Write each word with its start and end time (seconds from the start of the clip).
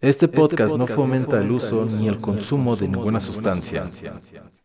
Este 0.00 0.28
podcast, 0.28 0.76
no 0.76 0.86
fomenta 0.86 1.40
el 1.40 1.50
uso 1.50 1.84
ni 1.84 2.06
el 2.06 2.20
consumo 2.20 2.76
de 2.76 2.86
ninguna 2.86 3.18
sustancia. 3.18 3.90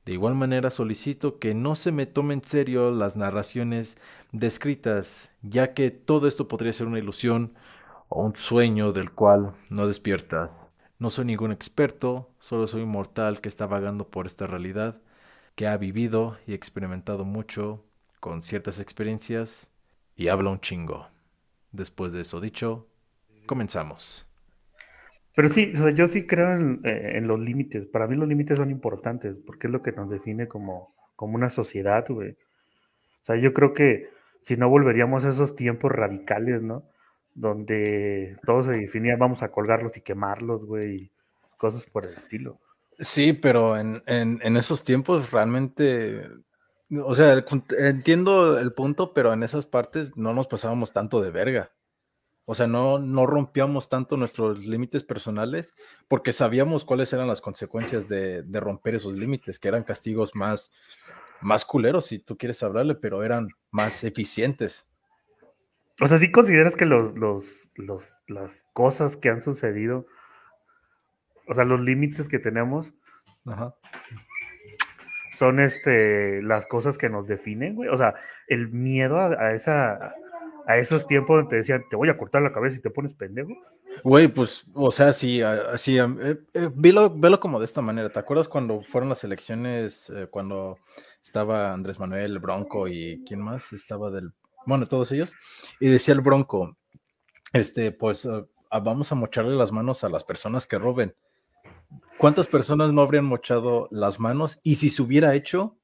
De 0.05 0.13
igual 0.13 0.35
manera 0.35 0.69
solicito 0.69 1.39
que 1.39 1.55
no 1.55 1.73
se 1.73 1.91
me 1.91 2.05
tome 2.05 2.35
en 2.35 2.43
serio 2.43 2.91
las 2.91 3.15
narraciones 3.15 3.97
descritas, 4.31 5.31
ya 5.41 5.73
que 5.73 5.89
todo 5.89 6.27
esto 6.27 6.47
podría 6.47 6.71
ser 6.71 6.85
una 6.85 6.99
ilusión 6.99 7.55
o 8.09 8.23
un 8.23 8.35
sueño 8.35 8.93
del 8.93 9.09
cual 9.09 9.55
no 9.69 9.88
despiertas. 9.88 10.51
No 10.99 11.09
soy 11.09 11.26
ningún 11.26 11.52
experto, 11.52 12.29
solo 12.40 12.68
soy 12.68 12.84
un 12.84 12.90
mortal 12.90 13.42
que 13.42 13.50
está 13.50 13.65
vagando 13.65 14.10
por 14.10 14.28
esta 14.28 14.46
realidad, 14.46 15.02
que 15.56 15.65
ha 15.65 15.78
vivido 15.78 16.38
y 16.45 16.54
experimentado 16.54 17.26
mucho 17.26 17.84
con 18.20 18.44
ciertas 18.44 18.80
experiencias 18.80 19.72
y 20.16 20.27
habla 20.27 20.52
un 20.52 20.59
chingo. 20.59 21.08
Después 21.72 22.12
de 22.12 22.22
eso 22.22 22.40
dicho, 22.40 22.86
comenzamos. 23.48 24.27
Pero 25.36 25.50
sí, 25.50 25.73
yo 25.95 26.08
sí 26.08 26.27
creo 26.27 26.59
eh, 26.84 27.18
en, 27.18 27.28
los 27.28 27.40
límites. 27.40 27.88
Para 27.88 28.08
mí 28.08 28.16
los 28.16 28.28
límites 28.28 28.58
son 28.58 28.70
importantes 28.70 29.36
porque 29.46 29.68
es 29.68 29.74
lo 29.74 29.82
que 29.82 29.91
nos 29.91 30.10
define 30.10 30.48
como, 30.48 30.94
como 31.16 31.36
una 31.36 31.50
sociedad, 31.50 32.05
güey. 32.08 32.32
O 32.32 33.26
sea, 33.26 33.36
yo 33.38 33.54
creo 33.54 33.74
que 33.74 34.10
si 34.41 34.58
no 34.58 34.70
volveríamos 34.70 35.26
a 35.26 35.30
esos 35.30 35.55
tiempos 35.55 35.91
radicales, 35.91 36.62
¿no? 36.62 36.84
Donde 37.34 38.38
todo 38.46 38.62
se 38.62 38.74
definía, 38.74 39.16
vamos 39.18 39.41
a 39.41 39.50
colgarlos 39.50 39.98
y 39.98 40.02
quemarlos, 40.02 40.66
güey, 40.66 41.10
cosas 41.58 41.86
por 41.86 42.05
el 42.05 42.13
estilo. 42.13 42.60
Sí, 43.00 43.34
pero 43.34 43.77
en, 43.77 44.04
en 44.05 44.55
esos 44.55 44.84
tiempos 44.84 45.32
realmente, 45.32 46.30
o 47.04 47.16
sea, 47.16 47.44
entiendo 47.80 48.60
el 48.60 48.72
punto, 48.74 49.13
pero 49.13 49.34
en 49.34 49.41
esas 49.41 49.66
partes 49.66 50.16
no 50.16 50.34
nos 50.34 50.46
pasábamos 50.46 50.94
tanto 50.94 51.22
de 51.22 51.32
verga. 51.32 51.72
O 52.46 52.56
sea, 52.56 52.68
no, 52.68 53.00
no 53.00 53.26
rompíamos 53.26 53.88
tanto 53.88 54.18
nuestros 54.18 54.60
límites 54.60 55.04
personales 55.04 55.76
porque 56.10 56.34
sabíamos 56.34 56.84
cuáles 56.84 57.14
eran 57.14 57.28
las 57.28 57.40
consecuencias 57.40 58.10
de, 58.10 58.44
romper 58.52 58.96
esos 58.96 59.16
límites, 59.16 59.60
que 59.60 59.70
eran 59.70 59.84
castigos 59.84 60.35
más, 60.35 60.72
más 61.40 61.63
culeros, 61.63 62.08
si 62.08 62.20
tú 62.20 62.38
quieres 62.38 62.62
hablarle, 62.62 62.96
pero 62.96 63.24
eran 63.24 63.48
más 63.72 64.03
eficientes. 64.03 64.89
O 66.02 66.08
sea, 66.08 66.17
¿sí 66.17 66.31
consideras 66.31 66.75
que 66.75 66.85
los, 66.85 67.17
los, 67.17 67.72
las 68.27 68.66
cosas 68.73 69.16
que 69.16 69.30
han 69.30 69.41
sucedido, 69.41 70.05
o 71.47 71.53
sea, 71.53 71.63
los 71.63 71.80
límites 71.80 72.28
que 72.28 72.39
tenemos, 72.39 72.91
son 75.38 75.59
este, 75.61 76.41
las 76.41 76.66
cosas 76.66 76.97
que 76.97 77.07
nos 77.07 77.25
definen, 77.25 77.75
güey? 77.75 77.88
O 77.88 77.97
sea, 77.97 78.16
el 78.47 78.69
miedo 78.69 79.17
a 79.17 79.53
esa 79.53 80.13
a 80.66 80.78
esos 80.78 81.08
tiempos 81.08 81.38
donde 81.38 81.50
te 81.50 81.56
decían, 81.58 81.83
te 81.89 81.95
voy 81.95 82.09
a 82.09 82.17
cortar 82.17 82.42
la 82.42 82.53
cabeza 82.53 82.78
y 82.78 82.81
te 82.81 82.89
pones 82.89 83.14
pendejo. 83.14 83.53
Güey, 84.03 84.28
pues, 84.28 84.66
o 84.73 84.92
sea, 84.92 85.14
sí, 85.14 85.42
así, 85.42 85.97
eh, 85.97 86.38
eh, 86.53 86.69
velo, 86.73 87.39
como 87.39 87.59
de 87.59 87.66
esta 87.66 87.81
manera. 87.81 88.09
¿Te 88.09 88.19
acuerdas 88.19 88.47
cuando 88.47 88.81
fueron 88.81 89.09
las 89.09 89.23
elecciones, 89.23 90.09
eh, 90.09 90.28
cuando 90.30 90.78
estaba 91.22 91.73
Andrés 91.73 92.00
Manuel, 92.00 92.39
Bronco 92.39 92.88
y 92.88 93.23
quién 93.28 93.41
más 93.41 93.72
estaba 93.72 94.09
del, 94.09 94.34
bueno, 94.66 94.88
todos 94.88 95.11
ellos? 95.11 95.34
Y 95.80 95.89
decía 95.89 96.14
el 96.14 96.22
Bronco, 96.22 96.75
este, 97.53 97.91
pues, 97.91 98.28
vamos 98.69 99.11
a 99.11 99.16
mocharle 99.16 99.56
las 99.56 99.72
manos 99.72 100.03
a 100.03 100.09
las 100.09 100.23
personas 100.23 100.66
que 100.66 100.78
roben. 100.78 101.16
¿Cuántas 102.17 102.47
personas 102.47 102.91
no 102.94 103.02
habrían 103.02 103.25
mochado 103.25 103.88
las 103.91 104.19
manos? 104.19 104.59
Y 104.64 104.75
si 104.75 104.89
se 104.89 105.02
hubiera 105.02 105.36
hecho, 105.36 105.78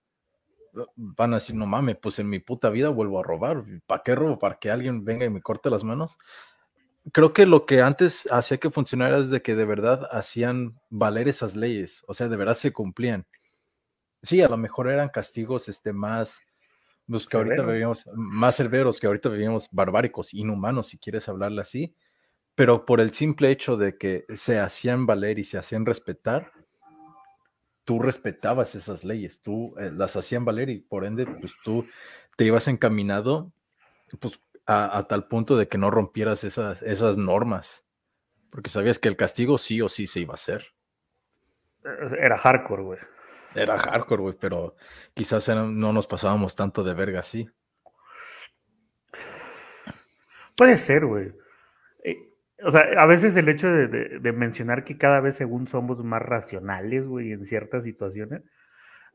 van 0.96 1.34
a 1.34 1.38
decir, 1.38 1.56
no 1.56 1.66
mames, 1.66 1.98
pues 1.98 2.20
en 2.20 2.30
mi 2.30 2.40
puta 2.40 2.70
vida 2.70 2.90
vuelvo 2.90 3.20
a 3.20 3.24
robar. 3.24 3.64
¿Para 3.86 4.04
qué 4.04 4.16
robo? 4.16 4.40
¿Para 4.40 4.60
que 4.60 4.72
alguien 4.72 5.04
venga 5.04 5.26
y 5.26 5.30
me 5.30 5.42
corte 5.42 5.70
las 5.70 5.84
manos? 5.84 6.18
Creo 7.14 7.34
que 7.34 7.46
lo 7.46 7.66
que 7.66 7.82
antes 7.82 8.28
hacía 8.32 8.58
que 8.58 8.70
funcionara 8.70 9.18
es 9.18 9.30
de 9.30 9.42
que 9.42 9.56
de 9.56 9.66
verdad 9.66 10.08
hacían 10.12 10.80
valer 10.90 11.28
esas 11.28 11.56
leyes, 11.56 12.04
o 12.08 12.14
sea, 12.14 12.28
de 12.28 12.38
verdad 12.38 12.56
se 12.56 12.74
cumplían. 12.74 13.26
Sí, 14.22 14.42
a 14.42 14.50
lo 14.50 14.58
mejor 14.58 14.90
eran 14.90 15.10
castigos 15.10 15.70
este, 15.70 15.94
más, 15.94 16.42
los 17.08 17.26
que 17.26 17.38
ahorita 17.38 17.64
vivíamos, 17.64 18.08
más 18.14 18.56
severos, 18.56 19.00
que 19.00 19.08
ahorita 19.08 19.30
vivíamos 19.30 19.70
barbáricos, 19.72 20.34
inhumanos, 20.34 20.88
si 20.88 21.00
quieres 21.00 21.30
hablarle 21.30 21.62
así, 21.62 21.96
pero 22.54 22.86
por 22.86 23.00
el 23.00 23.14
simple 23.14 23.50
hecho 23.50 23.78
de 23.78 23.98
que 23.98 24.26
se 24.36 24.60
hacían 24.60 25.06
valer 25.06 25.40
y 25.40 25.46
se 25.46 25.58
hacían 25.58 25.86
respetar, 25.86 26.52
tú 27.90 27.98
respetabas 27.98 28.76
esas 28.76 29.04
leyes, 29.04 29.42
tú 29.42 29.74
eh, 29.80 29.90
las 29.92 30.16
hacían 30.16 30.46
valer 30.46 30.70
y 30.70 30.78
por 30.78 31.06
ende, 31.06 31.26
pues 31.26 31.60
tú 31.64 31.88
te 32.36 32.44
ibas 32.46 32.68
encaminado 32.68 33.52
pues, 34.20 34.40
a, 34.68 35.08
tal 35.10 35.28
punto 35.28 35.58
de 35.58 35.68
que 35.68 35.80
no 35.80 35.90
rompieras 35.90 36.44
esas, 36.44 36.84
esas 36.84 37.18
normas, 37.18 37.88
porque 38.52 38.70
sabías 38.70 39.00
que 39.00 39.08
el 39.08 39.18
castigo 39.18 39.58
sí 39.58 39.82
o 39.82 39.90
sí 39.90 40.06
se 40.06 40.20
iba 40.20 40.34
a 40.34 40.36
hacer. 40.36 40.68
Eh, 41.84 42.18
era 42.20 42.38
hardcore, 42.38 42.84
güey. 42.84 43.00
Era 43.56 43.76
hardcore, 43.76 44.22
güey, 44.22 44.36
pero 44.40 44.76
quizás 45.16 45.50
no 45.50 45.92
nos 45.92 46.06
pasábamos 46.06 46.56
tanto 46.56 46.84
de 46.84 46.94
verga 46.94 47.22
así. 47.22 47.50
Puede 50.56 50.78
ser, 50.78 51.08
güey. 51.08 51.34
O 52.66 52.72
sea, 52.72 52.82
a 52.98 53.06
veces 53.06 53.36
el 53.38 53.48
hecho 53.50 53.68
de, 53.72 54.34
mencionar 54.34 54.84
que 54.84 54.98
cada 54.98 55.22
vez 55.22 55.36
según 55.38 55.68
somos 55.68 56.04
más 56.04 56.22
racionales, 56.22 57.06
güey, 57.06 57.32
en 57.32 57.46
ciertas 57.46 57.84
situaciones, 57.84 58.44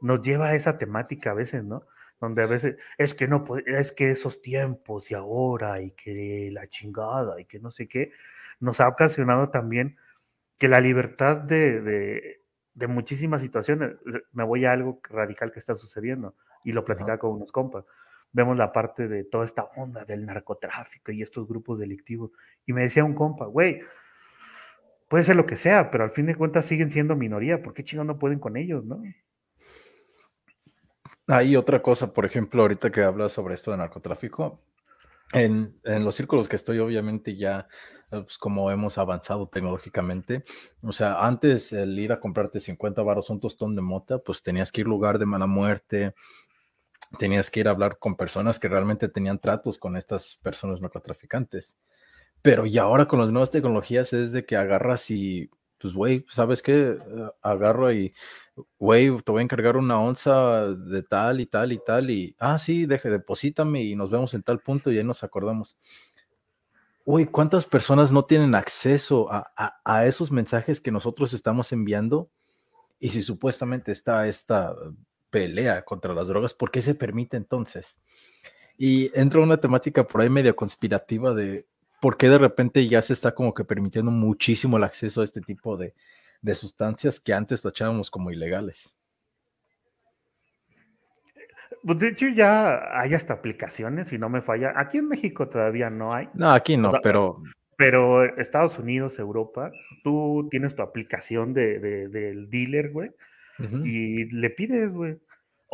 nos 0.00 0.22
lleva 0.22 0.48
a 0.48 0.54
esa 0.54 0.78
temática 0.78 1.32
a 1.32 1.34
veces, 1.34 1.64
¿no? 1.64 1.86
Donde 2.20 2.42
a 2.42 2.46
veces 2.46 2.76
es 2.98 3.14
que 3.14 3.28
no, 3.28 3.44
es 3.66 3.92
que 3.92 4.10
esos 4.10 4.40
tiempos 4.42 5.10
y 5.10 5.14
ahora 5.14 5.80
y 5.82 5.92
que 5.92 6.50
la 6.52 6.68
chingada 6.68 7.40
y 7.40 7.44
que 7.46 7.58
no 7.60 7.70
sé 7.70 7.88
qué, 7.88 8.12
nos 8.60 8.80
ha 8.80 8.88
ocasionado 8.88 9.50
también 9.50 9.96
que 10.58 10.68
la 10.68 10.80
libertad 10.80 11.36
de, 11.36 12.40
de, 12.74 12.86
muchísimas 12.88 13.40
situaciones, 13.42 13.96
me 14.32 14.44
voy 14.44 14.64
a 14.64 14.72
algo 14.72 15.00
radical 15.10 15.52
que 15.52 15.58
está 15.58 15.76
sucediendo 15.76 16.34
y 16.64 16.72
lo 16.72 16.84
platicaba 16.84 17.18
con 17.18 17.32
unos 17.32 17.52
compas 17.52 17.84
vemos 18.34 18.56
la 18.56 18.72
parte 18.72 19.08
de 19.08 19.24
toda 19.24 19.44
esta 19.44 19.70
onda 19.76 20.04
del 20.04 20.26
narcotráfico 20.26 21.12
y 21.12 21.22
estos 21.22 21.48
grupos 21.48 21.78
delictivos. 21.78 22.32
Y 22.66 22.72
me 22.72 22.82
decía 22.82 23.04
un 23.04 23.14
compa, 23.14 23.46
güey, 23.46 23.80
puede 25.08 25.24
ser 25.24 25.36
lo 25.36 25.46
que 25.46 25.56
sea, 25.56 25.90
pero 25.90 26.04
al 26.04 26.10
fin 26.10 26.26
de 26.26 26.34
cuentas 26.34 26.66
siguen 26.66 26.90
siendo 26.90 27.14
minoría. 27.14 27.62
¿Por 27.62 27.72
qué 27.72 27.84
chingados 27.84 28.08
no 28.08 28.18
pueden 28.18 28.40
con 28.40 28.56
ellos, 28.56 28.84
no? 28.84 29.00
Hay 31.28 31.56
otra 31.56 31.80
cosa, 31.80 32.12
por 32.12 32.26
ejemplo, 32.26 32.62
ahorita 32.62 32.90
que 32.90 33.02
hablas 33.02 33.32
sobre 33.32 33.54
esto 33.54 33.70
de 33.70 33.78
narcotráfico, 33.78 34.60
en, 35.32 35.80
los 35.84 36.16
círculos 36.16 36.48
que 36.48 36.56
estoy, 36.56 36.80
obviamente 36.80 37.36
ya, 37.36 37.68
pues, 38.10 38.36
como 38.36 38.70
hemos 38.70 38.98
avanzado 38.98 39.48
tecnológicamente, 39.48 40.44
o 40.82 40.92
sea, 40.92 41.24
antes 41.24 41.72
el 41.72 41.98
ir 41.98 42.12
a 42.12 42.20
comprarte 42.20 42.60
50 42.60 43.00
baros 43.02 43.30
un 43.30 43.40
tostón 43.40 43.74
de 43.74 43.80
mota, 43.80 44.18
pues 44.18 44.42
tenías 44.42 44.70
que 44.70 44.82
ir 44.82 44.86
lugar 44.86 45.18
de 45.18 45.26
mala 45.26 45.46
muerte, 45.46 46.14
tenías 47.14 47.50
que 47.50 47.60
ir 47.60 47.68
a 47.68 47.72
hablar 47.72 47.98
con 47.98 48.16
personas 48.16 48.58
que 48.58 48.68
realmente 48.68 49.08
tenían 49.08 49.38
tratos 49.38 49.78
con 49.78 49.96
estas 49.96 50.36
personas 50.42 50.80
narcotraficantes. 50.80 51.76
Pero 52.42 52.66
y 52.66 52.78
ahora 52.78 53.06
con 53.06 53.20
las 53.20 53.30
nuevas 53.30 53.50
tecnologías 53.50 54.12
es 54.12 54.32
de 54.32 54.44
que 54.44 54.56
agarras 54.56 55.10
y, 55.10 55.50
pues, 55.78 55.94
güey, 55.94 56.26
¿sabes 56.28 56.62
qué? 56.62 56.98
Agarro 57.42 57.92
y, 57.92 58.12
güey, 58.78 59.16
te 59.22 59.32
voy 59.32 59.40
a 59.40 59.44
encargar 59.44 59.76
una 59.76 59.98
onza 59.98 60.66
de 60.66 61.02
tal 61.02 61.40
y 61.40 61.46
tal 61.46 61.72
y 61.72 61.78
tal 61.78 62.10
y, 62.10 62.36
ah, 62.38 62.58
sí, 62.58 62.86
deje, 62.86 63.10
deposítame 63.10 63.82
y 63.82 63.96
nos 63.96 64.10
vemos 64.10 64.34
en 64.34 64.42
tal 64.42 64.60
punto 64.60 64.92
y 64.92 64.98
ahí 64.98 65.04
nos 65.04 65.24
acordamos. 65.24 65.78
Uy, 67.06 67.26
¿cuántas 67.26 67.64
personas 67.66 68.12
no 68.12 68.24
tienen 68.24 68.54
acceso 68.54 69.30
a, 69.30 69.52
a 69.84 70.06
esos 70.06 70.30
mensajes 70.30 70.80
que 70.80 70.90
nosotros 70.90 71.34
estamos 71.34 71.72
enviando? 71.72 72.30
Y 72.98 73.10
si 73.10 73.22
supuestamente 73.22 73.92
está 73.92 74.26
esta 74.28 74.74
pelea 75.34 75.84
contra 75.84 76.14
las 76.14 76.28
drogas, 76.28 76.54
¿por 76.54 76.70
qué 76.70 76.80
se 76.80 76.94
permite 76.94 77.36
entonces? 77.36 77.98
Y 78.78 79.10
entra 79.18 79.40
una 79.40 79.56
temática 79.56 80.06
por 80.06 80.20
ahí 80.20 80.30
medio 80.30 80.54
conspirativa 80.54 81.34
de 81.34 81.66
por 82.00 82.16
qué 82.16 82.28
de 82.28 82.38
repente 82.38 82.86
ya 82.86 83.02
se 83.02 83.14
está 83.14 83.34
como 83.34 83.52
que 83.52 83.64
permitiendo 83.64 84.12
muchísimo 84.12 84.76
el 84.76 84.84
acceso 84.84 85.22
a 85.22 85.24
este 85.24 85.40
tipo 85.40 85.76
de, 85.76 85.92
sustancias 86.54 87.18
que 87.18 87.34
antes 87.34 87.62
tachábamos 87.62 88.12
como 88.12 88.30
ilegales. 88.30 88.96
Pues, 91.82 91.98
de 91.98 92.08
hecho, 92.08 92.28
ya 92.28 93.00
hay 93.00 93.14
hasta 93.14 93.34
aplicaciones, 93.34 94.08
si 94.08 94.18
no 94.18 94.28
me 94.28 94.40
falla. 94.40 94.72
Aquí 94.76 94.98
en 94.98 95.08
México 95.08 95.48
todavía 95.48 95.90
no 95.90 96.14
hay. 96.14 96.28
No, 96.34 96.52
aquí 96.52 96.76
no, 96.76 96.92
pero. 97.02 97.42
Pero 97.76 98.24
Estados 98.38 98.78
Unidos, 98.78 99.18
Europa, 99.18 99.72
tú 100.04 100.46
tienes 100.48 100.76
tu 100.76 100.82
aplicación 100.82 101.52
de, 101.52 101.80
del 102.08 102.48
dealer, 102.48 102.92
güey, 102.92 103.10
y 103.84 104.26
le 104.26 104.50
pides, 104.50 104.92
güey. 104.92 105.18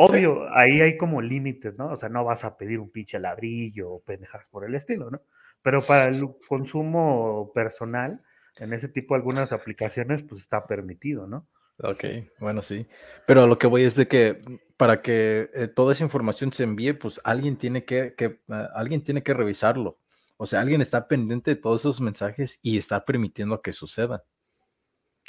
Obvio, 0.03 0.49
ahí 0.57 0.81
hay 0.81 0.97
como 0.97 1.21
límites, 1.21 1.77
¿no? 1.77 1.93
O 1.93 1.97
sea, 1.99 2.09
no 2.09 2.25
vas 2.25 2.43
a 2.45 2.57
pedir 2.57 2.79
un 2.79 2.91
pinche 2.91 3.19
ladrillo 3.19 3.91
o 3.91 4.03
pendejas 4.03 4.47
por 4.51 4.65
el 4.65 4.75
estilo, 4.75 5.11
¿no? 5.11 5.21
Pero 5.61 5.83
para 5.83 6.09
el 6.09 6.27
consumo 6.49 7.53
personal, 7.55 8.23
en 8.57 8.73
ese 8.73 8.89
tipo 8.89 9.13
de 9.13 9.19
algunas 9.19 9.53
aplicaciones, 9.53 10.23
pues 10.23 10.41
está 10.41 10.67
permitido, 10.67 11.27
¿no? 11.27 11.47
Ok, 11.83 12.05
bueno, 12.39 12.63
sí. 12.63 12.87
Pero 13.27 13.47
lo 13.47 13.59
que 13.59 13.67
voy 13.67 13.85
es 13.85 13.95
de 13.95 14.09
que 14.09 14.41
para 14.79 15.03
que 15.03 15.51
eh, 15.53 15.69
toda 15.69 15.93
esa 15.93 16.05
información 16.05 16.51
se 16.51 16.65
envíe, 16.65 16.95
pues 16.95 17.21
alguien 17.23 17.59
tiene 17.59 17.85
que, 17.85 18.15
que 18.17 18.41
ah, 18.49 18.71
alguien 18.75 19.05
tiene 19.05 19.23
que 19.23 19.35
revisarlo. 19.35 19.99
O 20.39 20.47
sea, 20.47 20.63
alguien 20.63 20.81
está 20.81 21.09
pendiente 21.09 21.51
de 21.51 21.61
todos 21.61 21.83
esos 21.83 22.01
mensajes 22.01 22.59
y 22.63 22.79
está 22.79 23.05
permitiendo 23.05 23.61
que 23.61 23.73
suceda. 23.73 24.25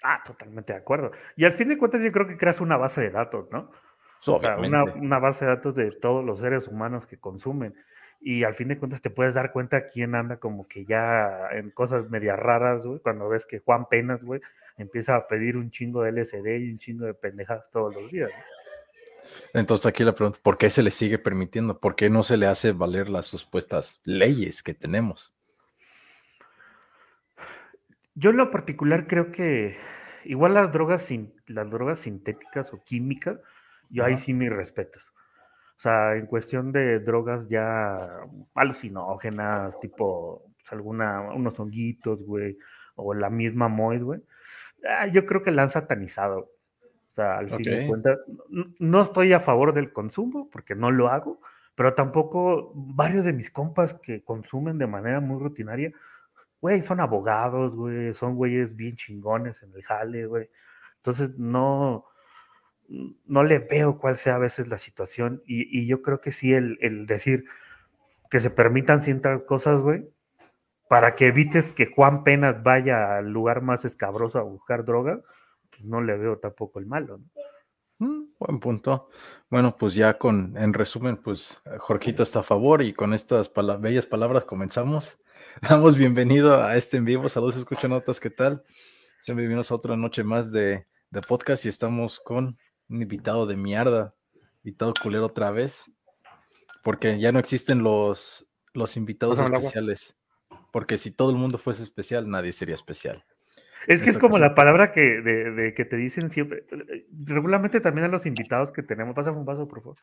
Ah, 0.01 0.23
totalmente 0.25 0.71
de 0.71 0.79
acuerdo. 0.79 1.12
Y 1.35 1.44
al 1.44 1.51
fin 1.51 1.68
de 1.68 1.77
cuentas 1.77 2.01
yo 2.01 2.12
creo 2.13 2.25
que 2.25 2.38
creas 2.38 2.62
una 2.62 2.77
base 2.77 3.01
de 3.01 3.09
datos, 3.09 3.51
¿no? 3.51 3.69
O 4.25 4.39
sea, 4.39 4.57
una, 4.57 4.83
una, 4.83 5.19
base 5.19 5.45
de 5.45 5.51
datos 5.51 5.75
de 5.75 5.91
todos 5.91 6.23
los 6.23 6.39
seres 6.39 6.68
humanos 6.68 7.06
que 7.07 7.18
consumen. 7.18 7.75
Y 8.19 8.44
al 8.44 8.53
fin 8.53 8.68
de 8.68 8.77
cuentas 8.77 9.01
te 9.01 9.09
puedes 9.09 9.33
dar 9.33 9.51
cuenta 9.51 9.88
quién 9.88 10.13
anda 10.13 10.38
como 10.38 10.68
que 10.68 10.85
ya 10.85 11.50
en 11.53 11.71
cosas 11.71 12.09
medias 12.09 12.39
raras, 12.39 12.85
güey, 12.85 13.00
cuando 13.00 13.27
ves 13.29 13.47
que 13.47 13.59
Juan 13.59 13.88
Penas, 13.89 14.23
güey, 14.23 14.41
empieza 14.77 15.15
a 15.15 15.27
pedir 15.27 15.57
un 15.57 15.71
chingo 15.71 16.03
de 16.03 16.12
LSD 16.12 16.45
y 16.59 16.71
un 16.71 16.77
chingo 16.77 17.06
de 17.06 17.15
pendejadas 17.15 17.65
todos 17.71 17.95
los 17.95 18.12
días. 18.12 18.29
Entonces 19.53 19.85
aquí 19.85 20.03
la 20.03 20.13
pregunta, 20.13 20.39
¿por 20.41 20.57
qué 20.57 20.69
se 20.69 20.83
le 20.83 20.91
sigue 20.91 21.18
permitiendo? 21.18 21.79
¿Por 21.79 21.95
qué 21.95 22.09
no 22.09 22.23
se 22.23 22.38
le 22.38 22.47
hace 22.47 22.71
valer 22.71 23.09
las 23.09 23.27
supuestas 23.27 24.01
leyes 24.03 24.63
que 24.63 24.73
tenemos? 24.73 25.33
Yo 28.15 28.31
en 28.31 28.38
lo 28.38 28.51
particular 28.51 29.07
creo 29.07 29.31
que 29.31 29.77
igual 30.25 30.53
las 30.53 30.71
drogas, 30.71 31.07
las 31.47 31.69
drogas 31.69 32.00
sintéticas 32.00 32.73
o 32.73 32.83
químicas, 32.83 33.39
yo 33.91 34.05
ahí 34.05 34.17
sí 34.17 34.33
mis 34.33 34.51
respetos. 34.51 35.13
O 35.77 35.81
sea, 35.81 36.15
en 36.15 36.27
cuestión 36.27 36.71
de 36.71 36.99
drogas 36.99 37.47
ya 37.49 38.07
alucinógenas, 38.53 39.79
tipo 39.79 40.43
pues, 40.55 40.71
alguna, 40.71 41.21
unos 41.33 41.59
honguitos, 41.59 42.23
güey, 42.23 42.57
o 42.95 43.13
la 43.13 43.29
misma 43.29 43.67
Mois, 43.67 44.03
güey. 44.03 44.21
Ah, 44.88 45.07
yo 45.07 45.25
creo 45.25 45.41
que 45.41 45.51
la 45.51 45.63
han 45.63 45.71
satanizado. 45.71 46.51
O 47.11 47.13
sea, 47.13 47.39
al 47.39 47.49
fin 47.49 47.63
de 47.63 47.88
cuentas, 47.88 48.19
no 48.79 49.01
estoy 49.01 49.33
a 49.33 49.39
favor 49.39 49.73
del 49.73 49.91
consumo, 49.91 50.49
porque 50.49 50.75
no 50.75 50.91
lo 50.91 51.09
hago, 51.09 51.41
pero 51.75 51.94
tampoco 51.94 52.71
varios 52.75 53.25
de 53.25 53.33
mis 53.33 53.51
compas 53.51 53.95
que 53.95 54.23
consumen 54.23 54.77
de 54.77 54.87
manera 54.87 55.19
muy 55.19 55.41
rutinaria, 55.41 55.91
güey, 56.61 56.81
son 56.83 56.99
abogados, 56.99 57.75
güey, 57.75 58.13
son 58.13 58.35
güeyes 58.35 58.75
bien 58.75 58.95
chingones 58.95 59.61
en 59.63 59.73
el 59.73 59.83
jale, 59.83 60.25
güey. 60.25 60.49
Entonces, 60.97 61.37
no, 61.37 62.05
no 63.25 63.43
le 63.43 63.59
veo 63.59 63.97
cuál 63.97 64.17
sea 64.17 64.35
a 64.35 64.39
veces 64.39 64.67
la 64.67 64.77
situación. 64.77 65.41
Y, 65.45 65.85
yo 65.85 66.01
creo 66.01 66.21
que 66.21 66.31
sí, 66.31 66.53
el, 66.53 67.05
decir 67.07 67.45
que 68.29 68.39
se 68.39 68.49
permitan 68.49 69.03
ciertas 69.03 69.41
cosas, 69.43 69.79
güey, 69.79 70.09
para 70.89 71.15
que 71.15 71.27
evites 71.27 71.69
que 71.69 71.85
Juan 71.85 72.23
Penas 72.23 72.63
vaya 72.63 73.17
al 73.17 73.31
lugar 73.31 73.61
más 73.61 73.85
escabroso 73.85 74.39
a 74.39 74.43
buscar 74.43 74.83
droga, 74.85 75.21
pues 75.69 75.85
no 75.85 76.01
le 76.01 76.17
veo 76.17 76.38
tampoco 76.38 76.79
el 76.79 76.85
malo. 76.85 77.19
¿no? 77.97 78.07
Mm, 78.07 78.33
buen 78.39 78.59
punto. 78.59 79.09
Bueno, 79.49 79.77
pues 79.77 79.95
ya 79.95 80.17
con, 80.17 80.57
en 80.57 80.73
resumen, 80.73 81.17
pues 81.17 81.61
Jorgito 81.79 82.23
está 82.23 82.39
a 82.39 82.44
favor 82.44 82.81
y 82.81 82.94
con 82.94 83.13
estas 83.13 83.51
bellas 83.79 84.05
palabras 84.05 84.44
comenzamos. 84.44 85.19
Damos 85.61 85.97
bienvenido 85.97 86.61
a 86.61 86.75
este 86.75 86.97
en 86.97 87.05
vivo. 87.05 87.29
Saludos, 87.29 87.57
escuchan 87.57 87.91
notas, 87.91 88.19
¿qué 88.19 88.29
tal? 88.29 88.63
Bienvenidos 89.27 89.71
a 89.71 89.75
otra 89.75 89.95
noche 89.95 90.23
más 90.23 90.51
de, 90.51 90.87
de 91.11 91.21
podcast 91.21 91.65
y 91.65 91.69
estamos 91.69 92.19
con 92.19 92.57
un 92.91 93.01
invitado 93.01 93.45
de 93.45 93.55
mierda, 93.55 94.13
invitado 94.63 94.93
culero 95.01 95.25
otra 95.27 95.51
vez, 95.51 95.91
porque 96.83 97.19
ya 97.19 97.31
no 97.31 97.39
existen 97.39 97.83
los, 97.83 98.51
los 98.73 98.97
invitados 98.97 99.39
especiales. 99.39 100.17
Porque 100.71 100.97
si 100.97 101.11
todo 101.11 101.31
el 101.31 101.38
mundo 101.38 101.57
fuese 101.57 101.83
especial, 101.83 102.29
nadie 102.29 102.53
sería 102.53 102.75
especial. 102.75 103.23
Es 103.88 104.01
que 104.01 104.11
es 104.11 104.17
como 104.17 104.38
la 104.38 104.53
palabra 104.53 104.91
que, 104.91 105.21
de, 105.21 105.73
que 105.73 105.85
te 105.85 105.97
dicen 105.97 106.29
siempre. 106.29 106.65
Regularmente 107.25 107.81
también 107.81 108.05
a 108.05 108.09
los 108.09 108.25
invitados 108.25 108.71
que 108.71 108.83
tenemos, 108.83 109.15
pásame 109.15 109.37
un 109.37 109.45
vaso, 109.45 109.67
por 109.67 109.81
favor. 109.81 109.97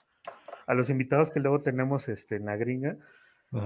A 0.67 0.75
los 0.75 0.91
invitados 0.91 1.31
que 1.31 1.41
luego 1.41 1.63
tenemos 1.63 2.09
este, 2.09 2.37
en 2.37 2.47
la 2.47 2.57
gringa, 2.57 2.97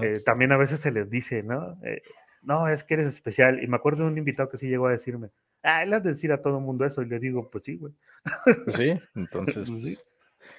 eh, 0.00 0.20
también 0.24 0.52
a 0.52 0.56
veces 0.56 0.80
se 0.80 0.92
les 0.92 1.10
dice, 1.10 1.42
¿no? 1.42 1.76
Eh, 1.82 2.02
no, 2.42 2.68
es 2.68 2.84
que 2.84 2.94
eres 2.94 3.06
especial. 3.06 3.62
Y 3.62 3.66
me 3.66 3.76
acuerdo 3.76 4.04
de 4.04 4.10
un 4.10 4.18
invitado 4.18 4.48
que 4.48 4.58
sí 4.58 4.68
llegó 4.68 4.86
a 4.86 4.92
decirme, 4.92 5.30
ah, 5.62 5.82
él 5.82 5.92
has 5.94 6.02
de 6.02 6.10
decir 6.10 6.32
a 6.32 6.42
todo 6.42 6.58
el 6.58 6.64
mundo 6.64 6.84
eso. 6.84 7.02
Y 7.02 7.06
le 7.06 7.18
digo, 7.18 7.50
pues 7.50 7.64
sí, 7.64 7.76
güey. 7.76 7.92
Pues 8.64 8.76
sí, 8.76 8.98
entonces. 9.14 9.68
Pues 9.68 9.98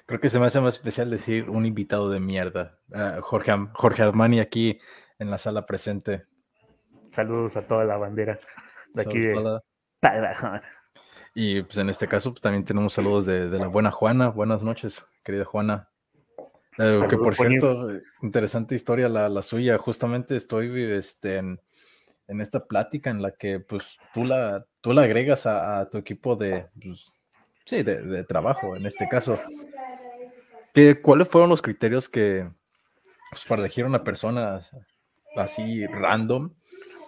creo 0.06 0.20
que 0.20 0.28
se 0.28 0.38
me 0.38 0.46
hace 0.46 0.60
más 0.60 0.74
especial 0.74 1.10
decir 1.10 1.50
un 1.50 1.66
invitado 1.66 2.10
de 2.10 2.20
mierda. 2.20 2.78
Ah, 2.92 3.18
Jorge, 3.20 3.52
Jorge 3.72 4.02
Armani 4.02 4.40
aquí 4.40 4.78
en 5.18 5.30
la 5.30 5.38
sala 5.38 5.66
presente. 5.66 6.24
Saludos 7.12 7.56
a 7.56 7.66
toda 7.66 7.84
la 7.84 7.96
bandera 7.96 8.38
de 8.92 9.02
aquí 9.02 9.20
Y 11.34 11.62
pues 11.62 11.78
en 11.78 11.88
este 11.88 12.08
caso 12.08 12.32
pues, 12.32 12.40
también 12.40 12.64
tenemos 12.64 12.92
saludos 12.92 13.26
de, 13.26 13.46
la 13.46 13.68
buena 13.68 13.90
Juana. 13.90 14.28
Buenas 14.28 14.62
noches, 14.62 15.02
querida 15.22 15.44
Juana. 15.44 15.90
Eh, 16.78 17.00
que 17.08 17.16
por 17.16 17.36
cierto, 17.36 17.90
interesante 18.22 18.74
historia 18.74 19.08
la, 19.08 19.28
la, 19.28 19.42
suya. 19.42 19.78
Justamente 19.78 20.36
estoy 20.36 20.92
este, 20.92 21.36
en, 21.36 21.60
en, 22.26 22.40
esta 22.40 22.66
plática 22.66 23.10
en 23.10 23.22
la 23.22 23.30
que 23.30 23.60
pues 23.60 23.96
tú 24.12 24.24
la, 24.24 24.66
tú 24.84 24.92
la 24.92 25.04
agregas 25.04 25.46
a, 25.46 25.88
tu 25.88 25.96
equipo 25.96 26.36
de, 26.36 26.66
pues, 26.80 27.10
sí, 27.64 27.82
de, 27.82 28.02
de, 28.02 28.22
trabajo, 28.22 28.76
en 28.76 28.84
este 28.84 29.08
caso. 29.08 29.40
¿Qué, 30.74 31.00
¿Cuáles 31.00 31.26
fueron 31.28 31.48
los 31.48 31.62
criterios 31.62 32.06
que 32.06 32.46
pues, 33.30 33.46
para 33.46 33.62
elegir 33.62 33.86
una 33.86 34.04
persona 34.04 34.60
así 35.36 35.86
random 35.86 36.50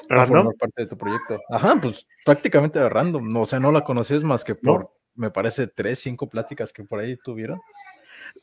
¿Random? 0.09 0.55
parte 0.59 0.85
de 0.85 0.89
tu 0.89 0.97
proyecto. 0.97 1.39
Ajá, 1.51 1.79
pues 1.79 2.07
prácticamente 2.25 2.89
random. 2.89 3.29
No, 3.29 3.43
o 3.43 3.47
sea, 3.47 3.61
no 3.61 3.71
la 3.71 3.85
conoces 3.85 4.23
más 4.23 4.43
que 4.43 4.55
por, 4.55 4.91
me 5.15 5.31
parece, 5.31 5.67
tres, 5.67 5.99
cinco 5.99 6.31
pláticas 6.31 6.73
que 6.73 6.83
por 6.83 7.01
ahí 7.01 7.19
tuvieron. 7.19 7.61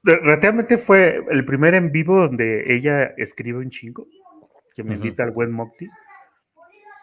Relativamente 0.03 0.77
fue 0.77 1.23
el 1.31 1.43
primer 1.43 1.73
en 1.73 1.91
vivo 1.91 2.17
donde 2.17 2.75
ella 2.75 3.15
escribe 3.17 3.57
un 3.59 3.71
chingo, 3.71 4.05
que 4.75 4.83
me 4.83 4.93
invita 4.93 5.23
al 5.23 5.31
buen 5.31 5.51
Mocti. 5.51 5.89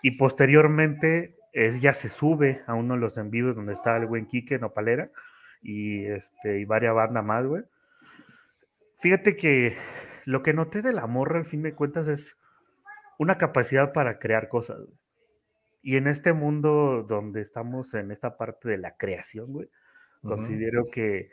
Y 0.03 0.13
posteriormente 0.13 1.40
ella 1.53 1.93
se 1.95 2.09
sube 2.09 2.63
a 2.67 2.75
uno 2.75 2.95
de 2.95 3.01
los 3.01 3.17
en 3.17 3.31
vivos 3.31 3.57
donde 3.57 3.73
está 3.73 3.97
el 3.97 4.07
buen 4.07 4.27
Quique 4.27 4.59
Nopalera 4.59 5.11
y, 5.63 6.07
este, 6.07 6.61
y 6.61 6.65
varias 6.65 6.95
bandas 6.95 7.25
más, 7.25 7.47
güey. 7.47 7.63
Fíjate 9.01 9.37
que 9.37 9.77
lo 10.27 10.43
que 10.43 10.53
noté 10.53 10.83
de 10.83 10.93
la 10.93 11.07
morra, 11.07 11.39
al 11.39 11.47
fin 11.47 11.63
de 11.63 11.75
cuentas, 11.75 12.07
es 12.09 12.37
una 13.19 13.39
capacidad 13.39 13.93
para 13.93 14.19
crear 14.19 14.49
cosas. 14.49 14.79
Y 15.83 15.97
en 15.97 16.07
este 16.07 16.33
mundo 16.33 17.05
donde 17.09 17.41
estamos 17.41 17.95
en 17.95 18.11
esta 18.11 18.37
parte 18.37 18.69
de 18.69 18.79
la 18.79 18.97
creación, 18.97 19.53
güey, 19.53 19.71
considero 20.23 20.87
que 20.93 21.31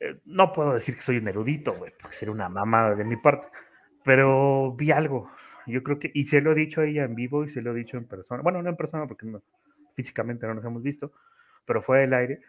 eh, 0.00 0.20
no 0.24 0.52
puedo 0.52 0.74
decir 0.74 0.94
que 0.94 1.02
soy 1.02 1.18
un 1.18 1.28
erudito, 1.28 1.74
güey, 1.74 1.92
porque 2.00 2.16
sería 2.16 2.32
una 2.32 2.48
mamada 2.48 2.94
de 2.94 3.04
mi 3.04 3.16
parte, 3.16 3.48
pero 4.04 4.72
vi 4.74 4.90
algo. 4.92 5.30
Yo 5.66 5.82
creo 5.82 5.98
que, 5.98 6.10
y 6.14 6.26
se 6.26 6.40
lo 6.40 6.52
he 6.52 6.54
dicho 6.54 6.80
a 6.80 6.86
ella 6.86 7.04
en 7.04 7.14
vivo 7.14 7.44
y 7.44 7.48
se 7.48 7.62
lo 7.62 7.72
he 7.72 7.78
dicho 7.78 7.96
en 7.96 8.06
persona, 8.06 8.42
bueno, 8.42 8.62
no 8.62 8.68
en 8.68 8.76
persona 8.76 9.06
porque 9.06 9.26
no, 9.26 9.42
físicamente 9.94 10.46
no 10.46 10.54
nos 10.54 10.64
hemos 10.64 10.82
visto, 10.82 11.12
pero 11.64 11.82
fue 11.82 12.04
el 12.04 12.14
aire, 12.14 12.40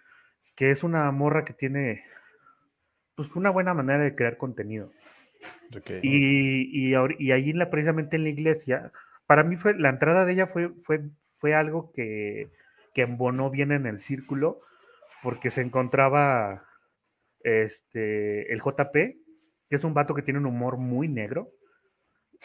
que 0.55 0.71
es 0.71 0.83
una 0.83 1.09
morra 1.11 1.45
que 1.45 1.53
tiene 1.53 2.03
pues 3.15 3.33
una 3.35 3.49
buena 3.49 3.73
manera 3.73 4.03
de 4.03 4.15
crear 4.15 4.37
contenido. 4.37 4.91
Y, 6.01 6.89
y, 6.89 7.31
allí 7.31 7.53
la, 7.53 7.69
precisamente 7.69 8.15
en 8.15 8.23
la 8.23 8.29
iglesia, 8.29 8.91
para 9.25 9.43
mí 9.43 9.57
fue, 9.57 9.77
la 9.77 9.89
entrada 9.89 10.25
de 10.25 10.33
ella 10.33 10.47
fue, 10.47 10.69
fue, 10.69 11.01
fue 11.29 11.53
algo 11.53 11.91
que, 11.93 12.49
que 12.93 13.01
embonó 13.01 13.49
bien 13.49 13.71
en 13.71 13.85
el 13.85 13.99
círculo, 13.99 14.61
porque 15.21 15.51
se 15.51 15.61
encontraba 15.61 16.65
este, 17.43 18.51
el 18.51 18.61
JP, 18.61 18.93
que 18.93 19.75
es 19.75 19.83
un 19.83 19.93
vato 19.93 20.13
que 20.13 20.21
tiene 20.21 20.39
un 20.39 20.45
humor 20.45 20.77
muy 20.77 21.07
negro, 21.07 21.51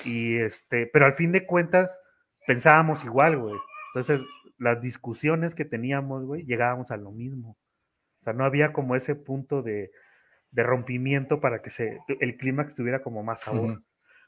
y 0.04 0.38
este, 0.38 0.86
pero 0.86 1.06
al 1.06 1.12
fin 1.12 1.32
de 1.32 1.46
cuentas 1.46 1.90
pensábamos 2.46 3.04
igual, 3.04 3.38
güey. 3.38 3.56
Entonces, 3.94 4.20
las 4.58 4.80
discusiones 4.80 5.54
que 5.54 5.64
teníamos, 5.64 6.24
güey, 6.24 6.44
llegábamos 6.44 6.90
a 6.90 6.96
lo 6.96 7.10
mismo. 7.10 7.56
O 8.20 8.24
sea, 8.24 8.32
no 8.32 8.44
había 8.44 8.72
como 8.72 8.96
ese 8.96 9.14
punto 9.14 9.62
de, 9.62 9.90
de 10.50 10.62
rompimiento 10.62 11.40
para 11.40 11.62
que 11.62 11.70
se, 11.70 11.98
el 12.20 12.36
clímax 12.36 12.74
tuviera 12.74 13.02
como 13.02 13.22
más 13.22 13.40
sabor. 13.40 13.82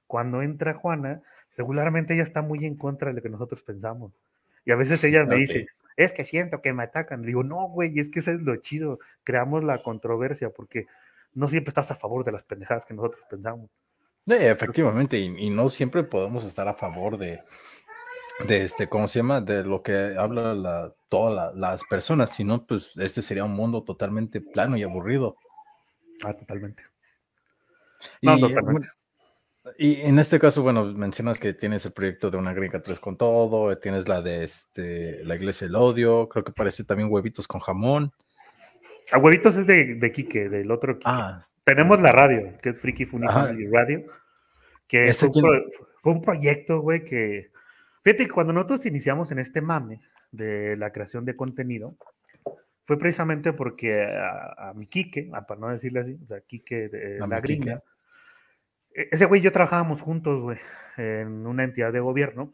Cuando 0.07 0.43
entra 0.43 0.75
Juana, 0.75 1.23
regularmente 1.57 2.15
ella 2.15 2.23
está 2.23 2.43
muy 2.43 2.65
en 2.65 2.77
contra 2.77 3.09
de 3.09 3.15
lo 3.15 3.23
que 3.23 3.29
nosotros 3.29 3.63
pensamos. 3.63 4.13
Y 4.65 4.71
a 4.71 4.77
veces 4.77 5.03
ella 5.05 5.25
me 5.25 5.37
dice, 5.37 5.67
es 5.97 6.13
que 6.13 6.25
siento 6.25 6.63
que 6.63 6.73
me 6.73 6.85
atacan. 6.85 7.23
Le 7.23 7.29
digo, 7.29 7.43
no, 7.43 7.69
güey, 7.69 7.99
es 7.99 8.09
que 8.09 8.21
eso 8.21 8.31
es 8.31 8.41
lo 8.43 8.57
chido. 8.57 8.99
Creamos 9.25 9.65
la 9.65 9.83
controversia 9.83 10.51
porque 10.51 10.87
no 11.35 11.49
siempre 11.49 11.71
estás 11.71 11.91
a 11.91 11.97
favor 11.97 12.25
de 12.25 12.33
las 12.33 12.45
pendejadas 12.45 12.85
que 12.87 12.95
nosotros 12.95 13.23
pensamos. 13.29 13.71
Sí, 14.27 14.35
efectivamente, 14.35 15.19
y, 15.19 15.51
no 15.51 15.69
siempre 15.69 16.05
podemos 16.05 16.45
estar 16.45 16.69
a 16.69 16.75
favor 16.75 17.19
de, 17.19 17.41
de 18.47 18.65
este, 18.65 18.89
¿cómo 18.89 19.09
se 19.09 19.19
llama? 19.19 19.41
De 19.41 19.65
lo 19.65 19.83
que 19.83 20.15
habla 20.17 20.55
la, 20.55 20.95
todas 21.09 21.55
las 21.57 21.83
personas, 21.85 22.31
sino 22.31 22.65
pues 22.65 22.97
este 22.97 23.21
sería 23.21 23.45
un 23.45 23.55
mundo 23.55 23.83
totalmente 23.83 24.41
plano 24.41 24.77
y 24.77 24.85
aburrido. 24.85 25.37
Ah, 26.25 26.35
totalmente. 26.35 26.85
No, 28.21 28.39
y, 28.39 28.41
totalmente. 28.41 28.89
Y 29.79 30.01
en 30.03 30.19
este 30.19 30.39
caso, 30.39 30.63
bueno, 30.63 30.85
mencionas 30.85 31.39
que 31.39 31.53
tienes 31.53 31.85
el 31.87 31.93
proyecto 31.93 32.31
de 32.31 32.37
una 32.37 32.53
gringa 32.53 32.83
3 32.83 32.99
con 32.99 33.17
todo, 33.17 33.77
tienes 33.79 34.09
la 34.09 34.23
de 34.23 34.45
este, 34.45 35.25
la 35.25 35.37
iglesia 35.37 35.67
del 35.67 35.77
odio, 35.77 36.29
creo 36.29 36.45
que 36.45 36.53
parece 36.53 36.85
también 36.85 37.11
huevitos 37.11 37.47
con 37.47 37.61
jamón. 37.61 38.13
A 39.13 39.17
ah, 39.17 39.19
huevitos 39.19 39.57
es 39.57 39.67
de, 39.67 39.97
de 39.97 40.13
Quique, 40.13 40.49
del 40.49 40.71
otro 40.71 40.95
Quique. 40.95 41.11
Ah, 41.11 41.45
Tenemos 41.65 42.01
la 42.01 42.13
radio, 42.13 42.57
que 42.61 42.71
es 42.71 42.81
Freaky 42.81 43.07
Funny 43.07 43.27
Radio, 43.27 44.05
que 44.87 45.13
fue 45.15 45.29
un, 45.29 45.71
fue 46.03 46.13
un, 46.13 46.23
proyecto, 46.23 46.81
güey, 46.81 47.05
que... 47.05 47.51
Fíjate 48.03 48.27
que 48.27 48.33
cuando 48.33 48.53
nosotros 48.53 48.85
iniciamos 48.87 49.31
en 49.31 49.39
este 49.39 49.61
mame, 49.61 50.01
de 50.33 50.77
la 50.77 50.91
creación 50.91 51.25
de 51.25 51.37
contenido 51.37 51.95
fue 52.85 52.99
precisamente 52.99 53.53
porque 53.53 54.03
a, 54.05 54.73
mi 54.75 54.87
Quique, 54.87 55.31
para 55.47 55.61
no 55.61 55.69
decirle 55.69 56.01
así, 56.01 56.19
o 56.21 56.27
sea, 56.27 56.41
Quique 56.41 56.89
de 56.89 57.19
la 57.27 57.41
gringa, 57.41 57.83
e, 58.93 59.09
ese 59.13 59.27
güey 59.27 59.41
y 59.41 59.45
yo 59.45 59.53
trabajábamos 59.53 60.03
juntos, 60.03 60.41
güey, 60.41 60.59
en 60.97 61.47
una 61.47 61.63
entidad 61.63 61.93
de 61.93 62.01
gobierno 62.01 62.53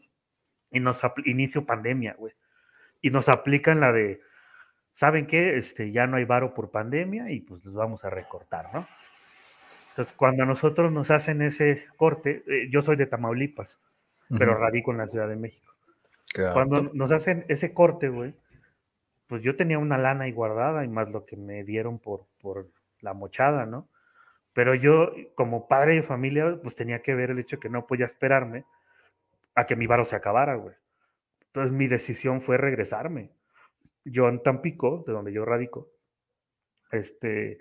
y 0.69 0.79
nos 0.81 1.01
inicio 1.25 1.65
pandemia, 1.65 2.13
güey. 2.13 2.33
Y 3.01 3.09
nos 3.09 3.27
aplican 3.27 3.79
la 3.79 3.91
de, 3.91 4.21
¿saben 4.99 5.27
qué? 5.27 5.57
Este, 5.57 5.93
ya 5.93 6.07
no 6.07 6.17
hay 6.17 6.25
varo 6.25 6.53
por 6.53 6.71
pandemia 6.71 7.31
y 7.31 7.39
pues 7.39 7.63
les 7.63 7.73
vamos 7.73 8.03
a 8.03 8.09
recortar, 8.09 8.69
¿no? 8.73 8.85
Entonces, 9.91 10.13
cuando 10.13 10.43
a 10.43 10.45
nosotros 10.45 10.91
nos 10.91 11.09
hacen 11.09 11.41
ese 11.41 11.85
corte, 11.95 12.43
eh, 12.47 12.67
yo 12.69 12.81
soy 12.81 12.97
de 12.97 13.05
Tamaulipas, 13.05 13.79
pero 14.37 14.55
radico 14.55 14.91
en 14.91 14.97
la 14.97 15.07
Ciudad 15.07 15.29
de 15.29 15.37
México. 15.37 15.73
Cuando 16.51 16.91
nos 16.93 17.13
hacen 17.13 17.45
ese 17.47 17.73
corte, 17.73 18.09
güey, 18.09 18.35
pues 19.27 19.41
yo 19.41 19.55
tenía 19.55 19.79
una 19.79 19.97
lana 19.97 20.25
ahí 20.25 20.33
guardada 20.33 20.83
y 20.83 20.89
más 20.89 21.09
lo 21.09 21.25
que 21.25 21.37
me 21.37 21.63
dieron 21.63 21.99
por, 21.99 22.25
por 22.41 22.67
la 22.99 23.13
mochada, 23.13 23.65
¿no? 23.65 23.87
Pero 24.51 24.75
yo, 24.75 25.13
como 25.33 25.69
padre 25.69 25.95
de 25.95 26.03
familia, 26.03 26.59
pues 26.61 26.75
tenía 26.75 27.01
que 27.01 27.15
ver 27.15 27.29
el 27.29 27.39
hecho 27.39 27.57
que 27.57 27.69
no 27.69 27.87
podía 27.87 28.05
esperarme 28.05 28.65
a 29.55 29.65
que 29.65 29.77
mi 29.77 29.87
varo 29.87 30.03
se 30.03 30.17
acabara, 30.17 30.55
güey. 30.55 30.75
Entonces 31.47 31.71
mi 31.71 31.87
decisión 31.87 32.41
fue 32.41 32.57
regresarme. 32.57 33.31
Yo 34.11 34.27
en 34.27 34.41
Tampico, 34.41 35.03
de 35.05 35.13
donde 35.13 35.33
yo 35.33 35.45
radico, 35.45 35.91
este, 36.91 37.59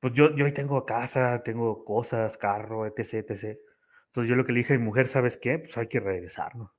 pues 0.00 0.14
yo, 0.14 0.34
yo 0.34 0.46
ahí 0.46 0.52
tengo 0.52 0.84
casa, 0.84 1.42
tengo 1.42 1.84
cosas, 1.84 2.36
carro, 2.36 2.86
etc, 2.86 3.14
etc. 3.14 3.58
Entonces 4.06 4.28
yo 4.28 4.36
lo 4.36 4.44
que 4.44 4.52
le 4.52 4.58
dije 4.58 4.74
a 4.74 4.78
mi 4.78 4.84
mujer, 4.84 5.08
¿sabes 5.08 5.36
qué? 5.36 5.58
Pues 5.58 5.76
hay 5.78 5.86
que 5.86 6.00
regresarnos. 6.00 6.70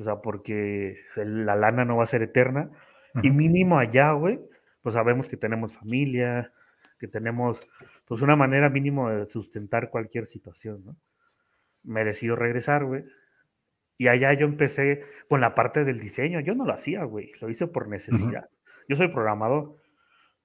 O 0.00 0.04
sea, 0.04 0.16
porque 0.16 0.98
la 1.16 1.54
lana 1.54 1.84
no 1.84 1.96
va 1.96 2.04
a 2.04 2.08
ser 2.08 2.22
eterna. 2.22 2.70
Y 3.22 3.30
mínimo 3.30 3.78
allá, 3.78 4.10
güey, 4.12 4.40
pues 4.82 4.94
sabemos 4.94 5.28
que 5.28 5.36
tenemos 5.36 5.72
familia, 5.76 6.52
que 6.98 7.06
tenemos, 7.06 7.62
pues 8.06 8.20
una 8.22 8.34
manera 8.34 8.68
mínimo 8.68 9.08
de 9.08 9.26
sustentar 9.30 9.90
cualquier 9.90 10.26
situación, 10.26 10.84
¿no? 10.84 10.96
Me 11.84 12.04
decido 12.04 12.34
regresar, 12.34 12.84
güey. 12.84 13.04
Y 13.96 14.08
allá 14.08 14.32
yo 14.32 14.46
empecé 14.46 15.04
con 15.28 15.40
la 15.40 15.54
parte 15.54 15.84
del 15.84 16.00
diseño. 16.00 16.40
Yo 16.40 16.54
no 16.54 16.64
lo 16.64 16.72
hacía, 16.72 17.04
güey. 17.04 17.32
Lo 17.40 17.48
hice 17.48 17.66
por 17.66 17.88
necesidad. 17.88 18.48
Yo 18.88 18.96
soy 18.96 19.08
programador. 19.08 19.76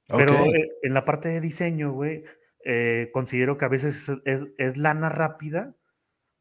Pero 0.08 0.34
eh, 0.46 0.72
en 0.82 0.94
la 0.94 1.06
parte 1.06 1.30
de 1.30 1.42
diseño, 1.42 1.92
güey, 1.92 2.24
eh, 2.66 3.10
considero 3.14 3.58
que 3.58 3.66
a 3.66 3.70
veces 3.70 4.10
es, 4.26 4.42
es, 4.58 4.78
lana 4.78 5.10
rápida, 5.10 5.76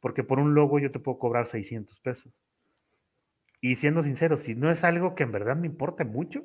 porque 0.00 0.25
por 0.25 0.38
un 0.38 0.55
logo 0.55 0.79
yo 0.79 0.91
te 0.91 1.00
puedo 1.00 1.19
cobrar 1.19 1.47
600 1.47 2.00
pesos. 2.00 2.33
Y 3.61 3.77
siendo 3.77 4.03
sincero, 4.03 4.37
si 4.37 4.55
no 4.55 4.71
es 4.71 4.85
algo 4.85 5.15
que 5.15 5.25
en 5.25 5.33
verdad 5.33 5.57
me 5.57 5.67
importe 5.67 6.05
mucho, 6.05 6.45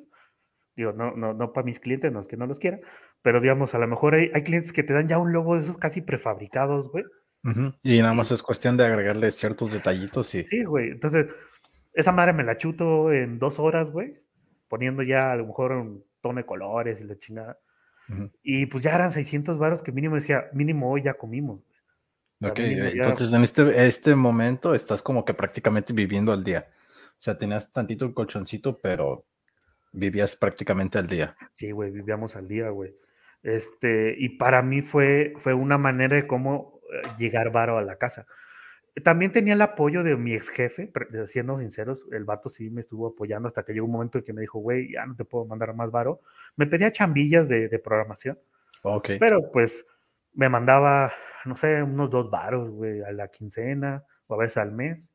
digo, 0.76 0.92
no, 0.92 1.12
no, 1.12 1.32
no 1.32 1.52
para 1.52 1.64
mis 1.64 1.80
clientes, 1.80 2.12
no 2.12 2.20
es 2.20 2.28
que 2.28 2.36
no 2.36 2.46
los 2.46 2.58
quiera, 2.58 2.80
pero 3.22 3.40
digamos, 3.40 3.74
a 3.74 3.78
lo 3.78 3.86
mejor 3.86 4.14
hay, 4.14 4.30
hay 4.34 4.42
clientes 4.42 4.72
que 4.72 4.82
te 4.82 4.92
dan 4.92 5.08
ya 5.08 5.18
un 5.18 5.32
logo 5.32 5.56
de 5.56 5.62
esos 5.62 5.78
casi 5.78 6.02
prefabricados, 6.02 6.90
güey. 6.90 7.04
Y 7.82 8.00
nada 8.00 8.14
más 8.14 8.30
es 8.30 8.42
cuestión 8.42 8.76
de 8.76 8.86
agregarle 8.86 9.30
ciertos 9.30 9.70
detallitos 9.70 10.34
y... 10.34 10.44
Sí, 10.44 10.64
güey. 10.64 10.90
Entonces, 10.90 11.26
esa 11.92 12.10
madre 12.10 12.32
me 12.32 12.42
la 12.42 12.56
chuto 12.56 13.12
en 13.12 13.38
dos 13.38 13.58
horas, 13.58 13.90
güey, 13.90 14.18
poniendo 14.68 15.02
ya 15.02 15.32
a 15.32 15.36
lo 15.36 15.46
mejor 15.46 15.72
un 15.72 16.04
tono 16.22 16.38
de 16.38 16.46
colores 16.46 17.00
y 17.00 17.04
la 17.04 17.18
chingada. 17.18 17.58
Y 18.42 18.66
pues 18.66 18.84
ya 18.84 18.94
eran 18.94 19.12
600 19.12 19.58
varos 19.58 19.82
que 19.82 19.92
mínimo 19.92 20.16
decía, 20.16 20.44
mínimo 20.52 20.90
hoy 20.90 21.02
ya 21.02 21.14
comimos. 21.14 21.60
ok, 22.42 22.58
entonces 22.58 23.32
en 23.32 23.42
este, 23.42 23.86
este 23.86 24.14
momento 24.14 24.74
estás 24.74 25.02
como 25.02 25.24
que 25.24 25.32
prácticamente 25.32 25.92
viviendo 25.92 26.32
al 26.32 26.44
día. 26.44 26.68
O 27.18 27.22
sea, 27.22 27.38
tenías 27.38 27.72
tantito 27.72 28.04
el 28.04 28.12
colchoncito, 28.12 28.78
pero 28.78 29.24
vivías 29.92 30.36
prácticamente 30.36 30.98
al 30.98 31.06
día. 31.06 31.36
Sí, 31.52 31.70
güey, 31.70 31.90
vivíamos 31.90 32.36
al 32.36 32.48
día, 32.48 32.68
güey. 32.68 32.94
Este, 33.42 34.14
y 34.18 34.30
para 34.30 34.62
mí 34.62 34.82
fue, 34.82 35.34
fue 35.38 35.54
una 35.54 35.78
manera 35.78 36.16
de 36.16 36.26
cómo 36.26 36.73
eh, 36.73 36.73
llegar 37.18 37.50
varo 37.52 37.78
a 37.78 37.82
la 37.82 37.96
casa. 37.96 38.26
También 39.02 39.32
tenía 39.32 39.54
el 39.54 39.62
apoyo 39.62 40.04
de 40.04 40.16
mi 40.16 40.34
ex 40.34 40.48
jefe, 40.50 40.92
siendo 41.26 41.58
sinceros, 41.58 42.04
el 42.12 42.24
vato 42.24 42.48
sí 42.48 42.70
me 42.70 42.82
estuvo 42.82 43.08
apoyando 43.08 43.48
hasta 43.48 43.64
que 43.64 43.72
llegó 43.72 43.86
un 43.86 43.92
momento 43.92 44.18
en 44.18 44.24
que 44.24 44.32
me 44.32 44.40
dijo, 44.40 44.60
güey, 44.60 44.92
ya 44.92 45.04
no 45.04 45.16
te 45.16 45.24
puedo 45.24 45.46
mandar 45.46 45.74
más 45.74 45.90
varo. 45.90 46.20
Me 46.56 46.66
pedía 46.66 46.92
chambillas 46.92 47.48
de, 47.48 47.68
de 47.68 47.78
programación. 47.80 48.38
Pero 49.18 49.50
pues 49.50 49.84
me 50.34 50.48
mandaba, 50.48 51.12
no 51.44 51.56
sé, 51.56 51.82
unos 51.82 52.10
dos 52.10 52.30
varos, 52.30 52.70
güey, 52.70 53.02
a 53.02 53.12
la 53.12 53.28
quincena 53.28 54.04
o 54.26 54.34
a 54.34 54.38
veces 54.38 54.58
al 54.58 54.72
mes. 54.72 55.08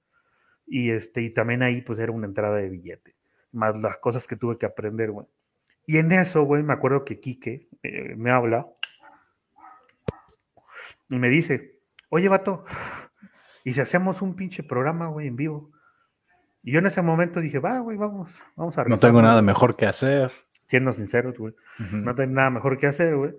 Y, 0.65 0.91
este, 0.91 1.21
y 1.21 1.33
también 1.33 1.63
ahí 1.63 1.81
pues 1.81 1.99
era 1.99 2.11
una 2.11 2.27
entrada 2.27 2.57
de 2.57 2.69
billete, 2.69 3.15
más 3.51 3.79
las 3.79 3.97
cosas 3.97 4.27
que 4.27 4.35
tuve 4.35 4.57
que 4.57 4.65
aprender, 4.65 5.11
güey. 5.11 5.27
Y 5.85 5.97
en 5.97 6.11
eso, 6.11 6.43
güey, 6.43 6.61
me 6.61 6.73
acuerdo 6.73 7.03
que 7.03 7.19
Quique 7.19 7.69
eh, 7.81 8.15
me 8.15 8.29
habla 8.29 8.67
y 11.09 11.19
me 11.19 11.29
dice, 11.29 11.79
oye, 12.09 12.29
vato, 12.29 12.65
¿y 13.63 13.73
si 13.73 13.81
hacemos 13.81 14.21
un 14.21 14.35
pinche 14.35 14.63
programa, 14.63 15.07
güey, 15.07 15.27
en 15.27 15.35
vivo? 15.35 15.71
Y 16.63 16.71
yo 16.71 16.79
en 16.79 16.85
ese 16.85 17.01
momento 17.01 17.39
dije, 17.39 17.59
va, 17.59 17.79
güey, 17.79 17.97
vamos, 17.97 18.31
vamos 18.55 18.77
a... 18.77 18.83
No 18.83 18.99
tengo 18.99 19.21
nada 19.21 19.41
mejor 19.41 19.75
que 19.75 19.85
hacer. 19.85 20.31
Siendo 20.67 20.91
sinceros, 20.91 21.37
güey. 21.37 21.55
No 21.91 22.13
tengo 22.15 22.33
nada 22.33 22.49
mejor 22.49 22.77
que 22.77 22.87
hacer, 22.87 23.15
güey. 23.15 23.33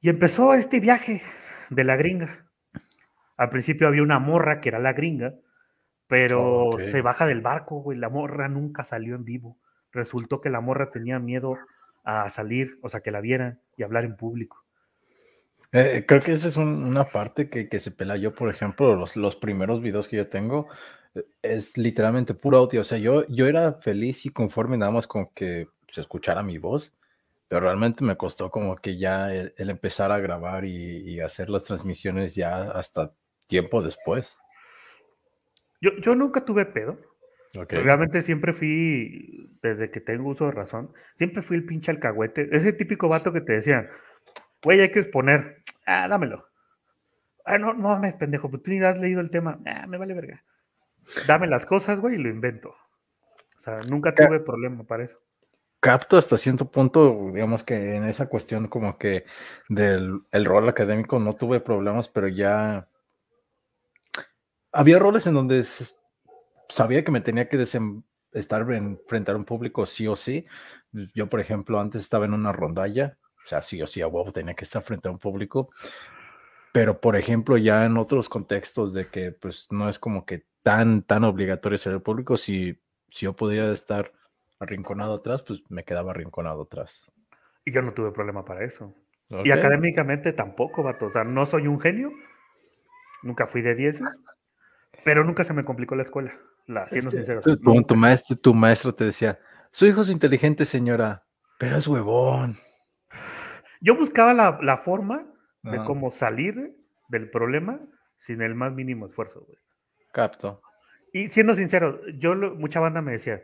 Y 0.00 0.08
empezó 0.08 0.54
este 0.54 0.80
viaje 0.80 1.22
de 1.70 1.84
la 1.84 1.96
gringa. 1.96 2.46
Al 3.36 3.50
principio 3.50 3.86
había 3.86 4.02
una 4.02 4.18
morra 4.18 4.60
que 4.60 4.68
era 4.68 4.78
la 4.78 4.94
gringa, 4.94 5.34
pero 6.08 6.78
se 6.80 7.02
baja 7.02 7.26
del 7.26 7.40
barco, 7.40 7.82
güey. 7.82 7.98
La 7.98 8.08
morra 8.08 8.48
nunca 8.48 8.82
salió 8.82 9.14
en 9.14 9.24
vivo. 9.24 9.58
Resultó 9.92 10.40
que 10.40 10.50
la 10.50 10.60
morra 10.60 10.90
tenía 10.90 11.18
miedo 11.18 11.56
a 12.04 12.28
salir, 12.30 12.78
o 12.82 12.88
sea, 12.88 13.00
que 13.00 13.10
la 13.10 13.20
vieran 13.20 13.60
y 13.76 13.82
hablar 13.82 14.04
en 14.04 14.16
público. 14.16 14.64
Eh, 15.72 16.04
creo 16.06 16.22
que 16.22 16.32
esa 16.32 16.48
es 16.48 16.56
una 16.56 17.04
parte 17.04 17.50
que, 17.50 17.80
se 17.80 17.90
pela 17.90 18.16
yo, 18.16 18.34
por 18.34 18.48
ejemplo, 18.48 18.96
los, 18.96 19.16
los 19.16 19.36
primeros 19.36 19.82
videos 19.82 20.08
que 20.08 20.16
yo 20.16 20.28
tengo, 20.28 20.68
eh, 21.14 21.24
es 21.42 21.76
literalmente 21.76 22.34
puro 22.34 22.58
audio. 22.58 22.80
O 22.80 22.84
sea, 22.84 22.98
yo, 22.98 23.26
yo 23.28 23.46
era 23.46 23.74
feliz 23.74 24.24
y 24.26 24.30
conforme 24.30 24.78
nada 24.78 24.92
más 24.92 25.06
con 25.06 25.28
que 25.34 25.68
se 25.88 26.00
escuchara 26.00 26.42
mi 26.42 26.58
voz, 26.58 26.94
pero 27.48 27.62
realmente 27.62 28.04
me 28.04 28.16
costó 28.16 28.50
como 28.50 28.76
que 28.76 28.98
ya 28.98 29.32
el, 29.32 29.52
empezar 29.56 30.12
a 30.12 30.18
grabar 30.18 30.64
y, 30.64 31.20
hacer 31.20 31.50
las 31.50 31.64
transmisiones 31.64 32.34
ya 32.34 32.70
hasta 32.70 33.12
tiempo 33.46 33.82
después. 33.82 34.38
Yo, 35.80 35.90
yo 36.02 36.14
nunca 36.14 36.44
tuve 36.44 36.66
pedo. 36.66 36.98
Realmente 37.68 38.22
siempre 38.22 38.52
fui, 38.52 39.50
desde 39.62 39.90
que 39.90 40.00
tengo 40.00 40.28
uso 40.28 40.46
de 40.46 40.52
razón, 40.52 40.92
siempre 41.16 41.42
fui 41.42 41.56
el 41.56 41.64
pinche 41.64 41.90
alcahuete. 41.90 42.48
Ese 42.52 42.74
típico 42.74 43.08
vato 43.08 43.32
que 43.32 43.40
te 43.40 43.54
decían, 43.54 43.88
güey, 44.62 44.80
hay 44.80 44.90
que 44.90 45.00
exponer. 45.00 45.62
Ah, 45.86 46.08
dámelo. 46.08 46.46
Ah, 47.44 47.58
no, 47.58 47.72
no 47.72 47.88
mames, 47.88 48.14
pendejo, 48.16 48.50
pues 48.50 48.62
tú 48.62 48.70
ni 48.70 48.80
has 48.80 49.00
leído 49.00 49.20
el 49.20 49.30
tema. 49.30 49.58
Ah, 49.66 49.86
me 49.86 49.96
vale 49.96 50.14
verga. 50.14 50.44
Dame 51.26 51.46
las 51.46 51.64
cosas, 51.64 51.98
güey, 51.98 52.16
y 52.16 52.18
lo 52.18 52.28
invento. 52.28 52.70
O 52.70 53.60
sea, 53.60 53.80
nunca 53.88 54.14
tuve 54.14 54.40
problema 54.40 54.84
para 54.84 55.04
eso. 55.04 55.18
Capto 55.80 56.16
hasta 56.16 56.36
cierto 56.36 56.70
punto, 56.70 57.30
digamos 57.32 57.62
que 57.62 57.94
en 57.96 58.04
esa 58.04 58.28
cuestión 58.28 58.66
como 58.68 58.98
que 58.98 59.24
del 59.68 60.20
el 60.32 60.44
rol 60.44 60.68
académico 60.68 61.20
no 61.20 61.36
tuve 61.36 61.60
problemas, 61.60 62.08
pero 62.08 62.26
ya 62.26 62.88
había 64.72 64.98
roles 64.98 65.26
en 65.26 65.34
donde 65.34 65.64
sabía 66.68 67.04
que 67.04 67.12
me 67.12 67.20
tenía 67.20 67.48
que 67.48 67.62
estar 68.32 68.72
en, 68.72 69.00
frente 69.06 69.30
a 69.30 69.36
un 69.36 69.44
público 69.44 69.86
sí 69.86 70.06
o 70.06 70.16
sí. 70.16 70.46
Yo, 71.14 71.28
por 71.28 71.40
ejemplo, 71.40 71.80
antes 71.80 72.02
estaba 72.02 72.24
en 72.24 72.34
una 72.34 72.52
rondalla, 72.52 73.16
o 73.44 73.48
sea, 73.48 73.62
sí 73.62 73.80
o 73.82 73.86
sí 73.86 74.00
a 74.00 74.08
huevo 74.08 74.32
tenía 74.32 74.54
que 74.54 74.64
estar 74.64 74.82
frente 74.82 75.08
a 75.08 75.10
un 75.10 75.18
público. 75.18 75.70
Pero, 76.72 77.00
por 77.00 77.16
ejemplo, 77.16 77.56
ya 77.56 77.84
en 77.84 77.96
otros 77.96 78.28
contextos 78.28 78.92
de 78.92 79.06
que 79.06 79.32
pues 79.32 79.68
no 79.70 79.88
es 79.88 79.98
como 79.98 80.26
que 80.26 80.44
tan, 80.62 81.02
tan 81.02 81.24
obligatorio 81.24 81.78
ser 81.78 81.94
el 81.94 82.02
público, 82.02 82.36
si, 82.36 82.78
si 83.10 83.24
yo 83.24 83.34
podía 83.34 83.72
estar 83.72 84.12
arrinconado 84.58 85.14
atrás, 85.14 85.42
pues 85.42 85.62
me 85.70 85.84
quedaba 85.84 86.10
arrinconado 86.10 86.62
atrás. 86.62 87.10
Y 87.64 87.72
yo 87.72 87.82
no 87.82 87.94
tuve 87.94 88.12
problema 88.12 88.44
para 88.44 88.64
eso. 88.64 88.94
Y 89.44 89.50
académicamente 89.50 90.32
tampoco, 90.32 90.82
vato. 90.82 91.06
O 91.06 91.12
sea, 91.12 91.24
no 91.24 91.44
soy 91.46 91.66
un 91.66 91.80
genio, 91.80 92.12
nunca 93.22 93.46
fui 93.46 93.60
de 93.60 93.74
10, 93.74 94.00
pero 95.04 95.24
nunca 95.24 95.44
se 95.44 95.52
me 95.52 95.64
complicó 95.64 95.96
la 95.96 96.02
escuela, 96.02 96.32
la, 96.66 96.88
siendo 96.88 97.10
sincero. 97.10 97.40
Tu, 97.40 97.94
maestro, 97.94 98.36
tu 98.36 98.54
maestro 98.54 98.94
te 98.94 99.04
decía, 99.04 99.38
su 99.70 99.86
hijo 99.86 100.00
es 100.00 100.08
inteligente, 100.08 100.64
señora, 100.64 101.24
pero 101.58 101.76
es 101.76 101.86
huevón. 101.86 102.56
Yo 103.80 103.96
buscaba 103.96 104.34
la, 104.34 104.76
forma 104.78 105.26
de 105.62 105.78
cómo 105.84 106.10
salir 106.10 106.76
del 107.08 107.30
problema 107.30 107.80
sin 108.18 108.42
el 108.42 108.54
más 108.54 108.72
mínimo 108.72 109.06
esfuerzo, 109.06 109.44
güey. 109.44 109.58
Capto. 110.12 110.60
Y 111.12 111.28
siendo 111.28 111.54
sincero, 111.54 112.00
yo 112.18 112.34
mucha 112.34 112.80
banda 112.80 113.00
me 113.00 113.12
decía, 113.12 113.42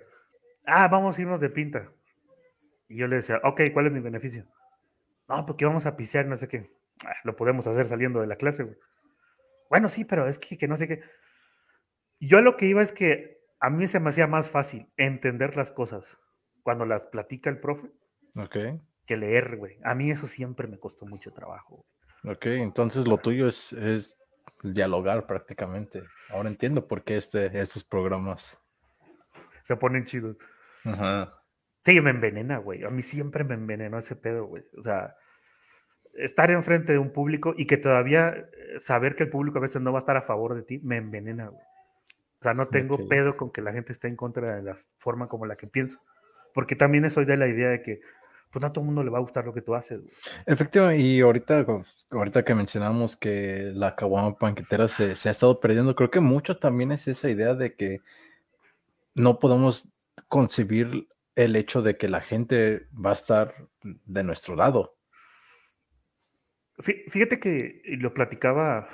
ah, 0.66 0.88
vamos 0.88 1.16
a 1.16 1.22
irnos 1.22 1.40
de 1.40 1.50
pinta. 1.50 1.90
Y 2.88 2.96
yo 2.96 3.06
le 3.06 3.16
decía, 3.16 3.40
ok, 3.42 3.62
¿cuál 3.72 3.86
es 3.86 3.92
mi 3.92 4.00
beneficio? 4.00 4.46
No, 5.28 5.46
porque 5.46 5.64
vamos 5.64 5.86
a 5.86 5.96
pisear, 5.96 6.26
no 6.26 6.36
sé 6.36 6.48
qué. 6.48 6.70
Ah, 7.04 7.14
lo 7.24 7.36
podemos 7.36 7.66
hacer 7.66 7.86
saliendo 7.86 8.20
de 8.20 8.26
la 8.26 8.36
clase, 8.36 8.64
güey. 8.64 8.76
Bueno, 9.70 9.88
sí, 9.88 10.04
pero 10.04 10.28
es 10.28 10.38
que, 10.38 10.58
que 10.58 10.68
no 10.68 10.76
sé 10.76 10.88
qué. 10.88 11.02
Yo 12.20 12.40
lo 12.40 12.56
que 12.56 12.66
iba 12.66 12.82
es 12.82 12.92
que 12.92 13.40
a 13.60 13.70
mí 13.70 13.86
se 13.86 14.00
me 14.00 14.10
hacía 14.10 14.26
más 14.26 14.48
fácil 14.50 14.88
entender 14.96 15.56
las 15.56 15.70
cosas 15.70 16.18
cuando 16.62 16.84
las 16.84 17.02
platica 17.02 17.50
el 17.50 17.60
profe 17.60 17.90
que 19.06 19.16
leer, 19.16 19.56
güey. 19.56 19.78
A 19.84 19.94
mí 19.94 20.10
eso 20.10 20.26
siempre 20.26 20.66
me 20.66 20.78
costó 20.78 21.06
mucho 21.06 21.32
trabajo. 21.32 21.84
Ok, 22.24 22.46
entonces 22.46 23.06
lo 23.06 23.18
tuyo 23.18 23.46
es, 23.46 23.72
es 23.74 24.16
dialogar 24.62 25.26
prácticamente. 25.26 26.02
Ahora 26.30 26.48
entiendo 26.48 26.86
por 26.86 27.04
qué 27.04 27.16
este, 27.16 27.46
estos 27.60 27.84
programas 27.84 28.58
se 29.64 29.76
ponen 29.76 30.04
chidos. 30.04 30.36
Ajá. 30.84 31.34
Sí, 31.84 32.00
me 32.00 32.10
envenena, 32.10 32.58
güey. 32.58 32.84
A 32.84 32.90
mí 32.90 33.02
siempre 33.02 33.44
me 33.44 33.54
envenenó 33.54 33.98
ese 33.98 34.16
pedo, 34.16 34.46
güey. 34.46 34.64
O 34.78 34.82
sea, 34.82 35.16
estar 36.14 36.50
enfrente 36.50 36.92
de 36.92 36.98
un 36.98 37.12
público 37.12 37.54
y 37.56 37.66
que 37.66 37.76
todavía 37.76 38.28
eh, 38.28 38.80
saber 38.80 39.16
que 39.16 39.24
el 39.24 39.30
público 39.30 39.58
a 39.58 39.62
veces 39.62 39.82
no 39.82 39.92
va 39.92 39.98
a 39.98 40.00
estar 40.00 40.16
a 40.16 40.22
favor 40.22 40.54
de 40.54 40.62
ti, 40.62 40.80
me 40.82 40.96
envenena, 40.96 41.48
güey. 41.48 41.62
O 42.40 42.42
sea, 42.42 42.54
no 42.54 42.68
tengo 42.68 43.08
pedo 43.08 43.38
con 43.38 43.50
que 43.50 43.62
la 43.62 43.72
gente 43.72 43.92
esté 43.92 44.08
en 44.08 44.16
contra 44.16 44.56
de 44.56 44.62
la 44.62 44.76
forma 44.98 45.28
como 45.28 45.46
la 45.46 45.56
que 45.56 45.66
pienso. 45.66 45.98
Porque 46.52 46.76
también 46.76 47.10
soy 47.10 47.24
de 47.24 47.38
la 47.38 47.48
idea 47.48 47.70
de 47.70 47.80
que, 47.80 48.00
pues 48.54 48.60
no 48.60 48.68
a 48.68 48.72
todo 48.72 48.82
el 48.82 48.86
mundo 48.86 49.02
le 49.02 49.10
va 49.10 49.18
a 49.18 49.20
gustar 49.20 49.44
lo 49.44 49.52
que 49.52 49.62
tú 49.62 49.74
haces. 49.74 50.00
Güey. 50.00 50.14
Efectivamente, 50.46 51.02
y 51.02 51.20
ahorita, 51.20 51.66
ahorita 52.10 52.44
que 52.44 52.54
mencionamos 52.54 53.16
que 53.16 53.72
la 53.74 53.96
caguama 53.96 54.38
panquetera 54.38 54.86
se, 54.86 55.16
se 55.16 55.28
ha 55.28 55.32
estado 55.32 55.58
perdiendo, 55.58 55.96
creo 55.96 56.08
que 56.08 56.20
mucho 56.20 56.56
también 56.56 56.92
es 56.92 57.08
esa 57.08 57.28
idea 57.28 57.54
de 57.54 57.74
que 57.74 58.00
no 59.16 59.40
podemos 59.40 59.88
concebir 60.28 61.08
el 61.34 61.56
hecho 61.56 61.82
de 61.82 61.96
que 61.96 62.08
la 62.08 62.20
gente 62.20 62.86
va 62.94 63.10
a 63.10 63.14
estar 63.14 63.56
de 63.82 64.22
nuestro 64.22 64.54
lado. 64.54 64.96
Fíjate 66.78 67.40
que 67.40 67.82
lo 67.98 68.14
platicaba 68.14 68.88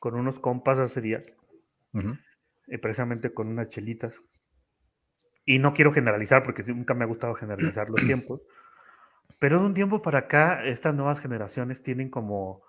con 0.00 0.14
unos 0.14 0.38
compas 0.38 0.78
hace 0.78 1.02
días, 1.02 1.34
eh, 2.68 2.78
precisamente 2.78 3.34
con 3.34 3.48
unas 3.48 3.68
chelitas. 3.68 4.14
Y 5.48 5.58
no 5.60 5.72
quiero 5.72 5.92
generalizar 5.92 6.42
porque 6.42 6.62
nunca 6.62 6.92
me 6.92 7.04
ha 7.04 7.06
gustado 7.06 7.32
generalizar 7.32 7.88
los 7.88 8.00
tiempos, 8.06 8.42
pero 9.38 9.58
de 9.58 9.64
un 9.64 9.72
tiempo 9.72 10.02
para 10.02 10.18
acá, 10.20 10.62
estas 10.66 10.94
nuevas 10.94 11.20
generaciones 11.20 11.82
tienen 11.82 12.10
como, 12.10 12.62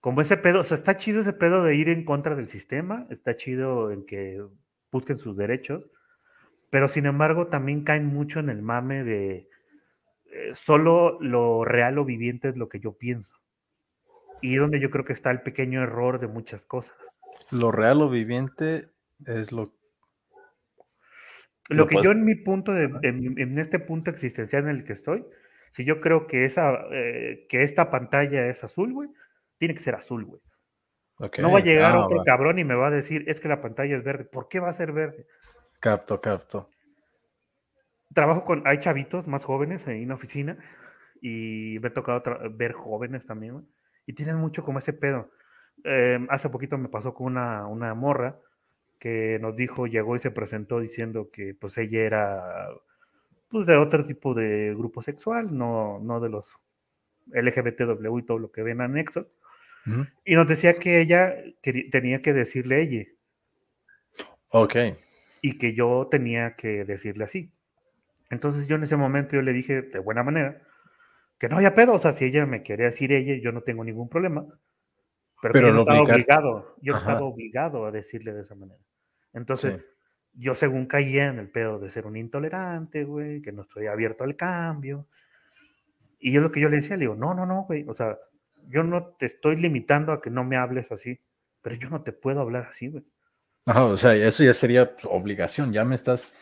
como 0.00 0.22
ese 0.22 0.38
pedo, 0.38 0.60
o 0.60 0.64
sea, 0.64 0.78
está 0.78 0.96
chido 0.96 1.20
ese 1.20 1.34
pedo 1.34 1.62
de 1.62 1.74
ir 1.74 1.90
en 1.90 2.06
contra 2.06 2.34
del 2.34 2.48
sistema, 2.48 3.06
está 3.10 3.36
chido 3.36 3.90
en 3.90 4.06
que 4.06 4.42
busquen 4.90 5.18
sus 5.18 5.36
derechos, 5.36 5.84
pero 6.70 6.88
sin 6.88 7.04
embargo 7.04 7.48
también 7.48 7.84
caen 7.84 8.06
mucho 8.06 8.40
en 8.40 8.48
el 8.48 8.62
mame 8.62 9.04
de 9.04 9.50
eh, 10.32 10.52
solo 10.54 11.18
lo 11.20 11.66
real 11.66 11.98
o 11.98 12.06
viviente 12.06 12.48
es 12.48 12.56
lo 12.56 12.70
que 12.70 12.80
yo 12.80 12.96
pienso. 12.96 13.36
Y 14.40 14.56
donde 14.56 14.80
yo 14.80 14.90
creo 14.90 15.04
que 15.04 15.12
está 15.12 15.30
el 15.30 15.42
pequeño 15.42 15.82
error 15.82 16.20
de 16.20 16.26
muchas 16.26 16.64
cosas. 16.64 16.96
Lo 17.50 17.70
real 17.70 18.00
o 18.00 18.08
viviente 18.08 18.88
es 19.26 19.52
lo... 19.52 19.74
Lo, 21.72 21.86
que 21.86 22.02
yo 22.02 22.10
en 22.12 22.24
mi 22.24 22.34
punto, 22.34 22.72
de, 22.72 22.90
en, 23.02 23.58
este 23.58 23.78
punto 23.78 24.10
existencial 24.10 24.64
en 24.64 24.70
el 24.70 24.84
que 24.84 24.92
estoy, 24.92 25.24
si 25.72 25.84
yo 25.84 26.00
creo 26.00 26.26
que, 26.26 26.44
esa, 26.44 26.74
eh, 26.90 27.46
que 27.48 27.62
esta 27.62 27.90
pantalla 27.90 28.46
es 28.48 28.62
azul, 28.64 28.92
güey, 28.92 29.08
tiene 29.58 29.74
que 29.74 29.80
ser 29.80 29.94
azul, 29.94 30.24
güey. 30.24 30.40
No 31.38 31.52
va 31.52 31.58
a 31.58 31.62
llegar 31.62 31.94
ah, 31.94 32.06
otro 32.06 32.24
cabrón 32.24 32.58
y 32.58 32.64
me 32.64 32.74
va 32.74 32.88
a 32.88 32.90
decir, 32.90 33.24
es 33.28 33.40
que 33.40 33.48
la 33.48 33.60
pantalla 33.60 33.96
es 33.96 34.02
verde. 34.02 34.24
¿Por 34.24 34.48
qué 34.48 34.58
va 34.58 34.70
a 34.70 34.74
ser 34.74 34.92
verde? 34.92 35.26
Capto, 35.78 36.20
capto. 36.20 36.68
Trabajo 38.12 38.44
con, 38.44 38.62
hay 38.66 38.78
chavitos 38.78 39.26
más 39.28 39.44
jóvenes 39.44 39.86
en 39.86 40.04
una 40.04 40.14
oficina 40.14 40.58
y 41.20 41.78
me 41.80 41.88
ha 41.88 41.92
tocado 41.92 42.22
ver 42.50 42.72
jóvenes 42.72 43.24
también, 43.24 43.66
y 44.04 44.14
tienen 44.14 44.36
mucho 44.36 44.64
como 44.64 44.80
ese 44.80 44.92
pedo. 44.92 45.30
Em, 45.84 46.26
hace 46.28 46.48
poquito 46.50 46.76
me 46.76 46.88
pasó 46.88 47.14
con 47.14 47.28
una, 47.28 47.66
una 47.66 47.94
morra 47.94 48.38
que 49.02 49.38
nos 49.40 49.56
dijo, 49.56 49.88
llegó 49.88 50.14
y 50.14 50.20
se 50.20 50.30
presentó 50.30 50.78
diciendo 50.78 51.30
que 51.32 51.54
pues 51.54 51.76
ella 51.76 52.02
era 52.02 52.68
pues, 53.48 53.66
de 53.66 53.76
otro 53.76 54.04
tipo 54.04 54.32
de 54.32 54.72
grupo 54.76 55.02
sexual, 55.02 55.56
no, 55.56 55.98
no 56.00 56.20
de 56.20 56.28
los 56.28 56.56
LGBTW 57.32 58.18
y 58.18 58.22
todo 58.22 58.38
lo 58.38 58.52
que 58.52 58.62
ven 58.62 58.80
anexos. 58.80 59.26
Y 60.24 60.36
nos 60.36 60.46
decía 60.46 60.74
que 60.74 61.00
ella 61.00 61.34
tenía 61.90 62.22
que 62.22 62.32
decirle 62.32 62.82
ella. 62.82 63.06
Ok 64.50 64.76
y 65.42 65.58
que 65.58 65.74
yo 65.74 66.08
tenía 66.10 66.54
que 66.54 66.84
decirle 66.84 67.24
así. 67.24 67.52
Entonces 68.30 68.68
yo 68.68 68.76
en 68.76 68.84
ese 68.84 68.96
momento 68.96 69.36
yo 69.36 69.42
le 69.42 69.52
dije 69.52 69.82
de 69.82 69.98
buena 69.98 70.22
manera 70.22 70.62
que 71.38 71.48
no 71.48 71.56
había 71.56 71.74
pedo, 71.74 71.94
o 71.94 71.98
sea, 71.98 72.12
si 72.12 72.24
ella 72.24 72.46
me 72.46 72.62
quería 72.62 72.86
decir 72.86 73.12
ella, 73.12 73.34
yo 73.42 73.50
no 73.50 73.62
tengo 73.62 73.84
ningún 73.84 74.08
problema, 74.08 74.46
pero, 75.42 75.60
yo 75.60 75.72
no 75.74 75.80
estaba 75.80 76.02
obligado, 76.02 76.76
yo 76.80 76.96
estaba 76.96 77.22
obligado 77.22 77.84
a 77.84 77.90
decirle 77.90 78.32
de 78.32 78.42
esa 78.42 78.54
manera. 78.54 78.78
Entonces, 79.32 79.80
yo 80.34 80.54
según 80.54 80.86
caía 80.86 81.26
en 81.26 81.38
el 81.38 81.50
pedo 81.50 81.78
de 81.78 81.90
ser 81.90 82.06
un 82.06 82.16
intolerante, 82.16 83.04
güey, 83.04 83.42
que 83.42 83.52
no 83.52 83.62
estoy 83.62 83.86
abierto 83.86 84.24
al 84.24 84.36
cambio. 84.36 85.06
Y 86.18 86.32
yo 86.32 86.40
lo 86.40 86.52
que 86.52 86.60
yo 86.60 86.68
le 86.68 86.76
decía, 86.76 86.96
le 86.96 87.04
digo, 87.04 87.14
no, 87.14 87.34
no, 87.34 87.46
no, 87.46 87.64
güey, 87.64 87.84
o 87.88 87.94
sea, 87.94 88.18
yo 88.68 88.84
no 88.84 89.14
te 89.18 89.26
estoy 89.26 89.56
limitando 89.56 90.12
a 90.12 90.20
que 90.20 90.30
no 90.30 90.44
me 90.44 90.56
hables 90.56 90.92
así, 90.92 91.20
pero 91.60 91.74
yo 91.76 91.90
no 91.90 92.02
te 92.02 92.12
puedo 92.12 92.40
hablar 92.40 92.68
así, 92.70 92.88
güey 92.88 93.04
o 93.66 93.96
sea, 93.96 94.14
eso 94.14 94.42
ya 94.42 94.54
sería 94.54 94.94
obligación, 95.04 95.72
ya 95.72 95.84
me 95.84 95.94
estás 95.94 96.32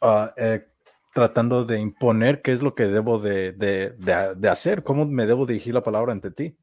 ah, 0.00 0.32
eh, 0.36 0.66
tratando 1.12 1.64
de 1.64 1.78
imponer 1.78 2.42
qué 2.42 2.52
es 2.52 2.62
lo 2.62 2.74
que 2.74 2.84
debo 2.84 3.18
de, 3.18 3.94
hacer, 4.50 4.82
cómo 4.82 5.06
me 5.06 5.26
debo 5.26 5.46
dirigir 5.46 5.74
la 5.74 5.82
palabra 5.82 6.12
ante 6.12 6.30
ti. 6.30 6.56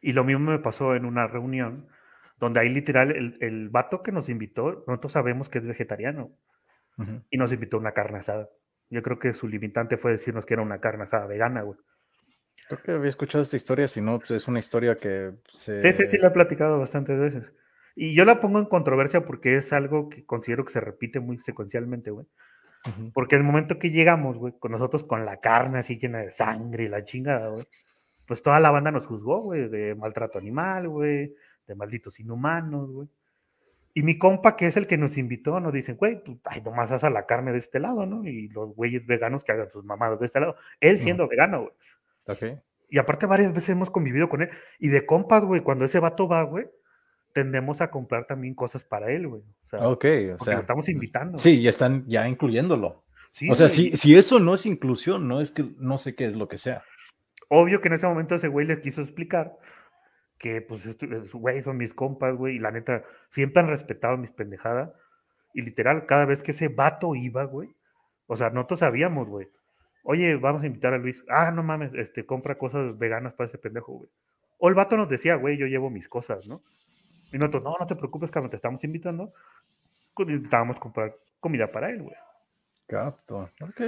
Y 0.00 0.12
lo 0.12 0.24
mismo 0.24 0.50
me 0.50 0.58
pasó 0.58 0.96
en 0.96 1.04
una 1.04 1.28
reunión 1.28 1.86
donde 2.42 2.58
ahí 2.58 2.68
literal 2.68 3.12
el, 3.12 3.36
el 3.40 3.68
vato 3.68 4.02
que 4.02 4.10
nos 4.10 4.28
invitó, 4.28 4.82
nosotros 4.88 5.12
sabemos 5.12 5.48
que 5.48 5.58
es 5.58 5.64
vegetariano 5.64 6.36
y 7.30 7.38
nos 7.38 7.52
invitó 7.52 7.76
a 7.76 7.80
una 7.80 7.92
carne 7.92 8.18
asada. 8.18 8.48
Yo 8.90 9.00
creo 9.00 9.20
que 9.20 9.32
su 9.32 9.46
limitante 9.46 9.96
fue 9.96 10.10
decirnos 10.10 10.44
que 10.44 10.54
era 10.54 10.62
una 10.62 10.80
carne 10.80 11.04
asada 11.04 11.26
vegana, 11.26 11.62
güey. 11.62 11.78
Creo 12.66 12.82
que 12.82 12.90
había 12.90 13.10
escuchado 13.10 13.42
esta 13.42 13.56
historia, 13.56 13.86
si 13.86 14.00
no, 14.00 14.18
pues, 14.18 14.32
es 14.32 14.48
una 14.48 14.58
historia 14.58 14.96
que 14.96 15.34
se... 15.52 15.80
Sí, 15.80 15.92
sí, 15.94 16.06
sí, 16.06 16.18
la 16.18 16.28
he 16.28 16.30
platicado 16.32 16.80
bastantes 16.80 17.16
veces. 17.16 17.52
Y 17.94 18.12
yo 18.12 18.24
la 18.24 18.40
pongo 18.40 18.58
en 18.58 18.66
controversia 18.66 19.24
porque 19.24 19.56
es 19.56 19.72
algo 19.72 20.08
que 20.08 20.26
considero 20.26 20.64
que 20.64 20.72
se 20.72 20.80
repite 20.80 21.20
muy 21.20 21.38
secuencialmente, 21.38 22.10
güey. 22.10 22.26
Porque 23.14 23.36
el 23.36 23.44
momento 23.44 23.78
que 23.78 23.90
llegamos, 23.90 24.36
güey, 24.36 24.54
con 24.58 24.72
nosotros 24.72 25.04
con 25.04 25.24
la 25.24 25.38
carne 25.38 25.78
así 25.78 25.96
llena 25.96 26.18
de 26.18 26.32
sangre 26.32 26.84
y 26.84 26.88
la 26.88 27.04
chingada, 27.04 27.50
güey, 27.50 27.64
pues 28.26 28.42
toda 28.42 28.58
la 28.58 28.72
banda 28.72 28.90
nos 28.90 29.06
juzgó, 29.06 29.42
güey, 29.42 29.68
de 29.68 29.94
maltrato 29.94 30.38
animal, 30.38 30.88
güey, 30.88 31.32
de 31.72 31.76
malditos 31.76 32.20
inhumanos, 32.20 32.90
güey. 32.90 33.08
Y 33.94 34.02
mi 34.02 34.18
compa, 34.18 34.56
que 34.56 34.66
es 34.66 34.76
el 34.76 34.86
que 34.86 34.96
nos 34.96 35.18
invitó, 35.18 35.60
nos 35.60 35.72
dicen, 35.72 35.96
güey, 35.96 36.22
pues, 36.22 36.38
ay, 36.44 36.62
nomás 36.62 36.90
haz 36.90 37.04
a 37.04 37.10
la 37.10 37.26
carne 37.26 37.52
de 37.52 37.58
este 37.58 37.78
lado, 37.78 38.06
¿no? 38.06 38.26
Y 38.26 38.48
los 38.48 38.74
güeyes 38.74 39.06
veganos 39.06 39.44
que 39.44 39.52
hagan 39.52 39.70
sus 39.70 39.84
mamadas 39.84 40.18
de 40.18 40.26
este 40.26 40.40
lado. 40.40 40.56
Él 40.80 40.98
siendo 40.98 41.28
vegano, 41.28 41.62
güey. 41.62 41.72
Okay. 42.26 42.58
Y 42.88 42.98
aparte 42.98 43.26
varias 43.26 43.52
veces 43.52 43.70
hemos 43.70 43.90
convivido 43.90 44.28
con 44.30 44.42
él. 44.42 44.50
Y 44.78 44.88
de 44.88 45.04
compas, 45.04 45.44
güey, 45.44 45.60
cuando 45.60 45.84
ese 45.84 45.98
vato 45.98 46.26
va, 46.26 46.42
güey, 46.42 46.66
tendemos 47.34 47.82
a 47.82 47.90
comprar 47.90 48.26
también 48.26 48.54
cosas 48.54 48.82
para 48.82 49.10
él, 49.10 49.28
güey. 49.28 49.42
O 49.42 49.68
sea, 49.68 49.88
ok, 49.88 50.04
o 50.40 50.44
sea. 50.44 50.54
Lo 50.54 50.60
estamos 50.60 50.88
invitando. 50.88 51.38
Sí, 51.38 51.60
ya 51.60 51.70
están 51.70 52.06
ya 52.06 52.26
incluyéndolo. 52.26 53.04
o 53.50 53.54
sea, 53.54 53.68
si, 53.68 53.96
si, 53.96 54.16
eso 54.16 54.38
no 54.38 54.54
es 54.54 54.64
inclusión, 54.64 55.28
no 55.28 55.42
es 55.42 55.50
que 55.50 55.64
no 55.78 55.98
sé 55.98 56.14
qué 56.14 56.26
es 56.26 56.34
lo 56.34 56.48
que 56.48 56.56
sea. 56.56 56.82
Obvio 57.48 57.82
que 57.82 57.88
en 57.88 57.94
ese 57.94 58.06
momento 58.06 58.34
ese 58.34 58.48
güey 58.48 58.66
les 58.66 58.80
quiso 58.80 59.02
explicar 59.02 59.58
que, 60.42 60.60
pues, 60.60 60.98
güey, 61.32 61.62
son 61.62 61.76
mis 61.76 61.94
compas, 61.94 62.34
güey, 62.34 62.56
y 62.56 62.58
la 62.58 62.72
neta, 62.72 63.04
siempre 63.30 63.62
han 63.62 63.68
respetado 63.68 64.16
mis 64.16 64.32
pendejadas. 64.32 64.90
Y 65.54 65.62
literal, 65.62 66.04
cada 66.04 66.24
vez 66.24 66.42
que 66.42 66.50
ese 66.50 66.66
vato 66.66 67.14
iba, 67.14 67.44
güey, 67.44 67.76
o 68.26 68.36
sea, 68.36 68.50
nosotros 68.50 68.80
sabíamos, 68.80 69.28
güey. 69.28 69.48
Oye, 70.02 70.34
vamos 70.34 70.64
a 70.64 70.66
invitar 70.66 70.94
a 70.94 70.98
Luis. 70.98 71.24
Ah, 71.28 71.52
no 71.52 71.62
mames, 71.62 71.94
este, 71.94 72.26
compra 72.26 72.58
cosas 72.58 72.98
veganas 72.98 73.34
para 73.34 73.46
ese 73.46 73.58
pendejo, 73.58 73.92
güey. 73.92 74.10
O 74.58 74.68
el 74.68 74.74
vato 74.74 74.96
nos 74.96 75.08
decía, 75.08 75.36
güey, 75.36 75.56
yo 75.56 75.66
llevo 75.66 75.90
mis 75.90 76.08
cosas, 76.08 76.44
¿no? 76.48 76.60
Y 77.32 77.38
nosotros, 77.38 77.62
no, 77.62 77.76
no 77.78 77.86
te 77.86 77.94
preocupes, 77.94 78.32
cabrón, 78.32 78.50
te 78.50 78.56
estamos 78.56 78.82
invitando. 78.82 79.32
Intentábamos 80.18 80.80
comprar 80.80 81.16
comida 81.38 81.70
para 81.70 81.88
él, 81.90 82.02
güey. 82.02 82.16
Capto, 82.88 83.48
ok. 83.60 83.80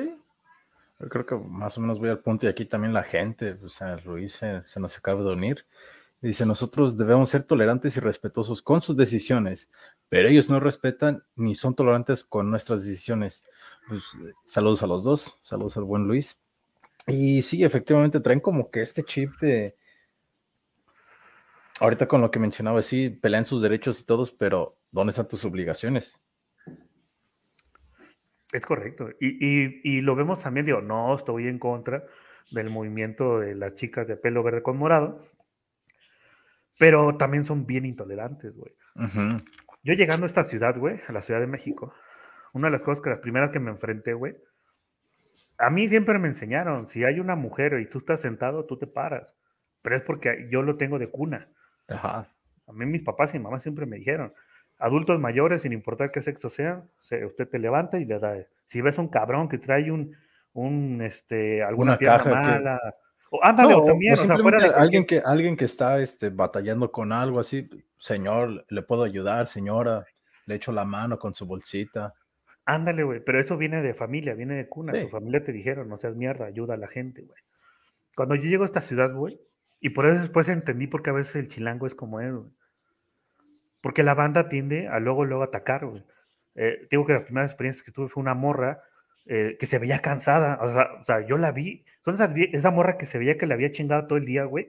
Yo 1.01 1.09
creo 1.09 1.27
que 1.27 1.35
más 1.35 1.77
o 1.77 1.81
menos 1.81 1.99
voy 1.99 2.11
al 2.11 2.21
punto 2.21 2.47
y 2.47 2.49
aquí 2.49 2.65
también 2.65 2.95
la 2.95 3.03
gente, 3.03 3.59
o 3.65 3.69
sea, 3.69 3.97
Ruiz 3.97 4.35
se, 4.35 4.81
nos 4.81 4.97
acaba 4.97 5.21
de 5.23 5.33
unir. 5.33 5.67
Dice, 6.25 6.47
nosotros 6.47 6.97
debemos 6.97 7.29
ser 7.29 7.45
tolerantes 7.45 7.99
y 7.99 8.01
respetuosos 8.01 8.63
con 8.63 8.81
sus 8.81 8.97
decisiones, 8.97 9.71
pero 10.09 10.27
ellos 10.27 10.49
no 10.49 10.59
respetan 10.59 11.23
ni 11.37 11.55
son 11.55 11.75
tolerantes 11.75 12.25
con 12.25 12.51
nuestras 12.51 12.87
decisiones. 12.87 13.45
Pues, 13.87 14.03
saludos 14.47 14.83
a 14.83 14.87
los 14.87 15.05
dos, 15.05 15.39
saludos 15.43 15.77
al 15.77 15.85
buen 15.85 16.05
Luis. 16.05 16.39
Y 17.07 17.43
sí, 17.43 17.63
efectivamente 17.63 18.21
traen 18.21 18.41
como 18.41 18.71
que 18.71 18.81
este 18.81 19.05
chip 19.05 19.35
de, 19.43 19.77
ahorita 21.81 22.09
con 22.09 22.23
lo 22.23 22.31
que 22.31 22.39
mencionaba, 22.39 22.81
sí, 22.81 23.11
pelean 23.11 23.45
sus 23.45 23.61
derechos 23.61 24.01
y 24.01 24.05
todos, 24.05 24.31
pero 24.31 24.79
¿dónde 24.93 25.11
están 25.11 25.29
tus 25.29 25.45
obligaciones? 25.45 26.19
Es 28.51 28.65
correcto. 28.65 29.11
Y, 29.21 30.01
lo 30.01 30.17
vemos 30.17 30.41
también, 30.41 30.65
digo, 30.65 30.81
no 30.81 31.15
estoy 31.15 31.49
en 31.49 31.59
contra 31.59 32.07
del 32.51 32.71
movimiento 32.71 33.41
de 33.41 33.55
las 33.55 33.75
chicas 33.75 34.09
de 34.09 34.17
pelo 34.17 34.43
verde 34.43 34.63
con 34.63 34.79
morado, 34.79 35.21
pero 36.79 37.17
también 37.17 37.45
son 37.45 37.67
bien 37.67 37.85
intolerantes, 37.85 38.55
güey. 38.57 38.73
Yo 39.83 39.93
llegando 39.95 40.25
a 40.25 40.29
esta 40.29 40.45
ciudad, 40.45 40.77
güey, 40.79 41.01
a 41.09 41.13
la 41.13 41.21
Ciudad 41.21 41.41
de 41.41 41.47
México, 41.47 41.93
una 42.53 42.69
de 42.69 42.73
las 42.73 42.83
cosas 42.83 43.03
que 43.03 43.11
las 43.11 43.19
primeras 43.19 43.51
que 43.51 43.61
me 43.61 43.71
enfrenté, 43.71 44.15
güey, 44.15 44.35
a 45.59 45.71
mí 45.71 45.89
siempre 45.89 46.19
me 46.19 46.29
enseñaron, 46.29 46.87
si 46.89 47.05
hay 47.05 47.21
una 47.21 47.37
mujer 47.37 47.79
y 47.81 47.87
tú 47.89 47.99
estás 47.99 48.21
sentado, 48.21 48.65
tú 48.65 48.77
te 48.79 48.87
paras, 48.87 49.35
pero 49.83 49.97
es 49.97 50.03
porque 50.03 50.49
yo 50.51 50.63
lo 50.63 50.77
tengo 50.77 50.99
de 50.99 51.09
cuna. 51.11 51.49
Ajá. 51.89 52.29
A 52.67 52.73
mí 52.73 52.87
mis 52.87 53.03
papás 53.03 53.35
y 53.35 53.39
mamá 53.39 53.61
siempre 53.61 53.87
me 53.87 53.97
dijeron, 53.99 54.33
adultos 54.79 55.21
mayores, 55.21 55.63
sin 55.63 55.73
importar 55.73 56.11
qué 56.11 56.23
sexo 56.23 56.49
sean, 56.51 56.89
usted 57.01 57.49
te 57.49 57.59
levanta 57.59 57.99
y 57.99 58.05
le 58.05 58.19
da. 58.19 58.35
Si 58.67 58.81
ves 58.81 58.99
un 58.99 59.09
cabrón 59.09 59.49
que 59.49 59.59
trae 59.59 59.93
un, 59.93 60.17
un 60.55 61.03
este, 61.03 61.63
alguna 61.63 61.93
Una 61.93 61.99
pierna 61.99 62.19
caja 62.19 62.31
que- 62.31 62.49
mala, 62.49 62.81
o 63.35 63.45
ándale, 63.45 63.71
No, 63.71 63.79
o 63.81 63.85
también, 63.85 64.13
o 64.13 64.15
o 64.15 64.17
sea, 64.19 64.27
fuera 64.27 64.59
simplemente 64.59 64.69
de 64.69 64.85
alguien 64.85 65.07
que 65.07 65.19
alguien 65.25 65.57
que 65.57 65.65
está 65.65 65.99
este, 65.99 66.31
batallando 66.31 66.93
con 66.93 67.11
algo 67.11 67.41
así, 67.41 67.69
señor, 67.99 68.65
le 68.69 68.83
puedo 68.83 69.03
ayudar, 69.03 69.49
señora, 69.49 70.05
le 70.47 70.55
echo 70.55 70.71
la 70.71 70.85
mano 70.85 71.19
con 71.19 71.35
su 71.35 71.45
bolsita. 71.45 72.15
Ándale, 72.65 73.03
güey, 73.03 73.21
pero 73.25 73.41
eso 73.41 73.57
viene 73.57 73.83
de 73.83 73.93
familia, 73.93 74.35
viene 74.35 74.55
de 74.55 74.69
cuna. 74.69 74.93
Sí. 74.93 75.03
Tu 75.03 75.09
familia 75.09 75.43
te 75.43 75.53
dijeron, 75.53 75.89
no 75.89 75.99
seas 75.99 76.15
mierda, 76.15 76.47
ayuda 76.47 76.75
a 76.75 76.77
la 76.77 76.87
gente, 76.87 77.23
güey. 77.23 77.41
Cuando 78.15 78.37
yo 78.37 78.45
llego 78.45 78.63
a 78.63 78.67
esta 78.67 78.81
ciudad, 78.81 79.13
güey, 79.13 79.41
y 79.81 79.91
por 79.91 80.07
eso 80.07 80.21
después 80.21 80.49
entendí 80.49 80.87
por 80.87 81.03
qué 81.03 81.11
a 81.11 81.15
veces 81.15 81.35
el 81.35 81.49
chilango 81.49 81.87
es 81.89 81.95
como 81.97 82.21
es, 82.21 82.33
güey. 82.33 82.51
Porque 83.81 84.05
la 84.05 84.15
banda 84.15 84.49
tiende 84.49 84.87
a 84.87 85.01
luego, 85.01 85.25
luego 85.25 85.43
atacar, 85.43 85.87
güey. 85.87 86.05
Eh, 86.55 86.87
digo 86.89 87.05
que 87.05 87.15
las 87.15 87.25
primeras 87.25 87.51
experiencias 87.51 87.85
que 87.85 87.91
tuve 87.91 88.09
fue 88.09 88.23
una 88.23 88.35
morra 88.35 88.81
eh, 89.27 89.57
que 89.59 89.67
se 89.67 89.79
veía 89.79 90.01
cansada. 90.01 90.59
O 90.63 90.69
sea, 90.69 90.89
o 91.01 91.05
sea, 91.05 91.27
yo 91.27 91.39
la 91.39 91.53
vi. 91.53 91.85
Son 92.05 92.15
esas 92.15 92.31
esa 92.37 92.71
morra 92.71 92.99
que 92.99 93.07
se 93.07 93.19
veía 93.19 93.39
que 93.39 93.47
le 93.47 93.55
había 93.55 93.71
chingado 93.71 94.07
todo 94.07 94.19
el 94.19 94.25
día, 94.25 94.45
güey. 94.45 94.69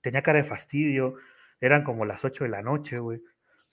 Tenía 0.00 0.22
cara 0.22 0.38
de 0.38 0.44
fastidio. 0.44 1.14
Eran 1.60 1.84
como 1.84 2.04
las 2.04 2.24
8 2.24 2.44
de 2.44 2.50
la 2.50 2.62
noche, 2.62 2.98
güey. 2.98 3.22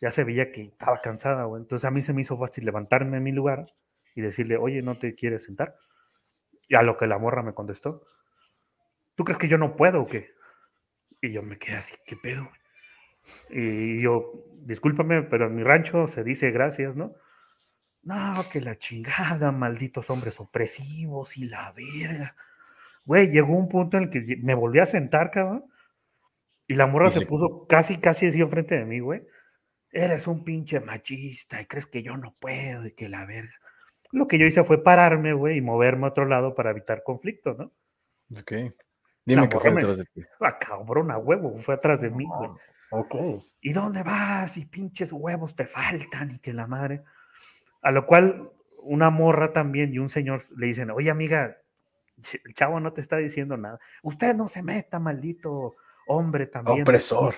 Ya 0.01 0.11
se 0.11 0.23
veía 0.23 0.51
que 0.51 0.61
estaba 0.63 1.01
cansada, 1.01 1.45
güey. 1.45 1.61
Entonces 1.61 1.85
a 1.85 1.91
mí 1.91 2.01
se 2.01 2.13
me 2.13 2.21
hizo 2.21 2.37
fácil 2.37 2.65
levantarme 2.65 3.17
en 3.17 3.23
mi 3.23 3.31
lugar 3.31 3.67
y 4.15 4.21
decirle, 4.21 4.57
oye, 4.57 4.81
¿no 4.81 4.97
te 4.97 5.15
quieres 5.15 5.43
sentar? 5.43 5.75
Y 6.67 6.75
a 6.75 6.81
lo 6.81 6.97
que 6.97 7.07
la 7.07 7.17
morra 7.17 7.43
me 7.43 7.53
contestó, 7.53 8.05
¿tú 9.15 9.23
crees 9.23 9.37
que 9.37 9.47
yo 9.47 9.57
no 9.57 9.75
puedo 9.75 10.01
o 10.01 10.07
qué? 10.07 10.33
Y 11.21 11.31
yo 11.31 11.43
me 11.43 11.57
quedé 11.57 11.77
así, 11.77 11.95
¿qué 12.05 12.15
pedo? 12.15 12.49
Y 13.49 14.01
yo, 14.01 14.45
discúlpame, 14.61 15.23
pero 15.23 15.47
en 15.47 15.55
mi 15.55 15.63
rancho 15.63 16.07
se 16.07 16.23
dice 16.23 16.51
gracias, 16.51 16.95
¿no? 16.95 17.15
No, 18.05 18.45
que 18.51 18.61
la 18.61 18.77
chingada, 18.77 19.51
malditos 19.51 20.11
hombres 20.11 20.39
opresivos 20.39 21.35
y 21.37 21.49
la 21.49 21.71
verga. 21.71 22.35
Güey, 23.03 23.31
llegó 23.31 23.57
un 23.57 23.67
punto 23.67 23.97
en 23.97 24.03
el 24.03 24.09
que 24.11 24.37
me 24.43 24.53
volví 24.53 24.79
a 24.79 24.85
sentar, 24.85 25.31
cabrón. 25.31 25.65
Y 26.67 26.75
la 26.75 26.85
morra 26.85 27.09
se 27.11 27.25
puso 27.25 27.65
casi, 27.67 27.97
casi 27.97 28.27
así 28.27 28.41
enfrente 28.41 28.77
de 28.77 28.85
mí, 28.85 28.99
güey. 28.99 29.23
Eres 29.91 30.27
un 30.27 30.43
pinche 30.43 30.79
machista 30.79 31.59
y 31.59 31.65
crees 31.65 31.87
que 31.87 32.03
yo 32.03 32.15
no 32.15 32.35
puedo 32.39 32.85
y 32.85 32.91
que 32.93 33.09
la 33.09 33.25
verga. 33.25 33.53
Lo 34.11 34.27
que 34.27 34.37
yo 34.37 34.45
hice 34.45 34.63
fue 34.63 34.83
pararme, 34.83 35.33
güey, 35.33 35.57
y 35.57 35.61
moverme 35.61 36.05
a 36.05 36.09
otro 36.09 36.25
lado 36.25 36.53
para 36.53 36.71
evitar 36.71 37.01
conflicto, 37.03 37.55
¿no? 37.55 37.71
Ok. 38.39 38.51
Dime 39.25 39.41
La 39.41 39.49
que 39.49 39.59
fue 39.59 39.73
detrás 39.73 39.97
de 39.97 40.05
ti. 40.05 40.21
Ah, 40.39 40.59
cabrón, 40.59 41.09
a 41.09 41.17
huevo, 41.17 41.57
fue 41.57 41.73
atrás 41.73 41.99
de 42.01 42.11
mí, 42.11 42.25
güey. 42.25 42.51
Ok. 42.91 43.15
¿Y 43.61 43.73
dónde 43.73 44.03
vas? 44.03 44.57
Y 44.57 44.65
pinches 44.65 45.11
huevos 45.11 45.55
te 45.55 45.65
faltan 45.65 46.31
y 46.31 46.39
que 46.39 46.53
la 46.53 46.67
madre. 46.67 47.03
A 47.85 47.91
lo 47.91 48.07
cual 48.07 48.49
una 48.79 49.11
morra 49.11 49.53
también 49.53 49.93
y 49.93 49.99
un 49.99 50.09
señor 50.09 50.41
le 50.57 50.65
dicen, 50.65 50.89
oye 50.89 51.11
amiga, 51.11 51.57
el 52.43 52.53
chavo 52.55 52.79
no 52.79 52.93
te 52.93 53.01
está 53.01 53.17
diciendo 53.17 53.57
nada. 53.57 53.79
Usted 54.01 54.33
no 54.33 54.47
se 54.47 54.63
meta, 54.63 54.97
maldito 54.97 55.75
hombre 56.07 56.47
también. 56.47 56.81
Opresor. 56.81 57.35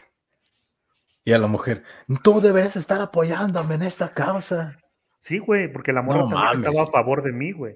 Y 1.25 1.33
a 1.33 1.37
la 1.37 1.47
mujer, 1.47 1.83
tú 2.23 2.39
deberías 2.39 2.77
estar 2.77 3.01
apoyándome 3.01 3.75
en 3.75 3.81
esta 3.81 4.13
causa. 4.13 4.77
Sí, 5.19 5.39
güey, 5.39 5.69
porque 5.69 5.91
la 5.91 6.01
morra 6.01 6.19
No 6.19 6.29
también 6.29 6.63
estaba 6.63 6.87
a 6.87 6.91
favor 6.91 7.23
de 7.23 7.33
mí, 7.33 7.51
güey. 7.51 7.75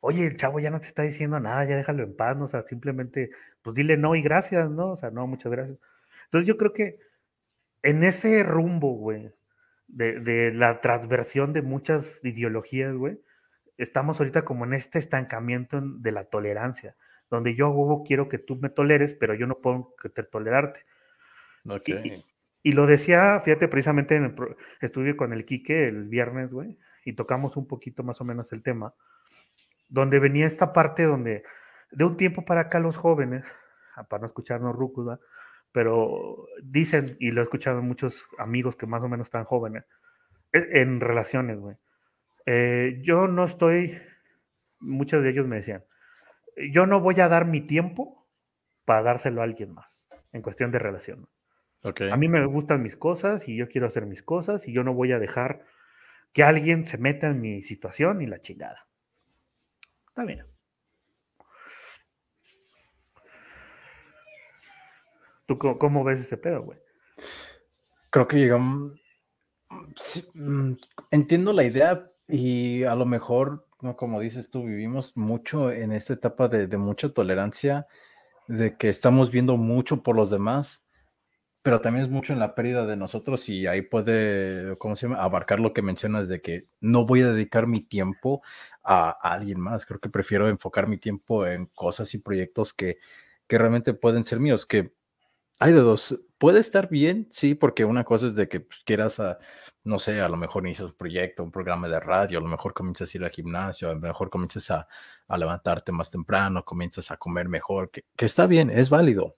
Oye, 0.00 0.28
el 0.28 0.36
chavo 0.36 0.60
ya 0.60 0.70
no 0.70 0.78
te 0.78 0.86
está 0.86 1.02
diciendo 1.02 1.40
nada, 1.40 1.64
ya 1.64 1.74
déjalo 1.74 2.04
en 2.04 2.14
paz, 2.14 2.36
¿no? 2.36 2.44
O 2.44 2.48
sea, 2.48 2.62
simplemente, 2.62 3.30
pues 3.62 3.74
dile 3.74 3.96
no 3.96 4.14
y 4.14 4.22
gracias, 4.22 4.70
¿no? 4.70 4.92
O 4.92 4.96
sea, 4.96 5.10
no, 5.10 5.26
muchas 5.26 5.50
gracias. 5.50 5.76
Entonces 6.26 6.46
yo 6.46 6.56
creo 6.56 6.72
que 6.72 7.00
en 7.82 8.04
ese 8.04 8.44
rumbo, 8.44 8.92
güey, 8.92 9.32
de, 9.88 10.20
de 10.20 10.52
la 10.52 10.80
transversión 10.80 11.52
de 11.52 11.62
muchas 11.62 12.20
ideologías, 12.24 12.94
güey, 12.94 13.20
estamos 13.78 14.18
ahorita 14.18 14.44
como 14.44 14.64
en 14.64 14.72
este 14.74 14.98
estancamiento 14.98 15.78
en- 15.78 16.02
de 16.02 16.12
la 16.12 16.24
tolerancia, 16.24 16.96
donde 17.30 17.54
yo, 17.54 17.70
quiero 18.04 18.28
que 18.28 18.38
tú 18.38 18.56
me 18.56 18.68
toleres, 18.70 19.14
pero 19.14 19.34
yo 19.34 19.46
no 19.46 19.58
puedo 19.58 19.94
que 20.02 20.08
te 20.08 20.22
tolerarte. 20.22 20.80
Ok. 21.68 21.88
Y- 21.88 22.24
Y 22.62 22.72
lo 22.72 22.86
decía, 22.88 23.40
fíjate, 23.44 23.68
precisamente 23.68 24.16
en 24.16 24.24
el 24.24 24.34
pro- 24.34 24.56
estuve 24.80 25.16
con 25.16 25.32
el 25.32 25.44
Quique 25.44 25.86
el 25.86 26.08
viernes, 26.08 26.50
güey, 26.50 26.76
y 27.04 27.12
tocamos 27.12 27.56
un 27.56 27.68
poquito 27.68 28.02
más 28.02 28.20
o 28.20 28.24
menos 28.24 28.52
el 28.52 28.64
tema, 28.64 28.92
donde 29.88 30.18
venía 30.18 30.46
esta 30.46 30.72
parte 30.72 31.04
donde 31.04 31.44
de 31.92 32.04
un 32.04 32.16
tiempo 32.16 32.44
para 32.44 32.62
acá 32.62 32.80
los 32.80 32.96
jóvenes, 32.96 33.44
ah, 33.94 34.02
para 34.02 34.22
no 34.22 34.26
escucharnos 34.26 34.74
¿va? 35.08 35.20
Pero 35.76 36.48
dicen, 36.62 37.18
y 37.20 37.32
lo 37.32 37.42
he 37.42 37.44
escuchado 37.44 37.80
en 37.80 37.84
muchos 37.84 38.24
amigos 38.38 38.76
que 38.76 38.86
más 38.86 39.02
o 39.02 39.10
menos 39.10 39.26
están 39.26 39.44
jóvenes, 39.44 39.84
e- 40.50 40.80
en 40.80 41.00
relaciones, 41.00 41.58
güey. 41.58 41.76
Eh, 42.46 43.02
yo 43.02 43.28
no 43.28 43.44
estoy, 43.44 44.00
muchos 44.80 45.22
de 45.22 45.28
ellos 45.28 45.46
me 45.46 45.56
decían, 45.56 45.84
yo 46.72 46.86
no 46.86 47.02
voy 47.02 47.20
a 47.20 47.28
dar 47.28 47.44
mi 47.44 47.60
tiempo 47.60 48.26
para 48.86 49.02
dárselo 49.02 49.42
a 49.42 49.44
alguien 49.44 49.74
más, 49.74 50.02
en 50.32 50.40
cuestión 50.40 50.70
de 50.70 50.78
relación. 50.78 51.28
A 52.10 52.16
mí 52.16 52.26
me 52.30 52.46
gustan 52.46 52.82
mis 52.82 52.96
cosas 52.96 53.46
y 53.46 53.54
yo 53.54 53.68
quiero 53.68 53.86
hacer 53.86 54.06
mis 54.06 54.22
cosas 54.22 54.66
y 54.66 54.72
yo 54.72 54.82
no 54.82 54.94
voy 54.94 55.12
a 55.12 55.18
dejar 55.18 55.66
que 56.32 56.42
alguien 56.42 56.86
se 56.86 56.96
meta 56.96 57.26
en 57.26 57.42
mi 57.42 57.62
situación 57.62 58.22
y 58.22 58.26
la 58.26 58.40
chingada. 58.40 58.86
Está 60.08 60.24
bien. 60.24 60.46
¿Tú 65.46 65.58
cómo 65.58 66.04
ves 66.04 66.20
ese 66.20 66.36
pedo, 66.36 66.62
güey? 66.62 66.78
Creo 68.10 68.26
que 68.26 68.36
llegamos. 68.36 69.00
mm, 70.34 70.72
entiendo 71.10 71.52
la 71.52 71.64
idea 71.64 72.10
y 72.28 72.82
a 72.84 72.94
lo 72.94 73.06
mejor, 73.06 73.66
¿no? 73.80 73.96
como 73.96 74.20
dices 74.20 74.50
tú, 74.50 74.64
vivimos 74.64 75.16
mucho 75.16 75.70
en 75.70 75.92
esta 75.92 76.14
etapa 76.14 76.48
de, 76.48 76.66
de 76.66 76.76
mucha 76.76 77.10
tolerancia, 77.10 77.86
de 78.48 78.76
que 78.76 78.88
estamos 78.88 79.30
viendo 79.30 79.56
mucho 79.56 80.02
por 80.02 80.16
los 80.16 80.30
demás, 80.30 80.84
pero 81.62 81.80
también 81.80 82.06
es 82.06 82.10
mucho 82.10 82.32
en 82.32 82.38
la 82.38 82.54
pérdida 82.54 82.86
de 82.86 82.96
nosotros 82.96 83.48
y 83.48 83.66
ahí 83.66 83.82
puede, 83.82 84.76
¿cómo 84.78 84.94
se 84.96 85.08
llama? 85.08 85.22
Abarcar 85.22 85.58
lo 85.60 85.72
que 85.72 85.82
mencionas 85.82 86.28
de 86.28 86.40
que 86.40 86.68
no 86.80 87.06
voy 87.06 87.22
a 87.22 87.32
dedicar 87.32 87.66
mi 87.66 87.82
tiempo 87.82 88.42
a, 88.84 89.10
a 89.10 89.34
alguien 89.34 89.60
más. 89.60 89.84
Creo 89.84 89.98
que 90.00 90.08
prefiero 90.08 90.48
enfocar 90.48 90.86
mi 90.86 90.98
tiempo 90.98 91.44
en 91.46 91.66
cosas 91.66 92.14
y 92.14 92.18
proyectos 92.18 92.72
que, 92.72 92.98
que 93.48 93.58
realmente 93.58 93.94
pueden 93.94 94.24
ser 94.24 94.38
míos, 94.40 94.64
que 94.64 94.95
hay 95.58 95.72
de 95.72 95.80
dos. 95.80 96.18
Puede 96.38 96.60
estar 96.60 96.88
bien, 96.88 97.28
sí, 97.30 97.54
porque 97.54 97.84
una 97.84 98.04
cosa 98.04 98.26
es 98.26 98.34
de 98.34 98.48
que 98.48 98.60
pues, 98.60 98.80
quieras, 98.84 99.20
a, 99.20 99.38
no 99.84 99.98
sé, 99.98 100.20
a 100.20 100.28
lo 100.28 100.36
mejor 100.36 100.66
inicias 100.66 100.88
un 100.90 100.96
proyecto, 100.96 101.42
un 101.42 101.50
programa 101.50 101.88
de 101.88 101.98
radio, 101.98 102.38
a 102.38 102.42
lo 102.42 102.48
mejor 102.48 102.74
comienzas 102.74 103.14
a 103.14 103.18
ir 103.18 103.24
al 103.24 103.30
gimnasio, 103.30 103.88
a 103.88 103.94
lo 103.94 104.00
mejor 104.00 104.28
comienzas 104.28 104.70
a, 104.70 104.88
a 105.28 105.38
levantarte 105.38 105.92
más 105.92 106.10
temprano, 106.10 106.64
comienzas 106.64 107.10
a 107.10 107.16
comer 107.16 107.48
mejor, 107.48 107.90
que, 107.90 108.04
que 108.16 108.26
está 108.26 108.46
bien, 108.46 108.70
es 108.70 108.90
válido. 108.90 109.36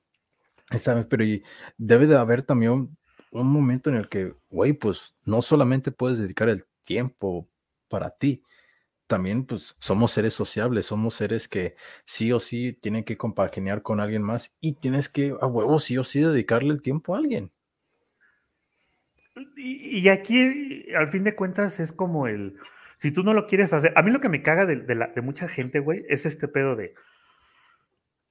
Está 0.70 0.94
bien, 0.94 1.07
pero 1.09 1.24
y 1.24 1.42
debe 1.76 2.07
de 2.07 2.16
haber 2.16 2.42
también 2.42 2.72
un, 2.72 2.98
un 3.31 3.50
momento 3.50 3.90
en 3.90 3.96
el 3.96 4.09
que, 4.09 4.35
güey, 4.50 4.72
pues 4.72 5.16
no 5.24 5.40
solamente 5.42 5.92
puedes 5.92 6.18
dedicar 6.18 6.48
el 6.48 6.66
tiempo 6.85 7.48
para 7.88 8.11
ti, 8.11 8.42
también 9.09 9.44
pues 9.47 9.77
somos 9.81 10.12
seres 10.12 10.35
sociables, 10.35 10.87
somos 10.87 11.14
seres 11.16 11.49
que 11.49 11.77
sí 12.07 12.33
o 12.33 12.40
sí 12.40 12.75
tienen 12.75 13.05
que 13.05 13.16
compaginar 13.18 13.83
con 13.83 14.01
alguien 14.01 14.23
más 14.23 14.57
y 14.61 14.75
tienes 14.75 15.09
que 15.09 15.35
a 15.40 15.47
huevo 15.47 15.81
sí 15.81 15.99
o 15.99 16.05
sí 16.05 16.21
dedicarle 16.21 16.73
el 16.75 16.83
tiempo 16.83 17.14
a 17.14 17.18
alguien. 17.18 17.53
Y, 19.57 19.99
y 20.01 20.09
aquí, 20.09 20.92
al 20.94 21.09
fin 21.09 21.25
de 21.25 21.37
cuentas, 21.37 21.79
es 21.81 21.92
como 21.92 22.27
el. 22.27 22.57
Si 22.99 23.11
tú 23.12 23.23
no 23.23 23.35
lo 23.35 23.47
quieres 23.47 23.73
hacer. 23.73 23.92
A 23.97 24.03
mí 24.03 24.11
lo 24.11 24.21
que 24.21 24.29
me 24.29 24.42
caga 24.42 24.66
de, 24.66 24.77
de 24.77 24.94
la- 24.94 25.09
de 25.09 25.21
mucha 25.21 25.49
gente, 25.49 25.79
güey, 25.79 26.05
es 26.09 26.27
este 26.27 26.49
pedo 26.49 26.75
de. 26.77 26.94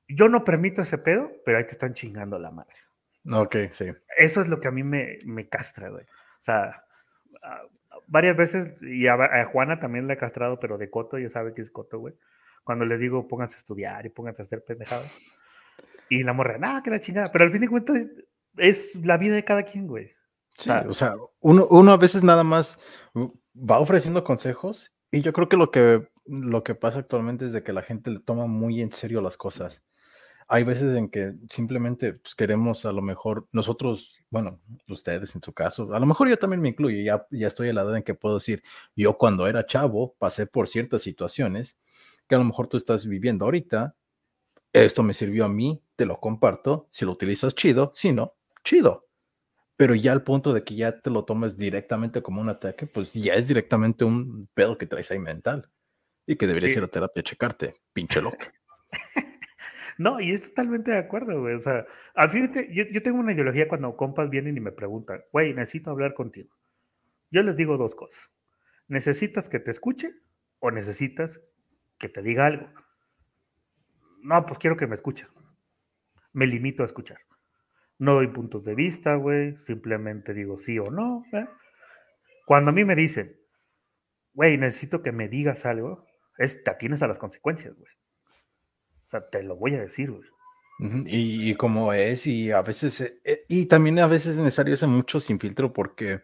Yo 0.10 0.30
no 0.30 0.44
permito 0.44 0.82
ese 0.82 0.98
pedo, 0.98 1.32
pero 1.46 1.58
ahí 1.58 1.66
te 1.66 1.72
están 1.72 1.94
chingando 1.94 2.40
la 2.40 2.52
madre. 2.52 2.76
Ok, 3.30 3.56
sí. 3.72 3.86
Eso 4.18 4.42
es 4.42 4.48
lo 4.48 4.60
que 4.62 4.68
a 4.70 4.72
mí 4.72 4.84
me, 4.84 5.18
me 5.26 5.48
castra, 5.50 5.90
güey. 5.90 6.04
O 6.04 6.44
sea, 6.44 6.84
a- 7.44 7.64
varias 8.08 8.36
veces, 8.36 8.82
y 8.82 9.08
a, 9.08 9.14
a 9.14 9.46
Juana 9.46 9.80
también 9.80 10.08
la 10.08 10.14
he 10.14 10.18
castrado, 10.18 10.60
pero 10.60 10.78
de 10.78 10.90
coto, 10.90 11.20
ya 11.20 11.30
sabe 11.30 11.54
que 11.54 11.62
es 11.62 11.72
coto, 11.72 12.00
güey. 12.00 12.16
Cuando 12.64 12.86
le 12.86 12.98
digo, 12.98 13.28
pónganse 13.28 13.56
a 13.56 13.60
estudiar 13.60 14.06
y 14.06 14.10
pónganse 14.10 14.42
a 14.42 14.46
hacer 14.46 14.64
pendejadas. 14.64 15.12
Y 16.10 16.24
la 16.24 16.34
morra, 16.34 16.58
nada, 16.58 16.82
que 16.84 16.90
la 16.90 17.00
chingada. 17.00 17.32
Pero 17.32 17.46
al 17.46 17.52
fin 17.52 17.62
de 17.62 17.70
cuentas, 17.70 18.08
es 18.58 18.96
la 18.96 19.18
vida 19.18 19.36
de 19.36 19.44
cada 19.44 19.64
quien, 19.64 19.88
güey. 19.88 20.12
Sí, 20.58 20.70
o 20.70 20.94
sea, 20.94 21.14
uno, 21.40 21.68
uno 21.70 21.92
a 21.92 21.98
veces 21.98 22.24
nada 22.24 22.44
más 22.44 22.80
va 23.16 23.80
ofreciendo 23.80 24.24
consejos 24.24 24.92
y 25.12 25.22
yo 25.22 25.32
creo 25.32 25.48
que 25.50 25.58
lo 25.58 25.70
que 25.70 26.10
lo 26.26 26.64
que 26.64 26.76
pasa 26.76 27.00
actualmente 27.00 27.46
es 27.46 27.54
de 27.54 27.64
que 27.64 27.74
la 27.74 27.84
gente 27.84 28.10
le 28.10 28.20
toma 28.20 28.48
muy 28.48 28.82
en 28.82 28.92
serio 28.92 29.22
las 29.22 29.38
cosas. 29.38 29.84
Hay 30.48 30.64
veces 30.64 30.96
en 30.96 31.10
que 31.10 31.34
simplemente 31.50 32.14
pues, 32.14 32.34
queremos 32.34 32.86
a 32.86 32.92
lo 32.92 33.02
mejor 33.02 33.48
nosotros, 33.52 34.16
bueno, 34.30 34.62
ustedes 34.88 35.36
en 35.36 35.42
su 35.42 35.54
caso, 35.54 35.94
a 35.94 36.00
lo 36.00 36.06
mejor 36.06 36.30
yo 36.30 36.38
también 36.38 36.62
me 36.62 36.70
incluyo, 36.70 37.02
ya, 37.02 37.28
ya 37.32 37.48
estoy 37.48 37.70
a 37.70 37.74
la 37.74 37.82
edad 37.82 37.98
en 37.98 38.04
que 38.04 38.14
puedo 38.14 38.36
decir, 38.36 38.64
yo 38.96 39.18
cuando 39.18 39.48
era 39.48 39.66
chavo 39.66 40.16
pasé 40.18 40.48
por 40.48 40.68
ciertas 40.68 41.02
situaciones 41.02 41.78
que 42.28 42.36
a 42.36 42.38
lo 42.38 42.46
mejor 42.46 42.68
tú 42.68 42.78
estás 42.78 43.06
viviendo 43.06 43.46
ahorita, 43.46 43.96
esto 44.74 45.04
me 45.04 45.14
sirvió 45.14 45.46
a 45.46 45.50
mí, 45.50 45.82
te 45.96 46.06
lo 46.06 46.20
comparto, 46.20 46.88
si 46.92 47.06
lo 47.06 47.12
utilizas 47.12 47.56
chido, 47.56 47.92
si 47.94 48.14
no, 48.14 48.36
chido. 48.64 49.08
Pero 49.76 49.96
ya 49.96 50.12
al 50.12 50.24
punto 50.24 50.54
de 50.54 50.64
que 50.64 50.76
ya 50.76 51.00
te 51.02 51.10
lo 51.10 51.24
tomes 51.24 51.58
directamente 51.58 52.22
como 52.22 52.42
un 52.42 52.50
ataque, 52.50 52.88
pues 52.88 53.14
ya 53.14 53.34
es 53.36 53.48
directamente 53.48 54.06
un 54.06 54.50
pedo 54.54 54.78
que 54.78 54.88
traes 54.88 55.12
ahí 55.12 55.20
mental 55.20 55.70
y 56.26 56.36
que 56.36 56.48
deberías 56.48 56.76
ir 56.76 56.84
a 56.84 56.88
terapia 56.88 57.22
a 57.22 57.24
checarte, 57.24 57.76
pinche 57.94 58.22
loco. 58.22 58.38
No, 59.98 60.20
y 60.20 60.32
es 60.32 60.44
totalmente 60.44 60.92
de 60.92 60.98
acuerdo, 60.98 61.42
güey. 61.42 61.56
O 61.56 61.62
sea, 61.62 61.86
al 62.14 62.30
fin, 62.30 62.52
yo, 62.72 62.84
yo 62.86 63.02
tengo 63.02 63.20
una 63.20 63.34
ideología 63.34 63.68
cuando 63.68 63.96
compas 63.98 64.30
vienen 64.30 64.58
y 64.58 64.60
me 64.60 64.72
preguntan, 64.72 65.24
güey, 65.32 65.54
necesito 65.54 65.90
hablar 65.90 66.14
contigo. 66.14 66.56
Yo 67.32 67.44
les 67.44 67.56
digo 67.56 67.78
dos 67.78 67.96
cosas. 67.96 68.32
¿Necesitas 68.88 69.50
que 69.50 69.60
te 69.60 69.72
escuche 69.72 70.14
o 70.60 70.72
necesitas 70.72 71.42
que 71.98 72.10
te 72.10 72.22
diga 72.22 72.46
algo? 72.46 72.70
No, 74.22 74.46
pues 74.46 74.60
quiero 74.60 74.78
que 74.78 74.88
me 74.88 74.96
escuches. 74.96 75.28
Me 76.34 76.48
limito 76.48 76.84
a 76.84 76.86
escuchar. 76.86 77.20
No 77.98 78.14
doy 78.14 78.28
puntos 78.28 78.64
de 78.64 78.76
vista, 78.76 79.16
güey. 79.16 79.58
Simplemente 79.58 80.34
digo 80.34 80.60
sí 80.60 80.78
o 80.78 80.92
no. 80.92 81.24
Cuando 82.46 82.70
a 82.70 82.74
mí 82.74 82.86
me 82.86 82.96
dicen, 82.96 83.36
güey, 84.34 84.58
necesito 84.58 85.02
que 85.02 85.12
me 85.12 85.28
digas 85.28 85.66
algo, 85.66 86.06
es, 86.38 86.64
te 86.64 86.70
atienes 86.70 87.02
a 87.02 87.08
las 87.08 87.18
consecuencias, 87.18 87.76
güey. 87.76 87.92
O 89.08 89.10
sea, 89.10 89.30
te 89.30 89.42
lo 89.44 89.56
voy 89.56 89.76
a 89.76 89.82
decir, 89.82 90.12
güey. 90.12 90.30
Y, 91.08 91.56
como 91.56 91.92
es, 91.92 92.28
y 92.28 92.52
a 92.52 92.62
veces, 92.62 93.02
eh, 93.02 93.20
eh, 93.24 93.46
y 93.48 93.66
también 93.66 93.98
a 93.98 94.06
veces 94.06 94.34
es 94.34 94.38
necesario 94.38 94.76
ese 94.76 94.86
mucho 94.86 95.20
sin 95.20 95.40
filtro 95.40 95.74
porque 95.74 96.22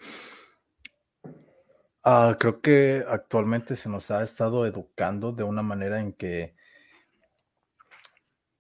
ah, 2.04 2.38
creo 2.40 2.62
que 2.62 3.04
actualmente 3.08 3.76
se 3.76 3.90
nos 3.90 4.12
ha 4.12 4.22
estado 4.22 4.68
educando 4.68 5.32
de 5.32 5.44
una 5.44 5.64
manera 5.64 6.00
en 6.00 6.14
que 6.14 6.56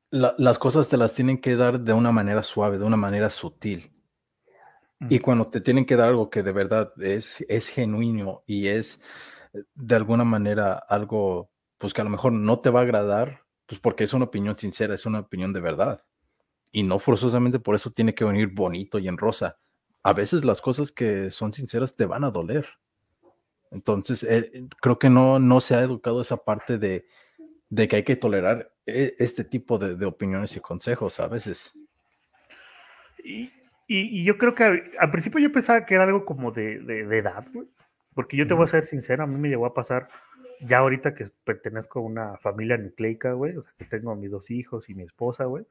las 0.10 0.60
cosas 0.60 0.90
te 0.90 0.98
las 0.98 1.14
tienen 1.14 1.40
que 1.40 1.56
dar 1.56 1.80
de 1.80 1.94
una 1.94 2.12
manera 2.12 2.44
suave, 2.44 2.78
de 2.78 2.86
una 2.86 2.98
manera 2.98 3.30
sutil. 3.30 3.92
Y 5.10 5.20
cuando 5.20 5.48
te 5.48 5.60
tienen 5.60 5.86
que 5.86 5.96
dar 5.96 6.10
algo 6.10 6.30
que 6.30 6.44
de 6.44 6.52
verdad 6.52 6.94
es, 7.02 7.44
es 7.50 7.68
genuino 7.68 8.44
y 8.46 8.68
es 8.68 9.02
eh, 9.54 9.64
de 9.76 9.96
alguna 9.96 10.24
manera 10.24 10.74
algo, 10.74 11.52
pues 11.78 11.94
que 11.94 12.02
a 12.02 12.04
lo 12.04 12.10
mejor 12.10 12.32
no 12.32 12.60
te 12.62 12.70
va 12.70 12.80
a 12.80 12.84
agradar, 12.84 13.43
pues 13.65 13.80
porque 13.80 14.04
es 14.04 14.13
una 14.13 14.26
opinión 14.26 14.58
sincera, 14.58 14.95
es 14.95 15.06
una 15.06 15.19
opinión 15.19 15.54
de 15.54 15.62
verdad. 15.62 16.04
Y 16.71 16.84
no 16.84 16.99
forzosamente 16.99 17.60
por 17.60 17.76
eso 17.76 17.91
tiene 17.91 18.15
que 18.15 18.26
venir 18.26 18.49
bonito 18.54 18.99
y 18.99 19.08
en 19.08 19.17
rosa. 19.17 19.58
A 20.04 20.13
veces 20.13 20.43
las 20.43 20.62
cosas 20.62 20.91
que 20.91 21.32
son 21.32 21.54
sinceras 21.54 21.95
te 21.95 22.06
van 22.06 22.23
a 22.23 22.32
doler. 22.32 22.67
Entonces, 23.71 24.23
eh, 24.23 24.67
creo 24.82 24.99
que 24.99 25.10
no, 25.10 25.39
no 25.39 25.62
se 25.62 25.76
ha 25.76 25.82
educado 25.82 26.21
esa 26.21 26.38
parte 26.38 26.78
de, 26.78 27.08
de 27.69 27.88
que 27.88 27.95
hay 27.97 28.04
que 28.04 28.15
tolerar 28.15 28.71
e, 28.86 29.15
este 29.17 29.43
tipo 29.43 29.80
de, 29.80 30.06
opiniones 30.06 30.56
y 30.56 30.60
consejos 30.60 31.19
a 31.19 31.28
veces. 31.28 31.73
Y, 33.23 33.52
y, 33.88 34.23
yo 34.23 34.38
creo 34.38 34.54
que 34.54 34.63
al, 34.99 35.12
principio 35.12 35.39
yo 35.39 35.52
pensaba 35.52 35.86
que 35.86 35.95
era 35.95 36.04
algo 36.04 36.26
como 36.26 36.52
de, 36.52 36.80
de, 36.80 37.17
edad, 37.17 37.47
güey. 37.54 37.67
Porque 38.13 38.38
yo 38.38 38.45
te 38.45 38.54
voy 38.54 38.65
a 38.65 38.67
ser 38.67 38.86
sincero, 38.86 39.23
a 39.23 39.28
mí 39.28 39.39
me 39.39 39.49
llegó 39.49 39.65
a 39.65 39.73
pasar, 39.73 40.08
ya 40.62 40.80
ahorita 40.80 41.13
que 41.13 41.30
pertenezco 41.44 42.00
a 42.00 42.04
una 42.04 42.38
familia 42.38 42.78
nucleica, 42.78 43.34
güey, 43.34 43.58
o 43.58 43.63
sea, 43.63 43.72
que 43.78 43.86
tengo 43.86 44.12
a 44.12 44.16
mis 44.16 44.32
dos 44.32 44.52
hijos 44.52 44.89
y 44.89 44.96
mi 44.96 45.04
esposa, 45.04 45.46
güey. 45.46 45.66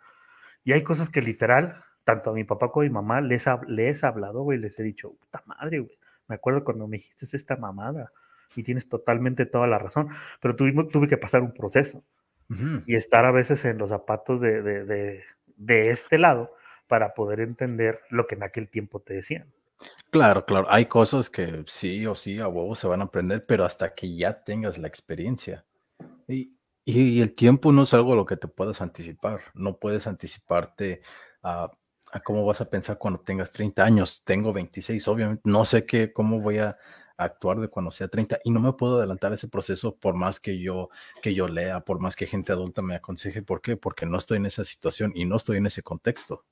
Y 0.64 0.72
hay 0.72 0.82
cosas 0.82 1.10
que 1.10 1.22
literal, 1.22 1.84
tanto 2.04 2.30
a 2.30 2.34
mi 2.34 2.44
papá 2.44 2.70
como 2.70 2.82
a 2.82 2.84
mi 2.84 2.90
mamá 2.90 3.20
les, 3.20 3.46
les 3.68 4.02
he 4.02 4.06
hablado, 4.06 4.42
güey, 4.42 4.58
les 4.58 4.78
he 4.78 4.82
dicho, 4.82 5.14
puta 5.14 5.42
madre, 5.46 5.80
güey. 5.80 5.98
Me 6.28 6.36
acuerdo 6.36 6.64
cuando 6.64 6.86
me 6.86 6.96
dijiste 6.96 7.36
esta 7.36 7.56
mamada 7.56 8.12
y 8.56 8.62
tienes 8.62 8.88
totalmente 8.88 9.46
toda 9.46 9.66
la 9.66 9.78
razón, 9.78 10.08
pero 10.40 10.56
tuvimos, 10.56 10.88
tuve 10.88 11.08
que 11.08 11.16
pasar 11.16 11.42
un 11.42 11.52
proceso 11.52 12.02
y 12.86 12.96
estar 12.96 13.24
a 13.24 13.30
veces 13.30 13.64
en 13.64 13.78
los 13.78 13.88
zapatos 13.88 14.40
de, 14.42 14.60
de, 14.60 15.24
de, 15.56 15.90
este 15.90 16.18
lado 16.18 16.54
para 16.86 17.14
poder 17.14 17.40
entender 17.40 18.00
lo 18.10 18.26
que 18.26 18.34
en 18.34 18.42
aquel 18.42 18.68
tiempo 18.68 19.00
te 19.00 19.14
decían. 19.14 19.46
Claro, 20.10 20.44
claro, 20.44 20.66
hay 20.68 20.86
cosas 20.86 21.30
que 21.30 21.64
sí 21.66 22.06
o 22.06 22.14
sí 22.14 22.38
a 22.38 22.46
huevo 22.48 22.74
se 22.76 22.86
van 22.86 23.00
a 23.00 23.04
aprender, 23.04 23.46
pero 23.46 23.64
hasta 23.64 23.94
que 23.94 24.14
ya 24.14 24.42
tengas 24.44 24.76
la 24.76 24.86
experiencia. 24.86 25.64
Y, 26.28 26.56
y, 26.84 27.20
el 27.22 27.34
tiempo 27.34 27.72
no 27.72 27.84
es 27.84 27.94
algo 27.94 28.12
a 28.12 28.16
lo 28.16 28.26
que 28.26 28.36
te 28.36 28.48
puedas 28.48 28.80
anticipar, 28.82 29.42
no 29.54 29.78
puedes 29.78 30.06
anticiparte 30.06 31.02
a, 31.42 31.70
a, 32.12 32.20
cómo 32.20 32.44
vas 32.44 32.60
a 32.60 32.70
pensar 32.70 32.98
cuando 32.98 33.20
tengas 33.20 33.52
30 33.52 33.84
años. 33.84 34.22
Tengo 34.24 34.52
26, 34.52 35.08
obviamente, 35.08 35.42
no 35.44 35.64
sé 35.64 35.86
qué, 35.86 36.12
cómo 36.12 36.40
voy 36.40 36.58
a 36.58 36.76
actuar 37.16 37.60
de 37.60 37.68
cuando 37.68 37.90
sea 37.90 38.08
30 38.08 38.38
y 38.44 38.50
no 38.50 38.60
me 38.60 38.72
puedo 38.74 38.98
adelantar 38.98 39.32
ese 39.32 39.48
proceso 39.48 39.96
por 39.96 40.14
más 40.14 40.40
que 40.40 40.58
yo 40.58 40.90
que 41.22 41.34
yo 41.34 41.48
lea, 41.48 41.80
por 41.80 42.00
más 42.00 42.16
que 42.16 42.26
gente 42.26 42.52
adulta 42.52 42.82
me 42.82 42.96
aconseje, 42.96 43.42
¿por 43.42 43.60
qué? 43.62 43.76
Porque 43.76 44.06
no 44.06 44.18
estoy 44.18 44.38
en 44.38 44.46
esa 44.46 44.64
situación 44.64 45.12
y 45.14 45.24
no 45.24 45.36
estoy 45.36 45.58
en 45.58 45.66
ese 45.66 45.82
contexto. 45.82 46.44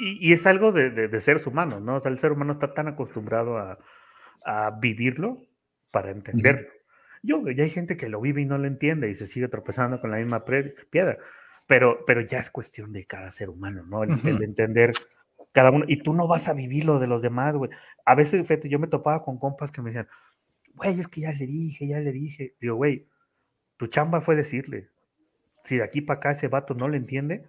Y, 0.00 0.32
es 0.32 0.46
algo 0.46 0.72
de, 0.72 0.90
de, 0.90 1.20
seres 1.20 1.46
humanos, 1.46 1.80
¿no? 1.82 1.96
O 1.96 2.00
sea, 2.00 2.10
el 2.10 2.18
ser 2.18 2.32
humano 2.32 2.52
está 2.52 2.74
tan 2.74 2.88
acostumbrado 2.88 3.58
a, 3.58 3.78
a 4.44 4.70
vivirlo 4.70 5.42
para 5.90 6.10
entenderlo. 6.10 6.68
Yo, 7.22 7.48
ya 7.50 7.64
hay 7.64 7.70
gente 7.70 7.96
que 7.96 8.08
lo 8.08 8.20
vive 8.20 8.42
y 8.42 8.46
no 8.46 8.58
lo 8.58 8.66
entiende 8.66 9.10
y 9.10 9.14
se 9.14 9.26
sigue 9.26 9.48
tropezando 9.48 10.00
con 10.00 10.10
la 10.10 10.18
misma 10.18 10.44
piedra, 10.44 11.18
pero, 11.66 12.04
pero 12.06 12.20
ya 12.20 12.38
es 12.38 12.50
cuestión 12.50 12.92
de 12.92 13.06
cada 13.06 13.30
ser 13.30 13.50
humano, 13.50 13.84
¿no? 13.86 14.02
El, 14.02 14.18
el 14.24 14.42
entender 14.42 14.92
cada 15.52 15.70
uno, 15.70 15.84
y 15.88 16.02
tú 16.02 16.14
no 16.14 16.26
vas 16.28 16.48
a 16.48 16.52
vivir 16.52 16.84
lo 16.84 16.98
de 16.98 17.06
los 17.06 17.22
demás, 17.22 17.54
güey. 17.54 17.70
A 18.04 18.14
veces, 18.14 18.46
fíjate, 18.46 18.68
yo 18.68 18.78
me 18.78 18.86
topaba 18.86 19.24
con 19.24 19.38
compas 19.38 19.70
que 19.70 19.82
me 19.82 19.90
decían, 19.90 20.08
güey, 20.74 20.98
es 21.00 21.08
que 21.08 21.22
ya 21.22 21.32
le 21.32 21.46
dije, 21.46 21.88
ya 21.88 21.98
le 22.00 22.12
dije. 22.12 22.54
Digo, 22.60 22.76
güey, 22.76 23.06
tu 23.76 23.86
chamba 23.86 24.20
fue 24.20 24.36
decirle. 24.36 24.88
Si 25.64 25.76
de 25.76 25.82
aquí 25.82 26.00
para 26.00 26.18
acá 26.18 26.30
ese 26.32 26.48
vato 26.48 26.74
no 26.74 26.88
le 26.88 26.96
entiende, 26.96 27.44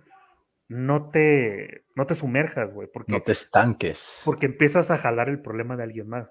no 0.70 1.10
te, 1.10 1.86
no 1.96 2.06
te 2.06 2.16
sumerjas, 2.16 2.72
güey. 2.74 2.88
Porque, 2.94 3.12
no 3.12 3.22
te 3.22 3.34
estanques. 3.34 4.22
Porque 4.24 4.46
empiezas 4.46 4.90
a 4.92 4.98
jalar 4.98 5.28
el 5.28 5.42
problema 5.42 5.76
de 5.76 5.84
alguien 5.84 6.08
más. 6.08 6.30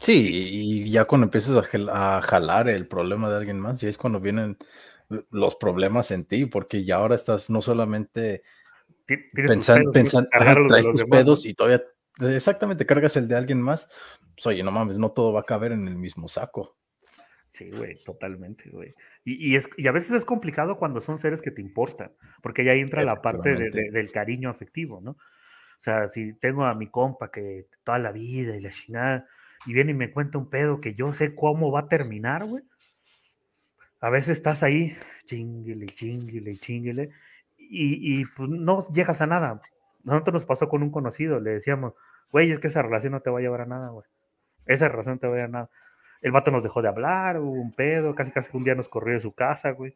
Sí, 0.00 0.30
y 0.32 0.90
ya 0.90 1.04
cuando 1.04 1.26
empiezas 1.26 1.56
a, 1.56 2.22
jalar 2.22 2.68
el 2.68 2.86
problema 2.86 3.30
de 3.30 3.36
alguien 3.36 3.58
más, 3.58 3.80
ya 3.80 3.88
es 3.88 3.98
cuando 3.98 4.20
vienen 4.20 4.56
los 5.30 5.56
problemas 5.56 6.10
en 6.10 6.24
ti, 6.24 6.46
porque 6.46 6.84
ya 6.84 6.96
ahora 6.96 7.14
estás 7.14 7.50
no 7.50 7.62
solamente 7.62 8.42
pensando, 9.32 9.90
traes 9.90 10.86
tus 10.86 11.04
pedos 11.04 11.44
y 11.46 11.54
todavía 11.54 11.82
exactamente 12.20 12.86
cargas 12.86 13.16
el 13.16 13.28
de 13.28 13.36
alguien 13.36 13.60
más. 13.60 13.88
Pues, 14.34 14.46
oye, 14.46 14.62
no 14.62 14.70
mames, 14.70 14.98
no 14.98 15.12
todo 15.12 15.32
va 15.32 15.40
a 15.40 15.44
caber 15.44 15.72
en 15.72 15.88
el 15.88 15.96
mismo 15.96 16.28
saco. 16.28 16.76
Sí, 17.54 17.70
güey, 17.70 17.94
totalmente, 18.04 18.68
güey. 18.68 18.96
Y, 19.24 19.54
es, 19.54 19.68
y 19.76 19.86
a 19.86 19.92
veces 19.92 20.10
es 20.10 20.24
complicado 20.24 20.76
cuando 20.76 21.00
son 21.00 21.20
seres 21.20 21.40
que 21.40 21.52
te 21.52 21.62
importan, 21.62 22.10
porque 22.42 22.68
ahí 22.68 22.80
entra 22.80 23.04
la 23.04 23.22
parte 23.22 23.54
del 23.54 24.10
cariño 24.10 24.50
afectivo, 24.50 25.00
¿no? 25.00 25.12
O 25.12 25.82
sea, 25.84 26.08
si 26.08 26.32
tengo 26.32 26.64
a 26.64 26.74
mi 26.74 26.88
compa 26.88 27.30
que 27.30 27.68
toda 27.84 28.00
la 28.00 28.10
vida 28.10 28.56
y 28.56 28.60
la 28.60 28.70
chinada, 28.70 29.28
y 29.66 29.72
viene 29.72 29.92
y 29.92 29.94
me 29.94 30.10
cuenta 30.10 30.36
un 30.36 30.50
pedo 30.50 30.80
que 30.80 30.94
yo 30.94 31.12
sé 31.12 31.36
cómo 31.36 31.70
va 31.70 31.80
a 31.80 31.88
terminar, 31.88 32.44
güey. 32.44 32.64
A 34.00 34.10
veces 34.10 34.30
estás 34.30 34.64
ahí, 34.64 34.96
chinguele, 35.24 35.86
chinguele, 35.86 36.56
chinguele, 36.56 37.10
y, 37.56 38.24
pues 38.24 38.50
no 38.50 38.84
llegas 38.92 39.22
a 39.22 39.28
nada. 39.28 39.62
Nosotros 40.02 40.34
nos 40.34 40.44
pasó 40.44 40.68
con 40.68 40.82
un 40.82 40.90
conocido, 40.90 41.38
le 41.38 41.50
decíamos, 41.50 41.94
güey, 42.32 42.50
es 42.50 42.58
que 42.58 42.66
esa 42.66 42.82
relación 42.82 43.12
no 43.12 43.20
te 43.20 43.30
va 43.30 43.38
a 43.38 43.42
llevar 43.42 43.60
a 43.60 43.66
nada, 43.66 43.90
güey. 43.90 44.06
Esa 44.66 44.88
relación 44.88 45.14
no 45.14 45.20
te 45.20 45.28
va 45.28 45.34
a 45.34 45.36
llevar 45.36 45.50
a 45.50 45.52
nada. 45.52 45.70
El 46.24 46.32
vato 46.32 46.50
nos 46.50 46.62
dejó 46.62 46.80
de 46.80 46.88
hablar, 46.88 47.38
hubo 47.38 47.52
un 47.52 47.70
pedo, 47.70 48.14
casi 48.14 48.30
casi 48.30 48.48
un 48.56 48.64
día 48.64 48.74
nos 48.74 48.88
corrió 48.88 49.12
de 49.12 49.20
su 49.20 49.34
casa, 49.34 49.72
güey. 49.72 49.94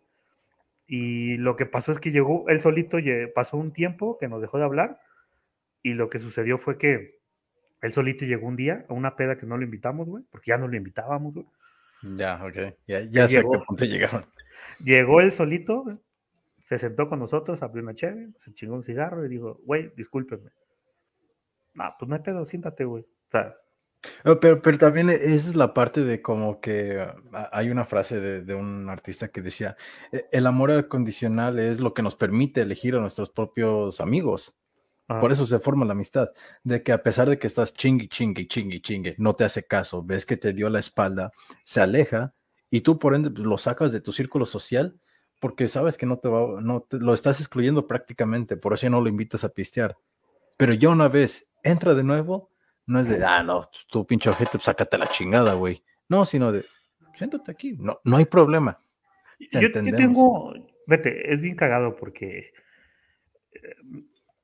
Y 0.87 1.38
lo 1.38 1.57
que 1.57 1.64
pasó 1.64 1.91
es 1.91 1.99
que 1.99 2.11
llegó, 2.12 2.47
él 2.49 2.61
solito 2.61 2.99
pasó 3.35 3.57
un 3.57 3.73
tiempo 3.73 4.19
que 4.19 4.29
nos 4.29 4.43
dejó 4.43 4.59
de 4.59 4.64
hablar 4.64 5.01
y 5.83 5.95
lo 5.95 6.11
que 6.11 6.19
sucedió 6.19 6.59
fue 6.59 6.77
que 6.77 7.19
él 7.81 7.93
solito 7.93 8.27
llegó 8.27 8.47
un 8.47 8.57
día 8.57 8.85
a 8.91 8.93
una 8.93 9.17
peda 9.17 9.38
que 9.38 9.47
no 9.47 9.57
lo 9.57 9.64
invitamos, 9.64 10.07
güey, 10.07 10.23
porque 10.31 10.51
ya 10.51 10.59
no 10.59 10.69
lo 10.69 10.77
invitábamos, 10.77 11.33
güey. 11.33 11.47
Ya, 12.03 12.45
ok. 12.45 12.75
Ya, 12.87 13.01
ya 13.01 13.27
sé 13.27 13.38
a 13.38 13.85
llegaron. 13.85 14.27
Llegó 14.85 15.23
él 15.23 15.33
solito, 15.33 15.83
güey, 15.83 15.97
se 16.64 16.79
sentó 16.79 17.09
con 17.09 17.21
nosotros, 17.21 17.62
abrió 17.62 17.83
una 17.83 17.95
chévere, 17.95 18.33
se 18.45 18.53
chingó 18.53 18.75
un 18.75 18.85
cigarro 18.85 19.25
y 19.25 19.31
dijo, 19.31 19.62
güey, 19.64 19.91
discúlpeme. 19.97 20.51
No, 21.73 21.95
pues 21.99 22.07
no 22.07 22.17
hay 22.17 22.21
pedo, 22.21 22.45
siéntate, 22.45 22.85
güey. 22.85 23.05
O 23.05 23.31
sea, 23.31 23.57
pero, 24.41 24.63
pero, 24.63 24.79
también 24.79 25.11
esa 25.11 25.35
es 25.35 25.57
la 25.57 25.75
parte 25.75 26.05
de 26.05 26.23
como 26.23 26.61
que 26.61 27.01
ah, 27.33 27.49
hay 27.53 27.71
una 27.71 27.85
frase 27.85 28.21
de, 28.21 28.55
un 28.55 28.89
artista 28.89 29.29
que 29.29 29.43
decía, 29.43 29.77
e, 30.13 30.29
el 30.33 30.47
amor 30.47 30.89
condicional 30.89 31.59
es 31.59 31.81
lo 31.81 31.95
que 31.95 32.03
nos 32.03 32.17
permite 32.17 32.63
elegir 32.63 32.95
a 32.95 33.01
nuestros 33.01 33.31
propios 33.31 34.01
amigos. 34.01 34.59
Por 35.09 35.33
eso 35.33 35.47
se 35.47 35.59
forma 35.59 35.87
la 35.87 35.93
amistad, 35.93 36.29
de 36.65 36.83
que 36.83 36.93
a 36.93 37.03
pesar 37.03 37.31
de 37.31 37.39
que 37.39 37.47
estás 37.47 37.73
chingue, 37.73 38.09
chingue, 38.09 38.47
chingue, 38.47 38.83
chingue, 38.83 39.15
no 39.17 39.35
te 39.35 39.45
hace 39.45 39.67
caso, 39.67 40.03
ves 40.03 40.27
que 40.27 40.37
te 40.37 40.53
dio 40.53 40.69
la 40.69 40.81
espalda, 40.81 41.33
se 41.65 41.81
aleja 41.81 42.35
y 42.69 42.83
tú 42.83 42.99
por 42.99 43.15
ende 43.15 43.31
pues, 43.31 43.47
lo 43.47 43.57
sacas 43.57 43.91
de 43.91 44.03
tu 44.03 44.13
círculo 44.13 44.45
social 44.45 45.01
porque 45.41 45.69
sabes 45.69 45.97
que 45.97 46.05
no 46.05 46.19
te 46.19 46.29
va, 46.29 46.61
no 46.61 46.83
te, 46.83 46.99
lo 46.99 47.15
estás 47.15 47.41
excluyendo 47.41 47.87
prácticamente, 47.87 48.59
por 48.59 48.75
eso 48.75 48.91
no 48.91 49.01
lo 49.01 49.09
invitas 49.09 49.45
a 49.45 49.49
pistear. 49.49 49.97
Pero 50.57 50.75
ya 50.75 50.89
una 50.89 51.09
vez 51.09 51.49
entra 51.63 51.95
de 51.95 52.05
nuevo, 52.05 52.51
no 52.88 53.01
es 53.01 53.09
de, 53.09 53.24
ah, 53.24 53.42
no, 53.42 53.68
pues, 53.70 53.87
tu 53.87 54.07
pinche 54.07 54.31
ojete, 54.31 54.53
pues, 54.53 54.64
sácate 54.64 54.96
la 54.98 55.07
chingada, 55.07 55.55
güey. 55.55 55.85
No, 56.09 56.24
sino 56.24 56.51
de, 56.51 56.64
siéntate 57.14 57.51
aquí, 57.53 57.77
no, 57.79 58.01
no 58.03 58.16
hay 58.16 58.24
problema. 58.24 58.81
Yo, 59.53 59.61
yo, 59.61 59.72
tengo, 59.72 60.55
vete, 60.87 61.33
es 61.33 61.40
bien 61.40 61.55
cagado 61.55 61.94
porque 61.94 62.53
eh, 63.53 63.77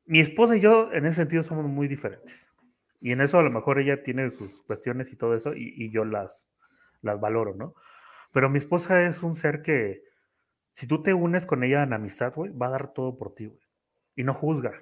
mi 0.04 0.20
esposa 0.20 0.57
y 0.57 0.61
yo 0.61 0.92
en 0.92 1.07
ese 1.07 1.16
sentido 1.16 1.42
somos 1.42 1.64
muy 1.64 1.88
diferentes. 1.88 2.35
Y 3.00 3.12
en 3.12 3.22
eso 3.22 3.38
a 3.38 3.42
lo 3.42 3.50
mejor 3.50 3.78
ella 3.78 4.02
tiene 4.02 4.30
sus 4.30 4.62
cuestiones 4.62 5.12
y 5.12 5.16
todo 5.16 5.35
eso 5.35 5.54
y, 5.54 5.74
y 5.76 5.90
yo 5.90 6.04
las, 6.04 6.46
las 7.00 7.18
valoro, 7.20 7.54
¿no? 7.54 7.74
Pero 8.30 8.50
mi 8.50 8.59
esposa 8.59 9.07
es 9.07 9.22
un 9.22 9.37
ser 9.37 9.62
que, 9.62 10.02
si 10.74 10.87
tú 10.87 11.02
te 11.02 11.14
unes 11.14 11.46
con 11.46 11.64
ella 11.64 11.83
en 11.83 11.92
amistad, 11.92 12.35
güey, 12.35 12.52
va 12.52 12.66
a 12.66 12.70
dar 12.70 12.92
todo 12.92 13.16
por 13.16 13.35
ti, 13.35 13.46
güey. 13.46 13.61
Y 14.16 14.22
no 14.22 14.35
juzga. 14.35 14.74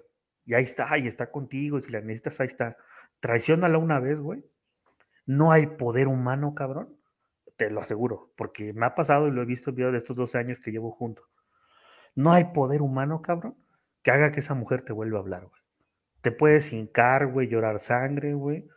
Y 0.45 0.55
ahí 0.55 0.65
está, 0.65 0.99
y 0.99 1.07
está 1.07 1.31
contigo. 1.31 1.79
Y 1.79 1.83
si 1.83 1.93
la 1.93 2.01
necesitas, 2.01 2.41
ahí 2.41 2.49
está. 2.49 2.77
Traiciónala 3.23 3.79
una 3.79 4.01
vez, 4.01 4.19
güey. 4.19 4.45
No 5.27 5.53
hay 5.53 5.67
poder 5.67 6.09
humano, 6.09 6.57
cabrón. 6.57 6.89
Te 7.57 7.71
lo 7.71 7.81
aseguro. 7.81 8.33
Porque 8.37 8.73
me 8.73 8.85
ha 8.85 8.97
pasado 8.97 9.29
y 9.29 9.31
lo 9.31 9.43
he 9.43 9.45
visto 9.45 9.71
en 9.71 9.77
video 9.77 9.93
de 9.93 9.99
estos 9.99 10.17
12 10.17 10.39
años 10.39 10.61
que 10.61 10.73
llevo 10.73 10.91
juntos. 10.91 11.25
No 12.17 12.33
hay 12.33 12.47
poder 12.47 12.83
humano, 12.83 13.23
cabrón, 13.23 13.55
que 14.03 14.11
haga 14.11 14.33
que 14.33 14.41
esa 14.41 14.55
mujer 14.55 14.83
te 14.83 14.93
vuelva 14.93 15.19
a 15.19 15.21
hablar, 15.21 15.47
güey. 15.47 15.63
Te 16.21 16.33
puedes 16.33 16.73
hincar, 16.73 17.29
güey, 17.29 17.47
llorar 17.47 17.79
sangre, 17.79 18.35
güey. 18.35 18.69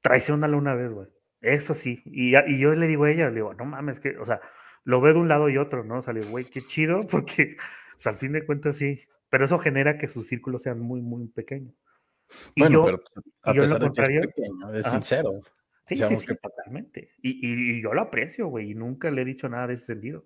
Traiciónala 0.00 0.56
una 0.56 0.74
vez, 0.74 0.90
güey. 0.90 1.06
Eso 1.40 1.72
sí. 1.72 2.02
Y, 2.06 2.32
yo 2.58 2.74
le 2.74 2.88
digo 2.88 3.04
a 3.04 3.10
ella, 3.12 3.28
le 3.28 3.36
digo, 3.36 3.54
no 3.54 3.66
mames, 3.66 4.00
que, 4.00 4.18
o 4.18 4.26
sea, 4.26 4.40
lo 4.82 5.00
ve 5.00 5.12
de 5.12 5.20
un 5.20 5.28
lado 5.28 5.48
y 5.48 5.58
otro, 5.58 5.84
¿no? 5.84 5.98
O 5.98 6.02
sea, 6.02 6.12
le 6.12 6.20
digo, 6.20 6.32
güey, 6.32 6.50
qué 6.50 6.66
chido, 6.66 7.06
porque 7.10 7.56
pues, 7.94 8.06
al 8.08 8.16
fin 8.16 8.32
de 8.32 8.44
cuentas 8.44 8.76
sí. 8.76 9.00
Pero 9.28 9.44
eso 9.44 9.60
genera 9.60 9.96
que 9.96 10.08
sus 10.08 10.26
círculos 10.26 10.64
sean 10.64 10.80
muy, 10.80 11.00
muy 11.02 11.28
pequeños. 11.28 11.76
Bueno, 12.56 12.72
yo, 12.80 12.84
pero 12.84 12.98
pues, 13.02 13.26
a 13.42 13.52
yo 13.54 13.62
pesar 13.62 13.80
lo 13.80 13.84
de 13.86 13.92
que 13.92 14.00
es 14.02 14.06
contrario. 14.08 14.20
pequeño, 14.22 14.74
es 14.74 14.86
Ajá. 14.86 14.96
sincero. 14.96 15.40
Sí, 15.84 15.96
sí, 15.96 16.16
sí, 16.16 16.26
que- 16.26 16.34
totalmente. 16.36 17.10
Y, 17.22 17.30
y- 17.46 17.78
y 17.78 17.82
yo 17.82 17.92
lo 17.94 18.02
aprecio, 18.02 18.46
güey, 18.48 18.70
y 18.70 18.74
nunca 18.74 19.10
le 19.10 19.22
he 19.22 19.24
dicho 19.24 19.48
nada 19.48 19.66
de 19.66 19.74
ese 19.74 19.86
sentido. 19.86 20.24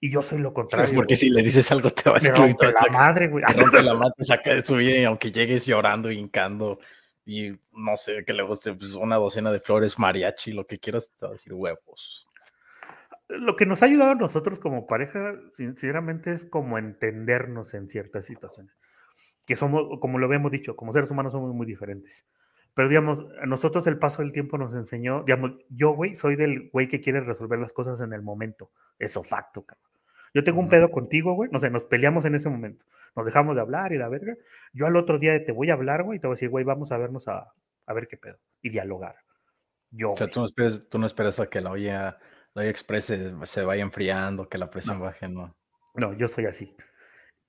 Y 0.00 0.10
yo 0.10 0.22
soy 0.22 0.38
lo 0.38 0.54
contrario. 0.54 0.94
porque 0.94 1.14
güey. 1.14 1.16
si 1.16 1.30
le 1.30 1.42
dices 1.42 1.70
algo 1.72 1.90
te 1.90 2.08
va 2.08 2.16
a 2.16 2.18
excluir, 2.20 2.54
te 2.54 2.66
la 2.66 2.92
madre, 2.92 3.26
güey. 3.28 3.44
te 3.72 3.82
la 3.82 3.94
mano, 3.94 4.12
te 4.16 4.24
saca 4.24 4.54
de 4.54 4.64
su 4.64 4.76
vida 4.76 4.96
y 4.96 5.04
aunque 5.04 5.32
llegues 5.32 5.66
llorando, 5.66 6.10
hincando 6.10 6.78
y 7.26 7.50
no 7.72 7.96
sé, 7.96 8.24
que 8.24 8.32
le 8.32 8.42
guste 8.44 8.72
pues, 8.74 8.94
una 8.94 9.16
docena 9.16 9.50
de 9.52 9.60
flores, 9.60 9.98
mariachi, 9.98 10.52
lo 10.52 10.66
que 10.66 10.78
quieras, 10.78 11.10
te 11.18 11.26
va 11.26 11.30
a 11.30 11.32
decir 11.32 11.52
huevos. 11.52 12.26
Lo 13.28 13.56
que 13.56 13.66
nos 13.66 13.82
ha 13.82 13.86
ayudado 13.86 14.12
a 14.12 14.14
nosotros 14.14 14.58
como 14.58 14.86
pareja, 14.86 15.34
sinceramente, 15.52 16.32
es 16.32 16.46
como 16.46 16.78
entendernos 16.78 17.74
en 17.74 17.90
ciertas 17.90 18.24
situaciones. 18.24 18.72
Que 19.48 19.56
somos, 19.56 19.98
como 20.00 20.18
lo 20.18 20.26
habíamos 20.26 20.52
dicho, 20.52 20.76
como 20.76 20.92
seres 20.92 21.10
humanos 21.10 21.32
somos 21.32 21.54
muy 21.54 21.66
diferentes. 21.66 22.28
Pero, 22.74 22.88
digamos, 22.90 23.26
a 23.42 23.46
nosotros 23.46 23.86
el 23.86 23.98
paso 23.98 24.22
del 24.22 24.30
tiempo 24.32 24.58
nos 24.58 24.74
enseñó, 24.74 25.24
digamos, 25.24 25.52
yo, 25.70 25.92
güey, 25.92 26.14
soy 26.14 26.36
del 26.36 26.68
güey 26.70 26.86
que 26.86 27.00
quiere 27.00 27.20
resolver 27.20 27.58
las 27.58 27.72
cosas 27.72 28.00
en 28.02 28.12
el 28.12 28.22
momento. 28.22 28.70
Eso 28.98 29.24
facto, 29.24 29.64
cabrón. 29.64 29.88
Yo 30.34 30.44
tengo 30.44 30.60
un 30.60 30.68
pedo 30.68 30.90
contigo, 30.90 31.32
güey, 31.32 31.50
no 31.50 31.58
sé, 31.58 31.70
nos 31.70 31.84
peleamos 31.84 32.26
en 32.26 32.34
ese 32.34 32.50
momento. 32.50 32.84
Nos 33.16 33.24
dejamos 33.24 33.56
de 33.56 33.62
hablar 33.62 33.92
y 33.94 33.98
la 33.98 34.08
verga. 34.10 34.36
Yo 34.74 34.86
al 34.86 34.94
otro 34.96 35.18
día 35.18 35.42
te 35.42 35.50
voy 35.50 35.70
a 35.70 35.72
hablar, 35.72 36.04
güey, 36.04 36.18
y 36.18 36.20
te 36.20 36.26
voy 36.26 36.34
a 36.34 36.36
decir, 36.36 36.50
güey, 36.50 36.64
vamos 36.64 36.92
a 36.92 36.98
vernos 36.98 37.26
a, 37.26 37.52
a 37.86 37.92
ver 37.94 38.06
qué 38.06 38.18
pedo. 38.18 38.38
Y 38.60 38.68
dialogar. 38.68 39.16
Yo, 39.90 40.12
O 40.12 40.16
sea, 40.18 40.28
tú 40.28 40.40
no 40.40 40.46
esperas, 40.46 40.86
tú 40.90 40.98
no 40.98 41.06
esperas 41.06 41.40
a 41.40 41.46
que 41.48 41.62
la 41.62 41.70
olla, 41.70 42.18
la 42.52 42.60
olla 42.62 42.70
express 42.70 43.06
se, 43.06 43.32
se 43.46 43.64
vaya 43.64 43.82
enfriando, 43.82 44.46
que 44.48 44.58
la 44.58 44.70
presión 44.70 44.98
No. 44.98 45.04
baje, 45.06 45.26
¿no? 45.26 45.56
No, 45.94 46.12
yo 46.12 46.28
soy 46.28 46.44
así. 46.44 46.76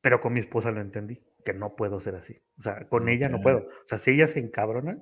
Pero 0.01 0.21
con 0.21 0.31
mi 0.33 0.39
esposa 0.39 0.71
lo 0.71 0.79
entendí, 0.79 1.21
no 1.53 1.75
puedo 1.75 1.99
ser 1.99 2.15
así. 2.15 2.41
O 2.57 2.62
sea, 2.62 2.88
con 2.88 3.09
ella 3.09 3.29
no 3.29 3.41
puedo. 3.41 3.59
O 3.59 3.88
sea, 3.88 3.99
si 3.99 4.12
ella 4.12 4.27
se 4.27 4.39
encabrona 4.39 4.97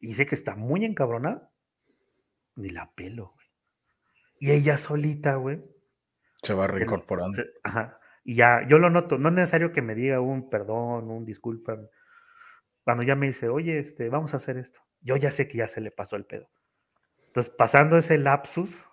y 0.00 0.14
sé 0.14 0.26
que 0.26 0.34
está 0.34 0.54
muy 0.56 0.84
encabronada, 0.84 1.50
ni 2.56 2.70
la 2.70 2.92
pelo, 2.94 3.32
güey. 3.34 3.46
Y 4.40 4.50
ella 4.52 4.76
solita, 4.78 5.36
güey. 5.36 5.62
Se 6.42 6.54
va 6.54 6.66
reincorporando. 6.66 7.36
se- 7.36 7.50
Ajá. 7.62 7.98
Y 8.24 8.34
ya, 8.36 8.66
yo 8.68 8.78
lo 8.78 8.90
noto. 8.90 9.18
No 9.18 9.28
es 9.28 9.34
necesario 9.34 9.72
que 9.72 9.82
me 9.82 9.94
diga 9.94 10.20
un 10.20 10.48
perdón, 10.50 11.10
un 11.10 11.24
disculpa. 11.24 11.78
Cuando 12.84 13.02
ya 13.02 13.16
me 13.16 13.26
dice, 13.26 13.48
oye, 13.48 13.78
este, 13.78 14.08
vamos 14.08 14.34
a 14.34 14.38
hacer 14.38 14.56
esto. 14.58 14.80
Yo 15.00 15.16
ya 15.16 15.30
sé 15.30 15.48
que 15.48 15.58
ya 15.58 15.68
se 15.68 15.80
le 15.80 15.90
pasó 15.90 16.16
el 16.16 16.24
pedo. 16.26 16.48
Entonces, 17.26 17.52
pasando 17.56 17.96
ese 17.96 18.18
lapsus, 18.18 18.86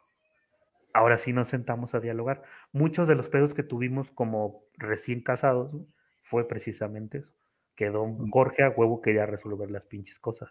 ahora 0.93 1.17
sí 1.17 1.31
nos 1.33 1.47
sentamos 1.49 1.93
a 1.93 1.99
dialogar. 1.99 2.43
Muchos 2.71 3.07
de 3.07 3.15
los 3.15 3.29
pedos 3.29 3.53
que 3.53 3.63
tuvimos 3.63 4.09
como 4.11 4.63
recién 4.77 5.21
casados 5.21 5.73
güey, 5.73 5.87
fue 6.31 6.47
precisamente 6.47 7.19
eso. 7.19 7.33
Que 7.75 7.89
don 7.89 8.31
Jorge 8.31 8.63
a 8.63 8.69
huevo 8.69 9.01
quería 9.01 9.25
resolver 9.25 9.69
las 9.69 9.85
pinches 9.85 10.17
cosas. 10.17 10.49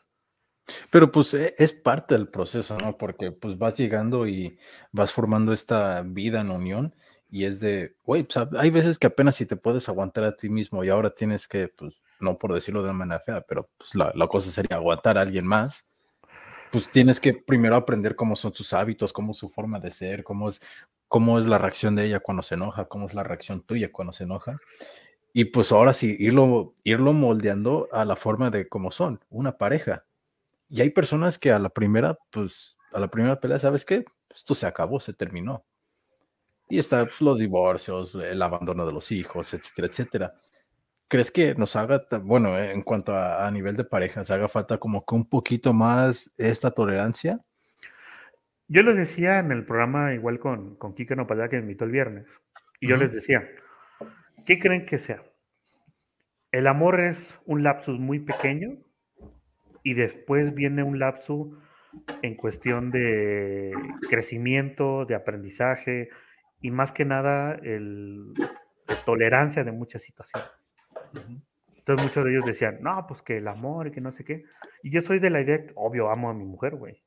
Pero 0.90 1.10
pues 1.10 1.32
e- 1.32 1.54
es 1.56 1.72
parte 1.72 2.14
del 2.14 2.28
proceso, 2.28 2.76
¿no? 2.76 2.98
Porque 2.98 3.32
pues 3.32 3.56
vas 3.56 3.76
llegando 3.76 4.28
y 4.28 4.58
vas 4.92 5.10
formando 5.10 5.54
esta 5.54 6.02
vida 6.02 6.42
en 6.42 6.50
unión 6.50 6.94
y 7.30 7.46
es 7.46 7.60
de, 7.60 7.94
güey, 8.04 8.24
pues, 8.24 8.46
hay 8.58 8.70
veces 8.70 8.98
que 8.98 9.06
apenas 9.06 9.36
si 9.36 9.46
te 9.46 9.56
puedes 9.56 9.88
aguantar 9.88 10.24
a 10.24 10.36
ti 10.36 10.50
mismo 10.50 10.84
y 10.84 10.90
ahora 10.90 11.14
tienes 11.14 11.48
que, 11.48 11.68
pues, 11.68 12.02
no 12.20 12.36
por 12.36 12.52
decirlo 12.52 12.82
de 12.82 12.90
una 12.90 12.98
manera 12.98 13.20
fea, 13.20 13.40
pero 13.40 13.70
pues 13.78 13.94
la, 13.94 14.12
la 14.14 14.26
cosa 14.26 14.50
sería 14.50 14.76
aguantar 14.76 15.16
a 15.16 15.22
alguien 15.22 15.46
más. 15.46 15.86
Pues 16.70 16.90
tienes 16.90 17.18
que 17.20 17.32
primero 17.32 17.74
aprender 17.74 18.14
cómo 18.14 18.36
son 18.36 18.52
sus 18.52 18.74
hábitos, 18.74 19.12
cómo 19.12 19.32
es 19.32 19.38
su 19.38 19.48
forma 19.48 19.80
de 19.80 19.90
ser, 19.90 20.22
cómo 20.22 20.48
es, 20.48 20.60
cómo 21.08 21.38
es 21.38 21.46
la 21.46 21.58
reacción 21.58 21.96
de 21.96 22.04
ella 22.04 22.20
cuando 22.20 22.42
se 22.42 22.54
enoja, 22.54 22.84
cómo 22.84 23.06
es 23.06 23.14
la 23.14 23.24
reacción 23.24 23.62
tuya 23.62 23.90
cuando 23.90 24.12
se 24.12 24.24
enoja. 24.24 24.56
Y 25.32 25.46
pues 25.46 25.70
ahora 25.72 25.92
sí, 25.92 26.16
irlo, 26.18 26.74
irlo 26.82 27.12
moldeando 27.12 27.88
a 27.92 28.04
la 28.04 28.16
forma 28.16 28.50
de 28.50 28.68
cómo 28.68 28.90
son, 28.90 29.20
una 29.30 29.56
pareja. 29.56 30.04
Y 30.68 30.80
hay 30.80 30.90
personas 30.90 31.38
que 31.38 31.52
a 31.52 31.58
la 31.58 31.68
primera, 31.68 32.18
pues, 32.30 32.76
a 32.92 33.00
la 33.00 33.08
primera 33.08 33.38
pelea, 33.38 33.58
¿sabes 33.58 33.84
qué? 33.84 34.04
Esto 34.28 34.54
se 34.54 34.66
acabó, 34.66 35.00
se 35.00 35.12
terminó. 35.12 35.64
Y 36.68 36.78
está 36.78 37.04
pues, 37.04 37.20
los 37.20 37.38
divorcios, 37.38 38.14
el 38.14 38.42
abandono 38.42 38.86
de 38.86 38.92
los 38.92 39.10
hijos, 39.12 39.54
etcétera, 39.54 39.88
etcétera. 39.88 40.34
¿Crees 41.08 41.32
que 41.32 41.54
nos 41.56 41.74
haga, 41.74 42.06
bueno, 42.22 42.56
en 42.56 42.82
cuanto 42.82 43.14
a, 43.14 43.46
a 43.46 43.50
nivel 43.50 43.76
de 43.76 43.84
parejas, 43.84 44.30
haga 44.30 44.48
falta 44.48 44.78
como 44.78 45.04
que 45.04 45.14
un 45.14 45.28
poquito 45.28 45.72
más 45.72 46.32
esta 46.38 46.70
tolerancia? 46.70 47.40
Yo 48.68 48.84
les 48.84 48.96
decía 48.96 49.40
en 49.40 49.50
el 49.50 49.64
programa, 49.64 50.14
igual 50.14 50.38
con, 50.38 50.76
con 50.76 50.94
Kike 50.94 51.16
Nopalá, 51.16 51.48
que 51.48 51.56
me 51.56 51.62
invitó 51.62 51.84
el 51.84 51.90
viernes, 51.90 52.26
y 52.78 52.86
yo 52.86 52.96
les 52.96 53.12
decía, 53.12 53.48
¿qué 54.44 54.58
creen 54.58 54.86
que 54.86 54.98
sea? 54.98 55.22
El 56.52 56.66
amor 56.66 57.00
es 57.00 57.38
un 57.46 57.62
lapsus 57.62 57.98
muy 57.98 58.18
pequeño 58.18 58.78
y 59.82 59.94
después 59.94 60.54
viene 60.54 60.82
un 60.82 60.98
lapsus 60.98 61.56
en 62.22 62.34
cuestión 62.34 62.90
de 62.90 63.72
crecimiento, 64.08 65.04
de 65.04 65.14
aprendizaje 65.14 66.08
y 66.60 66.70
más 66.70 66.92
que 66.92 67.04
nada 67.04 67.54
el, 67.54 68.32
de 68.34 68.96
tolerancia 69.04 69.64
de 69.64 69.72
muchas 69.72 70.02
situaciones. 70.02 70.50
Entonces 71.76 72.04
muchos 72.04 72.24
de 72.24 72.32
ellos 72.32 72.44
decían, 72.44 72.78
no, 72.82 73.06
pues 73.08 73.22
que 73.22 73.38
el 73.38 73.48
amor 73.48 73.88
y 73.88 73.90
que 73.90 74.00
no 74.00 74.12
sé 74.12 74.24
qué. 74.24 74.44
Y 74.82 74.90
yo 74.90 75.02
soy 75.02 75.18
de 75.18 75.30
la 75.30 75.40
idea, 75.40 75.66
que, 75.66 75.72
obvio, 75.76 76.10
amo 76.10 76.30
a 76.30 76.34
mi 76.34 76.44
mujer, 76.44 76.74
güey. 76.76 77.02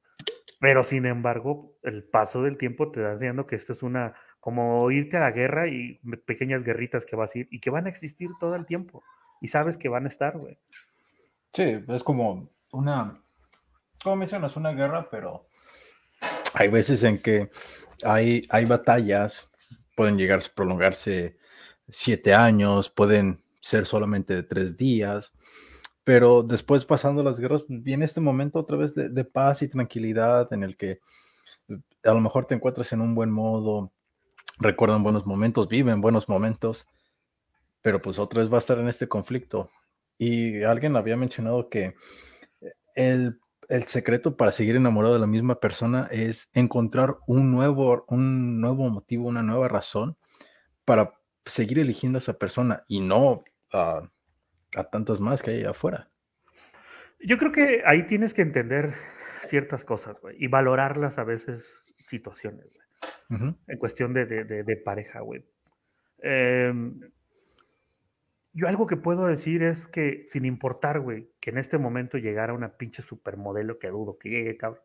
Pero 0.60 0.84
sin 0.84 1.06
embargo, 1.06 1.78
el 1.84 2.04
paso 2.04 2.41
del 2.41 2.58
tiempo 2.58 2.91
te 2.91 3.02
da 3.02 3.13
enseñando 3.13 3.46
que 3.46 3.56
esto 3.56 3.74
es 3.74 3.84
una, 3.84 4.13
como 4.43 4.91
irte 4.91 5.15
a 5.15 5.21
la 5.21 5.32
guerra 5.32 5.69
y 5.69 6.01
pequeñas 6.25 6.65
guerritas 6.65 7.06
que 7.06 7.15
vas 7.15 7.34
a 7.34 7.39
ir 7.39 7.47
y 7.49 7.62
que 7.62 7.69
van 7.69 7.86
a 7.86 7.89
existir 7.89 8.29
todo 8.41 8.56
el 8.56 8.65
tiempo. 8.65 9.01
Y 9.39 9.47
sabes 9.47 9.77
que 9.77 9.88
van 9.88 10.03
a 10.03 10.10
estar, 10.10 10.38
güey. 10.38 10.58
Sí, 11.53 11.82
es 11.88 12.03
como 12.03 12.49
una, 12.73 13.23
como 14.03 14.17
mencionas, 14.17 14.58
una 14.58 14.73
guerra, 14.73 15.08
pero 15.10 15.47
hay 16.56 16.67
veces 16.67 17.06
en 17.06 17.21
que 17.21 17.51
hay, 18.03 18.41
hay 18.49 18.65
batallas, 18.65 19.49
pueden 19.95 20.17
llegar 20.17 20.39
a 20.39 20.53
prolongarse 20.53 21.38
siete 21.88 22.34
años, 22.34 22.89
pueden 22.89 23.41
ser 23.62 23.86
solamente 23.86 24.36
de 24.36 24.43
tres 24.43 24.75
días, 24.75 25.32
pero 26.04 26.44
después 26.44 26.83
pasando 26.83 27.23
las 27.23 27.39
guerras, 27.39 27.63
viene 27.69 28.04
este 28.04 28.19
momento 28.19 28.60
otra 28.60 28.75
vez 28.75 28.94
de, 28.94 29.23
paz 29.23 29.62
y 29.62 29.69
tranquilidad 29.69 30.52
en 30.52 30.63
el 30.63 30.75
que 30.75 31.00
a 32.04 32.13
lo 32.13 32.19
mejor 32.19 32.46
te 32.46 32.56
encuentras 32.56 32.91
en 32.91 33.00
un 33.00 33.15
buen 33.15 33.31
modo, 33.31 33.94
recuerdan 34.60 35.04
buenos 35.04 35.25
momentos, 35.25 35.67
viven 35.67 36.01
buenos 36.01 36.29
momentos, 36.29 36.87
pero 37.81 38.01
pues 38.01 38.19
otra 38.19 38.41
vez 38.41 38.51
va 38.51 38.56
a 38.56 38.60
estar 38.60 38.77
en 38.79 38.87
este 38.87 39.08
conflicto. 39.08 39.69
Y 40.17 40.63
alguien 40.63 40.95
había 40.95 41.17
mencionado 41.17 41.69
que 41.69 41.95
el, 42.95 43.39
el 43.69 43.83
secreto 43.85 44.37
para 44.37 44.51
seguir 44.51 44.75
enamorado 44.75 45.15
de 45.15 45.19
la 45.19 45.27
misma 45.27 45.60
persona 45.60 46.08
es 46.12 46.49
encontrar 46.54 47.17
un 47.27 47.51
nuevo, 47.51 48.06
un 48.08 48.62
nuevo 48.62 48.89
motivo, 48.89 49.27
una 49.27 49.43
nueva 49.43 49.67
razón 49.67 50.17
para 50.85 51.13
seguir 51.45 51.79
eligiendo 51.79 52.17
a 52.17 52.21
esa 52.21 52.37
persona 52.37 52.83
y 52.87 52.99
no 52.99 53.43
a, 53.71 54.10
tantas 54.91 55.19
más 55.19 55.41
que 55.41 55.51
hay 55.51 55.63
afuera. 55.63 56.10
Yo 57.19 57.37
creo 57.37 57.51
que 57.51 57.83
ahí 57.85 58.06
tienes 58.08 58.33
que 58.33 58.41
entender 58.41 58.93
ciertas 59.47 59.85
cosas, 59.85 60.17
y 60.37 60.47
valorarlas 60.47 61.17
a 61.19 61.23
veces 61.23 61.65
situaciones, 62.06 62.65
En 63.67 63.78
cuestión 63.78 64.13
de, 64.13 64.26
de, 64.26 64.44
de- 64.46 64.63
de 64.63 64.78
pareja, 64.78 65.21
güey. 65.21 65.44
Em, 66.19 67.00
yo 68.54 68.67
algo 68.67 68.86
que 68.88 68.98
puedo 68.98 69.26
decir 69.28 69.63
es 69.63 69.88
que 69.88 70.24
sin 70.28 70.46
importar, 70.46 71.00
güey, 71.00 71.30
que 71.40 71.50
en 71.50 71.58
este 71.58 71.78
momento 71.78 72.17
llegara 72.17 72.54
una 72.54 72.78
pinche 72.78 73.02
supermodelo, 73.02 73.80
que 73.80 73.88
dudo 73.90 74.17
que 74.19 74.30
llegue, 74.30 74.58
cabrón. 74.58 74.84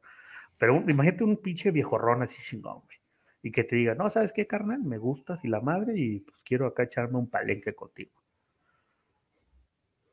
Pero 0.58 0.76
imagínate 0.88 1.24
un 1.24 1.36
pinche 1.42 1.70
viejorrón 1.70 2.22
así 2.22 2.40
chingón, 2.42 2.80
güey. 2.84 2.98
Y 3.42 3.52
que 3.52 3.64
te 3.64 3.76
diga, 3.76 3.94
no, 3.94 4.10
¿sabes 4.10 4.32
qué, 4.32 4.46
carnal? 4.46 4.82
Me 4.82 4.98
gustas 4.98 5.44
y 5.44 5.48
la 5.48 5.60
madre 5.60 5.94
y 5.96 6.20
pues 6.20 6.42
quiero 6.44 6.66
acá 6.66 6.84
echarme 6.84 7.18
un 7.18 7.30
palenque 7.30 7.74
contigo. 7.74 8.12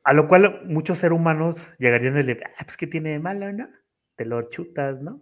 A 0.04 0.12
lo 0.14 0.28
cual 0.28 0.62
muchos 0.66 0.98
seres 0.98 1.18
humanos 1.18 1.66
llegarían 1.78 2.14
a 2.14 2.22
decir, 2.22 2.42
ah, 2.58 2.64
pues 2.64 2.76
que 2.76 2.86
tiene 2.86 3.10
de 3.10 3.18
malo, 3.18 3.52
¿no? 3.52 3.68
Te 4.14 4.24
lo 4.24 4.48
chutas, 4.48 5.02
¿no? 5.02 5.20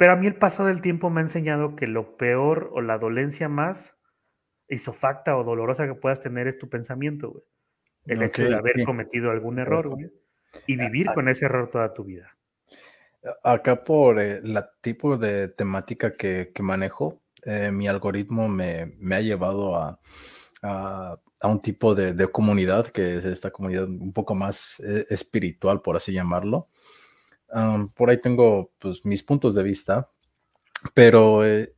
Pero 0.00 0.12
a 0.12 0.16
mí 0.16 0.26
el 0.26 0.34
paso 0.34 0.64
del 0.64 0.80
tiempo 0.80 1.10
me 1.10 1.20
ha 1.20 1.24
enseñado 1.24 1.76
que 1.76 1.86
lo 1.86 2.16
peor 2.16 2.70
o 2.72 2.80
la 2.80 2.96
dolencia 2.96 3.50
más 3.50 3.98
isofacta 4.66 5.36
o 5.36 5.44
dolorosa 5.44 5.86
que 5.86 5.92
puedas 5.92 6.20
tener 6.20 6.46
es 6.46 6.56
tu 6.56 6.70
pensamiento, 6.70 7.32
güey. 7.32 7.44
El 8.06 8.22
hecho 8.22 8.44
de 8.44 8.54
haber 8.54 8.82
cometido 8.86 9.30
algún 9.30 9.58
error, 9.58 9.88
güey. 9.88 10.10
Y 10.66 10.76
vivir 10.76 11.08
con 11.12 11.28
ese 11.28 11.44
error 11.44 11.68
toda 11.68 11.92
tu 11.92 12.04
vida. 12.04 12.34
Acá 13.44 13.84
por 13.84 14.18
el 14.18 14.56
eh, 14.56 14.62
tipo 14.80 15.18
de 15.18 15.48
temática 15.48 16.14
que, 16.16 16.50
manejo, 16.60 17.20
eh, 17.44 17.70
mi 17.70 17.86
algoritmo 17.86 18.48
me, 18.48 18.94
ha 19.10 19.20
llevado 19.20 19.76
a, 19.76 20.00
a 21.40 21.48
un 21.48 21.60
tipo 21.60 21.94
de, 21.94 22.26
comunidad, 22.28 22.86
que 22.88 23.18
es 23.18 23.24
esta 23.24 23.50
comunidad 23.50 23.84
un 23.84 24.12
poco 24.12 24.34
más 24.34 24.80
eh, 24.80 25.06
espiritual, 25.08 25.80
por 25.80 25.96
así 25.96 26.12
llamarlo. 26.12 26.68
Por 27.94 28.10
ahí 28.10 28.20
tengo 28.20 28.72
pues, 28.78 29.04
mis 29.04 29.22
puntos 29.22 29.54
de 29.54 29.62
vista, 29.62 30.10
pero 30.94 31.46
eh, 31.46 31.74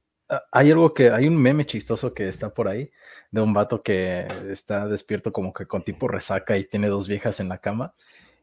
hay 0.50 0.70
algo 0.70 0.94
que, 0.94 1.10
hay 1.10 1.26
un 1.28 1.36
meme 1.36 1.66
chistoso 1.66 2.14
que 2.14 2.28
está 2.28 2.52
por 2.54 2.68
ahí, 2.68 2.90
de 3.30 3.40
un 3.40 3.52
vato 3.52 3.82
que 3.82 4.26
está 4.48 4.86
despierto 4.88 5.32
como 5.32 5.52
que 5.52 5.66
con 5.66 5.82
tipo 5.82 6.08
resaca 6.08 6.56
y 6.58 6.64
tiene 6.64 6.88
dos 6.88 7.08
viejas 7.08 7.40
en 7.40 7.48
la 7.48 7.58
cama. 7.58 7.94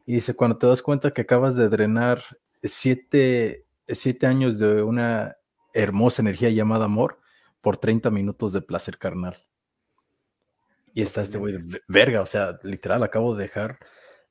Y 0.06 0.14
dice, 0.14 0.34
cuando 0.34 0.58
te 0.58 0.66
das 0.66 0.82
cuenta 0.82 1.12
que 1.12 1.22
acabas 1.22 1.56
de 1.56 1.68
drenar 1.68 2.22
siete, 2.62 3.66
siete 3.86 4.26
años 4.26 4.58
de 4.58 4.82
una 4.82 5.36
hermosa 5.72 6.22
energía 6.22 6.50
llamada 6.50 6.86
amor 6.86 7.20
por 7.60 7.76
30 7.76 8.10
minutos 8.10 8.52
de 8.52 8.62
placer 8.62 8.98
carnal. 8.98 9.36
Y 10.92 11.02
está 11.02 11.22
este 11.22 11.38
güey 11.38 11.58
de 11.58 11.82
verga, 11.86 12.20
o 12.20 12.26
sea, 12.26 12.58
literal, 12.64 13.02
acabo 13.04 13.36
de 13.36 13.44
dejar, 13.44 13.78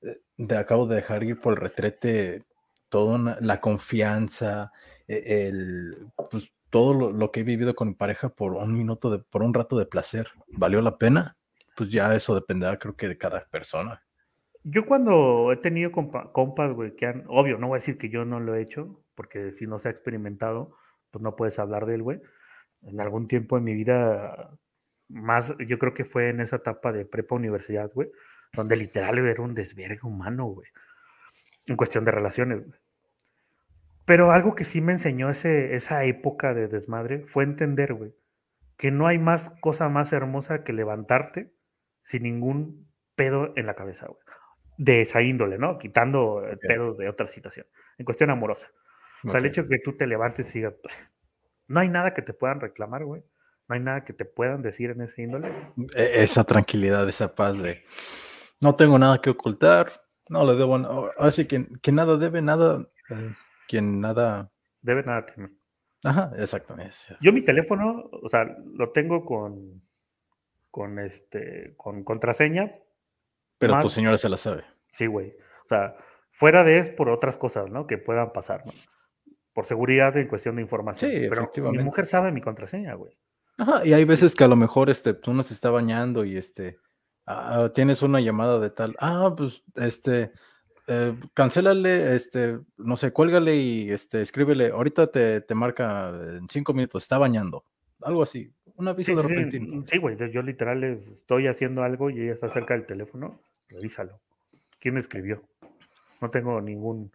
eh, 0.01 0.17
de, 0.37 0.57
acabo 0.57 0.87
de 0.87 0.97
dejar 0.97 1.23
ir 1.23 1.39
por 1.39 1.53
el 1.53 1.59
retrete 1.59 2.43
toda 2.89 3.37
la 3.41 3.61
confianza, 3.61 4.71
e, 5.07 5.47
el, 5.47 6.07
pues 6.29 6.51
todo 6.69 7.11
lo, 7.11 7.31
que 7.31 7.39
he 7.39 7.43
vivido 7.43 7.75
con 7.75 7.89
mi 7.89 7.93
pareja 7.95 8.29
por 8.29 8.53
un 8.53 8.73
minuto, 8.73 9.09
de, 9.09 9.19
por 9.19 9.41
un 9.41 9.53
rato 9.53 9.77
de 9.77 9.85
placer. 9.85 10.27
¿Valió 10.49 10.81
la 10.81 10.97
pena? 10.97 11.37
Pues 11.75 11.89
ya 11.89 12.15
eso 12.15 12.35
dependerá, 12.35 12.77
creo 12.77 12.95
que 12.95 13.07
de 13.07 13.17
cada 13.17 13.45
persona. 13.45 14.03
Yo 14.63 14.85
cuando 14.85 15.51
he 15.51 15.57
tenido 15.57 15.91
compas, 15.91 16.73
güey, 16.73 16.95
que 16.95 17.07
han, 17.07 17.23
obvio, 17.27 17.57
no 17.57 17.67
voy 17.67 17.77
a 17.77 17.79
decir 17.79 17.97
que 17.97 18.09
yo 18.09 18.25
no 18.25 18.39
lo 18.39 18.55
he 18.55 18.61
hecho, 18.61 19.01
porque 19.15 19.51
si 19.53 19.65
no 19.65 19.79
se 19.79 19.87
ha 19.87 19.91
experimentado, 19.91 20.75
pues 21.11 21.23
no 21.23 21.35
puedes 21.35 21.57
hablar 21.59 21.85
de 21.85 21.95
él, 21.95 22.03
güey. 22.03 22.21
En 22.83 22.99
algún 22.99 23.27
tiempo 23.27 23.57
en 23.57 23.63
mi 23.63 23.73
vida 23.73 24.51
más, 25.07 25.55
yo 25.67 25.79
creo 25.79 25.93
que 25.93 26.05
fue 26.05 26.29
en 26.29 26.39
esa 26.39 26.57
etapa 26.57 26.91
de 26.91 27.05
prepa 27.05 27.35
universidad, 27.35 27.91
güey, 27.93 28.11
donde 28.53 28.75
literal 28.75 29.17
era 29.17 29.41
un 29.41 29.55
desvergue 29.55 30.01
humano, 30.03 30.45
güey, 30.45 30.67
en 31.69 31.77
cuestión 31.77 32.05
de 32.05 32.11
relaciones. 32.11 32.63
Pero 34.05 34.31
algo 34.31 34.55
que 34.55 34.65
sí 34.65 34.81
me 34.81 34.93
enseñó 34.93 35.29
ese, 35.29 35.75
esa 35.75 36.03
época 36.03 36.53
de 36.53 36.67
desmadre 36.67 37.25
fue 37.27 37.43
entender, 37.43 37.93
güey, 37.93 38.13
que 38.75 38.91
no 38.91 39.07
hay 39.07 39.19
más 39.19 39.51
cosa 39.61 39.87
más 39.89 40.11
hermosa 40.13 40.63
que 40.63 40.73
levantarte 40.73 41.53
sin 42.03 42.23
ningún 42.23 42.89
pedo 43.15 43.53
en 43.55 43.65
la 43.65 43.75
cabeza, 43.75 44.07
güey. 44.07 44.19
De 44.77 45.01
esa 45.01 45.21
índole, 45.21 45.57
¿no? 45.57 45.77
Quitando 45.77 46.41
pedos 46.61 46.97
de 46.97 47.09
otra 47.09 47.27
situación, 47.27 47.67
en 47.97 48.05
cuestión 48.05 48.29
amorosa. 48.29 48.67
O 49.25 49.31
sea, 49.31 49.39
el 49.39 49.45
hecho 49.45 49.63
de 49.63 49.69
que 49.69 49.79
tú 49.83 49.97
te 49.97 50.07
levantes 50.07 50.49
y 50.55 50.59
digas, 50.59 50.75
no 51.67 51.81
hay 51.81 51.89
nada 51.89 52.13
que 52.13 52.21
te 52.21 52.33
puedan 52.33 52.61
reclamar, 52.61 53.03
güey 53.03 53.23
no 53.69 53.75
hay 53.75 53.81
nada 53.81 54.03
que 54.03 54.13
te 54.13 54.25
puedan 54.25 54.63
decir 54.63 54.89
en 54.89 55.01
ese 55.01 55.21
índole. 55.21 55.51
E, 55.95 56.23
esa 56.23 56.43
tranquilidad, 56.43 57.07
esa 57.07 57.35
paz 57.35 57.61
de 57.61 57.83
no 58.59 58.75
tengo 58.75 58.97
nada 58.97 59.21
que 59.21 59.29
ocultar, 59.29 60.01
no 60.29 60.45
le 60.45 60.57
debo, 60.57 61.09
así 61.17 61.47
que 61.47 61.67
quien 61.81 61.95
nada 61.95 62.17
debe, 62.17 62.41
nada, 62.41 62.87
eh, 63.09 63.35
quien 63.67 63.99
nada... 63.99 64.51
Debe 64.81 65.03
nada 65.03 65.25
teme. 65.25 65.49
Ajá, 66.03 66.31
exactamente. 66.37 66.95
Yo 67.19 67.33
mi 67.33 67.43
teléfono, 67.43 68.09
o 68.11 68.29
sea, 68.29 68.45
lo 68.73 68.91
tengo 68.91 69.25
con, 69.25 69.81
con 70.71 70.99
este, 70.99 71.73
con 71.75 72.03
contraseña. 72.03 72.73
Pero 73.57 73.81
tu 73.81 73.89
señora 73.89 74.17
se 74.17 74.29
la 74.29 74.37
sabe. 74.37 74.63
Sí, 74.91 75.07
güey. 75.07 75.33
O 75.65 75.67
sea, 75.67 75.97
fuera 76.31 76.63
de 76.63 76.79
es 76.79 76.89
por 76.89 77.09
otras 77.09 77.37
cosas, 77.37 77.69
¿no? 77.69 77.85
Que 77.85 77.97
puedan 77.97 78.31
pasar, 78.31 78.65
¿no? 78.65 78.71
Por 79.53 79.65
seguridad 79.65 80.15
en 80.15 80.27
cuestión 80.27 80.55
de 80.55 80.61
información. 80.61 81.11
Sí, 81.11 81.27
pero 81.27 81.51
mi 81.71 81.79
mujer 81.79 82.05
sabe 82.05 82.31
mi 82.31 82.41
contraseña, 82.41 82.93
güey. 82.93 83.17
Ajá, 83.57 83.85
y 83.85 83.91
hay 83.91 84.05
veces 84.05 84.35
que 84.35 84.45
a 84.45 84.47
lo 84.47 84.55
mejor 84.55 84.89
este, 84.89 85.17
uno 85.27 85.43
se 85.43 85.53
está 85.53 85.69
bañando 85.69 86.23
y 86.23 86.37
este, 86.37 86.79
ah, 87.29 87.71
tienes 87.73 88.01
una 88.01 88.19
llamada 88.19 88.59
de 88.59 88.69
tal, 88.69 88.95
ah, 88.99 89.33
pues 89.35 89.63
este, 89.75 90.31
eh, 90.87 91.15
cancélale, 91.33 92.15
este, 92.15 92.59
no 92.77 92.97
sé, 92.97 93.11
cuélgale 93.11 93.55
y 93.55 93.91
este, 93.91 94.21
escríbele, 94.21 94.71
ahorita 94.71 95.07
te, 95.11 95.41
te 95.41 95.55
marca 95.55 96.09
en 96.09 96.49
cinco 96.49 96.73
minutos, 96.73 97.03
está 97.03 97.17
bañando, 97.17 97.63
algo 98.01 98.23
así, 98.23 98.51
un 98.75 98.87
aviso 98.87 99.15
de 99.15 99.21
repentino. 99.21 99.83
Sí, 99.87 99.97
güey, 99.97 100.17
yo 100.31 100.41
literal 100.41 100.83
estoy 100.83 101.47
haciendo 101.47 101.83
algo 101.83 102.09
y 102.09 102.21
ella 102.21 102.33
está 102.33 102.49
cerca 102.49 102.73
del 102.73 102.85
teléfono, 102.85 103.39
revísalo. 103.69 104.19
¿Quién 104.79 104.97
escribió? 104.97 105.43
No 106.21 106.29
tengo 106.29 106.61
ningún, 106.61 107.11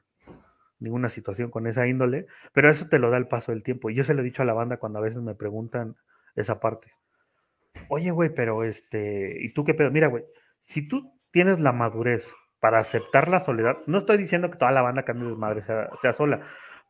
ninguna 0.78 1.08
situación 1.08 1.50
con 1.50 1.66
esa 1.66 1.86
índole, 1.86 2.26
pero 2.52 2.70
eso 2.70 2.86
te 2.88 2.98
lo 2.98 3.10
da 3.10 3.16
el 3.16 3.28
paso 3.28 3.52
del 3.52 3.62
tiempo. 3.62 3.88
Y 3.88 3.94
yo 3.94 4.04
se 4.04 4.14
lo 4.14 4.20
he 4.20 4.24
dicho 4.24 4.42
a 4.42 4.44
la 4.44 4.52
banda 4.52 4.76
cuando 4.76 4.98
a 4.98 5.02
veces 5.02 5.22
me 5.22 5.34
preguntan, 5.34 5.96
esa 6.36 6.60
parte. 6.60 6.92
Oye, 7.88 8.10
güey, 8.10 8.30
pero 8.34 8.64
este, 8.64 9.36
¿y 9.40 9.52
tú 9.52 9.64
qué 9.64 9.74
pedo? 9.74 9.90
Mira, 9.90 10.06
güey, 10.08 10.24
si 10.62 10.86
tú 10.86 11.12
tienes 11.30 11.60
la 11.60 11.72
madurez 11.72 12.32
para 12.60 12.78
aceptar 12.78 13.28
la 13.28 13.40
soledad, 13.40 13.78
no 13.86 13.98
estoy 13.98 14.16
diciendo 14.16 14.50
que 14.50 14.58
toda 14.58 14.70
la 14.72 14.82
banda 14.82 15.04
cambie 15.04 15.28
de 15.28 15.36
madre 15.36 15.62
sea, 15.62 15.90
sea 16.00 16.12
sola, 16.12 16.40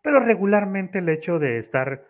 pero 0.02 0.20
regularmente 0.20 0.98
el 0.98 1.08
hecho 1.08 1.38
de 1.38 1.58
estar 1.58 2.04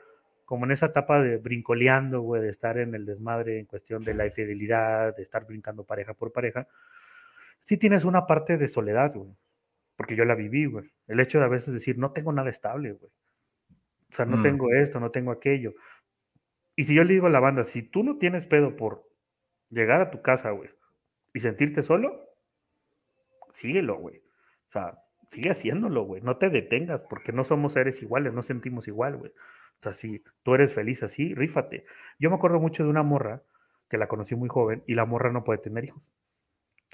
como 0.45 0.67
en 0.67 0.73
esa 0.73 0.87
etapa 0.87 1.23
de 1.23 1.39
brincoleando, 1.39 2.21
güey, 2.21 2.43
de 2.43 2.51
estar 2.51 2.79
en 2.79 2.95
el 2.95 3.07
desmadre 3.07 3.59
en 3.59 3.67
cuestión 3.67 4.03
de 4.05 4.15
la 4.15 4.27
infidelidad, 4.27 5.17
de 5.17 5.23
estar 5.23 5.47
brincando 5.47 5.85
pareja 5.85 6.13
por 6.13 6.33
pareja, 6.33 6.69
sí 7.65 7.79
tienes 7.79 8.05
una 8.05 8.27
parte 8.27 8.59
de 8.59 8.69
soledad, 8.69 9.15
güey. 9.15 9.35
Porque 9.97 10.17
yo 10.17 10.25
la 10.25 10.35
viví, 10.35 10.67
güey. 10.67 10.91
El 11.07 11.21
hecho 11.21 11.39
de 11.39 11.45
a 11.45 11.49
veces 11.49 11.73
decir, 11.73 11.99
no 11.99 12.13
tengo 12.13 12.33
nada 12.33 12.51
estable, 12.51 12.93
güey. 12.93 13.11
O 14.13 14.17
sea, 14.17 14.27
no 14.27 14.37
mm. 14.37 14.43
tengo 14.43 14.73
esto, 14.73 15.01
no 15.01 15.11
tengo 15.11 15.31
aquello. 15.31 15.73
Y 16.77 16.85
si 16.85 16.95
yo 16.95 17.05
le 17.05 17.13
digo 17.13 17.27
a 17.27 17.31
la 17.31 17.41
banda, 17.41 17.65
si 17.65 17.83
tú 17.83 18.03
no 18.03 18.19
tienes 18.19 18.47
pedo 18.47 18.77
por 18.77 19.09
llegar 19.71 20.01
a 20.01 20.11
tu 20.11 20.23
casa, 20.23 20.51
güey, 20.51 20.71
y 21.33 21.41
sentirte 21.41 21.83
solo, 21.83 22.31
síguelo, 23.53 23.97
güey. 23.99 24.19
O 24.69 24.73
sea, 24.73 24.99
sigue 25.31 25.51
haciéndolo, 25.51 26.05
güey. 26.05 26.23
No 26.23 26.37
te 26.37 26.51
detengas, 26.51 27.03
porque 27.09 27.33
no 27.33 27.45
somos 27.45 27.75
seres 27.75 28.03
iguales, 28.03 28.33
no 28.33 28.43
sentimos 28.43 28.89
igual, 28.89 29.17
güey. 29.17 29.31
O 29.31 29.83
sea, 29.83 29.93
si 29.93 30.25
tú 30.43 30.55
eres 30.55 30.73
feliz 30.73 31.03
así, 31.03 31.35
rífate. 31.35 31.85
Yo 32.19 32.31
me 32.31 32.37
acuerdo 32.37 32.61
mucho 32.61 32.83
de 32.85 32.91
una 32.91 33.03
morra 33.03 33.43
que 33.89 33.99
la 33.99 34.09
conocí 34.09 34.35
muy 34.35 34.49
joven 34.49 34.83
y 34.87 34.95
la 34.95 35.05
morra 35.05 35.31
no 35.31 35.45
puede 35.45 35.59
tener 35.59 35.85
hijos. 35.85 36.03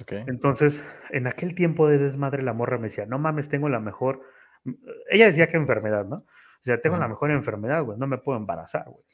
Okay. 0.03 0.25
Entonces, 0.27 0.85
en 1.11 1.27
aquel 1.27 1.55
tiempo 1.55 1.89
de 1.89 1.99
desmadre, 1.99 2.43
la 2.43 2.55
morra 2.55 2.79
me 2.79 2.85
decía, 2.85 3.07
no 3.07 3.19
mames, 3.19 3.49
tengo 3.49 3.69
la 3.69 3.81
mejor. 3.81 4.23
Ella 5.11 5.27
decía 5.27 5.49
que 5.49 5.57
enfermedad, 5.57 6.07
¿no? 6.07 6.17
O 6.17 6.65
sea, 6.65 6.81
tengo 6.81 6.97
la 6.97 7.09
mejor 7.09 7.31
enfermedad, 7.31 7.83
güey, 7.85 7.99
no 7.99 8.07
me 8.07 8.19
puedo 8.19 8.39
embarazar, 8.39 8.85
güey 8.89 9.05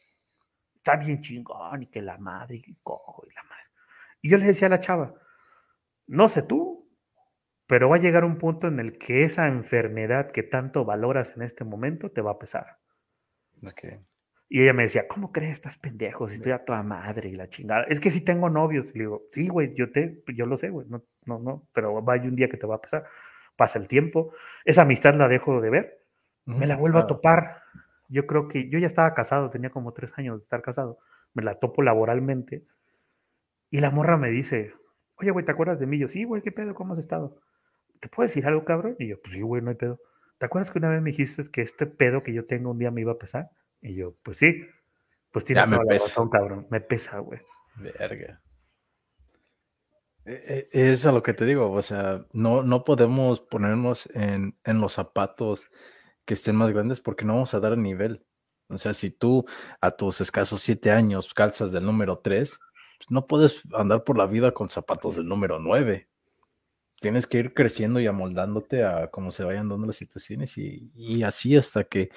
está 0.87 0.97
bien 0.97 1.21
chingón 1.21 1.83
y 1.83 1.87
que 1.87 2.01
la 2.01 2.17
madre 2.17 2.63
y 2.65 2.77
cojo 2.83 3.25
y 3.29 3.35
la 3.35 3.43
madre. 3.43 3.65
Y 4.23 4.31
yo 4.31 4.39
le 4.39 4.47
decía 4.47 4.69
a 4.69 4.71
la 4.71 4.81
chava, 4.81 5.15
no 6.07 6.29
sé 6.29 6.43
tú, 6.43 6.89
pero 7.67 7.89
va 7.89 7.97
a 7.97 8.01
llegar 8.01 8.25
un 8.25 8.39
punto 8.39 8.69
en 8.69 8.79
el 8.79 8.97
que 8.97 9.25
esa 9.25 9.49
enfermedad 9.49 10.31
que 10.31 10.45
tanto 10.45 10.85
valoras 10.85 11.33
en 11.35 11.43
este 11.43 11.65
momento 11.65 12.13
te 12.13 12.21
va 12.21 12.33
a 12.33 12.39
pesar. 12.39 12.79
Y 14.49 14.63
ella 14.63 14.73
me 14.75 14.85
decía, 14.85 15.09
¿cómo 15.09 15.33
crees? 15.33 15.55
Estás 15.55 15.77
pendejo, 15.77 16.29
si 16.29 16.37
estoy 16.37 16.53
a 16.53 16.65
toda 16.65 16.85
madre 16.85 17.31
y 17.31 17.35
la 17.35 17.49
chingada. 17.49 17.83
Es 17.89 17.99
que 17.99 18.13
si 18.13 18.21
tengo 18.21 18.49
novios. 18.49 18.87
Y 18.95 18.99
le 18.99 19.05
digo, 19.05 19.23
sí, 19.33 19.49
güey, 19.49 19.75
yo, 19.75 19.91
te, 19.91 20.23
yo 20.29 20.47
lo 20.47 20.57
sé, 20.57 20.71
güey, 20.71 20.87
no, 20.89 21.03
no, 21.25 21.41
no, 21.41 21.67
pero 21.73 22.05
va 22.05 22.15
a 22.15 22.19
un 22.19 22.37
día 22.37 22.49
que 22.49 22.57
te 22.57 22.67
va 22.67 22.77
a 22.77 22.81
pesar. 22.81 23.07
Pasa 23.57 23.81
el 23.81 23.89
tiempo, 23.89 24.33
esa 24.65 24.83
amistad 24.83 25.17
la 25.17 25.27
dejo 25.27 25.61
de 25.61 25.71
ver, 25.71 26.05
me 26.45 26.69
la 26.69 26.77
vuelvo 26.77 26.99
a 26.99 27.09
topar 27.09 27.63
yo 28.09 28.27
creo 28.27 28.49
que 28.49 28.69
yo 28.69 28.79
ya 28.79 28.87
estaba 28.87 29.15
casado, 29.15 29.51
tenía 29.51 29.71
como 29.71 29.93
tres 29.93 30.13
años 30.17 30.39
de 30.39 30.43
estar 30.45 30.63
casado, 30.63 30.99
me 31.35 31.43
la 31.43 31.59
topo 31.59 31.83
laboralmente 31.83 32.65
y 33.71 33.81
la 33.81 33.91
morra 33.91 34.17
me 34.17 34.31
dice, 34.31 34.75
oye, 35.17 35.31
güey, 35.31 35.45
¿te 35.45 35.53
acuerdas 35.53 35.79
de 35.79 35.87
mí? 35.87 35.99
Yo, 35.99 36.09
sí, 36.09 36.25
güey, 36.25 36.43
¿qué 36.43 36.53
pedo? 36.53 36.75
¿Cómo 36.75 36.95
has 36.95 36.99
estado? 36.99 37.41
¿Te 38.01 38.09
puedo 38.09 38.27
decir 38.27 38.47
algo, 38.47 38.65
cabrón? 38.65 38.97
Y 38.99 39.09
yo, 39.09 39.21
pues 39.21 39.35
sí, 39.35 39.41
güey, 39.41 39.63
no 39.63 39.71
hay 39.71 39.77
pedo. 39.77 40.01
¿Te 40.39 40.47
acuerdas 40.47 40.71
que 40.71 40.79
una 40.79 40.91
vez 40.91 41.03
me 41.03 41.11
dijiste 41.11 41.51
que 41.51 41.63
este 41.63 41.87
pedo 41.87 42.23
que 42.23 42.33
yo 42.33 42.47
tengo 42.47 42.71
un 42.71 42.79
día 42.79 42.91
me 42.91 43.01
iba 43.01 43.13
a 43.13 43.19
pesar? 43.19 43.51
Y 43.81 43.95
yo, 43.95 44.15
pues 44.23 44.39
sí, 44.39 44.67
pues 45.33 45.45
tienes 45.45 45.65
toda 45.65 45.85
la 45.85 45.93
razón, 45.93 46.29
cabrón, 46.31 46.67
me 46.71 46.81
pesa, 46.81 47.19
güey. 47.19 47.41
Verga. 47.77 48.41
E, 50.25 50.69
e, 50.73 50.91
es 50.93 51.07
a 51.07 51.13
lo 51.13 51.23
que 51.23 51.35
te 51.35 51.47
digo, 51.47 51.71
o 51.71 51.83
sea, 51.83 52.27
no, 52.33 52.63
no 52.63 52.85
podemos 52.85 53.41
ponernos 53.41 54.09
en, 54.15 54.59
en 54.65 54.81
los 54.81 54.95
zapatos 54.95 55.71
que 56.27 56.35
estén 56.35 56.57
más 56.57 56.73
grandes 56.73 57.01
porque 57.01 57.25
no 57.25 57.35
vamos 57.35 57.55
a 57.55 57.61
dar 57.61 57.79
nivel. 57.79 58.25
O 58.69 58.79
sea, 58.79 58.95
si 58.95 59.11
tú 59.11 59.47
a 59.81 59.93
tus 59.93 60.21
escasos 60.21 60.61
siete 60.61 60.91
años 60.91 61.33
calzas 61.33 61.73
del 61.73 61.87
número 61.87 62.19
tres, 62.19 62.59
pues, 62.99 63.11
no 63.11 63.27
puedes 63.27 63.63
andar 63.75 64.05
por 64.05 64.19
la 64.19 64.27
vida 64.27 64.53
con 64.53 64.69
zapatos 64.69 65.17
del 65.17 65.27
número 65.27 65.59
nueve. 65.59 66.09
Tienes 67.01 67.27
que 67.27 67.39
ir 67.39 67.55
creciendo 67.55 68.01
y 68.01 68.07
amoldándote 68.07 68.85
a 68.85 69.11
cómo 69.11 69.31
se 69.31 69.45
vayan 69.45 69.69
dando 69.69 69.87
las 69.87 69.97
situaciones 69.97 70.57
y, 70.59 70.91
y 70.95 71.23
así 71.23 71.57
hasta 71.57 71.85
que 71.85 72.11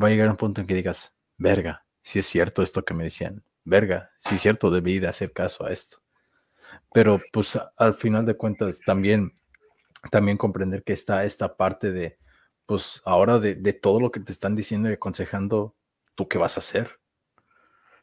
va 0.00 0.08
a 0.08 0.10
llegar 0.10 0.28
un 0.28 0.36
punto 0.36 0.60
en 0.60 0.66
que 0.66 0.74
digas, 0.74 1.16
verga, 1.38 1.86
si 2.02 2.18
es 2.18 2.26
cierto 2.26 2.62
esto 2.62 2.84
que 2.84 2.94
me 2.94 3.04
decían, 3.04 3.44
verga, 3.64 4.10
si 4.18 4.34
es 4.34 4.42
cierto, 4.42 4.70
debí 4.70 4.98
de 4.98 5.08
hacer 5.08 5.32
caso 5.32 5.64
a 5.64 5.72
esto. 5.72 5.98
Pero 6.92 7.20
pues 7.32 7.58
al 7.76 7.94
final 7.94 8.26
de 8.26 8.36
cuentas 8.36 8.80
también, 8.80 9.38
también 10.10 10.36
comprender 10.36 10.82
que 10.82 10.92
está 10.92 11.24
esta 11.24 11.56
parte 11.56 11.92
de, 11.92 12.18
pues 12.66 13.02
ahora 13.04 13.38
de, 13.38 13.54
de 13.54 13.72
todo 13.72 14.00
lo 14.00 14.10
que 14.10 14.20
te 14.20 14.32
están 14.32 14.56
diciendo 14.56 14.90
y 14.90 14.94
aconsejando, 14.94 15.74
¿tú 16.14 16.28
qué 16.28 16.38
vas 16.38 16.56
a 16.56 16.60
hacer? 16.60 16.98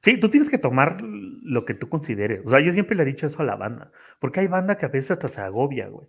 Sí, 0.03 0.19
tú 0.19 0.29
tienes 0.29 0.49
que 0.49 0.57
tomar 0.57 0.97
lo 1.01 1.63
que 1.65 1.75
tú 1.75 1.87
consideres. 1.87 2.41
O 2.45 2.49
sea, 2.49 2.59
yo 2.59 2.73
siempre 2.73 2.95
le 2.95 3.03
he 3.03 3.05
dicho 3.05 3.27
eso 3.27 3.41
a 3.41 3.45
la 3.45 3.55
banda, 3.55 3.91
porque 4.19 4.39
hay 4.39 4.47
banda 4.47 4.77
que 4.77 4.85
a 4.85 4.89
veces 4.89 5.11
hasta 5.11 5.27
se 5.27 5.41
agobia, 5.41 5.87
güey. 5.89 6.07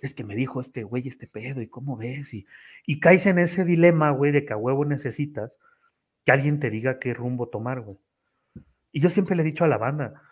Es 0.00 0.14
que 0.14 0.24
me 0.24 0.34
dijo 0.34 0.60
este 0.60 0.82
güey 0.82 1.08
este 1.08 1.26
pedo, 1.26 1.60
¿y 1.60 1.68
cómo 1.68 1.96
ves? 1.96 2.32
Y, 2.32 2.46
y 2.86 3.00
caes 3.00 3.26
en 3.26 3.38
ese 3.38 3.64
dilema, 3.64 4.10
güey, 4.10 4.32
de 4.32 4.46
que 4.46 4.52
a 4.54 4.56
huevo 4.56 4.84
necesitas 4.84 5.52
que 6.24 6.32
alguien 6.32 6.58
te 6.58 6.70
diga 6.70 6.98
qué 6.98 7.12
rumbo 7.14 7.48
tomar, 7.48 7.80
güey. 7.82 7.98
Y 8.92 9.00
yo 9.00 9.10
siempre 9.10 9.36
le 9.36 9.42
he 9.42 9.46
dicho 9.46 9.64
a 9.64 9.68
la 9.68 9.78
banda, 9.78 10.22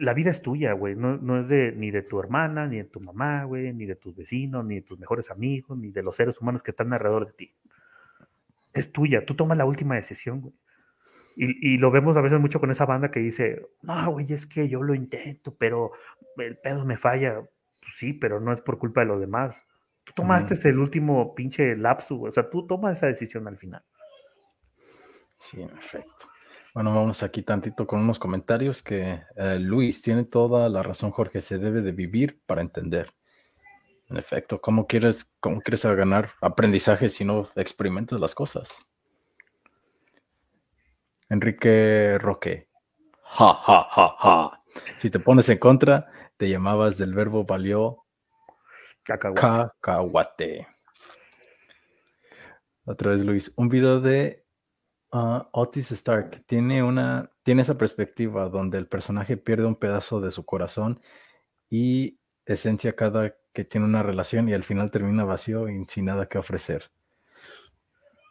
la 0.00 0.14
vida 0.14 0.30
es 0.30 0.42
tuya, 0.42 0.72
güey, 0.72 0.94
no, 0.94 1.16
no 1.16 1.40
es 1.40 1.48
de, 1.48 1.72
ni 1.72 1.90
de 1.90 2.02
tu 2.02 2.18
hermana, 2.20 2.66
ni 2.66 2.78
de 2.78 2.84
tu 2.84 3.00
mamá, 3.00 3.44
güey, 3.44 3.72
ni 3.72 3.86
de 3.86 3.96
tus 3.96 4.14
vecinos, 4.14 4.64
ni 4.64 4.76
de 4.76 4.82
tus 4.82 4.98
mejores 4.98 5.30
amigos, 5.30 5.78
ni 5.78 5.90
de 5.90 6.02
los 6.02 6.16
seres 6.16 6.40
humanos 6.40 6.62
que 6.62 6.70
están 6.70 6.92
alrededor 6.92 7.26
de 7.26 7.32
ti. 7.32 7.54
Es 8.72 8.92
tuya, 8.92 9.24
tú 9.24 9.34
tomas 9.34 9.56
la 9.56 9.64
última 9.64 9.94
decisión, 9.94 10.40
güey. 10.40 10.54
Y, 11.38 11.76
lo 11.76 11.90
vemos 11.90 12.16
a 12.16 12.22
veces 12.22 12.40
mucho 12.40 12.60
con 12.60 12.70
esa 12.70 12.86
banda 12.86 13.10
que 13.10 13.20
dice, 13.20 13.68
no, 13.82 14.12
güey, 14.12 14.32
es 14.32 14.46
que 14.46 14.70
yo 14.70 14.82
lo 14.82 14.94
intento, 14.94 15.54
pero 15.54 15.92
el 16.38 16.56
pedo 16.56 16.86
me 16.86 16.96
falla. 16.96 17.42
Pues 17.78 17.92
sí, 17.96 18.14
pero 18.14 18.40
no 18.40 18.54
es 18.54 18.62
por 18.62 18.78
culpa 18.78 19.02
de 19.02 19.06
los 19.08 19.20
demás. 19.20 19.62
Tú 20.04 20.14
tomaste 20.14 20.56
el 20.66 20.78
último 20.78 21.34
pinche 21.34 21.76
lapso, 21.76 22.22
o 22.22 22.32
sea, 22.32 22.48
tú 22.48 22.66
tomas 22.66 22.96
esa 22.96 23.08
decisión 23.08 23.46
al 23.48 23.58
final. 23.58 23.84
Sí, 25.38 25.58
perfecto. 25.58 26.26
Bueno, 26.76 26.94
vamos 26.94 27.22
aquí 27.22 27.40
tantito 27.40 27.86
con 27.86 28.00
unos 28.00 28.18
comentarios 28.18 28.82
que 28.82 29.22
eh, 29.34 29.58
Luis 29.58 30.02
tiene 30.02 30.24
toda 30.24 30.68
la 30.68 30.82
razón, 30.82 31.10
Jorge, 31.10 31.40
se 31.40 31.58
debe 31.58 31.80
de 31.80 31.90
vivir 31.90 32.42
para 32.44 32.60
entender. 32.60 33.14
En 34.10 34.18
efecto, 34.18 34.60
¿cómo 34.60 34.86
quieres, 34.86 35.32
cómo 35.40 35.62
quieres 35.62 35.86
ganar 35.86 36.32
aprendizaje 36.42 37.08
si 37.08 37.24
no 37.24 37.48
experimentas 37.56 38.20
las 38.20 38.34
cosas? 38.34 38.86
Enrique 41.30 42.18
Roque. 42.20 42.68
Ja, 43.22 43.54
ja, 43.54 43.88
ja, 43.90 44.14
ja. 44.18 44.62
Si 44.98 45.08
te 45.08 45.18
pones 45.18 45.48
en 45.48 45.56
contra, 45.56 46.10
te 46.36 46.46
llamabas 46.46 46.98
del 46.98 47.14
verbo 47.14 47.46
valió 47.46 48.04
cacahuate. 49.02 50.68
Otra 52.84 53.12
vez, 53.12 53.24
Luis. 53.24 53.50
Un 53.56 53.70
video 53.70 53.98
de 54.02 54.45
uh, 55.16 55.48
Otis 55.52 55.92
Stark 55.92 56.44
tiene 56.46 56.82
una 56.82 57.30
tiene 57.42 57.62
esa 57.62 57.78
perspectiva 57.78 58.48
donde 58.48 58.78
el 58.78 58.86
personaje 58.86 59.36
pierde 59.36 59.66
un 59.66 59.76
pedazo 59.76 60.20
de 60.20 60.30
su 60.30 60.44
corazón 60.44 61.00
y 61.70 62.18
esencia 62.44 62.94
cada 62.94 63.36
que 63.52 63.64
tiene 63.64 63.86
una 63.86 64.02
relación 64.02 64.48
y 64.48 64.52
al 64.52 64.64
final 64.64 64.90
termina 64.90 65.24
vacío 65.24 65.68
y 65.68 65.84
sin 65.88 66.06
nada 66.06 66.28
que 66.28 66.38
ofrecer. 66.38 66.90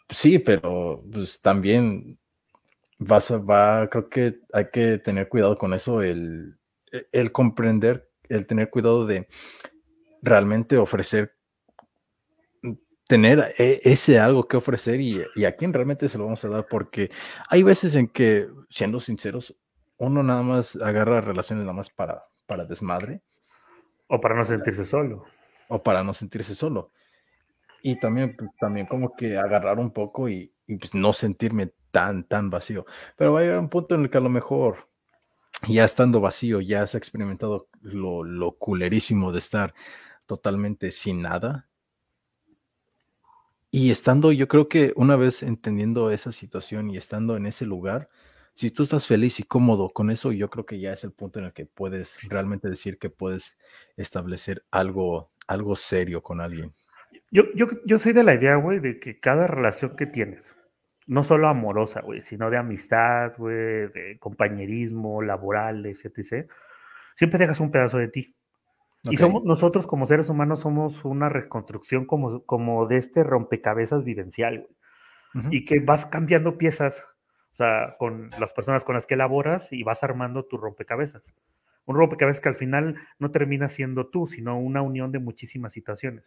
Sí, 0.09 0.39
pero 0.39 1.03
pues, 1.11 1.41
también 1.41 2.19
vas 2.99 3.31
a, 3.31 3.37
va, 3.37 3.89
creo 3.89 4.09
que 4.09 4.39
hay 4.53 4.69
que 4.71 4.99
tener 4.99 5.29
cuidado 5.29 5.57
con 5.57 5.73
eso, 5.73 6.01
el, 6.01 6.57
el 7.11 7.31
comprender, 7.31 8.11
el 8.29 8.45
tener 8.45 8.69
cuidado 8.69 9.05
de 9.05 9.27
realmente 10.21 10.77
ofrecer, 10.77 11.34
tener 13.07 13.53
e, 13.57 13.79
ese 13.83 14.19
algo 14.19 14.47
que 14.47 14.57
ofrecer 14.57 14.99
y, 14.99 15.21
y, 15.35 15.45
a 15.45 15.55
quién 15.55 15.73
realmente 15.73 16.09
se 16.09 16.17
lo 16.17 16.25
vamos 16.25 16.43
a 16.45 16.49
dar, 16.49 16.67
porque 16.67 17.11
hay 17.49 17.63
veces 17.63 17.95
en 17.95 18.07
que, 18.07 18.47
siendo 18.69 18.99
sinceros, 18.99 19.55
uno 19.97 20.23
nada 20.23 20.41
más 20.41 20.75
agarra 20.75 21.21
relaciones 21.21 21.65
nada 21.65 21.77
más 21.77 21.89
para, 21.89 22.25
para 22.45 22.65
desmadre. 22.65 23.21
O 24.07 24.19
para 24.19 24.35
no 24.35 24.45
sentirse 24.45 24.85
solo. 24.85 25.23
O 25.67 25.81
para 25.81 26.03
no 26.03 26.13
sentirse 26.13 26.55
solo. 26.55 26.91
Y 27.81 27.99
también, 27.99 28.35
pues, 28.35 28.49
también 28.59 28.87
como 28.87 29.15
que 29.15 29.37
agarrar 29.37 29.79
un 29.79 29.91
poco 29.91 30.29
y, 30.29 30.51
y 30.67 30.77
pues 30.77 30.93
no 30.93 31.13
sentirme 31.13 31.71
tan, 31.91 32.23
tan 32.23 32.49
vacío. 32.49 32.85
Pero 33.15 33.33
va 33.33 33.39
a 33.39 33.43
llegar 33.43 33.59
un 33.59 33.69
punto 33.69 33.95
en 33.95 34.01
el 34.01 34.09
que 34.09 34.17
a 34.17 34.21
lo 34.21 34.29
mejor, 34.29 34.89
ya 35.67 35.85
estando 35.85 36.19
vacío, 36.19 36.61
ya 36.61 36.81
has 36.81 36.95
experimentado 36.95 37.69
lo, 37.81 38.23
lo 38.23 38.53
culerísimo 38.53 39.31
de 39.31 39.39
estar 39.39 39.73
totalmente 40.25 40.91
sin 40.91 41.21
nada. 41.21 41.67
Y 43.75 43.91
estando, 43.91 44.31
yo 44.31 44.47
creo 44.47 44.69
que 44.69 44.93
una 44.95 45.17
vez 45.17 45.43
entendiendo 45.43 46.09
esa 46.09 46.31
situación 46.31 46.89
y 46.89 46.95
estando 46.95 47.35
en 47.35 47.45
ese 47.45 47.65
lugar, 47.65 48.07
si 48.53 48.71
tú 48.71 48.83
estás 48.83 49.05
feliz 49.05 49.41
y 49.41 49.43
cómodo 49.43 49.89
con 49.89 50.11
eso, 50.11 50.31
yo 50.31 50.49
creo 50.49 50.65
que 50.65 50.79
ya 50.79 50.93
es 50.93 51.03
el 51.03 51.11
punto 51.11 51.39
en 51.39 51.45
el 51.47 51.51
que 51.51 51.65
puedes 51.65 52.29
realmente 52.29 52.69
decir 52.69 52.97
que 52.97 53.09
puedes 53.09 53.57
establecer 53.97 54.63
algo, 54.71 55.29
algo 55.45 55.75
serio 55.75 56.23
con 56.23 56.39
alguien. 56.39 56.71
Yo, 57.31 57.43
yo, 57.53 57.67
yo 57.85 57.99
soy 57.99 58.13
de 58.13 58.23
la 58.23 58.35
idea, 58.35 58.55
güey, 58.55 58.79
de 58.79 58.97
que 58.97 59.19
cada 59.19 59.45
relación 59.45 59.97
que 59.97 60.05
tienes, 60.05 60.55
no 61.05 61.25
solo 61.25 61.49
amorosa, 61.49 61.99
güey, 61.99 62.21
sino 62.21 62.49
de 62.49 62.55
amistad, 62.55 63.33
güey, 63.37 63.89
de 63.89 64.17
compañerismo, 64.21 65.21
laboral, 65.21 65.85
etc. 65.85 66.49
Siempre 67.17 67.39
dejas 67.39 67.59
un 67.59 67.71
pedazo 67.71 67.97
de 67.97 68.07
ti. 68.07 68.34
Y 69.09 69.17
somos, 69.17 69.43
nosotros 69.43 69.87
como 69.87 70.05
seres 70.05 70.29
humanos 70.29 70.61
somos 70.61 71.03
una 71.05 71.29
reconstrucción 71.29 72.05
como, 72.05 72.43
como 72.45 72.87
de 72.87 72.97
este 72.97 73.23
rompecabezas 73.23 74.03
vivencial, 74.03 74.59
güey. 74.59 74.75
Y 75.51 75.65
que 75.65 75.81
vas 75.81 76.05
cambiando 76.05 76.57
piezas, 76.57 77.03
o 77.51 77.55
sea, 77.55 77.97
con 77.99 78.29
las 78.39 78.53
personas 78.53 78.85
con 78.85 78.95
las 78.95 79.05
que 79.05 79.15
elaboras 79.15 79.73
y 79.73 79.83
vas 79.83 80.01
armando 80.01 80.45
tu 80.45 80.57
rompecabezas. 80.57 81.23
Un 81.83 81.97
rompecabezas 81.97 82.39
que 82.39 82.49
al 82.49 82.55
final 82.55 82.95
no 83.19 83.31
termina 83.31 83.67
siendo 83.67 84.07
tú, 84.07 84.27
sino 84.27 84.57
una 84.57 84.81
unión 84.81 85.11
de 85.11 85.19
muchísimas 85.19 85.73
situaciones. 85.73 86.23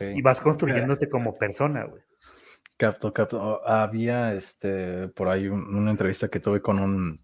Y 0.00 0.22
vas 0.22 0.40
construyéndote 0.40 1.10
como 1.10 1.36
persona, 1.36 1.84
güey. 1.84 2.02
Capto, 2.76 3.12
capto. 3.12 3.66
Había 3.68 4.34
este 4.34 5.08
por 5.08 5.28
ahí 5.28 5.48
una 5.48 5.90
entrevista 5.90 6.28
que 6.28 6.40
tuve 6.40 6.60
con 6.60 6.78
un 6.78 7.20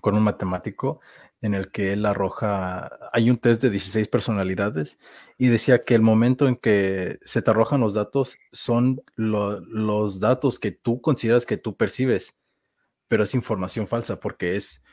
con 0.00 0.16
un 0.16 0.22
matemático 0.22 1.00
en 1.40 1.54
el 1.54 1.70
que 1.70 1.92
él 1.92 2.04
arroja, 2.04 2.90
hay 3.12 3.30
un 3.30 3.38
test 3.38 3.62
de 3.62 3.70
16 3.70 4.08
personalidades 4.08 4.98
y 5.38 5.48
decía 5.48 5.80
que 5.80 5.94
el 5.94 6.02
momento 6.02 6.48
en 6.48 6.56
que 6.56 7.18
se 7.24 7.42
te 7.42 7.50
arrojan 7.50 7.80
los 7.80 7.94
datos 7.94 8.36
son 8.52 9.02
los 9.14 10.20
datos 10.20 10.58
que 10.58 10.72
tú 10.72 11.00
consideras 11.00 11.46
que 11.46 11.56
tú 11.56 11.76
percibes, 11.76 12.36
pero 13.06 13.22
es 13.22 13.34
información 13.34 13.86
falsa 13.86 14.18
porque 14.18 14.56
es 14.56 14.84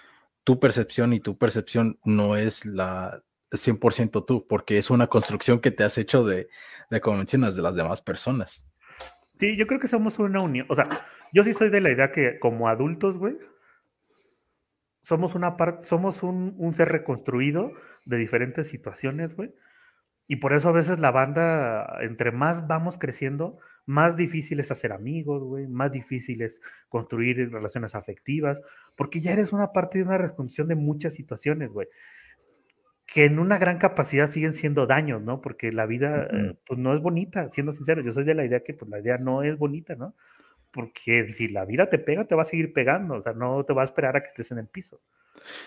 tu 0.44 0.60
percepción 0.60 1.14
y 1.14 1.20
tu 1.20 1.38
percepción 1.38 2.00
no 2.06 2.38
es 2.38 2.66
la 2.66 3.24
100% 3.52 4.26
tú, 4.26 4.46
porque 4.48 4.78
es 4.78 4.90
una 4.90 5.08
construcción 5.08 5.60
que 5.60 5.72
te 5.72 5.84
has 5.84 5.98
hecho 5.98 6.24
de, 6.24 6.48
de, 6.90 7.02
como 7.02 7.24
de 7.24 7.62
las 7.62 7.76
demás 7.76 8.02
personas. 8.02 8.68
Sí, 9.40 9.58
yo 9.58 9.68
creo 9.68 9.80
que 9.80 9.88
somos 9.88 10.20
una 10.20 10.42
unión. 10.42 10.66
O 10.70 10.76
sea, 10.76 10.88
yo 11.34 11.44
sí 11.44 11.54
soy 11.54 11.70
de 11.70 11.82
la 11.82 11.92
idea 11.92 12.12
que 12.12 12.40
como 12.40 12.70
adultos, 12.70 13.18
güey, 13.18 13.36
somos 15.06 15.36
una 15.36 15.56
parte, 15.56 15.88
somos 15.88 16.24
un, 16.24 16.56
un, 16.58 16.74
ser 16.74 16.90
reconstruido 16.90 17.72
de 18.06 18.18
diferentes 18.18 18.68
situaciones, 18.68 19.36
güey. 19.36 19.54
Y 20.28 20.38
por 20.38 20.54
eso 20.54 20.70
a 20.70 20.74
veces 20.74 21.00
la 21.00 21.12
banda, 21.12 22.00
entre 22.02 22.32
más 22.32 22.68
vamos 22.68 22.98
creciendo, 22.98 23.60
más 23.86 24.18
difícil 24.18 24.60
es 24.60 24.72
hacer 24.72 24.92
amigos, 24.92 25.44
güey, 25.44 25.68
más 25.68 25.92
difícil 25.92 26.42
es 26.42 26.60
construir 26.90 27.52
relaciones 27.52 27.94
afectivas, 27.94 28.60
porque 28.96 29.22
ya 29.22 29.34
eres 29.34 29.54
una 29.54 29.72
parte 29.72 30.00
de 30.00 30.06
una 30.06 30.18
reconstrucción 30.18 30.68
de 30.68 30.76
muchas 30.76 31.14
situaciones, 31.14 31.70
güey 31.70 31.88
que 33.06 33.26
en 33.26 33.40
una 33.40 33.58
gran 33.58 33.78
capacidad 33.78 34.30
siguen 34.30 34.54
siendo 34.54 34.88
daños, 34.88 35.22
¿no? 35.22 35.40
Porque 35.40 35.72
la 35.72 35.86
vida, 35.86 36.28
eh, 36.32 36.58
pues 36.68 36.80
no 36.80 36.94
es 36.94 37.00
bonita, 37.02 37.50
siendo 37.52 37.72
sincero, 37.72 38.02
yo 38.02 38.12
soy 38.12 38.26
de 38.26 38.34
la 38.34 38.46
idea 38.46 38.62
que 38.62 38.74
pues 38.74 38.90
la 38.90 39.00
idea 39.00 39.18
no 39.18 39.44
es 39.44 39.58
bonita, 39.58 39.96
¿no? 39.96 40.16
Porque 40.76 41.30
si 41.30 41.48
la 41.48 41.64
vida 41.64 41.90
te 41.90 42.00
pega, 42.00 42.26
te 42.26 42.36
va 42.36 42.42
a 42.42 42.46
seguir 42.46 42.74
pegando, 42.74 43.16
o 43.16 43.24
sea, 43.24 43.32
no 43.32 43.64
te 43.64 43.72
va 43.72 43.84
a 43.84 43.86
esperar 43.86 44.18
a 44.18 44.22
que 44.22 44.28
estés 44.28 44.52
en 44.52 44.58
el 44.58 44.68
piso. 44.68 45.00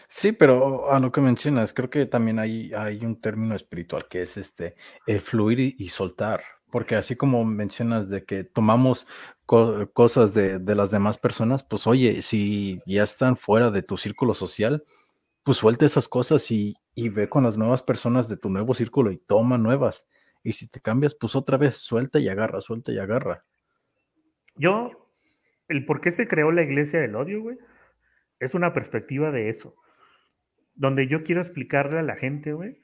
Sí, 0.07 0.33
pero 0.33 0.91
a 0.91 1.01
lo 1.01 1.11
que 1.11 1.23
mencionas, 1.23 1.73
creo 1.73 1.89
que 1.89 2.05
también 2.05 2.39
hay, 2.39 2.75
hay 2.75 3.03
un 3.07 3.19
término 3.19 3.55
espiritual 3.55 4.07
que 4.07 4.21
es 4.21 4.37
este, 4.37 4.77
el 5.07 5.23
fluir 5.23 5.61
y, 5.79 5.89
soltar, 5.89 6.43
porque 6.71 6.95
así 6.95 7.17
como 7.17 7.43
mencionas 7.47 8.11
de 8.11 8.25
que 8.25 8.45
tomamos 8.45 9.07
cosas 9.47 10.35
de, 10.35 10.59
de 10.59 10.75
las 10.75 10.91
demás 10.91 11.17
personas, 11.17 11.63
pues 11.63 11.87
oye, 11.87 12.21
si 12.21 12.79
ya 12.85 13.03
están 13.03 13.39
fuera 13.39 13.71
de 13.71 13.81
tu 13.81 13.97
círculo 13.97 14.35
social, 14.35 14.83
pues 15.43 15.57
suelta 15.57 15.87
esas 15.87 16.07
cosas 16.07 16.51
y, 16.51 16.77
y 16.95 17.09
ve 17.09 17.31
con 17.31 17.45
las 17.45 17.57
nuevas 17.57 17.83
personas 17.83 18.29
de 18.29 18.37
tu 18.37 18.51
nuevo 18.51 18.75
círculo 18.75 19.11
y 19.11 19.17
toma 19.17 19.57
nuevas. 19.57 20.07
Y 20.43 20.53
si 20.53 20.69
te 20.69 20.83
cambias, 20.83 21.15
pues 21.15 21.35
otra 21.35 21.57
vez, 21.57 21.77
suelta 21.77 22.19
y 22.19 22.29
agarra, 22.29 22.61
suelta 22.61 22.93
y 22.93 22.99
agarra. 22.99 23.47
Yo, 24.59 25.09
el 25.69 25.85
por 25.85 26.01
qué 26.01 26.11
se 26.11 26.29
creó 26.29 26.53
la 26.53 26.63
iglesia 26.63 27.01
del 27.01 27.17
odio, 27.17 27.43
güey, 27.43 27.59
es 28.41 28.55
una 28.55 28.73
perspectiva 28.73 29.31
de 29.31 29.49
eso. 29.49 29.75
Donde 30.75 31.07
yo 31.07 31.25
quiero 31.25 31.41
explicarle 31.41 31.99
a 31.99 32.03
la 32.03 32.17
gente, 32.17 32.53
güey, 32.53 32.83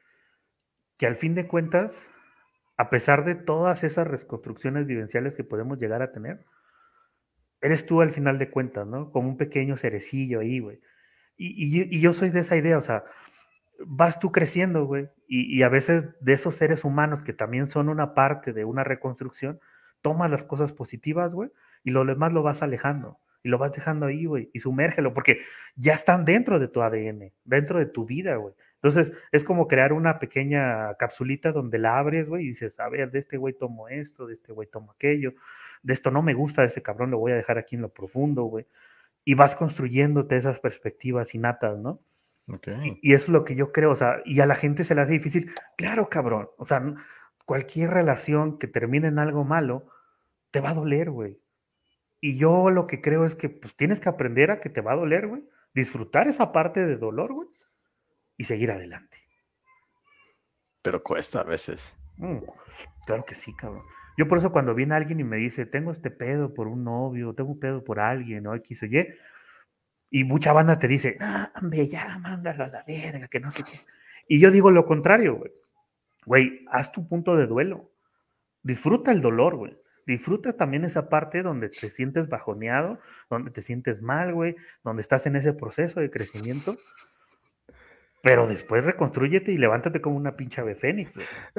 que 0.96 1.06
al 1.06 1.16
fin 1.16 1.34
de 1.34 1.46
cuentas, 1.46 2.06
a 2.76 2.90
pesar 2.90 3.24
de 3.24 3.34
todas 3.34 3.84
esas 3.84 4.06
reconstrucciones 4.06 4.86
vivenciales 4.86 5.34
que 5.34 5.44
podemos 5.44 5.78
llegar 5.78 6.02
a 6.02 6.12
tener, 6.12 6.44
eres 7.60 7.86
tú 7.86 8.00
al 8.00 8.10
final 8.10 8.38
de 8.38 8.50
cuentas, 8.50 8.86
¿no? 8.86 9.10
Como 9.10 9.28
un 9.28 9.36
pequeño 9.36 9.76
cerecillo 9.76 10.40
ahí, 10.40 10.60
güey. 10.60 10.80
Y, 11.36 11.96
y, 11.96 12.00
yo 12.00 12.14
soy 12.14 12.30
de 12.30 12.40
esa 12.40 12.56
idea, 12.56 12.78
o 12.78 12.80
sea, 12.80 13.04
vas 13.86 14.20
tú 14.20 14.30
creciendo, 14.30 14.84
güey, 14.84 15.08
y, 15.26 15.58
y, 15.58 15.62
a 15.64 15.68
veces 15.68 16.04
de 16.20 16.32
esos 16.32 16.54
seres 16.54 16.84
humanos 16.84 17.22
que 17.22 17.32
también 17.32 17.66
son 17.66 17.88
una 17.88 18.14
parte 18.14 18.52
de 18.52 18.64
una 18.64 18.84
reconstrucción, 18.84 19.58
tomas 20.00 20.30
las 20.30 20.44
cosas 20.44 20.72
positivas, 20.72 21.32
güey, 21.32 21.50
y 21.84 21.90
lo 21.90 22.04
demás 22.04 22.32
lo 22.32 22.42
vas 22.42 22.62
alejando 22.62 23.20
y 23.44 23.50
lo 23.50 23.58
vas 23.58 23.72
dejando 23.72 24.06
ahí, 24.06 24.24
güey, 24.24 24.50
y 24.54 24.58
sumérgelo, 24.58 25.12
porque 25.12 25.42
ya 25.76 25.92
están 25.92 26.24
dentro 26.24 26.58
de 26.58 26.66
tu 26.66 26.82
ADN, 26.82 27.30
dentro 27.44 27.78
de 27.78 27.86
tu 27.86 28.06
vida, 28.06 28.36
güey. 28.36 28.54
Entonces, 28.76 29.12
es 29.32 29.44
como 29.44 29.68
crear 29.68 29.92
una 29.92 30.18
pequeña 30.18 30.94
capsulita 30.94 31.52
donde 31.52 31.78
la 31.78 31.98
abres, 31.98 32.26
güey, 32.26 32.44
y 32.44 32.48
dices, 32.48 32.80
a 32.80 32.88
ver, 32.88 33.10
de 33.10 33.18
este 33.18 33.36
güey 33.36 33.52
tomo 33.52 33.88
esto, 33.88 34.26
de 34.26 34.34
este 34.34 34.52
güey 34.52 34.66
tomo 34.68 34.92
aquello, 34.92 35.34
de 35.82 35.92
esto 35.92 36.10
no 36.10 36.22
me 36.22 36.32
gusta, 36.32 36.62
de 36.62 36.68
ese 36.68 36.82
cabrón 36.82 37.10
lo 37.10 37.18
voy 37.18 37.32
a 37.32 37.36
dejar 37.36 37.58
aquí 37.58 37.76
en 37.76 37.82
lo 37.82 37.90
profundo, 37.90 38.44
güey. 38.44 38.66
Y 39.26 39.34
vas 39.34 39.54
construyéndote 39.54 40.36
esas 40.36 40.58
perspectivas 40.60 41.34
innatas, 41.34 41.78
¿no? 41.78 42.00
Okay. 42.48 42.98
Y, 43.02 43.10
y, 43.10 43.14
eso 43.14 43.24
es 43.24 43.28
lo 43.30 43.44
que 43.44 43.54
yo 43.56 43.72
creo, 43.72 43.90
o 43.90 43.96
sea, 43.96 44.22
y 44.24 44.40
a 44.40 44.46
la 44.46 44.54
gente 44.54 44.84
se 44.84 44.94
le 44.94 45.02
hace 45.02 45.12
difícil. 45.12 45.50
Claro, 45.76 46.08
cabrón, 46.08 46.48
o 46.56 46.64
sea, 46.66 46.82
cualquier 47.44 47.90
relación 47.90 48.58
que 48.58 48.68
termine 48.68 49.08
en 49.08 49.18
algo 49.18 49.44
malo, 49.44 49.86
te 50.50 50.60
va 50.60 50.70
a 50.70 50.74
doler, 50.74 51.10
güey. 51.10 51.38
Y 52.24 52.38
yo 52.38 52.70
lo 52.70 52.86
que 52.86 53.02
creo 53.02 53.26
es 53.26 53.34
que 53.34 53.50
pues, 53.50 53.76
tienes 53.76 54.00
que 54.00 54.08
aprender 54.08 54.50
a 54.50 54.58
que 54.58 54.70
te 54.70 54.80
va 54.80 54.92
a 54.92 54.96
doler, 54.96 55.26
güey. 55.26 55.46
Disfrutar 55.74 56.26
esa 56.26 56.52
parte 56.52 56.86
de 56.86 56.96
dolor, 56.96 57.34
güey. 57.34 57.50
Y 58.38 58.44
seguir 58.44 58.70
adelante. 58.70 59.18
Pero 60.80 61.02
cuesta 61.02 61.40
a 61.40 61.44
veces. 61.44 61.94
Mm, 62.16 62.38
claro 63.04 63.26
que 63.26 63.34
sí, 63.34 63.54
cabrón. 63.54 63.82
Yo 64.16 64.26
por 64.26 64.38
eso 64.38 64.52
cuando 64.52 64.74
viene 64.74 64.94
alguien 64.94 65.20
y 65.20 65.24
me 65.24 65.36
dice, 65.36 65.66
tengo 65.66 65.92
este 65.92 66.10
pedo 66.10 66.54
por 66.54 66.66
un 66.66 66.82
novio, 66.82 67.34
tengo 67.34 67.50
un 67.50 67.60
pedo 67.60 67.84
por 67.84 68.00
alguien, 68.00 68.46
o 68.46 68.54
X 68.54 68.84
o 68.84 68.86
Y, 68.86 69.06
y 70.08 70.24
mucha 70.24 70.54
banda 70.54 70.78
te 70.78 70.88
dice, 70.88 71.18
ah, 71.20 71.52
hombre, 71.60 71.86
ya, 71.86 72.16
mándalo 72.16 72.64
a 72.64 72.68
la 72.68 72.84
verga, 72.84 73.28
que 73.28 73.40
no 73.40 73.50
sé 73.50 73.64
qué. 73.64 73.80
Y 74.28 74.40
yo 74.40 74.50
digo 74.50 74.70
lo 74.70 74.86
contrario, 74.86 75.36
güey. 75.36 75.52
Güey, 76.24 76.64
haz 76.70 76.90
tu 76.90 77.06
punto 77.06 77.36
de 77.36 77.46
duelo. 77.46 77.92
Disfruta 78.62 79.12
el 79.12 79.20
dolor, 79.20 79.56
güey 79.56 79.83
disfruta 80.06 80.54
también 80.54 80.84
esa 80.84 81.08
parte 81.08 81.42
donde 81.42 81.68
te 81.68 81.90
sientes 81.90 82.28
bajoneado, 82.28 82.98
donde 83.30 83.50
te 83.50 83.62
sientes 83.62 84.02
mal, 84.02 84.32
güey, 84.32 84.56
donde 84.82 85.02
estás 85.02 85.26
en 85.26 85.36
ese 85.36 85.52
proceso 85.52 86.00
de 86.00 86.10
crecimiento. 86.10 86.76
Pero 88.22 88.46
después 88.46 88.84
reconstruyete 88.84 89.52
y 89.52 89.58
levántate 89.58 90.00
como 90.00 90.16
una 90.16 90.34
pincha 90.34 90.64
de 90.64 90.74
fénix. 90.74 91.12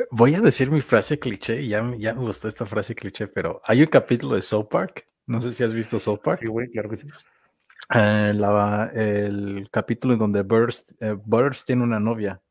Voy 0.10 0.34
a 0.34 0.42
decir 0.42 0.72
mi 0.72 0.82
frase 0.82 1.20
cliché, 1.20 1.68
ya, 1.68 1.94
ya 1.98 2.14
me 2.16 2.22
gustó 2.22 2.48
esta 2.48 2.66
frase 2.66 2.96
cliché, 2.96 3.28
pero 3.28 3.62
hay 3.66 3.82
un 3.82 3.88
capítulo 3.88 4.36
de 4.36 4.42
South 4.42 4.68
Park, 4.70 5.08
no 5.28 5.42
sé 5.42 5.54
si 5.54 5.64
has 5.64 5.74
visto 5.74 6.00
South 6.00 6.22
Park. 6.24 6.40
Sí, 6.42 6.48
güey, 6.48 6.70
claro 6.72 6.90
que 6.90 6.98
sí. 6.98 7.08
Eh, 7.94 8.34
el 9.28 9.68
capítulo 9.72 10.14
en 10.14 10.20
donde 10.20 10.42
Burst, 10.42 10.94
eh, 11.02 11.16
Burst 11.24 11.68
tiene 11.68 11.84
una 11.84 12.00
novia 12.00 12.42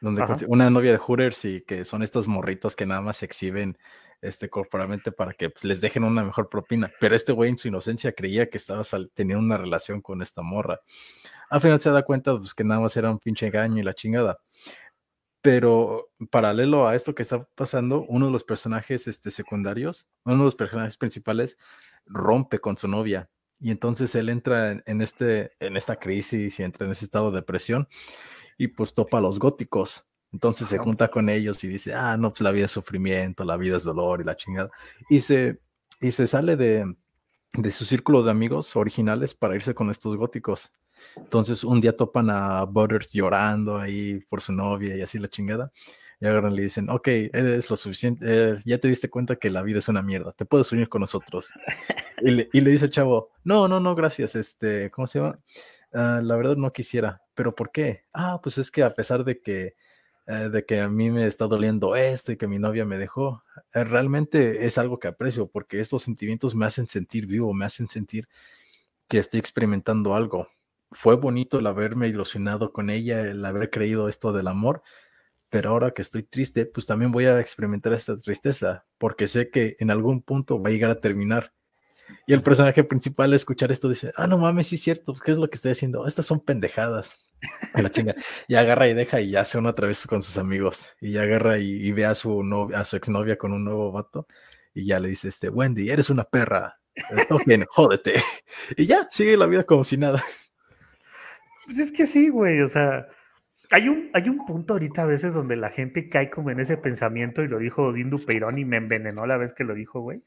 donde 0.00 0.24
una 0.46 0.70
novia 0.70 0.92
de 0.92 0.98
Hooters 0.98 1.44
y 1.44 1.60
que 1.62 1.84
son 1.84 2.02
estos 2.02 2.28
morritos 2.28 2.76
que 2.76 2.86
nada 2.86 3.00
más 3.00 3.18
se 3.18 3.26
exhiben 3.26 3.78
este, 4.20 4.48
corporalmente 4.48 5.12
para 5.12 5.32
que 5.32 5.50
pues, 5.50 5.64
les 5.64 5.80
dejen 5.80 6.04
una 6.04 6.24
mejor 6.24 6.48
propina. 6.48 6.92
Pero 7.00 7.14
este 7.14 7.32
güey 7.32 7.50
en 7.50 7.58
su 7.58 7.68
inocencia 7.68 8.12
creía 8.12 8.48
que 8.50 8.58
estaba 8.58 8.82
teniendo 9.14 9.44
una 9.44 9.56
relación 9.56 10.00
con 10.00 10.22
esta 10.22 10.42
morra. 10.42 10.80
Al 11.50 11.60
final 11.60 11.80
se 11.80 11.90
da 11.90 12.02
cuenta 12.02 12.36
pues, 12.36 12.54
que 12.54 12.64
nada 12.64 12.80
más 12.80 12.96
era 12.96 13.10
un 13.10 13.18
pinche 13.18 13.46
engaño 13.46 13.78
y 13.80 13.84
la 13.84 13.94
chingada. 13.94 14.38
Pero 15.40 16.10
paralelo 16.30 16.88
a 16.88 16.96
esto 16.96 17.14
que 17.14 17.22
está 17.22 17.44
pasando, 17.54 18.04
uno 18.08 18.26
de 18.26 18.32
los 18.32 18.44
personajes 18.44 19.06
este, 19.06 19.30
secundarios, 19.30 20.08
uno 20.24 20.38
de 20.38 20.44
los 20.44 20.56
personajes 20.56 20.96
principales, 20.96 21.58
rompe 22.06 22.58
con 22.58 22.76
su 22.76 22.88
novia. 22.88 23.30
Y 23.60 23.70
entonces 23.70 24.14
él 24.14 24.28
entra 24.28 24.82
en, 24.84 25.00
este, 25.00 25.52
en 25.60 25.76
esta 25.76 25.96
crisis 25.96 26.58
y 26.58 26.62
entra 26.62 26.86
en 26.86 26.92
ese 26.92 27.04
estado 27.04 27.30
de 27.30 27.38
depresión 27.38 27.88
y 28.56 28.68
pues 28.68 28.92
topa 28.94 29.18
a 29.18 29.20
los 29.20 29.38
góticos 29.38 30.07
entonces 30.32 30.68
se 30.68 30.78
junta 30.78 31.08
con 31.08 31.28
ellos 31.28 31.62
y 31.64 31.68
dice, 31.68 31.94
ah, 31.94 32.16
no, 32.16 32.30
pues 32.30 32.42
la 32.42 32.50
vida 32.50 32.66
es 32.66 32.70
sufrimiento, 32.70 33.44
la 33.44 33.56
vida 33.56 33.76
es 33.76 33.84
dolor 33.84 34.20
y 34.20 34.24
la 34.24 34.36
chingada. 34.36 34.70
Y 35.08 35.20
se, 35.20 35.58
y 36.00 36.12
se 36.12 36.26
sale 36.26 36.56
de, 36.56 36.84
de 37.54 37.70
su 37.70 37.84
círculo 37.84 38.22
de 38.22 38.30
amigos 38.30 38.76
originales 38.76 39.34
para 39.34 39.54
irse 39.54 39.74
con 39.74 39.90
estos 39.90 40.16
góticos. 40.16 40.72
Entonces 41.16 41.64
un 41.64 41.80
día 41.80 41.96
topan 41.96 42.28
a 42.30 42.64
Butters 42.64 43.10
llorando 43.10 43.78
ahí 43.78 44.20
por 44.28 44.42
su 44.42 44.52
novia 44.52 44.96
y 44.96 45.02
así 45.02 45.18
la 45.18 45.28
chingada. 45.28 45.72
Y 46.20 46.26
agarran 46.26 46.52
y 46.52 46.56
le 46.56 46.62
dicen, 46.64 46.90
ok, 46.90 47.06
eres 47.06 47.70
lo 47.70 47.76
suficiente, 47.76 48.24
eh, 48.26 48.56
ya 48.64 48.78
te 48.78 48.88
diste 48.88 49.08
cuenta 49.08 49.36
que 49.36 49.50
la 49.50 49.62
vida 49.62 49.78
es 49.78 49.88
una 49.88 50.02
mierda, 50.02 50.32
te 50.32 50.44
puedes 50.44 50.70
unir 50.72 50.88
con 50.88 51.00
nosotros. 51.00 51.52
y, 52.22 52.30
le, 52.32 52.48
y 52.52 52.60
le 52.60 52.72
dice 52.72 52.86
el 52.86 52.90
chavo, 52.90 53.30
no, 53.44 53.68
no, 53.68 53.78
no, 53.78 53.94
gracias, 53.94 54.34
este, 54.34 54.90
¿cómo 54.90 55.06
se 55.06 55.20
llama? 55.20 55.38
Ah, 55.92 56.20
la 56.20 56.34
verdad 56.34 56.56
no 56.56 56.72
quisiera, 56.72 57.22
pero 57.36 57.54
¿por 57.54 57.70
qué? 57.70 58.04
Ah, 58.12 58.40
pues 58.42 58.58
es 58.58 58.72
que 58.72 58.82
a 58.82 58.92
pesar 58.92 59.22
de 59.22 59.40
que 59.40 59.76
eh, 60.28 60.50
de 60.50 60.66
que 60.66 60.80
a 60.80 60.90
mí 60.90 61.10
me 61.10 61.26
está 61.26 61.46
doliendo 61.46 61.96
esto 61.96 62.32
y 62.32 62.36
que 62.36 62.46
mi 62.46 62.58
novia 62.58 62.84
me 62.84 62.98
dejó, 62.98 63.42
eh, 63.72 63.82
realmente 63.82 64.66
es 64.66 64.76
algo 64.76 64.98
que 64.98 65.08
aprecio 65.08 65.48
porque 65.48 65.80
estos 65.80 66.02
sentimientos 66.02 66.54
me 66.54 66.66
hacen 66.66 66.86
sentir 66.86 67.26
vivo, 67.26 67.54
me 67.54 67.64
hacen 67.64 67.88
sentir 67.88 68.28
que 69.08 69.18
estoy 69.18 69.40
experimentando 69.40 70.14
algo. 70.14 70.48
Fue 70.92 71.16
bonito 71.16 71.58
el 71.60 71.66
haberme 71.66 72.08
ilusionado 72.08 72.72
con 72.74 72.90
ella, 72.90 73.22
el 73.22 73.42
haber 73.42 73.70
creído 73.70 74.06
esto 74.08 74.34
del 74.34 74.48
amor, 74.48 74.82
pero 75.48 75.70
ahora 75.70 75.92
que 75.92 76.02
estoy 76.02 76.24
triste, 76.24 76.66
pues 76.66 76.84
también 76.86 77.10
voy 77.10 77.24
a 77.24 77.40
experimentar 77.40 77.94
esta 77.94 78.18
tristeza, 78.18 78.84
porque 78.98 79.28
sé 79.28 79.50
que 79.50 79.76
en 79.78 79.90
algún 79.90 80.20
punto 80.22 80.60
va 80.60 80.68
a 80.68 80.72
llegar 80.72 80.90
a 80.90 81.00
terminar. 81.00 81.54
Y 82.26 82.34
el 82.34 82.42
personaje 82.42 82.84
principal, 82.84 83.32
escuchar 83.32 83.72
esto, 83.72 83.88
dice, 83.88 84.12
ah, 84.16 84.26
no 84.26 84.36
mames, 84.36 84.68
sí 84.68 84.76
es 84.76 84.82
cierto, 84.82 85.14
¿qué 85.14 85.30
es 85.30 85.38
lo 85.38 85.48
que 85.48 85.56
estoy 85.56 85.72
haciendo? 85.72 86.06
Estas 86.06 86.26
son 86.26 86.40
pendejadas. 86.40 87.16
La. 87.74 87.90
Y 88.48 88.54
agarra 88.54 88.88
y 88.88 88.94
deja 88.94 89.20
y 89.20 89.30
ya 89.30 89.44
se 89.44 89.58
una 89.58 89.70
otra 89.70 89.86
vez 89.86 90.06
con 90.06 90.22
sus 90.22 90.38
amigos. 90.38 90.96
Y 91.00 91.16
agarra 91.18 91.58
y, 91.58 91.92
ve 91.92 92.06
a 92.06 92.14
su 92.14 92.42
novia, 92.42 92.80
a 92.80 92.84
su 92.84 92.96
exnovia 92.96 93.36
con 93.36 93.52
un 93.52 93.64
nuevo 93.64 93.92
vato. 93.92 94.26
Y 94.74 94.86
ya 94.86 95.00
le 95.00 95.08
dice, 95.08 95.28
este, 95.28 95.48
Wendy, 95.48 95.90
eres 95.90 96.10
una 96.10 96.24
perra. 96.24 96.78
Bien, 97.46 97.64
jódete. 97.68 98.14
Y 98.76 98.86
ya, 98.86 99.06
sigue 99.10 99.36
la 99.36 99.46
vida 99.46 99.64
como 99.64 99.84
si 99.84 99.96
nada. 99.96 100.24
Pues 101.64 101.78
es 101.78 101.92
que 101.92 102.06
sí, 102.06 102.28
güey. 102.28 102.60
O 102.60 102.68
sea, 102.68 103.06
hay 103.70 103.88
un, 103.88 104.10
hay 104.14 104.28
un 104.28 104.44
punto 104.44 104.74
ahorita 104.74 105.02
a 105.02 105.06
veces 105.06 105.32
donde 105.32 105.56
la 105.56 105.70
gente 105.70 106.08
cae 106.08 106.30
como 106.30 106.50
en 106.50 106.60
ese 106.60 106.76
pensamiento, 106.76 107.42
y 107.42 107.48
lo 107.48 107.58
dijo 107.58 107.92
Dindu 107.92 108.18
Peirón 108.18 108.58
y 108.58 108.64
me 108.64 108.78
envenenó 108.78 109.26
la 109.26 109.36
vez 109.36 109.52
que 109.52 109.64
lo 109.64 109.74
dijo, 109.74 110.00
güey. 110.00 110.22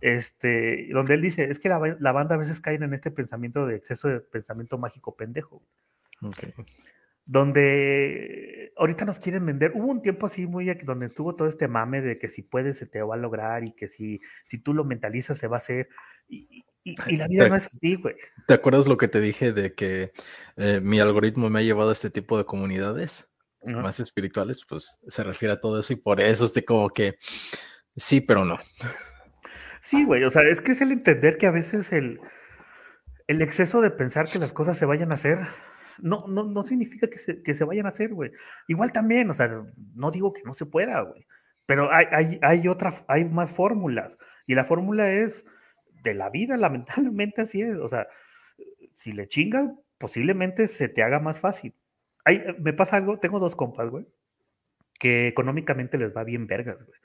Este, 0.00 0.88
donde 0.92 1.14
él 1.14 1.22
dice, 1.22 1.50
es 1.50 1.58
que 1.58 1.68
la, 1.68 1.96
la 1.98 2.12
banda 2.12 2.36
a 2.36 2.38
veces 2.38 2.60
cae 2.60 2.76
en 2.76 2.94
este 2.94 3.10
pensamiento 3.10 3.66
de 3.66 3.76
exceso 3.76 4.08
de 4.08 4.20
pensamiento 4.20 4.78
mágico 4.78 5.16
pendejo. 5.16 5.62
Donde 7.24 8.72
ahorita 8.76 9.04
nos 9.04 9.18
quieren 9.18 9.44
vender. 9.44 9.72
Hubo 9.74 9.88
un 9.88 10.02
tiempo 10.02 10.26
así 10.26 10.46
muy 10.46 10.72
donde 10.84 11.10
tuvo 11.10 11.34
todo 11.34 11.48
este 11.48 11.68
mame 11.68 12.00
de 12.00 12.18
que 12.18 12.28
si 12.28 12.42
puedes 12.42 12.78
se 12.78 12.86
te 12.86 13.02
va 13.02 13.16
a 13.16 13.18
lograr 13.18 13.64
y 13.64 13.72
que 13.72 13.88
si, 13.88 14.20
si 14.46 14.58
tú 14.58 14.72
lo 14.72 14.84
mentalizas 14.84 15.38
se 15.38 15.48
va 15.48 15.56
a 15.56 15.58
hacer. 15.58 15.88
Y, 16.28 16.64
la 17.18 17.28
vida 17.28 17.48
no 17.48 17.56
es 17.56 17.66
así, 17.66 17.96
güey. 17.96 18.14
¿Te 18.46 18.54
acuerdas 18.54 18.86
lo 18.86 18.96
que 18.96 19.08
te 19.08 19.20
dije 19.20 19.52
de 19.52 19.74
que 19.74 20.12
eh, 20.56 20.80
mi 20.82 21.00
algoritmo 21.00 21.50
me 21.50 21.58
ha 21.58 21.62
llevado 21.62 21.90
a 21.90 21.92
este 21.92 22.08
tipo 22.08 22.38
de 22.38 22.46
comunidades 22.46 23.28
más 23.62 24.00
espirituales? 24.00 24.60
Pues 24.66 24.98
se 25.06 25.22
refiere 25.22 25.52
a 25.52 25.60
todo 25.60 25.80
eso 25.80 25.92
y 25.92 25.96
por 25.96 26.18
eso 26.20 26.46
estoy 26.46 26.62
como 26.62 26.88
que 26.88 27.18
sí, 27.94 28.22
pero 28.22 28.46
no. 28.46 28.58
Sí, 29.82 30.04
güey, 30.04 30.24
o 30.24 30.30
sea, 30.30 30.42
es 30.42 30.62
que 30.62 30.72
es 30.72 30.80
el 30.80 30.92
entender 30.92 31.36
que 31.36 31.46
a 31.46 31.50
veces 31.50 31.92
el, 31.92 32.20
el 33.26 33.42
exceso 33.42 33.82
de 33.82 33.90
pensar 33.90 34.30
que 34.30 34.38
las 34.38 34.52
cosas 34.52 34.78
se 34.78 34.86
vayan 34.86 35.10
a 35.10 35.14
hacer 35.14 35.40
no, 36.00 36.26
no, 36.28 36.44
no 36.44 36.64
significa 36.64 37.08
que 37.08 37.18
se, 37.18 37.42
que 37.42 37.54
se 37.54 37.64
vayan 37.64 37.86
a 37.86 37.90
hacer, 37.90 38.12
güey. 38.14 38.32
Igual 38.66 38.92
también, 38.92 39.30
o 39.30 39.34
sea, 39.34 39.64
no 39.94 40.10
digo 40.10 40.32
que 40.32 40.42
no 40.44 40.54
se 40.54 40.66
pueda, 40.66 41.00
güey. 41.02 41.26
Pero 41.66 41.92
hay, 41.92 42.06
hay, 42.12 42.38
hay 42.42 42.68
otra, 42.68 42.94
hay 43.08 43.24
más 43.24 43.50
fórmulas. 43.50 44.16
Y 44.46 44.54
la 44.54 44.64
fórmula 44.64 45.12
es 45.12 45.44
de 46.02 46.14
la 46.14 46.30
vida, 46.30 46.56
lamentablemente 46.56 47.42
así 47.42 47.62
es. 47.62 47.76
O 47.76 47.88
sea, 47.88 48.08
si 48.94 49.12
le 49.12 49.28
chingas, 49.28 49.70
posiblemente 49.98 50.68
se 50.68 50.88
te 50.88 51.02
haga 51.02 51.20
más 51.20 51.38
fácil. 51.38 51.74
Hay, 52.24 52.42
me 52.58 52.72
pasa 52.72 52.96
algo, 52.96 53.18
tengo 53.18 53.38
dos 53.38 53.56
compas, 53.56 53.90
güey, 53.90 54.06
que 54.98 55.28
económicamente 55.28 55.98
les 55.98 56.16
va 56.16 56.24
bien 56.24 56.46
vergas, 56.46 56.76
güey. 56.84 56.98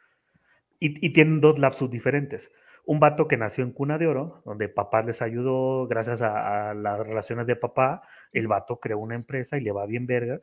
Y, 0.79 1.05
y 1.05 1.13
tienen 1.13 1.39
dos 1.39 1.59
lapsus 1.59 1.89
diferentes. 1.89 2.51
Un 2.85 2.99
vato 2.99 3.27
que 3.27 3.37
nació 3.37 3.63
en 3.63 3.71
cuna 3.71 3.97
de 3.97 4.07
oro, 4.07 4.41
donde 4.45 4.67
papá 4.67 5.01
les 5.03 5.21
ayudó, 5.21 5.87
gracias 5.87 6.21
a, 6.21 6.73
las 6.73 6.99
relaciones 6.99 7.47
de 7.47 7.55
papá, 7.55 8.01
el 8.31 8.47
vato 8.47 8.79
creó 8.79 8.99
una 8.99 9.15
empresa 9.15 9.57
y 9.57 9.61
le 9.61 9.71
va 9.71 9.85
bien 9.85 10.05
verga. 10.05 10.41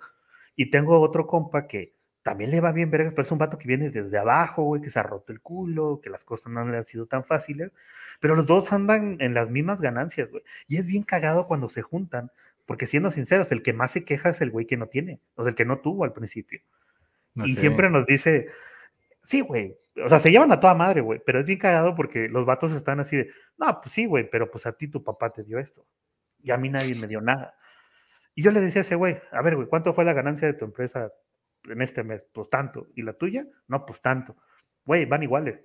Y 0.56 0.70
tengo 0.70 1.00
otro 1.00 1.26
compa 1.26 1.66
que 1.66 1.94
también 2.22 2.50
le 2.50 2.60
va 2.60 2.72
bien 2.72 2.90
verga, 2.90 3.10
pero 3.10 3.22
es 3.22 3.32
un 3.32 3.38
vato 3.38 3.58
que 3.58 3.68
viene 3.68 3.90
desde 3.90 4.18
abajo, 4.18 4.62
güey, 4.62 4.82
que 4.82 4.90
se 4.90 4.98
ha 4.98 5.02
roto 5.02 5.32
el 5.32 5.40
culo, 5.40 6.00
que 6.02 6.10
las 6.10 6.24
cosas 6.24 6.52
no 6.52 6.64
le 6.66 6.76
han 6.76 6.86
sido 6.86 7.06
tan 7.06 7.24
fáciles, 7.24 7.72
pero 8.20 8.34
los 8.34 8.46
dos 8.46 8.72
andan 8.72 9.16
en 9.20 9.34
las 9.34 9.50
mismas 9.50 9.80
ganancias, 9.80 10.30
güey. 10.30 10.42
Y 10.66 10.78
es 10.78 10.86
bien 10.86 11.02
cagado 11.02 11.46
cuando 11.46 11.68
se 11.68 11.82
juntan, 11.82 12.30
porque 12.66 12.86
siendo 12.86 13.10
sinceros, 13.10 13.52
el 13.52 13.62
que 13.62 13.72
más 13.72 13.90
se 13.90 14.04
queja 14.04 14.30
es 14.30 14.40
el 14.40 14.50
güey 14.50 14.66
que 14.66 14.76
no 14.76 14.86
tiene, 14.86 15.20
o 15.34 15.42
sea, 15.42 15.50
el 15.50 15.56
que 15.56 15.64
no 15.64 15.78
tuvo 15.80 16.04
al 16.04 16.12
principio. 16.12 16.60
Y 17.34 17.54
siempre 17.56 17.90
nos 17.90 18.06
dice, 18.06 18.48
sí, 19.22 19.40
güey, 19.40 19.76
o 19.96 20.08
sea, 20.08 20.18
se 20.18 20.30
llevan 20.30 20.52
a 20.52 20.60
toda 20.60 20.74
madre, 20.74 21.00
güey, 21.00 21.20
pero 21.24 21.40
es 21.40 21.46
bien 21.46 21.58
cagado 21.58 21.94
porque 21.94 22.28
los 22.28 22.46
vatos 22.46 22.72
están 22.72 23.00
así 23.00 23.16
de, 23.16 23.30
no, 23.58 23.80
pues 23.80 23.94
sí, 23.94 24.06
güey, 24.06 24.28
pero 24.30 24.50
pues 24.50 24.66
a 24.66 24.72
ti 24.72 24.88
tu 24.88 25.02
papá 25.02 25.30
te 25.30 25.42
dio 25.42 25.58
esto 25.58 25.86
y 26.38 26.50
a 26.50 26.56
mí 26.56 26.68
nadie 26.68 26.94
me 26.94 27.06
dio 27.06 27.20
nada. 27.20 27.54
Y 28.34 28.42
yo 28.42 28.50
le 28.50 28.60
decía 28.60 28.80
a 28.80 28.84
ese 28.84 28.94
güey, 28.94 29.18
a 29.32 29.42
ver, 29.42 29.56
güey, 29.56 29.68
¿cuánto 29.68 29.92
fue 29.92 30.04
la 30.04 30.12
ganancia 30.12 30.46
de 30.48 30.54
tu 30.54 30.64
empresa 30.64 31.12
en 31.64 31.82
este 31.82 32.04
mes? 32.04 32.24
Pues 32.32 32.48
tanto. 32.48 32.86
¿Y 32.94 33.02
la 33.02 33.12
tuya? 33.12 33.44
No, 33.66 33.84
pues 33.84 34.00
tanto. 34.00 34.36
Güey, 34.84 35.04
van 35.04 35.22
iguales. 35.22 35.60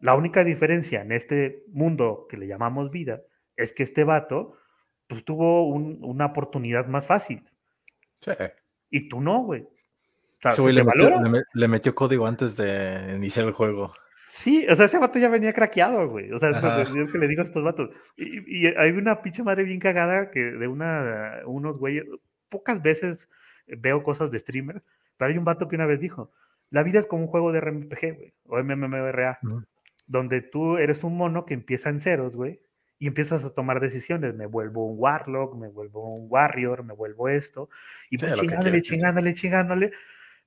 La 0.00 0.14
única 0.14 0.44
diferencia 0.44 1.02
en 1.02 1.12
este 1.12 1.64
mundo 1.68 2.26
que 2.30 2.36
le 2.36 2.46
llamamos 2.46 2.90
vida 2.90 3.20
es 3.56 3.72
que 3.72 3.82
este 3.82 4.04
vato, 4.04 4.56
pues 5.08 5.24
tuvo 5.24 5.66
una 5.66 6.26
oportunidad 6.26 6.86
más 6.86 7.04
fácil. 7.04 7.50
Sí. 8.20 8.32
Y 8.90 9.08
tú 9.08 9.20
no, 9.20 9.42
güey 9.42 9.66
le, 11.54 11.68
metió, 11.68 11.94
código 11.94 12.26
antes 12.26 12.56
de 12.56 13.14
iniciar 13.16 13.46
el 13.46 13.52
juego. 13.52 13.92
Sí, 14.28 14.66
o 14.68 14.76
sea, 14.76 14.86
ese 14.86 14.98
vato 14.98 15.18
ya 15.18 15.28
venía 15.28 15.52
craqueado, 15.52 16.08
güey. 16.08 16.30
O 16.32 16.38
sea, 16.38 16.50
es 16.82 16.90
lo 16.90 17.06
que 17.06 17.18
le 17.18 17.28
digo 17.28 17.42
a 17.42 17.44
estos 17.46 17.64
vatos. 17.64 17.90
Y, 18.16 18.66
hay 18.66 18.90
una 18.90 19.22
pinche 19.22 19.42
madre 19.42 19.64
bien 19.64 19.80
cagada 19.80 20.30
que 20.30 20.40
de 20.40 20.68
una, 20.68 21.40
unos 21.46 21.78
güeyes, 21.78 22.04
pocas 22.48 22.82
veces 22.82 23.28
veo 23.66 24.02
cosas 24.02 24.30
de 24.30 24.38
streamer, 24.38 24.82
pero 25.16 25.30
hay 25.30 25.38
un 25.38 25.44
vato 25.44 25.68
que 25.68 25.76
una 25.76 25.86
vez 25.86 26.00
dijo, 26.00 26.32
la 26.70 26.82
vida 26.82 26.98
es 26.98 27.06
como 27.06 27.22
un 27.22 27.28
juego 27.28 27.52
de 27.52 27.60
RPG, 27.60 28.16
güey, 28.16 28.34
o 28.46 28.62
MMORA, 28.62 29.40
donde 30.06 30.42
tú 30.42 30.76
eres 30.76 31.04
un 31.04 31.16
mono 31.16 31.44
que 31.44 31.54
empieza 31.54 31.90
en 31.90 32.00
ceros, 32.00 32.34
güey, 32.34 32.60
y 32.98 33.06
empiezas 33.06 33.44
a 33.44 33.50
tomar 33.50 33.80
decisiones. 33.80 34.34
Me 34.34 34.46
vuelvo 34.46 34.86
un 34.86 34.98
Warlock, 34.98 35.56
me 35.56 35.68
vuelvo 35.68 36.14
un 36.14 36.26
Warrior, 36.28 36.84
me 36.84 36.94
vuelvo 36.94 37.28
esto, 37.28 37.68
y 38.10 38.18
pues 38.18 38.34
chingándole, 38.34 38.82
chingándole, 38.82 39.34
chingándole, 39.34 39.92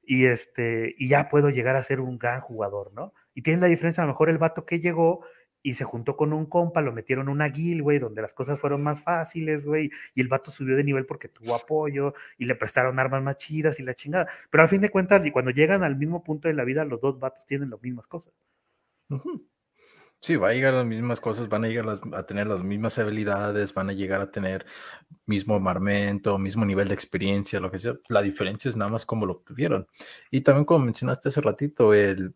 y, 0.04 0.26
este, 0.26 0.95
y 0.97 1.08
ya 1.08 1.30
puedo 1.30 1.49
llegar 1.49 1.76
a 1.76 1.84
ser 1.84 1.99
un 1.99 2.18
gran 2.18 2.41
jugador, 2.41 2.91
¿no? 2.93 3.14
Y 3.34 3.41
tiene 3.41 3.62
la 3.62 3.68
diferencia, 3.68 4.04
a 4.04 4.06
lo 4.06 4.14
mejor 4.14 4.30
el 4.30 4.38
vato 4.38 4.66
que 4.66 4.80
llegó 4.80 5.26
y 5.64 5.76
se 5.76 5.84
juntó 5.84 6.18
con 6.18 6.34
un 6.34 6.45
compa, 6.47 6.82
lo 6.82 6.91
metieron 6.91 7.30
una 7.30 7.47
guild, 7.47 7.82
güey, 7.82 7.99
donde 7.99 8.22
las 8.22 8.34
cosas 8.34 8.60
fueron 8.60 8.82
más 8.82 9.02
fáciles, 9.02 9.64
güey, 9.66 9.91
y 10.16 10.22
el 10.22 10.28
vato 10.28 10.52
subió 10.52 10.76
de 10.76 10.84
nivel 10.84 11.06
porque 11.06 11.28
tuvo 11.28 11.56
apoyo 11.56 12.14
y 12.38 12.45
le 12.45 12.56
prestaron 12.56 12.99
armas 12.99 13.22
más 13.22 13.38
chidas 13.38 13.80
y 13.80 13.84
la 13.84 13.93
chingada. 13.93 14.28
Pero 14.49 14.64
al 14.64 14.70
fin 14.70 14.82
de 14.82 14.89
cuentas, 14.89 15.26
y 15.26 15.32
cuando 15.32 15.52
llegan 15.52 15.84
al 15.84 15.95
mismo 15.97 16.24
punto 16.24 16.47
de 16.47 16.56
la 16.56 16.64
vida, 16.64 16.86
los 16.86 16.99
dos 17.02 17.20
vatos 17.20 17.45
tienen 17.45 17.70
las 17.70 17.82
mismas 17.82 18.08
cosas. 18.08 18.34
Sí, 20.24 20.36
va 20.36 20.49
a 20.49 20.53
llegar 20.53 20.76
a 20.76 20.78
las 20.78 20.86
mismas 20.86 21.19
cosas, 21.19 21.49
van 21.49 21.65
a 21.65 21.67
llegar 21.67 21.99
a 22.13 22.26
tener 22.28 22.45
las 22.45 22.63
mismas 22.63 22.99
habilidades, 22.99 23.74
van 23.74 23.89
a 23.89 23.93
llegar 23.93 24.22
a 24.22 24.30
tener 24.30 24.67
mismo 25.26 25.55
armamento, 25.55 26.38
mismo 26.38 26.63
nivel 26.63 26.89
de 26.89 26.93
experiencia, 26.93 27.59
lo 27.59 27.72
que 27.72 27.80
sea. 27.80 27.95
La 28.07 28.22
diferencia 28.22 28.69
es 28.69 28.78
nada 28.78 28.91
más 28.91 29.03
cómo 29.07 29.26
lo 29.26 29.34
obtuvieron. 29.34 29.88
Y 30.30 30.41
también 30.41 30.65
como 30.65 30.86
mencionaste 30.86 31.30
hace 31.30 31.41
ratito, 31.41 31.95
el, 31.95 32.36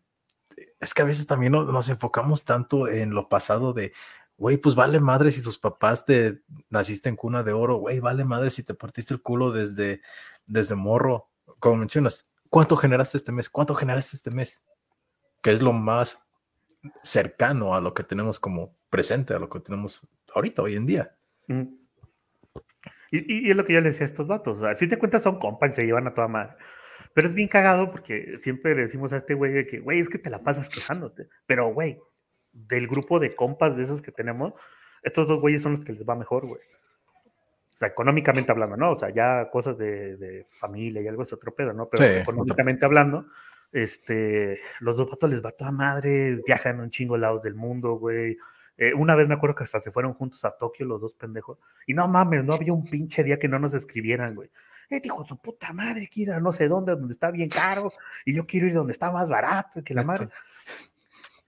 es 0.80 0.94
que 0.94 1.02
a 1.02 1.04
veces 1.04 1.28
también 1.28 1.52
nos 1.52 1.88
enfocamos 1.88 2.44
tanto 2.44 2.88
en 2.88 3.10
lo 3.10 3.28
pasado 3.28 3.72
de, 3.72 3.92
güey, 4.36 4.56
pues 4.56 4.74
vale 4.74 4.98
madre 4.98 5.30
si 5.30 5.40
tus 5.40 5.56
papás 5.56 6.04
te 6.04 6.40
naciste 6.70 7.08
en 7.08 7.14
cuna 7.14 7.44
de 7.44 7.52
oro, 7.52 7.76
güey, 7.76 8.00
vale 8.00 8.24
madre 8.24 8.50
si 8.50 8.64
te 8.64 8.74
partiste 8.74 9.14
el 9.14 9.22
culo 9.22 9.52
desde, 9.52 10.00
desde 10.44 10.74
morro. 10.74 11.30
Como 11.60 11.76
mencionas, 11.76 12.28
¿cuánto 12.50 12.76
generaste 12.76 13.18
este 13.18 13.30
mes? 13.30 13.48
¿Cuánto 13.48 13.76
generaste 13.76 14.16
este 14.16 14.32
mes? 14.32 14.64
Que 15.40 15.52
es 15.52 15.62
lo 15.62 15.72
más 15.72 16.25
cercano 17.02 17.74
a 17.74 17.80
lo 17.80 17.94
que 17.94 18.02
tenemos 18.02 18.40
como 18.40 18.76
presente, 18.90 19.34
a 19.34 19.38
lo 19.38 19.48
que 19.48 19.60
tenemos 19.60 20.00
ahorita, 20.34 20.62
hoy 20.62 20.76
en 20.76 20.86
día. 20.86 21.14
y, 23.10 23.50
es 23.50 23.56
lo 23.56 23.64
que 23.64 23.74
yo 23.74 23.80
le 23.80 23.90
decía 23.90 24.06
a 24.06 24.10
estos 24.10 24.26
vatos. 24.26 24.62
al 24.62 24.76
fin 24.76 24.88
de 24.88 24.98
cuentas 24.98 25.22
son 25.22 25.38
compas 25.38 25.72
y 25.72 25.74
se 25.74 25.86
llevan 25.86 26.06
a 26.06 26.14
toda 26.14 26.28
madre. 26.28 26.56
Pero 27.14 27.28
es 27.28 27.34
bien 27.34 27.48
cagado 27.48 27.90
porque 27.90 28.38
siempre 28.42 28.74
le 28.74 28.82
decimos 28.82 29.12
a 29.12 29.18
este 29.18 29.34
güey 29.34 29.52
de 29.52 29.66
que, 29.66 29.80
güey, 29.80 30.00
es 30.00 30.08
que 30.08 30.18
te 30.18 30.28
la 30.28 30.42
pasas 30.42 30.68
quejándote. 30.68 31.28
Pero, 31.46 31.72
güey, 31.72 31.98
del 32.52 32.88
grupo 32.88 33.18
de 33.18 33.34
compas 33.34 33.76
de 33.76 33.84
esos 33.84 34.02
que 34.02 34.12
tenemos, 34.12 34.52
estos 35.02 35.26
dos 35.26 35.40
güeyes 35.40 35.62
son 35.62 35.72
los 35.72 35.84
que 35.84 35.92
les 35.92 36.04
va 36.04 36.14
mejor, 36.14 36.46
güey. 36.46 36.60
O 36.60 37.78
sea, 37.78 37.88
económicamente 37.88 38.50
hablando, 38.52 38.76
¿no? 38.76 38.92
O 38.92 38.98
sea, 38.98 39.10
ya 39.10 39.50
cosas 39.50 39.76
de, 39.76 40.46
familia 40.50 41.02
y 41.02 41.08
algo 41.08 41.22
es 41.22 41.32
otro 41.32 41.54
pedo, 41.54 41.72
¿no? 41.74 41.88
Pero 41.88 42.04
económicamente 42.04 42.86
hablando, 42.86 43.26
este, 43.76 44.60
los 44.80 44.96
dos 44.96 45.08
patos 45.08 45.30
les 45.30 45.44
va 45.44 45.52
toda 45.52 45.70
madre, 45.70 46.40
viajan 46.46 46.80
un 46.80 46.90
chingo 46.90 47.16
lados 47.16 47.42
del 47.42 47.54
mundo, 47.54 47.94
güey. 47.94 48.38
Eh, 48.78 48.94
una 48.94 49.14
vez 49.14 49.28
me 49.28 49.34
acuerdo 49.34 49.54
que 49.54 49.64
hasta 49.64 49.80
se 49.80 49.90
fueron 49.90 50.14
juntos 50.14 50.44
a 50.44 50.56
Tokio 50.56 50.86
los 50.86 51.00
dos 51.00 51.12
pendejos. 51.14 51.58
Y 51.86 51.94
no 51.94 52.08
mames, 52.08 52.44
no 52.44 52.54
había 52.54 52.72
un 52.72 52.84
pinche 52.84 53.22
día 53.22 53.38
que 53.38 53.48
no 53.48 53.58
nos 53.58 53.74
escribieran, 53.74 54.34
güey. 54.34 54.50
Eh, 54.88 55.00
dijo, 55.00 55.24
tu 55.24 55.36
puta 55.36 55.72
madre, 55.72 56.08
quiero 56.10 56.32
ir 56.32 56.38
a 56.38 56.40
no 56.40 56.52
sé 56.52 56.68
dónde, 56.68 56.92
donde 56.92 57.12
está 57.12 57.30
bien 57.30 57.48
caro, 57.50 57.92
y 58.24 58.34
yo 58.34 58.46
quiero 58.46 58.66
ir 58.66 58.74
donde 58.74 58.92
está 58.92 59.10
más 59.10 59.28
barato, 59.28 59.82
que 59.82 59.94
la 59.94 60.04
madre. 60.04 60.28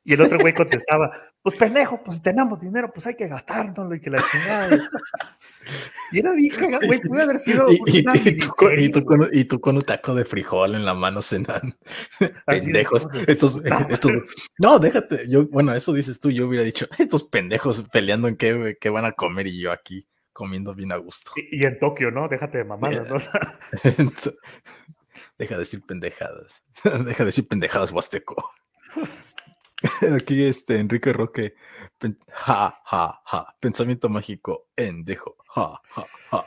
Y 0.09 0.15
el 0.15 0.23
otro 0.23 0.39
güey 0.39 0.55
contestaba, 0.55 1.13
pues 1.43 1.55
pendejo, 1.57 2.03
pues 2.03 2.23
tenemos 2.23 2.59
dinero, 2.59 2.91
pues 2.91 3.07
hay 3.07 3.15
que 3.15 3.29
gastárnoslo 3.29 3.95
y 3.95 4.01
que 4.01 4.09
la 4.09 4.25
chingada. 4.33 4.89
Y 6.13 6.21
era 6.21 6.33
bien 6.33 6.55
cagado, 6.57 6.87
güey, 6.87 6.99
puede 6.99 7.25
haber 7.25 7.39
sido. 7.39 7.67
Y, 7.69 8.03
tú, 8.39 8.49
con, 8.49 8.73
y, 9.31 9.45
tú, 9.45 9.61
con, 9.61 9.77
un 9.77 9.83
taco 9.83 10.15
de 10.15 10.25
frijol 10.25 10.77
en 10.77 10.87
la 10.87 10.95
mano 10.95 11.21
cenando. 11.21 11.77
pendejos. 12.47 13.07
estos, 13.27 13.61
estos, 13.91 14.13
no, 14.59 14.79
déjate. 14.79 15.29
Yo, 15.29 15.47
bueno, 15.49 15.75
eso 15.75 15.93
dices 15.93 16.19
tú, 16.21 16.31
yo 16.31 16.49
hubiera 16.49 16.65
dicho, 16.65 16.87
estos 16.97 17.25
pendejos 17.25 17.87
peleando 17.93 18.29
en 18.29 18.39
qué, 18.39 18.79
qué 18.81 18.89
van 18.89 19.05
a 19.05 19.13
comer 19.13 19.49
y 19.49 19.61
yo 19.61 19.73
aquí 19.73 20.09
comiendo 20.33 20.75
bien 20.75 20.91
a 20.93 20.97
gusto. 20.97 21.33
Y, 21.37 21.67
en 21.67 21.79
Tokio, 21.79 22.11
¿no? 22.11 22.29
Déjate 22.29 22.57
de 22.57 22.65
mamadas, 22.65 23.11
¿no? 23.11 23.17
Deja 25.37 25.55
de 25.55 25.61
decir 25.61 25.83
pendejadas. 25.87 26.65
Deja 27.05 27.25
de 27.25 27.27
decir 27.27 27.47
pendejadas, 27.47 27.93
Huasteco. 27.93 28.51
Aquí 30.20 30.43
este 30.43 30.81
Enrique 30.81 31.12
Roque, 31.12 31.55
ja, 32.31 32.74
ja, 32.85 33.20
ja, 33.24 33.57
pensamiento 33.61 34.09
mágico, 34.09 34.68
endejo, 34.76 35.37
ja, 35.55 35.81
ja, 35.91 36.05
ja. 36.31 36.45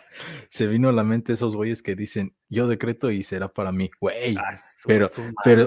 Se 0.50 0.68
vino 0.68 0.90
a 0.90 0.92
la 0.92 1.04
mente 1.04 1.34
esos 1.34 1.56
güeyes 1.56 1.82
que 1.82 1.96
dicen, 1.96 2.36
yo 2.50 2.68
decreto 2.68 3.10
y 3.10 3.24
será 3.24 3.48
para 3.48 3.72
mí, 3.72 3.90
güey. 4.00 4.36
Ah, 4.38 4.56
pero, 4.86 5.10
pero, 5.44 5.66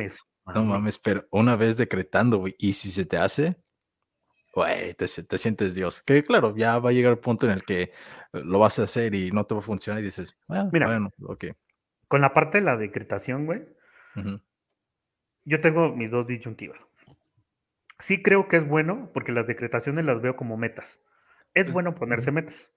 no 0.54 0.64
mames, 0.64 0.98
pero 0.98 1.26
una 1.30 1.56
vez 1.56 1.76
decretando, 1.76 2.38
güey, 2.38 2.54
y 2.58 2.74
si 2.74 2.90
se 2.90 3.06
te 3.06 3.16
hace, 3.16 3.56
güey, 4.52 4.92
te, 4.94 5.08
sientes 5.08 5.74
Dios. 5.74 6.02
Que 6.02 6.22
claro, 6.22 6.54
ya 6.54 6.78
va 6.78 6.90
a 6.90 6.92
llegar 6.92 7.12
el 7.12 7.18
punto 7.18 7.46
en 7.46 7.52
el 7.52 7.64
que 7.64 7.92
lo 8.32 8.58
vas 8.58 8.78
a 8.78 8.82
hacer 8.82 9.14
y 9.14 9.30
no 9.30 9.46
te 9.46 9.54
va 9.54 9.60
a 9.60 9.64
funcionar 9.64 10.02
y 10.02 10.06
dices, 10.06 10.36
ah, 10.50 10.68
Mira, 10.70 10.86
bueno, 10.86 11.10
ok. 11.22 11.46
Con 12.08 12.20
la 12.20 12.34
parte 12.34 12.58
de 12.58 12.64
la 12.64 12.76
decretación, 12.76 13.46
güey, 13.46 13.62
yo 15.46 15.60
tengo 15.60 15.94
mis 15.96 16.10
dos 16.10 16.26
disyuntivas 16.26 16.78
sí 17.98 18.22
creo 18.22 18.48
que 18.48 18.56
es 18.56 18.66
bueno, 18.66 19.10
porque 19.12 19.32
las 19.32 19.46
decretaciones 19.46 20.04
las 20.04 20.20
veo 20.20 20.36
como 20.36 20.56
metas. 20.56 21.00
Es 21.54 21.70
bueno 21.72 21.94
ponerse 21.94 22.32
metas, 22.32 22.70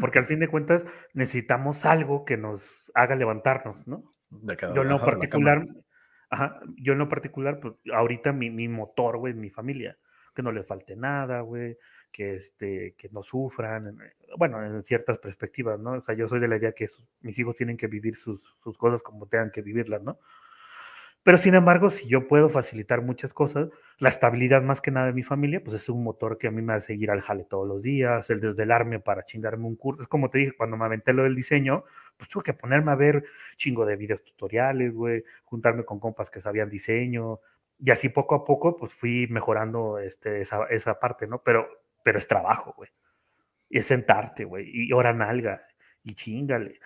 porque 0.00 0.20
al 0.20 0.26
fin 0.26 0.38
de 0.38 0.48
cuentas 0.48 0.84
necesitamos 1.14 1.84
algo 1.84 2.24
que 2.24 2.36
nos 2.36 2.90
haga 2.94 3.16
levantarnos, 3.16 3.86
¿no? 3.86 4.04
yo 4.74 4.82
en 4.82 4.88
lo 4.88 5.00
particular, 5.00 5.66
yo 6.76 6.92
en 6.92 6.98
lo 6.98 7.08
particular, 7.08 7.60
pues 7.60 7.74
ahorita 7.92 8.32
mi, 8.32 8.50
mi 8.50 8.68
motor, 8.68 9.18
güey, 9.18 9.32
es 9.32 9.38
mi 9.38 9.50
familia, 9.50 9.98
que 10.34 10.42
no 10.42 10.52
le 10.52 10.62
falte 10.62 10.96
nada, 10.96 11.40
güey, 11.40 11.76
que, 12.10 12.36
este, 12.36 12.94
que 12.96 13.08
no 13.10 13.22
sufran, 13.22 13.98
bueno, 14.38 14.64
en 14.64 14.82
ciertas 14.84 15.18
perspectivas, 15.18 15.78
¿no? 15.78 15.92
O 15.92 16.00
sea, 16.00 16.14
yo 16.14 16.28
soy 16.28 16.40
de 16.40 16.48
la 16.48 16.56
idea 16.56 16.72
que 16.72 16.86
mis 17.20 17.38
hijos 17.38 17.56
tienen 17.56 17.76
que 17.76 17.88
vivir 17.88 18.16
sus, 18.16 18.40
sus 18.62 18.78
cosas 18.78 19.02
como 19.02 19.26
tengan 19.26 19.50
que 19.50 19.62
vivirlas, 19.62 20.02
¿no? 20.02 20.18
Pero 21.24 21.38
sin 21.38 21.54
embargo, 21.54 21.90
si 21.90 22.08
yo 22.08 22.26
puedo 22.26 22.48
facilitar 22.48 23.00
muchas 23.00 23.32
cosas, 23.32 23.68
la 23.98 24.08
estabilidad 24.08 24.62
más 24.62 24.80
que 24.80 24.90
nada 24.90 25.06
de 25.06 25.12
mi 25.12 25.22
familia, 25.22 25.62
pues 25.62 25.76
es 25.76 25.88
un 25.88 26.02
motor 26.02 26.36
que 26.36 26.48
a 26.48 26.50
mí 26.50 26.62
me 26.62 26.72
hace 26.72 26.88
seguir 26.88 27.12
al 27.12 27.20
jale 27.20 27.44
todos 27.44 27.66
los 27.66 27.80
días, 27.80 28.28
el 28.30 28.40
desvelarme 28.40 28.98
para 28.98 29.24
chingarme 29.24 29.66
un 29.66 29.76
curso. 29.76 30.02
Es 30.02 30.08
como 30.08 30.30
te 30.30 30.38
dije, 30.38 30.52
cuando 30.56 30.76
me 30.76 30.84
aventé 30.84 31.12
lo 31.12 31.22
del 31.22 31.36
diseño, 31.36 31.84
pues 32.16 32.28
tuve 32.28 32.42
que 32.42 32.54
ponerme 32.54 32.90
a 32.90 32.96
ver 32.96 33.24
chingo 33.56 33.86
de 33.86 33.94
videos 33.96 34.24
tutoriales, 34.24 34.92
güey, 34.92 35.22
juntarme 35.44 35.84
con 35.84 36.00
compas 36.00 36.28
que 36.28 36.40
sabían 36.40 36.68
diseño, 36.68 37.38
y 37.78 37.90
así 37.90 38.08
poco 38.08 38.34
a 38.34 38.44
poco, 38.44 38.76
pues 38.76 38.92
fui 38.92 39.26
mejorando 39.28 39.98
este, 39.98 40.40
esa, 40.40 40.64
esa 40.66 40.98
parte, 40.98 41.26
¿no? 41.26 41.42
Pero, 41.42 41.68
pero 42.04 42.18
es 42.18 42.26
trabajo, 42.26 42.74
güey. 42.76 42.90
Y 43.68 43.78
es 43.78 43.86
sentarte, 43.86 44.44
güey, 44.44 44.68
y 44.72 44.92
hora 44.92 45.12
nalga, 45.12 45.66
y 46.02 46.14
chingale. 46.14 46.80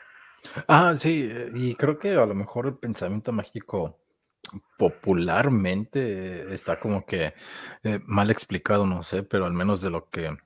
Ah, 0.68 0.95
sí, 0.97 1.28
y 1.55 1.74
creo 1.74 1.99
que 1.99 2.11
a 2.11 2.26
lo 2.26 2.34
mejor 2.34 2.66
el 2.66 2.76
pensamiento 2.76 3.32
mágico 3.32 3.99
popularmente 4.78 6.55
está 6.55 6.78
como 6.78 7.05
que 7.05 7.34
eh, 7.82 8.01
mal 8.05 8.30
explicado, 8.30 8.86
no 8.86 9.03
sé, 9.03 9.22
pero 9.22 9.47
al 9.47 9.53
menos 9.53 9.80
de 9.80 9.90
lo 9.90 10.09
que 10.09 10.36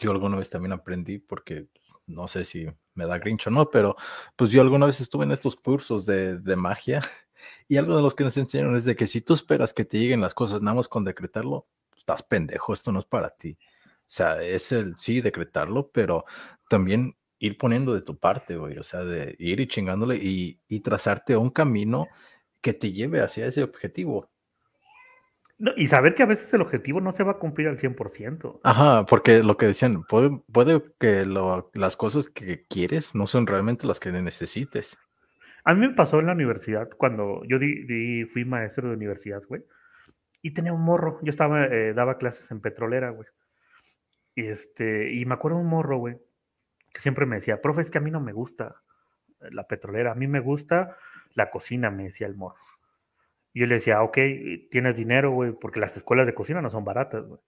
yo 0.00 0.10
alguna 0.10 0.36
vez 0.36 0.50
también 0.50 0.72
aprendí, 0.72 1.18
porque 1.18 1.68
no 2.06 2.28
sé 2.28 2.44
si 2.44 2.66
me 2.94 3.06
da 3.06 3.18
grincho 3.18 3.50
o 3.50 3.52
no, 3.52 3.70
pero 3.70 3.96
pues 4.36 4.50
yo 4.50 4.60
alguna 4.60 4.86
vez 4.86 5.00
estuve 5.00 5.24
en 5.24 5.32
estos 5.32 5.56
cursos 5.56 6.06
de, 6.06 6.38
de 6.38 6.56
magia 6.56 7.00
y 7.68 7.76
algo 7.76 7.96
de 7.96 8.02
los 8.02 8.14
que 8.14 8.24
nos 8.24 8.36
enseñaron 8.36 8.76
es 8.76 8.84
de 8.84 8.96
que 8.96 9.06
si 9.06 9.20
tú 9.20 9.34
esperas 9.34 9.74
que 9.74 9.84
te 9.84 9.98
lleguen 9.98 10.20
las 10.20 10.34
cosas 10.34 10.62
nada 10.62 10.76
más 10.76 10.88
con 10.88 11.04
decretarlo, 11.04 11.66
estás 11.96 12.22
pendejo, 12.22 12.72
esto 12.72 12.92
no 12.92 13.00
es 13.00 13.06
para 13.06 13.30
ti. 13.30 13.56
O 13.60 14.14
sea, 14.14 14.42
es 14.42 14.72
el 14.72 14.96
sí 14.96 15.20
decretarlo, 15.20 15.90
pero 15.90 16.24
también 16.68 17.16
ir 17.38 17.56
poniendo 17.56 17.94
de 17.94 18.02
tu 18.02 18.18
parte, 18.18 18.56
güey, 18.56 18.78
o 18.78 18.82
sea, 18.82 19.04
de 19.04 19.34
ir 19.38 19.58
y 19.60 19.66
chingándole 19.66 20.16
y, 20.16 20.60
y 20.68 20.80
trazarte 20.80 21.36
un 21.36 21.50
camino 21.50 22.08
que 22.62 22.72
te 22.72 22.92
lleve 22.92 23.20
hacia 23.20 23.46
ese 23.46 23.62
objetivo. 23.62 24.30
y 25.76 25.86
saber 25.86 26.16
que 26.16 26.24
a 26.24 26.26
veces 26.26 26.52
el 26.54 26.62
objetivo 26.62 27.00
no 27.00 27.12
se 27.12 27.22
va 27.22 27.32
a 27.32 27.38
cumplir 27.38 27.68
al 27.68 27.78
100%. 27.78 28.60
Ajá, 28.64 29.06
porque 29.06 29.44
lo 29.44 29.56
que 29.56 29.66
decían, 29.66 30.02
puede, 30.04 30.42
puede 30.50 30.82
que 30.98 31.24
lo, 31.24 31.70
las 31.74 31.96
cosas 31.96 32.28
que 32.28 32.64
quieres 32.66 33.14
no 33.14 33.28
son 33.28 33.46
realmente 33.46 33.86
las 33.86 34.00
que 34.00 34.10
necesites. 34.10 34.98
A 35.64 35.74
mí 35.74 35.86
me 35.86 35.94
pasó 35.94 36.18
en 36.18 36.26
la 36.26 36.32
universidad, 36.32 36.88
cuando 36.96 37.42
yo 37.44 37.60
di, 37.60 38.24
fui 38.24 38.44
maestro 38.44 38.88
de 38.88 38.96
universidad, 38.96 39.42
güey, 39.48 39.62
y 40.40 40.52
tenía 40.52 40.72
un 40.72 40.82
morro. 40.82 41.20
Yo 41.22 41.30
estaba, 41.30 41.66
eh, 41.66 41.94
daba 41.94 42.18
clases 42.18 42.50
en 42.50 42.60
petrolera, 42.60 43.10
güey. 43.10 43.28
Y, 44.34 44.46
este, 44.46 45.12
y 45.12 45.24
me 45.26 45.34
acuerdo 45.34 45.58
un 45.58 45.68
morro, 45.68 45.98
güey, 45.98 46.16
que 46.92 47.00
siempre 47.00 47.26
me 47.26 47.36
decía, 47.36 47.60
profe, 47.62 47.82
es 47.82 47.90
que 47.90 47.98
a 47.98 48.00
mí 48.00 48.10
no 48.10 48.20
me 48.20 48.32
gusta 48.32 48.82
la 49.50 49.66
petrolera, 49.66 50.12
a 50.12 50.14
mí 50.14 50.26
me 50.26 50.40
gusta 50.40 50.96
la 51.34 51.50
cocina, 51.50 51.90
me 51.90 52.04
decía 52.04 52.26
el 52.26 52.36
morro. 52.36 52.60
Y 53.52 53.60
yo 53.60 53.66
le 53.66 53.74
decía, 53.74 54.02
ok, 54.02 54.18
tienes 54.70 54.96
dinero, 54.96 55.30
güey, 55.30 55.52
porque 55.52 55.80
las 55.80 55.96
escuelas 55.96 56.26
de 56.26 56.34
cocina 56.34 56.62
no 56.62 56.70
son 56.70 56.84
baratas, 56.84 57.26
güey. 57.26 57.40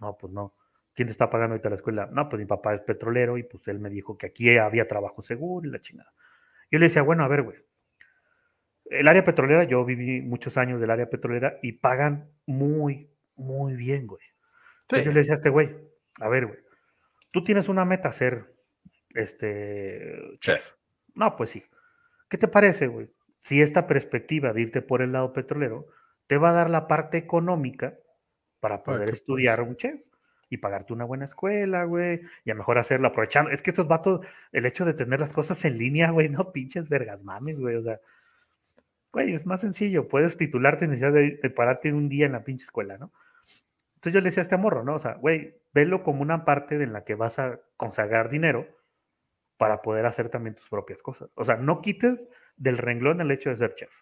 No, 0.00 0.16
pues 0.16 0.32
no. 0.32 0.54
¿Quién 0.94 1.08
te 1.08 1.12
está 1.12 1.30
pagando 1.30 1.54
ahorita 1.54 1.70
la 1.70 1.76
escuela? 1.76 2.08
No, 2.12 2.28
pues 2.28 2.40
mi 2.40 2.46
papá 2.46 2.74
es 2.74 2.80
petrolero 2.80 3.38
y 3.38 3.44
pues 3.44 3.66
él 3.68 3.78
me 3.78 3.90
dijo 3.90 4.16
que 4.16 4.26
aquí 4.26 4.56
había 4.56 4.88
trabajo 4.88 5.22
seguro 5.22 5.66
y 5.66 5.70
la 5.70 5.80
chingada. 5.80 6.12
Yo 6.70 6.78
le 6.78 6.86
decía, 6.86 7.02
bueno, 7.02 7.24
a 7.24 7.28
ver, 7.28 7.42
güey. 7.42 7.56
El 8.84 9.06
área 9.06 9.24
petrolera, 9.24 9.64
yo 9.64 9.84
viví 9.84 10.22
muchos 10.22 10.56
años 10.56 10.80
del 10.80 10.90
área 10.90 11.10
petrolera 11.10 11.58
y 11.62 11.72
pagan 11.72 12.30
muy, 12.46 13.12
muy 13.36 13.76
bien, 13.76 14.06
güey. 14.06 14.22
Entonces 14.82 15.06
yo 15.06 15.12
le 15.12 15.20
decía 15.20 15.34
a 15.34 15.36
este 15.36 15.50
güey, 15.50 15.76
a 16.20 16.28
ver, 16.28 16.46
güey, 16.46 16.58
tú 17.30 17.44
tienes 17.44 17.68
una 17.68 17.84
meta 17.84 18.10
ser 18.12 18.54
este 19.10 20.38
chef. 20.40 20.77
No, 21.18 21.34
pues 21.36 21.50
sí. 21.50 21.64
¿Qué 22.28 22.38
te 22.38 22.46
parece, 22.46 22.86
güey? 22.86 23.10
Si 23.40 23.60
esta 23.60 23.88
perspectiva 23.88 24.52
de 24.52 24.62
irte 24.62 24.82
por 24.82 25.02
el 25.02 25.12
lado 25.12 25.32
petrolero 25.32 25.88
te 26.28 26.38
va 26.38 26.50
a 26.50 26.52
dar 26.52 26.70
la 26.70 26.86
parte 26.86 27.18
económica 27.18 27.98
para 28.60 28.84
poder 28.84 29.10
estudiar 29.10 29.60
un 29.60 29.76
chef 29.76 30.00
y 30.48 30.58
pagarte 30.58 30.92
una 30.92 31.04
buena 31.04 31.24
escuela, 31.24 31.84
güey, 31.84 32.20
y 32.44 32.50
a 32.52 32.54
mejor 32.54 32.78
hacerlo 32.78 33.08
aprovechando. 33.08 33.50
Es 33.50 33.62
que 33.62 33.70
estos 33.70 33.88
vatos, 33.88 34.26
el 34.52 34.64
hecho 34.64 34.84
de 34.84 34.94
tener 34.94 35.20
las 35.20 35.32
cosas 35.32 35.64
en 35.64 35.76
línea, 35.76 36.10
güey, 36.10 36.28
no 36.28 36.52
pinches 36.52 36.88
vergas 36.88 37.22
mames, 37.22 37.58
güey, 37.58 37.74
o 37.76 37.82
sea, 37.82 38.00
güey, 39.12 39.34
es 39.34 39.44
más 39.44 39.60
sencillo, 39.60 40.06
puedes 40.06 40.36
titularte 40.36 40.84
en 40.84 40.92
necesidad 40.92 41.12
de, 41.12 41.38
de, 41.42 41.50
pararte 41.50 41.92
un 41.92 42.08
día 42.08 42.26
en 42.26 42.32
la 42.32 42.44
pinche 42.44 42.64
escuela, 42.64 42.96
¿no? 42.96 43.12
Entonces 43.96 44.12
yo 44.12 44.20
le 44.20 44.26
decía 44.26 44.42
a 44.42 44.44
este 44.44 44.56
morro, 44.56 44.84
¿no? 44.84 44.94
O 44.94 45.00
sea, 45.00 45.14
güey, 45.14 45.56
velo 45.74 46.04
como 46.04 46.22
una 46.22 46.44
parte 46.44 46.80
en 46.80 46.92
la 46.92 47.04
que 47.04 47.16
vas 47.16 47.40
a 47.40 47.60
consagrar 47.76 48.30
dinero 48.30 48.77
para 49.58 49.82
poder 49.82 50.06
hacer 50.06 50.30
también 50.30 50.54
tus 50.54 50.68
propias 50.68 51.02
cosas. 51.02 51.30
O 51.34 51.44
sea, 51.44 51.56
no 51.56 51.82
quites 51.82 52.28
del 52.56 52.78
renglón 52.78 53.20
el 53.20 53.30
hecho 53.30 53.50
de 53.50 53.56
ser 53.56 53.74
chef, 53.74 53.92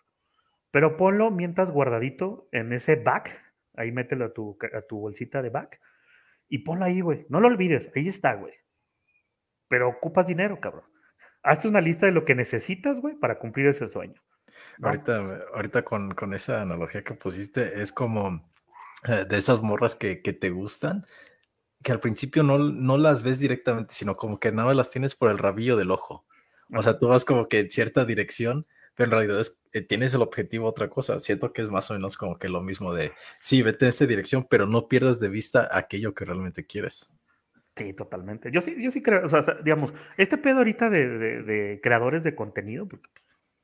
pero 0.70 0.96
ponlo 0.96 1.30
mientras 1.30 1.70
guardadito 1.70 2.48
en 2.52 2.72
ese 2.72 2.96
back, 2.96 3.30
ahí 3.74 3.90
mételo 3.90 4.26
a 4.26 4.32
tu, 4.32 4.56
a 4.72 4.82
tu 4.82 5.00
bolsita 5.00 5.42
de 5.42 5.50
back, 5.50 5.80
y 6.48 6.58
ponlo 6.58 6.84
ahí, 6.84 7.00
güey. 7.00 7.26
No 7.28 7.40
lo 7.40 7.48
olvides, 7.48 7.90
ahí 7.96 8.08
está, 8.08 8.34
güey. 8.34 8.54
Pero 9.68 9.88
ocupas 9.88 10.26
dinero, 10.26 10.60
cabrón. 10.60 10.84
Hazte 11.42 11.68
una 11.68 11.80
lista 11.80 12.06
de 12.06 12.12
lo 12.12 12.24
que 12.24 12.34
necesitas, 12.34 13.00
güey, 13.00 13.16
para 13.16 13.38
cumplir 13.38 13.66
ese 13.66 13.86
sueño. 13.88 14.20
Ahorita, 14.82 15.42
ahorita 15.54 15.82
con, 15.82 16.14
con, 16.14 16.34
esa 16.34 16.62
analogía 16.62 17.02
que 17.02 17.14
pusiste, 17.14 17.82
es 17.82 17.92
como 17.92 18.48
eh, 19.08 19.24
de 19.28 19.36
esas 19.36 19.60
morras 19.60 19.94
que, 19.94 20.22
que, 20.22 20.32
te 20.32 20.50
gustan, 20.50 21.06
que 21.86 21.92
al 21.92 22.00
principio 22.00 22.42
no, 22.42 22.58
no 22.58 22.98
las 22.98 23.22
ves 23.22 23.38
directamente, 23.38 23.94
sino 23.94 24.16
como 24.16 24.40
que 24.40 24.50
nada 24.50 24.74
las 24.74 24.90
tienes 24.90 25.14
por 25.14 25.30
el 25.30 25.38
rabillo 25.38 25.76
del 25.76 25.92
ojo. 25.92 26.26
O 26.74 26.82
sea, 26.82 26.98
tú 26.98 27.06
vas 27.06 27.24
como 27.24 27.46
que 27.46 27.60
en 27.60 27.70
cierta 27.70 28.04
dirección, 28.04 28.66
pero 28.96 29.04
en 29.04 29.10
realidad 29.12 29.38
es, 29.38 29.62
eh, 29.72 29.82
tienes 29.82 30.12
el 30.12 30.22
objetivo 30.22 30.66
otra 30.66 30.90
cosa. 30.90 31.20
Siento 31.20 31.52
que 31.52 31.62
es 31.62 31.68
más 31.68 31.88
o 31.88 31.94
menos 31.94 32.16
como 32.16 32.40
que 32.40 32.48
lo 32.48 32.60
mismo 32.60 32.92
de, 32.92 33.12
sí, 33.38 33.62
vete 33.62 33.84
en 33.84 33.90
esta 33.90 34.04
dirección, 34.04 34.48
pero 34.50 34.66
no 34.66 34.88
pierdas 34.88 35.20
de 35.20 35.28
vista 35.28 35.68
aquello 35.70 36.12
que 36.12 36.24
realmente 36.24 36.66
quieres. 36.66 37.14
Sí, 37.76 37.92
totalmente. 37.92 38.50
Yo 38.50 38.62
sí, 38.62 38.74
yo 38.82 38.90
sí 38.90 39.00
creo, 39.00 39.24
o 39.24 39.28
sea, 39.28 39.44
digamos, 39.62 39.94
este 40.16 40.38
pedo 40.38 40.58
ahorita 40.58 40.90
de, 40.90 41.08
de, 41.08 41.42
de 41.44 41.80
creadores 41.80 42.24
de 42.24 42.34
contenido, 42.34 42.88
porque 42.88 43.08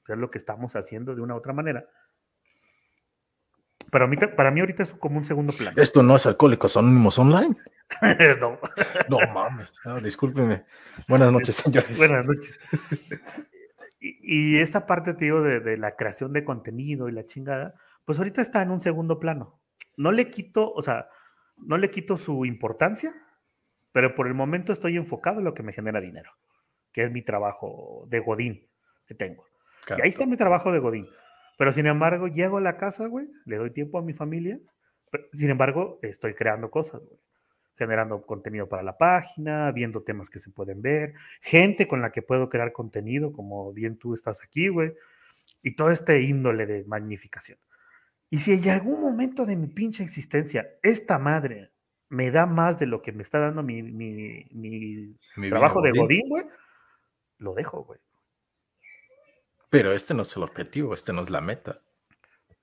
pues, 0.05 0.16
es 0.16 0.20
lo 0.20 0.31
que 0.31 0.39
estamos 0.39 0.77
haciendo 0.77 1.16
de 1.16 1.23
una 1.23 1.35
u 1.35 1.39
otra 1.39 1.55
manera. 1.55 1.89
Para 3.93 4.07
mí, 4.07 4.16
para 4.16 4.51
mí 4.51 4.61
ahorita 4.61 4.84
es 4.84 4.93
como 4.95 5.18
un 5.18 5.24
segundo 5.26 5.53
plano. 5.53 5.76
Esto 5.76 6.03
no 6.03 6.16
es 6.16 6.24
Alcohólicos 6.24 6.78
Anónimos 6.78 7.18
Online. 7.18 7.55
no. 8.40 8.59
No 9.11 9.18
mames. 9.34 9.78
No, 9.84 10.01
discúlpeme. 10.01 10.64
Buenas 11.07 11.30
noches, 11.32 11.57
señores. 11.57 11.99
Buenas 11.99 12.26
noches. 12.26 12.59
Y, 14.05 14.59
esta 14.59 14.84
parte, 14.84 15.14
tío, 15.14 15.43
de, 15.43 15.61
de, 15.61 15.76
la 15.76 15.95
creación 15.95 16.32
de 16.32 16.43
contenido 16.43 17.09
y 17.09 17.12
la 17.12 17.24
chingada, 17.24 17.74
pues 18.05 18.18
ahorita 18.18 18.43
está 18.43 18.61
en 18.61 18.72
un 18.72 18.80
segundo 18.80 19.20
plano. 19.20 19.61
No 19.97 20.11
le 20.11 20.28
quito, 20.28 20.72
o 20.72 20.82
sea, 20.82 21.09
no 21.57 21.78
le 21.78 21.93
quito 21.93 22.16
su 22.16 22.45
importancia, 22.45 23.14
pero 23.93 24.16
por 24.16 24.26
el 24.26 24.34
momento 24.34 24.72
estoy 24.72 24.97
enfocado 24.97 25.38
en 25.38 25.45
lo 25.45 25.55
que 25.55 25.62
me 25.62 25.72
genera 25.72 26.01
dinero, 26.01 26.32
que 26.93 27.05
es 27.05 27.12
mi 27.12 27.22
trabajo 27.22 28.05
de 28.09 28.18
Godín 28.18 28.66
que 29.07 29.14
tengo. 29.14 29.45
Y 29.97 30.01
ahí 30.01 30.09
está 30.09 30.26
mi 30.26 30.36
trabajo 30.36 30.72
de 30.72 30.80
Godín. 30.80 31.07
Pero 31.59 31.72
sin 31.72 31.86
embargo, 31.86 32.28
llego 32.28 32.59
a 32.59 32.62
la 32.62 32.76
casa, 32.76 33.07
güey, 33.07 33.28
le 33.44 33.57
doy 33.57 33.70
tiempo 33.70 33.98
a 33.98 34.03
mi 34.03 34.12
familia. 34.12 34.59
sin 35.32 35.50
embargo, 35.50 35.98
estoy 36.03 36.34
creando 36.34 36.70
cosas, 36.70 37.03
güey 37.03 37.18
generando 37.76 38.22
contenido 38.22 38.68
para 38.68 38.82
la 38.82 38.96
página, 38.96 39.70
viendo 39.72 40.03
temas 40.03 40.30
que 40.30 40.38
se 40.38 40.50
pueden 40.50 40.82
ver, 40.82 41.14
gente 41.40 41.88
con 41.88 42.00
la 42.00 42.12
que 42.12 42.22
puedo 42.22 42.48
crear 42.48 42.72
contenido, 42.72 43.32
como 43.32 43.72
bien 43.72 43.96
tú 43.96 44.14
estás 44.14 44.40
aquí, 44.42 44.68
güey, 44.68 44.94
y 45.62 45.74
todo 45.74 45.90
este 45.90 46.22
índole 46.22 46.66
de 46.66 46.84
magnificación. 46.84 47.59
Y 48.30 48.38
si 48.38 48.53
en 48.53 48.68
algún 48.70 49.00
momento 49.00 49.44
de 49.46 49.57
mi 49.57 49.66
pinche 49.66 50.03
existencia 50.03 50.66
esta 50.82 51.18
madre 51.18 51.70
me 52.09 52.30
da 52.30 52.46
más 52.46 52.78
de 52.78 52.86
lo 52.86 53.03
que 53.03 53.12
me 53.12 53.22
está 53.22 53.38
dando 53.38 53.62
mi, 53.62 53.82
mi, 53.82 54.46
mi, 54.53 55.48
trabajo 55.48 55.80
de 55.82 55.92
Godín, 55.92 56.28
güey, 56.28 56.44
lo 57.38 57.55
dejo, 57.55 57.84
güey. 57.84 57.98
Pero 59.73 59.91
este 59.93 60.12
no 60.12 60.20
es 60.20 60.37
el 60.37 60.43
objetivo, 60.43 60.93
este 60.93 61.14
no 61.14 61.23
es 61.23 61.31
la 61.31 61.41
meta. 61.41 61.81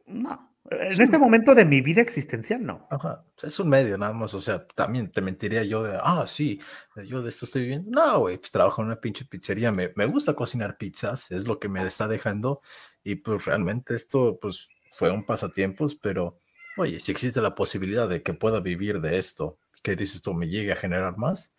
No, 0.05 0.49
en 0.69 1.01
este 1.01 1.17
momento 1.17 1.55
de 1.55 1.65
mi 1.65 1.81
vida 1.81 2.01
existencial, 2.01 2.63
no. 2.63 2.87
Ajá. 2.91 3.25
Es 3.41 3.59
un 3.59 3.69
medio 3.69 3.97
nada 3.97 4.13
más. 4.13 4.35
O 4.35 4.39
sea, 4.39 4.61
también 4.75 5.11
te 5.11 5.19
mentiría 5.19 5.63
yo 5.63 5.81
de, 5.81 5.97
ah, 5.99 6.25
sí, 6.27 6.61
yo 7.07 7.23
de 7.23 7.29
esto 7.29 7.45
estoy 7.45 7.63
viviendo. 7.63 7.89
No, 7.89 8.19
güey, 8.19 8.37
pues 8.37 8.51
trabajo 8.51 8.83
en 8.83 8.89
una 8.89 9.01
pinche 9.01 9.25
pizzería. 9.25 9.71
Me, 9.71 9.91
me 9.95 10.05
gusta 10.05 10.35
cocinar 10.35 10.77
pizzas, 10.77 11.31
es 11.31 11.47
lo 11.47 11.57
que 11.57 11.67
me 11.67 11.81
está 11.81 12.07
dejando. 12.07 12.61
Y 13.03 13.15
pues 13.15 13.45
realmente 13.45 13.95
esto, 13.95 14.37
pues 14.39 14.69
fue 14.91 15.11
un 15.11 15.25
pasatiempos, 15.25 15.95
pero 15.95 16.39
oye, 16.77 16.99
si 16.99 17.11
existe 17.11 17.41
la 17.41 17.55
posibilidad 17.55 18.07
de 18.07 18.21
que 18.21 18.35
pueda 18.35 18.59
vivir 18.59 19.01
de 19.01 19.17
esto, 19.17 19.57
que 19.81 19.95
dices 19.95 20.21
tú, 20.21 20.35
me 20.35 20.47
llegue 20.47 20.73
a 20.73 20.75
generar 20.75 21.17
más, 21.17 21.55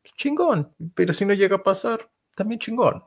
pues 0.00 0.14
chingón. 0.14 0.72
Pero 0.94 1.12
si 1.12 1.26
no 1.26 1.34
llega 1.34 1.56
a 1.56 1.62
pasar, 1.62 2.10
también 2.34 2.60
chingón. 2.60 3.04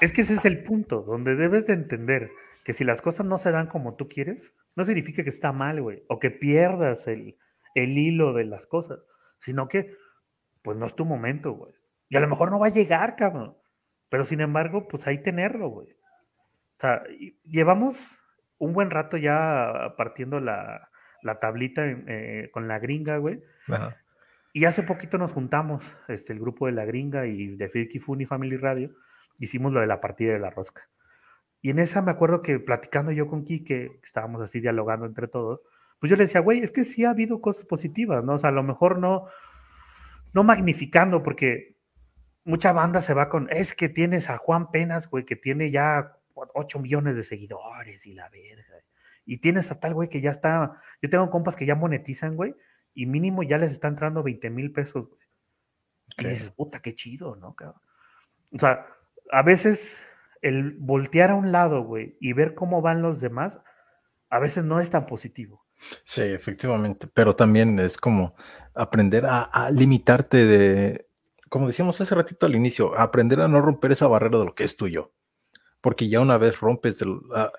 Es 0.00 0.12
que 0.12 0.22
ese 0.22 0.34
es 0.34 0.44
el 0.44 0.62
punto, 0.62 1.02
donde 1.02 1.36
debes 1.36 1.66
de 1.66 1.74
entender 1.74 2.30
que 2.64 2.72
si 2.72 2.84
las 2.84 3.02
cosas 3.02 3.26
no 3.26 3.38
se 3.38 3.50
dan 3.50 3.66
como 3.66 3.96
tú 3.96 4.08
quieres, 4.08 4.54
no 4.76 4.84
significa 4.84 5.24
que 5.24 5.30
está 5.30 5.52
mal, 5.52 5.82
güey, 5.82 6.04
o 6.08 6.18
que 6.18 6.30
pierdas 6.30 7.06
el, 7.06 7.36
el 7.74 7.98
hilo 7.98 8.32
de 8.32 8.44
las 8.44 8.66
cosas, 8.66 9.00
sino 9.40 9.68
que, 9.68 9.94
pues 10.62 10.76
no 10.76 10.86
es 10.86 10.94
tu 10.94 11.04
momento, 11.04 11.52
güey. 11.52 11.72
Y 12.08 12.16
a 12.16 12.20
lo 12.20 12.28
mejor 12.28 12.50
no 12.50 12.58
va 12.58 12.66
a 12.66 12.72
llegar, 12.72 13.16
cabrón. 13.16 13.56
Pero 14.08 14.24
sin 14.24 14.40
embargo, 14.40 14.88
pues 14.88 15.06
ahí 15.06 15.22
tenerlo, 15.22 15.68
güey. 15.68 15.88
O 15.92 16.80
sea, 16.80 17.02
llevamos 17.44 17.96
un 18.58 18.72
buen 18.72 18.90
rato 18.90 19.16
ya 19.16 19.94
partiendo 19.96 20.40
la, 20.40 20.90
la 21.22 21.38
tablita 21.38 21.86
eh, 21.86 22.50
con 22.52 22.68
la 22.68 22.78
gringa, 22.78 23.18
güey. 23.18 23.42
Y 24.52 24.64
hace 24.64 24.82
poquito 24.82 25.16
nos 25.18 25.32
juntamos, 25.32 25.84
este, 26.08 26.32
el 26.32 26.40
grupo 26.40 26.66
de 26.66 26.72
la 26.72 26.84
gringa 26.84 27.26
y 27.26 27.56
de 27.56 27.68
Filky 27.68 28.00
Funny 28.00 28.26
Family 28.26 28.56
Radio, 28.56 28.90
hicimos 29.40 29.72
lo 29.72 29.80
de 29.80 29.86
la 29.86 30.00
partida 30.00 30.32
de 30.32 30.38
la 30.38 30.50
rosca. 30.50 30.88
Y 31.62 31.70
en 31.70 31.78
esa 31.78 32.02
me 32.02 32.12
acuerdo 32.12 32.42
que 32.42 32.58
platicando 32.60 33.10
yo 33.12 33.26
con 33.26 33.44
Quique, 33.44 33.98
estábamos 34.02 34.40
así 34.42 34.60
dialogando 34.60 35.06
entre 35.06 35.28
todos, 35.28 35.60
pues 35.98 36.08
yo 36.10 36.16
le 36.16 36.24
decía, 36.24 36.40
güey, 36.40 36.60
es 36.60 36.70
que 36.70 36.84
sí 36.84 37.04
ha 37.04 37.10
habido 37.10 37.40
cosas 37.40 37.66
positivas, 37.66 38.24
¿no? 38.24 38.34
O 38.34 38.38
sea, 38.38 38.48
a 38.48 38.52
lo 38.52 38.62
mejor 38.62 38.98
no, 38.98 39.26
no 40.32 40.44
magnificando, 40.44 41.22
porque 41.22 41.76
mucha 42.44 42.72
banda 42.72 43.02
se 43.02 43.12
va 43.12 43.28
con, 43.28 43.48
es 43.50 43.74
que 43.74 43.88
tienes 43.88 44.30
a 44.30 44.38
Juan 44.38 44.70
Penas, 44.70 45.10
güey, 45.10 45.24
que 45.26 45.36
tiene 45.36 45.70
ya 45.70 46.16
8 46.34 46.78
millones 46.78 47.16
de 47.16 47.24
seguidores 47.24 48.06
y 48.06 48.14
la 48.14 48.30
verga. 48.30 48.82
Y 49.26 49.38
tienes 49.38 49.70
a 49.70 49.78
tal, 49.78 49.92
güey, 49.92 50.08
que 50.08 50.22
ya 50.22 50.30
está. 50.30 50.80
Yo 51.02 51.10
tengo 51.10 51.30
compas 51.30 51.54
que 51.54 51.66
ya 51.66 51.74
monetizan, 51.74 52.36
güey, 52.36 52.54
y 52.94 53.06
mínimo 53.06 53.42
ya 53.42 53.58
les 53.58 53.72
está 53.72 53.88
entrando 53.88 54.22
20 54.22 54.48
mil 54.50 54.72
pesos, 54.72 55.08
güey. 55.08 55.20
Y 56.18 56.24
dices, 56.24 56.50
puta, 56.50 56.80
qué 56.80 56.94
chido, 56.94 57.36
¿no, 57.36 57.54
cabrón? 57.54 57.80
O 58.52 58.58
sea, 58.58 58.86
a 59.32 59.42
veces 59.42 59.98
el 60.42 60.76
voltear 60.78 61.30
a 61.30 61.34
un 61.34 61.52
lado, 61.52 61.82
güey, 61.82 62.16
y 62.20 62.32
ver 62.32 62.54
cómo 62.54 62.82
van 62.82 63.02
los 63.02 63.20
demás, 63.20 63.60
a 64.30 64.38
veces 64.38 64.64
no 64.64 64.80
es 64.80 64.90
tan 64.90 65.06
positivo. 65.06 65.66
Sí, 66.04 66.22
efectivamente, 66.22 67.06
pero 67.12 67.34
también 67.34 67.78
es 67.78 67.96
como 67.96 68.34
aprender 68.74 69.26
a, 69.26 69.70
limitarte 69.72 70.46
de, 70.46 71.06
como 71.48 71.66
decíamos 71.66 72.00
hace 72.00 72.14
ratito 72.14 72.46
al 72.46 72.54
inicio, 72.54 72.98
aprender 72.98 73.40
a 73.40 73.48
no 73.48 73.60
romper 73.60 73.92
esa 73.92 74.06
barrera 74.06 74.38
de 74.38 74.44
lo 74.44 74.54
que 74.54 74.64
es 74.64 74.76
tuyo. 74.76 75.12
Porque 75.80 76.10
ya 76.10 76.20
una 76.20 76.36
vez 76.36 76.60
rompes 76.60 76.98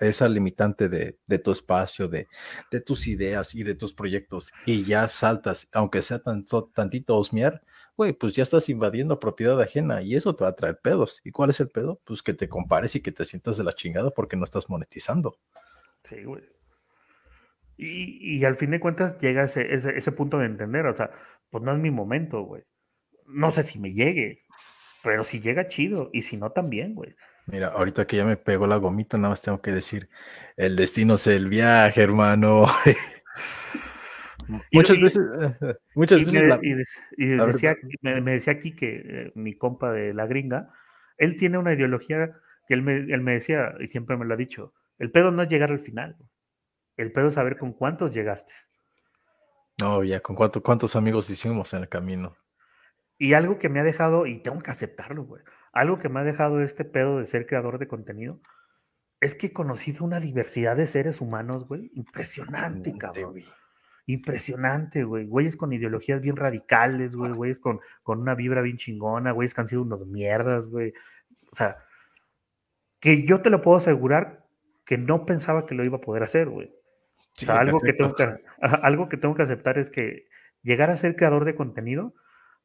esa 0.00 0.28
limitante 0.28 0.88
de, 0.88 1.38
tu 1.40 1.50
espacio, 1.50 2.06
de, 2.08 2.28
tus 2.86 3.08
ideas 3.08 3.52
y 3.56 3.64
de 3.64 3.74
tus 3.74 3.92
proyectos, 3.92 4.52
y 4.64 4.84
ya 4.84 5.08
saltas, 5.08 5.68
aunque 5.72 6.02
sea 6.02 6.20
tanto, 6.20 6.70
tantito 6.72 7.16
osmiar, 7.16 7.62
güey, 7.96 8.12
pues 8.12 8.34
ya 8.34 8.42
estás 8.42 8.68
invadiendo 8.68 9.20
propiedad 9.20 9.60
ajena 9.60 10.02
y 10.02 10.16
eso 10.16 10.34
te 10.34 10.44
va 10.44 10.50
a 10.50 10.56
traer 10.56 10.78
pedos. 10.80 11.20
¿Y 11.24 11.30
cuál 11.30 11.50
es 11.50 11.60
el 11.60 11.68
pedo? 11.68 12.00
Pues 12.04 12.22
que 12.22 12.34
te 12.34 12.48
compares 12.48 12.94
y 12.96 13.02
que 13.02 13.12
te 13.12 13.24
sientas 13.24 13.56
de 13.56 13.64
la 13.64 13.74
chingada 13.74 14.10
porque 14.10 14.36
no 14.36 14.44
estás 14.44 14.68
monetizando. 14.68 15.38
Sí, 16.04 16.24
güey. 16.24 16.42
Y, 17.76 18.44
al 18.44 18.56
fin 18.56 18.70
de 18.70 18.80
cuentas 18.80 19.18
llega 19.20 19.44
ese, 19.44 19.74
ese, 19.74 20.12
punto 20.12 20.38
de 20.38 20.46
entender, 20.46 20.86
o 20.86 20.94
sea, 20.94 21.10
pues 21.50 21.64
no 21.64 21.72
es 21.72 21.78
mi 21.78 21.90
momento, 21.90 22.42
güey. 22.42 22.62
No 23.26 23.50
sé 23.50 23.64
si 23.64 23.80
me 23.80 23.92
llegue, 23.92 24.44
pero 25.02 25.24
si 25.24 25.40
llega 25.40 25.66
chido, 25.66 26.08
y 26.12 26.22
si 26.22 26.36
no 26.36 26.52
también, 26.52 26.94
güey. 26.94 27.16
Mira, 27.46 27.68
ahorita 27.68 28.06
que 28.06 28.18
ya 28.18 28.24
me 28.24 28.36
pegó 28.36 28.68
la 28.68 28.76
gomita, 28.76 29.16
nada 29.18 29.30
más 29.30 29.42
tengo 29.42 29.60
que 29.60 29.72
decir, 29.72 30.08
el 30.56 30.76
destino 30.76 31.14
es 31.14 31.26
el 31.26 31.48
viaje, 31.48 32.02
hermano. 32.02 32.66
muchas 34.72 35.00
veces, 35.00 35.22
muchas 35.94 36.24
veces. 36.24 36.42
y, 37.16 37.26
decía, 37.26 37.76
me, 38.00 38.20
decía 38.20 38.52
aquí 38.52 38.74
que 38.74 39.02
eh, 39.04 39.32
mi 39.34 39.56
compa 39.56 39.92
de 39.92 40.14
la 40.14 40.26
gringa, 40.26 40.72
él 41.18 41.36
tiene 41.36 41.58
una 41.58 41.72
ideología 41.72 42.32
que 42.66 42.74
él 42.74 42.82
me, 42.82 42.96
él 42.96 43.20
me 43.20 43.34
decía, 43.34 43.74
y 43.80 43.88
siempre 43.88 44.16
me 44.16 44.24
lo 44.24 44.34
ha 44.34 44.36
dicho, 44.36 44.74
el 44.98 45.10
pedo 45.10 45.30
no 45.30 45.42
es 45.42 45.48
llegar 45.48 45.70
al 45.70 45.80
final. 45.80 46.16
El 46.96 47.12
pedo 47.12 47.28
es 47.28 47.34
saber 47.34 47.58
con 47.58 47.72
cuántos 47.72 48.12
llegaste. 48.12 48.52
No, 49.80 50.04
ya, 50.04 50.20
con 50.20 50.36
cuánto, 50.36 50.62
cuántos 50.62 50.94
amigos 50.94 51.30
hicimos 51.30 51.72
en 51.74 51.82
el 51.82 51.88
camino. 51.88 52.36
Y 53.18 53.34
algo 53.34 53.58
que 53.58 53.68
me 53.68 53.80
ha 53.80 53.84
dejado, 53.84 54.26
y 54.26 54.42
tengo 54.42 54.60
que 54.60 54.70
aceptarlo, 54.70 55.24
güey, 55.24 55.42
algo 55.72 55.98
que 55.98 56.08
me 56.08 56.20
ha 56.20 56.24
dejado 56.24 56.62
este 56.62 56.84
pedo 56.84 57.18
de 57.18 57.26
ser 57.26 57.46
creador 57.46 57.78
de 57.78 57.88
contenido, 57.88 58.40
es 59.20 59.34
que 59.34 59.48
he 59.48 59.52
conocido 59.52 60.04
una 60.04 60.20
diversidad 60.20 60.76
de 60.76 60.86
seres 60.86 61.20
humanos, 61.20 61.66
güey, 61.66 61.90
impresionante, 61.94 62.92
cabrón. 62.98 63.36
Impresionante, 64.06 65.04
güey. 65.04 65.26
Güeyes 65.26 65.56
con 65.56 65.72
ideologías 65.72 66.20
bien 66.20 66.36
radicales, 66.36 67.14
güey. 67.14 67.32
Güeyes 67.32 67.58
con, 67.58 67.80
con 68.02 68.20
una 68.20 68.34
vibra 68.34 68.62
bien 68.62 68.78
chingona, 68.78 69.32
güeyes 69.32 69.54
que 69.54 69.60
han 69.60 69.68
sido 69.68 69.82
unos 69.82 70.06
mierdas, 70.06 70.66
güey. 70.66 70.92
O 71.52 71.56
sea, 71.56 71.78
que 73.00 73.24
yo 73.24 73.42
te 73.42 73.50
lo 73.50 73.62
puedo 73.62 73.78
asegurar 73.78 74.46
que 74.84 74.98
no 74.98 75.24
pensaba 75.26 75.66
que 75.66 75.74
lo 75.74 75.84
iba 75.84 75.98
a 75.98 76.00
poder 76.00 76.22
hacer, 76.22 76.48
güey 76.48 76.72
algo, 77.48 77.80
que 77.80 77.92
tengo 77.92 78.14
que, 78.14 78.24
algo 78.60 79.08
que 79.08 79.16
tengo 79.16 79.34
que 79.34 79.42
aceptar 79.42 79.78
es 79.78 79.90
que 79.90 80.26
llegar 80.62 80.90
a 80.90 80.96
ser 80.96 81.16
creador 81.16 81.44
de 81.44 81.54
contenido 81.54 82.14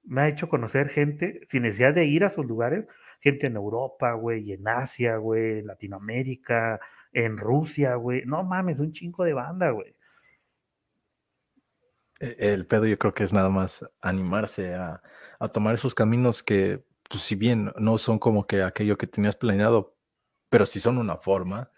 me 0.04 0.22
ha 0.22 0.28
hecho 0.28 0.50
conocer 0.50 0.90
gente 0.90 1.42
sin 1.50 1.64
necesidad 1.64 1.94
de 1.94 2.06
ir 2.06 2.24
a 2.24 2.30
sus 2.30 2.46
lugares, 2.46 2.86
gente 3.20 3.48
en 3.48 3.56
Europa, 3.56 4.14
güey, 4.14 4.54
en 4.54 4.68
Asia, 4.68 5.18
güey, 5.18 5.60
en 5.60 5.68
Latinoamérica, 5.68 6.80
en 7.12 7.38
Rusia, 7.38 7.96
güey. 7.96 8.24
No 8.26 8.44
mames, 8.44 8.80
un 8.80 8.94
chingo 8.94 9.26
de 9.26 9.34
banda, 9.34 9.72
güey. 9.72 9.97
E, 12.20 12.54
el 12.54 12.66
pedo 12.66 12.86
yo 12.86 12.98
creo 12.98 13.14
que 13.14 13.24
es 13.24 13.34
nada 13.34 13.50
más 13.50 13.86
animarse 14.02 14.74
a, 14.74 15.02
a 15.40 15.48
tomar 15.48 15.76
esos 15.76 15.96
caminos 15.96 16.44
que, 16.44 16.84
pues 17.10 17.24
si 17.24 17.36
bien 17.36 17.72
no 17.78 17.98
son 17.98 18.20
como 18.20 18.48
que 18.48 18.64
aquello 18.64 18.98
que 18.98 19.08
tenías 19.08 19.36
planeado, 19.36 19.96
pero 20.50 20.66
si 20.66 20.80
son 20.80 20.98
una 20.98 21.18
forma, 21.18 21.72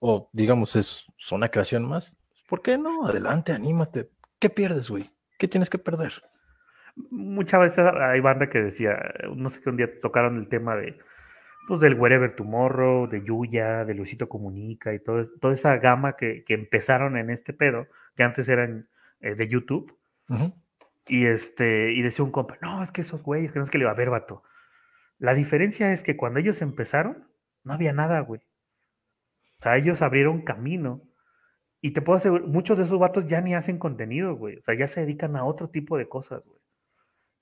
o 0.00 0.30
digamos 0.32 0.76
es 0.76 1.06
una 1.30 1.50
creación 1.50 1.84
más, 1.88 2.16
¿Por 2.48 2.62
qué 2.62 2.78
no? 2.78 3.06
Adelante, 3.06 3.52
anímate. 3.52 4.10
¿Qué 4.38 4.50
pierdes, 4.50 4.90
güey? 4.90 5.10
¿Qué 5.38 5.48
tienes 5.48 5.70
que 5.70 5.78
perder? 5.78 6.12
Muchas 7.10 7.60
veces 7.60 7.78
hay 8.00 8.20
banda 8.20 8.48
que 8.48 8.62
decía, 8.62 8.96
no 9.34 9.48
sé 9.48 9.60
qué 9.60 9.70
un 9.70 9.76
día 9.76 10.00
tocaron 10.00 10.36
el 10.36 10.48
tema 10.48 10.76
de, 10.76 10.98
pues 11.66 11.80
del 11.80 11.98
Wherever 11.98 12.36
Tomorrow, 12.36 13.08
de 13.08 13.24
Yuya, 13.24 13.84
de 13.84 13.94
Luisito 13.94 14.28
Comunica 14.28 14.94
y 14.94 15.00
todo, 15.00 15.26
toda 15.40 15.54
esa 15.54 15.76
gama 15.78 16.16
que, 16.16 16.44
empezaron 16.48 17.16
en 17.16 17.30
este 17.30 17.52
pedo, 17.52 17.88
que 18.14 18.22
antes 18.22 18.48
eran 18.48 18.88
eh, 19.24 19.34
de 19.34 19.48
YouTube. 19.48 19.98
Y 21.06 21.26
este, 21.26 21.92
y 21.92 22.02
decía 22.02 22.24
un 22.24 22.30
compa, 22.30 22.58
no, 22.60 22.82
es 22.82 22.92
que 22.92 23.00
esos 23.00 23.22
güeyes, 23.22 23.52
que 23.52 23.58
no 23.58 23.64
es 23.64 23.70
que 23.70 23.78
le 23.78 23.84
va 23.86 23.92
a 23.92 23.94
ver, 23.94 24.10
vato. 24.10 24.42
La 25.18 25.34
diferencia 25.34 25.92
es 25.92 26.02
que 26.02 26.16
cuando 26.16 26.40
ellos 26.40 26.60
empezaron, 26.62 27.26
no 27.62 27.72
había 27.72 27.92
nada, 27.92 28.20
güey. 28.20 28.42
O 29.58 29.62
sea, 29.62 29.76
ellos 29.76 30.02
abrieron 30.02 30.42
camino 30.42 31.02
y 31.80 31.92
te 31.92 32.02
puedo 32.02 32.18
asegurar, 32.18 32.46
muchos 32.46 32.76
de 32.76 32.84
esos 32.84 32.98
vatos 32.98 33.26
ya 33.26 33.40
ni 33.40 33.54
hacen 33.54 33.78
contenido, 33.78 34.36
güey. 34.36 34.56
O 34.58 34.62
sea, 34.62 34.74
ya 34.74 34.86
se 34.86 35.00
dedican 35.00 35.36
a 35.36 35.44
otro 35.44 35.70
tipo 35.70 35.96
de 35.96 36.08
cosas, 36.08 36.44
güey. 36.44 36.60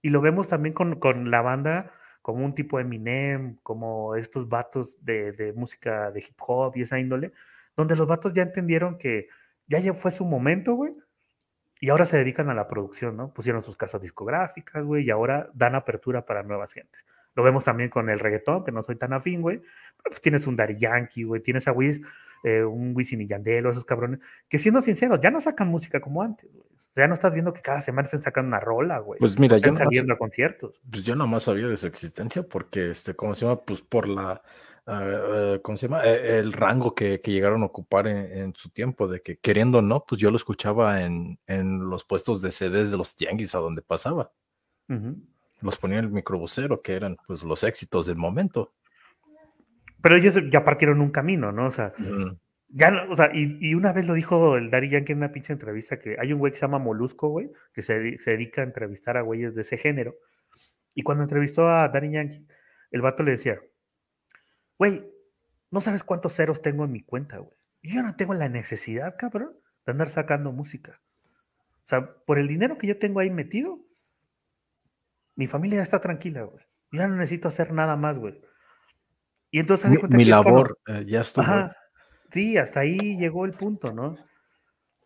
Y 0.02 0.10
lo 0.10 0.20
vemos 0.20 0.48
también 0.48 0.74
con, 0.74 1.30
la 1.30 1.42
banda 1.42 1.92
como 2.22 2.44
un 2.44 2.54
tipo 2.54 2.78
de 2.78 2.84
Eminem, 2.84 3.58
como 3.62 4.14
estos 4.14 4.48
vatos 4.48 5.04
de, 5.04 5.52
música 5.56 6.12
de 6.12 6.20
hip 6.20 6.36
hop 6.38 6.76
y 6.76 6.82
esa 6.82 6.98
índole, 7.00 7.32
donde 7.76 7.96
los 7.96 8.06
vatos 8.06 8.32
ya 8.34 8.42
entendieron 8.42 8.98
que 8.98 9.28
ya, 9.66 9.78
ya 9.80 9.94
fue 9.94 10.12
su 10.12 10.24
momento, 10.24 10.74
güey, 10.74 10.92
y 11.82 11.90
ahora 11.90 12.06
se 12.06 12.16
dedican 12.16 12.48
a 12.48 12.54
la 12.54 12.68
producción, 12.68 13.16
¿no? 13.16 13.34
Pusieron 13.34 13.64
sus 13.64 13.76
casas 13.76 14.00
discográficas, 14.00 14.84
güey, 14.84 15.04
y 15.04 15.10
ahora 15.10 15.50
dan 15.52 15.74
apertura 15.74 16.24
para 16.24 16.44
nuevas 16.44 16.72
gentes. 16.72 17.04
Lo 17.34 17.42
vemos 17.42 17.64
también 17.64 17.90
con 17.90 18.08
el 18.08 18.20
reggaetón, 18.20 18.64
que 18.64 18.70
no 18.70 18.84
soy 18.84 18.94
tan 18.94 19.12
afín, 19.12 19.42
güey, 19.42 19.58
pero 19.58 20.10
pues 20.10 20.20
tienes 20.20 20.46
un 20.46 20.54
Daddy 20.54 20.76
Yankee, 20.78 21.24
güey, 21.24 21.42
tienes 21.42 21.66
a 21.66 21.72
Wiz 21.72 22.00
eh, 22.44 22.62
un 22.62 22.92
Wisin 22.94 23.20
y 23.22 23.26
Yandel 23.26 23.66
esos 23.66 23.84
cabrones, 23.84 24.20
que 24.48 24.58
siendo 24.58 24.80
sinceros, 24.80 25.18
ya 25.20 25.32
no 25.32 25.40
sacan 25.40 25.68
música 25.68 26.00
como 26.00 26.22
antes, 26.22 26.52
güey. 26.52 26.64
Ya 26.94 27.08
no 27.08 27.14
estás 27.14 27.32
viendo 27.32 27.52
que 27.52 27.62
cada 27.62 27.80
semana 27.80 28.06
están 28.06 28.22
sacando 28.22 28.48
una 28.48 28.60
rola, 28.60 29.00
güey. 29.00 29.18
Pues 29.18 29.36
mira, 29.40 29.56
están 29.56 29.72
yo 29.72 29.78
saliendo 29.78 30.12
a 30.12 30.18
conciertos. 30.18 30.80
Pues 30.88 31.02
yo 31.02 31.16
nomás 31.16 31.42
sabía 31.42 31.66
de 31.66 31.76
su 31.76 31.88
existencia 31.88 32.44
porque, 32.44 32.90
este, 32.90 33.14
¿cómo 33.14 33.34
se 33.34 33.44
llama? 33.44 33.60
Pues 33.60 33.82
por 33.82 34.06
la, 34.06 34.40
uh, 34.86 35.60
¿cómo 35.62 35.76
se 35.78 35.86
llama? 35.88 36.04
E, 36.04 36.38
el 36.38 36.52
rango 36.52 36.94
que, 36.94 37.20
llegaron 37.24 37.62
a 37.62 37.66
ocupar 37.66 38.06
en, 38.06 38.54
su 38.54 38.70
tiempo, 38.70 39.08
de 39.08 39.22
que 39.22 39.38
queriendo 39.38 39.78
o 39.78 39.82
no, 39.82 40.04
pues 40.06 40.20
yo 40.20 40.30
lo 40.30 40.36
escuchaba 40.36 41.02
en, 41.02 41.38
en 41.46 41.88
los 41.88 42.04
puestos 42.04 42.42
de 42.42 42.52
CDs 42.52 42.90
de 42.90 42.96
los 42.96 43.16
tianguis 43.16 43.54
a 43.54 43.58
donde 43.58 43.82
pasaba. 43.82 44.32
Los 45.62 45.78
ponía 45.78 45.98
en 45.98 46.04
el 46.04 46.10
microbusero, 46.10 46.82
que 46.82 46.94
eran 46.94 47.16
pues 47.26 47.42
los 47.42 47.62
éxitos 47.62 48.06
del 48.06 48.16
momento. 48.16 48.74
Pero 50.02 50.16
ellos 50.16 50.34
ya 50.50 50.64
partieron 50.64 51.00
un 51.00 51.10
camino, 51.10 51.52
¿no? 51.52 51.66
O 51.66 51.70
sea, 51.70 51.94
ya, 52.68 53.06
o 53.08 53.16
sea, 53.16 53.30
y, 53.32 53.74
una 53.74 53.92
vez 53.92 54.06
lo 54.06 54.14
dijo 54.14 54.56
el 54.56 54.70
Dari 54.70 54.88
Yankee 54.88 55.12
en 55.12 55.18
una 55.18 55.32
pinche 55.32 55.52
entrevista 55.52 55.98
que 55.98 56.16
hay 56.18 56.32
un 56.32 56.38
güey 56.38 56.52
que 56.52 56.58
se 56.58 56.62
llama 56.62 56.78
Molusco, 56.78 57.28
güey, 57.28 57.50
que 57.72 57.82
se, 57.82 58.18
dedica 58.24 58.62
a 58.62 58.64
entrevistar 58.64 59.16
a 59.16 59.22
güeyes 59.22 59.54
de 59.54 59.62
ese 59.62 59.76
género. 59.76 60.16
Y 60.94 61.02
cuando 61.02 61.22
entrevistó 61.22 61.68
a 61.68 61.88
Dari 61.88 62.10
Yankee, 62.10 62.46
el 62.90 63.00
vato 63.02 63.22
le 63.22 63.32
decía, 63.32 63.60
güey, 64.82 65.08
no 65.70 65.80
sabes 65.80 66.02
cuántos 66.02 66.34
ceros 66.34 66.60
tengo 66.60 66.84
en 66.84 66.90
mi 66.90 67.04
cuenta, 67.04 67.38
güey. 67.38 67.56
Yo 67.84 68.02
no 68.02 68.16
tengo 68.16 68.34
la 68.34 68.48
necesidad, 68.48 69.14
cabrón, 69.16 69.56
de 69.86 69.92
andar 69.92 70.10
sacando 70.10 70.50
música. 70.50 71.00
O 71.84 71.88
sea, 71.88 72.16
por 72.26 72.40
el 72.40 72.48
dinero 72.48 72.78
que 72.78 72.88
yo 72.88 72.98
tengo 72.98 73.20
ahí 73.20 73.30
metido, 73.30 73.78
mi 75.36 75.46
familia 75.46 75.76
ya 75.76 75.84
está 75.84 76.00
tranquila, 76.00 76.42
güey. 76.42 76.64
Yo 76.90 76.98
ya 76.98 77.06
no 77.06 77.14
necesito 77.14 77.46
hacer 77.46 77.72
nada 77.72 77.96
más, 77.96 78.18
güey. 78.18 78.40
Y 79.52 79.60
entonces... 79.60 79.88
Mi, 80.10 80.24
labor 80.24 80.76
eh, 80.88 81.04
ya 81.06 81.20
estuvo. 81.20 81.46
sí, 82.32 82.58
hasta 82.58 82.80
ahí 82.80 83.16
llegó 83.16 83.44
el 83.44 83.52
punto, 83.52 83.92
¿no? 83.92 84.16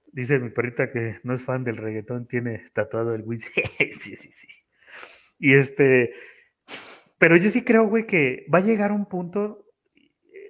Dice 0.07 0.39
mi 0.39 0.49
perrita 0.49 0.91
que 0.91 1.21
no 1.23 1.35
es 1.35 1.43
fan 1.43 1.65
del 1.65 1.77
reggaetón, 1.77 2.27
tiene 2.27 2.71
tatuado 2.73 3.15
el 3.15 3.25
Wiz. 3.25 3.45
sí, 4.01 4.17
sí, 4.17 4.33
sí. 4.33 4.49
Y 5.39 5.53
este... 5.53 6.15
Pero 7.19 7.37
yo 7.37 7.51
sí 7.51 7.63
creo, 7.63 7.87
güey, 7.87 8.07
que 8.07 8.47
va 8.51 8.61
a 8.61 8.63
llegar 8.63 8.91
un 8.91 9.05
punto... 9.05 9.66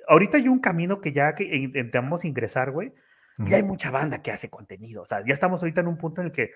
Ahorita 0.06 0.38
hay 0.38 0.48
un 0.48 0.60
camino 0.60 1.00
que 1.00 1.12
ya 1.12 1.34
que 1.34 1.44
intentamos 1.44 2.24
ingresar, 2.24 2.70
güey. 2.70 2.92
Ya 3.38 3.56
hay 3.56 3.62
mucha 3.62 3.90
banda 3.90 4.22
que 4.22 4.32
hace 4.32 4.48
contenido. 4.48 5.02
O 5.02 5.04
sea, 5.04 5.22
ya 5.26 5.34
estamos 5.34 5.60
ahorita 5.60 5.82
en 5.82 5.88
un 5.88 5.98
punto 5.98 6.22
en 6.22 6.28
el 6.28 6.32
que 6.32 6.52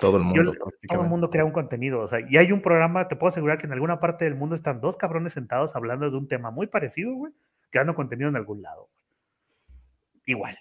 todo 0.00 0.16
el 0.16 0.24
mundo. 0.24 0.54
todo 0.88 1.02
el 1.02 1.08
mundo 1.08 1.30
crea 1.30 1.44
un 1.44 1.52
contenido. 1.52 2.00
O 2.00 2.08
sea, 2.08 2.20
y 2.20 2.36
hay 2.36 2.52
un 2.52 2.60
programa, 2.60 3.08
te 3.08 3.16
puedo 3.16 3.28
asegurar 3.28 3.58
que 3.58 3.66
en 3.66 3.72
alguna 3.72 4.00
parte 4.00 4.24
del 4.24 4.34
mundo 4.34 4.54
están 4.54 4.80
dos 4.80 4.96
cabrones 4.96 5.32
sentados 5.32 5.76
hablando 5.76 6.10
de 6.10 6.16
un 6.16 6.28
tema 6.28 6.50
muy 6.50 6.66
parecido, 6.66 7.14
güey, 7.14 7.32
creando 7.70 7.94
contenido 7.94 8.28
en 8.28 8.36
algún 8.36 8.62
lado. 8.62 8.88
Igual. 10.24 10.58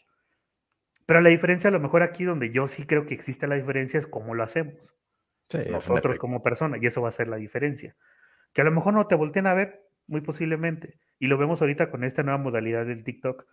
Pero 1.05 1.21
la 1.21 1.29
diferencia, 1.29 1.69
a 1.69 1.73
lo 1.73 1.79
mejor 1.79 2.01
aquí 2.01 2.23
donde 2.23 2.51
yo 2.51 2.67
sí 2.67 2.85
creo 2.85 3.05
que 3.05 3.13
existe 3.13 3.47
la 3.47 3.55
diferencia 3.55 3.99
es 3.99 4.07
cómo 4.07 4.33
lo 4.33 4.43
hacemos. 4.43 4.95
Nosotros 5.69 6.17
como 6.17 6.41
personas, 6.41 6.81
y 6.81 6.87
eso 6.87 7.01
va 7.01 7.09
a 7.09 7.11
ser 7.11 7.27
la 7.27 7.37
diferencia. 7.37 7.95
Que 8.53 8.61
a 8.61 8.63
lo 8.63 8.71
mejor 8.71 8.93
no 8.93 9.05
te 9.05 9.15
volteen 9.15 9.47
a 9.47 9.53
ver, 9.53 9.84
muy 10.07 10.21
posiblemente. 10.21 10.99
Y 11.19 11.27
lo 11.27 11.37
vemos 11.37 11.61
ahorita 11.61 11.89
con 11.89 12.03
esta 12.03 12.23
nueva 12.23 12.37
modalidad 12.37 12.85
del 12.85 13.03
TikTok 13.03 13.45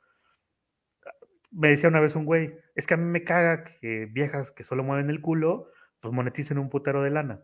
me 1.52 1.68
decía 1.68 1.88
una 1.88 2.00
vez 2.00 2.16
un 2.16 2.24
güey, 2.24 2.54
es 2.74 2.86
que 2.86 2.94
a 2.94 2.96
mí 2.96 3.04
me 3.04 3.24
caga 3.24 3.64
que 3.64 4.06
viejas 4.06 4.50
que 4.50 4.64
solo 4.64 4.82
mueven 4.82 5.10
el 5.10 5.20
culo, 5.20 5.68
pues 6.00 6.12
moneticen 6.12 6.58
un 6.58 6.70
putero 6.70 7.02
de 7.02 7.10
lana. 7.10 7.42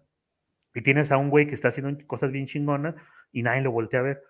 Y 0.74 0.82
tienes 0.82 1.12
a 1.12 1.18
un 1.18 1.30
güey 1.30 1.46
que 1.46 1.54
está 1.54 1.68
haciendo 1.68 2.06
cosas 2.06 2.32
bien 2.32 2.46
chingonas 2.46 2.94
y 3.32 3.42
nadie 3.42 3.62
lo 3.62 3.70
voltea 3.70 4.00
a 4.00 4.04
ver. 4.04 4.24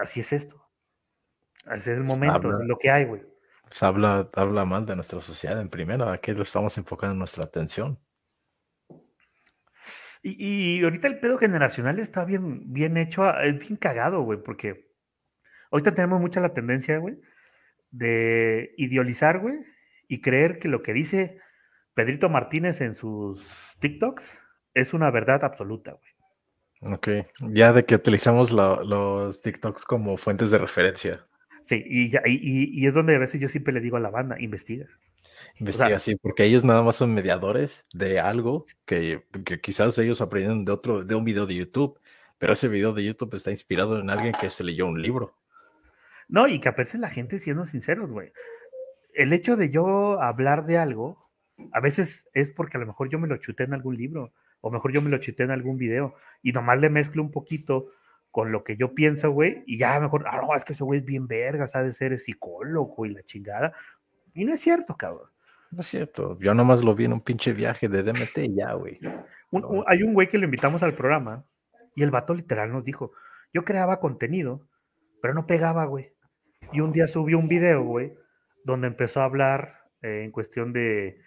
así 0.00 0.20
es 0.20 0.32
esto. 0.32 0.64
Así 1.66 1.90
es 1.90 1.98
el 1.98 2.06
pues 2.06 2.18
momento, 2.18 2.50
es 2.50 2.66
lo 2.66 2.78
que 2.78 2.90
hay, 2.90 3.04
güey. 3.04 3.22
Pues 3.64 3.82
habla, 3.82 4.30
habla 4.32 4.64
mal 4.64 4.86
de 4.86 4.94
nuestra 4.94 5.20
sociedad 5.20 5.60
en 5.60 5.68
primera, 5.68 6.12
a 6.12 6.18
qué 6.18 6.32
lo 6.32 6.42
estamos 6.42 6.78
enfocando 6.78 7.14
nuestra 7.14 7.44
atención. 7.44 7.98
Y, 10.22 10.82
ahorita 10.82 11.08
el 11.08 11.20
pedo 11.20 11.38
generacional 11.38 11.98
está 11.98 12.24
bien, 12.24 12.72
bien 12.72 12.96
hecho, 12.96 13.32
es 13.40 13.58
bien 13.58 13.76
cagado, 13.76 14.22
güey, 14.22 14.42
porque 14.42 14.90
ahorita 15.70 15.94
tenemos 15.94 16.20
mucha 16.20 16.40
la 16.40 16.54
tendencia, 16.54 16.98
güey, 16.98 17.20
de 17.90 18.74
idealizar, 18.76 19.38
güey, 19.38 19.56
y 20.08 20.20
creer 20.20 20.58
que 20.58 20.68
lo 20.68 20.82
que 20.82 20.92
dice 20.92 21.38
Pedrito 21.94 22.28
Martínez 22.28 22.80
en 22.80 22.94
sus 22.94 23.48
TikToks 23.80 24.38
es 24.74 24.92
una 24.94 25.10
verdad 25.10 25.44
absoluta, 25.44 25.92
güey. 25.92 26.94
Ok, 26.94 27.08
ya 27.40 27.72
de 27.72 27.84
que 27.84 27.96
utilizamos 27.96 28.52
los 28.52 29.42
TikToks 29.42 29.84
como 29.84 30.16
fuentes 30.16 30.50
de 30.50 30.58
referencia. 30.58 31.26
Sí, 31.64 31.82
y, 31.84 32.12
y, 32.24 32.86
es 32.86 32.94
donde 32.94 33.16
a 33.16 33.18
veces 33.18 33.40
yo 33.40 33.48
siempre 33.48 33.74
le 33.74 33.80
digo 33.80 33.96
a 33.96 34.00
la 34.00 34.10
banda, 34.10 34.40
investiga. 34.40 34.86
Investiga, 35.60 35.98
sí, 35.98 36.16
porque 36.16 36.44
ellos 36.44 36.64
nada 36.64 36.82
más 36.82 36.96
son 36.96 37.14
mediadores 37.14 37.86
de 37.92 38.20
algo 38.20 38.66
que, 38.84 39.24
quizás 39.62 39.98
ellos 39.98 40.20
aprenden 40.20 40.64
de 40.64 40.72
otro, 40.72 41.04
de 41.04 41.14
un 41.14 41.24
video 41.24 41.46
de 41.46 41.56
YouTube, 41.56 41.98
pero 42.38 42.52
ese 42.52 42.68
video 42.68 42.92
de 42.92 43.04
YouTube 43.04 43.34
está 43.34 43.50
inspirado 43.50 43.98
en 43.98 44.10
alguien 44.10 44.34
que 44.40 44.50
se 44.50 44.62
leyó 44.62 44.86
un 44.86 45.02
libro. 45.02 45.34
No, 46.28 46.46
y 46.46 46.60
que 46.60 46.68
a 46.68 46.72
veces 46.72 47.00
la 47.00 47.10
gente, 47.10 47.40
siendo 47.40 47.66
sinceros, 47.66 48.10
güey, 48.10 48.32
el 49.14 49.32
hecho 49.32 49.56
de 49.56 49.70
yo 49.70 50.20
hablar 50.22 50.66
de 50.66 50.78
algo, 50.78 51.28
a 51.72 51.80
veces 51.80 52.28
es 52.34 52.50
porque 52.50 52.76
a 52.76 52.80
lo 52.80 52.86
mejor 52.86 53.08
yo 53.10 53.18
me 53.18 53.26
lo 53.26 53.36
chuté 53.38 53.64
en 53.64 53.74
algún 53.74 53.96
libro, 53.96 54.32
o 54.60 54.70
mejor 54.70 54.92
yo 54.92 55.02
me 55.02 55.10
lo 55.10 55.18
chuté 55.18 55.42
en 55.42 55.50
algún 55.50 55.76
video, 55.76 56.14
y 56.42 56.52
nomás 56.52 56.80
le 56.80 56.90
mezclo 56.90 57.22
un 57.22 57.32
poquito 57.32 57.90
con 58.30 58.52
lo 58.52 58.62
que 58.62 58.76
yo 58.76 58.94
pienso, 58.94 59.30
güey, 59.30 59.64
y 59.66 59.78
ya 59.78 59.98
mejor, 59.98 60.24
ah, 60.28 60.40
no, 60.40 60.54
es 60.54 60.64
que 60.64 60.74
ese 60.74 60.84
güey 60.84 61.00
es 61.00 61.04
bien 61.04 61.26
verga, 61.26 61.66
sabe 61.66 61.86
de 61.86 61.92
ser 61.92 62.18
psicólogo 62.20 63.06
y 63.06 63.10
la 63.14 63.22
chingada. 63.24 63.72
Y 64.38 64.44
no 64.44 64.54
es 64.54 64.60
cierto, 64.60 64.96
cabrón. 64.96 65.28
No 65.72 65.80
es 65.80 65.88
cierto. 65.88 66.38
Yo 66.38 66.54
nomás 66.54 66.84
lo 66.84 66.94
vi 66.94 67.06
en 67.06 67.12
un 67.12 67.20
pinche 67.20 67.52
viaje 67.52 67.88
de 67.88 68.04
DMT 68.04 68.38
y 68.38 68.54
ya, 68.54 68.72
güey. 68.74 69.00
hay 69.86 70.02
un 70.04 70.14
güey 70.14 70.28
que 70.28 70.38
le 70.38 70.44
invitamos 70.44 70.84
al 70.84 70.94
programa 70.94 71.44
y 71.96 72.04
el 72.04 72.12
vato 72.12 72.34
literal 72.34 72.70
nos 72.70 72.84
dijo, 72.84 73.10
yo 73.52 73.64
creaba 73.64 73.98
contenido, 73.98 74.64
pero 75.20 75.34
no 75.34 75.44
pegaba, 75.44 75.86
güey. 75.86 76.12
Y 76.72 76.80
un 76.80 76.92
día 76.92 77.08
subió 77.08 77.36
un 77.36 77.48
video, 77.48 77.82
güey, 77.82 78.14
donde 78.62 78.86
empezó 78.86 79.22
a 79.22 79.24
hablar 79.24 79.80
eh, 80.02 80.22
en 80.22 80.30
cuestión 80.30 80.72
de... 80.72 81.20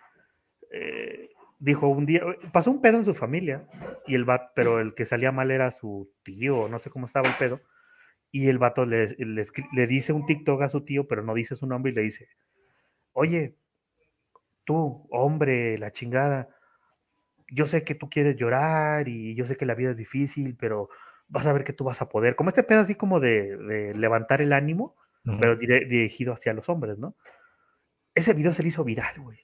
Eh, 0.71 1.31
dijo 1.59 1.89
un 1.89 2.05
día, 2.05 2.21
pasó 2.53 2.71
un 2.71 2.81
pedo 2.81 2.97
en 2.97 3.05
su 3.05 3.13
familia, 3.13 3.67
y 4.07 4.15
el 4.15 4.23
vato, 4.23 4.51
pero 4.55 4.79
el 4.79 4.95
que 4.95 5.03
salía 5.03 5.33
mal 5.33 5.51
era 5.51 5.71
su 5.71 6.09
tío, 6.23 6.69
no 6.69 6.79
sé 6.79 6.89
cómo 6.89 7.07
estaba 7.07 7.27
el 7.27 7.35
pedo, 7.35 7.59
y 8.31 8.47
el 8.47 8.57
vato 8.57 8.85
le, 8.85 9.17
le 9.17 9.87
dice 9.87 10.13
un 10.13 10.25
TikTok 10.25 10.61
a 10.61 10.69
su 10.69 10.85
tío, 10.85 11.09
pero 11.09 11.23
no 11.23 11.33
dice 11.33 11.55
su 11.55 11.67
nombre 11.67 11.91
y 11.91 11.95
le 11.95 12.01
dice, 12.03 12.29
oye, 13.13 13.57
tú, 14.65 15.07
hombre, 15.09 15.77
la 15.77 15.91
chingada, 15.91 16.49
yo 17.49 17.65
sé 17.65 17.83
que 17.83 17.95
tú 17.95 18.09
quieres 18.09 18.35
llorar 18.37 19.07
y 19.07 19.35
yo 19.35 19.45
sé 19.45 19.57
que 19.57 19.65
la 19.65 19.75
vida 19.75 19.91
es 19.91 19.97
difícil, 19.97 20.55
pero 20.57 20.89
vas 21.27 21.45
a 21.45 21.53
ver 21.53 21.63
que 21.63 21.73
tú 21.73 21.83
vas 21.83 22.01
a 22.01 22.09
poder. 22.09 22.35
Como 22.35 22.49
este 22.49 22.63
pedo 22.63 22.81
así 22.81 22.95
como 22.95 23.19
de, 23.19 23.93
levantar 23.95 24.41
el 24.41 24.53
ánimo, 24.53 24.95
pero 25.39 25.55
dirigido 25.55 26.33
hacia 26.33 26.53
los 26.53 26.67
hombres, 26.69 26.97
¿no? 26.97 27.15
Ese 28.15 28.33
video 28.33 28.53
se 28.53 28.63
le 28.63 28.69
hizo 28.69 28.83
viral, 28.83 29.19
güey. 29.19 29.39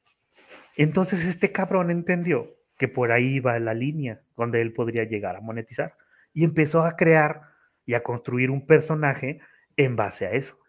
Entonces 0.76 1.26
este 1.26 1.51
cabrón 1.51 1.91
entendió 1.91 2.55
que 2.78 2.88
por 2.88 3.11
ahí 3.11 3.36
iba 3.36 3.57
la 3.59 3.74
línea 3.74 4.22
donde 4.36 4.61
él 4.61 4.74
podría 4.74 5.03
llegar 5.03 5.36
a 5.36 5.41
monetizar 5.41 5.95
y 6.34 6.43
empezó 6.43 6.84
a 6.84 6.95
crear 6.95 7.41
y 7.86 7.95
a 7.95 8.03
construir 8.03 8.51
un 8.51 8.65
personaje 8.65 9.39
en 9.76 9.95
base 9.95 10.28
a 10.28 10.32
eso. 10.32 10.59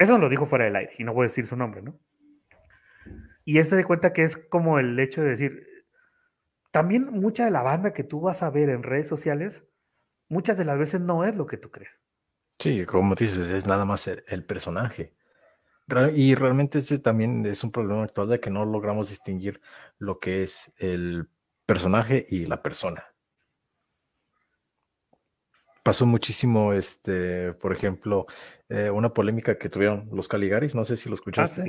Eso 0.00 0.16
lo 0.16 0.30
dijo 0.30 0.46
fuera 0.46 0.64
del 0.64 0.76
aire 0.76 0.94
y 0.98 1.04
no 1.04 1.12
voy 1.12 1.26
a 1.26 1.28
decir 1.28 1.46
su 1.46 1.56
nombre, 1.56 1.82
¿no? 1.82 2.00
Y 3.44 3.58
este 3.58 3.76
de 3.76 3.84
cuenta 3.84 4.14
que 4.14 4.22
es 4.22 4.38
como 4.38 4.78
el 4.78 4.98
hecho 4.98 5.20
de 5.20 5.28
decir, 5.28 5.66
también 6.70 7.04
mucha 7.12 7.44
de 7.44 7.50
la 7.50 7.60
banda 7.60 7.92
que 7.92 8.02
tú 8.02 8.22
vas 8.22 8.42
a 8.42 8.48
ver 8.48 8.70
en 8.70 8.82
redes 8.82 9.08
sociales, 9.08 9.62
muchas 10.30 10.56
de 10.56 10.64
las 10.64 10.78
veces 10.78 11.02
no 11.02 11.26
es 11.26 11.36
lo 11.36 11.46
que 11.46 11.58
tú 11.58 11.70
crees. 11.70 11.90
Sí, 12.58 12.86
como 12.86 13.14
dices, 13.14 13.50
es 13.50 13.66
nada 13.66 13.84
más 13.84 14.08
el, 14.08 14.44
personaje. 14.46 15.14
Y 16.14 16.34
realmente 16.34 16.78
ese 16.78 16.98
también 16.98 17.44
es 17.44 17.62
un 17.62 17.70
problema 17.70 18.04
actual 18.04 18.30
de 18.30 18.40
que 18.40 18.48
no 18.48 18.64
logramos 18.64 19.10
distinguir 19.10 19.60
lo 19.98 20.18
que 20.18 20.44
es 20.44 20.72
el 20.78 21.28
personaje 21.66 22.24
y 22.26 22.46
la 22.46 22.62
persona. 22.62 23.04
Pasó 25.82 26.04
muchísimo, 26.04 26.72
este, 26.74 27.54
por 27.54 27.72
ejemplo, 27.72 28.26
eh, 28.68 28.90
una 28.90 29.14
polémica 29.14 29.56
que 29.56 29.70
tuvieron 29.70 30.08
los 30.12 30.28
Caligaris, 30.28 30.74
no 30.74 30.84
sé 30.84 30.96
si 30.96 31.08
lo 31.08 31.14
ah, 31.14 31.18
escuchaste, 31.18 31.64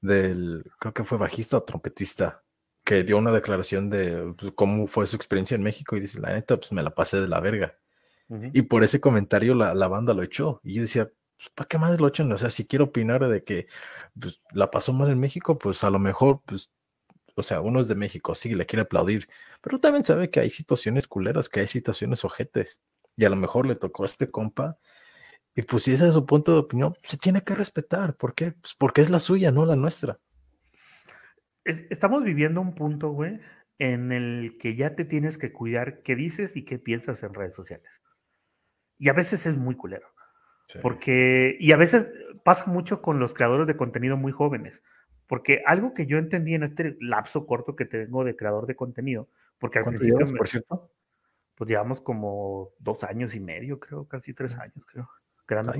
del, 0.00 0.64
creo 0.78 0.94
que 0.94 1.04
fue 1.04 1.18
bajista 1.18 1.56
o 1.56 1.62
trompetista, 1.64 2.44
que 2.84 3.02
dio 3.02 3.18
una 3.18 3.32
declaración 3.32 3.90
de 3.90 4.32
pues, 4.38 4.52
cómo 4.54 4.86
fue 4.86 5.06
su 5.06 5.16
experiencia 5.16 5.56
en 5.56 5.62
México 5.62 5.96
y 5.96 6.00
dice, 6.00 6.20
la 6.20 6.32
neta, 6.32 6.56
pues 6.56 6.70
me 6.72 6.82
la 6.82 6.90
pasé 6.90 7.20
de 7.20 7.28
la 7.28 7.40
verga. 7.40 7.78
Y 8.54 8.62
por 8.62 8.82
ese 8.82 8.98
comentario 8.98 9.54
la, 9.54 9.88
banda 9.88 10.14
lo 10.14 10.22
echó. 10.22 10.60
Y 10.64 10.76
yo 10.76 10.82
decía, 10.82 11.10
pues, 11.36 11.50
¿para 11.54 11.68
qué 11.68 11.76
más 11.76 12.00
lo 12.00 12.08
echan? 12.08 12.32
O 12.32 12.38
sea, 12.38 12.48
si 12.48 12.66
quiero 12.66 12.86
opinar 12.86 13.28
de 13.28 13.44
que 13.44 13.66
pues, 14.18 14.40
la 14.52 14.70
pasó 14.70 14.94
mal 14.94 15.10
en 15.10 15.20
México, 15.20 15.58
pues 15.58 15.84
a 15.84 15.90
lo 15.90 15.98
mejor, 15.98 16.40
pues, 16.46 16.70
o 17.34 17.42
sea, 17.42 17.60
uno 17.60 17.80
es 17.80 17.88
de 17.88 17.94
México, 17.94 18.34
sí, 18.34 18.54
le 18.54 18.64
quiere 18.64 18.82
aplaudir, 18.82 19.28
pero 19.60 19.80
también 19.80 20.04
sabe 20.04 20.30
que 20.30 20.40
hay 20.40 20.48
situaciones 20.48 21.06
culeras, 21.06 21.50
que 21.50 21.60
hay 21.60 21.66
situaciones 21.66 22.24
ojetes 22.24 22.80
y 23.16 23.24
a 23.24 23.30
lo 23.30 23.36
mejor 23.36 23.66
le 23.66 23.76
tocó 23.76 24.02
a 24.02 24.06
este 24.06 24.26
compa. 24.26 24.78
Y 25.54 25.62
pues 25.62 25.82
si 25.82 25.92
ese 25.92 26.08
es 26.08 26.14
su 26.14 26.24
punto 26.24 26.52
de 26.52 26.58
opinión, 26.60 26.96
se 27.02 27.18
tiene 27.18 27.42
que 27.42 27.54
respetar. 27.54 28.16
¿Por 28.16 28.34
qué? 28.34 28.52
Pues 28.52 28.74
porque 28.74 29.00
es 29.00 29.10
la 29.10 29.20
suya, 29.20 29.50
no 29.50 29.66
la 29.66 29.76
nuestra. 29.76 30.18
estamos 31.64 32.24
viviendo 32.24 32.60
un 32.60 32.74
punto, 32.74 33.10
güey, 33.10 33.38
en 33.78 34.12
el 34.12 34.54
que 34.58 34.76
ya 34.76 34.94
te 34.94 35.04
tienes 35.04 35.38
que 35.38 35.52
cuidar 35.52 36.02
qué 36.02 36.16
dices 36.16 36.56
y 36.56 36.64
qué 36.64 36.78
piensas 36.78 37.22
en 37.22 37.34
redes 37.34 37.54
sociales. 37.54 38.02
Y 38.98 39.08
a 39.08 39.12
veces 39.12 39.46
es 39.46 39.56
muy 39.56 39.76
culero. 39.76 40.08
Porque, 40.80 41.56
y 41.60 41.72
a 41.72 41.76
veces 41.76 42.06
pasa 42.44 42.64
mucho 42.66 43.02
con 43.02 43.18
los 43.18 43.34
creadores 43.34 43.66
de 43.66 43.76
contenido 43.76 44.16
muy 44.16 44.32
jóvenes. 44.32 44.82
Porque 45.26 45.62
algo 45.66 45.92
que 45.92 46.06
yo 46.06 46.18
entendí 46.18 46.54
en 46.54 46.62
este 46.62 46.96
lapso 47.00 47.46
corto 47.46 47.76
que 47.76 47.84
tengo 47.84 48.24
de 48.24 48.36
creador 48.36 48.66
de 48.66 48.76
contenido, 48.76 49.28
porque 49.58 49.78
al 49.78 49.86
principio, 49.86 50.18
por 50.36 50.48
cierto? 50.48 50.90
Pues 51.62 51.70
llevamos 51.70 52.00
como 52.00 52.70
dos 52.80 53.04
años 53.04 53.36
y 53.36 53.40
medio, 53.40 53.78
creo, 53.78 54.08
casi 54.08 54.34
tres 54.34 54.56
años, 54.56 54.84
creo, 54.84 55.08
creando 55.46 55.72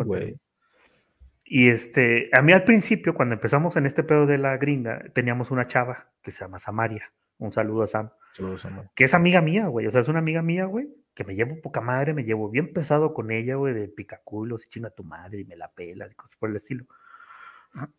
Y 1.44 1.70
este, 1.70 2.30
a 2.32 2.40
mí 2.40 2.52
al 2.52 2.62
principio, 2.62 3.14
cuando 3.14 3.34
empezamos 3.34 3.74
en 3.74 3.86
este 3.86 4.04
pedo 4.04 4.24
de 4.24 4.38
la 4.38 4.56
gringa, 4.58 5.02
teníamos 5.12 5.50
una 5.50 5.66
chava 5.66 6.12
que 6.22 6.30
se 6.30 6.44
llama 6.44 6.60
Samaria. 6.60 7.12
Un 7.38 7.50
saludo 7.50 7.82
a 7.82 7.88
Sam. 7.88 8.10
Saludos, 8.30 8.60
Sam. 8.60 8.88
Que 8.94 9.06
es 9.06 9.14
amiga 9.14 9.42
mía, 9.42 9.66
güey. 9.66 9.88
O 9.88 9.90
sea, 9.90 10.02
es 10.02 10.06
una 10.06 10.20
amiga 10.20 10.40
mía, 10.40 10.66
güey, 10.66 10.88
que 11.14 11.24
me 11.24 11.34
llevo 11.34 11.60
poca 11.60 11.80
madre, 11.80 12.14
me 12.14 12.22
llevo 12.22 12.48
bien 12.48 12.72
pesado 12.72 13.12
con 13.12 13.32
ella, 13.32 13.56
güey, 13.56 13.74
de 13.74 13.88
picaculos 13.88 14.64
y 14.64 14.68
chinga 14.68 14.90
tu 14.90 15.02
madre 15.02 15.40
y 15.40 15.44
me 15.44 15.56
la 15.56 15.72
pela 15.72 16.06
y 16.06 16.14
cosas 16.14 16.36
por 16.36 16.50
el 16.50 16.54
estilo. 16.54 16.86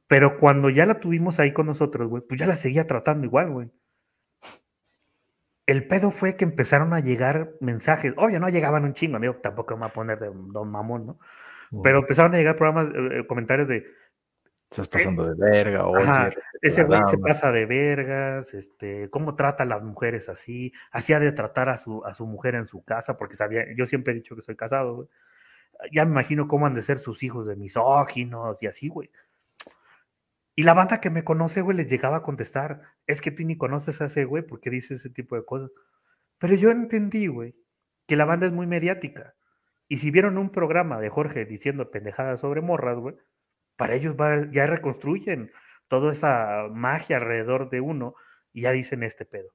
Pero 0.08 0.40
cuando 0.40 0.70
ya 0.70 0.86
la 0.86 1.02
tuvimos 1.02 1.38
ahí 1.42 1.52
con 1.52 1.66
nosotros, 1.66 2.08
güey, 2.08 2.24
pues 2.26 2.40
ya 2.40 2.48
la 2.48 2.56
seguía 2.56 2.88
tratando 2.88 3.26
igual, 3.26 3.52
güey 3.52 3.72
el 5.66 5.88
pedo 5.88 6.12
fue 6.12 6.36
que 6.36 6.44
empezaron 6.44 6.94
a 6.94 7.00
llegar 7.00 7.52
mensajes. 7.62 8.14
Obvio, 8.18 8.40
no 8.40 8.50
llegaban 8.50 8.84
un 8.84 8.94
chingo, 8.94 9.18
amigo, 9.18 9.36
tampoco 9.42 9.76
me 9.76 9.82
voy 9.82 9.90
a 9.90 9.94
poner 9.94 10.20
de 10.20 10.32
don 10.34 10.70
mamón, 10.70 11.06
¿no? 11.06 11.20
Pero 11.82 12.00
empezaron 12.00 12.34
a 12.36 12.38
llegar 12.38 12.56
programas, 12.56 12.94
eh, 12.94 13.20
eh, 13.20 13.28
comentarios 13.28 13.68
de. 13.68 13.86
Estás 14.70 14.88
pasando 14.88 15.28
de 15.28 15.36
verga, 15.36 15.86
oye. 15.86 16.36
ese 16.62 16.84
güey 16.84 17.00
se 17.08 17.20
pasa 17.20 17.52
de 17.52 17.68
vergas, 17.68 18.56
este, 18.56 19.08
cómo 19.12 19.36
trata 19.36 19.64
a 19.64 19.66
las 19.68 19.84
mujeres 19.84 20.30
así, 20.30 20.74
hacía 20.92 21.20
de 21.20 21.32
tratar 21.32 21.70
a 21.70 21.78
su, 21.78 22.04
a 22.06 22.16
su 22.16 22.26
mujer 22.26 22.56
en 22.56 22.66
su 22.66 22.84
casa, 22.84 23.16
porque 23.16 23.36
sabía, 23.36 23.66
yo 23.78 23.86
siempre 23.86 24.14
he 24.14 24.16
dicho 24.16 24.36
que 24.36 24.42
soy 24.42 24.56
casado, 24.56 24.96
güey. 24.96 25.08
Ya 25.92 26.06
me 26.06 26.12
imagino 26.12 26.48
cómo 26.48 26.66
han 26.66 26.74
de 26.74 26.82
ser 26.82 26.98
sus 26.98 27.22
hijos 27.22 27.46
de 27.46 27.56
misóginos 27.56 28.62
y 28.64 28.68
así, 28.68 28.88
güey. 28.88 29.12
Y 30.56 30.64
la 30.64 30.74
banda 30.74 31.02
que 31.02 31.10
me 31.10 31.24
conoce, 31.24 31.62
güey, 31.62 31.78
les 31.78 31.90
llegaba 31.90 32.18
a 32.18 32.24
contestar, 32.24 32.82
es 33.08 33.22
que 33.22 33.32
tú 33.32 33.44
ni 33.44 33.58
conoces 33.58 34.02
a 34.02 34.06
ese 34.06 34.26
güey 34.26 34.44
porque 34.44 34.70
dice 34.70 34.94
ese 34.94 35.10
tipo 35.10 35.36
de 35.36 35.46
cosas. 35.46 35.72
Pero 36.38 36.56
yo 36.56 36.70
entendí, 36.70 37.28
güey, 37.28 37.56
que 38.08 38.16
la 38.16 38.26
banda 38.26 38.46
es 38.46 38.54
muy 38.54 38.68
mediática. 38.68 39.36
Y 39.88 39.98
si 39.98 40.12
vieron 40.12 40.38
un 40.38 40.52
programa 40.52 41.00
de 41.00 41.10
Jorge 41.10 41.46
diciendo 41.46 41.90
pendejadas 41.90 42.40
sobre 42.40 42.62
morras, 42.62 42.98
güey, 42.98 43.16
para 43.76 43.96
ellos 43.96 44.16
ya 44.52 44.68
reconstruyen 44.68 45.52
toda 45.88 46.14
esa 46.14 46.68
magia 46.72 47.18
alrededor 47.18 47.70
de 47.70 47.82
uno 47.82 48.16
y 48.52 48.62
ya 48.62 48.72
dicen 48.72 49.04
este 49.04 49.26
pedo. 49.26 49.50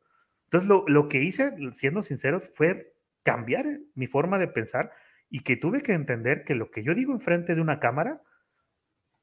Entonces, 0.44 0.68
lo, 0.68 0.84
lo 0.88 1.08
que 1.08 1.22
hice, 1.22 1.52
siendo 1.76 2.02
sinceros, 2.02 2.48
fue 2.54 2.94
cambiar 3.22 3.66
mi 3.94 4.06
forma 4.06 4.38
de 4.38 4.48
pensar 4.48 4.90
y 5.30 5.40
que 5.40 5.56
tuve 5.56 5.82
que 5.82 5.92
entender 5.92 6.44
que 6.44 6.54
lo 6.54 6.70
que 6.70 6.82
yo 6.82 6.94
digo 6.94 7.12
enfrente 7.12 7.54
de 7.54 7.60
una 7.60 7.80
cámara 7.80 8.22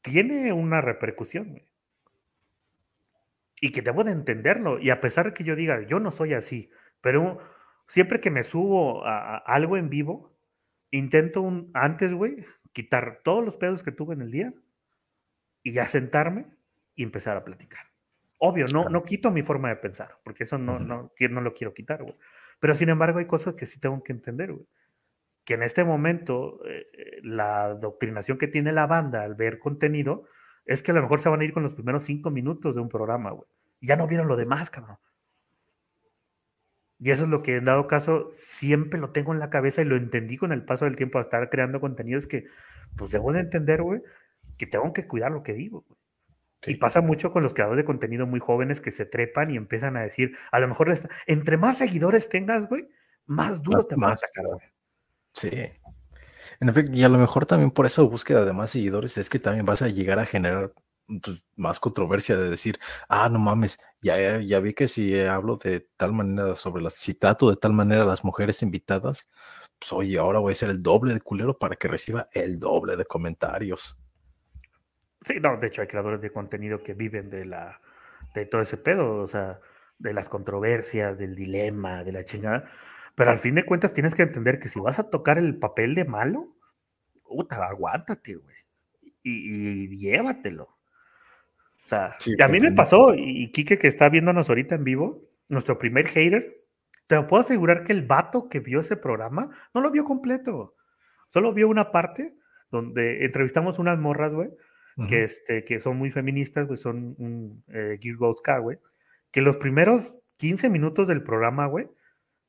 tiene 0.06 0.53
una 0.53 0.82
repercusión, 0.82 1.49
güey. 1.49 1.68
Y 3.60 3.72
que 3.72 3.82
debo 3.82 4.03
de 4.03 4.11
entenderlo. 4.11 4.80
Y 4.80 4.91
a 4.91 5.02
pesar 5.02 5.26
de 5.26 5.34
que 5.34 5.44
yo 5.44 5.56
diga, 5.56 5.82
yo 5.88 5.99
no 5.99 6.11
soy 6.11 6.34
así, 6.34 6.69
pero 7.02 7.40
siempre 7.88 8.19
que 8.19 8.30
me 8.30 8.44
subo 8.44 9.03
a, 9.06 9.38
algo 9.38 9.77
en 9.77 9.90
vivo, 9.90 10.38
intento 10.91 11.41
un, 11.41 11.72
antes, 11.73 12.14
güey, 12.14 12.45
quitar 12.72 13.22
todos 13.23 13.44
los 13.44 13.57
pedos 13.57 13.82
que 13.82 13.91
tuve 13.91 14.14
en 14.14 14.22
el 14.22 14.32
día 14.32 14.53
y 15.64 15.73
ya 15.73 15.88
sentarme 15.88 16.45
y 16.94 17.02
empezar 17.02 17.36
a 17.36 17.44
platicar. 17.44 17.88
Obvio, 18.38 18.68
no, 18.68 18.88
no 18.90 19.03
quito 19.03 19.32
mi 19.32 19.41
forma 19.41 19.69
de 19.69 19.77
pensar, 19.77 20.19
porque 20.23 20.44
eso 20.44 20.60
no, 20.60 20.77
no, 20.77 21.11
no 21.19 21.41
lo 21.41 21.53
quiero 21.56 21.73
quitar, 21.73 22.03
güey. 22.03 22.15
Pero 22.60 22.76
sin 22.76 22.90
embargo 22.90 23.18
hay 23.18 23.26
cosas 23.26 23.56
que 23.56 23.65
sí 23.65 23.80
tengo 23.80 24.03
que 24.03 24.14
entender, 24.14 24.52
güey. 24.52 24.68
Que 25.46 25.54
en 25.54 25.64
este 25.64 25.84
momento 25.84 26.60
eh, 26.66 26.88
eh, 26.94 27.20
la 27.24 27.76
doctrinación 27.76 28.38
que 28.38 28.48
tiene 28.48 28.72
la 28.72 28.88
banda 28.88 29.24
al 29.24 29.36
ver 29.36 29.60
contenido 29.60 30.26
es 30.66 30.84
que 30.84 30.92
a 30.92 30.96
lo 30.96 31.02
mejor 31.02 31.22
se 31.22 31.30
van 31.30 31.42
a 31.42 31.46
ir 31.46 31.54
con 31.54 31.64
los 31.64 31.74
primeros 31.74 32.04
cinco 32.04 32.32
minutos 32.32 32.76
de 32.76 32.82
un 32.82 32.90
programa, 32.90 33.32
güey. 33.32 33.48
Ya 33.80 33.96
no 33.96 34.08
vieron 34.08 34.28
lo 34.28 34.36
demás, 34.36 34.70
cabrón. 34.70 34.98
Y 37.00 37.12
eso 37.12 37.24
es 37.24 37.30
lo 37.30 37.44
que 37.44 37.58
en 37.58 37.66
dado 37.66 37.88
caso 37.88 38.32
siempre 38.34 39.00
lo 39.00 39.12
tengo 39.12 39.34
en 39.34 39.40
la 39.40 39.50
cabeza 39.50 39.82
y 39.82 39.86
lo 39.86 39.96
entendí 39.96 40.38
con 40.38 40.52
el 40.52 40.64
paso 40.64 40.86
del 40.86 40.96
tiempo 40.96 41.20
a 41.20 41.24
estar 41.24 41.50
creando 41.50 41.82
contenido, 41.82 42.18
es 42.18 42.28
que 42.28 42.46
pues 42.98 43.12
debo 43.12 43.34
de 43.34 43.42
entender, 43.42 43.82
güey, 43.82 44.02
que 44.58 44.66
tengo 44.66 44.94
que 44.94 45.08
cuidar 45.08 45.32
lo 45.32 45.44
que 45.44 45.54
digo, 45.54 45.84
güey. 45.88 46.00
Y 46.68 46.76
pasa 46.76 47.02
mucho 47.02 47.32
con 47.32 47.44
los 47.44 47.54
creadores 47.54 47.84
de 47.84 47.86
contenido 47.86 48.26
muy 48.26 48.40
jóvenes 48.40 48.82
que 48.82 48.92
se 48.92 49.06
trepan 49.06 49.52
y 49.52 49.58
empiezan 49.58 49.98
a 49.98 50.02
decir, 50.02 50.36
a 50.52 50.60
lo 50.60 50.68
mejor 50.68 50.98
entre 51.28 51.58
más 51.58 51.78
seguidores 51.78 52.28
tengas, 52.28 52.68
güey, 52.68 52.90
más 53.28 53.62
duro 53.62 53.86
te 53.86 53.96
vas 53.96 54.14
a 54.14 54.28
sacar, 54.28 54.46
güey. 54.46 54.74
Sí. 55.36 55.49
En 56.60 56.70
efecto, 56.70 56.94
y 56.95 57.03
a 57.03 57.10
lo 57.10 57.18
mejor 57.18 57.45
también 57.45 57.72
por 57.72 57.86
esa 57.86 58.02
búsqueda 58.02 58.45
de 58.45 58.53
más 58.53 58.72
seguidores 58.72 59.18
es 59.18 59.30
que 59.30 59.40
también 59.40 59.66
vas 59.66 59.82
a 59.82 59.90
llegar 59.90 60.20
a 60.20 60.26
generar 60.26 60.74
pues, 61.22 61.44
más 61.56 61.80
controversia 61.80 62.38
de 62.38 62.49
decir, 62.49 62.80
ah, 63.10 63.30
no 63.30 63.40
mames, 63.40 63.78
ya, 64.02 64.40
ya 64.40 64.60
vi 64.60 64.74
que 64.74 64.88
si 64.88 65.20
hablo 65.20 65.57
de 65.57 65.88
tal 65.98 66.14
manera 66.14 66.56
sobre 66.56 66.82
las, 66.82 66.94
si 66.94 67.14
trato 67.14 67.49
de 67.49 67.57
tal 67.57 67.74
manera 67.74 68.03
a 68.03 68.06
las 68.06 68.24
mujeres 68.24 68.64
invitadas, 68.64 69.30
pues 69.78 69.91
oye, 69.91 70.18
ahora 70.18 70.40
voy 70.40 70.53
a 70.53 70.56
ser 70.56 70.70
el 70.70 70.82
doble 70.82 71.14
de 71.14 71.22
culero 71.22 71.57
para 71.57 71.76
que 71.76 71.90
reciba 71.90 72.28
el 72.32 72.57
doble 72.57 72.95
de 72.95 73.06
comentarios. 73.06 73.99
Sí, 75.22 75.40
no, 75.41 75.57
de 75.57 75.68
hecho 75.68 75.82
hay 75.82 75.88
creadores 75.88 76.22
de 76.22 76.32
contenido 76.32 76.82
que 76.82 76.94
viven 76.94 77.30
de 77.30 77.45
la, 77.45 77.82
de 78.34 78.45
todo 78.45 78.62
ese 78.62 78.78
pedo, 78.78 79.24
o 79.24 79.28
sea, 79.28 79.60
de 79.98 80.14
las 80.14 80.30
controversias, 80.30 81.18
del 81.18 81.36
dilema, 81.36 82.03
de 82.03 82.12
la 82.12 82.24
chingada. 82.24 82.70
Pero 83.16 83.32
al 83.32 83.40
fin 83.40 83.56
de 83.56 83.66
cuentas 83.66 83.94
tienes 83.94 84.14
que 84.14 84.24
entender 84.24 84.60
que 84.60 84.70
si 84.70 84.80
vas 84.80 85.00
a 85.00 85.10
tocar 85.10 85.38
el 85.38 85.58
papel 85.58 85.96
de 85.96 86.06
malo, 86.06 86.56
puta, 87.24 87.66
aguántate, 87.66 88.36
güey. 88.36 88.56
Y, 89.24 89.88
llévatelo. 89.98 90.64
O 90.64 91.88
sea, 91.88 92.18
a 92.40 92.48
mí 92.48 92.60
me 92.60 92.72
pasó, 92.72 93.14
y 93.16 93.52
Kike 93.52 93.78
que 93.78 93.88
está 93.88 94.10
viéndonos 94.10 94.50
ahorita 94.50 94.76
en 94.76 94.84
vivo, 94.84 95.24
nuestro 95.48 95.78
primer 95.78 96.08
hater, 96.08 96.66
te 97.08 97.22
puedo 97.24 97.42
asegurar 97.42 97.84
que 97.84 97.94
el 97.94 98.06
vato 98.06 98.50
que 98.50 98.60
vio 98.60 98.80
ese 98.80 98.98
programa 98.98 99.50
no 99.74 99.82
lo 99.82 99.92
vio 99.92 100.04
completo. 100.04 100.76
Solo 101.32 101.54
vio 101.54 101.68
una 101.70 101.92
parte 101.92 102.36
donde 102.72 103.24
entrevistamos 103.24 103.78
unas 103.80 104.00
morras, 104.00 104.34
güey, 104.34 104.50
que, 105.08 105.26
este, 105.26 105.64
que 105.64 105.80
son 105.80 105.98
muy 105.98 106.10
feministas, 106.10 106.68
güey, 106.68 106.78
son 106.78 107.16
un 107.18 107.64
eh, 107.68 108.00
güey, 108.62 108.80
que 109.32 109.42
los 109.42 109.58
primeros 109.58 110.18
15 110.38 110.70
minutos 110.70 111.08
del 111.08 111.24
programa, 111.24 111.68
güey, 111.68 111.88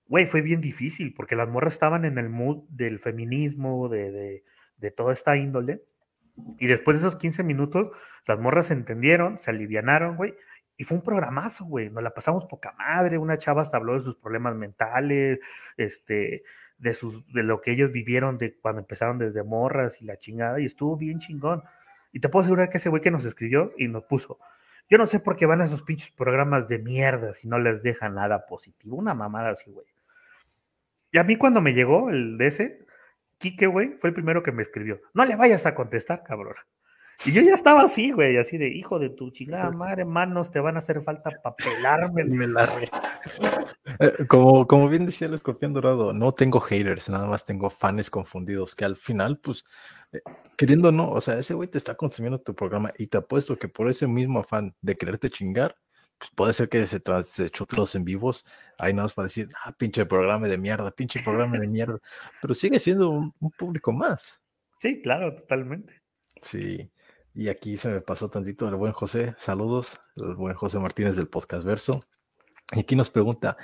güey, 0.09 0.27
fue 0.27 0.41
bien 0.41 0.61
difícil, 0.61 1.15
porque 1.15 1.37
las 1.37 1.49
morras 1.49 1.75
estaban 1.75 2.05
en 2.05 2.19
el 2.19 2.29
mood 2.29 2.65
del 2.69 2.99
feminismo, 2.99 3.89
de, 3.89 4.11
de, 4.11 4.45
de 4.79 4.91
toda 4.91 5.13
esta 5.13 5.37
índole, 5.37 5.83
y 6.59 6.67
después 6.67 7.01
de 7.01 7.07
esos 7.07 7.19
15 7.19 7.43
minutos, 7.43 7.91
las 8.27 8.39
morras 8.39 8.67
se 8.67 8.75
entendieron, 8.75 9.39
se 9.39 9.51
alivianaron, 9.51 10.17
güey, 10.17 10.35
y 10.77 10.85
fue 10.85 10.99
un 10.99 11.03
programazo, 11.03 11.65
güey. 11.65 11.91
Nos 11.91 12.03
la 12.03 12.11
pasamos 12.11 12.45
poca 12.47 12.73
madre. 12.79 13.19
Una 13.19 13.39
chava 13.39 13.63
hasta 13.63 13.79
habló 13.79 13.95
de 13.95 14.05
sus 14.05 14.17
problemas 14.17 14.55
mentales, 14.55 15.41
este, 15.77 16.43
de, 16.79 16.95
sus, 16.95 17.27
de 17.33 17.43
lo 17.43 17.61
que 17.61 17.73
ellos 17.73 17.93
vivieron 17.93 18.37
de 18.39 18.57
cuando 18.59 18.81
empezaron 18.81 19.19
desde 19.19 19.43
morras 19.43 20.01
y 20.03 20.05
la 20.05 20.19
chingada, 20.19 20.61
y 20.61 20.67
estuvo 20.67 20.97
bien 20.97 21.19
chingón. 21.19 21.63
Y 22.13 22.21
te 22.21 22.29
puedo 22.29 22.43
asegurar 22.43 22.69
que 22.69 22.79
ese 22.79 22.89
güey 22.89 23.03
que 23.03 23.11
nos 23.11 23.25
escribió 23.25 23.73
y 23.77 23.89
nos 23.89 24.05
puso, 24.05 24.39
yo 24.89 24.99
no 24.99 25.07
sé 25.07 25.19
por 25.19 25.37
qué 25.37 25.47
van 25.47 25.61
a 25.61 25.65
esos 25.65 25.83
pinches 25.83 26.11
programas 26.13 26.69
de 26.69 26.79
mierda 26.79 27.35
si 27.35 27.49
no 27.49 27.59
les 27.59 27.83
deja 27.83 28.09
nada 28.09 28.47
positivo. 28.47 28.97
Una 28.97 29.15
mamada 29.15 29.51
así, 29.51 29.71
güey. 29.71 29.87
Y 31.17 31.19
a 31.19 31.25
mí 31.25 31.37
cuando 31.37 31.63
me 31.63 31.73
llegó 31.73 32.11
el 32.11 32.37
de 32.37 32.47
ese, 32.47 32.87
Kike, 33.39 33.69
güey, 33.69 33.95
fue 33.95 34.11
el 34.11 34.15
primero 34.15 34.43
que 34.43 34.53
me 34.53 34.61
escribió. 34.61 35.01
No 35.15 35.25
le 35.25 35.35
vayas 35.35 35.65
a 35.65 35.75
contestar, 35.75 36.23
cabrón. 36.23 36.57
Y 37.25 37.33
yo 37.33 37.41
ya 37.41 37.55
estaba 37.55 37.81
así, 37.81 38.11
güey, 38.11 38.37
así 38.37 38.59
de 38.59 38.69
hijo 38.69 38.99
de 38.99 39.09
tu 39.09 39.31
chingada 39.31 39.71
madre, 39.71 40.05
manos, 40.05 40.51
te 40.51 40.61
van 40.61 40.75
a 40.75 40.81
hacer 40.81 41.01
falta 41.01 41.31
para 41.43 41.57
pelarme 41.81 42.23
me 42.27 42.47
la 42.47 42.69
eh, 43.99 44.27
como, 44.29 44.67
como 44.67 44.91
bien 44.91 45.07
decía 45.07 45.27
el 45.27 45.33
escorpión 45.33 45.73
dorado, 45.73 46.13
no 46.13 46.33
tengo 46.33 46.61
haters, 46.61 47.09
nada 47.09 47.27
más 47.27 47.47
tengo 47.47 47.71
fans 47.71 48.11
confundidos, 48.11 48.75
que 48.75 48.85
al 48.85 48.97
final, 48.97 49.39
pues, 49.39 49.65
eh, 50.13 50.21
queriendo 50.59 50.93
no, 50.93 51.09
o 51.09 51.23
sea, 51.23 51.39
ese 51.39 51.55
güey 51.55 51.71
te 51.71 51.79
está 51.79 51.95
consumiendo 51.95 52.43
tu 52.43 52.55
programa 52.55 52.93
y 52.99 53.07
te 53.07 53.17
apuesto 53.17 53.59
que 53.59 53.69
por 53.69 53.89
ese 53.89 54.07
mismo 54.07 54.41
afán 54.41 54.75
de 54.83 54.99
quererte 54.99 55.31
chingar, 55.31 55.77
pues 56.19 56.31
puede 56.35 56.53
ser 56.53 56.69
que 56.69 56.87
se, 56.87 57.03
se 57.25 57.51
chute 57.51 57.77
los 57.77 57.95
en 57.95 58.05
vivos, 58.05 58.45
ahí 58.79 58.93
nada 58.93 59.05
más 59.05 59.13
para 59.13 59.27
decir, 59.27 59.49
ah, 59.65 59.73
pinche 59.73 60.07
programa 60.07 60.49
de 60.49 60.59
mierda, 60.59 60.91
pinche 60.91 61.21
programa 61.23 61.59
de 61.59 61.69
mierda, 61.69 61.99
pero 62.41 62.55
sigue 62.55 62.79
siendo 62.79 63.11
un 63.11 63.51
público 63.59 63.93
más. 63.93 64.41
Sí, 64.79 65.01
claro, 65.01 65.35
totalmente. 65.35 66.03
Sí. 66.41 66.91
Y 67.35 67.49
aquí 67.49 67.77
se 67.77 67.91
me 67.91 68.01
pasó 68.01 68.31
tantito 68.31 68.67
el 68.67 68.77
buen 68.77 68.93
José. 68.93 69.35
Saludos, 69.37 70.01
el 70.17 70.35
buen 70.37 70.55
José 70.55 70.79
Martínez 70.79 71.17
del 71.17 71.29
Podcast 71.29 71.65
Verso. 71.65 72.03
Y 72.73 72.81
aquí 72.81 72.97
nos 72.97 73.11
pregunta, 73.11 73.59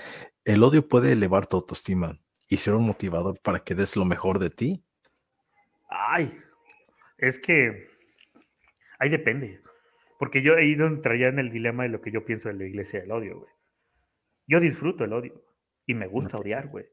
¿el 0.45 0.63
odio 0.63 0.87
puede 0.87 1.13
elevar 1.13 1.47
tu 1.47 1.57
autoestima 1.57 2.21
y 2.49 2.59
ser 2.59 2.75
un 2.75 2.85
motivador 2.85 3.41
para 3.41 3.61
que 3.61 3.75
des 3.75 3.97
lo 3.97 4.05
mejor 4.05 4.39
de 4.39 4.51
ti? 4.51 4.85
Ay, 5.89 6.37
es 7.17 7.39
que 7.39 7.89
ahí 8.99 9.09
depende. 9.09 9.62
Porque 10.23 10.41
yo 10.41 10.57
he 10.57 10.67
ido 10.67 10.89
ya 11.03 11.27
en 11.27 11.41
el 11.41 11.51
dilema 11.51 11.83
de 11.83 11.89
lo 11.89 12.01
que 12.01 12.13
yo 12.13 12.25
pienso 12.25 12.49
de 12.49 12.55
la 12.55 12.63
iglesia 12.63 13.01
del 13.01 13.11
odio, 13.11 13.41
güey. 13.41 13.51
Yo 14.47 14.61
disfruto 14.61 15.03
el 15.03 15.15
odio 15.15 15.43
y 15.85 15.95
me 15.95 16.07
gusta 16.07 16.39
odiar, 16.39 16.69
güey. 16.69 16.87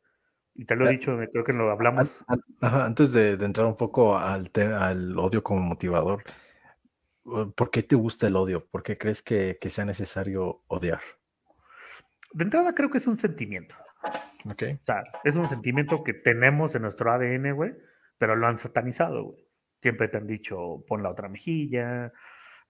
Y 0.55 0.65
te 0.65 0.75
lo 0.75 0.87
he 0.87 0.93
dicho, 0.93 1.15
creo 1.31 1.43
que 1.43 1.53
lo 1.53 1.69
hablamos. 1.69 2.09
antes 2.59 3.13
de, 3.13 3.33
entrar 3.33 3.67
un 3.67 3.77
poco 3.77 4.17
al, 4.17 4.49
al 4.55 5.15
odio 5.19 5.43
como 5.43 5.59
motivador, 5.59 6.23
¿Por 7.55 7.69
qué 7.69 7.83
te 7.83 7.95
gusta 7.95 8.25
el 8.25 8.35
odio? 8.35 8.65
¿Por 8.65 8.81
qué 8.81 8.97
crees 8.97 9.21
que, 9.21 9.59
sea 9.69 9.85
necesario 9.85 10.63
odiar? 10.65 11.01
De 12.33 12.45
entrada 12.45 12.73
creo 12.73 12.89
que 12.89 12.97
es 12.97 13.05
un 13.05 13.17
sentimiento. 13.17 13.75
Ok. 14.45 14.63
O 14.73 14.85
sea, 14.87 15.03
es 15.23 15.35
un 15.35 15.47
sentimiento 15.47 16.03
que 16.03 16.15
tenemos 16.15 16.73
en 16.73 16.81
nuestro 16.81 17.11
ADN, 17.11 17.53
güey, 17.53 17.75
pero 18.17 18.35
lo 18.35 18.47
han 18.47 18.57
satanizado, 18.57 19.25
güey. 19.25 19.45
Siempre 19.83 20.07
te 20.07 20.17
han 20.17 20.25
dicho, 20.25 20.83
pon 20.87 21.03
la 21.03 21.11
otra 21.11 21.29
mejilla, 21.29 22.11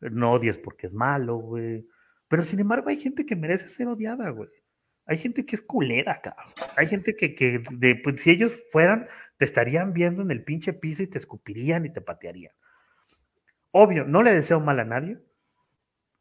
no 0.01 0.34
odies 0.34 0.57
porque 0.57 0.88
es 0.88 0.93
malo, 0.93 1.38
güey. 1.38 1.88
Pero 2.27 2.43
sin 2.43 2.59
embargo 2.59 2.89
hay 2.89 2.97
gente 2.97 3.26
que 3.26 3.35
merece 3.35 3.67
ser 3.67 3.88
odiada, 3.88 4.30
güey. 4.30 4.49
Hay 5.05 5.17
gente 5.17 5.43
que 5.45 5.55
es 5.55 5.61
culera, 5.63 6.21
cabrón. 6.21 6.53
Hay 6.77 6.85
gente 6.85 7.15
que, 7.15 7.34
que 7.34 7.63
de, 7.71 7.95
pues, 7.95 8.21
si 8.21 8.30
ellos 8.30 8.63
fueran, 8.71 9.07
te 9.38 9.45
estarían 9.45 9.91
viendo 9.91 10.21
en 10.21 10.30
el 10.30 10.43
pinche 10.43 10.71
piso 10.71 11.01
y 11.01 11.07
te 11.07 11.17
escupirían 11.17 11.85
y 11.85 11.91
te 11.91 12.01
patearían. 12.01 12.53
Obvio, 13.71 14.05
no 14.05 14.21
le 14.21 14.34
deseo 14.34 14.59
mal 14.59 14.80
a 14.80 14.85
nadie. 14.85 15.17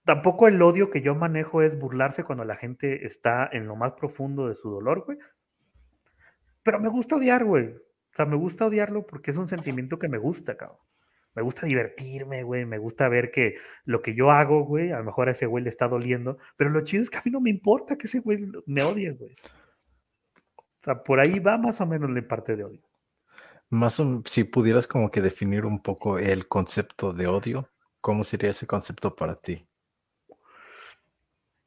Tampoco 0.05 0.49
el 0.49 0.63
odio 0.63 0.89
que 0.89 1.03
yo 1.03 1.15
manejo 1.15 1.61
es 1.61 1.79
burlarse 1.79 2.25
cuando 2.25 2.47
la 2.47 2.57
gente 2.57 3.07
está 3.07 3.47
en 3.53 3.67
lo 3.67 3.77
más 3.77 3.93
profundo 3.93 4.49
de 4.49 4.55
su 4.55 4.71
dolor, 4.71 5.05
güey. 5.05 5.19
Pero 6.63 6.79
me 6.79 6.89
gusta 6.89 7.17
odiar, 7.17 7.45
güey. 7.45 7.67
O 7.67 8.17
sea, 8.17 8.25
me 8.25 8.37
gusta 8.37 8.67
odiarlo 8.67 9.07
porque 9.07 9.33
es 9.33 9.37
un 9.37 9.49
sentimiento 9.49 9.99
que 9.99 10.09
me 10.09 10.17
gusta, 10.17 10.57
cabrón. 10.57 10.79
Me 11.39 11.45
gusta 11.45 11.67
divertirme, 11.67 12.43
güey. 12.43 12.67
Me 12.67 12.79
gusta 12.79 13.09
ver 13.09 13.31
que 13.31 13.59
lo 13.85 14.03
que 14.03 14.13
yo 14.13 14.33
hago, 14.33 14.65
güey, 14.65 14.91
a 14.91 14.99
lo 14.99 15.05
mejor 15.05 15.29
a 15.29 15.31
ese 15.31 15.47
güey 15.47 15.63
le 15.63 15.71
está 15.71 15.87
doliendo. 15.87 16.39
Pero 16.57 16.71
lo 16.71 16.81
chido 16.81 17.05
es 17.05 17.11
que 17.11 17.19
a 17.19 17.23
mí 17.25 17.31
no 17.31 17.41
me 17.41 17.49
importa 17.49 17.97
que 17.97 18.09
ese 18.09 18.19
güey 18.19 18.45
me 18.67 18.83
odie, 18.83 19.13
güey. 19.13 19.37
O 20.57 20.83
sea, 20.83 21.05
por 21.05 21.21
ahí 21.21 21.39
va 21.39 21.57
más 21.57 21.81
o 21.81 21.87
menos 21.87 22.11
la 22.11 22.27
parte 22.27 22.57
de 22.57 22.65
odio. 22.65 22.83
Más 23.71 24.01
o, 24.01 24.21
si 24.25 24.43
pudieras 24.43 24.89
como 24.89 25.13
que 25.13 25.21
definir 25.21 25.65
un 25.65 25.81
poco 25.81 26.19
el 26.19 26.49
concepto 26.49 27.13
de 27.13 27.29
odio, 27.29 27.71
¿cómo 28.01 28.25
sería 28.25 28.51
ese 28.51 28.67
concepto 28.67 29.15
para 29.15 29.37
ti? 29.37 29.69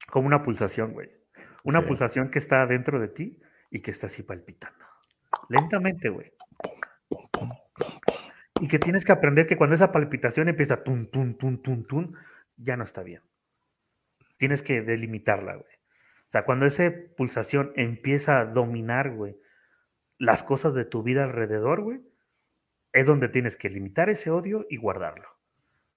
Como 0.10 0.28
una 0.28 0.44
pulsación, 0.44 0.92
güey. 0.92 1.10
Una 1.64 1.86
pulsación 1.86 2.30
que 2.30 2.40
está 2.40 2.66
dentro 2.66 3.00
de 3.00 3.08
ti 3.08 3.40
y 3.70 3.82
que 3.82 3.92
está 3.92 4.08
así 4.08 4.22
palpitando. 4.22 4.84
Lentamente, 5.48 6.10
güey. 6.10 6.34
Y 8.62 8.68
que 8.68 8.78
tienes 8.78 9.04
que 9.04 9.12
aprender 9.12 9.48
que 9.48 9.58
cuando 9.58 9.76
esa 9.76 9.92
palpitación 9.92 10.48
empieza 10.48 10.84
tun, 10.84 11.10
tun, 11.10 11.36
tun, 11.36 11.62
tun, 11.64 11.86
tun, 11.88 12.16
ya 12.58 12.78
no 12.78 12.84
está 12.84 13.02
bien. 13.02 13.24
Tienes 14.38 14.62
que 14.62 14.84
delimitarla, 14.84 15.56
güey. 15.56 15.74
O 16.28 16.32
sea, 16.32 16.46
cuando 16.46 16.68
esa 16.68 16.94
pulsación 17.18 17.74
empieza 17.76 18.40
a 18.40 18.46
dominar, 18.46 19.16
güey, 19.16 19.36
las 20.20 20.44
cosas 20.44 20.76
de 20.76 20.86
tu 20.86 21.02
vida 21.02 21.24
alrededor, 21.24 21.82
güey, 21.82 22.02
es 22.94 23.08
donde 23.08 23.30
tienes 23.30 23.58
que 23.58 23.70
limitar 23.70 24.10
ese 24.10 24.30
odio 24.30 24.68
y 24.70 24.78
guardarlo. 24.78 25.28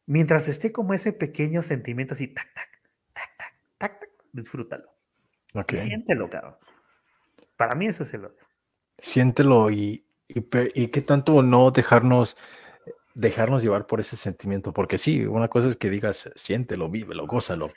Mientras 0.07 0.49
esté 0.49 0.73
como 0.73 0.95
ese 0.95 1.13
pequeño 1.13 1.63
sentimiento 1.63 2.15
así, 2.15 2.29
tac, 2.29 2.53
tac, 2.55 2.71
tac, 3.13 3.37
tac, 3.37 3.55
tac, 3.79 3.99
tac, 3.99 4.09
disfrútalo. 4.33 4.91
Y 5.69 5.77
siéntelo, 5.77 6.31
cabrón. 6.31 6.57
Para 7.57 7.75
mí 7.75 7.87
eso 7.87 8.05
es 8.05 8.15
el 8.15 8.25
odio. 8.25 8.47
Siéntelo 8.99 9.71
y, 9.71 10.04
y, 10.29 10.45
y 10.75 10.89
qué 10.89 11.03
tanto 11.03 11.43
no 11.43 11.71
dejarnos 11.71 12.37
dejarnos 13.15 13.63
llevar 13.63 13.87
por 13.87 14.01
ese 14.01 14.17
sentimiento, 14.17 14.73
porque 14.73 14.99
sí, 14.99 15.25
una 15.25 15.47
cosa 15.49 15.69
es 15.69 15.77
que 15.77 15.89
digas, 15.89 16.31
siéntelo, 16.35 16.91
vívelo, 16.91 17.27
gózalo, 17.27 17.71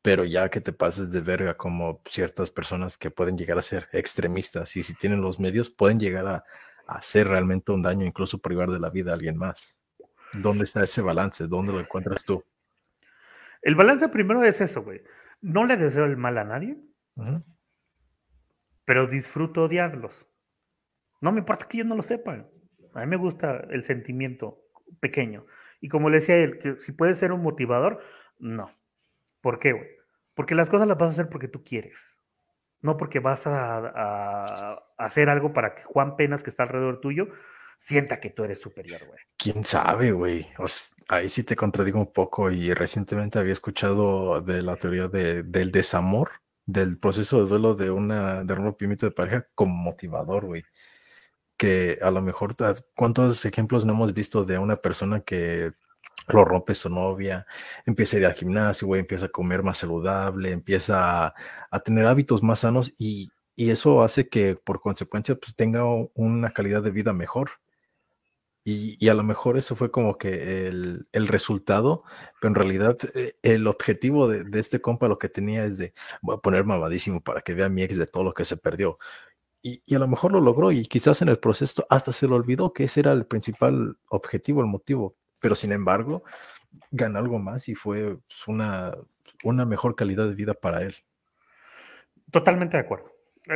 pero 0.00 0.24
ya 0.24 0.48
que 0.48 0.60
te 0.60 0.72
pases 0.72 1.12
de 1.12 1.20
verga 1.20 1.56
como 1.56 2.00
ciertas 2.06 2.50
personas 2.50 2.96
que 2.96 3.10
pueden 3.10 3.36
llegar 3.36 3.58
a 3.58 3.62
ser 3.62 3.88
extremistas 3.92 4.76
y 4.76 4.82
si 4.82 4.94
tienen 4.94 5.20
los 5.20 5.40
medios 5.40 5.70
pueden 5.70 5.98
llegar 5.98 6.26
a, 6.26 6.44
hacer 6.86 7.28
realmente 7.28 7.70
un 7.70 7.82
daño, 7.82 8.04
incluso 8.04 8.38
privar 8.38 8.68
de 8.68 8.80
la 8.80 8.90
vida 8.90 9.12
a 9.12 9.14
alguien 9.14 9.36
más. 9.36 9.78
¿Dónde 10.32 10.64
está 10.64 10.82
ese 10.82 11.00
balance? 11.00 11.46
¿Dónde 11.46 11.72
lo 11.72 11.78
encuentras 11.78 12.24
tú? 12.24 12.42
El 13.62 13.76
balance 13.76 14.08
primero 14.08 14.42
es 14.42 14.60
eso, 14.60 14.82
güey. 14.82 15.00
No 15.40 15.64
le 15.66 15.76
deseo 15.76 16.04
el 16.04 16.16
mal 16.16 16.36
a 16.38 16.44
nadie, 16.44 16.78
pero 18.84 19.06
disfruto 19.06 19.64
odiarlos. 19.64 20.26
No 21.20 21.32
me 21.32 21.40
importa 21.40 21.66
que 21.66 21.78
ellos 21.78 21.88
no 21.88 21.96
lo 21.96 22.02
sepan. 22.02 22.48
A 22.94 23.00
mí 23.00 23.06
me 23.06 23.16
gusta 23.16 23.66
el 23.70 23.84
sentimiento 23.84 24.58
pequeño. 25.00 25.46
Y 25.80 25.88
como 25.88 26.10
le 26.10 26.20
decía 26.20 26.36
él, 26.36 26.58
que 26.58 26.78
si 26.78 26.92
puede 26.92 27.14
ser 27.14 27.32
un 27.32 27.42
motivador, 27.42 28.02
no. 28.38 28.70
¿Por 29.40 29.58
qué, 29.58 29.72
güey? 29.72 29.88
Porque 30.34 30.54
las 30.54 30.68
cosas 30.68 30.88
las 30.88 30.98
vas 30.98 31.10
a 31.10 31.12
hacer 31.12 31.28
porque 31.28 31.48
tú 31.48 31.62
quieres. 31.62 32.08
No 32.82 32.96
porque 32.96 33.20
vas 33.20 33.46
a, 33.46 34.82
hacer 34.96 35.28
algo 35.28 35.52
para 35.52 35.74
que 35.74 35.82
Juan 35.82 36.16
Penas, 36.16 36.42
que 36.42 36.50
está 36.50 36.62
alrededor 36.62 37.00
tuyo, 37.00 37.28
sienta 37.78 38.20
que 38.20 38.30
tú 38.30 38.44
eres 38.44 38.60
superior, 38.60 39.04
güey. 39.06 39.20
¿Quién 39.36 39.64
sabe, 39.64 40.12
güey? 40.12 40.46
ahí 41.08 41.28
sí 41.28 41.44
te 41.44 41.56
contradigo 41.56 41.98
un 41.98 42.12
poco 42.12 42.50
y 42.50 42.72
recientemente 42.72 43.38
había 43.38 43.52
escuchado 43.52 44.40
de 44.40 44.62
la 44.62 44.76
teoría 44.76 45.08
del 45.08 45.72
desamor, 45.72 46.30
del 46.64 46.98
proceso 46.98 47.42
de 47.42 47.48
duelo 47.48 47.74
de 47.74 47.90
una 47.90 48.44
de 48.44 48.54
rompimiento 48.54 49.06
de 49.06 49.12
pareja 49.12 49.46
como 49.54 49.74
motivador, 49.74 50.46
güey 50.46 50.64
que 51.60 51.98
a 52.00 52.10
lo 52.10 52.22
mejor, 52.22 52.56
¿cuántos 52.96 53.44
ejemplos 53.44 53.84
no 53.84 53.92
hemos 53.92 54.14
visto 54.14 54.46
de 54.46 54.56
una 54.56 54.76
persona 54.76 55.20
que 55.20 55.72
lo 56.28 56.42
rompe 56.42 56.74
su 56.74 56.88
novia, 56.88 57.46
empieza 57.84 58.16
a 58.16 58.20
ir 58.20 58.26
al 58.26 58.32
gimnasio, 58.32 58.86
güey, 58.86 59.00
empieza 59.00 59.26
a 59.26 59.28
comer 59.28 59.62
más 59.62 59.76
saludable, 59.76 60.52
empieza 60.52 61.26
a, 61.26 61.80
tener 61.84 62.06
hábitos 62.06 62.42
más 62.42 62.60
sanos 62.60 62.94
y, 62.98 63.30
eso 63.56 64.02
hace 64.02 64.26
que 64.26 64.56
por 64.56 64.80
consecuencia 64.80 65.34
pues 65.34 65.54
tenga 65.54 65.84
una 66.14 66.50
calidad 66.50 66.82
de 66.82 66.90
vida 66.90 67.12
mejor. 67.12 67.50
Y, 68.64 69.06
a 69.08 69.14
lo 69.14 69.22
mejor 69.22 69.58
eso 69.58 69.76
fue 69.76 69.90
como 69.90 70.16
que 70.16 70.66
el, 70.66 71.28
resultado, 71.28 72.04
pero 72.40 72.48
en 72.48 72.54
realidad 72.54 72.96
eh, 73.14 73.34
el 73.42 73.66
objetivo 73.66 74.28
de, 74.28 74.44
de, 74.44 74.60
este 74.60 74.80
compa 74.80 75.08
lo 75.08 75.18
que 75.18 75.28
tenía 75.28 75.64
es 75.66 75.76
de, 75.76 75.92
voy 76.22 76.36
a 76.36 76.40
poner 76.40 76.64
mamadísimo 76.64 77.20
para 77.20 77.42
que 77.42 77.52
vea 77.52 77.68
mi 77.68 77.82
ex 77.82 77.98
de 77.98 78.06
todo 78.06 78.24
lo 78.24 78.32
que 78.32 78.46
se 78.46 78.56
perdió 78.56 78.98
y, 79.62 79.94
a 79.94 79.98
lo 79.98 80.08
mejor 80.08 80.32
lo 80.32 80.40
logró 80.40 80.72
y 80.72 80.86
quizás 80.86 81.22
en 81.22 81.28
el 81.28 81.38
proceso 81.38 81.86
hasta 81.90 82.12
se 82.12 82.26
le 82.26 82.34
olvidó 82.34 82.72
que 82.72 82.84
ese 82.84 83.00
era 83.00 83.12
el 83.12 83.26
principal 83.26 83.96
objetivo, 84.08 84.60
el 84.60 84.66
motivo, 84.66 85.16
pero 85.38 85.54
sin 85.54 85.72
embargo 85.72 86.24
ganó 86.90 87.18
algo 87.18 87.38
más 87.38 87.68
y 87.68 87.74
fue 87.74 88.16
pues, 88.26 88.48
una, 88.48 88.94
una 89.44 89.64
mejor 89.66 89.96
calidad 89.96 90.28
de 90.28 90.34
vida 90.34 90.54
para 90.54 90.82
él. 90.82 90.94
Totalmente 92.30 92.76
de 92.76 92.82
acuerdo. 92.82 93.12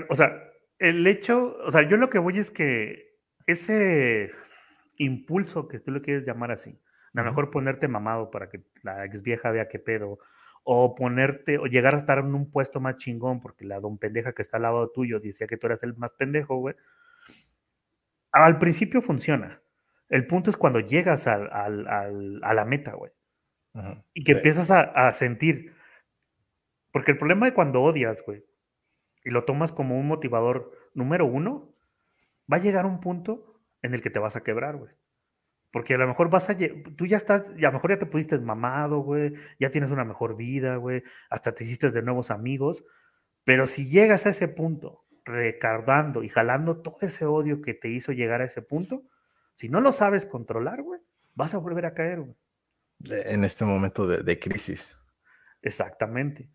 O 0.08 0.16
sea, 0.16 0.32
el 0.78 1.06
hecho, 1.06 1.56
o 1.64 1.70
sea, 1.70 1.88
yo 1.88 1.96
lo 1.96 2.10
que 2.10 2.18
voy 2.18 2.38
es 2.38 2.50
que 2.50 3.14
ese 3.46 4.32
impulso 4.96 5.68
que 5.68 5.80
tú 5.80 5.90
lo 5.90 6.02
quieres 6.02 6.26
llamar 6.26 6.50
así, 6.50 6.80
a 7.14 7.22
lo 7.22 7.24
mejor 7.24 7.50
ponerte 7.50 7.88
mamado 7.88 8.30
para 8.30 8.48
que 8.48 8.64
la 8.82 9.04
ex 9.04 9.22
vieja 9.22 9.50
vea 9.50 9.68
qué 9.68 9.78
pedo, 9.78 10.18
o 10.64 10.94
ponerte, 10.94 11.58
o 11.58 11.66
llegar 11.66 11.94
a 11.94 11.98
estar 11.98 12.18
en 12.18 12.34
un 12.34 12.50
puesto 12.50 12.80
más 12.80 12.96
chingón, 12.96 13.40
porque 13.40 13.64
la 13.64 13.80
don 13.80 13.98
pendeja 13.98 14.32
que 14.32 14.42
está 14.42 14.56
al 14.56 14.64
lado 14.64 14.90
tuyo 14.90 15.20
decía 15.20 15.46
que 15.46 15.56
tú 15.56 15.66
eras 15.66 15.82
el 15.82 15.94
más 15.96 16.10
pendejo, 16.12 16.56
güey. 16.56 16.74
Al 18.32 18.58
principio 18.58 19.00
funciona. 19.00 19.60
El 20.08 20.26
punto 20.26 20.50
es 20.50 20.56
cuando 20.56 20.80
llegas 20.80 21.26
al, 21.26 21.48
a 21.50 22.54
la 22.54 22.64
meta, 22.64 22.94
güey. 22.94 23.12
Y 24.12 24.24
que 24.24 24.32
empiezas 24.32 24.70
a, 24.70 25.12
sentir. 25.12 25.74
Porque 26.92 27.12
el 27.12 27.18
problema 27.18 27.46
de 27.46 27.54
cuando 27.54 27.82
odias, 27.82 28.22
güey, 28.24 28.44
y 29.24 29.30
lo 29.30 29.44
tomas 29.44 29.72
como 29.72 29.98
un 29.98 30.06
motivador 30.06 30.72
número 30.94 31.26
uno, 31.26 31.74
va 32.50 32.58
a 32.58 32.60
llegar 32.60 32.86
un 32.86 33.00
punto 33.00 33.60
en 33.82 33.94
el 33.94 34.02
que 34.02 34.10
te 34.10 34.18
vas 34.18 34.36
a 34.36 34.42
quebrar, 34.42 34.76
güey. 34.76 34.92
Porque 35.74 35.94
a 35.94 35.98
lo 35.98 36.06
mejor 36.06 36.30
vas 36.30 36.48
a, 36.48 36.56
tú 36.96 37.04
ya 37.04 37.16
estás, 37.16 37.48
a 37.48 37.60
lo 37.60 37.72
mejor 37.72 37.90
ya 37.90 37.98
te 37.98 38.06
pudiste 38.06 38.38
mamado, 38.38 39.00
güey, 39.00 39.34
ya 39.58 39.72
tienes 39.72 39.90
una 39.90 40.04
mejor 40.04 40.36
vida, 40.36 40.76
güey, 40.76 41.02
hasta 41.30 41.52
te 41.52 41.64
hiciste 41.64 41.90
de 41.90 42.00
nuevos 42.00 42.30
amigos, 42.30 42.84
pero 43.42 43.66
si 43.66 43.88
llegas 43.88 44.24
a 44.24 44.28
ese 44.28 44.46
punto, 44.46 45.04
recardando 45.24 46.22
y 46.22 46.28
jalando 46.28 46.80
todo 46.80 46.98
ese 47.00 47.26
odio 47.26 47.60
que 47.60 47.74
te 47.74 47.88
hizo 47.88 48.12
llegar 48.12 48.40
a 48.40 48.44
ese 48.44 48.62
punto, 48.62 49.02
si 49.56 49.68
no 49.68 49.80
lo 49.80 49.90
sabes 49.90 50.26
controlar, 50.26 50.80
güey, 50.80 51.00
vas 51.34 51.54
a 51.54 51.58
volver 51.58 51.86
a 51.86 51.94
caer, 51.94 52.20
güey. 52.20 52.36
En 53.26 53.42
este 53.42 53.64
momento 53.64 54.06
de, 54.06 54.38
crisis. 54.38 54.96
Exactamente. 55.60 56.50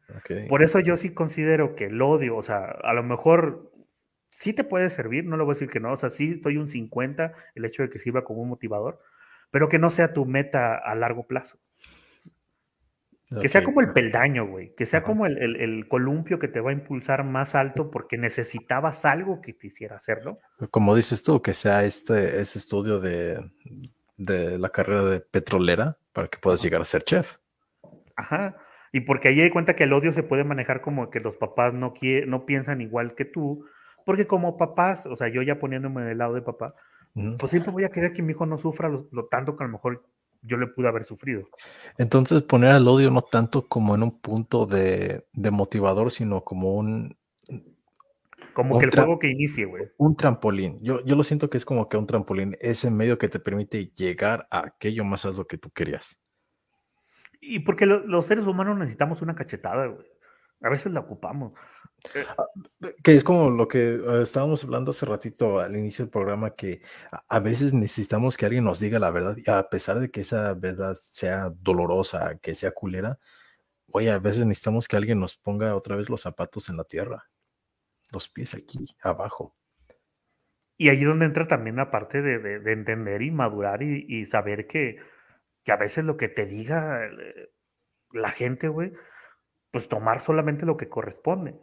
Por 0.48 0.64
eso 0.64 0.80
yo 0.80 0.96
sí 0.96 1.14
considero 1.14 1.76
que 1.76 1.88
el 1.88 2.02
odio, 2.02 2.38
o 2.38 2.44
sea, 2.44 2.68
a 2.84 2.94
lo 2.94 3.04
mejor 3.04 3.70
sí 4.30 4.54
te 4.54 4.64
puede 4.64 4.90
servir, 4.90 5.26
no 5.26 5.36
lo 5.36 5.44
voy 5.44 5.52
a 5.52 5.56
decir 5.56 5.70
que 5.70 5.82
no, 5.82 5.92
o 5.92 5.98
sea, 5.98 6.10
sí 6.10 6.36
estoy 6.36 6.56
un 6.56 6.70
50, 6.70 7.34
el 7.56 7.66
hecho 7.66 7.84
de 7.84 7.90
que 7.90 8.00
sirva 8.00 8.24
como 8.24 8.42
un 8.42 8.48
motivador, 8.48 9.02
pero 9.52 9.70
que 9.70 9.80
no 9.80 9.90
sea 9.90 10.14
tu 10.14 10.26
meta 10.26 10.76
a 10.76 10.96
largo 10.96 11.28
plazo. 11.28 11.60
Que 13.42 13.48
sea 13.48 13.64
como 13.64 13.80
el 13.82 13.94
peldaño, 13.94 14.48
güey, 14.48 14.74
que 14.76 14.88
sea 14.88 15.04
como 15.04 15.28
el, 15.28 15.88
columpio 15.88 16.40
que 16.40 16.48
te 16.48 16.62
va 16.62 16.72
a 16.72 16.74
impulsar 16.74 17.24
más 17.24 17.54
alto 17.54 17.92
porque 17.92 18.18
necesitabas 18.18 19.06
algo 19.06 19.40
que 19.40 19.54
te 19.54 19.68
hiciera 19.68 19.98
hacerlo. 19.98 20.40
Como 20.72 20.96
dices 20.96 21.22
tú, 21.22 21.40
que 21.40 21.54
sea 21.54 21.84
este 21.84 22.42
ese 22.42 22.58
estudio 22.58 23.00
de, 23.00 23.40
la 24.18 24.70
carrera 24.70 25.04
de 25.04 25.20
petrolera 25.20 25.98
para 26.12 26.28
que 26.28 26.40
puedas 26.40 26.64
llegar 26.64 26.82
a 26.82 26.86
ser 26.86 27.04
chef. 27.04 27.38
Ajá. 28.16 28.58
Y 28.92 29.02
porque 29.02 29.28
ahí 29.28 29.42
hay 29.42 29.52
cuenta 29.52 29.76
que 29.76 29.84
el 29.84 29.94
odio 29.94 30.12
se 30.12 30.24
puede 30.24 30.44
manejar 30.44 30.82
como 30.82 31.12
que 31.12 31.20
los 31.20 31.38
papás 31.38 31.76
no, 31.76 31.94
no 32.26 32.46
piensan 32.48 32.82
igual 32.82 33.14
que 33.14 33.26
tú, 33.26 33.64
porque 34.08 34.26
como 34.26 34.58
papás, 34.58 35.06
o 35.06 35.16
sea, 35.16 35.28
yo 35.28 35.44
ya 35.44 35.60
poniéndome 35.60 36.02
del 36.02 36.18
lado 36.18 36.34
de 36.34 36.42
papá, 36.42 36.74
pues 37.38 37.52
siempre 37.52 37.72
voy 37.72 37.84
a 37.84 37.90
querer 37.90 38.14
que 38.14 38.22
mi 38.22 38.32
hijo 38.32 38.46
no 38.46 38.58
sufra 38.58 38.90
lo, 38.90 39.26
tanto 39.30 39.56
que 39.56 39.64
a 39.64 39.68
lo 39.68 39.74
mejor 39.74 40.06
yo 40.42 40.58
le 40.58 40.68
pude 40.68 40.88
haber 40.88 41.04
sufrido. 41.04 41.44
Entonces 41.98 42.42
poner 42.44 42.72
al 42.72 42.88
odio 42.88 43.12
no 43.12 43.22
tanto 43.22 43.68
como 43.68 43.96
en 43.96 44.04
un 44.04 44.20
punto 44.20 44.66
de, 44.66 45.26
motivador, 45.34 46.12
sino 46.12 46.44
como 46.44 46.76
un... 46.76 47.18
Como 48.54 48.80
que 48.80 48.86
el 48.86 48.92
juego 48.92 49.20
que 49.20 49.30
inicie, 49.30 49.66
güey. 49.66 49.86
Un 49.98 50.16
trampolín. 50.16 50.80
Yo, 50.82 51.04
yo 51.06 51.16
lo 51.16 51.24
siento 51.24 51.50
que 51.50 51.58
es 51.58 51.66
como 51.66 51.88
que 51.88 51.98
un 51.98 52.08
trampolín, 52.08 52.58
ese 52.60 52.92
medio 52.92 53.18
que 53.18 53.30
te 53.30 53.40
permite 53.40 53.92
llegar 53.96 54.48
a 54.52 54.66
aquello 54.68 55.06
más 55.06 55.26
alto 55.26 55.48
que 55.48 55.58
tú 55.58 55.70
querías. 55.72 56.20
Y 57.42 57.60
porque 57.60 57.86
los 57.86 58.26
seres 58.26 58.48
humanos 58.48 58.78
necesitamos 58.78 59.22
una 59.22 59.36
cachetada, 59.36 59.88
güey. 59.88 60.06
A 60.62 60.70
veces 60.70 60.92
la 60.92 61.00
ocupamos. 61.00 61.54
Eh, 62.14 62.26
ah, 62.38 62.48
que 63.04 63.16
es 63.16 63.24
como 63.24 63.50
lo 63.50 63.68
que 63.68 63.96
eh, 63.96 64.22
estábamos 64.22 64.64
hablando 64.64 64.92
hace 64.92 65.06
ratito 65.06 65.60
al 65.60 65.76
inicio 65.76 66.06
del 66.06 66.12
programa, 66.12 66.56
que 66.56 66.82
a 67.28 67.40
veces 67.40 67.74
necesitamos 67.74 68.38
que 68.38 68.46
alguien 68.46 68.64
nos 68.64 68.80
diga 68.80 69.00
la 69.00 69.12
verdad, 69.12 69.36
y 69.38 69.50
a 69.50 69.70
pesar 69.70 70.00
de 70.00 70.10
que 70.10 70.22
esa 70.22 70.54
verdad 70.54 70.96
sea 71.00 71.50
dolorosa, 71.50 72.38
que 72.40 72.56
sea 72.56 72.72
culera, 72.72 73.20
oye, 73.88 74.12
a 74.12 74.20
veces 74.20 74.46
necesitamos 74.46 74.88
que 74.88 74.98
alguien 74.98 75.20
nos 75.20 75.38
ponga 75.38 75.76
otra 75.76 75.96
vez 75.96 76.10
los 76.10 76.22
zapatos 76.22 76.70
en 76.70 76.78
la 76.78 76.84
tierra, 76.84 77.30
los 78.12 78.30
pies 78.30 78.54
aquí, 78.54 78.96
abajo. 79.02 79.56
Y 80.78 80.90
ahí 80.90 81.02
es 81.02 81.08
donde 81.08 81.26
entra 81.26 81.48
también 81.48 81.76
la 81.76 81.92
parte 81.92 82.22
de, 82.22 82.72
entender 82.72 83.22
y 83.22 83.32
madurar 83.32 83.84
y, 83.84 84.26
saber 84.26 84.66
que, 84.66 84.98
que, 85.66 85.72
a 85.74 85.78
veces 85.78 86.06
lo 86.06 86.16
que 86.16 86.30
te 86.30 86.46
diga 86.46 87.06
eh, 87.06 87.52
la 88.12 88.30
gente, 88.30 88.70
güey, 88.70 88.94
pues 89.72 89.90
tomar 89.90 90.22
solamente 90.22 90.66
lo 90.66 90.78
que 90.78 90.88
corresponde 90.88 91.60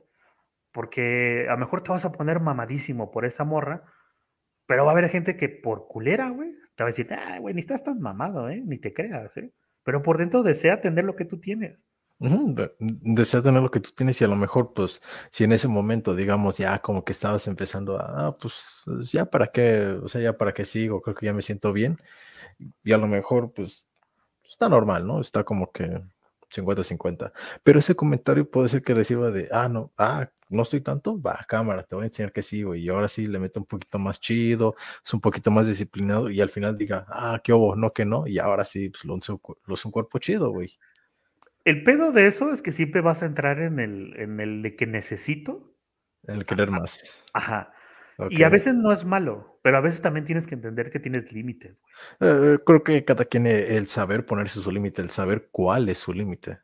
porque 0.76 1.46
a 1.48 1.52
lo 1.52 1.58
mejor 1.58 1.82
te 1.82 1.90
vas 1.90 2.04
a 2.04 2.12
poner 2.12 2.38
mamadísimo 2.38 3.10
por 3.10 3.24
esa 3.24 3.44
morra, 3.44 3.84
pero 4.66 4.84
va 4.84 4.90
a 4.90 4.92
haber 4.92 5.08
gente 5.08 5.34
que 5.34 5.48
por 5.48 5.88
culera, 5.88 6.28
güey, 6.28 6.52
te 6.74 6.84
va 6.84 6.90
a 6.90 6.92
decir, 6.92 7.10
ah, 7.14 7.38
güey, 7.38 7.54
ni 7.54 7.62
estás 7.62 7.82
tan 7.82 7.98
mamado, 7.98 8.50
¿eh? 8.50 8.62
Ni 8.62 8.76
te 8.76 8.92
creas, 8.92 9.34
¿eh? 9.38 9.54
Pero 9.84 10.02
por 10.02 10.18
dentro 10.18 10.42
desea 10.42 10.82
tener 10.82 11.06
lo 11.06 11.16
que 11.16 11.24
tú 11.24 11.40
tienes. 11.40 11.78
desea 12.18 13.40
tener 13.40 13.62
lo 13.62 13.70
que 13.70 13.80
tú 13.80 13.88
tienes 13.96 14.20
y 14.20 14.24
a 14.24 14.28
lo 14.28 14.36
mejor, 14.36 14.74
pues, 14.74 15.00
si 15.30 15.44
en 15.44 15.52
ese 15.52 15.66
momento, 15.66 16.14
digamos, 16.14 16.58
ya 16.58 16.78
como 16.80 17.06
que 17.06 17.12
estabas 17.12 17.48
empezando 17.48 17.98
a, 17.98 18.26
ah, 18.26 18.36
pues, 18.38 18.82
ya 19.10 19.24
para 19.24 19.46
qué, 19.46 19.98
o 20.02 20.08
sea, 20.10 20.20
ya 20.20 20.36
para 20.36 20.52
qué 20.52 20.66
sigo, 20.66 21.00
creo 21.00 21.16
que 21.16 21.24
ya 21.24 21.32
me 21.32 21.40
siento 21.40 21.72
bien. 21.72 21.96
Y 22.84 22.92
a 22.92 22.98
lo 22.98 23.06
mejor, 23.06 23.54
pues, 23.54 23.88
está 24.44 24.68
normal, 24.68 25.06
¿no? 25.06 25.22
Está 25.22 25.42
como 25.42 25.72
que 25.72 26.02
50-50. 26.54 27.32
Pero 27.62 27.78
ese 27.78 27.94
comentario 27.94 28.50
puede 28.50 28.68
ser 28.68 28.82
que 28.82 28.94
reciba 28.94 29.30
de, 29.30 29.48
ah, 29.52 29.68
no, 29.68 29.92
ah, 29.98 30.28
no 30.48 30.62
estoy 30.62 30.80
tanto, 30.80 31.20
va, 31.20 31.44
cámara, 31.48 31.82
te 31.82 31.94
voy 31.94 32.04
a 32.04 32.06
enseñar 32.08 32.32
que 32.32 32.42
sí, 32.42 32.62
güey. 32.62 32.82
Y 32.82 32.88
ahora 32.88 33.08
sí 33.08 33.26
le 33.26 33.38
meto 33.38 33.60
un 33.60 33.66
poquito 33.66 33.98
más 33.98 34.20
chido, 34.20 34.74
es 35.04 35.12
un 35.12 35.20
poquito 35.20 35.50
más 35.50 35.66
disciplinado 35.66 36.30
y 36.30 36.40
al 36.40 36.50
final 36.50 36.76
diga, 36.76 37.06
ah, 37.08 37.40
qué 37.42 37.52
hubo, 37.52 37.76
no 37.76 37.92
que 37.92 38.04
no. 38.04 38.26
Y 38.26 38.38
ahora 38.38 38.64
sí, 38.64 38.90
pues 38.90 39.04
lo 39.04 39.16
es 39.74 39.84
un 39.84 39.90
cuerpo 39.90 40.18
chido, 40.18 40.50
güey. 40.50 40.70
El 41.64 41.82
pedo 41.82 42.12
de 42.12 42.28
eso 42.28 42.52
es 42.52 42.62
que 42.62 42.70
siempre 42.70 43.00
vas 43.00 43.22
a 43.22 43.26
entrar 43.26 43.60
en 43.60 43.80
el, 43.80 44.14
en 44.20 44.38
el 44.38 44.62
de 44.62 44.76
que 44.76 44.86
necesito. 44.86 45.74
En 46.22 46.36
el 46.36 46.44
querer 46.44 46.70
más. 46.70 47.24
Ajá. 47.32 47.72
Y 48.30 48.44
a 48.44 48.48
veces 48.48 48.74
no 48.74 48.92
es 48.92 49.04
malo, 49.04 49.55
pero 49.66 49.78
a 49.78 49.80
veces 49.80 50.00
también 50.00 50.24
tienes 50.24 50.46
que 50.46 50.54
entender 50.54 50.92
que 50.92 51.00
tienes 51.00 51.32
límites. 51.32 51.76
Eh, 52.20 52.56
creo 52.64 52.84
que 52.84 53.04
cada 53.04 53.24
quien 53.24 53.48
eh, 53.48 53.76
el 53.76 53.88
saber 53.88 54.24
ponerse 54.24 54.62
su 54.62 54.70
límite, 54.70 55.02
el 55.02 55.10
saber 55.10 55.48
cuál 55.50 55.88
es 55.88 55.98
su 55.98 56.12
límite. 56.12 56.60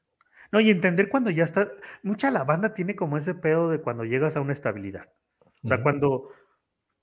No, 0.53 0.61
y 0.61 0.71
entender 0.71 1.09
cuando 1.09 1.29
ya 1.33 1.43
está. 1.43 1.73
Mucha 2.05 2.31
la 2.31 2.45
banda 2.45 2.75
tiene 2.75 2.95
como 2.95 3.19
ese 3.19 3.35
pedo 3.35 3.69
de 3.69 3.81
cuando 3.81 4.05
llegas 4.05 4.37
a 4.37 4.41
una 4.41 4.53
estabilidad. 4.53 5.09
O 5.65 5.67
sea, 5.67 5.83
cuando 5.83 6.29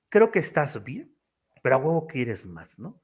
creo 0.08 0.32
que 0.32 0.40
estás 0.40 0.82
bien, 0.86 1.14
pero 1.62 1.76
a 1.76 1.80
huevo 1.80 2.08
quieres 2.08 2.46
más, 2.46 2.80
¿no? 2.80 3.02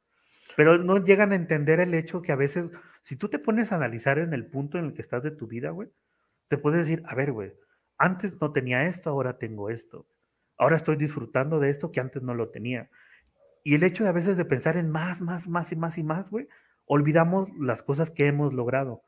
Pero 0.56 0.78
no 0.78 1.04
llegan 1.04 1.34
a 1.34 1.36
entender 1.36 1.82
el 1.82 1.94
hecho 1.96 2.22
que 2.22 2.32
a 2.32 2.38
veces, 2.38 2.70
si 3.04 3.18
tú 3.18 3.28
te 3.28 3.40
pones 3.40 3.74
a 3.74 3.76
analizar 3.76 4.20
en 4.20 4.34
el 4.34 4.46
punto 4.46 4.78
en 4.78 4.86
el 4.86 4.94
que 4.94 5.02
estás 5.02 5.22
de 5.22 5.32
tu 5.32 5.48
vida, 5.48 5.72
güey, 5.72 5.90
te 6.48 6.58
puedes 6.58 6.88
decir, 6.88 7.04
a 7.08 7.14
ver, 7.14 7.34
güey, 7.34 7.52
antes 7.98 8.40
no 8.40 8.54
tenía 8.54 8.88
esto, 8.88 9.10
ahora 9.10 9.38
tengo 9.38 9.70
esto. 9.70 10.08
Ahora 10.57 10.77
estoy 10.77 10.95
disfrutando 10.95 11.60
de 11.60 11.69
esto 11.69 11.91
que 11.91 11.99
antes 11.99 12.22
no 12.23 12.34
lo 12.34 12.49
tenía. 12.49 12.90
Y 13.64 13.76
el 13.76 13.84
hecho 13.84 14.03
de 14.03 14.10
a 14.10 14.14
veces 14.14 14.38
de 14.38 14.45
pensar 14.45 14.77
en 14.77 14.90
más, 14.90 15.22
más, 15.22 15.48
más 15.48 15.72
y 15.72 15.76
más 15.76 15.98
y 15.98 16.03
más, 16.03 16.30
güey, 16.30 16.48
olvidamos 16.86 17.49
las 17.60 17.82
cosas 17.82 18.11
que 18.11 18.27
hemos 18.27 18.53
logrado. 18.53 19.03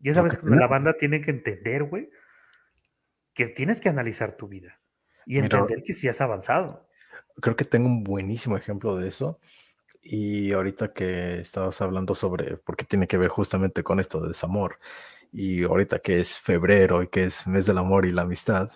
Y 0.00 0.10
esa 0.10 0.22
vez 0.22 0.42
la 0.42 0.66
banda 0.66 0.94
tiene 0.98 1.20
que 1.20 1.30
entender, 1.30 1.84
güey, 1.84 2.10
que 3.32 3.46
tienes 3.46 3.80
que 3.80 3.88
analizar 3.88 4.36
tu 4.36 4.48
vida 4.48 4.80
y 5.26 5.38
entender 5.38 5.82
que 5.82 5.94
sí 5.94 6.08
has 6.08 6.20
avanzado. 6.20 6.88
Creo 7.40 7.56
que 7.56 7.64
tengo 7.64 7.86
un 7.86 8.04
buenísimo 8.04 8.56
ejemplo 8.56 8.96
de 8.96 9.08
eso. 9.08 9.40
Y 10.02 10.52
ahorita 10.52 10.92
que 10.92 11.40
estabas 11.40 11.80
hablando 11.80 12.14
sobre 12.14 12.58
por 12.58 12.76
qué 12.76 12.84
tiene 12.84 13.06
que 13.06 13.16
ver 13.16 13.28
justamente 13.28 13.82
con 13.82 14.00
esto 14.00 14.20
de 14.20 14.28
desamor, 14.28 14.78
y 15.32 15.64
ahorita 15.64 15.98
que 15.98 16.20
es 16.20 16.38
febrero 16.38 17.02
y 17.02 17.08
que 17.08 17.24
es 17.24 17.46
mes 17.46 17.66
del 17.66 17.78
amor 17.78 18.06
y 18.06 18.12
la 18.12 18.22
amistad, 18.22 18.70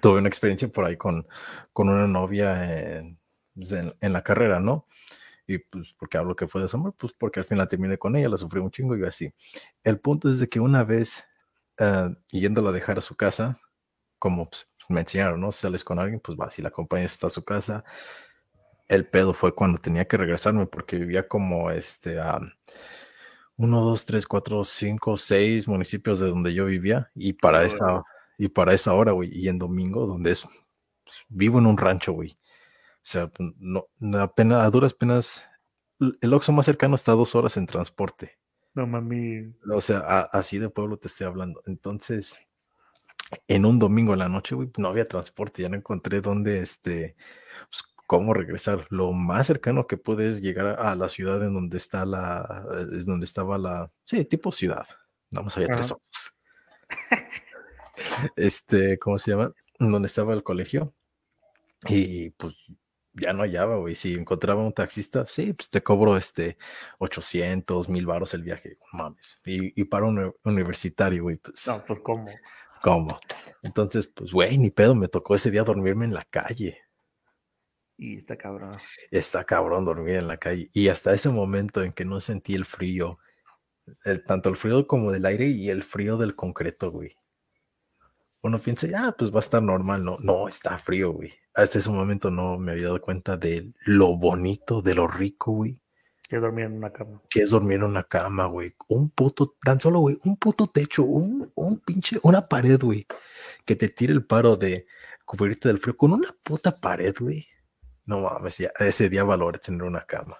tuve 0.00 0.18
una 0.18 0.28
experiencia 0.28 0.68
por 0.68 0.84
ahí 0.84 0.96
con, 0.96 1.26
con 1.72 1.88
una 1.88 2.06
novia 2.06 3.02
pues, 3.54 3.72
en, 3.72 3.94
en, 4.00 4.12
la 4.12 4.22
carrera, 4.22 4.60
¿no? 4.60 4.86
Y 5.46 5.58
pues, 5.58 5.94
porque 5.98 6.16
hablo 6.16 6.36
que 6.36 6.46
fue 6.46 6.62
desamor? 6.62 6.94
Pues 6.96 7.12
porque 7.12 7.40
al 7.40 7.46
final 7.46 7.66
terminé 7.66 7.98
con 7.98 8.14
ella, 8.16 8.28
la 8.28 8.36
sufrí 8.36 8.60
un 8.60 8.70
chingo 8.70 8.96
y 8.96 9.04
así. 9.04 9.32
El 9.82 9.98
punto 9.98 10.30
es 10.30 10.38
de 10.38 10.48
que 10.48 10.60
una 10.60 10.84
vez, 10.84 11.24
uh, 11.80 12.14
yéndola 12.30 12.70
a 12.70 12.72
dejar 12.72 12.98
a 12.98 13.02
su 13.02 13.16
casa, 13.16 13.60
como 14.18 14.48
pues, 14.48 14.68
me 14.88 15.00
enseñaron, 15.00 15.40
¿no? 15.40 15.52
Sales 15.52 15.84
con 15.84 15.98
alguien, 15.98 16.20
pues 16.20 16.38
va, 16.38 16.50
si 16.50 16.62
la 16.62 16.68
acompañas 16.68 17.12
hasta 17.12 17.30
su 17.30 17.44
casa. 17.44 17.84
El 18.88 19.06
pedo 19.06 19.34
fue 19.34 19.54
cuando 19.54 19.80
tenía 19.80 20.06
que 20.06 20.16
regresarme 20.16 20.66
porque 20.66 20.96
vivía 20.96 21.28
como 21.28 21.70
este 21.70 22.18
uno, 23.60 23.82
dos, 23.82 24.06
tres, 24.06 24.26
cuatro, 24.26 24.64
cinco, 24.64 25.18
seis 25.18 25.68
municipios 25.68 26.18
de 26.18 26.28
donde 26.28 26.54
yo 26.54 26.64
vivía 26.64 27.10
y 27.14 27.34
para 27.34 27.62
esa 27.64 28.02
y 28.38 28.48
para 28.48 28.72
esa 28.72 28.94
hora, 28.94 29.12
güey, 29.12 29.28
y 29.38 29.48
en 29.48 29.58
domingo, 29.58 30.06
donde 30.06 30.30
es, 30.30 30.44
pues, 31.04 31.26
vivo 31.28 31.58
en 31.58 31.66
un 31.66 31.76
rancho, 31.76 32.12
güey. 32.12 32.30
O 32.30 33.02
sea, 33.02 33.30
no, 33.58 33.86
apenas, 34.18 34.64
a 34.64 34.70
duras 34.70 34.94
penas, 34.94 35.46
el 36.22 36.32
Oxxo 36.32 36.52
más 36.52 36.64
cercano 36.64 36.94
está 36.94 37.12
a 37.12 37.16
dos 37.16 37.34
horas 37.34 37.58
en 37.58 37.66
transporte. 37.66 38.38
No 38.72 38.86
mami. 38.86 39.54
O 39.70 39.82
sea, 39.82 39.98
así 40.32 40.58
de 40.58 40.70
pueblo 40.70 40.96
te 40.96 41.08
estoy 41.08 41.26
hablando. 41.26 41.62
Entonces, 41.66 42.34
en 43.46 43.66
un 43.66 43.78
domingo 43.78 44.14
en 44.14 44.20
la 44.20 44.30
noche, 44.30 44.54
güey, 44.54 44.70
no 44.78 44.88
había 44.88 45.06
transporte, 45.06 45.60
ya 45.60 45.68
no 45.68 45.76
encontré 45.76 46.22
dónde, 46.22 46.60
este, 46.60 47.16
pues, 47.68 47.82
cómo 48.10 48.34
regresar. 48.34 48.88
Lo 48.90 49.12
más 49.12 49.46
cercano 49.46 49.86
que 49.86 49.96
puedes 49.96 50.42
llegar 50.42 50.80
a, 50.80 50.96
la 50.96 51.08
ciudad 51.08 51.46
en 51.46 51.54
donde 51.54 51.76
está 51.76 52.04
la, 52.04 52.66
es 52.92 53.06
donde 53.06 53.24
estaba 53.24 53.56
la, 53.56 53.92
sí, 54.04 54.24
tipo 54.24 54.50
ciudad. 54.50 54.84
Vamos 55.30 55.56
allá 55.56 55.68
tres 55.68 55.92
ojos. 55.92 56.36
este, 58.34 58.98
¿cómo 58.98 59.16
se 59.16 59.30
llama? 59.30 59.54
Donde 59.78 60.06
estaba 60.06 60.34
el 60.34 60.42
colegio. 60.42 60.92
Y 61.88 62.30
pues 62.30 62.56
ya 63.12 63.32
no 63.32 63.44
hallaba, 63.44 63.76
güey. 63.76 63.94
Si 63.94 64.14
encontraba 64.14 64.60
un 64.60 64.72
taxista, 64.72 65.24
sí, 65.28 65.52
pues 65.52 65.70
te 65.70 65.80
cobro 65.80 66.16
este 66.16 66.58
800, 66.98 67.88
mil 67.88 68.06
baros 68.06 68.34
el 68.34 68.42
viaje. 68.42 68.76
Mames. 68.92 69.40
Y, 69.44 69.84
para 69.84 70.06
un 70.06 70.34
universitario, 70.42 71.22
güey, 71.22 71.36
pues. 71.36 71.64
No, 71.68 71.84
pues 71.84 72.00
cómo. 72.00 72.28
¿Cómo? 72.82 73.20
Entonces, 73.62 74.08
pues, 74.08 74.32
güey, 74.32 74.58
ni 74.58 74.72
pedo, 74.72 74.96
me 74.96 75.06
tocó 75.06 75.36
ese 75.36 75.52
día 75.52 75.62
dormirme 75.62 76.06
en 76.06 76.14
la 76.14 76.24
calle. 76.24 76.89
Y 78.02 78.16
está 78.16 78.34
cabrón. 78.34 78.78
Está 79.10 79.44
cabrón 79.44 79.84
dormir 79.84 80.14
en 80.14 80.26
la 80.26 80.38
calle. 80.38 80.70
Y 80.72 80.88
hasta 80.88 81.12
ese 81.12 81.28
momento 81.28 81.82
en 81.82 81.92
que 81.92 82.06
no 82.06 82.18
sentí 82.18 82.54
el 82.54 82.64
frío, 82.64 83.18
el, 84.06 84.24
tanto 84.24 84.48
el 84.48 84.56
frío 84.56 84.86
como 84.86 85.12
del 85.12 85.26
aire 85.26 85.48
y 85.48 85.68
el 85.68 85.84
frío 85.84 86.16
del 86.16 86.34
concreto, 86.34 86.90
güey. 86.90 87.14
Uno 88.40 88.58
piensa, 88.58 88.86
ah, 88.96 89.14
pues 89.18 89.30
va 89.30 89.36
a 89.36 89.40
estar 89.40 89.62
normal. 89.62 90.02
No, 90.02 90.16
no, 90.20 90.48
está 90.48 90.78
frío, 90.78 91.12
güey. 91.12 91.34
Hasta 91.54 91.78
ese 91.78 91.90
momento 91.90 92.30
no 92.30 92.58
me 92.58 92.72
había 92.72 92.84
dado 92.84 93.02
cuenta 93.02 93.36
de 93.36 93.70
lo 93.84 94.16
bonito, 94.16 94.80
de 94.80 94.94
lo 94.94 95.06
rico, 95.06 95.52
güey. 95.52 95.78
Que 96.26 96.36
es 96.36 96.42
dormir 96.42 96.64
en 96.64 96.78
una 96.78 96.90
cama. 96.94 97.20
Que 97.28 97.40
es 97.40 97.50
dormir 97.50 97.76
en 97.76 97.84
una 97.84 98.04
cama, 98.04 98.46
güey. 98.46 98.74
Un 98.88 99.10
puto, 99.10 99.58
tan 99.62 99.78
solo, 99.78 100.00
güey, 100.00 100.18
un 100.24 100.38
puto 100.38 100.68
techo, 100.68 101.02
un, 101.02 101.52
un 101.54 101.78
pinche, 101.80 102.18
una 102.22 102.48
pared, 102.48 102.80
güey. 102.80 103.06
Que 103.66 103.76
te 103.76 103.90
tire 103.90 104.14
el 104.14 104.24
paro 104.24 104.56
de 104.56 104.86
cubrirte 105.26 105.68
del 105.68 105.80
frío 105.80 105.98
con 105.98 106.14
una 106.14 106.34
puta 106.42 106.74
pared, 106.74 107.14
güey. 107.20 107.46
No 108.10 108.22
mames, 108.22 108.58
ya, 108.58 108.72
ese 108.80 109.08
día 109.08 109.22
valor 109.22 109.60
tener 109.60 109.84
una 109.84 110.00
cama. 110.00 110.36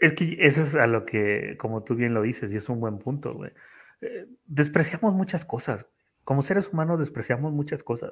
Es 0.00 0.14
que 0.14 0.36
eso 0.40 0.62
es 0.62 0.74
a 0.74 0.88
lo 0.88 1.06
que, 1.06 1.56
como 1.56 1.84
tú 1.84 1.94
bien 1.94 2.12
lo 2.12 2.22
dices, 2.22 2.50
y 2.50 2.56
es 2.56 2.68
un 2.68 2.80
buen 2.80 2.98
punto, 2.98 3.34
güey. 3.34 3.52
Eh, 4.00 4.26
despreciamos 4.46 5.14
muchas 5.14 5.44
cosas. 5.44 5.86
Como 6.24 6.42
seres 6.42 6.68
humanos 6.72 6.98
despreciamos 6.98 7.52
muchas 7.52 7.84
cosas. 7.84 8.10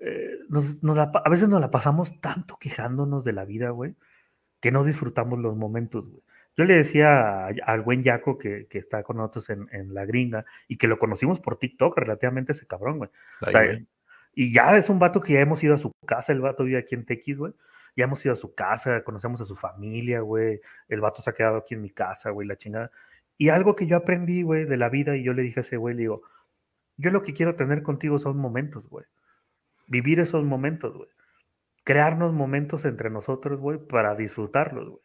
Eh, 0.00 0.36
a 0.52 1.30
veces 1.30 1.48
nos 1.48 1.60
la 1.60 1.70
pasamos 1.70 2.20
tanto 2.20 2.56
quejándonos 2.56 3.22
de 3.22 3.32
la 3.32 3.44
vida, 3.44 3.70
güey, 3.70 3.94
que 4.60 4.72
no 4.72 4.82
disfrutamos 4.82 5.38
los 5.38 5.56
momentos, 5.56 6.08
güey. 6.08 6.24
Yo 6.56 6.64
le 6.64 6.74
decía 6.74 7.46
al 7.46 7.82
buen 7.82 8.02
Yaco 8.02 8.36
que, 8.36 8.66
que, 8.66 8.78
está 8.78 9.04
con 9.04 9.18
nosotros 9.18 9.48
en, 9.50 9.68
en, 9.70 9.94
La 9.94 10.04
Gringa 10.06 10.44
y 10.66 10.76
que 10.76 10.88
lo 10.88 10.98
conocimos 10.98 11.38
por 11.38 11.56
TikTok, 11.56 11.96
relativamente 11.96 12.50
ese 12.50 12.66
cabrón, 12.66 12.98
güey. 12.98 13.10
O 13.42 13.50
sea, 13.52 13.78
y 14.38 14.52
ya 14.52 14.76
es 14.76 14.88
un 14.88 15.00
vato 15.00 15.20
que 15.20 15.32
ya 15.32 15.40
hemos 15.40 15.64
ido 15.64 15.74
a 15.74 15.78
su 15.78 15.90
casa, 16.06 16.30
el 16.30 16.40
vato 16.40 16.62
vive 16.62 16.78
aquí 16.78 16.94
en 16.94 17.04
Tequis, 17.04 17.38
güey. 17.38 17.52
Ya 17.96 18.04
hemos 18.04 18.24
ido 18.24 18.34
a 18.34 18.36
su 18.36 18.54
casa, 18.54 19.02
conocemos 19.02 19.40
a 19.40 19.44
su 19.44 19.56
familia, 19.56 20.20
güey. 20.20 20.60
El 20.86 21.00
vato 21.00 21.22
se 21.22 21.30
ha 21.30 21.32
quedado 21.32 21.56
aquí 21.56 21.74
en 21.74 21.82
mi 21.82 21.90
casa, 21.90 22.30
güey, 22.30 22.46
la 22.46 22.54
chingada. 22.54 22.92
Y 23.36 23.48
algo 23.48 23.74
que 23.74 23.88
yo 23.88 23.96
aprendí, 23.96 24.42
güey, 24.42 24.64
de 24.64 24.76
la 24.76 24.90
vida, 24.90 25.16
y 25.16 25.24
yo 25.24 25.32
le 25.32 25.42
dije 25.42 25.58
a 25.58 25.62
ese 25.62 25.76
güey, 25.76 25.96
le 25.96 26.02
digo, 26.02 26.22
yo 26.96 27.10
lo 27.10 27.24
que 27.24 27.34
quiero 27.34 27.56
tener 27.56 27.82
contigo 27.82 28.20
son 28.20 28.36
momentos, 28.36 28.88
güey. 28.88 29.06
Vivir 29.88 30.20
esos 30.20 30.44
momentos, 30.44 30.96
güey. 30.96 31.08
Crearnos 31.82 32.32
momentos 32.32 32.84
entre 32.84 33.10
nosotros, 33.10 33.58
güey, 33.58 33.78
para 33.78 34.14
disfrutarlos, 34.14 34.88
güey. 34.88 35.02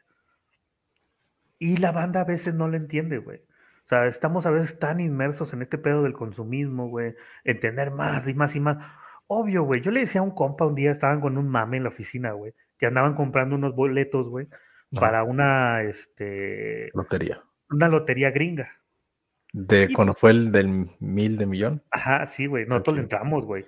Y 1.58 1.78
la 1.78 1.92
banda 1.92 2.22
a 2.22 2.26
veces 2.26 2.54
no 2.54 2.68
lo 2.68 2.78
entiende, 2.78 3.18
güey. 3.18 3.40
O 3.40 3.88
sea, 3.88 4.06
estamos 4.06 4.46
a 4.46 4.52
veces 4.52 4.78
tan 4.78 5.00
inmersos 5.00 5.54
en 5.54 5.64
este 5.64 5.80
pedo 5.80 6.04
del 6.04 6.14
consumismo, 6.14 6.88
güey, 6.88 7.16
en 7.46 7.60
tener 7.60 7.90
más 7.90 8.28
y 8.28 8.36
más 8.36 8.56
y 8.56 8.60
más. 8.60 8.78
Obvio, 9.36 9.64
güey. 9.64 9.82
Yo 9.82 9.90
le 9.90 10.02
decía 10.02 10.22
a 10.22 10.24
un 10.24 10.36
compa 10.36 10.68
un 10.68 10.76
día, 10.76 10.92
estaban 10.92 11.20
con 11.20 11.38
un 11.38 11.50
mame 11.50 11.78
en 11.78 11.84
la 11.84 11.90
oficina, 11.90 12.34
güey, 12.34 12.54
que 12.78 12.86
andaban 12.86 13.16
comprando 13.16 13.56
unos 13.56 13.76
boletos, 13.76 14.30
güey, 14.30 14.48
para 14.92 15.24
una, 15.24 15.82
este... 15.82 16.92
Lotería. 16.94 17.42
Una 17.72 17.88
lotería 17.88 18.30
gringa. 18.30 18.70
¿De 19.52 19.92
cuando 19.92 20.14
fue 20.14 20.32
el 20.32 20.52
del 20.52 20.88
mil 21.00 21.38
de 21.38 21.48
millón? 21.48 21.84
Ajá, 21.90 22.28
sí, 22.28 22.46
güey. 22.46 22.68
Nosotros 22.68 22.98
le 22.98 23.02
entramos, 23.04 23.44
güey. 23.46 23.66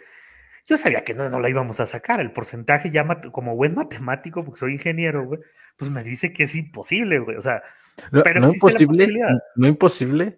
Yo 0.67 0.77
sabía 0.77 1.03
que 1.03 1.15
no, 1.15 1.29
no 1.29 1.39
la 1.39 1.49
íbamos 1.49 1.79
a 1.79 1.87
sacar. 1.87 2.19
El 2.19 2.31
porcentaje 2.31 2.91
ya, 2.91 3.07
como 3.31 3.55
buen 3.55 3.73
matemático, 3.73 4.43
porque 4.45 4.59
soy 4.59 4.73
ingeniero, 4.73 5.25
güey, 5.25 5.39
pues 5.77 5.89
me 5.89 6.03
dice 6.03 6.31
que 6.31 6.43
es 6.43 6.55
imposible, 6.55 7.19
güey. 7.19 7.37
O 7.37 7.41
sea, 7.41 7.63
no, 8.11 8.21
pero 8.21 8.39
no 8.39 8.53
imposible, 8.53 9.07
no 9.55 9.67
imposible, 9.67 10.37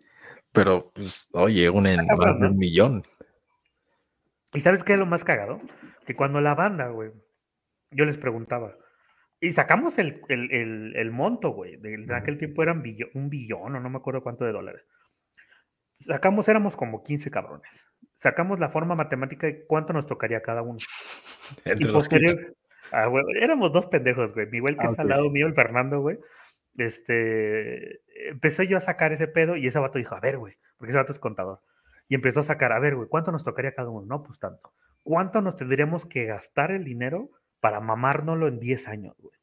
pero 0.53 0.91
pues, 0.93 1.27
oye, 1.33 1.69
un, 1.69 1.85
en, 1.85 2.05
más 2.05 2.39
de 2.39 2.47
un 2.47 2.57
millón. 2.57 3.03
¿Y 4.53 4.59
sabes 4.59 4.83
qué 4.83 4.93
es 4.93 4.99
lo 4.99 5.05
más 5.05 5.23
cagado? 5.23 5.59
Que 6.05 6.15
cuando 6.15 6.41
la 6.41 6.55
banda, 6.55 6.87
güey, 6.87 7.11
yo 7.91 8.05
les 8.05 8.17
preguntaba, 8.17 8.75
y 9.39 9.51
sacamos 9.51 9.99
el, 9.99 11.11
monto, 11.11 11.49
güey, 11.51 11.77
de, 11.77 12.07
aquel 12.15 12.37
tiempo 12.37 12.63
eran 12.63 12.83
un 13.13 13.29
billón 13.29 13.75
o 13.75 13.79
no 13.79 13.89
me 13.89 13.97
acuerdo 13.97 14.23
cuánto 14.23 14.45
de 14.45 14.51
dólares. 14.51 14.81
Sacamos, 15.99 16.47
éramos 16.47 16.75
como 16.75 17.03
15 17.03 17.29
cabrones. 17.29 17.85
Sacamos 18.15 18.59
la 18.59 18.69
forma 18.69 18.95
matemática 18.95 19.45
de 19.47 19.65
cuánto 19.65 19.93
nos 19.93 20.07
tocaría 20.07 20.41
cada 20.41 20.63
uno. 20.63 20.79
Entre 21.65 21.91
los 21.91 22.09
ah, 22.91 23.11
éramos 23.39 23.71
dos 23.71 23.85
pendejos, 23.87 24.33
güey. 24.33 24.47
Mi 24.47 24.59
güey 24.59 24.75
que 24.75 24.87
ah, 24.87 24.91
está 24.91 25.03
al 25.03 25.09
lado 25.09 25.29
mío, 25.29 25.45
el 25.45 25.53
Fernando, 25.53 26.01
güey. 26.01 26.17
este, 26.77 28.01
empecé 28.29 28.67
yo 28.67 28.77
a 28.77 28.81
sacar 28.81 29.11
ese 29.11 29.27
pedo 29.27 29.55
y 29.55 29.67
ese 29.67 29.79
vato 29.79 29.99
dijo, 29.99 30.15
a 30.15 30.19
ver, 30.19 30.37
güey, 30.39 30.55
porque 30.77 30.91
ese 30.91 30.97
vato 30.97 31.11
es 31.11 31.19
contador. 31.19 31.61
Y 32.07 32.15
empezó 32.15 32.39
a 32.39 32.43
sacar, 32.43 32.71
a 32.71 32.79
ver, 32.79 32.95
güey, 32.95 33.07
¿cuánto 33.09 33.31
nos 33.31 33.43
tocaría 33.43 33.73
cada 33.73 33.89
uno? 33.89 34.05
No, 34.05 34.23
pues 34.23 34.39
tanto. 34.39 34.73
¿Cuánto 35.03 35.41
nos 35.41 35.55
tendríamos 35.55 36.05
que 36.05 36.25
gastar 36.25 36.71
el 36.71 36.83
dinero 36.83 37.31
para 37.59 37.79
mamárnoslo 37.79 38.47
en 38.47 38.59
10 38.59 38.87
años, 38.87 39.15
güey? 39.19 39.35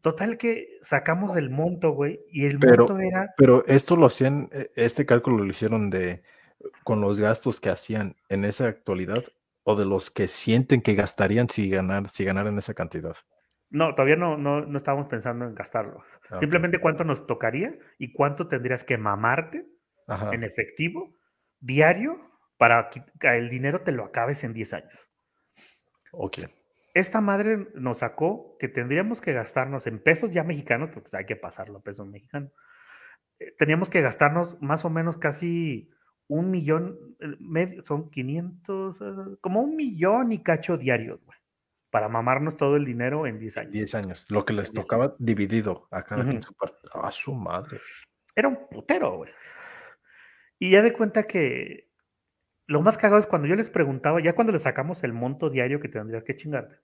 Total 0.00 0.38
que 0.38 0.78
sacamos 0.82 1.36
el 1.36 1.50
monto, 1.50 1.92
güey, 1.92 2.20
y 2.30 2.46
el 2.46 2.58
monto 2.58 2.98
era... 2.98 3.34
Pero 3.36 3.64
esto 3.66 3.96
lo 3.96 4.06
hacían, 4.06 4.48
e, 4.52 4.70
este 4.74 5.04
cálculo 5.04 5.44
lo 5.44 5.50
hicieron 5.50 5.90
de 5.90 6.22
con 6.84 7.00
los 7.00 7.18
gastos 7.18 7.60
que 7.60 7.70
hacían 7.70 8.16
en 8.28 8.44
esa 8.44 8.66
actualidad 8.66 9.24
o 9.62 9.76
de 9.76 9.86
los 9.86 10.10
que 10.10 10.28
sienten 10.28 10.82
que 10.82 10.94
gastarían 10.94 11.48
si, 11.48 11.70
ganar, 11.70 12.08
si 12.08 12.24
ganaran 12.24 12.58
esa 12.58 12.74
cantidad. 12.74 13.16
No, 13.70 13.94
todavía 13.94 14.16
no, 14.16 14.36
no, 14.36 14.62
no 14.62 14.76
estábamos 14.76 15.06
pensando 15.06 15.44
en 15.44 15.54
gastarlo. 15.54 16.02
Ah, 16.28 16.40
Simplemente 16.40 16.80
cuánto 16.80 17.04
nos 17.04 17.26
tocaría 17.26 17.78
y 17.98 18.12
cuánto 18.12 18.48
tendrías 18.48 18.84
que 18.84 18.98
mamarte 18.98 19.66
en 20.32 20.42
efectivo 20.42 21.14
diario 21.60 22.18
para 22.56 22.90
que 22.90 23.02
el 23.36 23.48
dinero 23.48 23.82
te 23.82 23.92
lo 23.92 24.04
acabes 24.04 24.44
en 24.44 24.52
10 24.52 24.72
años. 24.74 25.10
Ok 26.12 26.40
esta 26.94 27.20
madre 27.20 27.68
nos 27.74 27.98
sacó 27.98 28.56
que 28.58 28.68
tendríamos 28.68 29.20
que 29.20 29.32
gastarnos 29.32 29.86
en 29.86 30.02
pesos 30.02 30.32
ya 30.32 30.44
mexicanos, 30.44 30.90
porque 30.92 31.16
hay 31.16 31.26
que 31.26 31.36
pasarlo 31.36 31.78
a 31.78 31.82
pesos 31.82 32.06
mexicanos. 32.06 32.52
Eh, 33.38 33.54
teníamos 33.56 33.88
que 33.88 34.00
gastarnos 34.00 34.60
más 34.60 34.84
o 34.84 34.90
menos 34.90 35.18
casi 35.18 35.90
un 36.26 36.50
millón, 36.50 36.98
eh, 37.20 37.82
son 37.84 38.10
500, 38.10 38.96
eh, 39.00 39.04
como 39.40 39.60
un 39.60 39.76
millón 39.76 40.32
y 40.32 40.42
cacho 40.42 40.78
diarios, 40.78 41.24
güey, 41.24 41.38
para 41.90 42.08
mamarnos 42.08 42.56
todo 42.56 42.76
el 42.76 42.84
dinero 42.84 43.26
en 43.26 43.38
10 43.38 43.56
años. 43.58 43.72
10 43.72 43.94
años, 43.94 44.26
lo 44.30 44.44
que 44.44 44.52
les 44.52 44.72
tocaba 44.72 45.14
dividido 45.18 45.88
a 45.90 46.02
cada 46.02 46.24
quien 46.24 46.42
su 46.42 46.54
parte. 46.54 46.88
A 46.92 47.10
su 47.10 47.34
madre. 47.34 47.78
Era 48.34 48.48
un 48.48 48.68
putero, 48.68 49.16
güey. 49.18 49.30
Y 50.60 50.70
ya 50.70 50.82
de 50.82 50.92
cuenta 50.92 51.24
que 51.24 51.90
lo 52.66 52.82
más 52.82 52.98
cagado 52.98 53.18
es 53.18 53.26
cuando 53.26 53.48
yo 53.48 53.56
les 53.56 53.70
preguntaba, 53.70 54.20
ya 54.22 54.34
cuando 54.34 54.52
le 54.52 54.58
sacamos 54.60 55.02
el 55.02 55.14
monto 55.14 55.50
diario 55.50 55.80
que 55.80 55.88
tendrías 55.88 56.22
que 56.22 56.36
chingarte, 56.36 56.76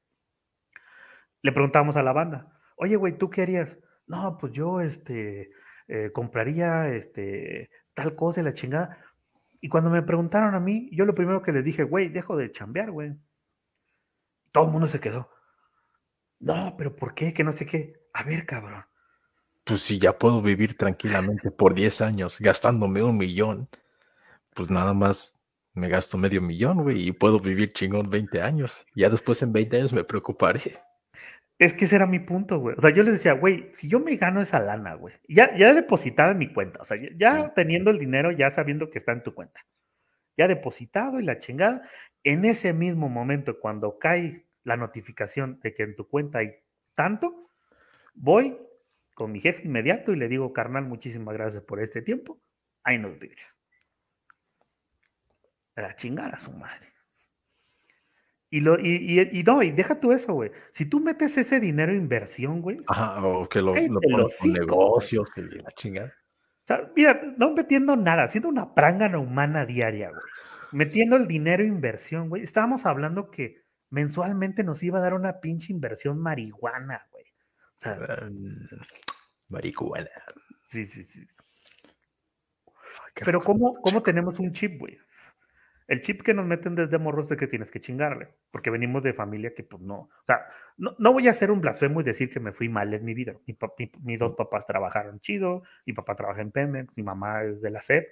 le 1.43 1.53
preguntábamos 1.53 1.95
a 1.97 2.03
la 2.03 2.13
banda, 2.13 2.59
oye, 2.77 2.97
güey, 2.97 3.19
¿tú 3.19 3.31
qué 3.31 3.43
harías? 3.43 3.77
No, 4.07 4.39
pues 4.39 4.53
yo, 4.53 4.81
este, 4.81 5.51
eh, 5.89 6.11
compraría, 6.13 6.89
este, 6.89 7.71
tal 7.93 8.17
cosa 8.17 8.41
y 8.41 8.45
la 8.45 8.55
chingada. 8.55 8.99
Y 9.61 9.69
cuando 9.69 9.91
me 9.91 10.03
preguntaron 10.03 10.55
a 10.55 10.61
mí, 10.61 10.89
yo 10.93 11.05
lo 11.05 11.15
primero 11.15 11.43
que 11.43 11.53
les 11.53 11.65
dije, 11.65 11.85
güey, 11.85 12.09
dejo 12.09 12.37
de 12.37 12.51
chambear, 12.53 12.91
güey. 12.91 13.15
Todo 14.53 14.67
el 14.67 14.73
mundo 14.73 14.87
se 14.87 15.01
quedó. 15.01 15.31
No, 16.41 16.75
pero 16.79 16.97
¿por 16.97 17.15
qué? 17.15 17.35
Que 17.35 17.45
no 17.45 17.53
sé 17.53 17.67
qué. 17.67 17.95
A 18.15 18.23
ver, 18.25 18.47
cabrón. 18.47 18.85
Pues 19.67 19.81
si 19.81 19.99
ya 19.99 20.17
puedo 20.17 20.41
vivir 20.43 20.77
tranquilamente 20.77 21.51
por 21.51 21.75
10 21.75 22.01
años 22.01 22.39
gastándome 22.39 23.03
un 23.03 23.17
millón, 23.17 23.69
pues 24.55 24.71
nada 24.71 24.95
más 24.95 25.35
me 25.75 25.89
gasto 25.89 26.17
medio 26.17 26.41
millón, 26.41 26.85
güey, 26.85 27.09
y 27.09 27.13
puedo 27.13 27.41
vivir 27.41 27.73
chingón 27.73 28.09
20 28.09 28.43
años. 28.43 28.87
Ya 28.95 29.11
después 29.11 29.43
en 29.43 29.53
20 29.53 29.77
años 29.77 29.93
me 29.93 30.05
preocuparé. 30.05 30.61
Es 31.59 31.75
que 31.75 31.87
ese 31.87 31.97
era 31.97 32.07
mi 32.07 32.21
punto, 32.21 32.61
güey. 32.61 32.77
O 32.79 32.81
sea, 32.81 32.91
yo 32.91 33.03
les 33.03 33.15
decía, 33.15 33.33
güey, 33.33 33.73
si 33.75 33.89
yo 33.89 33.99
me 33.99 34.15
gano 34.15 34.41
esa 34.41 34.61
lana, 34.61 34.95
güey, 34.95 35.15
ya, 35.29 35.53
ya 35.57 35.75
depositada 35.75 36.31
en 36.31 36.39
mi 36.39 36.53
cuenta, 36.53 36.83
o 36.83 36.87
sea, 36.87 36.97
ya, 37.19 37.53
teniendo 37.53 37.91
el 37.91 37.99
dinero, 37.99 38.31
ya 38.31 38.53
sabiendo 38.53 38.89
que 38.89 38.99
está 38.99 39.11
en 39.13 39.25
tu 39.25 39.35
cuenta, 39.35 39.67
ya 40.37 40.47
depositado 40.47 41.19
y 41.19 41.25
la 41.25 41.41
chingada, 41.41 41.83
en 42.23 42.45
ese 42.45 42.73
mismo 42.73 43.09
momento, 43.09 43.59
cuando 43.59 43.99
cae 43.99 44.47
la 44.63 44.77
notificación 44.77 45.59
de 45.61 45.75
que 45.75 45.83
en 45.83 45.97
tu 45.97 46.09
cuenta 46.09 46.39
hay 46.39 46.53
tanto, 46.95 47.51
voy 48.15 48.57
con 49.17 49.33
mi 49.33 49.41
jefe 49.41 49.65
inmediato 49.65 50.13
y 50.13 50.17
le 50.17 50.29
digo, 50.29 50.53
carnal, 50.53 50.85
muchísimas 50.85 51.35
gracias 51.35 51.65
por 51.65 51.81
este 51.81 52.03
tiempo, 52.03 52.39
ahí 52.85 52.99
nos 52.99 53.19
vives 53.19 53.57
la 55.83 55.95
chingada 55.97 56.37
a 56.37 56.39
su 56.39 56.53
madre. 56.53 56.93
Y, 58.49 58.61
lo, 58.61 58.79
y, 58.79 59.29
y, 59.33 59.43
no, 59.43 59.63
y 59.63 59.73
deja 59.73 60.01
tú 60.01 60.13
eso, 60.13 60.33
güey. 60.33 60.53
Si 60.73 60.87
tú 60.87 61.01
metes 61.01 61.37
ese 61.37 61.61
dinero 61.61 61.93
en 61.93 61.99
inversión, 61.99 62.63
güey. 62.63 62.79
Ajá, 62.87 63.27
o 63.27 63.49
que 63.49 63.61
lo, 63.61 63.75
lo 63.75 64.01
pones 64.01 64.39
con 64.39 64.53
negocios 64.53 65.31
y 65.37 65.43
la 65.43 65.71
chingada. 65.73 66.15
O 66.63 66.67
sea, 66.67 66.91
mira, 66.95 67.21
no 67.37 67.53
metiendo 67.53 67.97
nada, 67.97 68.25
haciendo 68.25 68.49
una 68.49 68.73
prángana 68.75 69.19
humana 69.19 69.67
diaria, 69.67 70.11
güey. 70.11 70.23
Metiendo 70.73 71.17
el 71.17 71.27
dinero 71.27 71.63
en 71.63 71.71
inversión, 71.71 72.29
güey. 72.29 72.43
Estábamos 72.43 72.87
hablando 72.87 73.31
que 73.31 73.63
mensualmente 73.91 74.65
nos 74.65 74.83
iba 74.83 74.99
a 74.99 75.03
dar 75.03 75.15
una 75.15 75.41
pinche 75.41 75.73
inversión 75.73 76.19
marihuana, 76.19 77.07
güey. 77.11 77.25
O 77.25 77.79
sea, 77.79 77.99
marihuana. 79.49 80.11
Sí, 80.65 80.85
sí, 80.85 81.05
sí. 81.05 81.27
Pero 83.25 83.43
¿cómo, 83.43 83.75
¿cómo 83.81 84.03
tenemos 84.03 84.39
un 84.39 84.53
chip, 84.53 84.79
güey? 84.79 84.99
El 85.89 86.03
chip 86.03 86.23
que 86.23 86.35
nos 86.35 86.45
meten 86.45 86.75
desde 86.75 86.99
morros 86.99 87.29
de 87.29 87.37
que 87.37 87.47
tienes 87.47 87.71
que 87.71 87.81
chingarle, 87.81 88.29
porque 88.51 88.71
venimos 88.71 89.05
de 89.05 89.15
familia 89.15 89.55
que 89.55 89.63
pues 89.63 89.81
no, 89.83 89.95
o 89.95 90.25
sea, 90.27 90.47
no, 90.77 90.97
no 90.99 91.13
voy 91.13 91.29
a 91.29 91.31
hacer 91.31 91.53
un 91.53 91.61
blasfemo 91.61 92.01
y 92.01 92.05
decir 92.05 92.29
que 92.29 92.41
me 92.41 92.53
fui 92.53 92.69
mal 92.69 92.93
en 92.93 93.05
mi 93.05 93.15
vida. 93.15 93.35
Mi, 93.47 93.57
mis 94.03 94.19
dos 94.19 94.35
papás 94.37 94.67
trabajaron 94.67 95.21
chido, 95.21 95.63
mi 95.85 95.93
papá 95.93 96.17
trabaja 96.17 96.41
en 96.41 96.51
Pemex, 96.51 96.93
mi 96.97 97.05
mamá 97.05 97.45
es 97.45 97.61
de 97.61 97.71
la 97.71 97.83
SED, 97.83 98.05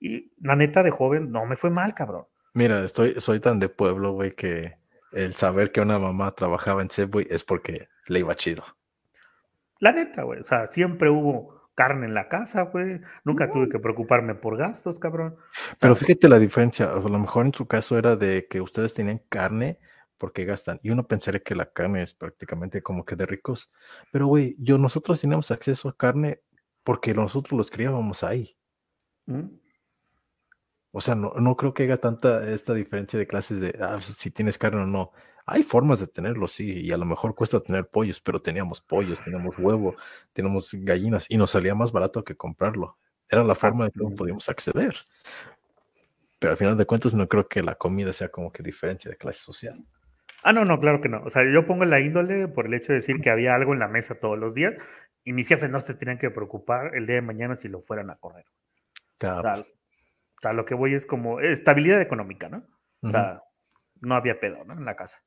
y 0.00 0.32
la 0.40 0.54
neta 0.54 0.82
de 0.82 0.90
joven 0.90 1.32
no 1.32 1.46
me 1.46 1.56
fue 1.56 1.70
mal, 1.70 1.94
cabrón. 1.94 2.26
Mira, 2.52 2.84
estoy, 2.84 3.14
soy 3.20 3.40
tan 3.40 3.58
de 3.58 3.70
pueblo, 3.70 4.12
güey, 4.12 4.32
que 4.32 4.76
el 5.12 5.34
saber 5.34 5.72
que 5.72 5.80
una 5.80 5.98
mamá 5.98 6.32
trabajaba 6.32 6.82
en 6.82 6.88
güey, 7.08 7.26
es 7.30 7.42
porque 7.42 7.88
le 8.06 8.18
iba 8.18 8.34
chido. 8.34 8.64
La 9.84 9.92
neta, 9.92 10.22
güey, 10.22 10.40
o 10.40 10.44
sea, 10.44 10.72
siempre 10.72 11.10
hubo 11.10 11.68
carne 11.74 12.06
en 12.06 12.14
la 12.14 12.30
casa, 12.30 12.62
güey. 12.62 13.02
Nunca 13.22 13.52
tuve 13.52 13.68
que 13.68 13.78
preocuparme 13.78 14.34
por 14.34 14.56
gastos, 14.56 14.98
cabrón. 14.98 15.36
Pero 15.78 15.94
fíjate 15.94 16.26
la 16.26 16.38
diferencia. 16.38 16.90
A 16.90 17.00
lo 17.00 17.18
mejor 17.18 17.44
en 17.44 17.52
su 17.52 17.66
caso 17.66 17.98
era 17.98 18.16
de 18.16 18.46
que 18.48 18.62
ustedes 18.62 18.94
tenían 18.94 19.20
carne 19.28 19.78
porque 20.16 20.46
gastan. 20.46 20.80
Y 20.82 20.88
uno 20.88 21.06
pensaría 21.06 21.40
que 21.40 21.54
la 21.54 21.70
carne 21.70 22.00
es 22.00 22.14
prácticamente 22.14 22.82
como 22.82 23.04
que 23.04 23.14
de 23.14 23.26
ricos. 23.26 23.70
Pero, 24.10 24.26
güey, 24.26 24.56
yo, 24.58 24.78
nosotros 24.78 25.20
teníamos 25.20 25.50
acceso 25.50 25.90
a 25.90 25.96
carne 25.98 26.40
porque 26.82 27.12
nosotros 27.12 27.58
los 27.58 27.70
criábamos 27.70 28.24
ahí. 28.24 28.56
Mm. 29.26 29.48
O 30.96 31.00
sea, 31.00 31.16
no, 31.16 31.32
no 31.34 31.56
creo 31.56 31.74
que 31.74 31.82
haya 31.82 31.96
tanta 31.96 32.48
esta 32.48 32.72
diferencia 32.72 33.18
de 33.18 33.26
clases 33.26 33.60
de 33.60 33.76
ah, 33.80 33.98
si 34.00 34.30
tienes 34.30 34.58
carne 34.58 34.82
o 34.82 34.86
no. 34.86 35.10
Hay 35.44 35.64
formas 35.64 35.98
de 35.98 36.06
tenerlo, 36.06 36.46
sí, 36.46 36.70
y 36.70 36.92
a 36.92 36.96
lo 36.96 37.04
mejor 37.04 37.34
cuesta 37.34 37.58
tener 37.60 37.88
pollos, 37.88 38.20
pero 38.20 38.38
teníamos 38.38 38.80
pollos, 38.80 39.20
teníamos 39.20 39.58
huevo, 39.58 39.96
teníamos 40.32 40.70
gallinas 40.72 41.26
y 41.28 41.36
nos 41.36 41.50
salía 41.50 41.74
más 41.74 41.90
barato 41.90 42.22
que 42.22 42.36
comprarlo. 42.36 42.96
Era 43.28 43.42
la 43.42 43.56
forma 43.56 43.86
de 43.86 43.90
cómo 43.90 44.14
podíamos 44.14 44.48
acceder. 44.48 44.94
Pero 46.38 46.52
al 46.52 46.56
final 46.56 46.76
de 46.76 46.86
cuentas 46.86 47.12
no 47.12 47.26
creo 47.26 47.48
que 47.48 47.60
la 47.60 47.74
comida 47.74 48.12
sea 48.12 48.28
como 48.28 48.52
que 48.52 48.62
diferencia 48.62 49.10
de 49.10 49.16
clase 49.16 49.40
social. 49.40 49.84
Ah, 50.44 50.52
no, 50.52 50.64
no, 50.64 50.78
claro 50.78 51.00
que 51.00 51.08
no. 51.08 51.24
O 51.24 51.30
sea, 51.30 51.42
yo 51.52 51.66
pongo 51.66 51.84
la 51.86 51.98
índole 51.98 52.46
por 52.46 52.66
el 52.66 52.74
hecho 52.74 52.92
de 52.92 53.00
decir 53.00 53.20
que 53.20 53.30
había 53.30 53.56
algo 53.56 53.72
en 53.72 53.80
la 53.80 53.88
mesa 53.88 54.14
todos 54.14 54.38
los 54.38 54.54
días 54.54 54.74
y 55.24 55.32
mis 55.32 55.48
jefes 55.48 55.70
no 55.70 55.80
se 55.80 55.94
tenían 55.94 56.18
que 56.18 56.30
preocupar 56.30 56.94
el 56.94 57.06
día 57.06 57.16
de 57.16 57.22
mañana 57.22 57.56
si 57.56 57.66
lo 57.66 57.80
fueran 57.80 58.10
a 58.10 58.14
correr. 58.14 58.44
Claro. 59.18 59.50
O 59.50 59.54
sea, 59.56 59.64
lo 60.42 60.64
que 60.64 60.74
voy 60.74 60.94
es 60.94 61.06
como 61.06 61.40
estabilidad 61.40 62.00
económica, 62.00 62.48
¿no? 62.48 62.66
O 63.00 63.10
sea, 63.10 63.42
no 64.00 64.14
había 64.14 64.40
pedo, 64.40 64.64
¿no? 64.64 64.74
En 64.74 64.84
la 64.84 64.96
casa. 64.96 65.22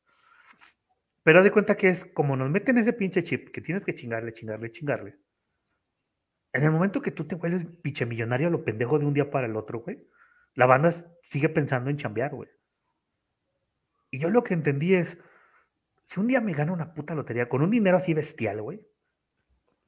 Pero 1.23 1.39
haz 1.39 1.43
de 1.43 1.51
cuenta 1.51 1.75
que 1.75 1.89
es 1.89 2.05
como 2.05 2.35
nos 2.35 2.49
meten 2.49 2.77
ese 2.77 2.93
pinche 2.93 3.23
chip 3.23 3.49
que 3.51 3.61
tienes 3.61 3.83
que 3.83 3.93
chingarle, 3.93 4.33
chingarle, 4.33 4.71
chingarle. 4.71 5.17
En 6.53 6.63
el 6.63 6.71
momento 6.71 7.01
que 7.01 7.11
tú 7.11 7.27
te 7.27 7.35
vuelves 7.35 7.67
pinche 7.81 8.05
millonario, 8.05 8.49
lo 8.49 8.63
pendejo 8.63 8.97
de 8.97 9.05
un 9.05 9.13
día 9.13 9.29
para 9.29 9.47
el 9.47 9.55
otro, 9.55 9.79
güey, 9.79 10.07
la 10.53 10.65
banda 10.65 10.93
sigue 11.23 11.49
pensando 11.49 11.89
en 11.89 11.97
chambear, 11.97 12.33
güey. 12.33 12.49
Y 14.09 14.19
yo 14.19 14.29
lo 14.29 14.43
que 14.43 14.53
entendí 14.53 14.95
es, 14.95 15.17
si 16.05 16.19
un 16.19 16.27
día 16.27 16.41
me 16.41 16.53
gano 16.53 16.73
una 16.73 16.93
puta 16.93 17.13
lotería 17.13 17.49
con 17.49 17.61
un 17.61 17.71
dinero 17.71 17.97
así 17.97 18.13
bestial, 18.13 18.61
güey, 18.61 18.81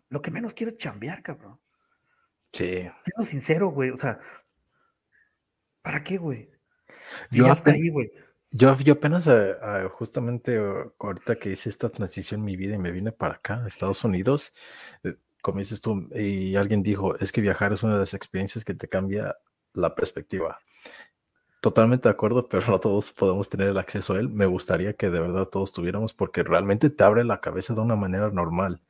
lo 0.10 0.22
que 0.22 0.32
menos 0.32 0.54
quiero 0.54 0.72
es 0.72 0.78
chambear, 0.78 1.24
cabrón. 1.24 1.60
Sí. 2.52 2.90
Siendo 3.06 3.26
sincero, 3.26 3.70
güey, 3.70 3.92
o 3.92 3.98
sea, 3.98 4.20
¿para 5.82 6.04
qué, 6.04 6.18
güey? 6.18 6.50
yo 7.32 7.52
hasta 7.52 7.72
ahí, 7.72 7.90
güey. 7.90 8.12
Yo, 8.52 8.76
yo 8.78 8.94
apenas 8.94 9.28
eh, 9.28 9.52
eh, 9.52 9.88
justamente 9.92 10.56
eh, 10.56 10.92
ahorita 11.00 11.36
que 11.38 11.52
hice 11.52 11.70
esta 11.70 11.90
transición 11.90 12.42
en 12.42 12.46
mi 12.46 12.56
vida 12.58 12.76
y 12.76 12.80
me 12.80 12.92
vine 12.92 13.12
para 13.12 13.36
acá, 13.36 13.64
a 13.64 13.68
Estados 13.68 14.04
Unidos, 14.04 14.54
como 15.42 15.60
dices 15.60 15.82
tú, 15.82 16.10
y 16.16 16.56
alguien 16.56 16.82
dijo, 16.82 17.16
es 17.18 17.32
que 17.32 17.42
viajar 17.42 17.74
es 17.74 17.84
una 17.84 17.94
de 17.94 18.00
las 18.00 18.14
experiencias 18.14 18.66
que 18.66 18.74
te 18.74 18.90
cambia 18.90 19.38
la 19.74 19.94
perspectiva. 19.96 20.60
Totalmente 21.62 22.08
de 22.08 22.14
acuerdo, 22.14 22.48
pero 22.50 22.68
no 22.68 22.80
todos 22.80 23.12
podemos 23.12 23.50
tener 23.50 23.68
el 23.70 23.78
acceso 23.78 24.16
a 24.16 24.20
él. 24.20 24.30
Me 24.30 24.46
gustaría 24.46 24.94
que 24.94 25.10
de 25.10 25.20
verdad 25.20 25.46
todos 25.46 25.72
tuviéramos 25.74 26.14
porque 26.14 26.42
realmente 26.44 26.90
te 26.90 27.04
abre 27.04 27.24
la 27.26 27.42
cabeza 27.42 27.74
de 27.74 27.82
una 27.82 27.96
manera 27.96 28.30
normal 28.32 28.82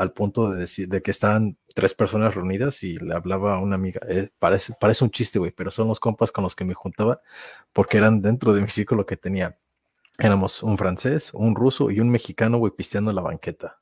al 0.00 0.12
punto 0.14 0.50
de 0.50 0.60
decir 0.60 0.88
de 0.88 1.02
que 1.02 1.10
estaban 1.10 1.58
tres 1.74 1.92
personas 1.92 2.34
reunidas 2.34 2.82
y 2.84 2.96
le 2.96 3.14
hablaba 3.14 3.56
a 3.56 3.58
una 3.58 3.74
amiga. 3.74 4.00
Eh, 4.08 4.30
parece, 4.38 4.72
parece 4.80 5.04
un 5.04 5.10
chiste, 5.10 5.38
güey, 5.38 5.50
pero 5.50 5.70
son 5.70 5.88
los 5.88 6.00
compas 6.00 6.32
con 6.32 6.42
los 6.42 6.56
que 6.56 6.64
me 6.64 6.72
juntaba 6.72 7.20
porque 7.74 7.98
eran 7.98 8.22
dentro 8.22 8.54
de 8.54 8.62
mi 8.62 8.68
círculo 8.68 9.04
que 9.04 9.18
tenía. 9.18 9.58
Éramos 10.18 10.62
un 10.62 10.78
francés, 10.78 11.30
un 11.34 11.54
ruso 11.54 11.90
y 11.90 12.00
un 12.00 12.08
mexicano, 12.08 12.56
güey, 12.56 12.72
pisteando 12.74 13.12
la 13.12 13.20
banqueta. 13.20 13.78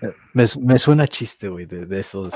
Eh, 0.00 0.12
me, 0.34 0.78
suena 0.78 1.06
chiste, 1.06 1.48
güey, 1.48 1.66
de, 1.66 1.86
de, 1.86 2.00
esos. 2.00 2.34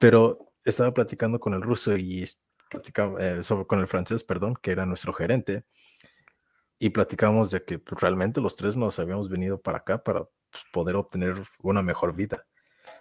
Pero 0.00 0.52
estaba 0.64 0.92
platicando 0.92 1.38
con 1.38 1.54
el 1.54 1.62
ruso 1.62 1.96
y 1.96 2.28
platicaba, 2.68 3.24
eh, 3.24 3.44
sobre, 3.44 3.66
con 3.66 3.78
el 3.78 3.86
francés, 3.86 4.24
perdón, 4.24 4.56
que 4.60 4.72
era 4.72 4.84
nuestro 4.84 5.12
gerente. 5.12 5.64
Y 6.78 6.90
platicamos 6.90 7.50
de 7.50 7.64
que 7.64 7.78
pues, 7.78 8.00
realmente 8.00 8.40
los 8.40 8.56
tres 8.56 8.76
nos 8.76 8.98
habíamos 8.98 9.28
venido 9.28 9.60
para 9.60 9.78
acá 9.78 10.02
para 10.02 10.24
pues, 10.50 10.64
poder 10.72 10.96
obtener 10.96 11.42
una 11.62 11.82
mejor 11.82 12.14
vida. 12.14 12.46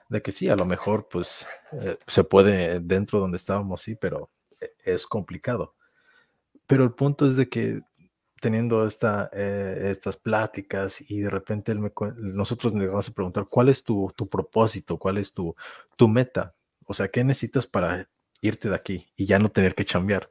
De 0.10 0.22
que 0.22 0.32
sí, 0.32 0.50
a 0.50 0.56
lo 0.56 0.66
mejor 0.66 1.08
pues 1.10 1.46
eh, 1.74 1.98
se 2.08 2.24
puede 2.24 2.80
dentro 2.80 3.20
donde 3.20 3.38
estábamos, 3.38 3.82
sí, 3.82 3.96
pero 3.96 4.32
e, 4.60 4.72
es 4.86 5.06
complicado. 5.08 5.76
Pero 6.68 6.84
el 6.84 6.94
punto 6.94 7.28
es 7.28 7.36
de 7.36 7.50
que 7.50 7.82
teniendo 8.44 8.86
esta, 8.86 9.30
eh, 9.32 9.88
estas 9.90 10.18
pláticas 10.18 11.00
y 11.10 11.22
de 11.22 11.30
repente 11.30 11.72
él 11.72 11.80
me, 11.80 11.94
nosotros 12.18 12.74
le 12.74 12.88
vamos 12.88 13.08
a 13.08 13.14
preguntar, 13.14 13.48
¿cuál 13.50 13.70
es 13.70 13.84
tu, 13.84 14.12
tu 14.18 14.28
propósito? 14.28 14.98
¿Cuál 14.98 15.18
es 15.18 15.32
tu, 15.32 15.56
tu 15.96 16.10
meta? 16.10 16.54
O 16.86 16.94
sea, 16.94 17.08
¿qué 17.08 17.24
necesitas 17.24 17.68
para 17.68 18.10
irte 18.42 18.68
de 18.68 18.76
aquí 18.76 19.08
y 19.16 19.26
ya 19.26 19.40
no 19.40 19.48
tener 19.48 19.76
que 19.76 19.86
chambear? 19.86 20.30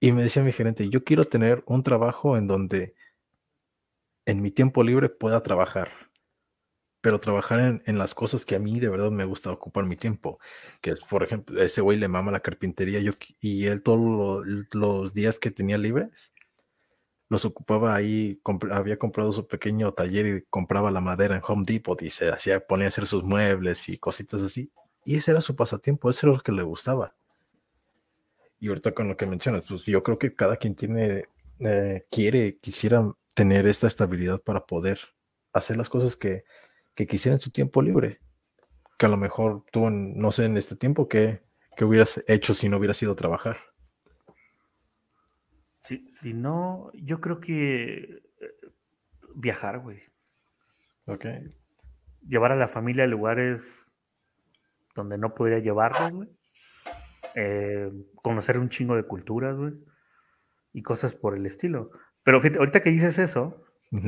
Y 0.00 0.12
me 0.12 0.22
decía 0.22 0.42
mi 0.42 0.52
gerente, 0.52 0.88
yo 0.88 1.04
quiero 1.04 1.24
tener 1.24 1.62
un 1.66 1.82
trabajo 1.82 2.36
en 2.36 2.46
donde 2.46 2.94
en 4.26 4.42
mi 4.42 4.50
tiempo 4.50 4.82
libre 4.82 5.08
pueda 5.10 5.42
trabajar, 5.42 5.90
pero 7.02 7.20
trabajar 7.20 7.60
en, 7.60 7.82
en, 7.86 7.98
las 7.98 8.14
cosas 8.14 8.44
que 8.46 8.54
a 8.54 8.58
mí 8.58 8.80
de 8.80 8.88
verdad 8.88 9.10
me 9.10 9.24
gusta 9.24 9.52
ocupar 9.52 9.84
mi 9.84 9.96
tiempo, 9.96 10.38
que 10.80 10.92
es, 10.92 11.00
por 11.00 11.22
ejemplo, 11.22 11.60
ese 11.62 11.80
güey 11.82 11.98
le 11.98 12.08
mama 12.08 12.32
la 12.32 12.40
carpintería 12.40 13.00
yo, 13.00 13.12
y 13.40 13.66
él 13.66 13.82
todos 13.82 13.98
lo, 14.00 14.42
los 14.72 15.14
días 15.14 15.38
que 15.38 15.50
tenía 15.50 15.78
libres 15.78 16.32
los 17.30 17.44
ocupaba 17.44 17.94
ahí, 17.94 18.40
había 18.72 18.98
comprado 18.98 19.32
su 19.32 19.46
pequeño 19.46 19.92
taller 19.92 20.26
y 20.26 20.42
compraba 20.50 20.90
la 20.90 21.00
madera 21.00 21.36
en 21.36 21.42
Home 21.46 21.64
Depot 21.64 22.00
y 22.02 22.10
se 22.10 22.28
hacía, 22.28 22.66
ponía 22.66 22.86
a 22.86 22.88
hacer 22.88 23.06
sus 23.06 23.22
muebles 23.22 23.88
y 23.88 23.98
cositas 23.98 24.42
así. 24.42 24.72
Y 25.04 25.16
ese 25.16 25.30
era 25.30 25.40
su 25.40 25.54
pasatiempo, 25.54 26.10
eso 26.10 26.26
era 26.26 26.36
lo 26.36 26.42
que 26.42 26.52
le 26.52 26.64
gustaba. 26.64 27.14
Y 28.60 28.68
ahorita 28.68 28.92
con 28.92 29.08
lo 29.08 29.16
que 29.16 29.26
mencionas, 29.26 29.64
pues 29.66 29.84
yo 29.84 30.02
creo 30.02 30.18
que 30.18 30.34
cada 30.34 30.56
quien 30.56 30.74
tiene, 30.74 31.24
eh, 31.60 32.06
quiere, 32.10 32.58
quisiera 32.58 33.10
tener 33.34 33.66
esta 33.66 33.86
estabilidad 33.86 34.40
para 34.42 34.66
poder 34.66 35.00
hacer 35.54 35.78
las 35.78 35.88
cosas 35.88 36.14
que, 36.14 36.44
que 36.94 37.06
quisiera 37.06 37.34
en 37.34 37.40
su 37.40 37.50
tiempo 37.50 37.80
libre. 37.80 38.20
Que 38.98 39.06
a 39.06 39.08
lo 39.08 39.16
mejor 39.16 39.64
tú, 39.72 39.88
no 39.88 40.30
sé, 40.30 40.44
en 40.44 40.58
este 40.58 40.76
tiempo, 40.76 41.08
¿qué, 41.08 41.40
qué 41.74 41.86
hubieras 41.86 42.22
hecho 42.28 42.52
si 42.52 42.68
no 42.68 42.76
hubieras 42.76 43.02
ido 43.02 43.12
a 43.12 43.16
trabajar? 43.16 43.56
Si, 46.12 46.34
no, 46.34 46.92
yo 46.94 47.20
creo 47.20 47.40
que 47.40 48.22
eh, 48.40 48.54
viajar, 49.34 49.80
güey. 49.80 50.00
Ok. 51.06 51.24
Llevar 52.28 52.52
a 52.52 52.56
la 52.56 52.68
familia 52.68 53.04
a 53.04 53.08
lugares 53.08 53.90
donde 54.94 55.18
no 55.18 55.34
podría 55.34 55.58
llevarlos, 55.58 56.12
güey. 56.12 56.28
Eh, 57.34 57.90
conocer 58.16 58.58
un 58.58 58.68
chingo 58.68 58.96
de 58.96 59.04
culturas, 59.04 59.56
güey. 59.56 59.74
Y 60.72 60.82
cosas 60.82 61.14
por 61.14 61.36
el 61.36 61.46
estilo. 61.46 61.90
Pero 62.22 62.40
fíjate, 62.40 62.58
ahorita 62.58 62.80
que 62.80 62.90
dices 62.90 63.18
eso, 63.18 63.60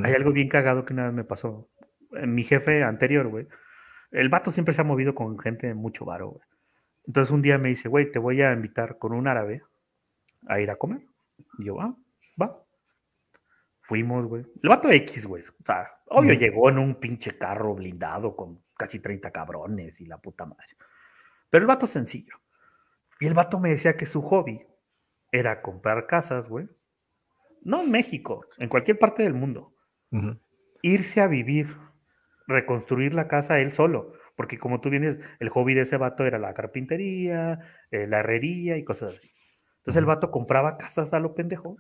hay 0.05 0.15
algo 0.15 0.33
bien 0.33 0.49
cagado 0.49 0.85
que 0.85 0.93
una 0.93 1.07
vez 1.07 1.15
me 1.15 1.25
pasó. 1.25 1.71
Mi 2.11 2.45
jefe 2.45 2.83
anterior, 2.83 3.29
güey. 3.29 3.47
El 4.11 4.29
vato 4.29 4.51
siempre 4.51 4.75
se 4.75 4.83
ha 4.83 4.85
movido 4.85 5.15
con 5.15 5.39
gente 5.39 5.67
de 5.67 5.75
mucho 5.75 6.05
varo, 6.05 6.31
güey. 6.31 6.47
Entonces 7.07 7.33
un 7.33 7.43
día 7.43 7.59
me 7.59 7.71
dice, 7.71 7.89
güey, 7.89 8.13
te 8.13 8.19
voy 8.19 8.43
a 8.43 8.53
invitar 8.53 8.99
con 8.99 9.13
un 9.13 9.27
árabe 9.27 9.63
a 10.47 10.61
ir 10.61 10.71
a 10.71 10.77
comer. 10.77 11.03
Y 11.59 11.65
yo, 11.65 11.81
ah, 11.81 11.97
va. 12.41 12.63
Fuimos, 13.81 14.27
güey. 14.27 14.45
El 14.63 14.69
vato 14.69 14.91
X, 14.91 15.27
güey. 15.27 15.43
O 15.43 15.65
sea, 15.65 15.89
obvio 16.07 16.35
llegó 16.35 16.69
en 16.69 16.79
un 16.79 16.97
pinche 16.97 17.37
carro 17.37 17.75
blindado 17.75 18.37
con 18.37 18.63
casi 18.77 19.01
30 19.01 19.31
cabrones 19.33 20.01
y 20.01 20.07
la 20.07 20.19
puta 20.19 20.45
madre. 20.45 20.77
Pero 21.51 21.63
el 21.63 21.67
vato 21.67 21.87
sencillo. 21.87 22.37
Y 23.23 23.27
el 23.29 23.35
vato 23.35 23.61
me 23.61 23.69
decía 23.69 23.97
que 23.97 24.05
su 24.05 24.21
hobby 24.21 24.67
era 25.31 25.63
comprar 25.63 26.09
casas, 26.09 26.49
güey. 26.49 26.69
No 27.63 27.81
en 27.81 27.89
México, 27.93 28.45
en 28.59 28.69
cualquier 28.69 28.99
parte 28.99 29.23
del 29.23 29.33
mundo. 29.33 29.77
Irse 30.83 31.21
a 31.21 31.29
vivir, 31.29 31.69
reconstruir 32.49 33.15
la 33.15 33.29
casa 33.29 33.61
él 33.61 33.71
solo. 33.71 34.15
Porque 34.35 34.59
como 34.59 34.81
tú 34.81 34.91
vienes, 34.91 35.21
el 35.39 35.51
hobby 35.51 35.75
de 35.75 35.83
ese 35.83 35.99
vato 35.99 36.27
era 36.27 36.41
la 36.41 36.53
carpintería, 36.53 37.61
eh, 37.93 38.09
la 38.09 38.19
herrería 38.19 38.77
y 38.77 38.83
cosas 38.83 39.15
así. 39.15 39.31
Entonces 39.77 40.01
el 40.01 40.05
vato 40.05 40.33
compraba 40.33 40.77
casas 40.77 41.15
a 41.15 41.21
lo 41.21 41.37
pendejo, 41.37 41.77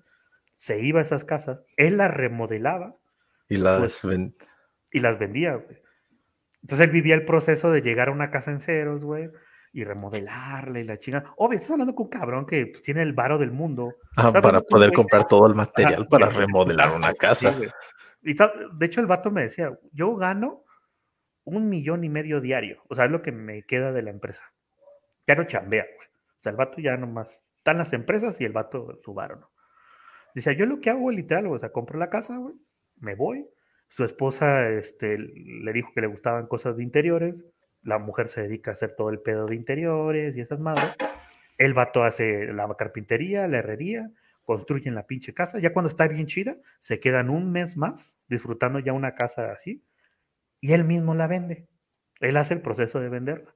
se 0.54 0.78
iba 0.78 1.00
a 1.00 1.02
esas 1.02 1.24
casas, 1.24 1.64
él 1.76 1.96
las 1.96 2.14
remodelaba. 2.14 2.94
Y 3.48 3.56
las, 3.56 4.06
y 4.92 5.00
las 5.00 5.18
vendía, 5.18 5.56
güey. 5.56 5.82
Entonces 6.62 6.86
él 6.86 6.92
vivía 6.92 7.16
el 7.16 7.24
proceso 7.24 7.72
de 7.72 7.82
llegar 7.82 8.10
a 8.10 8.12
una 8.12 8.30
casa 8.30 8.52
en 8.52 8.60
ceros, 8.60 9.04
güey, 9.04 9.28
y 9.72 9.84
remodelarla 9.84 10.80
y 10.80 10.84
la 10.84 10.98
chingada. 10.98 11.32
Obvio, 11.36 11.56
estás 11.56 11.72
hablando 11.72 11.94
con 11.94 12.04
un 12.04 12.10
cabrón 12.10 12.46
que 12.46 12.66
pues, 12.66 12.82
tiene 12.82 13.02
el 13.02 13.14
varo 13.14 13.38
del 13.38 13.52
mundo. 13.52 13.94
Ah, 14.16 14.32
para 14.32 14.60
poder 14.60 14.92
comprar 14.92 15.26
todo 15.26 15.46
el 15.46 15.54
material 15.54 16.06
para 16.08 16.28
remodelar 16.28 16.90
una 16.94 17.14
casa. 17.14 17.56
y 18.22 18.34
de 18.34 18.86
hecho, 18.86 19.00
el 19.00 19.06
vato 19.06 19.30
me 19.30 19.42
decía, 19.42 19.76
yo 19.92 20.14
gano 20.16 20.64
un 21.44 21.68
millón 21.68 22.04
y 22.04 22.08
medio 22.08 22.40
diario. 22.40 22.82
O 22.88 22.94
sea, 22.94 23.06
es 23.06 23.10
lo 23.10 23.22
que 23.22 23.32
me 23.32 23.62
queda 23.64 23.92
de 23.92 24.02
la 24.02 24.10
empresa. 24.10 24.42
Ya 25.26 25.34
no 25.34 25.44
chambea, 25.44 25.84
güey. 25.84 26.08
O 26.08 26.42
sea, 26.42 26.50
el 26.50 26.56
vato 26.56 26.80
ya 26.80 26.96
nomás 26.96 27.42
están 27.58 27.78
las 27.78 27.92
empresas 27.92 28.40
y 28.40 28.44
el 28.44 28.52
vato 28.52 28.98
su 29.02 29.14
varo, 29.14 29.36
¿no? 29.36 29.50
Dice, 30.34 30.56
yo 30.56 30.66
lo 30.66 30.80
que 30.80 30.90
hago, 30.90 31.10
literal, 31.10 31.46
o 31.46 31.58
sea, 31.58 31.70
compro 31.70 31.98
la 31.98 32.10
casa, 32.10 32.36
güey, 32.36 32.54
me 32.96 33.14
voy. 33.14 33.46
Su 33.88 34.04
esposa 34.04 34.68
este, 34.70 35.18
le 35.18 35.72
dijo 35.72 35.90
que 35.94 36.00
le 36.00 36.06
gustaban 36.06 36.46
cosas 36.46 36.76
de 36.76 36.82
interiores. 36.82 37.34
La 37.82 37.98
mujer 37.98 38.28
se 38.28 38.42
dedica 38.42 38.70
a 38.70 38.74
hacer 38.74 38.94
todo 38.96 39.10
el 39.10 39.20
pedo 39.20 39.46
de 39.46 39.56
interiores 39.56 40.36
y 40.36 40.40
esas 40.40 40.60
madres. 40.60 40.94
El 41.58 41.74
vato 41.74 42.04
hace 42.04 42.52
la 42.52 42.72
carpintería, 42.76 43.46
la 43.48 43.58
herrería, 43.58 44.10
construyen 44.42 44.94
la 44.94 45.06
pinche 45.06 45.34
casa. 45.34 45.58
Ya 45.58 45.72
cuando 45.72 45.88
está 45.88 46.08
bien 46.08 46.26
chida, 46.26 46.56
se 46.80 47.00
quedan 47.00 47.30
un 47.30 47.52
mes 47.52 47.76
más 47.76 48.16
disfrutando 48.28 48.78
ya 48.78 48.92
una 48.92 49.14
casa 49.14 49.52
así. 49.52 49.84
Y 50.60 50.72
él 50.72 50.84
mismo 50.84 51.14
la 51.14 51.26
vende. 51.26 51.68
Él 52.20 52.36
hace 52.36 52.54
el 52.54 52.62
proceso 52.62 53.00
de 53.00 53.08
venderla. 53.08 53.54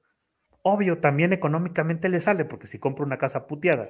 Obvio, 0.61 0.99
también 0.99 1.31
económicamente 1.31 2.09
le 2.09 2.19
sale, 2.19 2.43
porque 2.43 2.67
si 2.67 2.79
compra 2.79 3.05
una 3.05 3.17
casa 3.17 3.47
puteada 3.47 3.89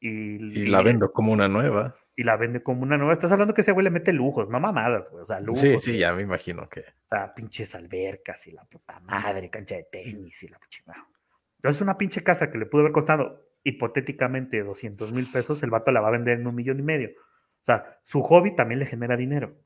y, 0.00 0.66
la 0.66 0.82
vendo 0.82 1.12
como 1.12 1.32
una 1.32 1.48
nueva. 1.48 1.96
Y 2.20 2.22
la 2.22 2.36
vende 2.36 2.62
como 2.62 2.82
una 2.82 2.98
nueva. 2.98 3.14
Estás 3.14 3.32
hablando 3.32 3.54
que 3.54 3.62
ese 3.62 3.72
güey 3.72 3.82
le 3.82 3.88
mete 3.88 4.12
lujos, 4.12 4.46
no 4.50 4.60
mamadas, 4.60 5.06
O 5.10 5.24
sea, 5.24 5.40
lujos. 5.40 5.58
Sí, 5.58 5.78
sí, 5.78 5.96
ya 5.96 6.12
me 6.12 6.20
imagino 6.20 6.68
que. 6.68 6.80
O 6.80 7.08
sea, 7.08 7.34
pinches 7.34 7.74
albercas 7.74 8.46
y 8.46 8.52
la 8.52 8.62
puta 8.66 9.00
madre, 9.00 9.48
cancha 9.48 9.76
de 9.76 9.84
tenis 9.84 10.42
y 10.42 10.48
la 10.48 10.60
chingada. 10.68 11.08
Entonces, 11.56 11.80
una 11.80 11.96
pinche 11.96 12.22
casa 12.22 12.50
que 12.50 12.58
le 12.58 12.66
pudo 12.66 12.82
haber 12.82 12.92
costado 12.92 13.54
hipotéticamente 13.64 14.62
200 14.62 15.14
mil 15.14 15.32
pesos, 15.32 15.62
el 15.62 15.70
vato 15.70 15.92
la 15.92 16.02
va 16.02 16.08
a 16.08 16.10
vender 16.10 16.38
en 16.38 16.46
un 16.46 16.54
millón 16.54 16.78
y 16.80 16.82
medio. 16.82 17.08
O 17.08 17.64
sea, 17.64 17.98
su 18.04 18.20
hobby 18.20 18.54
también 18.54 18.80
le 18.80 18.84
genera 18.84 19.16
dinero. 19.16 19.56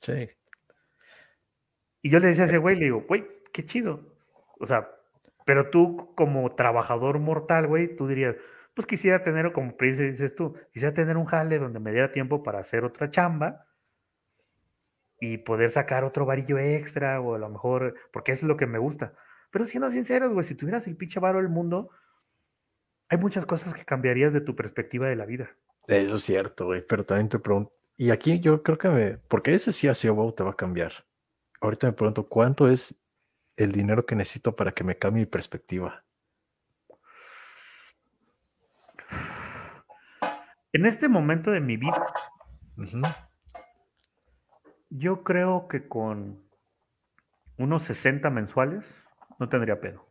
Sí. 0.00 0.30
Y 2.00 2.08
yo 2.08 2.20
le 2.20 2.28
decía 2.28 2.44
a 2.44 2.46
ese 2.46 2.56
güey, 2.56 2.76
le 2.76 2.86
digo, 2.86 3.04
güey, 3.06 3.26
qué 3.52 3.66
chido. 3.66 4.16
O 4.58 4.66
sea, 4.66 4.88
pero 5.44 5.68
tú, 5.68 6.14
como 6.14 6.54
trabajador 6.54 7.18
mortal, 7.18 7.66
güey, 7.66 7.94
tú 7.94 8.08
dirías, 8.08 8.36
pues 8.74 8.86
quisiera 8.86 9.22
tener, 9.22 9.52
como 9.52 9.74
dices 9.78 10.34
tú, 10.34 10.54
quisiera 10.72 10.94
tener 10.94 11.16
un 11.16 11.26
jale 11.26 11.58
donde 11.58 11.80
me 11.80 11.92
diera 11.92 12.12
tiempo 12.12 12.42
para 12.42 12.60
hacer 12.60 12.84
otra 12.84 13.10
chamba 13.10 13.66
y 15.20 15.38
poder 15.38 15.70
sacar 15.70 16.04
otro 16.04 16.26
varillo 16.26 16.58
extra 16.58 17.20
o 17.20 17.34
a 17.34 17.38
lo 17.38 17.48
mejor, 17.48 17.94
porque 18.12 18.32
es 18.32 18.42
lo 18.42 18.56
que 18.56 18.66
me 18.66 18.78
gusta. 18.78 19.14
Pero 19.50 19.66
siendo 19.66 19.90
sinceros, 19.90 20.32
güey, 20.32 20.44
si 20.44 20.54
tuvieras 20.54 20.86
el 20.86 20.96
pinche 20.96 21.20
varo 21.20 21.38
del 21.38 21.50
mundo, 21.50 21.90
hay 23.08 23.18
muchas 23.18 23.44
cosas 23.44 23.74
que 23.74 23.84
cambiarías 23.84 24.32
de 24.32 24.40
tu 24.40 24.56
perspectiva 24.56 25.08
de 25.08 25.16
la 25.16 25.26
vida. 25.26 25.50
Eso 25.86 26.14
es 26.14 26.22
cierto, 26.22 26.66
güey, 26.66 26.84
pero 26.86 27.04
también 27.04 27.28
te 27.28 27.38
pregunto, 27.38 27.72
y 27.96 28.10
aquí 28.10 28.40
yo 28.40 28.62
creo 28.62 28.78
que 28.78 28.88
me, 28.88 29.18
porque 29.18 29.54
ese 29.54 29.72
sí 29.72 29.86
así 29.86 30.08
wow 30.08 30.32
te 30.32 30.42
va 30.42 30.52
a 30.52 30.56
cambiar. 30.56 30.92
Ahorita 31.60 31.86
me 31.86 31.92
pregunto, 31.92 32.28
¿cuánto 32.28 32.68
es 32.68 32.94
el 33.56 33.70
dinero 33.70 34.06
que 34.06 34.16
necesito 34.16 34.56
para 34.56 34.72
que 34.72 34.82
me 34.82 34.96
cambie 34.96 35.22
mi 35.22 35.26
perspectiva? 35.26 36.04
En 40.72 40.86
este 40.86 41.08
momento 41.08 41.50
de 41.50 41.60
mi 41.60 41.76
vida, 41.76 42.06
yo 44.90 45.22
creo 45.22 45.68
que 45.68 45.86
con 45.86 46.42
unos 47.58 47.82
60 47.84 48.30
mensuales 48.30 48.84
no 49.38 49.48
tendría 49.48 49.80
pedo. 49.80 50.08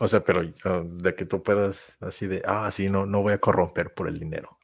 O 0.00 0.06
sea, 0.06 0.20
pero 0.20 0.42
ah, 0.64 0.82
de 0.84 1.14
que 1.14 1.24
tú 1.24 1.42
puedas 1.42 1.98
así 2.00 2.26
de, 2.26 2.42
ah, 2.46 2.70
sí, 2.70 2.88
no, 2.88 3.04
no 3.04 3.22
voy 3.22 3.32
a 3.32 3.40
corromper 3.40 3.92
por 3.94 4.08
el 4.08 4.18
dinero. 4.18 4.58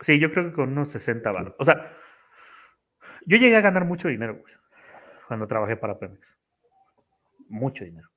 Sí, 0.00 0.18
yo 0.18 0.32
creo 0.32 0.50
que 0.50 0.52
con 0.52 0.72
unos 0.72 0.88
60 0.90 1.30
baros. 1.30 1.54
O 1.58 1.64
sea, 1.64 1.96
yo 3.24 3.36
llegué 3.36 3.56
a 3.56 3.60
ganar 3.60 3.84
mucho 3.84 4.08
dinero, 4.08 4.36
güey 4.40 4.52
cuando 5.32 5.48
trabajé 5.48 5.78
para 5.78 5.98
Pemex. 5.98 6.38
Mucho 7.48 7.86
dinero. 7.86 8.11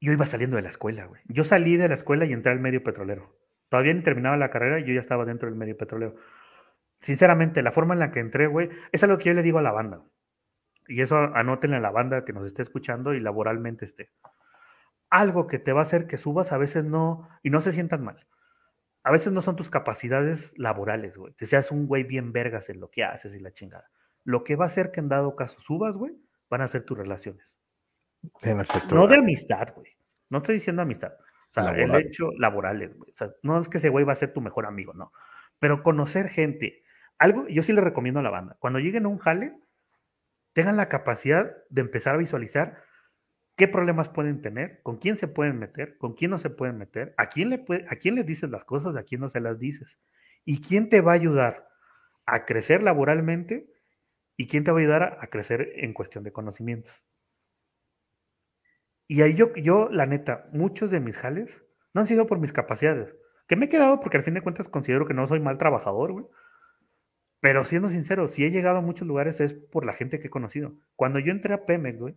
Yo 0.00 0.12
iba 0.12 0.26
saliendo 0.26 0.56
de 0.56 0.62
la 0.62 0.68
escuela, 0.68 1.06
güey. 1.06 1.20
Yo 1.26 1.44
salí 1.44 1.76
de 1.76 1.88
la 1.88 1.94
escuela 1.94 2.24
y 2.24 2.32
entré 2.32 2.52
al 2.52 2.60
medio 2.60 2.82
petrolero. 2.82 3.36
Todavía 3.68 3.94
ni 3.94 4.02
terminaba 4.02 4.36
la 4.36 4.50
carrera 4.50 4.80
y 4.80 4.84
yo 4.84 4.94
ya 4.94 5.00
estaba 5.00 5.24
dentro 5.24 5.48
del 5.48 5.58
medio 5.58 5.76
petrolero. 5.76 6.16
Sinceramente, 7.00 7.62
la 7.62 7.72
forma 7.72 7.94
en 7.94 8.00
la 8.00 8.10
que 8.12 8.20
entré, 8.20 8.46
güey, 8.46 8.70
es 8.92 9.02
algo 9.04 9.18
que 9.18 9.26
yo 9.26 9.34
le 9.34 9.42
digo 9.42 9.58
a 9.58 9.62
la 9.62 9.72
banda. 9.72 10.02
y 10.88 11.02
eso 11.02 11.16
anótenle 11.18 11.76
a 11.76 11.80
la 11.80 11.90
banda 11.90 12.24
que 12.24 12.32
nos 12.32 12.46
esté 12.46 12.62
escuchando 12.62 13.14
y 13.14 13.20
laboralmente 13.20 13.84
esté. 13.84 14.10
Algo 15.10 15.46
que 15.46 15.58
te 15.58 15.72
va 15.72 15.80
a 15.80 15.82
hacer 15.82 16.06
que 16.06 16.18
subas 16.18 16.52
a 16.52 16.58
veces 16.58 16.84
no, 16.84 17.28
y 17.42 17.50
no 17.50 17.60
se 17.60 17.72
sientan 17.72 18.04
mal. 18.04 18.26
A 19.04 19.12
veces 19.12 19.32
no 19.32 19.42
son 19.42 19.56
tus 19.56 19.70
capacidades 19.70 20.52
laborales, 20.58 21.16
güey. 21.16 21.34
Que 21.34 21.46
seas 21.46 21.70
un 21.70 21.86
güey 21.86 22.04
bien 22.04 22.32
vergas 22.32 22.68
en 22.70 22.80
lo 22.80 22.90
que 22.90 23.04
haces 23.04 23.34
y 23.34 23.40
la 23.40 23.52
chingada. 23.52 23.90
Lo 24.24 24.44
que 24.44 24.56
va 24.56 24.66
a 24.66 24.68
hacer 24.68 24.90
que 24.90 25.00
en 25.00 25.08
dado 25.08 25.36
caso 25.36 25.60
subas, 25.60 25.94
güey, 25.94 26.14
van 26.50 26.62
a 26.62 26.68
ser 26.68 26.84
tus 26.84 26.98
relaciones. 26.98 27.58
En 28.42 28.60
efecto. 28.60 28.94
No 28.94 29.06
de 29.06 29.16
amistad, 29.16 29.74
güey. 29.74 29.92
No 30.30 30.38
estoy 30.38 30.56
diciendo 30.56 30.82
amistad. 30.82 31.12
O 31.12 31.52
sea, 31.52 31.70
el 31.70 31.94
hecho 31.94 32.30
laborales, 32.38 32.94
güey. 32.96 33.10
O 33.10 33.14
sea, 33.14 33.30
no 33.42 33.58
es 33.60 33.68
que 33.68 33.78
ese 33.78 33.88
güey 33.88 34.04
va 34.04 34.12
a 34.12 34.16
ser 34.16 34.32
tu 34.32 34.40
mejor 34.40 34.66
amigo, 34.66 34.92
no. 34.92 35.12
Pero 35.58 35.82
conocer 35.82 36.28
gente. 36.28 36.82
Algo, 37.18 37.48
yo 37.48 37.62
sí 37.62 37.72
le 37.72 37.80
recomiendo 37.80 38.20
a 38.20 38.22
la 38.22 38.30
banda. 38.30 38.56
Cuando 38.60 38.78
lleguen 38.78 39.06
a 39.06 39.08
un 39.08 39.18
jale, 39.18 39.58
tengan 40.52 40.76
la 40.76 40.88
capacidad 40.88 41.56
de 41.70 41.80
empezar 41.80 42.14
a 42.14 42.18
visualizar 42.18 42.82
qué 43.56 43.66
problemas 43.66 44.08
pueden 44.08 44.40
tener, 44.40 44.80
con 44.82 44.98
quién 44.98 45.16
se 45.16 45.26
pueden 45.26 45.58
meter, 45.58 45.98
con 45.98 46.14
quién 46.14 46.30
no 46.30 46.38
se 46.38 46.50
pueden 46.50 46.78
meter, 46.78 47.14
a 47.16 47.26
quién 47.26 47.50
le, 47.50 47.58
puede, 47.58 47.86
a 47.88 47.96
quién 47.96 48.14
le 48.14 48.22
dices 48.22 48.48
las 48.50 48.64
cosas, 48.64 48.94
a 48.96 49.02
quién 49.02 49.20
no 49.20 49.30
se 49.30 49.40
las 49.40 49.58
dices. 49.58 49.98
Y 50.44 50.60
quién 50.60 50.88
te 50.88 51.00
va 51.00 51.12
a 51.12 51.16
ayudar 51.16 51.68
a 52.24 52.44
crecer 52.44 52.82
laboralmente 52.82 53.68
y 54.36 54.46
quién 54.46 54.62
te 54.62 54.70
va 54.70 54.78
a 54.78 54.80
ayudar 54.80 55.02
a, 55.02 55.18
a 55.20 55.26
crecer 55.26 55.72
en 55.74 55.92
cuestión 55.92 56.22
de 56.22 56.32
conocimientos. 56.32 57.04
Y 59.08 59.22
ahí 59.22 59.34
yo, 59.34 59.54
yo, 59.54 59.88
la 59.90 60.06
neta, 60.06 60.48
muchos 60.52 60.90
de 60.90 61.00
mis 61.00 61.16
jales 61.16 61.64
no 61.94 62.02
han 62.02 62.06
sido 62.06 62.26
por 62.26 62.38
mis 62.38 62.52
capacidades. 62.52 63.14
Que 63.48 63.56
me 63.56 63.64
he 63.64 63.68
quedado 63.68 64.00
porque 64.00 64.18
al 64.18 64.22
fin 64.22 64.34
de 64.34 64.42
cuentas 64.42 64.68
considero 64.68 65.06
que 65.06 65.14
no 65.14 65.26
soy 65.26 65.40
mal 65.40 65.56
trabajador, 65.56 66.12
güey. 66.12 66.26
Pero 67.40 67.64
siendo 67.64 67.88
sincero, 67.88 68.28
si 68.28 68.44
he 68.44 68.50
llegado 68.50 68.78
a 68.78 68.82
muchos 68.82 69.08
lugares 69.08 69.40
es 69.40 69.54
por 69.54 69.86
la 69.86 69.94
gente 69.94 70.20
que 70.20 70.26
he 70.26 70.30
conocido. 70.30 70.74
Cuando 70.94 71.18
yo 71.18 71.32
entré 71.32 71.54
a 71.54 71.64
Pemex, 71.64 71.98
güey, 71.98 72.16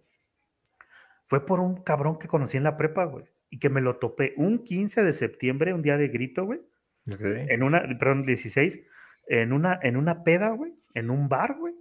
fue 1.26 1.46
por 1.46 1.62
un 1.62 1.82
cabrón 1.82 2.20
que 2.20 2.28
conocí 2.28 2.58
en 2.58 2.64
la 2.64 2.76
prepa, 2.76 3.06
güey. 3.06 3.26
Y 3.50 3.60
que 3.60 3.70
me 3.70 3.80
lo 3.80 3.98
topé 3.98 4.34
un 4.36 4.64
15 4.64 5.04
de 5.04 5.14
septiembre, 5.14 5.74
un 5.74 5.82
día 5.82 5.98
de 5.98 6.10
grito, 6.10 6.46
güey. 6.46 6.60
En 7.06 7.64
una, 7.64 7.82
perdón, 7.98 8.24
16, 8.24 8.82
en 9.28 9.54
una, 9.54 9.80
en 9.82 9.98
una 9.98 10.24
peda, 10.24 10.50
güey, 10.50 10.74
en 10.94 11.10
un 11.10 11.30
bar, 11.30 11.56
güey. 11.58 11.74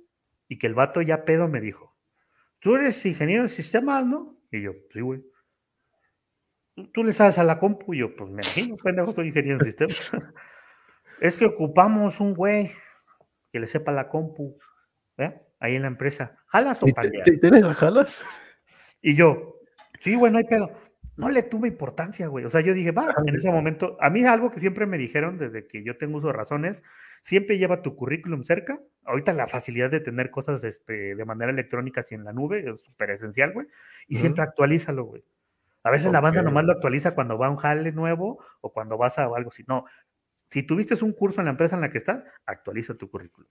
Y 0.48 0.58
que 0.58 0.66
el 0.66 0.74
vato 0.74 1.02
ya 1.02 1.24
pedo 1.24 1.48
me 1.48 1.60
dijo, 1.60 1.96
tú 2.60 2.76
eres 2.76 3.04
ingeniero 3.04 3.44
de 3.44 3.48
sistemas, 3.48 4.06
¿no? 4.06 4.39
Y 4.50 4.62
yo, 4.62 4.72
sí, 4.92 5.00
güey. 5.00 5.22
¿Tú 6.92 7.04
le 7.04 7.12
sabes 7.12 7.38
a 7.38 7.44
la 7.44 7.58
compu? 7.58 7.94
Y 7.94 7.98
yo, 7.98 8.14
pues 8.16 8.30
me 8.30 8.42
imagino, 8.42 8.76
pendejo, 8.76 9.12
soy 9.12 9.28
ingeniero 9.28 9.58
de 9.58 9.64
sistemas. 9.66 10.10
es 11.20 11.38
que 11.38 11.46
ocupamos 11.46 12.20
un 12.20 12.34
güey 12.34 12.70
que 13.52 13.60
le 13.60 13.68
sepa 13.68 13.92
la 13.92 14.08
compu, 14.08 14.58
¿eh? 15.18 15.40
Ahí 15.58 15.76
en 15.76 15.82
la 15.82 15.88
empresa. 15.88 16.38
¿Jalas 16.46 16.82
o 16.82 16.86
pandeas? 16.86 17.28
¿Tienes 17.40 17.64
a 17.64 17.74
jalas? 17.74 18.16
Y 19.02 19.14
yo, 19.14 19.56
sí, 20.00 20.14
güey, 20.14 20.32
no 20.32 20.38
hay 20.38 20.44
pedo. 20.44 20.70
No 21.20 21.28
le 21.28 21.42
tuve 21.42 21.68
importancia, 21.68 22.26
güey. 22.28 22.44
O 22.44 22.50
sea, 22.50 22.60
yo 22.60 22.74
dije, 22.74 22.90
va, 22.92 23.14
en 23.26 23.34
ese 23.34 23.50
momento, 23.50 23.96
a 24.00 24.10
mí 24.10 24.24
algo 24.24 24.50
que 24.50 24.60
siempre 24.60 24.86
me 24.86 24.98
dijeron 24.98 25.38
desde 25.38 25.66
que 25.66 25.84
yo 25.84 25.96
tengo 25.96 26.18
uso 26.18 26.28
de 26.28 26.32
razones, 26.32 26.82
siempre 27.20 27.58
lleva 27.58 27.82
tu 27.82 27.94
currículum 27.94 28.42
cerca. 28.42 28.80
Ahorita 29.04 29.32
la 29.32 29.46
facilidad 29.46 29.90
de 29.90 30.00
tener 30.00 30.30
cosas 30.30 30.64
este, 30.64 31.14
de 31.14 31.24
manera 31.24 31.52
electrónica 31.52 32.04
y 32.10 32.14
en 32.14 32.24
la 32.24 32.32
nube 32.32 32.68
es 32.68 32.80
súper 32.80 33.10
esencial, 33.10 33.52
güey. 33.52 33.66
Y 34.08 34.16
siempre 34.16 34.42
actualízalo, 34.42 35.04
güey. 35.04 35.24
A 35.82 35.90
veces 35.90 36.12
la 36.12 36.20
banda 36.20 36.42
nomás 36.42 36.64
lo 36.64 36.72
actualiza 36.72 37.14
cuando 37.14 37.38
va 37.38 37.46
a 37.46 37.50
un 37.50 37.56
jale 37.56 37.92
nuevo 37.92 38.44
o 38.60 38.72
cuando 38.72 38.98
vas 38.98 39.18
a 39.18 39.24
algo 39.24 39.50
así. 39.50 39.64
No, 39.66 39.84
si 40.50 40.62
tuviste 40.62 41.02
un 41.02 41.12
curso 41.12 41.40
en 41.40 41.46
la 41.46 41.52
empresa 41.52 41.76
en 41.76 41.82
la 41.82 41.90
que 41.90 41.98
estás, 41.98 42.22
actualiza 42.44 42.94
tu 42.94 43.10
currículum. 43.10 43.48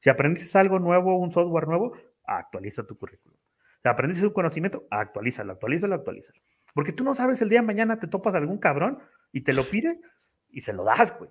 Si 0.00 0.10
aprendiste 0.10 0.58
algo 0.58 0.78
nuevo, 0.78 1.18
un 1.18 1.30
software 1.30 1.68
nuevo, 1.68 1.96
actualiza 2.24 2.84
tu 2.84 2.98
currículum. 2.98 3.36
Si 3.82 3.88
aprendiste 3.88 4.26
un 4.26 4.32
conocimiento, 4.32 4.84
actualízalo, 4.90 5.52
actualízalo, 5.52 5.94
actualízalo. 5.94 6.40
Porque 6.74 6.92
tú 6.92 7.04
no 7.04 7.14
sabes 7.14 7.40
el 7.42 7.48
día 7.48 7.60
de 7.60 7.66
mañana 7.66 7.98
te 7.98 8.06
topas 8.06 8.34
algún 8.34 8.58
cabrón 8.58 8.98
y 9.32 9.42
te 9.42 9.52
lo 9.52 9.64
pide 9.64 10.00
y 10.48 10.60
se 10.60 10.72
lo 10.72 10.84
das, 10.84 11.16
güey. 11.18 11.30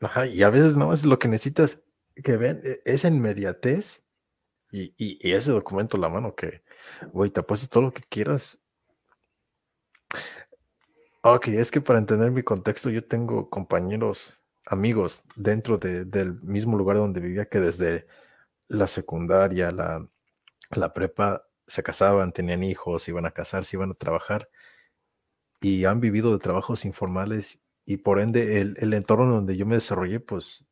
Ajá, 0.00 0.26
y 0.26 0.42
a 0.42 0.50
veces 0.50 0.76
no 0.76 0.92
es 0.92 1.04
lo 1.04 1.18
que 1.18 1.28
necesitas 1.28 1.82
que 2.22 2.36
vean, 2.36 2.60
e, 2.64 2.80
esa 2.84 3.08
inmediatez 3.08 4.04
y, 4.70 4.94
y, 4.96 5.32
ese 5.32 5.50
documento 5.50 5.96
en 5.96 6.02
la 6.02 6.08
mano 6.08 6.34
que, 6.34 6.62
güey, 7.12 7.30
te 7.30 7.40
apuestas 7.40 7.70
todo 7.70 7.84
lo 7.84 7.92
que 7.92 8.02
quieras. 8.02 8.58
Ok, 11.22 11.48
es 11.48 11.70
que 11.70 11.80
para 11.80 11.98
entender 11.98 12.30
mi 12.30 12.42
contexto, 12.42 12.90
yo 12.90 13.04
tengo 13.04 13.50
compañeros, 13.50 14.42
amigos 14.66 15.24
dentro 15.36 15.78
del 15.78 16.40
mismo 16.42 16.76
lugar 16.76 16.96
donde 16.98 17.20
vivía 17.20 17.48
que 17.48 17.60
desde 17.60 18.06
la 18.68 18.86
secundaria, 18.86 19.72
la, 19.72 20.06
la 20.70 20.92
prepa, 20.94 21.44
se 21.66 21.82
casaban, 21.82 22.32
tenían 22.32 22.62
hijos, 22.62 23.08
iban 23.08 23.26
a 23.26 23.30
casarse, 23.30 23.76
iban 23.76 23.90
a 23.90 23.94
trabajar 23.94 24.48
y 25.60 25.84
han 25.84 26.00
vivido 26.00 26.32
de 26.32 26.38
trabajos 26.38 26.84
informales 26.84 27.60
y 27.84 27.98
por 27.98 28.20
ende 28.20 28.60
el, 28.60 28.76
el 28.78 28.92
entorno 28.94 29.32
donde 29.32 29.56
yo 29.56 29.66
me 29.66 29.76
desarrollé, 29.76 30.20
pues, 30.20 30.64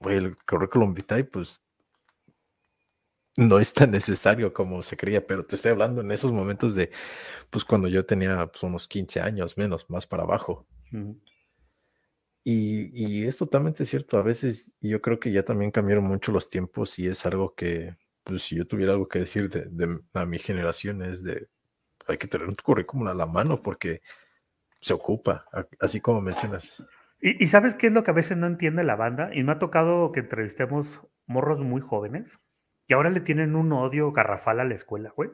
el 0.00 0.36
currículum 0.36 0.94
vitae, 0.94 1.24
pues, 1.24 1.64
no 3.36 3.58
es 3.58 3.72
tan 3.72 3.90
necesario 3.92 4.52
como 4.52 4.82
se 4.82 4.96
creía, 4.96 5.26
pero 5.26 5.46
te 5.46 5.56
estoy 5.56 5.70
hablando 5.70 6.00
en 6.00 6.10
esos 6.10 6.32
momentos 6.32 6.74
de, 6.74 6.90
pues, 7.50 7.64
cuando 7.64 7.88
yo 7.88 8.04
tenía 8.04 8.46
pues, 8.48 8.62
unos 8.62 8.88
15 8.88 9.20
años 9.20 9.56
menos, 9.56 9.88
más 9.88 10.06
para 10.06 10.24
abajo. 10.24 10.66
y, 12.44 12.90
y, 12.92 13.26
es 13.26 13.36
totalmente 13.36 13.86
cierto, 13.86 14.18
a 14.18 14.22
veces 14.22 14.76
yo 14.80 15.00
creo 15.00 15.20
que 15.20 15.32
ya 15.32 15.44
también 15.44 15.70
cambiaron 15.70 16.04
mucho 16.04 16.32
los 16.32 16.48
tiempos 16.48 16.98
y 16.98 17.06
es 17.06 17.24
algo 17.26 17.54
que, 17.54 17.96
pues, 18.24 18.42
si 18.42 18.56
yo 18.56 18.66
tuviera 18.66 18.92
algo 18.92 19.08
que 19.08 19.20
decir 19.20 19.48
de, 19.48 19.66
de 19.70 20.00
a 20.14 20.26
mi 20.26 20.38
generación 20.38 21.02
es 21.02 21.22
de, 21.24 21.48
hay 22.08 22.18
que 22.18 22.26
tener 22.26 22.48
un 22.48 22.54
currículum 22.54 23.08
a 23.08 23.14
la 23.14 23.26
mano 23.26 23.62
porque 23.62 24.00
se 24.80 24.94
ocupa, 24.94 25.46
así 25.80 26.00
como 26.00 26.20
mencionas. 26.20 26.84
¿Y, 27.20 27.48
sabes 27.48 27.74
qué 27.74 27.88
es 27.88 27.92
lo 27.92 28.04
que 28.04 28.12
a 28.12 28.14
veces 28.14 28.36
no 28.36 28.46
entiende 28.46 28.84
la 28.84 28.94
banda? 28.94 29.30
Y 29.34 29.42
me 29.42 29.52
ha 29.52 29.58
tocado 29.58 30.12
que 30.12 30.20
entrevistemos 30.20 30.86
morros 31.26 31.58
muy 31.58 31.80
jóvenes 31.80 32.38
que 32.86 32.94
ahora 32.94 33.10
le 33.10 33.20
tienen 33.20 33.54
un 33.54 33.72
odio 33.72 34.12
garrafal 34.12 34.60
a 34.60 34.64
la 34.64 34.74
escuela, 34.74 35.12
güey. 35.14 35.30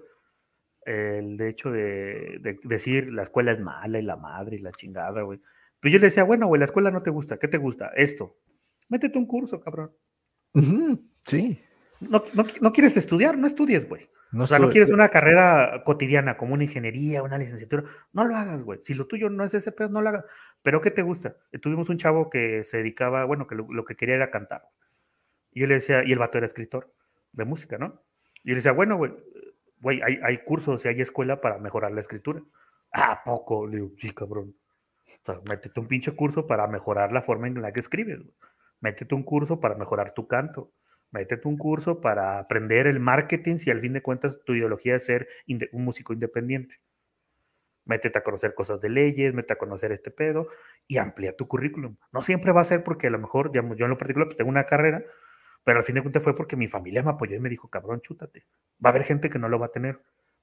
El 0.84 1.36
de 1.36 1.48
hecho 1.48 1.70
de, 1.70 2.59
decir 2.64 3.12
la 3.12 3.22
escuela 3.22 3.52
es 3.52 3.60
mala 3.60 3.98
y 3.98 4.02
la 4.02 4.16
madre 4.16 4.56
y 4.56 4.60
la 4.60 4.72
chingada, 4.72 5.22
güey. 5.22 5.40
Pero 5.80 5.92
yo 5.92 5.98
le 5.98 6.06
decía, 6.06 6.24
bueno, 6.24 6.46
güey, 6.46 6.59
la 6.59 6.64
escuela 6.64 6.90
no 6.90 7.02
te 7.02 7.10
gusta, 7.10 7.38
¿qué 7.38 7.46
te 7.46 7.59
gusta? 7.59 7.92
Esto. 7.94 8.38
Métete 8.88 9.18
un 9.18 9.26
curso, 9.26 9.60
cabrón. 9.60 9.92
sí. 11.24 11.60
No, 12.01 12.24
no, 12.60 12.72
quieres 12.72 12.96
estudiar, 12.96 13.38
no 13.38 13.46
estudies, 13.46 13.88
güey. 13.88 14.09
No 14.35 14.44
o 14.44 14.47
sea, 14.48 14.59
no 14.59 14.69
quieres 14.69 14.90
una 14.90 15.11
carrera 15.11 15.82
cotidiana 15.85 16.36
como 16.36 16.55
una 16.55 16.65
ingeniería, 16.65 17.23
una 17.23 17.39
licenciatura. 17.39 17.85
No 18.12 18.24
lo 18.24 18.35
hagas, 18.35 18.62
güey. 18.62 18.81
Si 18.82 18.93
lo 18.93 19.06
tuyo 19.06 19.31
no 19.31 19.44
es 19.44 19.55
ese 19.55 19.70
pedo, 19.70 19.90
no 19.90 20.02
lo 20.02 20.09
hagas. 20.09 20.24
Pero 20.61 20.81
¿qué 20.81 20.90
te 20.90 21.02
gusta? 21.02 21.36
Tuvimos 21.62 21.89
un 21.89 21.98
chavo 21.98 22.31
que 22.31 22.65
se 22.65 22.78
dedicaba, 22.78 23.24
bueno, 23.27 23.47
que 23.47 23.55
lo, 23.55 23.85
que 23.85 23.94
quería 23.94 24.16
era 24.16 24.32
cantar. 24.32 24.65
Y 25.52 25.61
yo 25.61 25.69
le 25.69 25.74
decía, 25.74 26.02
y 26.05 26.11
el 26.11 26.19
vato 26.19 26.39
era 26.39 26.48
escritor 26.48 26.93
de 27.31 27.44
música, 27.44 27.78
¿no? 27.78 28.02
Y 28.43 28.48
yo 28.48 28.55
le 28.55 28.56
decía, 28.56 28.73
bueno, 28.73 28.97
güey, 28.97 29.12
güey, 29.78 30.02
hay, 30.02 30.19
hay 30.20 30.39
cursos 30.39 30.85
y 30.85 30.89
hay 30.89 31.01
escuela 31.01 31.40
para 31.40 31.59
mejorar 31.59 31.93
la 31.93 32.01
escritura. 32.01 32.43
¿A 32.90 33.23
poco? 33.23 33.69
Le 33.69 33.77
digo, 33.77 33.93
sí, 33.98 34.11
cabrón. 34.11 34.56
O 35.23 35.32
sea, 35.32 35.40
métete 35.48 35.78
un 35.78 35.86
pinche 35.86 36.11
curso 36.16 36.44
para 36.48 36.66
mejorar 36.66 37.12
la 37.12 37.23
forma 37.23 37.47
en 37.47 37.62
la 37.62 37.73
que 37.73 37.78
escribes. 37.78 38.19
Métete 38.81 39.15
un 39.15 39.23
curso 39.23 39.61
para 39.61 39.77
mejorar 39.77 40.12
tu 40.12 40.27
canto 40.27 40.73
métete 41.15 41.47
un 41.47 41.57
curso 41.57 42.01
para 42.01 42.41
aprender 42.41 42.89
el 42.89 42.99
marketing 42.99 43.59
si 43.59 43.70
al 43.70 43.81
fin 43.81 43.93
de 43.93 44.03
cuentas 44.03 44.41
tu 44.45 44.53
ideología 44.55 44.97
es 44.97 45.07
ser 45.07 45.28
un 45.73 45.85
músico 45.85 46.12
independiente. 46.12 46.81
Métete 47.85 48.19
a 48.19 48.24
conocer 48.24 48.55
cosas 48.55 48.81
de 48.81 48.89
leyes, 48.89 49.32
métete 49.32 49.53
a 49.53 49.59
conocer 49.59 49.93
este 49.93 50.11
pedo 50.11 50.49
y 50.89 50.97
amplía 50.99 51.36
tu 51.36 51.47
currículum. 51.47 51.97
No 52.12 52.23
siempre 52.23 52.51
va 52.51 52.62
a 52.62 52.65
ser 52.65 52.82
porque 52.82 53.07
a 53.07 53.11
lo 53.11 53.19
mejor, 53.19 53.53
digamos, 53.53 53.77
yo 53.77 53.85
en 53.85 53.91
lo 53.91 53.99
particular 53.99 54.27
pues 54.27 54.36
tengo 54.36 54.51
una 54.51 54.65
carrera, 54.65 55.05
pero 55.62 55.78
al 55.78 55.85
fin 55.85 55.95
de 55.95 56.03
cuentas 56.03 56.23
fue 56.23 56.35
porque 56.35 56.57
mi 56.57 56.66
familia 56.66 57.03
me 57.03 57.11
apoyó 57.11 57.36
y 57.36 57.41
me 57.41 57.49
dijo, 57.49 57.69
cabrón, 57.69 58.01
chútate. 58.01 58.47
Va 58.85 58.89
a 58.89 58.93
haber 58.93 59.05
gente 59.05 59.31
que 59.31 59.39
no 59.39 59.49
lo 59.49 59.61
va 59.61 59.66
a 59.66 59.73
tener. 59.73 60.01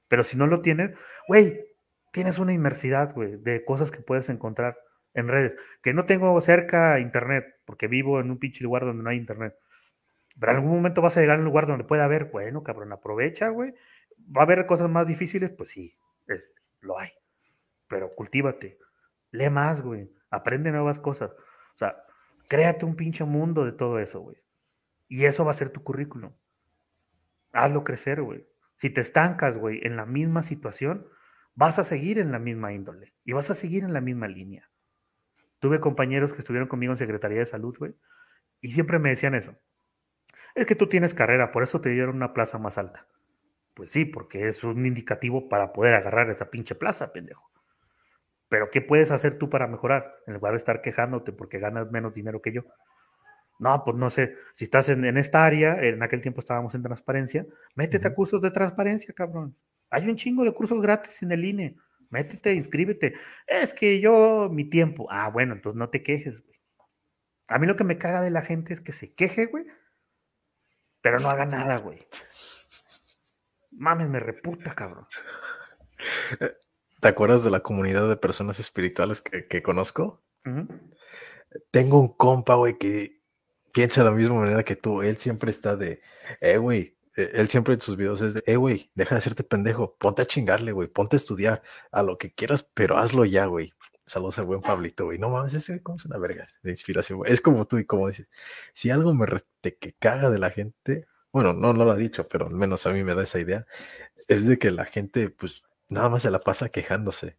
Pero 0.07 0.23
si 0.23 0.37
no 0.37 0.47
lo 0.47 0.61
tienes, 0.61 0.91
güey, 1.27 1.65
tienes 2.11 2.39
una 2.39 2.53
inmersidad, 2.53 3.13
güey, 3.13 3.37
de 3.37 3.65
cosas 3.65 3.91
que 3.91 4.01
puedes 4.01 4.29
encontrar 4.29 4.77
en 5.13 5.27
redes. 5.27 5.55
Que 5.81 5.93
no 5.93 6.05
tengo 6.05 6.39
cerca 6.39 6.99
internet, 6.99 7.45
porque 7.65 7.87
vivo 7.87 8.21
en 8.21 8.31
un 8.31 8.39
pinche 8.39 8.63
lugar 8.63 8.85
donde 8.85 9.03
no 9.03 9.09
hay 9.09 9.17
internet. 9.17 9.55
Pero 10.39 10.51
en 10.51 10.57
algún 10.59 10.75
momento 10.75 11.01
vas 11.01 11.17
a 11.17 11.21
llegar 11.21 11.37
a 11.37 11.39
un 11.39 11.45
lugar 11.45 11.67
donde 11.67 11.83
pueda 11.83 12.05
haber, 12.05 12.25
bueno, 12.25 12.63
cabrón, 12.63 12.91
aprovecha, 12.93 13.49
güey. 13.49 13.73
Va 14.35 14.41
a 14.41 14.43
haber 14.43 14.65
cosas 14.65 14.89
más 14.89 15.07
difíciles, 15.07 15.51
pues 15.51 15.69
sí, 15.71 15.97
lo 16.79 16.97
hay. 16.97 17.11
Pero 17.87 18.13
cultívate, 18.15 18.79
lee 19.31 19.49
más, 19.49 19.81
güey. 19.81 20.11
Aprende 20.29 20.71
nuevas 20.71 20.99
cosas. 20.99 21.31
O 21.31 21.77
sea, 21.77 22.03
créate 22.47 22.85
un 22.85 22.95
pinche 22.95 23.23
mundo 23.23 23.65
de 23.65 23.73
todo 23.73 23.99
eso, 23.99 24.21
güey. 24.21 24.37
Y 25.07 25.25
eso 25.25 25.43
va 25.43 25.51
a 25.51 25.55
ser 25.55 25.71
tu 25.71 25.83
currículum. 25.83 26.31
Hazlo 27.51 27.83
crecer, 27.83 28.21
güey. 28.21 28.47
Si 28.77 28.89
te 28.89 29.01
estancas, 29.01 29.57
güey, 29.57 29.81
en 29.83 29.97
la 29.97 30.05
misma 30.05 30.41
situación, 30.41 31.05
vas 31.53 31.77
a 31.79 31.83
seguir 31.83 32.17
en 32.17 32.31
la 32.31 32.39
misma 32.39 32.71
índole 32.71 33.13
y 33.25 33.33
vas 33.33 33.49
a 33.49 33.53
seguir 33.53 33.83
en 33.83 33.93
la 33.93 34.01
misma 34.01 34.27
línea. 34.27 34.69
Tuve 35.59 35.79
compañeros 35.79 36.33
que 36.33 36.39
estuvieron 36.39 36.69
conmigo 36.69 36.93
en 36.93 36.97
Secretaría 36.97 37.39
de 37.39 37.45
Salud, 37.45 37.75
güey, 37.77 37.93
y 38.61 38.71
siempre 38.71 38.97
me 38.97 39.09
decían 39.09 39.35
eso 39.35 39.55
es 40.55 40.65
que 40.65 40.75
tú 40.75 40.87
tienes 40.87 41.13
carrera, 41.13 41.51
por 41.51 41.63
eso 41.63 41.81
te 41.81 41.89
dieron 41.89 42.15
una 42.15 42.33
plaza 42.33 42.57
más 42.57 42.77
alta. 42.77 43.07
Pues 43.73 43.91
sí, 43.91 44.05
porque 44.05 44.47
es 44.47 44.63
un 44.63 44.85
indicativo 44.85 45.47
para 45.49 45.73
poder 45.73 45.95
agarrar 45.95 46.29
esa 46.29 46.49
pinche 46.49 46.75
plaza, 46.75 47.13
pendejo. 47.13 47.49
Pero 48.49 48.69
¿qué 48.69 48.81
puedes 48.81 49.11
hacer 49.11 49.37
tú 49.37 49.49
para 49.49 49.67
mejorar? 49.67 50.13
En 50.27 50.33
lugar 50.33 50.53
de 50.53 50.57
estar 50.57 50.81
quejándote 50.81 51.31
porque 51.31 51.57
ganas 51.57 51.89
menos 51.89 52.13
dinero 52.13 52.41
que 52.41 52.51
yo. 52.51 52.65
No, 53.59 53.83
pues 53.85 53.95
no 53.95 54.09
sé, 54.09 54.35
si 54.55 54.65
estás 54.65 54.89
en, 54.89 55.05
esta 55.17 55.45
área, 55.45 55.81
en 55.83 56.01
aquel 56.01 56.19
tiempo 56.19 56.39
estábamos 56.39 56.73
en 56.73 56.81
transparencia, 56.81 57.45
métete 57.75 58.07
a 58.07 58.15
cursos 58.15 58.41
de 58.41 58.49
transparencia, 58.51 59.13
cabrón. 59.13 59.55
Hay 59.89 60.09
un 60.09 60.15
chingo 60.15 60.43
de 60.43 60.51
cursos 60.51 60.81
gratis 60.81 61.21
en 61.21 61.31
el 61.31 61.45
INE. 61.45 61.77
Métete, 62.09 62.53
inscríbete. 62.53 63.13
Es 63.47 63.73
que 63.73 64.01
yo, 64.01 64.49
mi 64.51 64.65
tiempo. 64.65 65.07
Ah, 65.11 65.29
bueno, 65.29 65.53
entonces 65.53 65.77
no 65.77 65.89
te 65.89 66.01
quejes, 66.03 66.41
güey. 66.43 66.59
A 67.47 67.59
mí 67.59 67.67
lo 67.67 67.75
que 67.75 67.83
me 67.83 67.97
caga 67.97 68.21
de 68.21 68.31
la 68.31 68.41
gente 68.41 68.73
es 68.73 68.81
que 68.81 68.91
se 68.93 69.13
queje, 69.13 69.45
güey, 69.45 69.65
pero 71.01 71.19
no 71.19 71.29
haga 71.29 71.45
nada, 71.45 71.77
güey. 71.77 72.07
Mames, 73.71 74.09
me 74.09 74.19
reputa, 74.19 74.75
cabrón. 74.75 75.07
¿Te 76.99 77.07
acuerdas 77.07 77.43
de 77.43 77.49
la 77.49 77.61
comunidad 77.61 78.07
de 78.07 78.15
personas 78.15 78.59
espirituales 78.59 79.21
que, 79.21 79.63
conozco? 79.63 80.21
Tengo 81.71 81.99
un 81.99 82.09
compa, 82.09 82.55
güey, 82.55 82.77
que 82.77 83.21
piensa 83.71 84.03
de 84.03 84.09
la 84.09 84.15
misma 84.15 84.35
manera 84.35 84.63
que 84.63 84.75
tú. 84.75 85.01
Él 85.01 85.17
siempre 85.17 85.51
está 85.51 85.75
de, 85.75 86.01
eh, 86.41 86.57
güey. 86.57 86.97
Eh, 87.17 87.29
él 87.33 87.49
siempre 87.49 87.73
en 87.73 87.81
sus 87.81 87.97
videos 87.97 88.21
es 88.21 88.35
de, 88.35 88.43
eh, 88.45 88.55
güey, 88.55 88.91
deja 88.95 89.15
de 89.15 89.19
hacerte 89.19 89.43
pendejo, 89.43 89.95
ponte 89.97 90.21
a 90.21 90.27
chingarle, 90.27 90.71
güey, 90.71 90.87
ponte 90.87 91.15
a 91.15 91.17
estudiar 91.17 91.61
a 91.91 92.03
lo 92.03 92.17
que 92.17 92.33
quieras, 92.33 92.63
pero 92.73 92.97
hazlo 92.97 93.25
ya, 93.25 93.45
güey. 93.45 93.73
Saludos 94.05 94.39
al 94.39 94.45
buen 94.45 94.61
Pablito, 94.61 95.05
güey. 95.05 95.19
No 95.19 95.29
mames, 95.29 95.53
ese 95.53 95.81
como 95.81 95.97
es 95.97 96.05
una 96.05 96.17
verga 96.17 96.47
de 96.63 96.71
inspiración. 96.71 97.21
Es 97.25 97.41
como 97.41 97.65
tú 97.65 97.77
y 97.77 97.85
como 97.85 98.07
dices, 98.07 98.27
si 98.73 98.89
algo 98.89 99.13
me 99.13 99.25
te 99.61 99.75
que 99.77 99.93
caga 99.93 100.29
de 100.29 100.39
la 100.39 100.51
gente, 100.51 101.07
bueno, 101.31 101.53
no, 101.53 101.73
no 101.73 101.85
lo 101.85 101.91
ha 101.91 101.95
dicho, 101.95 102.27
pero 102.27 102.47
al 102.47 102.55
menos 102.55 102.85
a 102.85 102.91
mí 102.91 103.03
me 103.03 103.15
da 103.15 103.23
esa 103.23 103.39
idea, 103.39 103.65
es 104.27 104.45
de 104.47 104.59
que 104.59 104.71
la 104.71 104.85
gente, 104.85 105.29
pues, 105.29 105.63
nada 105.89 106.09
más 106.09 106.23
se 106.23 106.31
la 106.31 106.39
pasa 106.39 106.69
quejándose. 106.69 107.37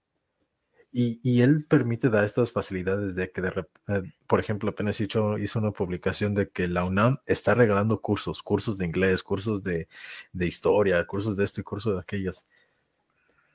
Y, 0.95 1.41
él 1.41 1.65
permite 1.65 2.11
dar 2.11 2.23
estas 2.23 2.53
facilidades 2.53 3.15
de 3.15 3.31
que, 3.33 3.41
de, 3.41 3.67
eh, 3.89 4.03
por 4.27 4.41
ejemplo, 4.41 4.71
apenas 4.71 5.01
hizo, 5.01 5.39
hizo 5.39 5.59
una 5.59 5.71
publicación 5.71 6.35
de 6.35 6.51
que 6.51 6.69
la 6.69 6.85
UNAM 6.85 7.17
está 7.25 7.55
regalando 7.55 8.03
cursos, 8.03 8.43
cursos 8.43 8.77
de 8.77 8.85
inglés, 8.87 9.23
cursos 9.23 9.63
de, 9.65 9.89
historia, 10.35 11.07
cursos 11.07 11.35
de 11.39 11.45
esto 11.45 11.63
y 11.63 11.65
cursos 11.65 11.95
de 11.95 12.01
aquellos. 12.01 12.47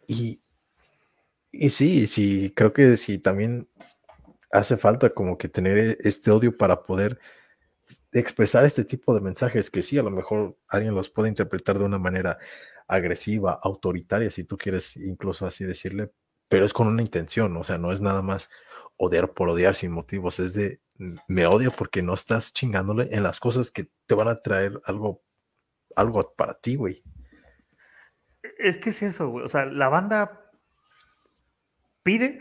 Y, 0.07 0.41
y 1.51 1.69
sí, 1.69 2.07
sí, 2.07 2.51
creo 2.55 2.73
que 2.73 2.97
sí, 2.97 3.19
también 3.19 3.67
hace 4.51 4.77
falta 4.77 5.09
como 5.11 5.37
que 5.37 5.49
tener 5.49 5.77
e, 5.77 5.97
este 6.01 6.31
odio 6.31 6.57
para 6.57 6.83
poder 6.83 7.19
expresar 8.11 8.65
este 8.65 8.85
tipo 8.85 9.13
de 9.13 9.21
mensajes 9.21 9.69
que 9.69 9.83
sí, 9.83 9.97
a 9.97 10.03
lo 10.03 10.11
mejor 10.11 10.57
alguien 10.67 10.95
los 10.95 11.09
puede 11.09 11.29
interpretar 11.29 11.77
de 11.77 11.85
una 11.85 11.99
manera 11.99 12.37
agresiva, 12.87 13.59
autoritaria, 13.61 14.31
si 14.31 14.43
tú 14.43 14.57
quieres 14.57 14.95
incluso 14.97 15.45
así 15.45 15.65
decirle, 15.65 16.11
pero 16.47 16.65
es 16.65 16.73
con 16.73 16.87
una 16.87 17.01
intención, 17.01 17.55
o 17.57 17.63
sea, 17.63 17.77
no 17.77 17.91
es 17.91 18.01
nada 18.01 18.21
más 18.21 18.49
odiar 18.95 19.33
por 19.33 19.49
odiar 19.49 19.75
sin 19.75 19.91
motivos, 19.91 20.39
es 20.39 20.53
de 20.53 20.79
me 21.27 21.45
odio 21.45 21.71
porque 21.71 22.01
no 22.01 22.13
estás 22.13 22.53
chingándole 22.53 23.09
en 23.11 23.23
las 23.23 23.39
cosas 23.39 23.71
que 23.71 23.89
te 24.07 24.15
van 24.15 24.27
a 24.29 24.41
traer 24.41 24.79
algo, 24.85 25.21
algo 25.95 26.33
para 26.35 26.55
ti, 26.55 26.75
güey. 26.75 27.03
Es 28.57 28.77
que 28.77 28.89
es 28.89 29.03
eso, 29.03 29.29
güey. 29.29 29.45
O 29.45 29.49
sea, 29.49 29.65
la 29.65 29.89
banda 29.89 30.46
pide, 32.07 32.39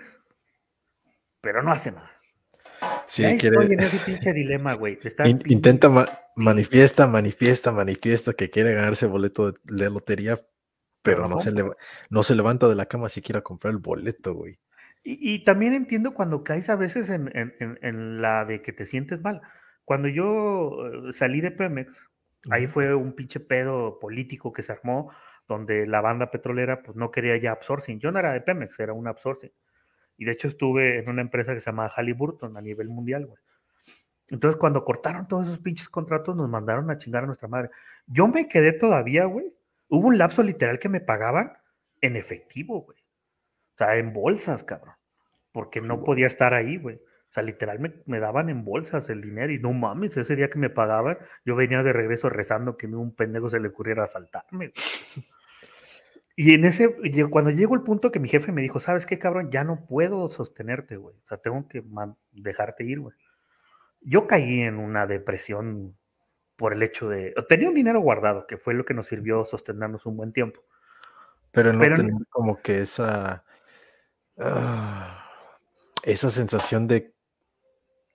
pero 1.40 1.60
no 1.60 1.72
hace 1.72 1.90
nada. 1.90 2.12
Sí, 3.06 3.24
quiere... 3.38 3.56
en 3.64 3.80
ese 3.80 3.98
pinche 3.98 4.32
dilema, 4.32 4.74
güey. 4.74 4.96
intenta, 5.46 5.90
manifiesta, 6.36 7.08
manifiesta, 7.08 7.72
manifiesta 7.72 8.32
que 8.34 8.48
quiere 8.48 8.74
ganarse 8.74 9.06
boleto 9.06 9.50
de, 9.50 9.90
lotería, 9.90 10.40
pero 11.02 11.28
no 11.28 11.40
se, 11.40 11.52
no 12.10 12.22
se 12.22 12.36
levanta 12.36 12.68
de 12.68 12.76
la 12.76 12.86
cama 12.86 13.08
si 13.08 13.22
quiere 13.22 13.42
comprar 13.42 13.72
el 13.72 13.78
boleto, 13.78 14.34
güey. 14.34 14.60
Y, 15.02 15.44
también 15.44 15.74
entiendo 15.74 16.14
cuando 16.14 16.44
caes 16.44 16.68
a 16.68 16.76
veces 16.76 17.08
en, 17.10 18.22
la 18.22 18.44
de 18.44 18.62
que 18.62 18.72
te 18.72 18.86
sientes 18.86 19.20
mal. 19.20 19.40
Cuando 19.84 20.08
yo 20.08 21.08
eh, 21.08 21.12
salí 21.12 21.40
de 21.40 21.52
Pemex, 21.52 22.00
ahí 22.50 22.66
fue 22.66 22.94
un 22.94 23.14
pinche 23.14 23.40
pedo 23.40 23.98
político 24.00 24.52
que 24.52 24.62
se 24.62 24.72
armó, 24.72 25.12
donde 25.48 25.86
la 25.86 26.00
banda 26.00 26.30
petrolera 26.30 26.82
pues 26.82 26.96
no 26.96 27.10
quería 27.10 27.36
ya 27.36 27.52
absorbing. 27.52 28.00
Yo 28.00 28.10
no 28.10 28.18
era 28.18 28.32
de 28.32 28.40
Pemex, 28.40 28.78
era 28.80 28.92
un 28.92 29.06
absorbing. 29.06 29.52
Y 30.18 30.24
de 30.24 30.32
hecho 30.32 30.48
estuve 30.48 30.98
en 30.98 31.08
una 31.10 31.22
empresa 31.22 31.54
que 31.54 31.60
se 31.60 31.66
llama 31.66 31.88
Halliburton 31.88 32.56
a 32.56 32.60
nivel 32.60 32.88
mundial, 32.88 33.26
güey. 33.26 33.38
Entonces, 34.28 34.58
cuando 34.58 34.84
cortaron 34.84 35.28
todos 35.28 35.44
esos 35.44 35.60
pinches 35.60 35.88
contratos, 35.88 36.34
nos 36.34 36.48
mandaron 36.48 36.90
a 36.90 36.98
chingar 36.98 37.22
a 37.22 37.26
nuestra 37.26 37.46
madre. 37.46 37.70
Yo 38.08 38.26
me 38.26 38.48
quedé 38.48 38.72
todavía, 38.72 39.24
güey, 39.26 39.52
Hubo 39.88 40.08
un 40.08 40.18
lapso 40.18 40.42
literal 40.42 40.78
que 40.78 40.88
me 40.88 41.00
pagaban 41.00 41.52
en 42.00 42.16
efectivo, 42.16 42.82
güey. 42.82 42.98
O 42.98 43.78
sea, 43.78 43.96
en 43.96 44.12
bolsas, 44.12 44.64
cabrón. 44.64 44.94
Porque 45.52 45.80
no 45.80 46.02
podía 46.02 46.26
estar 46.26 46.54
ahí, 46.54 46.76
güey. 46.76 46.96
O 46.96 47.32
sea, 47.32 47.42
literal 47.42 47.78
me, 48.06 48.18
daban 48.18 48.48
en 48.48 48.64
bolsas 48.64 49.08
el 49.10 49.20
dinero 49.20 49.52
y 49.52 49.58
no 49.58 49.72
mames, 49.72 50.16
ese 50.16 50.36
día 50.36 50.48
que 50.48 50.58
me 50.58 50.70
pagaban, 50.70 51.18
yo 51.44 51.54
venía 51.54 51.82
de 51.82 51.92
regreso 51.92 52.30
rezando 52.30 52.76
que 52.76 52.86
un 52.86 53.14
pendejo 53.14 53.48
se 53.48 53.60
le 53.60 53.68
ocurriera 53.68 54.04
asaltarme. 54.04 54.72
Y 56.38 56.52
en 56.52 56.66
ese, 56.66 56.94
cuando 57.30 57.50
llegó 57.50 57.74
el 57.74 57.82
punto 57.82 58.12
que 58.12 58.20
mi 58.20 58.28
jefe 58.28 58.52
me 58.52 58.60
dijo, 58.60 58.78
¿sabes 58.78 59.06
qué, 59.06 59.18
cabrón? 59.18 59.50
Ya 59.50 59.64
no 59.64 59.86
puedo 59.86 60.28
sostenerte, 60.28 60.98
güey. 60.98 61.16
O 61.16 61.26
sea, 61.26 61.38
tengo 61.38 61.66
que 61.66 61.82
dejarte 62.32 62.84
ir, 62.84 63.00
güey. 63.00 63.16
Yo 64.02 64.26
caí 64.26 64.60
en 64.60 64.76
una 64.76 65.06
depresión 65.06 65.94
por 66.56 66.74
el 66.74 66.82
hecho 66.82 67.08
de... 67.08 67.34
Tenía 67.48 67.70
un 67.70 67.74
dinero 67.74 68.00
guardado, 68.00 68.46
que 68.46 68.58
fue 68.58 68.74
lo 68.74 68.84
que 68.84 68.92
nos 68.92 69.06
sirvió 69.06 69.46
sostenernos 69.46 70.04
un 70.04 70.18
buen 70.18 70.34
tiempo. 70.34 70.60
Pero 71.52 71.72
no 71.72 71.94
tenía 71.94 72.14
como 72.28 72.60
que 72.60 72.82
esa... 72.82 73.42
Ah, 74.38 75.32
esa 76.02 76.28
sensación 76.28 76.86
de... 76.86 77.14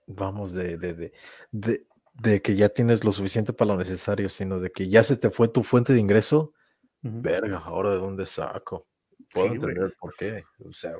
Vamos, 0.06 0.54
de, 0.54 0.78
de, 0.78 1.12
de, 1.50 1.86
de, 2.14 2.42
que 2.42 2.54
ya 2.54 2.68
tienes 2.68 3.02
lo 3.02 3.10
suficiente 3.10 3.52
para 3.52 3.72
lo 3.72 3.78
necesario, 3.78 4.28
sino 4.28 4.60
de 4.60 4.70
que 4.70 4.88
ya 4.88 5.02
se 5.02 5.16
te 5.16 5.30
fue 5.30 5.48
tu 5.48 5.64
fuente 5.64 5.92
de 5.92 5.98
ingreso. 5.98 6.52
Verga, 7.02 7.58
ahora 7.58 7.90
de 7.90 7.98
dónde 7.98 8.26
saco. 8.26 8.86
Puedo 9.32 9.52
entender 9.52 9.94
por 9.98 10.14
qué. 10.16 10.44
O 10.64 10.72
sea, 10.72 10.92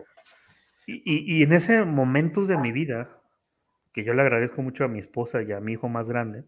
y, 0.87 1.03
y, 1.05 1.39
y 1.39 1.43
en 1.43 1.53
ese 1.53 1.85
momento 1.85 2.45
de 2.45 2.57
mi 2.59 2.73
vida, 2.73 3.21
que 3.93 4.05
yo 4.05 4.15
le 4.15 4.23
agradezco 4.23 4.63
mucho 4.63 4.85
a 4.85 4.89
mi 4.89 4.99
esposa 4.99 5.43
y 5.43 5.53
a 5.53 5.61
mi 5.61 5.73
hijo 5.73 5.89
más 5.89 6.09
grande, 6.09 6.45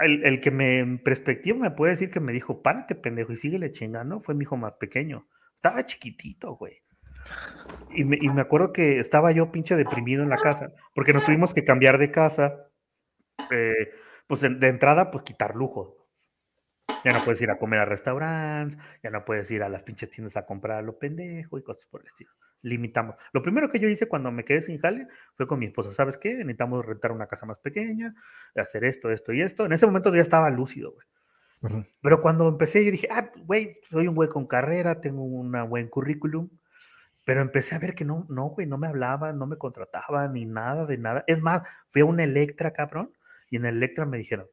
el, 0.00 0.40
que 0.40 0.50
me 0.50 0.78
en 0.78 0.98
perspectiva 1.02 1.58
me 1.58 1.70
puede 1.70 1.92
decir 1.92 2.10
que 2.10 2.20
me 2.20 2.32
dijo, 2.32 2.62
párate, 2.62 2.94
pendejo, 2.94 3.32
y 3.32 3.36
síguele 3.36 3.72
chingando, 3.72 4.20
fue 4.20 4.34
mi 4.34 4.44
hijo 4.44 4.56
más 4.56 4.74
pequeño. 4.74 5.28
Estaba 5.56 5.84
chiquitito, 5.84 6.56
güey. 6.56 6.82
Y 7.90 8.04
me, 8.04 8.40
acuerdo 8.40 8.72
que 8.72 9.00
estaba 9.00 9.32
yo 9.32 9.50
pinche 9.50 9.74
deprimido 9.74 10.22
en 10.22 10.28
la 10.28 10.36
casa, 10.36 10.72
porque 10.94 11.12
nos 11.12 11.24
tuvimos 11.24 11.52
que 11.52 11.64
cambiar 11.64 11.98
de 11.98 12.10
casa. 12.10 12.54
Eh, 13.50 13.90
pues 14.26 14.40
de, 14.40 14.68
entrada, 14.68 15.10
pues 15.10 15.24
quitar 15.24 15.54
lujo. 15.54 16.05
Ya 17.04 17.12
no 17.12 17.24
puedes 17.24 17.40
ir 17.40 17.50
a 17.50 17.58
comer 17.58 17.80
a 17.80 17.84
restaurantes, 17.84 18.78
ya 19.02 19.10
no 19.10 19.24
puedes 19.24 19.50
ir 19.50 19.62
a 19.62 19.68
las 19.68 19.82
pinches 19.82 20.10
tiendas 20.10 20.36
a 20.36 20.44
comprar 20.44 20.78
a 20.78 20.82
lo 20.82 20.98
pendejo 20.98 21.58
y 21.58 21.62
cosas 21.62 21.86
por 21.86 22.00
el 22.00 22.08
estilo 22.08 22.32
limitamos. 22.66 23.16
Lo 23.32 23.42
primero 23.42 23.70
que 23.70 23.78
yo 23.78 23.88
hice 23.88 24.08
cuando 24.08 24.30
me 24.32 24.44
quedé 24.44 24.60
sin 24.60 24.78
jale 24.78 25.06
fue 25.36 25.46
con 25.46 25.58
mi 25.58 25.66
esposa, 25.66 25.92
¿sabes 25.92 26.16
qué? 26.16 26.34
Necesitamos 26.34 26.84
rentar 26.84 27.12
una 27.12 27.26
casa 27.26 27.46
más 27.46 27.58
pequeña, 27.58 28.14
hacer 28.56 28.84
esto, 28.84 29.10
esto 29.10 29.32
y 29.32 29.42
esto. 29.42 29.66
En 29.66 29.72
ese 29.72 29.86
momento 29.86 30.14
ya 30.14 30.22
estaba 30.22 30.50
lúcido, 30.50 30.92
güey. 30.92 31.06
Pero 32.02 32.20
cuando 32.20 32.48
empecé 32.48 32.84
yo 32.84 32.90
dije, 32.90 33.08
ah, 33.10 33.30
güey, 33.44 33.78
soy 33.88 34.08
un 34.08 34.14
güey 34.14 34.28
con 34.28 34.46
carrera, 34.46 35.00
tengo 35.00 35.24
un 35.24 35.50
buen 35.68 35.88
currículum, 35.88 36.48
pero 37.24 37.40
empecé 37.40 37.74
a 37.74 37.78
ver 37.78 37.94
que 37.94 38.04
no, 38.04 38.26
no, 38.28 38.50
güey, 38.50 38.66
no 38.66 38.78
me 38.78 38.86
hablaban, 38.86 39.38
no 39.38 39.46
me 39.46 39.56
contrataban, 39.56 40.32
ni 40.32 40.44
nada 40.44 40.86
de 40.86 40.98
nada. 40.98 41.24
Es 41.26 41.40
más, 41.40 41.66
fui 41.88 42.02
a 42.02 42.04
una 42.04 42.24
Electra, 42.24 42.72
cabrón, 42.72 43.10
y 43.50 43.56
en 43.56 43.64
Electra 43.64 44.06
me 44.06 44.18
dijeron, 44.18 44.46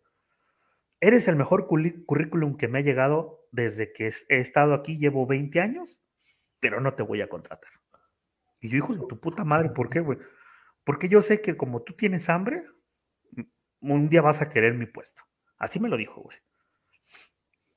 eres 1.04 1.28
el 1.28 1.36
mejor 1.36 1.68
currículum 1.68 2.56
que 2.56 2.70
me 2.70 2.80
ha 2.80 2.82
llegado 2.82 3.46
desde 3.52 3.92
que 3.92 4.14
he 4.30 4.40
estado 4.40 4.74
aquí, 4.74 4.98
llevo 4.98 5.28
20 5.28 5.60
años, 5.60 6.02
pero 6.62 6.80
no 6.80 6.94
te 6.94 7.04
voy 7.04 7.22
a 7.22 7.28
contratar. 7.28 7.72
Y 8.62 8.70
yo, 8.70 8.78
hijo 8.78 8.94
de 8.96 9.06
tu 9.08 9.20
puta 9.20 9.44
madre, 9.44 9.70
¿por 9.70 9.90
qué, 9.90 10.00
güey? 10.00 10.18
Porque 10.86 11.10
yo 11.10 11.22
sé 11.22 11.42
que 11.42 11.58
como 11.58 11.82
tú 11.82 11.94
tienes 11.94 12.30
hambre, 12.30 12.64
un 13.82 14.08
día 14.08 14.22
vas 14.22 14.42
a 14.42 14.50
querer 14.50 14.76
mi 14.76 14.86
puesto. 14.86 15.22
Así 15.58 15.78
me 15.78 15.90
lo 15.90 15.98
dijo, 15.98 16.22
güey. 16.22 16.38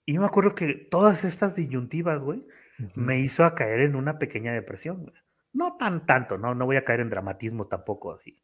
Y 0.05 0.15
yo 0.15 0.21
me 0.21 0.27
acuerdo 0.27 0.55
que 0.55 0.75
todas 0.75 1.25
estas 1.25 1.57
disyuntivas, 1.57 2.21
güey, 2.21 2.47
me 2.95 3.19
hizo 3.19 3.45
a 3.45 3.57
caer 3.57 3.81
en 3.81 3.97
una 3.97 4.21
pequeña 4.21 4.53
depresión, 4.53 5.03
güey. 5.03 5.17
No 5.53 5.77
tan 5.77 6.07
tanto, 6.07 6.39
no, 6.39 6.55
no 6.55 6.65
voy 6.65 6.77
a 6.77 6.85
caer 6.85 7.01
en 7.01 7.11
dramatismo 7.11 7.67
tampoco 7.67 8.13
así. 8.13 8.41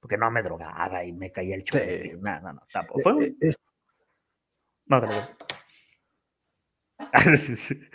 Porque 0.00 0.18
no 0.18 0.28
me 0.32 0.42
drogaba 0.42 1.04
y 1.04 1.12
me 1.12 1.30
caía 1.30 1.54
el 1.54 1.62
chupe. 1.62 2.18
No, 2.20 2.40
no, 2.40 2.52
no, 2.54 2.62
tampoco. 2.72 3.00
Fue 3.00 3.14
un... 3.14 3.38
No, 3.40 3.63
no, 4.86 5.02
sí. 7.36 7.80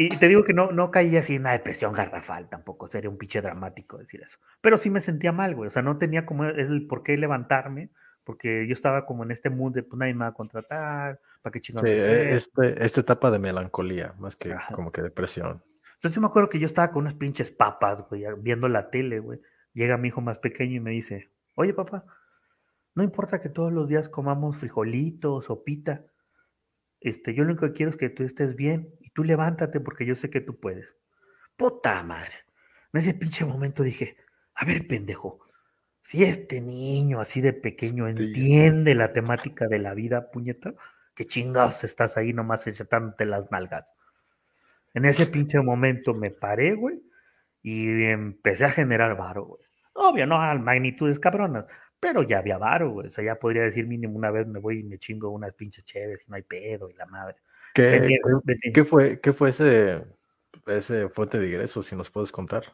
Y 0.00 0.10
te 0.10 0.28
digo 0.28 0.44
que 0.44 0.54
no, 0.54 0.70
no 0.70 0.92
caí 0.92 1.16
así 1.16 1.34
en 1.34 1.40
una 1.40 1.50
depresión 1.50 1.92
garrafal 1.92 2.48
tampoco, 2.48 2.86
sería 2.86 3.10
un 3.10 3.18
pinche 3.18 3.40
dramático 3.40 3.98
decir 3.98 4.22
eso. 4.22 4.38
Pero 4.60 4.78
sí 4.78 4.90
me 4.90 5.00
sentía 5.00 5.32
mal, 5.32 5.56
güey. 5.56 5.66
O 5.66 5.70
sea, 5.72 5.82
no 5.82 5.98
tenía 5.98 6.24
como 6.24 6.44
el 6.44 6.86
por 6.86 7.02
qué 7.02 7.16
levantarme, 7.16 7.90
porque 8.22 8.68
yo 8.68 8.74
estaba 8.74 9.06
como 9.06 9.24
en 9.24 9.32
este 9.32 9.50
mood 9.50 9.74
de 9.74 9.82
pues 9.82 9.98
nadie 9.98 10.14
me 10.14 10.20
va 10.20 10.28
a 10.28 10.34
contratar, 10.34 11.20
para 11.42 11.52
qué 11.52 11.60
chingados. 11.60 11.90
Sí, 11.90 11.96
este, 11.96 12.84
esta 12.84 13.00
etapa 13.00 13.32
de 13.32 13.40
melancolía, 13.40 14.14
más 14.20 14.36
que 14.36 14.52
Ajá. 14.52 14.72
como 14.72 14.92
que 14.92 15.02
depresión. 15.02 15.64
Entonces 15.94 16.14
yo 16.14 16.20
me 16.20 16.28
acuerdo 16.28 16.48
que 16.48 16.60
yo 16.60 16.66
estaba 16.66 16.92
con 16.92 17.00
unas 17.02 17.14
pinches 17.14 17.50
papas, 17.50 18.02
güey, 18.08 18.22
viendo 18.38 18.68
la 18.68 18.90
tele, 18.90 19.18
güey. 19.18 19.40
Llega 19.72 19.96
mi 19.96 20.08
hijo 20.08 20.20
más 20.20 20.38
pequeño 20.38 20.76
y 20.76 20.80
me 20.80 20.92
dice, 20.92 21.28
oye 21.56 21.74
papá, 21.74 22.04
no 22.98 23.04
importa 23.04 23.40
que 23.40 23.48
todos 23.48 23.72
los 23.72 23.88
días 23.88 24.08
comamos 24.08 24.56
frijolitos, 24.56 25.44
sopita. 25.44 26.04
Este, 26.98 27.32
yo 27.32 27.44
lo 27.44 27.52
único 27.52 27.66
que 27.66 27.72
quiero 27.72 27.90
es 27.90 27.96
que 27.96 28.10
tú 28.10 28.24
estés 28.24 28.56
bien 28.56 28.92
y 28.98 29.10
tú 29.10 29.22
levántate 29.22 29.78
porque 29.78 30.04
yo 30.04 30.16
sé 30.16 30.30
que 30.30 30.40
tú 30.40 30.58
puedes. 30.58 30.96
Puta 31.56 32.02
madre. 32.02 32.32
En 32.92 33.00
ese 33.00 33.14
pinche 33.14 33.44
momento 33.44 33.84
dije, 33.84 34.16
a 34.52 34.64
ver, 34.64 34.88
pendejo, 34.88 35.38
si 36.02 36.24
este 36.24 36.60
niño 36.60 37.20
así 37.20 37.40
de 37.40 37.52
pequeño 37.52 38.08
entiende 38.08 38.96
la 38.96 39.12
temática 39.12 39.68
de 39.68 39.78
la 39.78 39.94
vida, 39.94 40.32
puñeta, 40.32 40.74
que 41.14 41.24
chingados 41.24 41.84
estás 41.84 42.16
ahí 42.16 42.32
nomás 42.32 42.66
echándote 42.66 43.26
las 43.26 43.48
nalgas. 43.52 43.94
En 44.92 45.04
ese 45.04 45.26
pinche 45.26 45.60
momento 45.60 46.14
me 46.14 46.32
paré, 46.32 46.74
güey, 46.74 47.00
y 47.62 48.06
empecé 48.06 48.64
a 48.64 48.72
generar 48.72 49.16
varo, 49.16 49.44
güey. 49.44 49.62
Obvio, 49.92 50.26
no 50.26 50.40
a 50.40 50.52
magnitudes 50.54 51.20
cabronas, 51.20 51.66
pero 52.00 52.22
ya 52.22 52.38
había 52.38 52.58
varo, 52.58 52.90
güey. 52.90 53.08
O 53.08 53.10
sea, 53.10 53.24
ya 53.24 53.38
podría 53.38 53.62
decir 53.62 53.86
mínimo 53.86 54.16
una 54.16 54.30
vez 54.30 54.46
me 54.46 54.60
voy 54.60 54.80
y 54.80 54.84
me 54.84 54.98
chingo 54.98 55.30
unas 55.30 55.54
pinches 55.54 55.84
chéves 55.84 56.20
y 56.26 56.30
no 56.30 56.36
hay 56.36 56.42
pedo 56.42 56.88
y 56.90 56.94
la 56.94 57.06
madre. 57.06 57.36
¿Qué, 57.74 58.84
fue, 58.88 59.20
qué 59.20 59.32
fue 59.32 59.50
ese, 59.50 60.04
ese 60.66 61.08
fuente 61.08 61.38
de 61.38 61.46
ingresos, 61.46 61.86
si 61.86 61.96
nos 61.96 62.10
puedes 62.10 62.32
contar? 62.32 62.64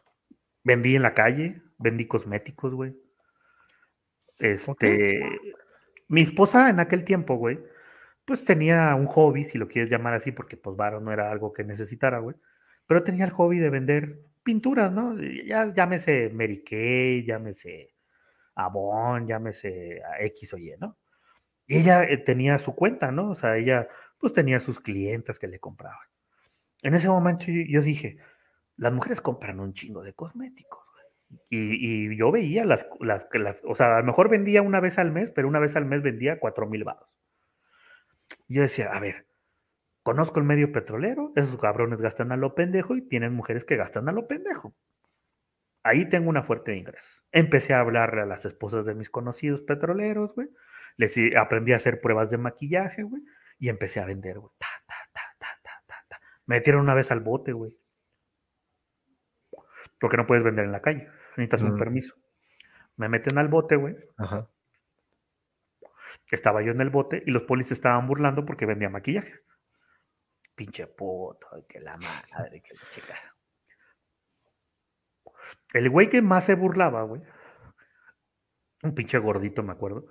Vendí 0.63 0.97
en 0.97 1.03
la 1.03 1.15
calle, 1.15 1.63
vendí 1.79 2.07
cosméticos, 2.07 2.75
güey. 2.75 2.97
Este, 4.39 5.21
mi 6.09 6.23
esposa 6.23 6.71
en 6.71 6.81
aquel 6.81 7.05
tiempo, 7.05 7.37
güey, 7.37 7.61
pues 8.25 8.45
tenía 8.45 8.95
un 8.95 9.07
hobby, 9.07 9.45
si 9.45 9.59
lo 9.59 9.69
quieres 9.69 9.91
llamar 9.91 10.15
así, 10.15 10.33
porque 10.33 10.57
pues 10.57 10.77
varo 10.77 11.01
no 11.01 11.13
era 11.13 11.31
algo 11.31 11.53
que 11.53 11.65
necesitara, 11.65 12.19
güey, 12.19 12.37
pero 12.87 13.05
tenía 13.05 13.25
el 13.25 13.31
hobby 13.31 13.59
de 13.59 13.71
vender 13.71 14.21
pinturas, 14.43 14.93
¿no? 14.93 15.17
Ya 15.21 15.73
llámese 15.73 16.31
Mary 16.31 16.65
Kay, 16.65 17.25
llámese 17.25 17.94
Avon, 18.55 19.27
llámese 19.27 20.03
a 20.03 20.23
X 20.25 20.55
o 20.55 20.59
Y, 20.59 20.75
¿no? 20.79 20.99
Y 21.67 21.79
ella 21.79 22.05
eh, 22.05 22.19
tenía 22.19 22.59
su 22.59 22.75
cuenta, 22.75 23.11
¿no? 23.11 23.31
O 23.31 23.35
sea, 23.35 23.57
ella 23.57 23.89
pues 24.19 24.33
tenía 24.33 24.61
sus 24.61 24.81
clientes 24.81 25.39
que 25.39 25.49
le 25.49 25.59
compraban. 25.59 26.07
En 26.83 26.95
ese 26.95 27.09
momento 27.09 27.47
yo, 27.49 27.81
dije, 27.81 28.19
las 28.77 28.93
mujeres 28.93 29.21
compran 29.21 29.61
un 29.61 29.73
chingo 29.73 30.03
de 30.03 30.15
cosméticos. 30.15 30.83
Y, 31.49 32.17
yo 32.17 32.31
veía 32.31 32.65
las, 32.65 32.87
las, 33.01 33.27
las, 33.33 33.61
o 33.65 33.75
sea, 33.75 33.97
a 33.97 34.01
lo 34.01 34.07
mejor 34.07 34.29
vendía 34.29 34.63
una 34.63 34.81
vez 34.81 34.99
al 34.99 35.11
mes, 35.11 35.31
pero 35.31 35.49
una 35.49 35.59
vez 35.59 35.75
al 35.77 35.87
mes 35.87 36.03
vendía 36.03 36.39
cuatro 36.39 36.67
mil 36.67 36.85
baros. 36.85 37.09
Yo 38.49 38.63
decía, 38.63 38.93
a 38.93 39.01
ver, 39.01 39.27
conozco 40.03 40.39
el 40.39 40.45
medio 40.45 40.71
petrolero, 40.71 41.33
esos 41.35 41.59
cabrones 41.59 42.01
gastan 42.01 42.31
a 42.31 42.37
lo 42.37 42.55
pendejo 42.55 42.97
y 42.97 43.03
tienen 43.03 43.33
mujeres 43.33 43.65
que 43.65 43.77
gastan 43.77 44.09
a 44.09 44.13
lo 44.13 44.29
pendejo. 44.29 44.75
Ahí 45.85 46.09
tengo 46.09 46.29
una 46.31 46.43
fuerte 46.43 46.73
de 46.73 46.79
ingresos. 46.79 47.23
Empecé 47.31 47.75
a 47.75 47.81
hablarle 47.81 48.23
a 48.23 48.27
las 48.27 48.45
esposas 48.45 48.85
de 48.87 48.95
mis 48.95 49.11
conocidos 49.11 49.63
petroleros, 49.63 50.35
güey. 50.35 50.49
Les 50.97 51.15
aprendí 51.37 51.73
a 51.73 51.77
hacer 51.77 52.01
pruebas 52.01 52.31
de 52.31 52.39
maquillaje, 52.39 53.03
güey. 53.05 53.23
Y 53.59 53.69
empecé 53.69 54.01
a 54.01 54.07
vender, 54.07 54.39
güey. 54.39 54.53
Ta, 54.59 54.67
ta, 54.87 54.95
ta, 55.13 55.21
ta, 55.39 55.49
ta, 55.63 55.83
ta, 55.87 56.05
ta. 56.09 56.21
Me 56.47 56.57
metieron 56.57 56.81
una 56.83 56.95
vez 56.95 57.11
al 57.13 57.21
bote, 57.21 57.53
güey. 57.53 57.79
Porque 60.01 60.17
no 60.17 60.27
puedes 60.27 60.43
vender 60.45 60.65
en 60.65 60.73
la 60.73 60.83
calle. 60.83 61.09
Necesitas 61.37 61.63
un 61.63 61.75
Mm. 61.75 61.79
permiso. 61.79 62.15
Me 62.97 63.09
meten 63.09 63.39
al 63.39 63.49
bote, 63.49 63.77
güey. 63.77 63.97
Ajá. 64.17 64.49
Estaba 66.31 66.63
yo 66.63 66.73
en 66.73 66.81
el 66.81 66.91
bote 66.91 67.23
y 67.27 67.31
los 67.31 67.43
polis 67.43 67.71
estaban 67.73 68.07
burlando 68.07 68.45
porque 68.45 68.67
vendía 68.67 68.89
maquillaje. 68.89 69.35
Pinche 70.55 70.87
puto, 70.87 71.47
que 71.69 71.81
la 71.81 71.97
madre, 71.97 72.61
que 72.63 72.75
la 72.75 72.81
chica. 72.91 73.15
El 75.75 75.91
güey 75.91 76.09
que 76.09 76.23
más 76.23 76.45
se 76.45 76.55
burlaba, 76.55 77.03
güey. 77.03 77.21
Un 78.83 78.95
pinche 78.95 79.19
gordito, 79.19 79.63
me 79.63 79.73
acuerdo. 79.73 80.07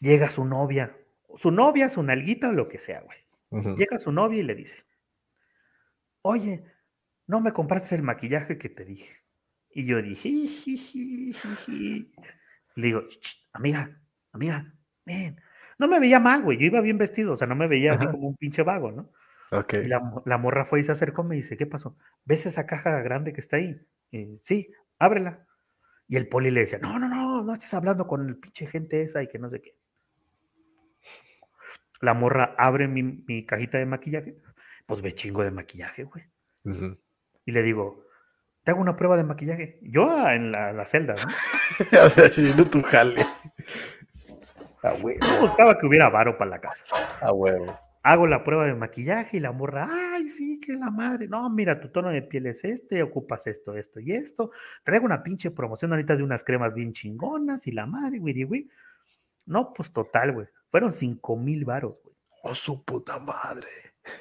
Llega 0.00 0.28
su 0.28 0.44
novia. 0.44 0.96
Su 1.36 1.52
novia, 1.52 1.88
su 1.88 2.02
nalguita 2.02 2.48
o 2.48 2.52
lo 2.52 2.68
que 2.68 2.78
sea, 2.78 3.00
güey. 3.00 3.18
Ujú. 3.50 3.76
Llega 3.76 3.98
su 4.00 4.10
novia 4.10 4.40
y 4.40 4.42
le 4.42 4.56
dice: 4.56 4.84
Oye, 6.22 6.64
no 7.28 7.40
me 7.40 7.52
compraste 7.52 7.94
el 7.94 8.02
maquillaje 8.02 8.58
que 8.58 8.68
te 8.68 8.84
dije. 8.84 9.22
Y 9.70 9.86
yo 9.86 10.02
dije: 10.02 10.28
"Jijijiji". 10.30 12.12
Le 12.74 12.86
digo: 12.86 13.06
"Ch, 13.06 13.20
ch, 13.20 13.48
Amiga, 13.52 14.00
amiga, 14.32 14.74
ven. 15.04 15.40
No 15.78 15.86
me 15.86 16.00
veía 16.00 16.18
mal, 16.18 16.42
güey. 16.42 16.58
Yo 16.58 16.66
iba 16.66 16.80
bien 16.80 16.98
vestido, 16.98 17.34
o 17.34 17.36
sea, 17.36 17.46
no 17.46 17.54
me 17.54 17.68
veía 17.68 17.92
así 17.92 18.06
como 18.06 18.26
un 18.26 18.36
pinche 18.36 18.62
vago, 18.62 18.90
¿no? 18.90 19.12
Ok. 19.52 19.74
Y 19.74 19.88
la 19.88 20.38
morra 20.38 20.64
fue 20.64 20.80
y 20.80 20.84
se 20.84 20.92
acercó 20.92 21.22
y 21.22 21.26
me 21.26 21.36
dice: 21.36 21.56
¿Qué 21.56 21.66
pasó? 21.66 21.96
¿Ves 22.24 22.46
esa 22.46 22.66
caja 22.66 23.00
grande 23.02 23.32
que 23.32 23.40
está 23.40 23.58
ahí? 23.58 23.80
Y, 24.10 24.40
sí, 24.42 24.72
ábrela. 24.98 25.46
Y 26.08 26.16
el 26.16 26.28
poli 26.28 26.50
le 26.50 26.60
decía: 26.60 26.78
No, 26.78 26.98
no, 26.98 27.08
no, 27.08 27.42
no 27.42 27.54
estés 27.54 27.74
hablando 27.74 28.06
con 28.06 28.28
el 28.28 28.36
pinche 28.36 28.66
gente 28.66 29.02
esa 29.02 29.22
y 29.22 29.28
que 29.28 29.38
no 29.38 29.50
sé 29.50 29.60
qué. 29.60 29.76
La 32.00 32.14
morra 32.14 32.54
abre 32.58 32.88
mi, 32.88 33.02
mi 33.02 33.46
cajita 33.46 33.78
de 33.78 33.86
maquillaje, 33.86 34.36
pues 34.86 35.00
ve 35.00 35.14
chingo 35.14 35.42
de 35.42 35.50
maquillaje, 35.50 36.04
güey. 36.04 36.24
Y 37.44 37.52
le 37.52 37.62
digo, 37.62 38.04
te 38.64 38.72
hago 38.72 38.80
una 38.80 38.96
prueba 38.96 39.16
de 39.16 39.24
maquillaje. 39.24 39.78
Yo 39.82 40.10
ah, 40.10 40.34
en 40.34 40.52
la, 40.52 40.72
la 40.72 40.84
celda, 40.84 41.14
¿no? 41.14 42.02
o 42.04 42.08
sea, 42.08 42.26
haciendo 42.26 42.64
tu 42.64 42.82
jale. 42.82 43.24
A 44.82 44.92
huevo. 44.94 45.20
Yo 45.20 45.40
buscaba 45.40 45.78
que 45.78 45.86
hubiera 45.86 46.08
varo 46.10 46.36
para 46.36 46.50
la 46.50 46.60
casa. 46.60 46.84
A 47.20 47.32
huevo. 47.32 47.78
Hago 48.08 48.28
la 48.28 48.44
prueba 48.44 48.66
de 48.66 48.74
maquillaje 48.76 49.38
y 49.38 49.40
la 49.40 49.50
morra, 49.50 49.88
ay, 49.90 50.30
sí, 50.30 50.60
que 50.60 50.74
la 50.74 50.92
madre. 50.92 51.26
No, 51.26 51.50
mira, 51.50 51.80
tu 51.80 51.88
tono 51.88 52.10
de 52.10 52.22
piel 52.22 52.46
es 52.46 52.62
este, 52.62 53.02
ocupas 53.02 53.48
esto, 53.48 53.76
esto 53.76 53.98
y 53.98 54.12
esto. 54.12 54.52
Traigo 54.84 55.04
una 55.04 55.24
pinche 55.24 55.50
promoción 55.50 55.90
ahorita 55.90 56.14
de 56.14 56.22
unas 56.22 56.44
cremas 56.44 56.72
bien 56.72 56.92
chingonas 56.92 57.66
y 57.66 57.72
la 57.72 57.84
madre, 57.84 58.20
güey, 58.20 58.44
güey. 58.44 58.70
No, 59.46 59.72
pues 59.72 59.92
total, 59.92 60.34
güey. 60.34 60.46
Fueron 60.70 60.92
cinco 60.92 61.36
mil 61.36 61.64
varos, 61.64 61.96
güey. 62.04 62.14
Oh, 62.44 62.54
su 62.54 62.84
puta 62.84 63.18
madre. 63.18 63.66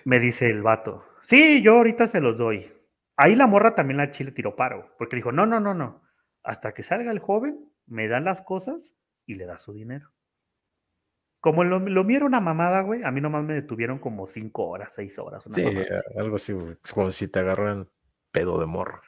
Me 0.04 0.20
dice 0.20 0.50
el 0.50 0.64
vato. 0.64 1.06
Sí, 1.22 1.62
yo 1.62 1.74
ahorita 1.74 2.08
se 2.08 2.22
los 2.22 2.40
doy. 2.40 2.74
Ahí 3.18 3.36
la 3.36 3.46
morra 3.46 3.76
también 3.76 3.98
la 3.98 4.10
chile 4.10 4.32
tiró 4.32 4.56
paro, 4.56 4.96
porque 4.98 5.18
dijo, 5.18 5.32
no, 5.32 5.46
no, 5.46 5.60
no, 5.60 5.76
no. 5.76 6.02
Hasta 6.42 6.74
que 6.74 6.82
salga 6.82 7.12
el 7.12 7.20
joven, 7.20 7.72
me 7.86 8.08
dan 8.08 8.26
las 8.26 8.42
cosas 8.42 8.96
y 9.28 9.36
le 9.36 9.46
da 9.46 9.60
su 9.60 9.74
dinero. 9.74 10.15
Como 11.46 11.64
lo, 11.64 11.78
lo 11.78 12.04
mío 12.04 12.18
era 12.18 12.26
una 12.26 12.40
mamada, 12.42 12.82
güey, 12.82 13.04
a 13.04 13.12
mí 13.12 13.22
nomás 13.22 13.44
me 13.44 13.54
detuvieron 13.54 14.00
como 14.00 14.26
cinco 14.26 14.66
horas, 14.66 14.92
seis 14.96 15.20
horas. 15.20 15.46
Una 15.46 15.56
Sí, 15.56 15.64
así. 15.64 16.18
algo 16.18 16.38
así, 16.38 16.54
güey. 16.54 16.76
Es 16.84 16.92
como 16.92 17.12
si 17.12 17.28
te 17.28 17.38
agarran 17.38 17.88
pedo 18.32 18.60
de 18.60 18.66
morro. 18.66 19.00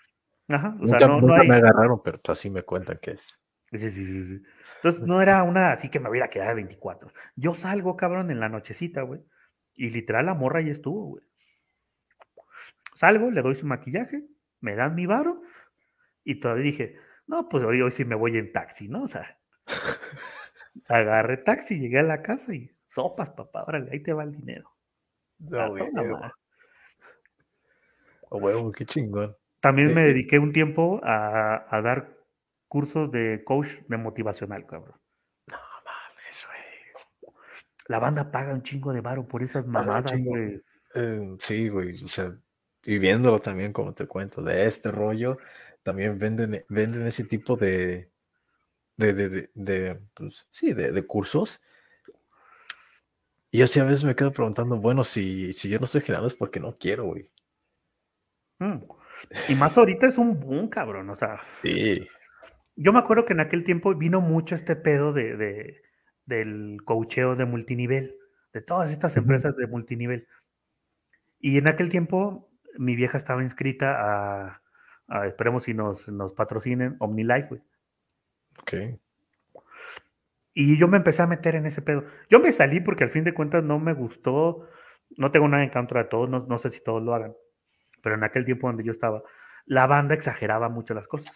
Ajá, 0.48 0.76
o 0.80 0.84
nunca 0.84 1.00
sea, 1.00 1.08
no, 1.08 1.34
hay... 1.34 1.48
me 1.48 1.56
agarraron, 1.56 2.00
pero 2.04 2.20
así 2.28 2.52
me 2.52 2.62
cuentan 2.62 3.00
que 3.02 3.14
es. 3.14 3.42
Sí, 3.72 3.80
sí, 3.80 3.90
sí, 3.90 4.24
sí. 4.24 4.44
Entonces 4.76 5.02
no 5.02 5.20
era 5.20 5.42
una 5.42 5.72
así 5.72 5.90
que 5.90 6.00
me 6.00 6.12
hubiera 6.12 6.30
quedado 6.30 6.54
24. 6.54 7.12
Yo 7.36 7.56
salgo, 7.56 7.98
cabrón, 7.98 8.30
en 8.30 8.40
la 8.40 8.50
nochecita, 8.50 9.02
güey. 9.02 9.20
Y 9.74 9.90
literal 9.90 10.28
la 10.28 10.36
morra 10.36 10.62
ya 10.62 10.74
estuvo, 10.74 11.06
güey. 11.08 11.24
Salgo, 12.94 13.32
le 13.32 13.42
doy 13.42 13.56
su 13.56 13.66
maquillaje, 13.66 14.26
me 14.62 14.76
dan 14.76 14.94
mi 14.94 15.08
varo 15.08 15.42
y 16.24 16.40
todavía 16.40 16.66
dije, 16.66 16.98
no, 17.26 17.50
pues 17.50 17.64
hoy, 17.64 17.82
hoy 17.82 17.90
sí 17.90 18.06
me 18.06 18.14
voy 18.14 18.38
en 18.38 18.52
taxi, 18.52 18.88
¿no? 18.88 19.02
O 19.06 19.08
sea, 19.08 19.40
agarré 20.88 21.38
taxi, 21.38 21.80
llegué 21.80 22.00
a 22.00 22.04
la 22.04 22.22
casa 22.22 22.54
y 22.54 22.72
sopas, 22.88 23.30
papá, 23.32 23.64
órale, 23.64 23.90
ahí 23.92 24.02
te 24.02 24.14
va 24.14 24.24
el 24.24 24.32
dinero. 24.32 24.72
No, 25.40 25.60
A 25.60 25.68
güey. 25.70 25.84
toda 25.92 26.04
madre. 26.04 26.32
A 28.32 28.36
huevo, 28.36 28.72
qué 28.72 28.86
chingón. 28.86 29.36
También 29.62 29.94
me 29.94 30.02
Eh, 30.02 30.04
eh. 30.06 30.08
dediqué 30.14 30.40
un 30.40 30.52
tiempo 30.52 31.00
a, 31.04 31.66
a 31.76 31.82
dar 31.82 32.16
cursos 32.68 33.12
de 33.12 33.44
coach 33.46 33.68
de 33.88 33.98
motivacional, 33.98 34.66
cabrón. 34.66 35.00
No 35.48 35.58
mames, 35.86 36.48
güey. 36.48 37.34
La 37.88 38.00
banda 38.00 38.30
paga 38.32 38.54
un 38.54 38.64
chingo 38.64 38.92
de 38.92 39.02
varo 39.02 39.28
por 39.28 39.44
esas 39.44 39.66
mamadas, 39.66 40.12
güey. 40.18 40.62
Eh, 40.96 41.36
sí, 41.40 41.70
güey. 41.70 42.04
O 42.04 42.08
sea, 42.08 42.36
y 42.84 42.98
viéndolo 43.00 43.40
también, 43.40 43.72
como 43.72 43.94
te 43.94 44.08
cuento, 44.08 44.42
de 44.42 44.66
este 44.68 44.92
rollo, 44.92 45.38
también 45.84 46.18
venden, 46.20 46.66
venden 46.68 47.08
ese 47.08 47.24
tipo 47.24 47.56
de, 47.56 48.12
de, 48.98 49.14
de, 49.14 49.30
de, 49.30 49.50
de, 49.56 50.00
pues, 50.14 50.48
sí, 50.52 50.74
de, 50.74 50.92
de 50.92 51.02
cursos. 51.06 51.62
Y 53.52 53.60
yo 53.60 53.68
sí 53.68 53.80
a 53.80 53.86
veces 53.86 54.04
me 54.04 54.16
quedo 54.16 54.32
preguntando, 54.32 54.78
bueno, 54.78 55.04
si, 55.04 55.54
si 55.54 55.70
yo 55.70 55.80
no 55.80 55.86
estoy 55.86 56.02
generando 56.02 56.28
es 56.28 56.36
porque 56.36 56.60
no 56.60 56.78
quiero, 56.78 57.06
güey. 57.06 57.32
Mm. 58.60 58.80
Y 59.50 59.56
más 59.56 59.78
ahorita 59.78 60.08
es 60.08 60.18
un 60.18 60.40
boom, 60.40 60.68
cabrón. 60.68 61.10
O 61.10 61.16
sea, 61.16 61.42
Sí, 61.62 62.06
yo 62.76 62.92
me 62.94 63.00
acuerdo 63.00 63.26
que 63.26 63.34
en 63.34 63.40
aquel 63.40 63.64
tiempo 63.64 63.96
vino 63.96 64.20
mucho 64.22 64.54
este 64.56 64.76
pedo 64.76 65.14
de, 65.14 65.38
de- 65.38 65.82
del 66.26 66.80
coacheo 66.84 67.36
de 67.36 67.46
multinivel, 67.46 68.16
de 68.54 68.62
todas 68.62 68.92
estas 68.92 69.16
empresas 69.18 69.56
de 69.56 69.66
multinivel. 69.68 70.28
Y 71.40 71.58
en 71.58 71.68
aquel 71.68 71.90
tiempo 71.90 72.50
mi 72.78 72.96
vieja 72.96 73.18
estaba 73.18 73.44
inscrita 73.44 73.96
a, 73.98 74.62
a- 75.08 75.28
esperemos 75.28 75.64
si 75.64 75.74
nos, 75.74 76.10
nos 76.10 76.34
patrocinen, 76.34 76.98
OmniLife, 77.00 77.48
güey. 77.48 77.62
Ok. 78.62 78.74
Y 80.54 80.78
yo 80.78 80.88
me 80.88 80.98
empecé 80.98 81.22
a 81.22 81.28
meter 81.28 81.54
en 81.56 81.68
ese 81.68 81.82
pedo. 81.84 82.06
Yo 82.30 82.40
me 82.40 82.52
salí 82.52 82.80
porque 82.80 83.04
al 83.04 83.12
fin 83.12 83.24
de 83.24 83.34
cuentas 83.34 83.64
no 83.64 83.80
me 83.80 83.94
gustó, 83.94 84.68
no 85.16 85.32
tengo 85.32 85.48
nada 85.48 85.64
en 85.64 85.70
contra 85.70 86.04
de 86.04 86.10
todos, 86.10 86.30
no, 86.30 86.58
sé 86.58 86.72
si 86.72 86.84
todos 86.84 87.04
lo 87.04 87.14
hagan, 87.14 87.36
pero 88.02 88.16
en 88.16 88.24
aquel 88.24 88.44
tiempo 88.44 88.68
donde 88.68 88.84
yo 88.84 88.92
estaba, 88.92 89.22
la 89.66 89.86
banda 89.86 90.16
exageraba 90.16 90.70
mucho 90.70 90.94
las 90.94 91.08
cosas. 91.08 91.32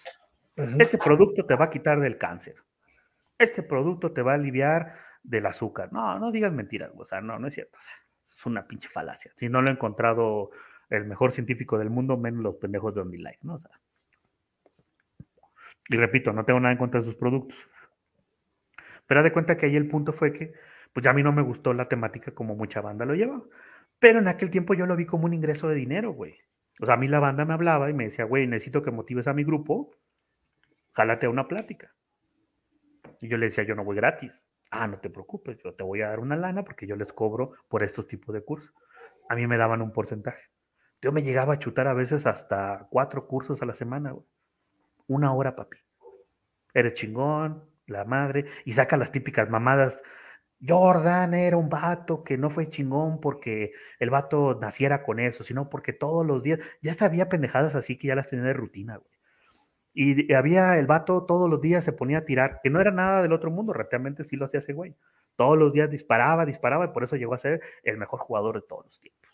Este 0.55 0.97
producto 0.97 1.45
te 1.45 1.55
va 1.55 1.65
a 1.65 1.69
quitar 1.69 1.99
del 1.99 2.17
cáncer. 2.17 2.55
Este 3.37 3.63
producto 3.63 4.11
te 4.11 4.21
va 4.21 4.31
a 4.31 4.35
aliviar 4.35 4.95
del 5.23 5.45
azúcar. 5.45 5.93
No, 5.93 6.17
no 6.19 6.31
digas 6.31 6.51
mentiras, 6.51 6.91
o 6.95 7.05
sea, 7.05 7.21
no, 7.21 7.37
no 7.39 7.47
es 7.47 7.53
cierto. 7.53 7.77
es 8.23 8.45
una 8.45 8.65
pinche 8.65 8.89
falacia. 8.89 9.31
Si 9.35 9.49
no 9.49 9.61
lo 9.61 9.69
he 9.69 9.73
encontrado 9.73 10.51
el 10.89 11.05
mejor 11.05 11.31
científico 11.31 11.77
del 11.77 11.89
mundo, 11.89 12.17
menos 12.17 12.41
los 12.41 12.55
pendejos 12.55 12.93
de 12.93 13.01
OmniLife, 13.01 13.39
¿no? 13.43 13.55
O 13.55 13.59
sea, 13.59 13.71
y 15.89 15.97
repito, 15.97 16.33
no 16.33 16.45
tengo 16.45 16.59
nada 16.59 16.71
en 16.71 16.77
contra 16.77 16.99
de 16.99 17.05
sus 17.05 17.15
productos. 17.15 17.57
Pero 19.07 19.23
de 19.23 19.33
cuenta 19.33 19.57
que 19.57 19.65
ahí 19.65 19.75
el 19.75 19.87
punto 19.87 20.13
fue 20.13 20.31
que, 20.31 20.53
pues 20.93 21.03
ya 21.03 21.11
a 21.11 21.13
mí 21.13 21.23
no 21.23 21.31
me 21.33 21.41
gustó 21.41 21.73
la 21.73 21.87
temática 21.89 22.31
como 22.31 22.55
mucha 22.55 22.81
banda 22.81 23.05
lo 23.05 23.15
lleva. 23.15 23.41
Pero 23.99 24.19
en 24.19 24.27
aquel 24.27 24.49
tiempo 24.49 24.73
yo 24.73 24.85
lo 24.85 24.95
vi 24.95 25.05
como 25.05 25.25
un 25.25 25.33
ingreso 25.33 25.67
de 25.67 25.75
dinero, 25.75 26.11
güey. 26.11 26.35
O 26.81 26.85
sea, 26.85 26.95
a 26.95 26.97
mí 26.97 27.07
la 27.07 27.19
banda 27.19 27.45
me 27.45 27.53
hablaba 27.53 27.89
y 27.89 27.93
me 27.93 28.05
decía, 28.05 28.25
güey, 28.25 28.47
necesito 28.47 28.81
que 28.81 28.91
motives 28.91 29.27
a 29.27 29.33
mi 29.33 29.43
grupo, 29.43 29.91
jálate 30.93 31.25
a 31.25 31.29
una 31.29 31.47
plática. 31.47 31.93
Y 33.19 33.27
yo 33.27 33.37
le 33.37 33.47
decía, 33.47 33.63
yo 33.63 33.75
no 33.75 33.83
voy 33.83 33.97
gratis. 33.97 34.31
Ah, 34.71 34.87
no 34.87 34.99
te 34.99 35.09
preocupes, 35.09 35.57
yo 35.63 35.73
te 35.73 35.83
voy 35.83 36.01
a 36.01 36.07
dar 36.07 36.19
una 36.19 36.37
lana 36.37 36.63
porque 36.63 36.87
yo 36.87 36.95
les 36.95 37.11
cobro 37.11 37.51
por 37.67 37.83
estos 37.83 38.07
tipos 38.07 38.33
de 38.33 38.43
cursos. 38.43 38.73
A 39.29 39.35
mí 39.35 39.45
me 39.45 39.57
daban 39.57 39.81
un 39.81 39.91
porcentaje. 39.91 40.43
Yo 41.01 41.11
me 41.11 41.21
llegaba 41.21 41.55
a 41.55 41.59
chutar 41.59 41.87
a 41.87 41.93
veces 41.93 42.25
hasta 42.25 42.87
cuatro 42.89 43.27
cursos 43.27 43.61
a 43.61 43.65
la 43.65 43.75
semana, 43.75 44.11
güey. 44.11 44.25
Una 45.11 45.33
hora, 45.33 45.53
papi. 45.57 45.77
Eres 46.73 46.93
chingón, 46.93 47.65
la 47.85 48.05
madre, 48.05 48.45
y 48.63 48.71
saca 48.71 48.95
las 48.95 49.11
típicas 49.11 49.49
mamadas. 49.49 49.99
Jordan 50.65 51.33
era 51.33 51.57
un 51.57 51.67
vato 51.67 52.23
que 52.23 52.37
no 52.37 52.49
fue 52.49 52.69
chingón 52.69 53.19
porque 53.19 53.73
el 53.99 54.09
vato 54.09 54.57
naciera 54.61 55.03
con 55.03 55.19
eso, 55.19 55.43
sino 55.43 55.69
porque 55.69 55.91
todos 55.91 56.25
los 56.25 56.43
días, 56.43 56.59
ya 56.81 56.93
sabía 56.93 57.27
pendejadas 57.27 57.75
así 57.75 57.97
que 57.97 58.07
ya 58.07 58.15
las 58.15 58.29
tenía 58.29 58.45
de 58.45 58.53
rutina, 58.53 58.97
güey. 58.97 59.11
Y 59.93 60.33
había 60.33 60.79
el 60.79 60.87
vato 60.87 61.25
todos 61.25 61.49
los 61.49 61.59
días 61.59 61.83
se 61.83 61.91
ponía 61.91 62.19
a 62.19 62.25
tirar, 62.25 62.61
que 62.63 62.69
no 62.69 62.79
era 62.79 62.91
nada 62.91 63.21
del 63.21 63.33
otro 63.33 63.51
mundo, 63.51 63.73
realmente 63.73 64.23
sí 64.23 64.37
lo 64.37 64.45
hacía 64.45 64.61
ese 64.61 64.71
güey. 64.71 64.95
Todos 65.35 65.57
los 65.59 65.73
días 65.73 65.89
disparaba, 65.89 66.45
disparaba, 66.45 66.85
y 66.85 66.89
por 66.89 67.03
eso 67.03 67.17
llegó 67.17 67.33
a 67.33 67.37
ser 67.37 67.59
el 67.83 67.97
mejor 67.97 68.21
jugador 68.21 68.61
de 68.61 68.65
todos 68.65 68.85
los 68.85 68.99
tiempos. 69.01 69.29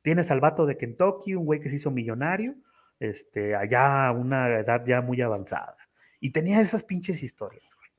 Tienes 0.00 0.30
al 0.30 0.40
vato 0.40 0.64
de 0.64 0.78
Kentucky, 0.78 1.34
un 1.34 1.44
güey 1.44 1.60
que 1.60 1.68
se 1.68 1.76
hizo 1.76 1.90
millonario, 1.90 2.54
este, 3.00 3.54
allá 3.54 4.06
a 4.06 4.12
una 4.12 4.58
edad 4.58 4.84
ya 4.86 5.00
muy 5.00 5.20
avanzada. 5.20 5.76
Y 6.20 6.30
tenía 6.30 6.60
esas 6.60 6.82
pinches 6.82 7.22
historias, 7.22 7.64
güey. 7.76 7.90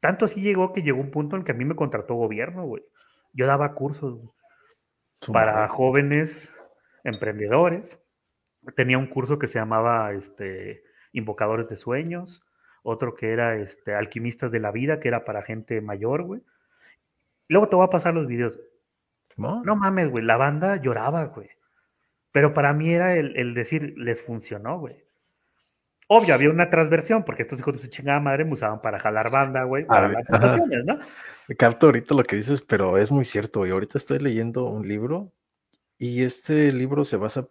Tanto 0.00 0.24
así 0.24 0.40
llegó 0.40 0.72
que 0.72 0.82
llegó 0.82 1.00
un 1.00 1.10
punto 1.10 1.36
en 1.36 1.44
que 1.44 1.52
a 1.52 1.54
mí 1.54 1.64
me 1.64 1.76
contrató 1.76 2.14
gobierno, 2.14 2.64
güey. 2.64 2.82
Yo 3.32 3.46
daba 3.46 3.74
cursos 3.74 4.18
para 5.32 5.68
jóvenes 5.68 6.52
emprendedores. 7.04 8.00
Tenía 8.76 8.98
un 8.98 9.06
curso 9.06 9.38
que 9.38 9.46
se 9.46 9.58
llamaba 9.58 10.12
este, 10.12 10.82
Invocadores 11.12 11.68
de 11.68 11.76
Sueños, 11.76 12.44
otro 12.82 13.14
que 13.14 13.32
era 13.32 13.56
este, 13.56 13.94
Alquimistas 13.94 14.50
de 14.50 14.60
la 14.60 14.72
Vida, 14.72 15.00
que 15.00 15.08
era 15.08 15.24
para 15.24 15.42
gente 15.42 15.80
mayor, 15.80 16.22
güey. 16.24 16.42
Luego 17.48 17.68
te 17.68 17.76
voy 17.76 17.84
a 17.84 17.90
pasar 17.90 18.14
los 18.14 18.26
videos. 18.26 18.60
No, 19.36 19.62
no 19.64 19.76
mames, 19.76 20.10
güey, 20.10 20.24
la 20.24 20.36
banda 20.36 20.76
lloraba, 20.76 21.24
güey. 21.26 21.48
Pero 22.32 22.54
para 22.54 22.72
mí 22.72 22.92
era 22.92 23.16
el, 23.16 23.54
decir, 23.54 23.94
les 23.96 24.20
funcionó, 24.20 24.78
güey. 24.78 25.04
Obvio, 26.06 26.34
había 26.34 26.50
una 26.50 26.70
transversión, 26.70 27.24
porque 27.24 27.42
estos 27.42 27.60
hijos 27.60 27.74
de 27.74 27.80
su 27.80 27.86
chingada 27.86 28.18
madre 28.18 28.44
me 28.44 28.52
usaban 28.52 28.80
para 28.80 28.98
jalar 28.98 29.30
banda, 29.30 29.62
güey, 29.64 29.86
para 29.86 30.08
las 30.08 30.26
situaciones, 30.26 30.84
¿no? 30.84 30.98
Me 31.48 31.54
capto 31.54 31.86
ahorita 31.86 32.14
lo 32.14 32.24
que 32.24 32.36
dices, 32.36 32.60
pero 32.62 32.98
es 32.98 33.12
muy 33.12 33.24
cierto, 33.24 33.64
y 33.64 33.70
ahorita 33.70 33.98
estoy 33.98 34.18
leyendo 34.18 34.64
un 34.64 34.88
libro, 34.88 35.32
y 35.98 36.22
este 36.22 36.72
libro 36.72 37.04
se 37.04 37.16
basa, 37.16 37.46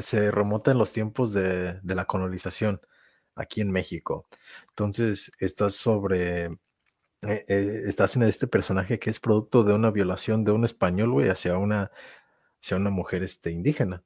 se 0.00 0.30
remonta 0.30 0.70
en 0.70 0.78
los 0.78 0.92
tiempos 0.92 1.34
de, 1.34 1.80
de 1.82 1.94
la 1.94 2.06
colonización 2.06 2.80
aquí 3.34 3.60
en 3.60 3.70
México. 3.70 4.26
Entonces, 4.70 5.32
estás 5.38 5.74
sobre, 5.74 6.44
eh, 6.46 7.44
eh, 7.48 7.82
estás 7.86 8.16
en 8.16 8.22
este 8.24 8.46
personaje 8.46 8.98
que 8.98 9.10
es 9.10 9.20
producto 9.20 9.64
de 9.64 9.72
una 9.74 9.90
violación 9.90 10.44
de 10.44 10.52
un 10.52 10.64
español, 10.64 11.12
güey, 11.12 11.28
hacia 11.28 11.56
una, 11.58 11.90
hacia 12.62 12.76
una 12.76 12.90
mujer 12.90 13.22
este, 13.22 13.50
indígena. 13.50 14.04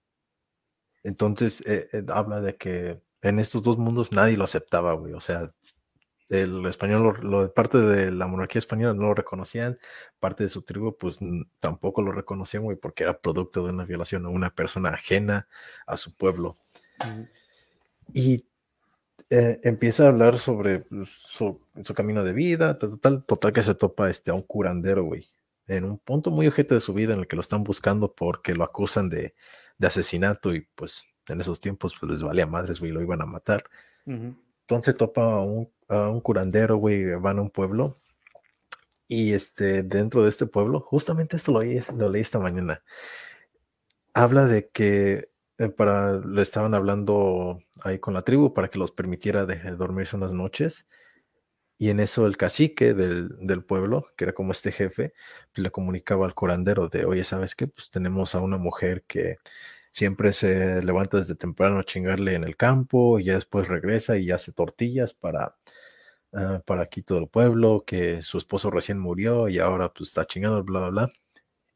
Entonces, 1.05 1.62
eh, 1.66 1.89
habla 2.09 2.41
de 2.41 2.57
que 2.57 3.01
en 3.23 3.39
estos 3.39 3.62
dos 3.62 3.79
mundos 3.79 4.12
nadie 4.12 4.37
lo 4.37 4.45
aceptaba, 4.45 4.93
güey. 4.95 5.15
O 5.15 5.20
sea, 5.20 5.53
el 6.29 6.65
español, 6.66 7.19
lo, 7.23 7.43
de 7.43 7.49
parte 7.49 7.79
de 7.79 8.11
la 8.11 8.27
monarquía 8.27 8.59
española 8.59 8.95
no 8.95 9.03
lo 9.03 9.15
reconocían, 9.15 9.79
parte 10.19 10.45
de 10.45 10.49
su 10.49 10.62
tribu, 10.62 10.97
pues 10.97 11.19
tampoco 11.61 12.03
lo 12.03 12.12
reconocían, 12.12 12.65
güey, 12.65 12.77
porque 12.77 13.05
era 13.05 13.19
producto 13.19 13.65
de 13.65 13.70
una 13.70 13.85
violación 13.85 14.24
a 14.27 14.31
una 14.31 14.51
persona 14.51 14.91
ajena 14.91 15.49
a 15.87 15.97
su 15.97 16.15
pueblo. 16.15 16.57
Y 18.15 18.45
eh, 19.31 19.61
empieza 19.62 20.05
a 20.05 20.09
hablar 20.09 20.39
sobre 20.39 20.85
su, 21.05 21.61
camino 21.95 22.24
de 22.24 22.33
vida, 22.33 22.79
total, 22.79 23.24
total 23.24 23.53
que 23.53 23.62
se 23.62 23.74
topa 23.74 24.11
este, 24.11 24.31
a 24.31 24.35
un 24.35 24.43
curandero, 24.43 25.05
güey, 25.05 25.29
en 25.66 25.85
un 25.85 25.99
punto 25.99 26.31
muy 26.31 26.47
ojete 26.47 26.74
de 26.74 26.81
su 26.81 26.95
vida 26.95 27.15
en 27.15 27.20
el 27.20 27.27
que 27.27 27.37
lo 27.37 27.43
están 27.43 27.62
buscando 27.62 28.15
porque 28.15 28.55
lo 28.55 28.65
acusan 28.65 29.09
de, 29.09 29.35
asesinato 29.86 30.54
y 30.54 30.62
pues 30.74 31.04
en 31.28 31.40
esos 31.40 31.60
tiempos 31.60 31.94
pues 31.98 32.10
les 32.12 32.22
valía 32.22 32.46
madres, 32.46 32.80
güey, 32.80 32.92
lo 32.92 33.00
iban 33.00 33.22
a 33.22 33.26
matar. 33.26 33.64
Entonces 34.04 34.96
topa 34.96 35.22
a 35.22 35.40
un, 35.40 35.70
a 35.88 36.09
un 36.09 36.20
curandero, 36.20 36.76
güey, 36.76 37.14
van 37.16 37.38
a 37.38 37.42
un 37.42 37.50
pueblo 37.50 37.98
y 39.09 39.34
este, 39.34 39.82
dentro 39.82 40.22
de 40.22 40.30
este 40.30 40.46
pueblo, 40.46 40.80
justamente 40.80 41.36
esto 41.36 41.52
lo, 41.52 41.60
lo 41.94 42.09
leí 42.09 42.22
esta 42.22 42.38
mañana, 42.38 42.82
habla 44.14 44.46
de 44.46 44.70
que 44.70 45.30
eh, 45.59 45.68
para, 45.68 46.18
le 46.18 46.40
estaban 46.42 46.74
hablando 46.74 47.62
ahí 47.82 47.98
con 47.98 48.14
la 48.14 48.22
tribu 48.22 48.54
para 48.54 48.68
que 48.68 48.78
los 48.78 48.90
permitiera 48.90 49.44
de, 49.44 49.56
dormirse 49.76 50.16
unas 50.16 50.32
noches. 50.32 50.86
Y 51.82 51.90
en 51.90 51.98
eso 51.98 52.26
el 52.28 52.36
cacique 52.36 52.94
del, 52.94 53.64
pueblo, 53.64 54.06
que 54.16 54.26
era 54.26 54.32
como 54.32 54.52
este 54.52 54.70
jefe, 54.70 55.14
pues, 55.52 55.64
le 55.64 55.72
comunicaba 55.72 56.26
al 56.26 56.32
curandero 56.32 56.88
de, 56.88 57.04
oye, 57.04 57.24
¿sabes 57.24 57.56
qué? 57.56 57.66
Pues 57.66 57.90
tenemos 57.90 58.36
a 58.36 58.40
una 58.40 58.56
mujer 58.56 59.02
que 59.09 59.38
siempre 59.90 60.32
se 60.32 60.80
levanta 60.82 61.18
desde 61.18 61.34
temprano 61.34 61.80
a 61.80 61.84
chingarle 61.84 62.34
en 62.34 62.44
el 62.44 62.56
campo 62.56 63.18
y 63.18 63.24
ya 63.24 63.34
después 63.34 63.66
regresa 63.66 64.16
y 64.16 64.30
hace 64.30 64.52
tortillas 64.52 65.12
para, 65.12 65.56
ah, 66.32 66.62
para 66.64 66.82
aquí 66.82 67.02
todo 67.02 67.18
el 67.18 67.28
pueblo, 67.28 67.82
que 67.84 68.22
su 68.22 68.38
esposo 68.38 68.70
recién 68.70 69.00
murió 69.00 69.48
y 69.48 69.59
ahora 69.59 69.92
pues 69.92 70.10
está 70.10 70.24
chingando, 70.24 70.62
bla, 70.62 70.82
bla, 70.82 70.88
bla. 70.90 71.12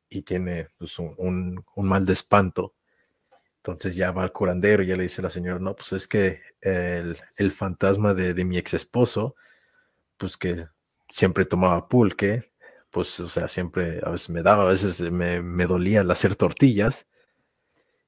Y 0.09 0.23
tiene 0.23 0.69
pues, 0.79 1.01
un, 1.01 1.65
un 1.75 1.89
mal 1.89 2.07
de 2.07 2.13
espanto 2.13 2.77
entonces 3.67 3.97
ya 3.97 4.13
va 4.13 4.23
al 4.23 4.33
curandero 4.33 4.83
y 4.83 4.87
ya 4.87 4.97
le 4.97 5.03
dice 5.03 5.23
la 5.23 5.31
señora, 5.31 5.59
no, 5.59 5.75
pues 5.75 5.93
es 5.93 6.07
que 6.07 6.41
el, 6.61 7.53
fantasma 7.53 8.15
de, 8.15 8.45
mi 8.45 8.59
ex 8.59 8.75
esposo, 8.75 9.35
pues 10.19 10.37
que 10.37 10.67
siempre 11.09 11.45
tomaba 11.45 11.89
pulque, 11.89 12.53
pues, 12.91 13.21
o 13.21 13.29
sea, 13.29 13.49
siempre 13.49 14.01
a 14.05 14.11
veces 14.11 14.31
me 14.31 14.43
daba, 14.43 14.65
a 14.65 14.69
veces 14.69 15.01
me, 15.11 15.43
me 15.43 15.67
dolía 15.67 16.01
al 16.01 16.11
hacer 16.11 16.37
tortillas, 16.37 17.07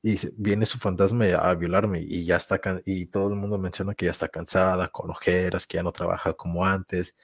y 0.03 0.17
viene 0.37 0.65
su 0.67 0.79
fantasma 0.79 1.27
a 1.27 1.55
violarme 1.55 2.01
y 2.01 2.25
ya 2.25 2.37
está, 2.37 2.61
y 2.87 3.07
todo 3.07 3.29
el 3.29 3.37
mundo 3.37 3.59
menciona 3.59 3.95
que 3.95 4.07
ya 4.07 4.13
está 4.13 4.29
cansada, 4.29 4.89
con 4.89 5.11
ojeras, 5.11 5.67
que 5.67 5.77
ya 5.77 5.83
no 5.83 5.93
trabaja 5.93 6.35
como 6.35 6.65
antes, 6.65 7.17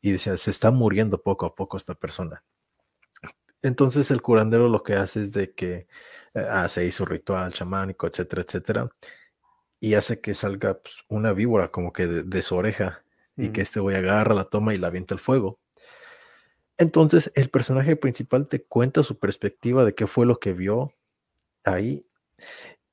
y 0.00 0.12
decía, 0.12 0.36
se 0.36 0.50
está 0.50 0.70
muriendo 0.70 1.22
poco 1.22 1.46
a 1.46 1.54
poco 1.54 1.76
esta 1.76 1.94
persona. 1.94 2.44
Entonces 3.62 4.10
el 4.10 4.22
curandero 4.22 4.68
lo 4.68 4.82
que 4.82 4.94
hace 4.94 5.22
es 5.22 5.32
de 5.32 5.54
que 5.54 5.86
hace 6.34 6.90
su 6.90 7.06
ritual 7.06 7.52
chamánico, 7.52 8.06
etcétera, 8.06 8.42
etcétera, 8.42 8.90
y 9.80 9.94
hace 9.94 10.20
que 10.20 10.34
salga 10.34 10.80
pues, 10.80 11.04
una 11.08 11.32
víbora 11.32 11.70
como 11.70 11.92
que 11.92 12.06
de, 12.06 12.42
su 12.42 12.56
oreja 12.56 13.03
y 13.36 13.50
que 13.50 13.62
este 13.62 13.80
güey 13.80 13.96
agarra, 13.96 14.34
la 14.34 14.44
toma 14.44 14.74
y 14.74 14.78
la 14.78 14.88
avienta 14.88 15.14
al 15.14 15.20
fuego. 15.20 15.58
Entonces 16.76 17.30
el 17.34 17.50
personaje 17.50 17.96
principal 17.96 18.48
te 18.48 18.64
cuenta 18.64 19.02
su 19.02 19.18
perspectiva 19.18 19.84
de 19.84 19.94
qué 19.94 20.06
fue 20.06 20.26
lo 20.26 20.40
que 20.40 20.52
vio 20.52 20.92
ahí 21.64 22.06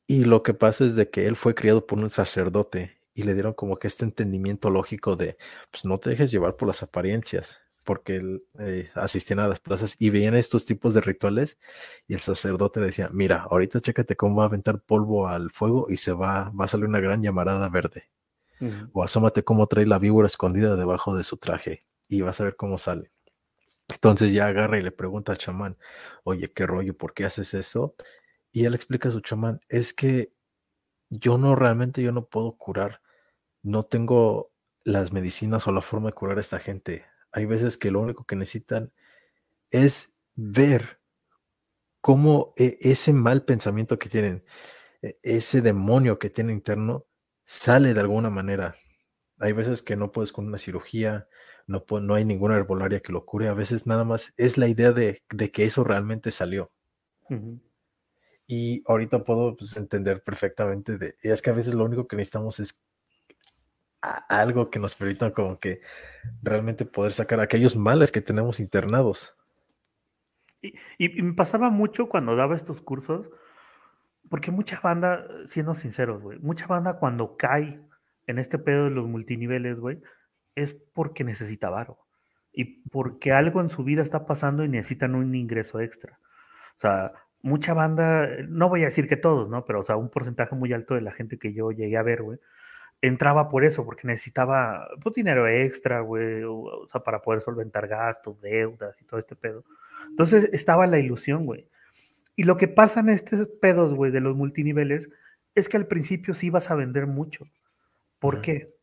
y 0.07 0.25
lo 0.25 0.43
que 0.43 0.53
pasa 0.53 0.85
es 0.85 0.95
de 0.95 1.09
que 1.09 1.25
él 1.25 1.35
fue 1.35 1.55
criado 1.55 1.85
por 1.87 1.99
un 1.99 2.09
sacerdote 2.09 2.99
y 3.13 3.23
le 3.23 3.33
dieron 3.33 3.53
como 3.53 3.77
que 3.77 3.87
este 3.87 4.05
entendimiento 4.05 4.69
lógico 4.69 5.15
de, 5.15 5.37
pues 5.71 5.85
no 5.85 5.97
te 5.97 6.09
dejes 6.11 6.31
llevar 6.31 6.55
por 6.57 6.67
las 6.67 6.83
apariencias, 6.83 7.59
porque 7.83 8.41
eh, 8.59 8.89
asistían 8.95 9.39
a 9.39 9.47
las 9.47 9.59
plazas 9.59 9.95
y 9.99 10.09
veían 10.09 10.35
estos 10.35 10.65
tipos 10.65 10.93
de 10.93 11.01
rituales 11.01 11.59
y 12.07 12.13
el 12.13 12.19
sacerdote 12.21 12.79
le 12.79 12.87
decía, 12.87 13.09
mira, 13.11 13.47
ahorita 13.49 13.81
chécate 13.81 14.15
cómo 14.15 14.37
va 14.37 14.43
a 14.43 14.47
aventar 14.47 14.81
polvo 14.81 15.27
al 15.27 15.51
fuego 15.51 15.87
y 15.89 15.97
se 15.97 16.13
va, 16.13 16.49
va 16.51 16.65
a 16.65 16.67
salir 16.67 16.87
una 16.87 16.99
gran 16.99 17.23
llamarada 17.23 17.69
verde. 17.69 18.09
O 18.93 19.03
asómate 19.03 19.43
cómo 19.43 19.67
trae 19.67 19.85
la 19.85 19.99
víbora 19.99 20.27
escondida 20.27 20.75
debajo 20.75 21.15
de 21.15 21.23
su 21.23 21.37
traje 21.37 21.85
y 22.07 22.21
vas 22.21 22.39
a 22.39 22.43
ver 22.43 22.55
cómo 22.55 22.77
sale. 22.77 23.11
Entonces 23.89 24.31
ya 24.33 24.47
agarra 24.47 24.77
y 24.77 24.83
le 24.83 24.91
pregunta 24.91 25.31
al 25.31 25.37
chamán, 25.37 25.77
oye, 26.23 26.51
¿qué 26.51 26.65
rollo? 26.65 26.95
¿Por 26.95 27.13
qué 27.13 27.25
haces 27.25 27.53
eso? 27.53 27.95
Y 28.51 28.65
él 28.65 28.75
explica 28.75 29.09
a 29.09 29.11
su 29.11 29.21
chamán, 29.21 29.61
es 29.69 29.93
que 29.93 30.33
yo 31.09 31.37
no 31.37 31.55
realmente, 31.55 32.01
yo 32.01 32.11
no 32.11 32.25
puedo 32.25 32.53
curar, 32.53 33.01
no 33.63 33.83
tengo 33.83 34.51
las 34.83 35.11
medicinas 35.11 35.67
o 35.67 35.71
la 35.71 35.81
forma 35.81 36.09
de 36.09 36.13
curar 36.13 36.37
a 36.37 36.41
esta 36.41 36.59
gente 36.59 37.05
hay 37.31 37.45
veces 37.45 37.77
que 37.77 37.91
lo 37.91 38.01
único 38.01 38.25
que 38.25 38.35
necesitan 38.35 38.91
es 39.69 40.15
ver 40.35 40.99
cómo 42.01 42.53
e, 42.57 42.77
ese 42.81 43.13
mal 43.13 43.43
pensamiento 43.43 43.97
que 43.97 44.09
tienen, 44.09 44.43
e, 45.01 45.17
ese 45.23 45.61
demonio 45.61 46.19
que 46.19 46.29
tiene 46.29 46.51
interno, 46.51 47.05
sale 47.51 47.93
de 47.93 47.99
alguna 47.99 48.29
manera. 48.29 48.77
Hay 49.39 49.51
veces 49.51 49.81
que 49.81 49.97
no 49.97 50.13
puedes 50.13 50.31
con 50.31 50.47
una 50.47 50.57
cirugía, 50.57 51.27
no, 51.67 51.83
no 51.99 52.13
hay 52.13 52.23
ninguna 52.23 52.55
herbolaria 52.55 53.01
que 53.01 53.11
lo 53.11 53.25
cure, 53.25 53.49
a 53.49 53.53
veces 53.53 53.85
nada 53.85 54.05
más 54.05 54.33
es 54.37 54.57
la 54.57 54.69
idea 54.69 54.93
de, 54.93 55.21
que 55.51 55.65
eso 55.65 55.83
realmente 55.83 56.31
salió. 56.31 56.71
Y 58.47 58.83
ahorita 58.85 59.23
puedo 59.25 59.57
pues, 59.57 59.75
entender 59.75 60.23
perfectamente 60.23 60.97
de, 60.97 61.15
y 61.23 61.29
es 61.29 61.41
que 61.41 61.49
a 61.49 61.53
veces 61.53 61.73
lo 61.73 61.83
único 61.83 62.07
que 62.07 62.15
necesitamos 62.15 62.59
es 62.61 62.81
algo 64.01 64.69
que 64.69 64.79
nos 64.79 64.95
permita 64.95 65.31
como 65.31 65.59
que 65.59 65.81
realmente 66.41 66.85
poder 66.85 67.11
sacar 67.11 67.39
aquellos 67.41 67.75
males 67.75 68.11
que 68.11 68.21
tenemos 68.21 68.61
internados. 68.61 69.35
Y, 70.61 71.21
me 71.21 71.33
pasaba 71.33 71.69
mucho 71.69 72.07
cuando 72.07 72.35
daba 72.35 72.55
estos 72.55 72.81
cursos, 72.81 73.27
porque 74.31 74.49
mucha 74.49 74.79
banda, 74.79 75.27
siendo 75.45 75.73
sinceros, 75.73 76.21
güey, 76.21 76.39
mucha 76.39 76.65
banda 76.65 76.93
cuando 76.99 77.35
cae 77.35 77.81
en 78.27 78.39
este 78.39 78.57
pedo 78.57 78.85
de 78.85 78.91
los 78.91 79.05
multiniveles, 79.05 79.77
güey, 79.77 80.01
es 80.55 80.73
porque 80.93 81.25
necesita 81.25 81.69
varo. 81.69 81.97
Y 82.53 82.81
porque 82.89 83.33
algo 83.33 83.59
en 83.59 83.69
su 83.69 83.83
vida 83.83 84.01
está 84.01 84.25
pasando 84.25 84.63
y 84.63 84.69
necesitan 84.69 85.15
un 85.15 85.35
ingreso 85.35 85.81
extra. 85.81 86.17
O 86.77 86.79
sea, 86.79 87.11
mucha 87.41 87.73
banda, 87.73 88.29
no 88.47 88.69
voy 88.69 88.83
a 88.83 88.85
decir 88.85 89.09
que 89.09 89.17
todos, 89.17 89.49
¿no? 89.49 89.65
Pero, 89.65 89.81
o 89.81 89.83
sea, 89.83 89.97
un 89.97 90.07
porcentaje 90.09 90.55
muy 90.55 90.71
alto 90.71 90.95
de 90.95 91.01
la 91.01 91.11
gente 91.11 91.37
que 91.37 91.51
yo 91.51 91.71
llegué 91.73 91.97
a 91.97 92.03
ver, 92.03 92.23
güey, 92.23 92.39
entraba 93.01 93.49
por 93.49 93.65
eso, 93.65 93.83
porque 93.83 94.07
necesitaba 94.07 94.87
pues, 95.03 95.13
dinero 95.13 95.45
extra, 95.49 95.99
güey, 95.99 96.43
o, 96.45 96.87
sea, 96.89 97.03
para 97.03 97.21
poder 97.21 97.41
solventar 97.41 97.85
gastos, 97.89 98.39
deudas 98.39 98.95
y 99.01 99.03
todo 99.03 99.19
este 99.19 99.35
pedo. 99.35 99.65
Entonces 100.07 100.49
estaba 100.53 100.87
la 100.87 100.99
ilusión, 100.99 101.45
güey. 101.45 101.67
Y 102.35 102.43
lo 102.43 102.57
que 102.57 102.67
pasa 102.67 103.01
en 103.01 103.09
estos 103.09 103.47
pedos, 103.61 103.93
güey, 103.93 104.11
de 104.11 104.21
los 104.21 104.35
multiniveles, 104.35 105.09
es 105.55 105.67
que 105.69 105.77
al 105.77 105.87
principio 105.87 106.33
sí 106.33 106.49
vas 106.49 106.71
a 106.71 106.75
vender 106.75 107.07
mucho. 107.07 107.45
¿Por 108.19 108.41
qué? 108.41 108.73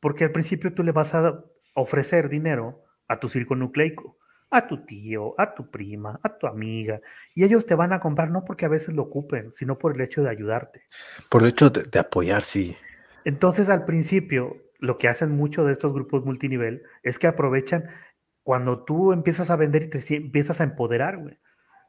Porque 0.00 0.24
al 0.24 0.32
principio 0.32 0.72
tú 0.72 0.82
le 0.82 0.92
vas 0.92 1.14
a 1.14 1.44
ofrecer 1.74 2.28
dinero 2.28 2.82
a 3.08 3.18
tu 3.18 3.28
circo 3.28 3.56
nucleico, 3.56 4.16
a 4.50 4.66
tu 4.66 4.84
tío, 4.84 5.34
a 5.38 5.54
tu 5.54 5.70
prima, 5.70 6.20
a 6.22 6.38
tu 6.38 6.46
amiga, 6.46 7.00
y 7.34 7.44
ellos 7.44 7.66
te 7.66 7.74
van 7.74 7.92
a 7.92 8.00
comprar 8.00 8.30
no 8.30 8.44
porque 8.44 8.64
a 8.66 8.68
veces 8.68 8.94
lo 8.94 9.02
ocupen, 9.02 9.52
sino 9.52 9.76
por 9.76 9.94
el 9.94 10.00
hecho 10.00 10.22
de 10.22 10.30
ayudarte. 10.30 10.82
Por 11.28 11.42
el 11.42 11.48
hecho 11.48 11.70
de, 11.70 11.82
de 11.84 11.98
apoyar, 11.98 12.44
sí. 12.44 12.76
Entonces 13.24 13.68
al 13.68 13.84
principio, 13.84 14.56
lo 14.78 14.98
que 14.98 15.08
hacen 15.08 15.32
mucho 15.32 15.64
de 15.64 15.72
estos 15.72 15.92
grupos 15.92 16.24
multinivel 16.24 16.82
es 17.02 17.18
que 17.18 17.26
aprovechan 17.26 17.88
cuando 18.42 18.84
tú 18.84 19.12
empiezas 19.12 19.50
a 19.50 19.56
vender 19.56 19.84
y 19.84 19.88
te 19.88 20.16
empiezas 20.16 20.60
a 20.60 20.64
empoderar, 20.64 21.18
güey. 21.18 21.38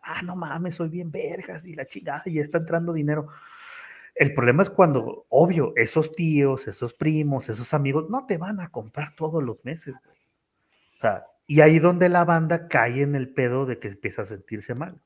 Ah, 0.08 0.22
no 0.22 0.36
mames, 0.36 0.76
soy 0.76 0.90
bien 0.90 1.12
vergas 1.12 1.66
y 1.66 1.74
la 1.74 1.88
chingada 1.88 2.22
y 2.26 2.40
está 2.40 2.60
entrando 2.60 2.94
dinero. 2.94 3.28
El 4.14 4.34
problema 4.34 4.64
es 4.64 4.70
cuando, 4.70 5.26
obvio, 5.30 5.74
esos 5.76 6.12
tíos, 6.12 6.68
esos 6.68 6.94
primos, 6.94 7.50
esos 7.50 7.74
amigos 7.74 8.10
no 8.10 8.26
te 8.26 8.38
van 8.38 8.62
a 8.62 8.70
comprar 8.70 9.16
todos 9.16 9.44
los 9.44 9.64
meses, 9.66 9.96
güey. 10.06 10.18
O 10.98 11.02
sea, 11.02 11.26
y 11.48 11.62
ahí 11.62 11.80
donde 11.80 12.08
la 12.08 12.24
banda 12.24 12.68
cae 12.68 13.02
en 13.02 13.16
el 13.16 13.34
pedo 13.34 13.66
de 13.66 13.80
que 13.80 13.90
empieza 13.90 14.22
a 14.22 14.26
sentirse 14.26 14.74
mal. 14.74 15.02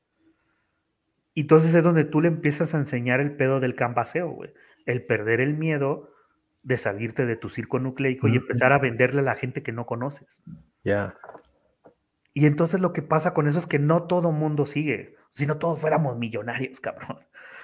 Y 1.34 1.42
entonces 1.42 1.74
es 1.74 1.82
donde 1.82 2.04
tú 2.04 2.20
le 2.20 2.28
empiezas 2.28 2.74
a 2.74 2.78
enseñar 2.78 3.20
el 3.20 3.36
pedo 3.36 3.60
del 3.60 3.74
cambaseo, 3.74 4.30
güey. 4.30 4.52
El 4.86 5.04
perder 5.04 5.40
el 5.40 5.54
miedo 5.54 6.12
de 6.62 6.76
salirte 6.76 7.26
de 7.26 7.36
tu 7.36 7.48
circo 7.48 7.78
nucleico 7.78 8.28
y 8.28 8.36
empezar 8.36 8.72
a 8.72 8.78
venderle 8.78 9.20
a 9.20 9.24
la 9.24 9.34
gente 9.34 9.62
que 9.62 9.72
no 9.72 9.86
conoces. 9.86 10.40
Ya. 10.84 11.14
Y 12.32 12.46
entonces 12.46 12.80
lo 12.80 12.92
que 12.92 13.02
pasa 13.02 13.34
con 13.34 13.48
eso 13.48 13.58
es 13.58 13.66
que 13.66 13.78
no 13.78 14.04
todo 14.04 14.32
mundo 14.32 14.66
sigue, 14.66 15.16
si 15.32 15.46
no 15.46 15.58
todos 15.58 15.80
fuéramos 15.80 16.16
millonarios, 16.16 16.80
cabrón. 16.80 17.18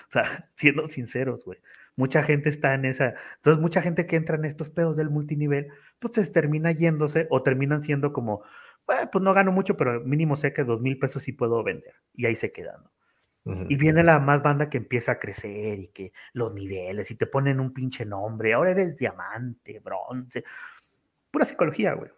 O 0.08 0.12
sea, 0.12 0.48
siendo 0.56 0.88
sinceros, 0.88 1.44
güey. 1.44 1.60
Mucha 1.96 2.22
gente 2.22 2.48
está 2.48 2.74
en 2.74 2.84
esa. 2.84 3.14
Entonces, 3.36 3.60
mucha 3.60 3.80
gente 3.80 4.06
que 4.06 4.16
entra 4.16 4.36
en 4.36 4.44
estos 4.44 4.70
pedos 4.70 4.96
del 4.96 5.10
multinivel, 5.10 5.68
pues 5.98 6.30
termina 6.30 6.70
yéndose 6.72 7.26
o 7.30 7.42
terminan 7.42 7.82
siendo 7.82 8.12
como, 8.12 8.42
pues 8.84 9.22
no 9.22 9.34
gano 9.34 9.50
mucho, 9.50 9.76
pero 9.76 10.00
mínimo 10.02 10.36
sé 10.36 10.52
que 10.52 10.62
dos 10.62 10.80
mil 10.80 10.98
pesos 10.98 11.22
sí 11.22 11.32
puedo 11.32 11.62
vender. 11.64 11.94
Y 12.12 12.26
ahí 12.26 12.36
se 12.36 12.52
quedan, 12.52 12.82
¿no? 12.84 12.90
Y 13.68 13.76
viene 13.76 14.02
la 14.02 14.18
más 14.18 14.42
banda 14.42 14.68
que 14.68 14.76
empieza 14.76 15.12
a 15.12 15.18
crecer 15.20 15.78
y 15.78 15.88
que 15.88 16.12
los 16.32 16.52
niveles 16.52 17.12
y 17.12 17.14
te 17.14 17.26
ponen 17.26 17.60
un 17.60 17.72
pinche 17.72 18.04
nombre. 18.04 18.52
Ahora 18.52 18.72
eres 18.72 18.96
diamante, 18.96 19.78
bronce. 19.78 20.42
Pura 21.30 21.44
psicología, 21.44 21.92
güey. 21.94 22.10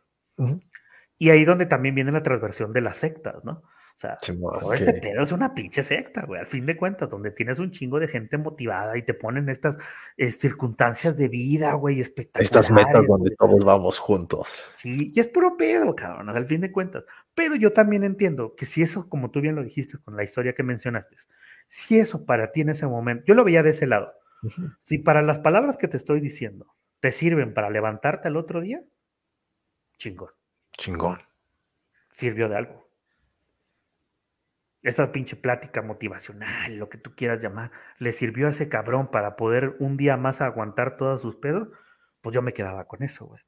Y 1.18 1.30
ahí 1.30 1.44
donde 1.44 1.66
también 1.66 1.94
viene 1.94 2.12
la 2.12 2.22
transversión 2.22 2.72
de 2.72 2.80
las 2.80 2.96
sectas, 2.96 3.44
¿no? 3.44 3.62
O 3.98 4.00
sea, 4.00 4.16
todo 4.20 4.72
este 4.74 4.92
pedo 4.94 5.24
es 5.24 5.32
una 5.32 5.52
pinche 5.52 5.82
secta, 5.82 6.24
güey, 6.24 6.38
al 6.38 6.46
fin 6.46 6.64
de 6.64 6.76
cuentas, 6.76 7.10
donde 7.10 7.32
tienes 7.32 7.58
un 7.58 7.72
chingo 7.72 7.98
de 7.98 8.06
gente 8.06 8.38
motivada 8.38 8.96
y 8.96 9.02
te 9.02 9.12
ponen 9.12 9.48
estas 9.48 9.76
eh, 10.16 10.30
circunstancias 10.30 11.16
de 11.16 11.26
vida, 11.26 11.72
güey, 11.72 12.00
espectaculares. 12.00 12.46
Estas 12.46 12.70
metas 12.70 13.04
donde 13.08 13.34
todos 13.36 13.64
vamos 13.64 13.98
juntos. 13.98 14.64
Sí, 14.76 15.10
y 15.12 15.18
es 15.18 15.26
puro 15.26 15.56
pedo, 15.56 15.96
cabrón, 15.96 16.28
al 16.28 16.46
fin 16.46 16.60
de 16.60 16.70
cuentas. 16.70 17.02
Pero 17.34 17.56
yo 17.56 17.72
también 17.72 18.04
entiendo 18.04 18.54
que 18.54 18.66
si 18.66 18.82
eso, 18.82 19.08
como 19.08 19.32
tú 19.32 19.40
bien 19.40 19.56
lo 19.56 19.64
dijiste 19.64 19.98
con 19.98 20.16
la 20.16 20.22
historia 20.22 20.54
que 20.54 20.62
mencionaste, 20.62 21.16
si 21.68 21.98
eso 21.98 22.24
para 22.24 22.52
ti 22.52 22.60
en 22.60 22.68
ese 22.68 22.86
momento, 22.86 23.24
yo 23.26 23.34
lo 23.34 23.42
veía 23.42 23.64
de 23.64 23.70
ese 23.70 23.88
lado, 23.88 24.12
si 24.84 24.98
para 24.98 25.22
las 25.22 25.40
palabras 25.40 25.76
que 25.76 25.88
te 25.88 25.96
estoy 25.96 26.20
diciendo 26.20 26.72
te 27.00 27.10
sirven 27.10 27.52
para 27.52 27.68
levantarte 27.68 28.28
al 28.28 28.36
otro 28.36 28.60
día, 28.60 28.80
chingón. 29.98 30.37
Chingón. 30.78 31.18
Sirvió 32.12 32.48
de 32.48 32.56
algo. 32.56 32.88
Esa 34.80 35.12
pinche 35.12 35.36
plática 35.36 35.82
motivacional, 35.82 36.76
lo 36.76 36.88
que 36.88 36.98
tú 36.98 37.14
quieras 37.14 37.42
llamar, 37.42 37.72
le 37.98 38.12
sirvió 38.12 38.46
a 38.46 38.50
ese 38.50 38.68
cabrón 38.68 39.10
para 39.10 39.36
poder 39.36 39.76
un 39.80 39.96
día 39.96 40.16
más 40.16 40.40
aguantar 40.40 40.96
todos 40.96 41.20
sus 41.20 41.34
pedos, 41.36 41.68
pues 42.22 42.32
yo 42.32 42.42
me 42.42 42.54
quedaba 42.54 42.86
con 42.86 43.02
eso, 43.02 43.26
güey. 43.26 43.42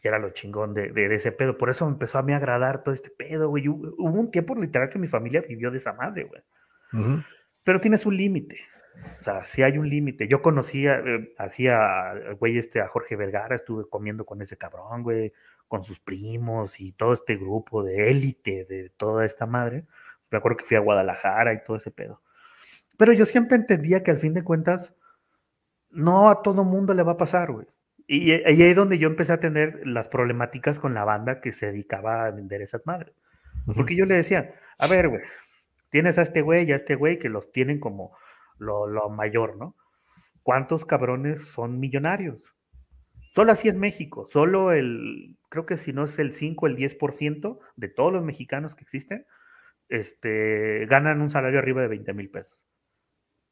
Y 0.00 0.08
era 0.08 0.18
lo 0.18 0.30
chingón 0.30 0.74
de, 0.74 0.92
ese 1.14 1.32
pedo. 1.32 1.58
Por 1.58 1.70
eso 1.70 1.86
me 1.86 1.92
empezó 1.92 2.18
a 2.18 2.22
mí 2.22 2.32
agradar 2.32 2.82
todo 2.82 2.94
este 2.94 3.10
pedo, 3.10 3.48
güey. 3.48 3.68
Hubo 3.68 3.92
un 3.98 4.30
tiempo 4.30 4.54
literal 4.54 4.88
que 4.88 4.98
mi 4.98 5.08
familia 5.08 5.44
vivió 5.46 5.70
de 5.70 5.78
esa 5.78 5.92
madre, 5.92 6.24
güey. 6.24 6.42
Pero 7.62 7.80
tienes 7.80 8.06
un 8.06 8.16
límite. 8.16 8.58
O 9.20 9.24
sea, 9.24 9.44
si 9.44 9.62
hay 9.62 9.78
un 9.78 9.88
límite. 9.88 10.28
Yo 10.28 10.42
conocía, 10.42 10.98
eh, 10.98 11.34
hacía, 11.38 12.14
güey, 12.38 12.58
este, 12.58 12.80
a 12.80 12.88
Jorge 12.88 13.16
Vergara, 13.16 13.56
estuve 13.56 13.88
comiendo 13.88 14.24
con 14.24 14.42
ese 14.42 14.56
cabrón, 14.56 15.02
güey 15.02 15.32
con 15.72 15.84
sus 15.84 16.00
primos 16.00 16.80
y 16.80 16.92
todo 16.92 17.14
este 17.14 17.34
grupo 17.34 17.82
de 17.82 18.10
élite 18.10 18.66
de 18.66 18.90
toda 18.90 19.24
esta 19.24 19.46
madre. 19.46 19.86
Me 20.30 20.36
acuerdo 20.36 20.58
que 20.58 20.66
fui 20.66 20.76
a 20.76 20.80
Guadalajara 20.80 21.54
y 21.54 21.64
todo 21.64 21.78
ese 21.78 21.90
pedo. 21.90 22.20
Pero 22.98 23.14
yo 23.14 23.24
siempre 23.24 23.56
entendía 23.56 24.02
que 24.02 24.10
al 24.10 24.18
fin 24.18 24.34
de 24.34 24.44
cuentas, 24.44 24.92
no 25.88 26.28
a 26.28 26.42
todo 26.42 26.64
mundo 26.64 26.92
le 26.92 27.02
va 27.02 27.12
a 27.12 27.16
pasar, 27.16 27.52
güey. 27.52 27.66
Y, 28.06 28.32
ahí 28.32 28.60
es 28.60 28.76
donde 28.76 28.98
yo 28.98 29.08
empecé 29.08 29.32
a 29.32 29.40
tener 29.40 29.80
las 29.86 30.08
problemáticas 30.08 30.78
con 30.78 30.92
la 30.92 31.06
banda 31.06 31.40
que 31.40 31.54
se 31.54 31.68
dedicaba 31.68 32.26
a 32.26 32.30
vender 32.32 32.60
esas 32.60 32.82
madres. 32.84 33.14
Porque 33.74 33.96
yo 33.96 34.04
le 34.04 34.16
decía, 34.16 34.54
a 34.76 34.86
ver, 34.86 35.08
güey, 35.08 35.22
tienes 35.88 36.18
a 36.18 36.22
este 36.22 36.42
güey 36.42 36.68
y 36.68 36.72
a 36.72 36.76
este 36.76 36.96
güey 36.96 37.18
que 37.18 37.30
los 37.30 37.50
tienen 37.50 37.80
como 37.80 38.14
lo, 38.58 38.86
lo 38.86 39.08
mayor, 39.08 39.56
¿no? 39.56 39.74
¿Cuántos 40.42 40.84
cabrones 40.84 41.46
son 41.46 41.80
millonarios? 41.80 42.42
Solo 43.34 43.52
así 43.52 43.70
en 43.70 43.80
México, 43.80 44.28
solo 44.30 44.72
el, 44.72 45.38
creo 45.52 45.66
que 45.66 45.76
si 45.76 45.92
no 45.92 46.04
es 46.04 46.18
el 46.18 46.32
5, 46.32 46.66
el 46.66 46.76
10% 46.76 47.58
de 47.76 47.88
todos 47.88 48.10
los 48.10 48.24
mexicanos 48.24 48.74
que 48.74 48.84
existen, 48.84 49.26
este, 49.90 50.86
ganan 50.86 51.20
un 51.20 51.28
salario 51.28 51.58
arriba 51.58 51.82
de 51.82 51.88
20 51.88 52.14
mil 52.14 52.30
pesos. 52.30 52.58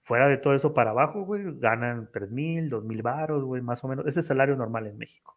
Fuera 0.03 0.27
de 0.27 0.39
todo 0.39 0.55
eso 0.55 0.73
para 0.73 0.93
abajo, 0.93 1.25
güey, 1.27 1.45
ganan 1.59 2.09
3 2.11 2.31
mil, 2.31 2.71
2 2.71 2.87
mil 2.87 3.03
baros, 3.03 3.45
güey, 3.45 3.61
más 3.61 3.85
o 3.85 3.89
menos. 3.89 4.07
Ese 4.07 4.21
es 4.21 4.25
el 4.25 4.29
salario 4.29 4.57
normal 4.57 4.87
en 4.87 4.97
México. 4.97 5.37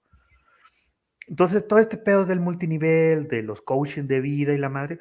Entonces, 1.28 1.68
todo 1.68 1.80
este 1.80 1.98
pedo 1.98 2.26
del 2.26 2.40
multinivel, 2.40 3.28
de 3.28 3.44
los 3.44 3.62
coaching 3.62 4.04
de 4.04 4.22
vida 4.22 4.54
y 4.54 4.58
la 4.58 4.70
madre, 4.70 5.00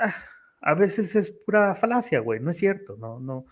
ah, 0.00 0.14
a 0.62 0.72
veces 0.72 1.14
es 1.14 1.32
pura 1.32 1.74
falacia, 1.74 2.20
güey, 2.20 2.40
no 2.40 2.50
es 2.50 2.56
cierto, 2.56 2.96
no, 2.96 3.20
no. 3.20 3.44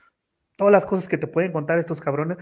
Todas 0.57 0.73
las 0.73 0.87
cosas 0.87 1.07
que 1.07 1.19
te 1.19 1.27
pueden 1.27 1.53
contar 1.53 1.79
estos 1.79 2.01
cabrones 2.01 2.39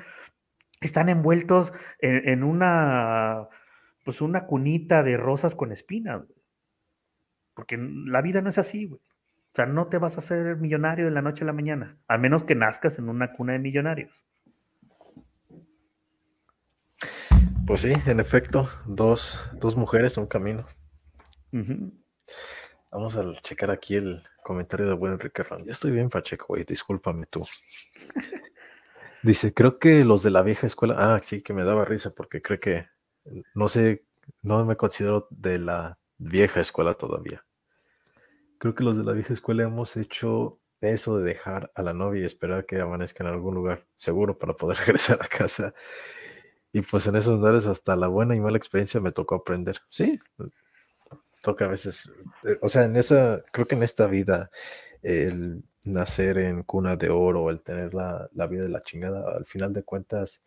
están 0.80 1.08
envueltos 1.08 1.72
en, 1.98 2.44
una, 2.44 3.48
pues 4.04 4.20
una 4.20 4.46
cunita 4.46 5.02
de 5.02 5.16
rosas 5.16 5.54
con 5.54 5.72
espinas, 5.72 6.22
Porque 7.54 7.78
la 7.78 8.20
vida 8.20 8.42
no 8.42 8.50
es 8.50 8.58
así, 8.58 8.84
güey. 8.86 9.00
O 9.00 9.54
sea, 9.54 9.66
no 9.66 9.86
te 9.86 9.98
vas 9.98 10.16
a 10.16 10.20
hacer 10.20 10.56
millonario 10.56 11.04
de 11.04 11.12
la 11.12 11.22
noche 11.22 11.44
a 11.44 11.46
la 11.46 11.52
mañana, 11.52 11.96
a 12.08 12.18
menos 12.18 12.42
que 12.42 12.56
nazcas 12.56 12.98
en 12.98 13.08
una 13.08 13.32
cuna 13.32 13.52
de 13.52 13.60
millonarios. 13.60 14.24
Pues 17.66 17.80
sí, 17.80 17.92
en 18.06 18.20
efecto, 18.20 18.68
dos, 18.84 19.42
dos 19.54 19.76
mujeres, 19.76 20.18
un 20.18 20.26
camino. 20.26 20.66
Vamos 22.90 23.16
a 23.16 23.32
checar 23.42 23.70
aquí 23.70 23.94
el 23.94 24.22
comentario 24.42 24.86
de 24.86 24.94
buen 24.94 25.12
Enrique 25.12 25.42
Ron. 25.42 25.64
Ya 25.64 25.72
estoy 25.72 25.92
bien, 25.92 26.10
Pacheco, 26.10 26.46
güey, 26.48 26.64
discúlpame 26.64 27.26
tú. 27.26 27.46
Dice, 29.22 29.54
creo 29.54 29.78
que 29.78 30.04
los 30.04 30.22
de 30.22 30.30
la 30.30 30.42
vieja 30.42 30.66
escuela, 30.66 30.96
ah, 30.98 31.18
sí, 31.22 31.42
que 31.42 31.54
me 31.54 31.64
daba 31.64 31.84
risa 31.84 32.10
porque 32.14 32.42
creo 32.42 32.60
que, 32.60 32.86
no 33.54 33.68
sé, 33.68 34.04
no 34.42 34.64
me 34.64 34.76
considero 34.76 35.26
de 35.30 35.58
la 35.58 35.98
vieja 36.18 36.60
escuela 36.60 36.94
todavía. 36.94 37.44
Creo 38.58 38.74
que 38.74 38.84
los 38.84 38.96
de 38.96 39.04
la 39.04 39.12
vieja 39.12 39.32
escuela 39.32 39.64
hemos 39.64 39.96
hecho 39.96 40.58
eso 40.80 41.18
de 41.18 41.24
dejar 41.24 41.70
a 41.74 41.82
la 41.82 41.92
novia 41.92 42.22
y 42.22 42.26
esperar 42.26 42.66
que 42.66 42.80
amanezca 42.80 43.24
en 43.24 43.30
algún 43.30 43.54
lugar 43.54 43.86
seguro 43.96 44.38
para 44.38 44.54
poder 44.54 44.78
regresar 44.86 45.18
a 45.22 45.26
casa. 45.26 45.74
Y 46.72 46.82
pues 46.82 47.06
en 47.06 47.16
esos 47.16 47.38
lugares 47.38 47.66
hasta 47.66 47.94
la 47.96 48.08
buena 48.08 48.34
y 48.34 48.40
mala 48.40 48.58
experiencia 48.58 49.00
me 49.00 49.12
tocó 49.12 49.36
aprender. 49.36 49.80
Sí, 49.88 50.18
toca 51.40 51.66
a 51.66 51.68
veces, 51.68 52.10
eh, 52.44 52.56
o 52.62 52.68
sea, 52.68 52.84
en 52.84 52.96
esa, 52.96 53.42
creo 53.52 53.66
que 53.66 53.74
en 53.74 53.82
esta 53.82 54.06
vida, 54.06 54.50
el 55.02 55.62
nacer 55.84 56.38
en 56.38 56.62
cuna 56.62 56.96
de 56.96 57.10
oro, 57.10 57.50
el 57.50 57.60
tener 57.60 57.94
la, 57.94 58.28
la 58.32 58.46
vida 58.46 58.62
de 58.62 58.70
la 58.70 58.82
chingada, 58.82 59.36
al 59.36 59.44
final 59.44 59.72
de 59.72 59.84
cuentas, 59.84 60.40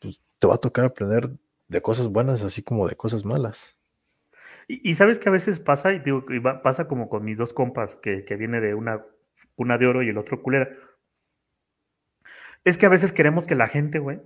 pues 0.00 0.20
te 0.38 0.46
va 0.46 0.54
a 0.54 0.58
tocar 0.58 0.86
aprender 0.86 1.30
de 1.72 1.82
cosas 1.82 2.08
buenas 2.08 2.44
así 2.44 2.62
como 2.62 2.86
de 2.86 2.96
cosas 2.96 3.24
malas. 3.24 3.78
Y, 4.68 4.94
sabes 4.94 5.18
que 5.18 5.28
a 5.28 5.32
veces 5.32 5.58
pasa, 5.58 5.92
y 5.92 5.98
digo, 5.98 6.24
pasa 6.62 6.86
como 6.86 7.08
con 7.08 7.24
mis 7.24 7.36
dos 7.36 7.52
compas, 7.52 7.96
que, 7.96 8.24
que 8.24 8.36
viene 8.36 8.60
de 8.60 8.74
una 8.74 9.04
cuna 9.56 9.76
de 9.76 9.86
oro 9.86 10.02
y 10.02 10.08
el 10.08 10.18
otro 10.18 10.40
culera. 10.40 10.68
Es 12.64 12.78
que 12.78 12.86
a 12.86 12.88
veces 12.88 13.12
queremos 13.12 13.44
que 13.46 13.56
la 13.56 13.66
gente, 13.66 13.98
güey, 13.98 14.20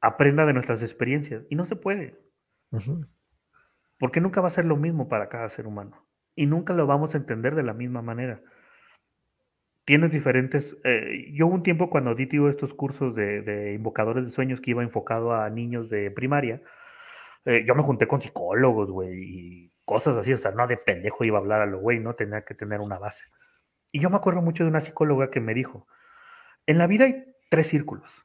aprenda 0.00 0.44
de 0.44 0.54
nuestras 0.54 0.82
experiencias. 0.82 1.44
Y 1.48 1.54
no 1.54 1.66
se 1.66 1.76
puede. 1.76 2.18
Porque 3.98 4.20
nunca 4.20 4.40
va 4.40 4.48
a 4.48 4.50
ser 4.50 4.64
lo 4.64 4.76
mismo 4.76 5.08
para 5.08 5.28
cada 5.28 5.48
ser 5.48 5.66
humano. 5.66 6.04
Y 6.34 6.46
nunca 6.46 6.74
lo 6.74 6.86
vamos 6.86 7.14
a 7.14 7.18
entender 7.18 7.54
de 7.54 7.62
la 7.62 7.74
misma 7.74 8.02
manera. 8.02 8.42
Tienes 9.90 10.12
diferentes. 10.12 10.76
Eh, 10.84 11.32
yo 11.32 11.48
un 11.48 11.64
tiempo 11.64 11.90
cuando 11.90 12.14
di 12.14 12.28
estos 12.48 12.74
cursos 12.74 13.16
de, 13.16 13.74
invocadores 13.74 14.24
de 14.24 14.30
sueños 14.30 14.60
que 14.60 14.70
iba 14.70 14.84
enfocado 14.84 15.34
a 15.34 15.50
niños 15.50 15.90
de 15.90 16.12
primaria. 16.12 16.62
Eh, 17.44 17.64
yo 17.66 17.74
me 17.74 17.82
junté 17.82 18.06
con 18.06 18.22
psicólogos, 18.22 18.88
güey, 18.88 19.10
y 19.14 19.72
cosas 19.84 20.16
así. 20.16 20.32
O 20.32 20.38
sea, 20.38 20.52
no 20.52 20.68
de 20.68 20.76
pendejo 20.76 21.24
iba 21.24 21.38
a 21.38 21.40
hablar 21.40 21.60
a 21.60 21.66
lo 21.66 21.80
güey, 21.80 21.98
¿no? 21.98 22.14
Tenía 22.14 22.44
que 22.44 22.54
tener 22.54 22.78
una 22.78 23.00
base. 23.00 23.24
Y 23.90 23.98
yo 23.98 24.10
me 24.10 24.16
acuerdo 24.16 24.42
mucho 24.42 24.62
de 24.62 24.70
una 24.70 24.80
psicóloga 24.80 25.28
que 25.28 25.40
me 25.40 25.54
dijo: 25.54 25.88
En 26.66 26.78
la 26.78 26.86
vida 26.86 27.06
hay 27.06 27.24
tres 27.48 27.66
círculos 27.66 28.24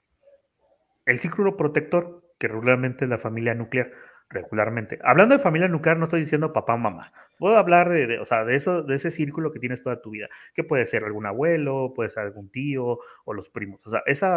el 1.06 1.20
círculo 1.20 1.58
protector, 1.58 2.24
que 2.40 2.48
regularmente 2.48 3.06
es 3.06 3.10
la 3.10 3.18
familia 3.18 3.56
nuclear, 3.56 3.92
regularmente. 4.30 5.00
Hablando 5.04 5.36
de 5.36 5.44
familia 5.44 5.68
nuclear, 5.68 5.98
no 5.98 6.06
estoy 6.06 6.22
diciendo 6.22 6.54
papá 6.54 6.74
o 6.74 6.78
mamá. 6.78 7.12
Puedo 7.38 7.58
hablar 7.58 7.90
de, 7.90 8.20
o 8.20 8.26
sea, 8.26 8.46
de, 8.46 8.56
eso, 8.56 8.84
de 8.84 8.96
ese 8.96 9.12
círculo 9.12 9.52
que 9.52 9.60
tienes 9.60 9.84
toda 9.84 10.02
tu 10.02 10.12
vida, 10.12 10.30
que 10.54 10.64
puede 10.64 10.86
ser 10.86 11.04
algún 11.04 11.26
abuelo, 11.26 11.94
puede 11.96 12.10
ser 12.10 12.24
algún 12.24 12.50
tío 12.50 13.00
o 13.26 13.34
los 13.34 13.50
primos. 13.50 13.86
O 13.86 13.90
sea, 13.90 14.02
ese 14.06 14.28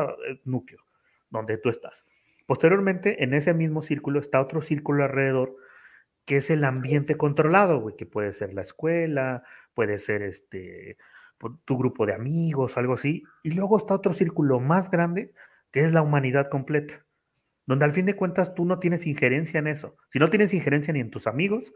núcleo 0.45 0.83
donde 1.31 1.59
tú 1.59 1.69
estás. 1.69 2.07
Posteriormente, 2.47 3.23
en 3.23 3.35
ese 3.35 3.53
mismo 3.55 3.83
círculo 3.83 4.21
está 4.21 4.41
otro 4.41 4.63
círculo 4.63 5.05
alrededor, 5.05 5.57
que 6.25 6.37
es 6.37 6.51
el 6.51 6.65
ambiente 6.65 7.17
controlado, 7.17 7.81
güey, 7.81 7.97
que 7.97 8.07
puede 8.07 8.33
ser 8.33 8.55
la 8.55 8.63
escuela, 8.63 9.43
puede 9.75 9.99
ser 9.99 10.23
este, 10.23 10.97
tu 11.65 11.79
grupo 11.79 12.07
de 12.07 12.15
amigos, 12.15 12.77
algo 12.77 12.95
así. 12.95 13.25
Y 13.43 13.53
luego 13.53 13.79
está 13.79 13.95
otro 13.95 14.15
círculo 14.15 14.61
más 14.61 14.91
grande, 14.91 15.33
que 15.71 15.81
es 15.81 15.93
la 15.93 16.03
humanidad 16.03 16.49
completa, 16.49 17.05
donde 17.69 17.85
al 17.85 17.93
fin 17.93 18.07
de 18.07 18.17
cuentas 18.17 18.55
tú 18.55 18.65
no 18.65 18.79
tienes 18.79 19.07
injerencia 19.07 19.59
en 19.59 19.67
eso. 19.67 19.95
Si 20.11 20.19
no 20.19 20.31
tienes 20.31 20.55
injerencia 20.55 20.91
ni 20.95 21.01
en 21.01 21.11
tus 21.11 21.27
amigos, 21.27 21.75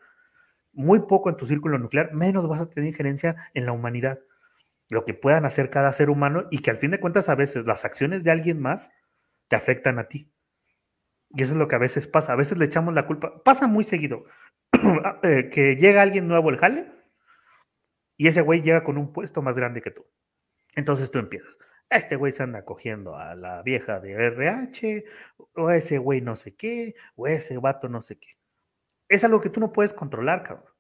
muy 0.73 1.01
poco 1.01 1.29
en 1.29 1.37
tu 1.37 1.47
círculo 1.47 1.79
nuclear, 1.79 2.15
menos 2.15 2.49
vas 2.49 2.63
a 2.63 2.71
tener 2.71 2.89
injerencia 2.89 3.37
en 3.53 3.67
la 3.67 3.73
humanidad. 3.73 4.19
Lo 4.89 5.05
que 5.05 5.13
puedan 5.13 5.45
hacer 5.45 5.69
cada 5.69 5.93
ser 5.93 6.09
humano 6.09 6.47
y 6.51 6.61
que 6.61 6.71
al 6.71 6.79
fin 6.79 6.93
de 6.93 6.99
cuentas 6.99 7.29
a 7.29 7.35
veces 7.35 7.67
las 7.67 7.85
acciones 7.85 8.25
de 8.25 8.31
alguien 8.31 8.59
más 8.59 8.91
te 9.49 9.57
afectan 9.57 9.99
a 9.99 10.09
ti. 10.09 10.33
Y 11.29 11.43
eso 11.43 11.53
es 11.53 11.59
lo 11.59 11.69
que 11.69 11.75
a 11.75 11.79
veces 11.79 12.07
pasa. 12.09 12.33
A 12.33 12.37
veces 12.37 12.57
le 12.57 12.65
echamos 12.65 12.95
la 12.95 13.07
culpa. 13.07 13.43
Pasa 13.45 13.67
muy 13.67 13.85
seguido 13.85 14.25
eh, 15.23 15.51
que 15.53 15.77
llega 15.77 16.01
alguien 16.01 16.27
nuevo 16.27 16.49
al 16.49 16.57
jale 16.57 16.91
y 18.17 18.29
ese 18.29 18.41
güey 18.41 18.63
llega 18.63 18.83
con 18.83 18.97
un 18.97 19.13
puesto 19.13 19.43
más 19.43 19.55
grande 19.55 19.83
que 19.83 19.91
tú. 19.91 20.07
Entonces 20.75 21.11
tú 21.11 21.19
empiezas 21.19 21.53
este 21.97 22.17
güey 22.17 22.33
se 22.33 22.43
anda 22.43 22.65
cogiendo 22.65 23.17
a 23.17 23.35
la 23.35 23.63
vieja 23.63 24.01
de 24.01 24.13
RH, 24.13 25.05
o 25.55 25.71
ese 25.71 25.99
güey 25.99 26.21
no 26.21 26.37
sé 26.37 26.55
qué, 26.55 26.95
o 27.17 27.27
ese 27.27 27.59
vato 27.59 27.89
no 27.89 28.03
sé 28.03 28.19
qué. 28.19 28.37
Es 29.09 29.25
algo 29.25 29.41
que 29.41 29.51
tú 29.51 29.61
no 29.61 29.73
puedes 29.73 29.93
controlar, 29.93 30.43
cabrón. 30.43 30.73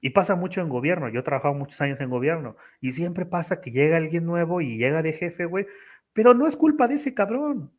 Y 0.00 0.10
pasa 0.10 0.34
mucho 0.34 0.60
en 0.60 0.68
gobierno. 0.68 1.08
Yo 1.08 1.20
he 1.20 1.22
trabajado 1.22 1.54
muchos 1.54 1.80
años 1.80 2.00
en 2.00 2.10
gobierno 2.10 2.56
y 2.80 2.92
siempre 2.92 3.24
pasa 3.24 3.60
que 3.60 3.70
llega 3.70 3.96
alguien 3.96 4.26
nuevo 4.26 4.60
y 4.60 4.76
llega 4.76 5.02
de 5.02 5.12
jefe, 5.12 5.44
güey, 5.46 5.66
pero 6.12 6.34
no 6.34 6.46
es 6.46 6.56
culpa 6.56 6.88
de 6.88 6.96
ese 6.96 7.14
cabrón. 7.14 7.72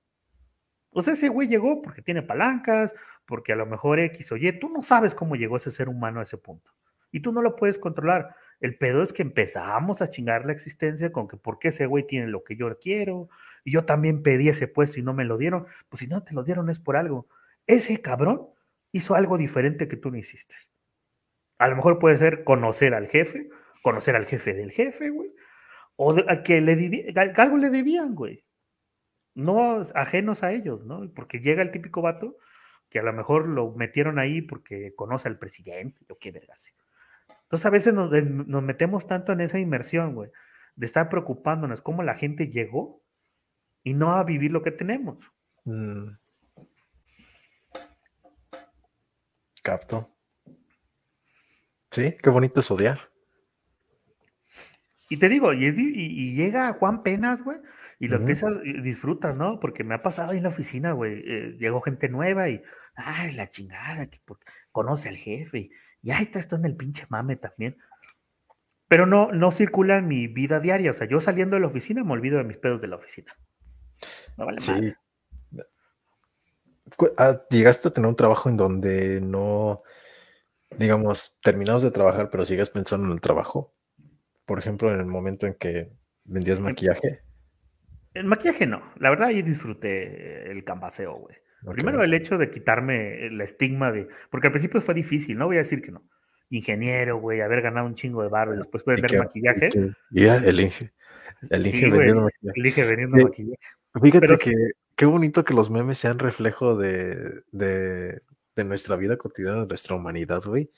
O 0.90 1.02
sea, 1.02 1.14
ese 1.14 1.30
güey 1.30 1.48
llegó 1.48 1.82
porque 1.82 2.02
tiene 2.02 2.22
palancas, 2.22 2.94
porque 3.26 3.54
a 3.54 3.56
lo 3.56 3.66
mejor 3.66 4.00
X 4.00 4.32
o 4.32 4.38
Y, 4.38 4.60
tú 4.60 4.70
no 4.70 4.82
sabes 4.82 5.16
cómo 5.16 5.36
llegó 5.36 5.58
ese 5.58 5.72
ser 5.72 5.90
humano 5.90 6.20
a 6.20 6.24
ese 6.24 6.38
punto. 6.38 6.72
Y 7.12 7.22
tú 7.22 7.32
no 7.32 7.42
lo 7.42 7.56
puedes 7.56 7.78
controlar. 7.80 8.36
El 8.64 8.78
pedo 8.78 9.04
es 9.04 9.12
que 9.12 9.24
empezamos 9.24 10.02
a 10.02 10.10
chingar 10.10 10.46
la 10.46 10.54
existencia 10.54 11.12
con 11.12 11.28
que 11.28 11.36
por 11.36 11.60
qué 11.60 11.68
ese 11.68 11.86
güey 11.86 12.08
tiene 12.08 12.28
lo 12.28 12.46
que 12.46 12.56
yo 12.56 12.80
quiero, 12.80 13.28
y 13.66 13.74
yo 13.74 13.84
también 13.84 14.24
pedí 14.24 14.48
ese 14.48 14.70
puesto 14.70 15.02
y 15.02 15.04
no 15.04 15.14
me 15.14 15.26
lo 15.26 15.38
dieron. 15.38 15.68
Pues 15.90 16.00
si 16.00 16.08
no 16.08 16.24
te 16.24 16.34
lo 16.34 16.46
dieron 16.46 16.70
es 16.70 16.80
por 16.80 16.96
algo. 16.96 17.28
Ese 17.68 18.02
cabrón 18.02 18.48
hizo 18.94 19.16
algo 19.16 19.38
diferente 19.38 19.90
que 19.90 19.98
tú 19.98 20.12
no 20.12 20.18
hiciste. 20.18 20.56
A 21.58 21.68
lo 21.68 21.76
mejor 21.76 22.00
puede 22.00 22.18
ser 22.18 22.46
conocer 22.46 22.94
al 22.94 23.10
jefe, 23.10 23.50
conocer 23.82 24.16
al 24.16 24.28
jefe 24.28 24.54
del 24.54 24.72
jefe, 24.72 25.10
güey, 25.10 25.34
o 25.98 26.16
que 26.46 26.62
le 26.62 27.14
algo 27.36 27.58
le 27.58 27.70
debían, 27.70 28.16
güey. 28.16 28.46
No 29.36 29.82
ajenos 29.94 30.42
a 30.42 30.54
ellos, 30.54 30.86
¿no? 30.86 31.12
Porque 31.14 31.42
llega 31.42 31.64
el 31.64 31.72
típico 31.72 32.02
vato 32.02 32.38
que 32.90 33.00
a 33.00 33.04
lo 33.04 33.12
mejor 33.12 33.46
lo 33.46 33.74
metieron 33.74 34.20
ahí 34.20 34.42
porque 34.42 34.96
conoce 34.96 35.28
al 35.28 35.38
presidente, 35.38 36.06
o 36.08 36.18
qué 36.18 36.32
vergas. 36.32 36.72
Entonces 37.54 37.68
a 37.68 37.70
veces 37.70 37.94
nos, 37.94 38.64
metemos 38.64 39.06
tanto 39.06 39.32
en 39.32 39.40
esa 39.40 39.60
inmersión, 39.60 40.16
güey, 40.16 40.32
de 40.76 40.88
estar 40.88 41.08
preocupándonos 41.08 41.84
cómo 41.84 42.02
la 42.02 42.16
gente 42.16 42.48
llegó 42.48 43.04
y 43.84 43.94
no 43.94 44.14
a 44.14 44.24
vivir 44.24 44.52
lo 44.52 44.64
que 44.64 44.72
tenemos. 44.72 45.20
Mm. 45.64 46.14
Capto. 49.62 50.10
Sí, 51.92 52.16
qué 52.24 52.30
bonito 52.32 52.62
es 52.62 52.72
odiar. 52.72 53.12
Y 55.10 55.18
te 55.18 55.30
digo, 55.30 55.54
y, 55.54 56.34
llega 56.34 56.74
Juan 56.74 57.04
Penas, 57.04 57.44
güey, 57.44 57.60
y 58.00 58.08
lo 58.08 58.16
empiezas, 58.16 58.52
disfrutas, 58.82 59.36
¿no? 59.36 59.60
Porque 59.60 59.84
me 59.84 59.94
ha 59.94 60.02
pasado 60.02 60.32
ahí 60.32 60.38
en 60.38 60.44
la 60.44 60.50
oficina, 60.50 60.94
güey. 60.94 61.22
Eh, 61.24 61.56
llegó 61.60 61.82
gente 61.82 62.10
nueva 62.10 62.50
y, 62.50 62.64
ay, 62.96 63.34
la 63.36 63.48
chingada, 63.48 64.08
que 64.08 64.20
conoce 64.72 65.10
al 65.10 65.18
jefe. 65.18 65.60
Y 65.60 65.70
ahí 66.12 66.24
está 66.24 66.40
esto 66.40 66.56
en 66.56 66.66
el 66.66 66.76
pinche 66.76 67.06
mame 67.10 67.36
también. 67.36 67.78
Pero 68.88 69.06
no, 69.06 69.32
no 69.32 69.52
circula 69.52 69.98
en 69.98 70.08
mi 70.08 70.28
vida 70.28 70.60
diaria. 70.60 70.92
O 70.92 70.94
sea, 70.94 71.08
yo 71.08 71.20
saliendo 71.20 71.56
de 71.56 71.62
la 71.62 71.68
oficina 71.68 72.04
me 72.04 72.12
olvido 72.12 72.38
de 72.38 72.44
mis 72.44 72.58
pedos 72.58 72.82
de 72.82 72.88
la 72.88 72.98
oficina. 72.98 73.36
No 74.38 74.46
vale 74.46 74.60
sí. 74.60 74.94
Ah, 77.18 77.42
¿Llegaste 77.50 77.88
a 77.88 77.92
tener 77.92 78.08
un 78.08 78.16
trabajo 78.16 78.50
en 78.50 78.58
donde 78.58 79.20
no, 79.22 79.84
digamos, 80.78 81.38
terminamos 81.42 81.82
de 81.82 81.92
trabajar, 81.92 82.30
pero 82.30 82.46
sigues 82.46 82.70
pensando 82.70 83.08
en 83.08 83.14
el 83.14 83.22
trabajo? 83.22 83.74
Por 84.46 84.60
ejemplo, 84.60 84.94
en 84.94 85.00
el 85.00 85.06
momento 85.06 85.48
en 85.48 85.56
que 85.56 85.92
vendías 86.26 86.60
maquillaje. 86.60 87.22
El 88.14 88.26
maquillaje 88.26 88.68
no. 88.68 88.94
La 88.98 89.10
verdad, 89.10 89.30
ahí 89.30 89.42
disfruté 89.42 90.52
el 90.52 90.64
cambaseo, 90.64 91.16
güey. 91.16 91.36
Primero 91.72 92.04
el 92.04 92.14
hecho 92.14 92.38
de 92.38 92.50
quitarme 92.50 93.28
el 93.28 93.40
estigma 93.42 93.92
de, 93.92 94.08
porque 94.30 94.48
al 94.48 94.52
principio 94.54 94.82
fue 94.82 94.94
difícil, 94.94 95.38
no 95.38 95.46
voy 95.46 95.56
a 95.56 95.60
decir 95.60 95.82
que 95.82 95.92
no. 95.92 96.04
Ingeniero, 96.50 97.18
güey, 97.18 97.42
haber 97.42 97.62
ganado 97.62 97.88
un 97.88 97.96
chingo 97.96 98.22
de 98.22 98.30
barro 98.30 98.54
y 98.54 98.58
después 98.58 98.84
vender 98.86 99.18
maquillaje. 99.18 99.70
Ya, 100.12 100.38
el 100.38 100.60
Inge. 100.60 100.92
El 101.50 101.66
Inge 101.66 101.90
vendiendo 101.90 102.24
maquillaje. 102.24 102.60
El 102.60 102.66
Inge 102.66 102.86
vendiendo 102.86 103.18
maquillaje. 103.18 103.60
Fíjate 104.02 104.38
que 104.38 104.54
qué 104.96 105.06
bonito 105.06 105.44
que 105.44 105.54
los 105.54 105.72
memes 105.72 105.98
sean 105.98 106.20
reflejo 106.20 106.76
de, 106.76 107.42
de, 107.52 108.22
de 108.56 108.64
nuestra 108.64 108.96
vida 108.96 109.18
cotidiana, 109.18 109.62
de 109.62 109.68
nuestra 109.68 109.96
humanidad, 109.96 110.44
güey. 110.46 110.70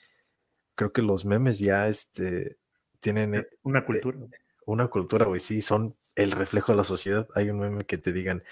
Creo 0.76 0.92
que 0.92 1.02
los 1.02 1.26
memes 1.26 1.60
ya 1.60 1.88
este, 1.88 2.58
tienen... 3.00 3.36
Eh, 3.36 3.48
una 3.64 3.80
eh, 3.80 3.86
cultura. 3.86 4.18
una 4.66 4.88
cultura, 4.88 5.26
güey, 5.26 5.40
sí, 5.40 5.62
son 5.62 5.96
el 6.16 6.32
reflejo 6.32 6.72
de 6.72 6.78
la 6.78 6.84
sociedad. 6.84 7.28
Hay 7.36 7.50
un 7.50 7.60
meme 7.60 7.86
que 7.86 7.98
te 7.98 8.12
digan, 8.14 8.44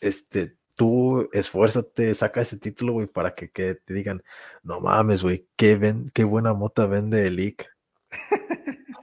este, 0.00 0.57
tú 0.78 1.28
esfuérzate, 1.32 2.14
saca 2.14 2.40
ese 2.40 2.58
título, 2.58 2.92
güey, 2.94 3.08
para 3.08 3.34
que, 3.34 3.48
te 3.48 3.94
digan, 3.94 4.22
no 4.62 4.80
mames, 4.80 5.22
güey, 5.24 5.48
qué, 5.56 5.76
ven, 5.76 6.08
qué 6.14 6.22
buena 6.22 6.54
mota 6.54 6.86
vende 6.86 7.26
el 7.26 7.40
IC. 7.40 7.66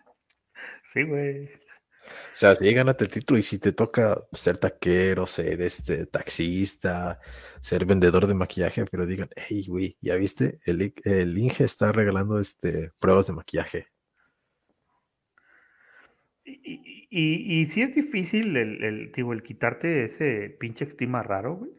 sí, 0.93 1.03
güey. 1.03 1.45
O 1.45 2.37
sea, 2.37 2.55
si 2.55 2.73
gánate 2.73 3.03
el 3.03 3.11
título 3.11 3.39
y 3.39 3.43
si 3.43 3.59
te 3.59 3.73
toca 3.73 4.23
ser 4.33 4.57
taquero, 4.57 5.27
ser 5.27 5.61
este 5.61 6.05
taxista, 6.05 7.19
ser 7.59 7.85
vendedor 7.85 8.25
de 8.27 8.35
maquillaje, 8.35 8.85
pero 8.85 9.05
digan, 9.05 9.29
hey, 9.35 9.65
güey, 9.67 9.97
¿ya 9.99 10.15
viste? 10.15 10.59
El, 10.65 10.93
el 11.03 11.37
Inge 11.37 11.65
está 11.65 11.91
regalando 11.91 12.39
este, 12.39 12.91
pruebas 12.99 13.27
de 13.27 13.33
maquillaje. 13.33 13.87
Y, 16.45 16.94
y, 17.17 17.65
sí 17.67 17.81
es 17.81 17.95
difícil 17.95 18.57
el, 18.57 18.83
el, 18.83 19.11
el 19.15 19.43
quitarte 19.43 20.03
ese 20.03 20.49
pinche 20.59 20.83
estima 20.83 21.23
raro, 21.23 21.55
güey. 21.55 21.71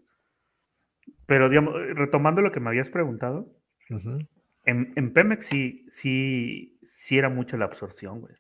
Pero, 1.26 1.48
digamos, 1.48 1.74
retomando 1.94 2.40
lo 2.40 2.52
que 2.52 2.60
me 2.60 2.70
habías 2.70 2.88
preguntado, 2.88 3.52
En, 4.64 4.92
en, 4.96 5.12
Pemex 5.12 5.46
sí, 5.46 5.86
sí, 5.90 6.78
sí 6.82 7.18
era 7.18 7.28
mucho 7.28 7.56
la 7.56 7.66
absorción, 7.66 8.20
güey. 8.20 8.34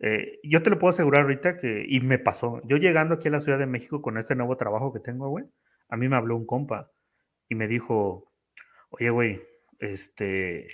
Eh, 0.00 0.40
yo 0.42 0.62
te 0.62 0.70
lo 0.70 0.78
puedo 0.78 0.92
asegurar 0.92 1.22
ahorita 1.22 1.56
que, 1.56 1.84
y 1.86 2.00
me 2.00 2.18
pasó, 2.18 2.60
yo 2.64 2.76
llegando 2.76 3.14
aquí 3.14 3.28
a 3.28 3.32
la 3.32 3.40
Ciudad 3.40 3.58
de 3.58 3.66
México 3.66 4.00
con 4.00 4.16
este 4.16 4.34
nuevo 4.34 4.56
trabajo 4.56 4.92
que 4.92 5.00
tengo, 5.00 5.28
güey, 5.28 5.44
a 5.88 5.96
mí 5.96 6.08
me 6.08 6.16
habló 6.16 6.36
un 6.36 6.46
compa 6.46 6.90
y 7.48 7.54
me 7.54 7.68
dijo, 7.68 8.32
oye, 8.90 9.10
güey, 9.10 9.42
este, 9.78 10.68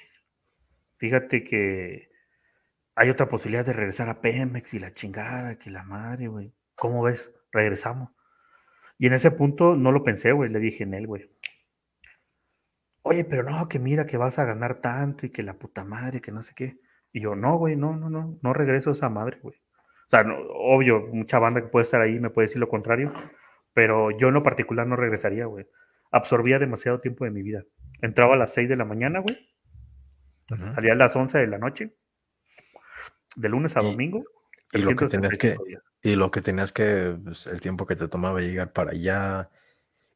fíjate 0.98 1.42
que 1.42 2.08
hay 2.96 3.10
otra 3.10 3.28
posibilidad 3.28 3.66
de 3.66 3.72
regresar 3.72 4.08
a 4.08 4.20
Pemex 4.20 4.74
y 4.74 4.78
la 4.78 4.94
chingada, 4.94 5.58
que 5.58 5.70
la 5.70 5.82
madre, 5.82 6.28
güey. 6.28 6.54
¿Cómo 6.76 7.02
ves? 7.02 7.32
Regresamos. 7.52 8.10
Y 8.98 9.06
en 9.06 9.14
ese 9.14 9.30
punto 9.30 9.76
no 9.76 9.92
lo 9.92 10.04
pensé, 10.04 10.32
güey, 10.32 10.50
le 10.50 10.60
dije 10.60 10.84
en 10.84 10.94
él, 10.94 11.06
güey. 11.06 11.30
Oye, 13.02 13.24
pero 13.24 13.42
no, 13.42 13.68
que 13.68 13.78
mira 13.78 14.06
que 14.06 14.16
vas 14.16 14.38
a 14.38 14.44
ganar 14.44 14.80
tanto 14.80 15.26
y 15.26 15.30
que 15.30 15.42
la 15.42 15.54
puta 15.54 15.84
madre, 15.84 16.20
que 16.20 16.32
no 16.32 16.42
sé 16.42 16.54
qué. 16.54 16.80
Y 17.12 17.20
yo, 17.20 17.34
no, 17.34 17.58
güey, 17.58 17.76
no, 17.76 17.96
no, 17.96 18.08
no, 18.08 18.38
no 18.40 18.52
regreso 18.52 18.90
a 18.90 18.92
esa 18.94 19.08
madre, 19.08 19.38
güey. 19.42 19.56
O 19.56 20.10
sea, 20.10 20.24
obvio, 20.54 21.08
mucha 21.12 21.38
banda 21.38 21.60
que 21.60 21.68
puede 21.68 21.84
estar 21.84 22.00
ahí 22.00 22.18
me 22.20 22.30
puede 22.30 22.46
decir 22.46 22.60
lo 22.60 22.68
contrario, 22.68 23.12
pero 23.72 24.10
yo 24.10 24.28
en 24.28 24.34
lo 24.34 24.42
particular 24.42 24.86
no 24.86 24.96
regresaría, 24.96 25.46
güey. 25.46 25.66
Absorbía 26.10 26.58
demasiado 26.58 27.00
tiempo 27.00 27.24
de 27.24 27.30
mi 27.30 27.42
vida. 27.42 27.64
Entraba 28.00 28.34
a 28.34 28.38
las 28.38 28.54
6 28.54 28.68
de 28.68 28.76
la 28.76 28.84
mañana, 28.84 29.20
güey. 29.20 29.36
Salía 30.74 30.92
a 30.92 30.96
las 30.96 31.14
11 31.14 31.38
de 31.38 31.46
la 31.46 31.58
noche. 31.58 31.94
De 33.36 33.48
lunes 33.48 33.76
a 33.76 33.80
domingo. 33.80 34.24
Y, 34.72 34.78
lo 34.78 34.96
que 34.96 35.06
tenías 35.06 35.38
que, 35.38 35.56
y 36.02 36.16
lo 36.16 36.30
que 36.30 36.40
tenías 36.40 36.72
que, 36.72 37.16
pues, 37.22 37.46
el 37.46 37.60
tiempo 37.60 37.86
que 37.86 37.96
te 37.96 38.08
tomaba 38.08 38.40
llegar 38.40 38.72
para 38.72 38.90
allá 38.90 39.50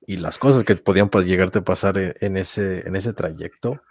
y 0.07 0.17
las 0.17 0.39
cosas 0.39 0.65
que 0.65 0.75
podían 0.77 1.09
pues, 1.11 1.27
llegarte 1.27 1.61
a 1.61 1.65
pasar 1.65 1.99
e, 1.99 2.15
en 2.21 2.37
ese, 2.37 2.87
en 2.89 2.97
ese 2.97 3.13
trayecto, 3.13 3.83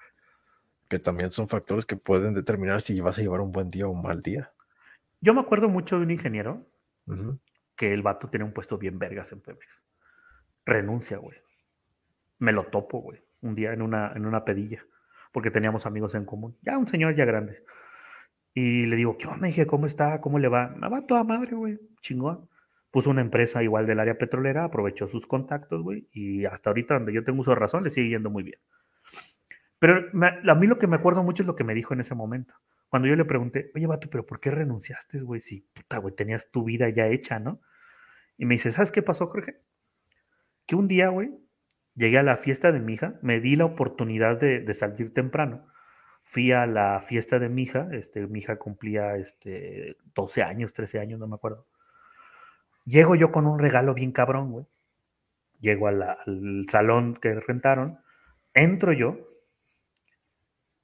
que 0.90 1.00
también 1.00 1.32
son 1.32 1.48
factores 1.48 1.86
que 1.86 1.96
pueden 1.96 2.34
determinar 2.34 2.82
si 2.82 3.00
vas 3.02 3.18
a 3.18 3.22
llevar 3.22 3.42
un 3.42 3.52
buen 3.52 3.70
día 3.70 3.88
o 3.88 3.92
un 3.92 4.02
mal 4.02 4.22
día. 4.22 4.52
Yo 5.22 5.34
me 5.34 5.42
acuerdo 5.42 5.70
mucho 5.70 5.98
de 5.98 6.04
un 6.04 6.12
ingeniero 6.12 6.66
que 7.76 7.94
el 7.94 8.02
vato 8.02 8.30
tiene 8.30 8.44
un 8.44 8.52
puesto 8.52 8.78
bien 8.78 9.00
vergas 9.00 9.32
en 9.32 9.40
Pemex. 9.40 9.82
Renuncia, 10.66 11.18
güey. 11.18 11.38
Me 12.40 12.52
lo 12.52 12.66
topo, 12.66 13.00
güey, 13.00 13.22
un 13.42 13.56
día 13.56 13.74
en 13.74 13.82
una, 13.82 14.12
en 14.14 14.26
una 14.26 14.44
pedilla, 14.44 14.86
porque 15.32 15.52
teníamos 15.52 15.86
amigos 15.86 16.14
en 16.16 16.26
común. 16.26 16.58
Ya 16.62 16.78
un 16.78 16.88
señor 16.88 17.16
ya 17.16 17.26
grande. 17.26 17.64
Y 18.60 18.88
le 18.88 18.96
digo, 18.96 19.20
¿qué 19.20 19.28
onda? 19.28 19.46
Dije, 19.46 19.68
¿cómo 19.68 19.86
está? 19.86 20.20
¿Cómo 20.20 20.40
le 20.40 20.48
va? 20.48 20.70
Me 20.70 20.90
va 20.90 21.06
toda 21.06 21.24
madre, 21.24 21.56
güey. 21.56 21.80
Chingón. 22.02 22.50
Puso 22.90 23.12
una 23.12 23.22
empresa 23.22 23.62
igual 23.62 23.86
del 23.86 24.00
área 24.00 24.18
petrolera, 24.18 24.64
aprovechó 24.64 25.08
sus 25.08 25.28
contactos, 25.28 25.84
güey. 25.84 26.08
Y 26.12 26.44
hasta 26.46 26.72
ahorita, 26.72 26.96
donde 26.96 27.14
yo 27.14 27.24
tengo 27.24 27.42
uso 27.42 27.52
de 27.52 27.58
razón, 27.58 27.84
le 27.84 27.92
sigue 27.92 28.10
yendo 28.10 28.32
muy 28.32 28.42
bien. 28.42 28.60
Pero 29.78 30.10
a 30.16 30.56
mí 30.56 30.66
lo 30.66 30.80
que 30.80 30.88
me 30.88 30.96
acuerdo 30.96 31.22
mucho 31.22 31.44
es 31.44 31.48
lo 31.48 31.56
que 31.56 31.64
me 31.64 31.76
dijo 31.76 31.94
en 31.94 32.00
ese 32.00 32.16
momento. 32.16 32.56
Cuando 32.90 33.08
yo 33.08 33.16
le 33.16 33.26
pregunté, 33.26 33.70
oye, 33.76 33.86
vato, 33.86 34.10
pero 34.10 34.26
¿por 34.26 34.40
qué 34.40 34.50
renunciaste, 34.50 35.20
güey? 35.20 35.40
Si, 35.42 35.62
puta, 35.62 36.00
güey, 36.00 36.16
tenías 36.16 36.50
tu 36.50 36.64
vida 36.64 36.90
ya 36.90 37.06
hecha, 37.06 37.38
¿no? 37.38 37.62
Y 38.40 38.48
me 38.48 38.56
dice, 38.56 38.72
¿sabes 38.72 38.92
qué 38.92 39.04
pasó, 39.04 39.28
Jorge? 39.28 39.58
Que 40.66 40.76
un 40.76 40.88
día, 40.88 41.10
güey, 41.10 41.30
llegué 41.94 42.18
a 42.18 42.24
la 42.24 42.38
fiesta 42.38 42.72
de 42.72 42.80
mi 42.80 42.94
hija, 42.94 43.20
me 43.22 43.40
di 43.40 43.56
la 43.56 43.66
oportunidad 43.66 44.40
de, 44.40 44.74
salir 44.74 45.14
temprano. 45.14 45.68
Fui 46.30 46.52
a 46.52 46.66
la 46.66 47.02
fiesta 47.02 47.40
de 47.40 47.50
mi 47.50 47.64
hija, 47.64 47.88
este, 47.92 48.28
mi 48.28 48.40
hija 48.40 48.58
cumplía 48.58 49.16
este, 49.16 49.98
12 50.14 50.44
años, 50.44 50.74
13 50.74 51.00
años, 51.00 51.20
no 51.20 51.28
me 51.28 51.36
acuerdo. 51.36 51.66
Llego 52.86 53.16
yo 53.16 53.32
con 53.32 53.48
un 53.48 53.60
regalo 53.60 53.94
bien 53.94 54.12
cabrón, 54.12 54.52
güey. 54.52 54.66
Llego 55.60 55.88
al 55.88 56.18
salón 56.70 57.16
que 57.16 57.34
rentaron, 57.40 58.00
entro 58.54 58.94
yo, 58.94 59.18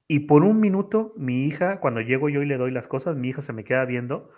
y 0.07 0.21
por 0.21 0.43
un 0.43 0.59
minuto, 0.59 1.13
mi 1.15 1.45
hija, 1.45 1.79
cuando 1.79 2.01
llego 2.01 2.29
yo 2.29 2.41
y 2.41 2.45
le 2.45 2.57
doy 2.57 2.71
las 2.71 2.87
cosas, 2.87 3.15
mi 3.15 3.29
hija 3.29 3.41
se 3.41 3.53
me 3.53 3.63
queda 3.63 3.85
viendo, 3.85 4.29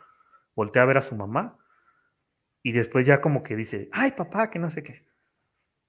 voltea 0.55 0.83
a 0.83 0.85
ver 0.85 0.97
a 0.97 1.01
su 1.01 1.15
mamá 1.15 1.57
y 2.61 2.71
después 2.71 3.05
ya 3.05 3.21
como 3.21 3.43
que 3.43 3.55
dice, 3.55 3.89
ay 3.91 4.11
papá, 4.11 4.49
que 4.49 4.59
no 4.59 4.69
sé 4.69 4.83
qué. 4.83 5.05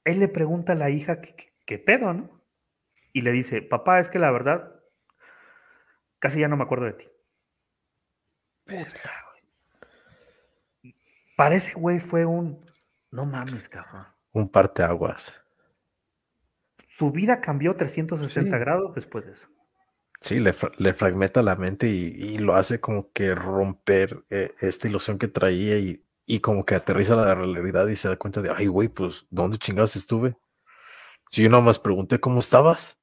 Él 0.05 0.21
le 0.21 0.29
pregunta 0.29 0.73
a 0.73 0.77
la 0.77 0.91
hija 0.91 1.21
qué, 1.21 1.79
pedo, 1.79 2.13
¿no? 2.15 2.43
Y 3.13 3.23
le 3.23 3.33
dice, 3.33 3.63
papá, 3.63 4.01
es 4.01 4.09
que 4.09 4.19
la 4.19 4.31
verdad, 4.31 4.76
casi 6.19 6.41
ya 6.41 6.49
no 6.49 6.57
me 6.57 6.65
acuerdo 6.65 6.87
de 6.87 6.93
ti. 6.95 7.09
Verga, 8.67 9.13
güey. 9.31 10.95
Para 11.37 11.55
ese 11.55 11.75
güey 11.75 12.01
fue 12.01 12.25
un, 12.25 12.65
no 13.11 13.27
mames, 13.27 13.69
cabrón. 13.69 14.07
Un 14.33 14.49
parteaguas. 14.49 15.43
Su 16.99 17.11
vida 17.11 17.41
cambió 17.41 17.77
360 17.77 18.59
grados 18.59 18.95
después 18.95 19.27
de 19.27 19.33
eso. 19.33 19.49
Sí, 20.21 20.41
le, 20.41 20.53
fragmenta 20.95 21.43
la 21.43 21.57
mente 21.57 21.89
y, 21.89 22.39
lo 22.39 22.55
hace 22.55 22.81
como 22.81 23.13
que 23.13 23.35
romper 23.35 24.25
eh, 24.31 24.53
esta 24.61 24.89
ilusión 24.89 25.19
que 25.19 25.29
traía 25.29 25.79
y, 25.79 26.41
como 26.41 26.65
que 26.65 26.75
aterriza 26.75 27.15
la 27.15 27.35
realidad 27.35 27.87
y 27.89 27.97
se 27.97 28.09
da 28.09 28.17
cuenta 28.17 28.41
de, 28.41 28.51
ay, 28.51 28.67
güey, 28.67 28.89
pues, 28.89 29.27
¿dónde 29.31 29.59
chingados 29.59 29.95
estuve? 29.95 30.37
Si 31.31 31.43
yo 31.43 31.51
nomás 31.51 31.79
pregunté 31.79 32.19
cómo 32.19 32.41
estabas. 32.41 32.99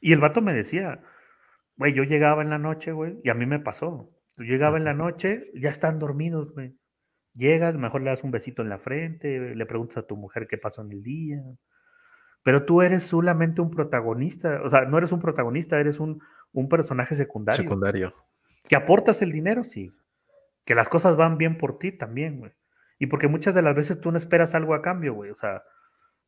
Y 0.00 0.12
el 0.12 0.20
vato 0.20 0.42
me 0.42 0.52
decía, 0.52 1.02
güey, 1.76 1.92
yo 1.92 2.04
llegaba 2.04 2.42
en 2.42 2.50
la 2.50 2.58
noche, 2.58 2.92
güey, 2.92 3.18
y 3.22 3.30
a 3.30 3.34
mí 3.34 3.46
me 3.46 3.60
pasó. 3.60 4.10
Yo 4.36 4.44
llegaba 4.44 4.76
en 4.78 4.84
la 4.84 4.94
noche, 4.94 5.50
ya 5.54 5.70
están 5.70 5.98
dormidos, 5.98 6.52
güey. 6.52 6.76
Llegas, 7.34 7.74
mejor 7.74 8.02
le 8.02 8.10
das 8.10 8.24
un 8.24 8.30
besito 8.30 8.62
en 8.62 8.68
la 8.68 8.78
frente, 8.78 9.54
le 9.54 9.66
preguntas 9.66 9.98
a 9.98 10.06
tu 10.06 10.16
mujer 10.16 10.46
qué 10.46 10.58
pasó 10.58 10.82
en 10.82 10.92
el 10.92 11.02
día 11.02 11.42
pero 12.44 12.66
tú 12.66 12.82
eres 12.82 13.04
solamente 13.04 13.62
un 13.62 13.70
protagonista, 13.70 14.60
o 14.62 14.70
sea, 14.70 14.82
no 14.82 14.98
eres 14.98 15.10
un 15.12 15.20
protagonista, 15.20 15.80
eres 15.80 15.98
un, 15.98 16.22
personaje 16.68 17.14
secundario. 17.14 17.62
Secundario. 17.62 18.14
Que 18.68 18.76
aportas 18.76 19.22
el 19.22 19.32
dinero, 19.32 19.64
sí. 19.64 19.90
Que 20.66 20.74
las 20.74 20.90
cosas 20.90 21.16
van 21.16 21.38
bien 21.38 21.56
por 21.56 21.78
ti 21.78 21.90
también, 21.90 22.38
güey. 22.38 22.52
Y 22.98 23.06
porque 23.06 23.28
muchas 23.28 23.54
de 23.54 23.62
las 23.62 23.74
veces 23.74 23.98
tú 23.98 24.12
no 24.12 24.18
esperas 24.18 24.54
algo 24.54 24.74
a 24.74 24.82
cambio, 24.82 25.14
güey. 25.14 25.30
O 25.30 25.34
sea, 25.34 25.62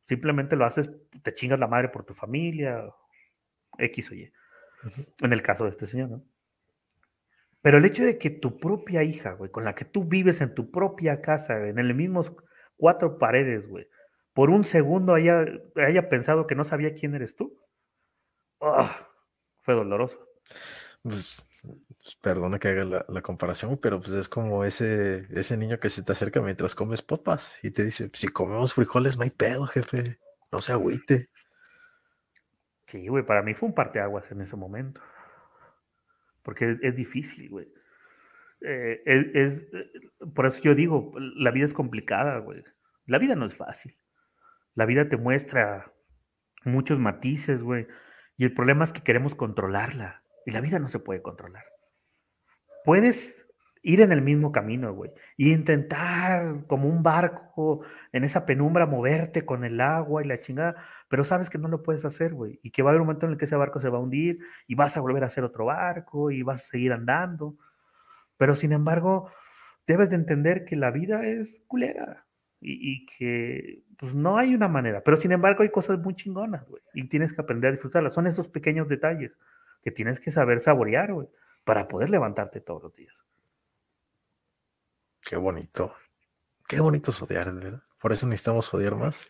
simplemente 0.05 0.55
lo 0.55 0.65
haces, 0.65 0.89
te 1.21 1.35
chingas 1.35 1.59
la 1.59 1.67
madre 1.67 1.89
por 1.89 2.03
tu 2.03 2.15
familia, 2.15 2.83
X 3.77 4.11
o 4.11 4.15
Y. 4.15 4.33
En 5.21 5.33
el 5.33 5.41
caso 5.41 5.63
de 5.63 5.71
este 5.71 5.87
señor, 5.87 6.09
¿no? 6.09 6.23
Pero 7.61 7.79
el 7.79 7.85
hecho 7.85 8.03
de 8.05 8.17
que 8.17 8.29
tu 8.29 8.59
propia 8.59 9.03
hija, 9.03 9.33
güey, 9.33 9.51
con 9.51 9.65
la 9.65 9.75
que 9.75 9.83
tú 9.85 10.05
vives 10.05 10.41
en 10.41 10.53
tu 10.53 10.71
propia 10.71 11.21
casa, 11.21 11.67
en 11.67 11.79
el 11.79 11.93
mismo 11.93 12.23
cuatro 12.77 13.17
paredes, 13.17 13.67
güey, 13.67 13.87
por 14.33 14.49
un 14.49 14.65
segundo 14.65 15.13
haya, 15.15 15.45
haya 15.75 16.09
pensado 16.09 16.47
que 16.47 16.55
no 16.55 16.63
sabía 16.63 16.93
quién 16.93 17.15
eres 17.15 17.35
tú. 17.35 17.59
Ah, 18.61 19.07
fue 19.63 19.73
doloroso. 19.73 20.19
Pues, 21.01 21.45
pues, 21.61 22.15
perdona 22.21 22.59
que 22.59 22.69
haga 22.69 23.03
la, 23.07 23.21
comparación, 23.21 23.77
pero 23.77 23.99
pues 23.99 24.11
es 24.13 24.29
como 24.29 24.63
ese, 24.63 25.27
ese 25.31 25.57
niño 25.57 25.79
que 25.79 25.89
se 25.89 26.03
te 26.03 26.11
acerca 26.11 26.41
mientras 26.41 26.75
comes 26.75 27.01
papas 27.01 27.57
y 27.63 27.71
te 27.71 27.83
dice, 27.83 28.09
si 28.13 28.27
comemos 28.27 28.73
frijoles 28.73 29.17
no 29.17 29.23
hay 29.23 29.31
pedo, 29.31 29.65
jefe, 29.65 30.19
no 30.51 30.61
se 30.61 30.71
agüite. 30.71 31.29
Sí, 32.87 33.07
güey, 33.07 33.25
para 33.25 33.43
mí 33.43 33.53
fue 33.53 33.67
un 33.69 33.75
parteaguas 33.75 34.31
en 34.31 34.41
ese 34.41 34.55
momento. 34.55 35.01
Porque 36.41 36.77
es, 36.81 36.95
difícil, 36.95 37.49
güey. 37.49 37.67
Eh, 38.61 39.01
es, 39.05 39.67
por 40.33 40.45
eso 40.45 40.61
yo 40.61 40.73
digo, 40.73 41.13
la 41.17 41.51
vida 41.51 41.65
es 41.65 41.73
complicada, 41.73 42.39
güey. 42.39 42.63
La 43.05 43.19
vida 43.19 43.35
no 43.35 43.45
es 43.45 43.55
fácil. 43.55 43.97
La 44.73 44.85
vida 44.85 45.09
te 45.09 45.17
muestra 45.17 45.91
muchos 46.63 46.97
matices, 46.97 47.61
güey. 47.61 47.87
Y 48.37 48.45
el 48.45 48.53
problema 48.53 48.85
es 48.85 48.93
que 48.93 49.03
queremos 49.03 49.35
controlarla. 49.35 50.23
Y 50.45 50.51
la 50.51 50.61
vida 50.61 50.79
no 50.79 50.87
se 50.87 50.99
puede 50.99 51.21
controlar. 51.21 51.65
Puedes 52.85 53.46
ir 53.87 54.01
en 54.01 54.11
el 54.11 54.21
mismo 54.21 54.51
camino, 54.51 54.93
güey. 54.93 55.11
Y 55.37 55.53
intentar, 55.53 56.65
como 56.67 56.89
un 56.89 57.03
barco, 57.03 57.81
en 58.11 58.25
esa 58.25 58.45
penumbra, 58.45 58.85
moverte 58.85 59.45
con 59.45 59.63
el 59.63 59.79
agua 59.79 60.21
y 60.21 60.27
la 60.27 60.41
chingada. 60.41 60.75
Pero 61.07 61.23
sabes 61.23 61.49
que 61.49 61.57
no 61.57 61.69
lo 61.69 61.83
puedes 61.83 62.03
hacer, 62.03 62.33
güey. 62.33 62.59
Y 62.63 62.71
que 62.71 62.83
va 62.83 62.89
a 62.89 62.91
haber 62.91 63.01
un 63.01 63.07
momento 63.07 63.25
en 63.25 63.31
el 63.31 63.37
que 63.37 63.45
ese 63.45 63.55
barco 63.55 63.79
se 63.79 63.87
va 63.87 63.97
a 63.97 64.01
hundir 64.01 64.39
y 64.67 64.75
vas 64.75 64.97
a 64.97 64.99
volver 64.99 65.23
a 65.23 65.27
hacer 65.27 65.45
otro 65.45 65.65
barco 65.65 66.31
y 66.31 66.43
vas 66.43 66.65
a 66.65 66.67
seguir 66.67 66.91
andando. 66.91 67.55
Pero 68.35 68.55
sin 68.55 68.73
embargo, 68.73 69.31
debes 69.87 70.09
de 70.09 70.17
entender 70.17 70.65
que 70.65 70.75
la 70.75 70.91
vida 70.91 71.25
es 71.25 71.63
culera 71.67 72.25
y, 72.59 73.05
que 73.05 73.83
pues 73.97 74.13
no 74.15 74.37
hay 74.37 74.53
una 74.53 74.67
manera, 74.67 75.01
pero 75.01 75.15
sin 75.15 75.31
embargo 75.31 75.63
hay 75.63 75.69
cosas 75.69 75.99
muy 75.99 76.13
chingonas, 76.15 76.65
y 76.93 77.07
tienes 77.07 77.31
que 77.31 77.41
aprender 77.41 77.69
a 77.69 77.71
disfrutarlas. 77.71 78.13
Son 78.13 78.27
esos 78.27 78.47
pequeños 78.49 78.89
detalles 78.89 79.37
que 79.81 79.91
tienes 79.91 80.19
que 80.19 80.31
saber 80.31 80.61
saborear, 80.61 81.13
güey, 81.13 81.27
para 81.63 81.87
poder 81.87 82.09
levantarte 82.09 82.59
todos 82.59 82.83
los 82.83 82.95
días. 82.95 83.15
Qué 85.27 85.35
bonito. 85.35 85.93
Qué 86.69 86.79
bonito 86.79 87.11
odiar, 87.21 87.53
¿verdad? 87.53 87.81
Por 88.01 88.13
eso 88.13 88.25
necesitamos 88.27 88.73
odiar 88.73 88.95
más. 88.95 89.27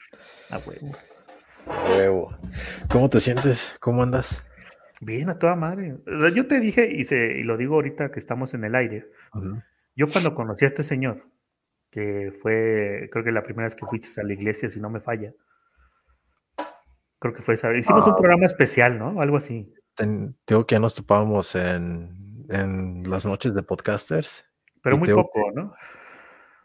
A 0.51 0.59
huevo. 0.59 0.91
A 1.65 1.89
huevo. 1.89 2.37
¿Cómo 2.87 3.09
te 3.09 3.19
sientes? 3.19 3.75
¿Cómo 3.79 4.03
andas? 4.03 4.43
Bien, 5.01 5.27
a 5.31 5.39
toda 5.39 5.55
madre. 5.55 5.97
Yo 6.35 6.47
te 6.47 6.59
dije, 6.59 6.87
y, 6.91 7.01
y 7.11 7.43
lo 7.43 7.57
digo 7.57 7.75
ahorita 7.75 8.11
que 8.11 8.19
estamos 8.19 8.53
en 8.53 8.63
el 8.63 8.75
aire, 8.75 9.07
yo 9.95 10.07
cuando 10.07 10.35
conocí 10.35 10.65
a 10.65 10.67
este 10.67 10.83
señor, 10.83 11.23
que 11.89 12.31
fue, 12.43 13.09
creo 13.11 13.23
que 13.23 13.31
la 13.31 13.41
primera 13.41 13.65
vez 13.67 13.75
que 13.75 13.87
fuiste 13.87 14.21
a 14.21 14.23
la 14.23 14.33
iglesia, 14.33 14.69
si 14.69 14.79
no 14.79 14.91
me 14.91 14.99
falla. 14.99 15.33
Creo 17.17 17.33
que 17.33 17.41
fue 17.41 17.55
esa. 17.55 17.75
Hicimos 17.75 18.05
un 18.05 18.15
programa 18.15 18.45
especial, 18.45 18.99
¿no? 18.99 19.19
Algo 19.19 19.37
así. 19.37 19.73
Tengo 19.95 20.67
que 20.67 20.75
ya 20.75 20.79
nos 20.79 20.93
topábamos 20.93 21.55
en, 21.55 22.45
en 22.49 23.09
las 23.09 23.25
noches 23.25 23.55
de 23.55 23.63
podcasters. 23.63 24.47
Pero 24.81 24.97
muy 24.97 25.09
poco, 25.09 25.51
¿no? 25.53 25.73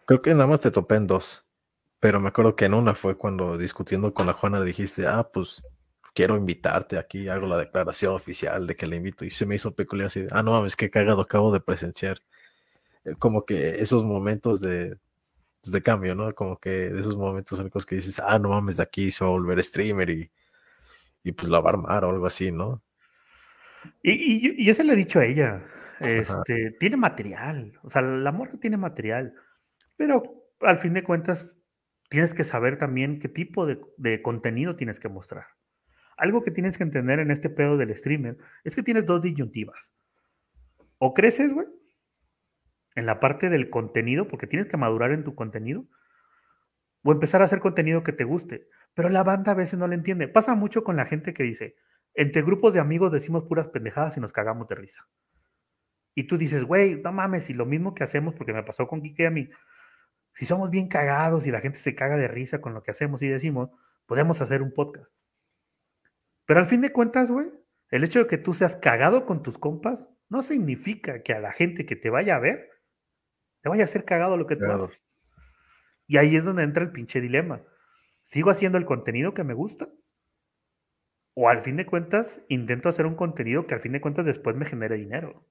Creo 0.06 0.22
que 0.22 0.32
nada 0.32 0.46
más 0.46 0.60
te 0.60 0.70
topé 0.70 0.96
en 0.96 1.06
dos. 1.06 1.44
Pero 2.00 2.20
me 2.20 2.28
acuerdo 2.28 2.56
que 2.56 2.64
en 2.64 2.74
una 2.74 2.94
fue 2.94 3.16
cuando 3.16 3.56
discutiendo 3.56 4.12
con 4.12 4.26
la 4.26 4.32
Juana 4.32 4.58
le 4.58 4.66
dijiste, 4.66 5.06
ah, 5.06 5.28
pues 5.32 5.62
quiero 6.14 6.36
invitarte 6.36 6.98
aquí, 6.98 7.28
hago 7.28 7.46
la 7.46 7.58
declaración 7.58 8.14
oficial 8.14 8.66
de 8.66 8.76
que 8.76 8.86
le 8.86 8.96
invito. 8.96 9.24
Y 9.24 9.30
se 9.30 9.46
me 9.46 9.54
hizo 9.54 9.74
peculiar 9.74 10.06
así, 10.06 10.26
ah, 10.30 10.42
no 10.42 10.52
mames, 10.52 10.76
qué 10.76 10.90
cagado 10.90 11.22
acabo 11.22 11.52
de 11.52 11.60
presenciar. 11.60 12.20
Eh, 13.04 13.14
como 13.18 13.44
que 13.44 13.80
esos 13.80 14.04
momentos 14.04 14.60
de, 14.60 14.98
pues, 15.62 15.72
de 15.72 15.82
cambio, 15.82 16.14
¿no? 16.14 16.34
Como 16.34 16.58
que 16.58 16.70
de 16.70 17.00
esos 17.00 17.16
momentos 17.16 17.58
únicos 17.58 17.86
que 17.86 17.96
dices, 17.96 18.18
ah, 18.20 18.38
no 18.38 18.50
mames, 18.50 18.76
de 18.78 18.82
aquí 18.82 19.10
se 19.10 19.24
va 19.24 19.30
a 19.30 19.34
volver 19.34 19.62
streamer 19.62 20.10
y, 20.10 20.30
y 21.24 21.32
pues 21.32 21.48
la 21.50 21.60
va 21.60 21.70
a 21.70 21.72
armar 21.74 22.04
o 22.04 22.10
algo 22.10 22.26
así, 22.26 22.50
¿no? 22.50 22.82
Y, 24.02 24.64
y, 24.64 24.70
eso 24.70 24.82
le 24.82 24.92
he 24.92 24.96
dicho 24.96 25.18
a 25.18 25.24
ella. 25.24 25.62
Este, 26.02 26.72
tiene 26.78 26.96
material, 26.96 27.78
o 27.82 27.90
sea, 27.90 28.02
la 28.02 28.32
morra 28.32 28.58
tiene 28.60 28.76
material, 28.76 29.34
pero 29.96 30.22
al 30.60 30.78
fin 30.78 30.94
de 30.94 31.04
cuentas 31.04 31.58
tienes 32.08 32.34
que 32.34 32.44
saber 32.44 32.78
también 32.78 33.20
qué 33.20 33.28
tipo 33.28 33.66
de, 33.66 34.22
contenido 34.22 34.76
tienes 34.76 35.00
que 35.00 35.08
mostrar. 35.08 35.46
Algo 36.16 36.42
que 36.42 36.50
tienes 36.50 36.76
que 36.76 36.84
entender 36.84 37.18
en 37.20 37.30
este 37.30 37.48
pedo 37.48 37.76
del 37.76 37.96
streamer 37.96 38.36
es 38.64 38.76
que 38.76 38.82
tienes 38.82 39.06
dos 39.06 39.22
disyuntivas. 39.22 39.90
O 40.98 41.14
creces, 41.14 41.52
güey, 41.52 41.66
en 42.94 43.06
la 43.06 43.18
parte 43.18 43.48
del 43.48 43.70
contenido, 43.70 44.28
porque 44.28 44.46
tienes 44.46 44.68
que 44.68 44.76
madurar 44.76 45.12
en 45.12 45.24
tu 45.24 45.34
contenido, 45.34 45.86
o 47.02 47.12
empezar 47.12 47.42
a 47.42 47.46
hacer 47.46 47.60
contenido 47.60 48.02
que 48.02 48.12
te 48.12 48.24
guste. 48.24 48.68
Pero 48.94 49.08
la 49.08 49.22
banda 49.22 49.52
a 49.52 49.56
veces 49.56 49.78
no 49.78 49.88
le 49.88 49.94
entiende. 49.94 50.28
Pasa 50.28 50.54
mucho 50.54 50.84
con 50.84 50.96
la 50.96 51.06
gente 51.06 51.32
que 51.32 51.44
dice, 51.44 51.76
entre 52.14 52.42
grupos 52.42 52.74
de 52.74 52.80
amigos 52.80 53.10
decimos 53.10 53.44
puras 53.44 53.68
pendejadas 53.68 54.16
y 54.16 54.20
nos 54.20 54.32
cagamos 54.32 54.68
de 54.68 54.74
risa. 54.74 55.06
Y 56.14 56.24
tú 56.24 56.36
dices, 56.36 56.64
güey, 56.64 57.00
no 57.00 57.12
mames, 57.12 57.48
y 57.50 57.54
lo 57.54 57.66
mismo 57.66 57.94
que 57.94 58.04
hacemos, 58.04 58.34
porque 58.34 58.52
me 58.52 58.62
pasó 58.62 58.86
con 58.86 59.00
Kike 59.00 59.26
a 59.26 59.30
mí, 59.30 59.48
si 60.34 60.46
somos 60.46 60.70
bien 60.70 60.88
cagados 60.88 61.46
y 61.46 61.50
la 61.50 61.60
gente 61.60 61.78
se 61.78 61.94
caga 61.94 62.16
de 62.16 62.28
risa 62.28 62.60
con 62.60 62.74
lo 62.74 62.82
que 62.82 62.90
hacemos 62.90 63.22
y 63.22 63.28
decimos, 63.28 63.70
podemos 64.06 64.40
hacer 64.40 64.62
un 64.62 64.72
podcast. 64.72 65.10
Pero 66.46 66.60
al 66.60 66.66
fin 66.66 66.80
de 66.80 66.92
cuentas, 66.92 67.30
güey, 67.30 67.50
el 67.90 68.04
hecho 68.04 68.20
de 68.20 68.26
que 68.26 68.38
tú 68.38 68.54
seas 68.54 68.76
cagado 68.76 69.26
con 69.26 69.42
tus 69.42 69.58
compas 69.58 70.04
no 70.28 70.42
significa 70.42 71.22
que 71.22 71.34
a 71.34 71.40
la 71.40 71.52
gente 71.52 71.86
que 71.86 71.96
te 71.96 72.10
vaya 72.10 72.36
a 72.36 72.40
ver 72.40 72.72
te 73.62 73.68
vaya 73.68 73.82
a 73.82 73.84
hacer 73.84 74.04
cagado 74.04 74.36
lo 74.36 74.46
que 74.46 74.56
tú 74.56 74.64
haces. 74.64 75.00
Y 76.06 76.16
ahí 76.16 76.36
es 76.36 76.44
donde 76.44 76.64
entra 76.64 76.82
el 76.82 76.90
pinche 76.90 77.20
dilema. 77.20 77.62
¿Sigo 78.24 78.50
haciendo 78.50 78.76
el 78.76 78.84
contenido 78.84 79.34
que 79.34 79.44
me 79.44 79.54
gusta? 79.54 79.88
O 81.34 81.48
al 81.48 81.62
fin 81.62 81.76
de 81.76 81.86
cuentas, 81.86 82.42
intento 82.48 82.88
hacer 82.88 83.06
un 83.06 83.14
contenido 83.14 83.66
que 83.66 83.74
al 83.74 83.80
fin 83.80 83.92
de 83.92 84.00
cuentas 84.00 84.26
después 84.26 84.56
me 84.56 84.66
genere 84.66 84.96
dinero. 84.96 85.46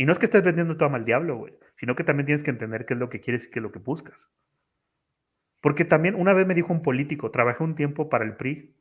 Y 0.00 0.06
no 0.06 0.12
es 0.12 0.18
que 0.18 0.24
estés 0.24 0.42
vendiendo 0.42 0.78
todo 0.78 0.94
al 0.94 1.04
diablo, 1.04 1.36
güey, 1.36 1.52
sino 1.76 1.94
que 1.94 2.04
también 2.04 2.24
tienes 2.24 2.42
que 2.42 2.48
entender 2.48 2.86
qué 2.86 2.94
es 2.94 2.98
lo 2.98 3.10
que 3.10 3.20
quieres 3.20 3.44
y 3.44 3.50
qué 3.50 3.58
es 3.58 3.62
lo 3.62 3.70
que 3.70 3.80
buscas. 3.80 4.30
Porque 5.60 5.84
también 5.84 6.14
una 6.14 6.32
vez 6.32 6.46
me 6.46 6.54
dijo 6.54 6.72
un 6.72 6.80
político, 6.80 7.30
trabajé 7.30 7.62
un 7.62 7.74
tiempo 7.74 8.08
para 8.08 8.24
el 8.24 8.34
PRI, 8.34 8.74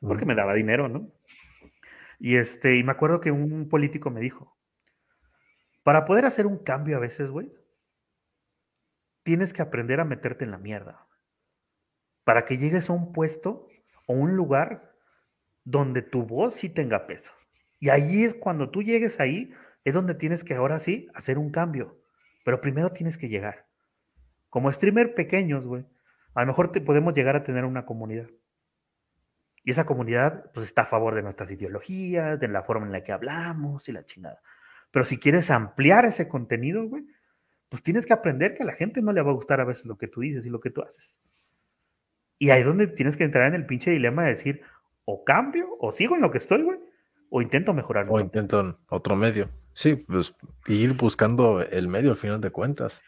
porque 0.00 0.24
me 0.24 0.34
daba 0.34 0.54
dinero, 0.54 0.88
¿no? 0.88 1.12
Y 2.18 2.34
este, 2.34 2.78
y 2.78 2.82
me 2.82 2.90
acuerdo 2.90 3.20
que 3.20 3.30
un 3.30 3.68
político 3.68 4.10
me 4.10 4.20
dijo, 4.20 4.58
para 5.84 6.04
poder 6.04 6.24
hacer 6.24 6.48
un 6.48 6.58
cambio 6.58 6.96
a 6.96 7.00
veces, 7.00 7.30
güey, 7.30 7.48
tienes 9.22 9.52
que 9.52 9.62
aprender 9.62 10.00
a 10.00 10.04
meterte 10.04 10.44
en 10.44 10.50
la 10.50 10.58
mierda. 10.58 11.06
Para 12.24 12.44
que 12.44 12.58
llegues 12.58 12.90
a 12.90 12.92
un 12.92 13.12
puesto 13.12 13.68
o 14.06 14.14
un 14.14 14.34
lugar 14.34 14.96
donde 15.62 16.02
tu 16.02 16.24
voz 16.24 16.54
sí 16.54 16.68
tenga 16.68 17.06
peso. 17.06 17.32
Y 17.78 17.90
ahí 17.90 18.24
es 18.24 18.34
cuando 18.34 18.70
tú 18.70 18.82
llegues 18.82 19.20
ahí, 19.20 19.54
es 19.86 19.94
donde 19.94 20.14
tienes 20.14 20.42
que 20.42 20.54
ahora 20.54 20.80
sí 20.80 21.08
hacer 21.14 21.38
un 21.38 21.50
cambio. 21.50 22.02
Pero 22.44 22.60
primero 22.60 22.90
tienes 22.90 23.16
que 23.16 23.28
llegar. 23.28 23.66
Como 24.50 24.72
streamer 24.72 25.14
pequeños, 25.14 25.64
güey, 25.64 25.86
a 26.34 26.40
lo 26.40 26.48
mejor 26.48 26.72
te 26.72 26.80
podemos 26.80 27.14
llegar 27.14 27.36
a 27.36 27.44
tener 27.44 27.64
una 27.64 27.86
comunidad. 27.86 28.28
Y 29.62 29.70
esa 29.70 29.86
comunidad, 29.86 30.50
pues, 30.52 30.66
está 30.66 30.82
a 30.82 30.86
favor 30.86 31.14
de 31.14 31.22
nuestras 31.22 31.52
ideologías, 31.52 32.40
de 32.40 32.48
la 32.48 32.64
forma 32.64 32.86
en 32.86 32.92
la 32.92 33.04
que 33.04 33.12
hablamos 33.12 33.88
y 33.88 33.92
la 33.92 34.04
chingada. 34.04 34.40
Pero 34.90 35.04
si 35.04 35.18
quieres 35.18 35.50
ampliar 35.52 36.04
ese 36.04 36.26
contenido, 36.26 36.84
güey, 36.88 37.06
pues 37.68 37.80
tienes 37.84 38.06
que 38.06 38.12
aprender 38.12 38.54
que 38.54 38.64
a 38.64 38.66
la 38.66 38.74
gente 38.74 39.02
no 39.02 39.12
le 39.12 39.22
va 39.22 39.30
a 39.30 39.34
gustar 39.34 39.60
a 39.60 39.64
veces 39.64 39.86
lo 39.86 39.96
que 39.96 40.08
tú 40.08 40.20
dices 40.20 40.44
y 40.46 40.50
lo 40.50 40.58
que 40.58 40.70
tú 40.70 40.82
haces. 40.82 41.16
Y 42.40 42.50
ahí 42.50 42.60
es 42.60 42.66
donde 42.66 42.88
tienes 42.88 43.16
que 43.16 43.22
entrar 43.22 43.46
en 43.46 43.54
el 43.54 43.66
pinche 43.66 43.92
dilema 43.92 44.24
de 44.24 44.30
decir, 44.30 44.62
o 45.04 45.24
cambio, 45.24 45.76
o 45.78 45.92
sigo 45.92 46.16
en 46.16 46.22
lo 46.22 46.32
que 46.32 46.38
estoy, 46.38 46.62
güey, 46.62 46.80
o 47.30 47.42
intento 47.42 47.74
mejorar. 47.74 48.06
O 48.08 48.20
intento 48.20 48.78
otro 48.88 49.16
medio. 49.16 49.48
Sí, 49.72 49.94
pues 49.94 50.34
ir 50.66 50.94
buscando 50.94 51.60
el 51.60 51.88
medio 51.88 52.10
al 52.10 52.16
final 52.16 52.40
de 52.40 52.50
cuentas. 52.50 53.02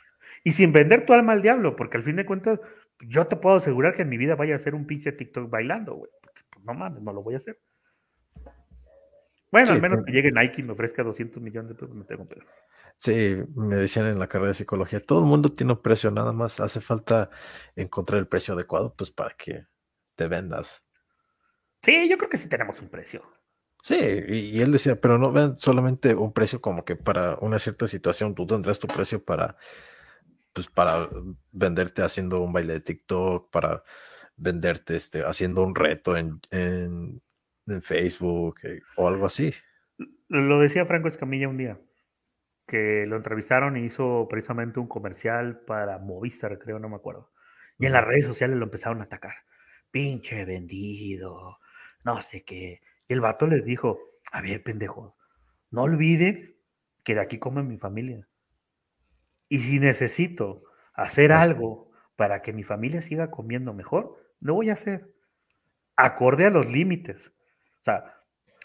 Y 0.45 0.53
sin 0.53 0.73
vender 0.73 1.07
tu 1.07 1.13
alma 1.13 1.33
al 1.33 1.43
diablo, 1.43 1.77
porque 1.77 1.97
al 1.97 2.03
fin 2.03 2.17
de 2.17 2.27
cuentas, 2.27 2.61
yo 3.01 3.27
te 3.27 3.37
puedo 3.37 3.57
asegurar 3.57 3.95
que 3.95 4.03
en 4.03 4.09
mi 4.09 4.19
vida 4.19 4.35
vaya 4.35 4.55
a 4.55 4.59
ser 4.59 4.75
un 4.75 4.87
pinche 4.87 5.13
TikTok 5.13 5.51
bailando, 5.51 5.95
güey. 5.95 6.11
Porque 6.23 6.43
pues, 6.51 6.65
no 6.65 6.75
mames, 6.75 7.03
no 7.03 7.13
lo 7.13 7.23
voy 7.23 7.35
a 7.35 7.39
hacer. 7.39 7.59
Bueno, 9.51 9.73
al 9.73 9.81
menos 9.81 10.03
que 10.03 10.13
llegue 10.13 10.31
Nike 10.31 10.61
y 10.61 10.65
me 10.65 10.73
ofrezca 10.73 11.03
200 11.03 11.43
millones 11.43 11.71
de 11.71 11.75
pesos, 11.75 11.95
me 11.95 12.05
tengo 12.05 12.27
pedo. 12.27 12.45
Sí, 12.99 13.39
me 13.55 13.77
decían 13.77 14.07
en 14.07 14.19
la 14.19 14.27
carrera 14.27 14.49
de 14.49 14.55
psicología, 14.55 15.01
todo 15.01 15.21
el 15.21 15.25
mundo 15.25 15.49
tiene 15.49 15.73
un 15.73 15.81
precio, 15.81 16.11
nada 16.11 16.33
más 16.33 16.61
hace 16.61 16.81
falta 16.81 17.31
encontrar 17.77 18.19
el 18.19 18.27
precio 18.27 18.55
adecuado, 18.55 18.95
pues 18.95 19.11
para 19.11 19.35
que 19.37 19.65
te 20.17 20.29
vendas. 20.29 20.85
Sí, 21.83 22.09
yo 22.11 22.19
creo 22.19 22.29
que 22.29 22.37
sí 22.37 22.49
tenemos 22.49 22.81
un 22.83 22.89
precio. 22.89 23.23
Sí, 23.83 23.97
y, 24.29 24.61
él 24.61 24.73
decía, 24.73 25.01
pero 25.01 25.19
no 25.19 25.33
vean 25.33 25.59
solamente 25.59 26.15
un 26.15 26.33
precio 26.33 26.61
como 26.61 26.85
que 26.85 26.97
para 26.97 27.37
una 27.41 27.59
cierta 27.59 27.87
situación, 27.87 28.35
tú 28.35 28.47
tendrás 28.47 28.79
tu 28.79 28.89
precio 28.89 29.25
para, 29.25 29.57
pues 30.53 30.67
para 30.67 31.09
venderte 31.53 32.03
haciendo 32.03 32.41
un 32.41 32.53
baile 32.53 32.75
de 32.75 32.81
TikTok, 32.81 33.51
para 33.51 33.83
venderte 34.37 34.97
este, 34.97 35.23
haciendo 35.23 35.63
un 35.63 35.75
reto 35.75 36.17
en, 36.17 36.41
en, 36.51 37.23
Facebook 37.83 38.57
eh, 38.63 38.81
o 38.97 39.09
algo 39.09 39.27
así. 39.27 39.53
Lo 40.29 40.59
decía 40.59 40.87
Franco 40.87 41.09
Escamilla 41.09 41.49
un 41.49 41.59
día, 41.59 41.79
que 42.67 43.05
lo 43.07 43.17
entrevistaron 43.17 43.77
y 43.77 43.85
hizo 43.85 44.27
precisamente 44.29 44.81
un 44.81 44.89
comercial 44.89 45.61
para 45.67 45.99
Movistar, 45.99 46.59
creo, 46.59 46.79
no 46.79 46.89
me 46.89 46.97
acuerdo. 46.97 47.31
Y 47.79 47.87
en 47.87 47.93
las 47.93 48.05
redes 48.05 48.27
sociales 48.27 48.57
lo 48.57 48.65
empezaron 48.65 49.01
a 49.01 49.05
atacar. 49.05 49.35
Pinche 49.91 50.45
vendido, 50.45 51.59
no 52.05 52.23
sé 52.23 52.43
qué. 52.43 52.81
Y 53.09 53.15
el 53.15 53.21
vato 53.21 53.47
les 53.47 53.65
dijo, 53.65 53.99
a 54.31 54.43
ver, 54.43 54.63
pendejo, 54.63 55.17
no 55.71 55.83
olviden 55.83 56.57
que 57.03 57.15
de 57.15 57.21
aquí 57.21 57.39
come 57.39 57.63
mi 57.63 57.79
familia. 57.79 58.29
Y 59.49 59.61
si 59.61 59.81
necesito 59.81 60.63
hacer 60.93 61.33
algo 61.33 61.91
para 62.17 62.43
que 62.43 62.53
mi 62.53 62.65
familia 62.65 63.01
siga 63.01 63.31
comiendo 63.31 63.73
mejor, 63.73 64.17
lo 64.41 64.55
voy 64.55 64.71
a 64.71 64.75
hacer. 64.75 65.11
Acorde 65.97 66.45
a 66.47 66.51
los 66.51 66.71
límites. 66.71 67.33
O 67.81 67.85
sea, 67.85 68.15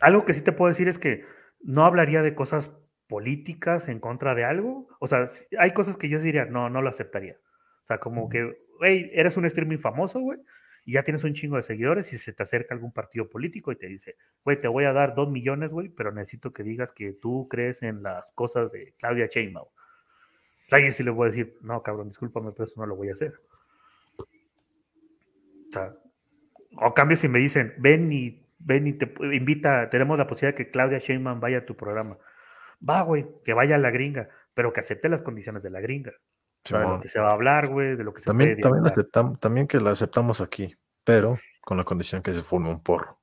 algo 0.01 0.25
que 0.25 0.33
sí 0.33 0.41
te 0.41 0.51
puedo 0.51 0.69
decir 0.69 0.89
es 0.89 0.99
que 0.99 1.25
no 1.61 1.85
hablaría 1.85 2.21
de 2.21 2.35
cosas 2.35 2.71
políticas 3.07 3.87
en 3.87 3.99
contra 3.99 4.35
de 4.35 4.43
algo. 4.43 4.89
O 4.99 5.07
sea, 5.07 5.29
hay 5.57 5.71
cosas 5.71 5.95
que 5.95 6.09
yo 6.09 6.19
diría, 6.19 6.45
no, 6.45 6.69
no 6.69 6.81
lo 6.81 6.89
aceptaría. 6.89 7.37
O 7.83 7.85
sea, 7.85 7.99
como 7.99 8.27
que, 8.27 8.57
hey, 8.81 9.09
eres 9.13 9.37
un 9.37 9.45
streaming 9.45 9.77
famoso, 9.77 10.19
güey, 10.19 10.39
y 10.85 10.93
ya 10.93 11.03
tienes 11.03 11.23
un 11.23 11.33
chingo 11.33 11.55
de 11.55 11.63
seguidores 11.63 12.11
y 12.11 12.17
se 12.17 12.33
te 12.33 12.43
acerca 12.43 12.73
algún 12.73 12.91
partido 12.91 13.29
político 13.29 13.71
y 13.71 13.77
te 13.77 13.87
dice, 13.87 14.17
güey, 14.43 14.59
te 14.59 14.67
voy 14.67 14.83
a 14.83 14.93
dar 14.93 15.15
dos 15.15 15.29
millones, 15.29 15.71
güey, 15.71 15.89
pero 15.89 16.11
necesito 16.11 16.51
que 16.51 16.63
digas 16.63 16.91
que 16.91 17.13
tú 17.13 17.47
crees 17.49 17.83
en 17.83 18.03
las 18.03 18.31
cosas 18.33 18.71
de 18.71 18.93
Claudia 18.99 19.27
Sheinbaum. 19.27 19.67
O 19.67 20.69
sea, 20.69 20.91
sí 20.91 21.03
le 21.03 21.11
voy 21.11 21.27
a 21.27 21.31
decir, 21.31 21.57
no, 21.61 21.81
cabrón, 21.83 22.09
discúlpame, 22.09 22.51
pero 22.51 22.65
eso 22.65 22.79
no 22.79 22.85
lo 22.85 22.95
voy 22.95 23.09
a 23.09 23.13
hacer. 23.13 23.33
O 26.77 26.93
cambio 26.93 27.15
si 27.15 27.27
me 27.27 27.39
dicen, 27.39 27.73
ven 27.77 28.11
y, 28.11 28.45
ven 28.59 28.87
y 28.87 28.93
te 28.93 29.13
invita, 29.33 29.89
tenemos 29.89 30.17
la 30.17 30.27
posibilidad 30.27 30.57
de 30.57 30.65
que 30.65 30.71
Claudia 30.71 30.99
Sheinbaum 30.99 31.39
vaya 31.39 31.59
a 31.59 31.65
tu 31.65 31.75
programa. 31.77 32.17
Va, 32.87 33.01
güey, 33.03 33.25
que 33.45 33.53
vaya 33.53 33.75
a 33.75 33.79
la 33.79 33.91
gringa, 33.91 34.29
pero 34.53 34.73
que 34.73 34.81
acepte 34.81 35.07
las 35.07 35.21
condiciones 35.21 35.63
de 35.63 35.69
la 35.69 35.79
gringa 35.79 36.13
de 36.63 36.79
lo 36.79 36.99
que 37.01 37.09
se 37.09 37.19
va 37.19 37.29
a 37.29 37.33
hablar, 37.33 37.67
güey, 37.67 37.95
de 37.95 38.03
lo 38.03 38.13
que 38.13 38.21
se 38.21 38.25
también, 38.25 38.59
también, 38.59 38.85
aceptamos, 38.85 39.39
también 39.39 39.67
que 39.67 39.79
la 39.79 39.91
aceptamos 39.91 40.41
aquí, 40.41 40.75
pero 41.03 41.37
con 41.61 41.77
la 41.77 41.83
condición 41.83 42.21
que 42.21 42.33
se 42.33 42.43
forme 42.43 42.69
un 42.69 42.81
porro. 42.81 43.19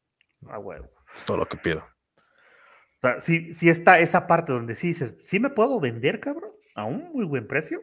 Ah, 0.48 0.58
güey. 0.58 0.80
Es 1.14 1.24
todo 1.24 1.38
lo 1.38 1.46
que 1.46 1.56
pido. 1.56 1.80
O 1.80 3.00
sea, 3.00 3.20
si, 3.20 3.54
si 3.54 3.70
está 3.70 3.98
esa 3.98 4.26
parte 4.26 4.52
donde 4.52 4.74
sí 4.74 4.88
dices, 4.88 5.14
sí 5.24 5.40
me 5.40 5.50
puedo 5.50 5.80
vender, 5.80 6.20
cabrón, 6.20 6.52
a 6.74 6.84
un 6.84 7.12
muy 7.12 7.24
buen 7.24 7.46
precio, 7.46 7.80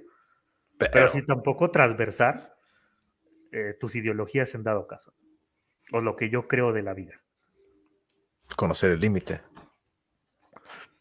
pero, 0.77 1.09
si 1.09 1.25
tampoco 1.25 1.71
transversar 1.71 2.55
eh, 3.51 3.75
tus 3.79 3.95
ideologías 3.95 4.53
en 4.53 4.63
dado 4.63 4.85
caso, 4.85 5.13
o 5.91 6.01
lo 6.01 6.15
que 6.15 6.29
yo 6.29 6.47
creo 6.47 6.71
de 6.71 6.83
la 6.83 6.93
vida. 6.93 7.19
Conocer 8.55 8.91
el 8.91 8.99
límite. 8.99 9.41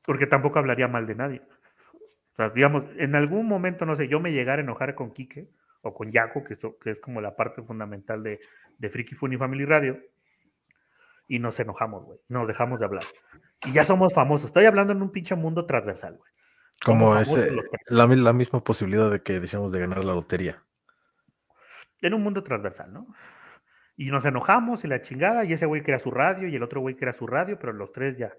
Porque 0.02 0.26
tampoco 0.26 0.58
hablaría 0.58 0.88
mal 0.88 1.06
de 1.06 1.14
nadie. 1.14 1.42
O 2.36 2.42
sea, 2.42 2.50
digamos, 2.50 2.84
en 2.98 3.14
algún 3.14 3.46
momento, 3.46 3.86
no 3.86 3.96
sé, 3.96 4.08
yo 4.08 4.20
me 4.20 4.32
llegara 4.32 4.60
a 4.60 4.64
enojar 4.64 4.94
con 4.94 5.12
Quique 5.12 5.48
o 5.80 5.94
con 5.94 6.12
Yaco, 6.12 6.44
que, 6.44 6.58
que 6.58 6.90
es 6.90 7.00
como 7.00 7.22
la 7.22 7.34
parte 7.34 7.62
fundamental 7.62 8.22
de, 8.22 8.40
de 8.76 8.90
Freaky 8.90 9.14
Funny 9.14 9.38
Family 9.38 9.64
Radio, 9.64 9.98
y 11.28 11.38
nos 11.38 11.58
enojamos, 11.58 12.04
güey. 12.04 12.18
Nos 12.28 12.46
dejamos 12.46 12.78
de 12.78 12.84
hablar. 12.84 13.04
Y 13.64 13.72
ya 13.72 13.84
somos 13.84 14.12
famosos. 14.12 14.46
Estoy 14.46 14.66
hablando 14.66 14.92
en 14.92 15.00
un 15.00 15.10
pinche 15.10 15.34
mundo 15.34 15.64
transversal, 15.64 16.16
güey. 16.18 16.32
Como 16.84 17.18
ese, 17.18 17.50
la, 17.88 18.06
la, 18.06 18.32
misma 18.34 18.62
posibilidad 18.62 19.10
de 19.10 19.22
que 19.22 19.40
decíamos 19.40 19.72
de 19.72 19.80
ganar 19.80 20.04
la 20.04 20.12
lotería. 20.12 20.62
En 22.02 22.12
un 22.12 22.22
mundo 22.22 22.42
transversal, 22.42 22.92
¿no? 22.92 23.06
Y 23.96 24.10
nos 24.10 24.26
enojamos 24.26 24.84
y 24.84 24.88
la 24.88 25.00
chingada, 25.00 25.44
y 25.44 25.54
ese 25.54 25.64
güey 25.64 25.82
crea 25.82 25.98
su 25.98 26.10
radio, 26.10 26.48
y 26.48 26.54
el 26.54 26.62
otro 26.62 26.82
güey 26.82 26.94
crea 26.94 27.14
su 27.14 27.26
radio, 27.26 27.58
pero 27.58 27.72
los 27.72 27.92
tres 27.92 28.18
ya. 28.18 28.34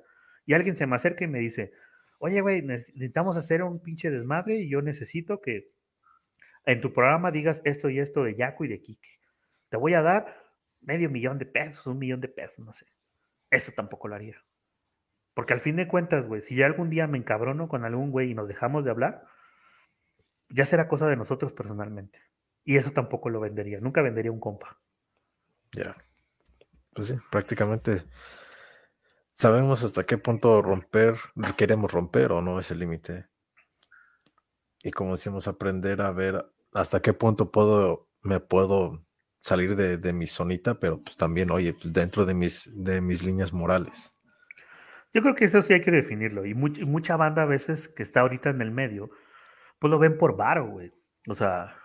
Y 0.46 0.54
alguien 0.54 0.76
se 0.76 0.86
me 0.86 0.96
acerca 0.96 1.26
y 1.26 1.28
me 1.28 1.40
dice, 1.40 1.74
oye, 2.20 2.42
güey, 2.42 2.62
necesitamos 2.62 3.38
hacer 3.38 3.64
un 3.64 3.80
pinche 3.80 4.10
desmadre 4.10 4.56
y 4.56 4.70
yo 4.70 4.82
necesito 4.82 5.42
que 5.42 5.72
en 6.66 6.82
tu 6.82 6.94
programa 6.94 7.32
digas 7.32 7.62
esto 7.64 7.90
y 7.90 8.00
esto 8.00 8.24
de 8.24 8.36
Yaco 8.36 8.66
y 8.66 8.68
de 8.68 8.82
Kike. 8.82 9.20
Te 9.70 9.78
voy 9.78 9.94
a 9.94 10.02
dar 10.02 10.44
medio 10.82 11.10
millón 11.10 11.38
de 11.38 11.46
pesos, 11.46 11.86
un 11.88 12.00
millón 12.00 12.22
de 12.22 12.28
pesos, 12.28 12.66
no 12.66 12.74
sé. 12.74 12.86
Eso 13.50 13.72
tampoco 13.72 14.08
lo 14.08 14.16
haría. 14.16 14.44
Porque 15.34 15.54
al 15.54 15.62
fin 15.62 15.76
de 15.76 15.88
cuentas, 15.88 16.26
güey, 16.26 16.42
si 16.42 16.56
ya 16.56 16.66
algún 16.66 16.90
día 16.90 17.08
me 17.08 17.18
encabrono 17.18 17.68
con 17.68 17.86
algún 17.86 18.12
güey 18.12 18.32
y 18.32 18.34
nos 18.34 18.48
dejamos 18.48 18.84
de 18.84 18.92
hablar, 18.92 19.24
ya 20.50 20.66
será 20.66 20.88
cosa 20.88 21.08
de 21.08 21.16
nosotros 21.16 21.54
personalmente. 21.54 22.20
Y 22.64 22.78
eso 22.78 22.92
tampoco 22.92 23.30
lo 23.30 23.40
vendería. 23.40 23.80
Nunca 23.80 24.02
vendería 24.02 24.32
un 24.32 24.40
compa. 24.40 24.80
Ya. 25.72 25.96
Pues 26.94 27.08
sí, 27.08 27.16
prácticamente 27.30 28.04
sabemos 29.38 29.84
hasta 29.84 30.04
qué 30.04 30.18
punto 30.18 30.62
romper, 30.64 31.16
queremos 31.56 31.92
romper 31.92 32.32
o 32.32 32.42
no 32.42 32.60
ese 32.60 32.76
límite. 32.76 33.28
Y 34.84 34.92
como 34.92 35.12
decimos, 35.12 35.48
aprender 35.48 36.02
a 36.02 36.12
ver 36.12 36.44
hasta 36.74 37.02
qué 37.02 37.14
punto 37.14 37.52
puedo, 37.52 38.10
me 38.22 38.40
puedo 38.40 39.06
salir 39.40 39.76
de, 39.76 40.14
mi 40.14 40.26
zonita, 40.26 40.80
pero 40.80 41.02
pues 41.04 41.16
también, 41.16 41.52
oye, 41.52 41.74
pues 41.74 41.94
dentro 41.94 42.26
de 42.26 42.34
mis, 42.34 42.84
de 42.84 43.00
mis 43.00 43.24
líneas 43.24 43.54
morales. 43.54 44.14
Yo 45.14 45.22
creo 45.22 45.36
que 45.36 45.46
eso 45.46 45.62
sí 45.62 45.74
hay 45.74 45.82
que 45.82 45.92
definirlo. 45.92 46.46
Y 46.46 46.54
mucha 46.56 47.16
banda 47.16 47.44
a 47.44 47.46
veces 47.46 47.88
que 47.88 48.04
está 48.04 48.22
ahorita 48.22 48.50
en 48.50 48.62
el 48.62 48.72
medio, 48.72 49.12
pues 49.80 49.92
lo 49.92 50.00
ven 50.00 50.18
por 50.18 50.36
varo, 50.36 50.68
güey. 50.68 50.90
O 51.28 51.36
sea, 51.36 51.76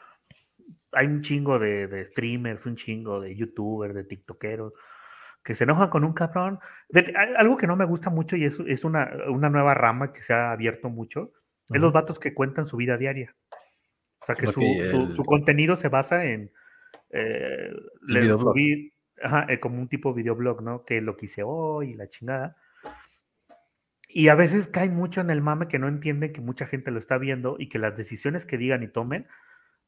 hay 0.93 1.07
un 1.07 1.20
chingo 1.20 1.59
de, 1.59 2.05
streamers, 2.07 2.65
un 2.65 2.77
chingo 2.77 3.20
de 3.20 3.37
youtubers, 3.37 3.95
de 3.95 4.05
tiktokeros, 4.05 4.73
que 5.43 5.55
se 5.55 5.64
enojan 5.64 5.90
con 5.90 6.05
un 6.05 6.12
cabrón. 6.12 6.60
Algo 7.36 7.56
que 7.56 7.66
no 7.66 7.77
me 7.77 7.85
gusta 7.85 8.10
mucho 8.10 8.36
y 8.36 8.44
es, 8.44 8.59
es 8.66 8.85
una, 8.85 9.10
una, 9.28 9.51
nueva 9.51 9.74
rama 9.74 10.12
que 10.12 10.23
se 10.23 10.32
ha 10.32 10.52
abierto 10.52 10.89
mucho, 10.89 11.32
es 11.73 11.81
los 11.81 11.93
vatos 11.93 12.19
que 12.19 12.35
cuentan 12.35 12.66
su 12.66 12.77
vida 12.77 12.97
diaria. 12.97 13.35
O 14.20 14.27
sea, 14.27 14.35
que 14.35 14.47
su, 14.47 14.62
su, 15.16 15.24
contenido 15.24 15.74
se 15.74 15.89
basa 15.89 16.24
en 16.24 16.52
eh, 17.10 17.73
subir, 18.39 18.93
eh, 19.48 19.60
como 19.60 19.81
un 19.81 19.89
tipo 19.89 20.10
de 20.10 20.23
videoblog, 20.23 20.62
¿no? 20.62 20.85
Que 20.85 21.01
lo 21.01 21.16
que 21.16 21.27
hice 21.27 21.43
hoy 21.44 21.90
y 21.90 21.94
la 21.94 22.09
chingada. 22.09 22.56
Y 24.09 24.28
a 24.28 24.35
veces 24.35 24.69
cae 24.69 24.90
mucho 24.90 25.20
en 25.20 25.31
el 25.31 25.40
mame 25.40 25.69
que 25.69 25.78
no 25.78 25.89
entienden 25.89 26.32
que 26.32 26.40
mucha 26.40 26.66
gente 26.66 26.90
lo 26.90 26.98
está 26.98 27.19
viendo 27.19 27.56
y 27.59 27.69
que 27.69 27.78
las 27.78 27.97
decisiones 27.97 28.47
que 28.47 28.59
digan 28.59 28.82
y 28.82 28.89
tomen 28.89 29.27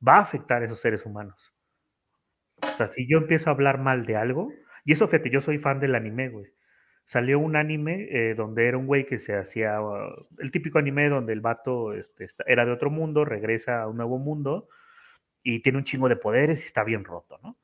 va 0.06 0.16
a 0.16 0.20
afectar 0.20 0.62
a 0.62 0.64
esos 0.64 0.80
seres 0.80 1.06
humanos. 1.06 1.54
O 2.62 2.76
sea, 2.76 2.88
si 2.88 3.06
yo 3.06 3.18
empiezo 3.18 3.50
a 3.50 3.52
hablar 3.52 3.78
mal 3.78 4.06
de 4.06 4.16
algo, 4.16 4.50
y 4.84 4.92
eso, 4.92 5.08
fíjate, 5.08 5.30
yo 5.30 5.40
soy 5.40 5.58
fan 5.58 5.80
del 5.80 5.94
anime, 5.94 6.28
güey. 6.28 6.52
Salió 7.04 7.38
un 7.38 7.56
anime 7.56 8.08
eh, 8.10 8.34
donde 8.34 8.66
era 8.66 8.78
un 8.78 8.86
güey 8.86 9.06
que 9.06 9.18
se 9.18 9.36
hacía, 9.36 9.78
el 10.38 10.50
típico 10.50 10.78
anime 10.78 11.08
donde 11.08 11.32
el 11.32 11.40
vato 11.40 11.92
este, 11.92 12.26
era 12.46 12.64
de 12.64 12.72
otro 12.72 12.90
mundo, 12.90 13.24
regresa 13.24 13.82
a 13.82 13.88
un 13.88 13.96
nuevo 13.96 14.18
mundo 14.18 14.68
y 15.42 15.60
tiene 15.60 15.78
un 15.78 15.84
chingo 15.84 16.08
de 16.08 16.16
poderes 16.16 16.62
y 16.62 16.66
está 16.66 16.84
bien 16.84 17.04
roto, 17.04 17.38
¿no? 17.42 17.58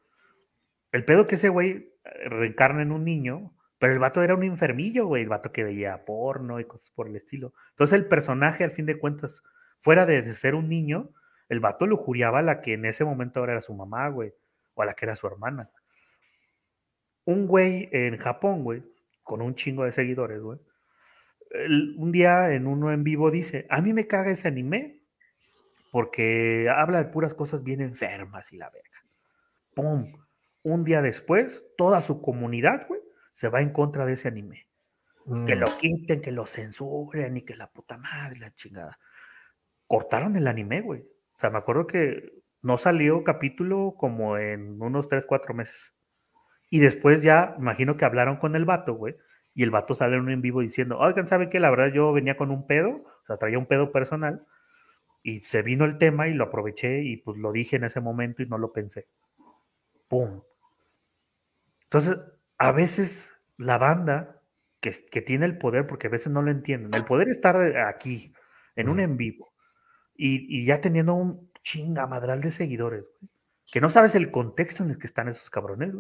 El 0.93 1.05
pedo 1.05 1.27
que 1.27 1.37
ese 1.37 1.49
güey 1.49 1.95
eh, 2.05 2.29
reencarna 2.29 2.83
en 2.83 2.93
un 2.93 3.05
niño 3.05 3.55
pero 3.81 3.95
el 3.95 3.99
vato 3.99 4.23
era 4.23 4.35
un 4.35 4.43
enfermillo, 4.43 5.07
güey, 5.07 5.23
el 5.23 5.31
vato 5.31 5.53
que 5.53 5.65
veía 5.65 6.05
porno 6.05 6.61
y 6.61 6.67
cosas 6.67 6.91
por 6.91 7.09
el 7.09 7.17
estilo. 7.17 7.55
Entonces 7.71 7.99
el 7.99 8.07
personaje, 8.09 8.63
al 8.63 8.73
fin 8.73 8.85
de 8.85 8.99
cuentas, 8.99 9.43
fuera 9.79 10.05
de, 10.05 10.35
ser 10.35 10.55
un 10.55 10.69
niño, 10.69 11.15
el 11.49 11.61
vato 11.61 11.87
lujuriaba 11.87 12.41
a 12.41 12.43
la 12.43 12.61
que 12.61 12.75
en 12.75 12.85
ese 12.85 13.07
momento 13.07 13.41
ahora 13.41 13.53
era 13.53 13.63
su 13.63 13.73
mamá, 13.73 14.09
güey, 14.09 14.35
o 14.75 14.83
a 14.83 14.85
la 14.85 14.93
que 14.93 15.07
era 15.07 15.17
su 15.17 15.27
hermana. 15.27 15.71
Un 17.25 17.47
güey 17.47 17.89
en 17.93 18.17
Japón, 18.17 18.65
güey, 18.65 18.83
con 19.23 19.43
un 19.43 19.55
chingo 19.55 19.85
de 19.85 19.93
seguidores, 19.93 20.41
güey, 20.41 20.59
un 21.97 22.13
día 22.13 22.53
en 22.53 22.67
uno 22.67 22.93
en 22.93 23.03
vivo 23.03 23.31
dice, 23.31 23.67
a 23.71 23.83
mí 23.83 23.93
me 23.93 24.07
caga 24.07 24.31
ese 24.31 24.49
anime 24.49 25.01
porque 25.91 26.69
habla 26.69 27.03
de 27.03 27.11
puras 27.11 27.35
cosas 27.35 27.65
bien 27.65 27.81
enfermas 27.81 28.53
y 28.53 28.57
la 28.57 28.70
verga. 28.70 29.05
¡Pum! 29.75 30.12
Un 30.62 30.85
día 30.85 31.03
después, 31.03 31.62
toda 31.77 32.01
su 32.01 32.20
comunidad, 32.23 32.86
güey, 32.86 33.01
se 33.33 33.49
va 33.49 33.62
en 33.62 33.73
contra 33.73 34.07
de 34.07 34.12
ese 34.12 34.28
anime. 34.28 34.67
Que 35.47 35.55
lo 35.55 35.69
mm. 35.69 35.78
quiten, 35.78 36.23
que 36.23 36.33
lo 36.33 36.47
censuren 36.47 37.36
y 37.36 37.43
que 37.43 37.57
la 37.57 37.70
puta 37.70 37.97
madre, 37.97 38.39
la 38.39 38.55
chingada. 38.55 38.99
Cortaron 39.86 40.36
el 40.36 40.47
anime, 40.47 40.81
güey. 40.81 41.01
O 41.01 41.39
sea, 41.39 41.51
me 41.51 41.59
acuerdo 41.59 41.86
que 41.86 42.33
no 42.62 42.78
salió 42.78 43.25
capítulo 43.25 43.94
como 43.97 44.36
en 44.39 44.81
unos 44.81 45.09
3, 45.09 45.25
4 45.27 45.55
meses. 45.55 45.94
Y 46.70 46.78
después 46.81 47.23
ya, 47.23 47.55
imagino 47.58 47.97
que 47.97 48.05
hablaron 48.05 48.36
con 48.36 48.57
el 48.57 48.65
vato, 48.65 48.94
güey. 48.94 49.16
Y 49.55 49.65
el 49.65 49.70
vato 49.70 49.94
sale 49.94 50.16
en 50.16 50.23
un 50.23 50.31
en 50.31 50.40
vivo 50.40 50.60
diciendo, 50.60 50.99
oigan, 50.99 51.26
¿saben 51.26 51.50
qué? 51.50 51.60
La 51.60 51.70
verdad 51.70 51.92
yo 51.92 52.12
venía 52.12 52.36
con 52.36 52.50
un 52.50 52.66
pedo, 52.66 52.90
o 52.90 53.26
sea, 53.26 53.36
traía 53.36 53.58
un 53.58 53.66
pedo 53.66 53.92
personal. 53.92 54.47
Y 55.23 55.40
se 55.40 55.62
vino 55.62 55.84
el 55.84 55.99
tema 55.99 56.28
y 56.28 56.34
lo 56.34 56.44
aproveché 56.44 57.02
y 57.02 57.18
pues 57.18 57.36
lo 57.36 57.52
dije 57.52 57.76
en 57.76 57.84
ese 57.84 58.00
momento 58.00 58.42
y 58.42 58.47
no 58.47 58.57
lo 58.57 58.73
pensé. 58.73 59.08
¡Pum! 60.08 60.42
Entonces, 61.84 62.16
a 62.57 62.73
veces 62.73 63.28
la 63.58 63.76
banda 63.76 64.40
que, 64.81 65.23
tiene 65.23 65.44
el 65.47 65.58
poder, 65.58 65.86
porque 65.86 66.07
a 66.07 66.10
veces 66.10 66.32
no 66.32 66.42
lo 66.42 66.50
entienden, 66.50 66.94
el 66.94 67.05
poder 67.05 67.28
estar 67.28 67.57
aquí, 67.78 68.32
en 68.76 68.89
un 68.89 69.00
en 69.00 69.16
vivo, 69.16 69.52
y, 70.15 70.65
ya 70.65 70.81
teniendo 70.81 71.15
un 71.15 71.50
chingamadral 71.62 72.40
de 72.40 72.50
seguidores, 72.50 73.05
que 73.70 73.81
no 73.81 73.90
sabes 73.90 74.15
el 74.15 74.31
contexto 74.31 74.82
en 74.82 74.90
el 74.90 74.99
que 74.99 75.07
están 75.07 75.28
esos 75.28 75.50
cabrones, 75.50 75.94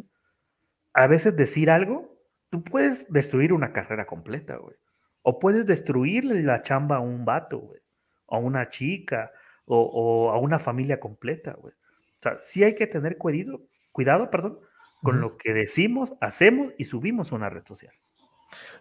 A 0.92 1.06
veces 1.06 1.36
decir 1.36 1.70
algo, 1.70 2.18
tú 2.50 2.62
puedes 2.64 3.10
destruir 3.12 3.52
una 3.52 3.72
carrera 3.72 4.06
completa, 4.06 4.56
güey. 4.56 4.76
O 5.22 5.38
puedes 5.38 5.66
destruirle 5.66 6.42
la 6.42 6.62
chamba 6.62 6.96
a 6.96 7.00
un 7.00 7.24
vato, 7.24 7.58
güey. 7.58 7.80
O 8.26 8.36
a 8.36 8.38
una 8.38 8.68
chica, 8.70 9.30
o, 9.66 10.30
a 10.32 10.38
una 10.38 10.58
familia 10.58 10.98
completa, 10.98 11.52
güey. 11.52 11.74
O 11.74 12.22
sea, 12.22 12.38
sí 12.40 12.64
hay 12.64 12.74
que 12.74 12.86
tener 12.86 13.16
cuidado, 13.18 13.62
cuidado, 13.92 14.30
perdón, 14.30 14.60
con 15.02 15.20
lo 15.20 15.36
que 15.36 15.54
decimos, 15.54 16.12
hacemos 16.20 16.72
y 16.76 16.84
subimos 16.84 17.32
a 17.32 17.36
una 17.36 17.48
red 17.48 17.64
social. 17.66 17.94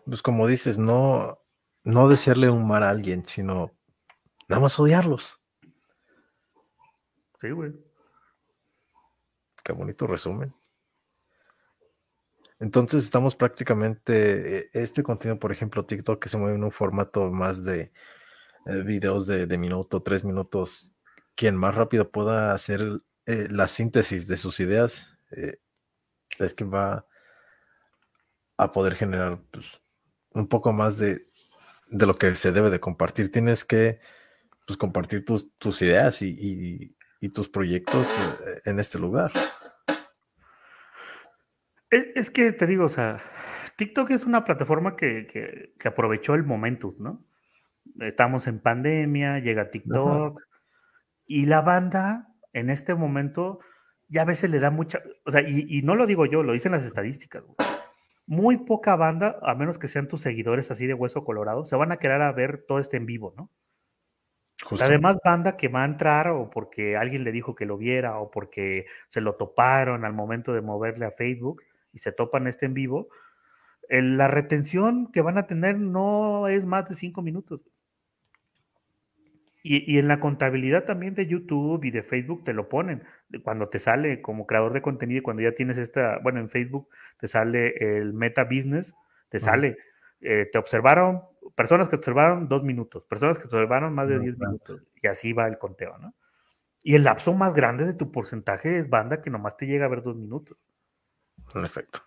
Pues 0.05 0.21
como 0.21 0.47
dices, 0.47 0.77
no, 0.77 1.39
no 1.83 2.09
desearle 2.09 2.49
un 2.49 2.67
mal 2.67 2.83
a 2.83 2.89
alguien, 2.89 3.23
sino 3.25 3.71
nada 4.47 4.61
más 4.61 4.79
odiarlos. 4.79 5.43
Sí, 7.39 7.51
güey. 7.51 7.73
Qué 9.63 9.71
bonito 9.71 10.07
resumen. 10.07 10.53
Entonces 12.59 13.05
estamos 13.05 13.35
prácticamente, 13.35 14.57
eh, 14.57 14.69
este 14.73 15.01
contenido, 15.01 15.39
por 15.39 15.51
ejemplo, 15.51 15.85
TikTok, 15.85 16.21
que 16.21 16.29
se 16.29 16.37
mueve 16.37 16.55
en 16.57 16.63
un 16.63 16.71
formato 16.71 17.31
más 17.31 17.63
de 17.63 17.93
eh, 18.65 18.83
videos 18.83 19.27
de, 19.27 19.57
minuto, 19.57 20.03
tres 20.03 20.23
minutos, 20.25 20.93
quien 21.35 21.55
más 21.55 21.75
rápido 21.75 22.11
pueda 22.11 22.53
hacer 22.53 22.81
eh, 23.25 23.47
la 23.49 23.67
síntesis 23.67 24.27
de 24.27 24.37
sus 24.37 24.59
ideas, 24.59 25.17
es 26.39 26.53
que 26.53 26.65
va 26.65 27.05
a 28.57 28.71
poder 28.71 28.95
generar 28.95 29.41
pues, 29.51 29.81
un 30.31 30.47
poco 30.47 30.73
más 30.73 30.97
de, 30.97 31.27
lo 31.87 32.15
que 32.15 32.35
se 32.35 32.51
debe 32.51 32.69
de 32.69 32.79
compartir. 32.79 33.31
Tienes 33.31 33.63
que 33.63 33.99
pues, 34.67 34.77
compartir 34.77 35.23
tus, 35.23 35.81
ideas 35.81 36.21
y, 36.21 36.95
tus 37.33 37.49
proyectos 37.49 38.13
en 38.65 38.79
este 38.79 38.99
lugar. 38.99 39.31
Es 41.89 42.29
que 42.29 42.51
te 42.51 42.67
digo, 42.67 42.85
o 42.85 42.89
sea, 42.89 43.19
TikTok 43.77 44.11
es 44.11 44.25
una 44.25 44.43
plataforma 44.43 44.95
que, 44.95 45.73
aprovechó 45.83 46.35
el 46.35 46.43
momentum, 46.43 46.95
¿no? 46.99 47.25
Estamos 47.99 48.45
en 48.47 48.59
pandemia, 48.59 49.39
llega 49.39 49.71
TikTok 49.71 50.41
y 51.25 51.45
la 51.45 51.61
banda 51.61 52.27
en 52.53 52.69
este 52.69 52.93
momento 52.93 53.59
ya 54.07 54.23
a 54.23 54.25
veces 54.25 54.49
le 54.49 54.59
da 54.59 54.69
mucha, 54.69 55.01
o 55.25 55.31
sea, 55.31 55.41
y, 55.47 55.81
no 55.81 55.95
lo 55.95 56.05
digo 56.05 56.25
yo, 56.25 56.43
lo 56.43 56.53
dicen 56.53 56.71
las 56.71 56.85
estadísticas, 56.85 57.43
Muy 58.25 58.57
poca 58.57 58.95
banda, 58.95 59.39
a 59.41 59.55
menos 59.55 59.79
que 59.79 59.87
sean 59.87 60.07
tus 60.07 60.21
seguidores 60.21 60.69
así 60.71 60.85
de 60.85 60.93
hueso 60.93 61.23
colorado, 61.23 61.65
se 61.65 61.75
van 61.75 61.91
a 61.91 61.97
quedar 61.97 62.21
a 62.21 62.31
ver 62.31 62.65
todo 62.67 62.79
este 62.79 62.97
en 62.97 63.05
vivo, 63.05 63.33
¿no? 63.35 63.49
Además, 64.81 65.17
banda 65.23 65.57
que 65.57 65.67
va 65.67 65.83
a 65.83 65.85
entrar 65.85 66.27
o 66.27 66.49
porque 66.49 66.97
alguien 66.97 67.23
le 67.23 67.31
dijo 67.31 67.55
que 67.55 67.65
lo 67.65 67.77
viera 67.77 68.19
o 68.19 68.29
porque 68.29 68.85
se 69.07 69.21
lo 69.21 69.35
toparon 69.35 70.05
al 70.05 70.13
momento 70.13 70.53
de 70.53 70.61
moverle 70.61 71.05
a 71.05 71.11
Facebook 71.11 71.63
y 71.93 71.99
se 71.99 72.11
topan 72.11 72.47
este 72.47 72.65
en 72.65 72.73
vivo, 72.73 73.09
la 73.89 74.27
retención 74.27 75.11
que 75.11 75.21
van 75.21 75.37
a 75.37 75.47
tener 75.47 75.77
no 75.79 76.47
es 76.47 76.65
más 76.65 76.87
de 76.87 76.95
cinco 76.95 77.21
minutos. 77.21 77.61
Y, 79.61 79.93
y, 79.93 79.99
en 79.99 80.07
la 80.07 80.21
contabilidad 80.21 80.85
también 80.85 81.15
de 81.15 81.27
YouTube 81.27 81.83
y 81.83 81.91
de 81.91 82.01
Facebook 82.01 82.45
te 82.45 82.53
lo 82.53 82.69
ponen. 82.69 83.03
Cuando 83.43 83.67
te 83.67 83.77
sale 83.77 84.21
como 84.21 84.47
creador 84.47 84.71
de 84.71 84.81
contenido 84.81 85.19
y 85.19 85.21
cuando 85.21 85.43
ya 85.43 85.51
tienes 85.51 85.77
esta, 85.77 86.19
bueno, 86.19 86.39
en 86.39 86.49
Facebook 86.49 86.87
te 87.19 87.27
sale 87.27 87.75
el 87.77 88.13
Meta 88.13 88.45
Business, 88.45 88.93
te 89.27 89.39
sale, 89.39 89.77
eh, 90.21 90.49
te 90.51 90.57
observaron, 90.57 91.23
personas 91.55 91.89
que 91.89 91.97
observaron 91.97 92.47
dos 92.47 92.63
minutos, 92.63 93.03
personas 93.03 93.37
que 93.37 93.45
observaron 93.45 93.93
más 93.93 94.07
de 94.07 94.19
diez 94.19 94.37
minutos, 94.39 94.81
y 95.01 95.07
así 95.07 95.33
va 95.33 95.47
el 95.47 95.57
conteo, 95.57 95.97
¿no? 95.97 96.13
Y 96.81 96.95
el 96.95 97.03
lapso 97.03 97.33
más 97.33 97.53
grande 97.53 97.85
de 97.85 97.93
tu 97.93 98.11
porcentaje 98.11 98.77
es 98.77 98.89
banda 98.89 99.21
que 99.21 99.29
nomás 99.29 99.57
te 99.57 99.67
llega 99.67 99.85
a 99.85 99.89
ver 99.89 100.01
dos 100.01 100.15
minutos. 100.15 100.57
En 101.55 101.65
efecto. 101.65 102.01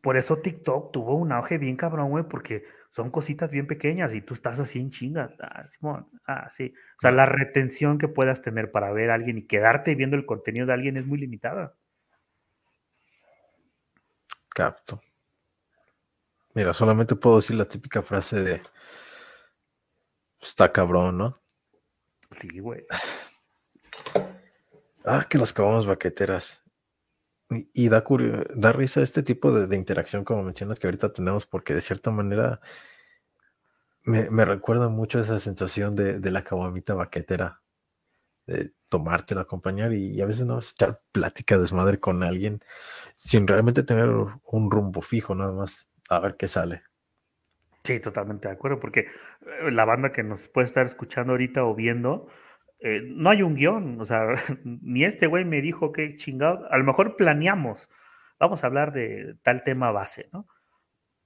Por 0.00 0.16
eso 0.16 0.38
TikTok 0.38 0.92
tuvo 0.92 1.14
un 1.14 1.32
auge 1.32 1.58
bien 1.58 1.76
cabrón, 1.76 2.10
güey, 2.10 2.24
porque 2.24 2.64
son 2.90 3.10
cositas 3.10 3.50
bien 3.50 3.66
pequeñas 3.66 4.14
y 4.14 4.22
tú 4.22 4.34
estás 4.34 4.58
así 4.58 4.78
en 4.78 4.90
chinga. 4.90 5.34
Ah, 5.40 5.66
Simón, 5.70 6.08
ah, 6.26 6.50
sí. 6.56 6.74
O 6.96 7.00
sea, 7.00 7.10
la 7.10 7.26
retención 7.26 7.98
que 7.98 8.08
puedas 8.08 8.42
tener 8.42 8.70
para 8.70 8.92
ver 8.92 9.10
a 9.10 9.14
alguien 9.14 9.38
y 9.38 9.46
quedarte 9.46 9.94
viendo 9.94 10.16
el 10.16 10.26
contenido 10.26 10.66
de 10.66 10.72
alguien 10.72 10.96
es 10.96 11.06
muy 11.06 11.18
limitada. 11.18 11.74
Capto. 14.50 15.00
Mira, 16.54 16.74
solamente 16.74 17.14
puedo 17.14 17.36
decir 17.36 17.56
la 17.56 17.66
típica 17.66 18.02
frase 18.02 18.42
de 18.42 18.62
está 20.40 20.72
cabrón, 20.72 21.18
¿no? 21.18 21.38
Sí, 22.36 22.58
güey. 22.58 22.84
Ah, 25.04 25.24
que 25.28 25.38
las 25.38 25.52
acabamos 25.52 25.86
baqueteras. 25.86 26.64
Y, 27.50 27.88
da, 27.88 28.04
da 28.54 28.72
risa 28.72 29.00
este 29.00 29.22
tipo 29.22 29.52
de, 29.52 29.74
interacción, 29.74 30.24
como 30.24 30.42
mencionas, 30.42 30.78
que 30.78 30.86
ahorita 30.86 31.12
tenemos, 31.12 31.46
porque 31.46 31.74
de 31.74 31.80
cierta 31.80 32.10
manera 32.10 32.60
me, 34.04 34.44
recuerda 34.44 34.88
mucho 34.88 35.20
esa 35.20 35.40
sensación 35.40 35.96
de, 35.96 36.30
la 36.30 36.44
caguamita 36.44 36.94
baquetera, 36.94 37.62
de 38.46 38.72
tomártela, 38.88 39.42
acompañar 39.42 39.92
y, 39.94 40.20
a 40.20 40.26
veces 40.26 40.44
no 40.44 40.58
echar 40.58 41.00
plática 41.12 41.58
desmadre 41.58 42.00
con 42.00 42.22
alguien 42.22 42.60
sin 43.16 43.46
realmente 43.46 43.82
tener 43.82 44.08
un 44.08 44.70
rumbo 44.70 45.00
fijo, 45.00 45.34
nada 45.34 45.52
más 45.52 45.88
a 46.10 46.20
ver 46.20 46.36
qué 46.36 46.48
sale. 46.48 46.82
Sí, 47.84 48.00
totalmente 48.00 48.48
de 48.48 48.54
acuerdo, 48.54 48.80
porque 48.80 49.00
eh, 49.00 49.70
la 49.70 49.84
banda 49.84 50.12
que 50.12 50.22
nos 50.22 50.48
puede 50.48 50.66
estar 50.66 50.86
escuchando 50.86 51.32
ahorita 51.32 51.64
o 51.64 51.74
viendo, 51.74 52.28
eh, 52.80 53.02
no 53.04 53.30
hay 53.30 53.42
un 53.42 53.54
guion, 53.54 54.00
o 54.00 54.06
sea, 54.06 54.26
ni 54.64 55.04
este 55.04 55.26
güey 55.26 55.44
me 55.44 55.60
dijo 55.60 55.92
que 55.92 56.16
chingado, 56.16 56.70
a 56.70 56.78
lo 56.78 56.84
mejor 56.84 57.16
planeamos, 57.16 57.90
vamos 58.38 58.62
a 58.62 58.68
hablar 58.68 58.92
de 58.92 59.36
tal 59.42 59.64
tema 59.64 59.90
base, 59.90 60.28
¿no? 60.32 60.46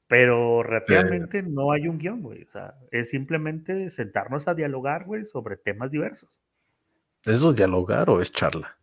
Pero 0.07 0.63
realmente 0.63 1.43
no 1.43 1.73
hay 1.73 1.89
un 1.89 1.99
guion, 1.99 2.21
güey, 2.21 2.43
o 2.43 2.49
sea, 2.49 2.75
es 2.91 3.11
simplemente 3.11 3.91
sentarnos 3.91 4.47
a 4.47 4.55
dialogar, 4.55 5.05
güey, 5.05 5.25
sobre 5.25 5.57
temas 5.57 5.91
diversos. 5.91 6.31
¿Eso 7.25 7.51
es 7.51 7.57
dialogar 7.57 8.11
o 8.11 8.21
es 8.21 8.33
charla? 8.33 8.77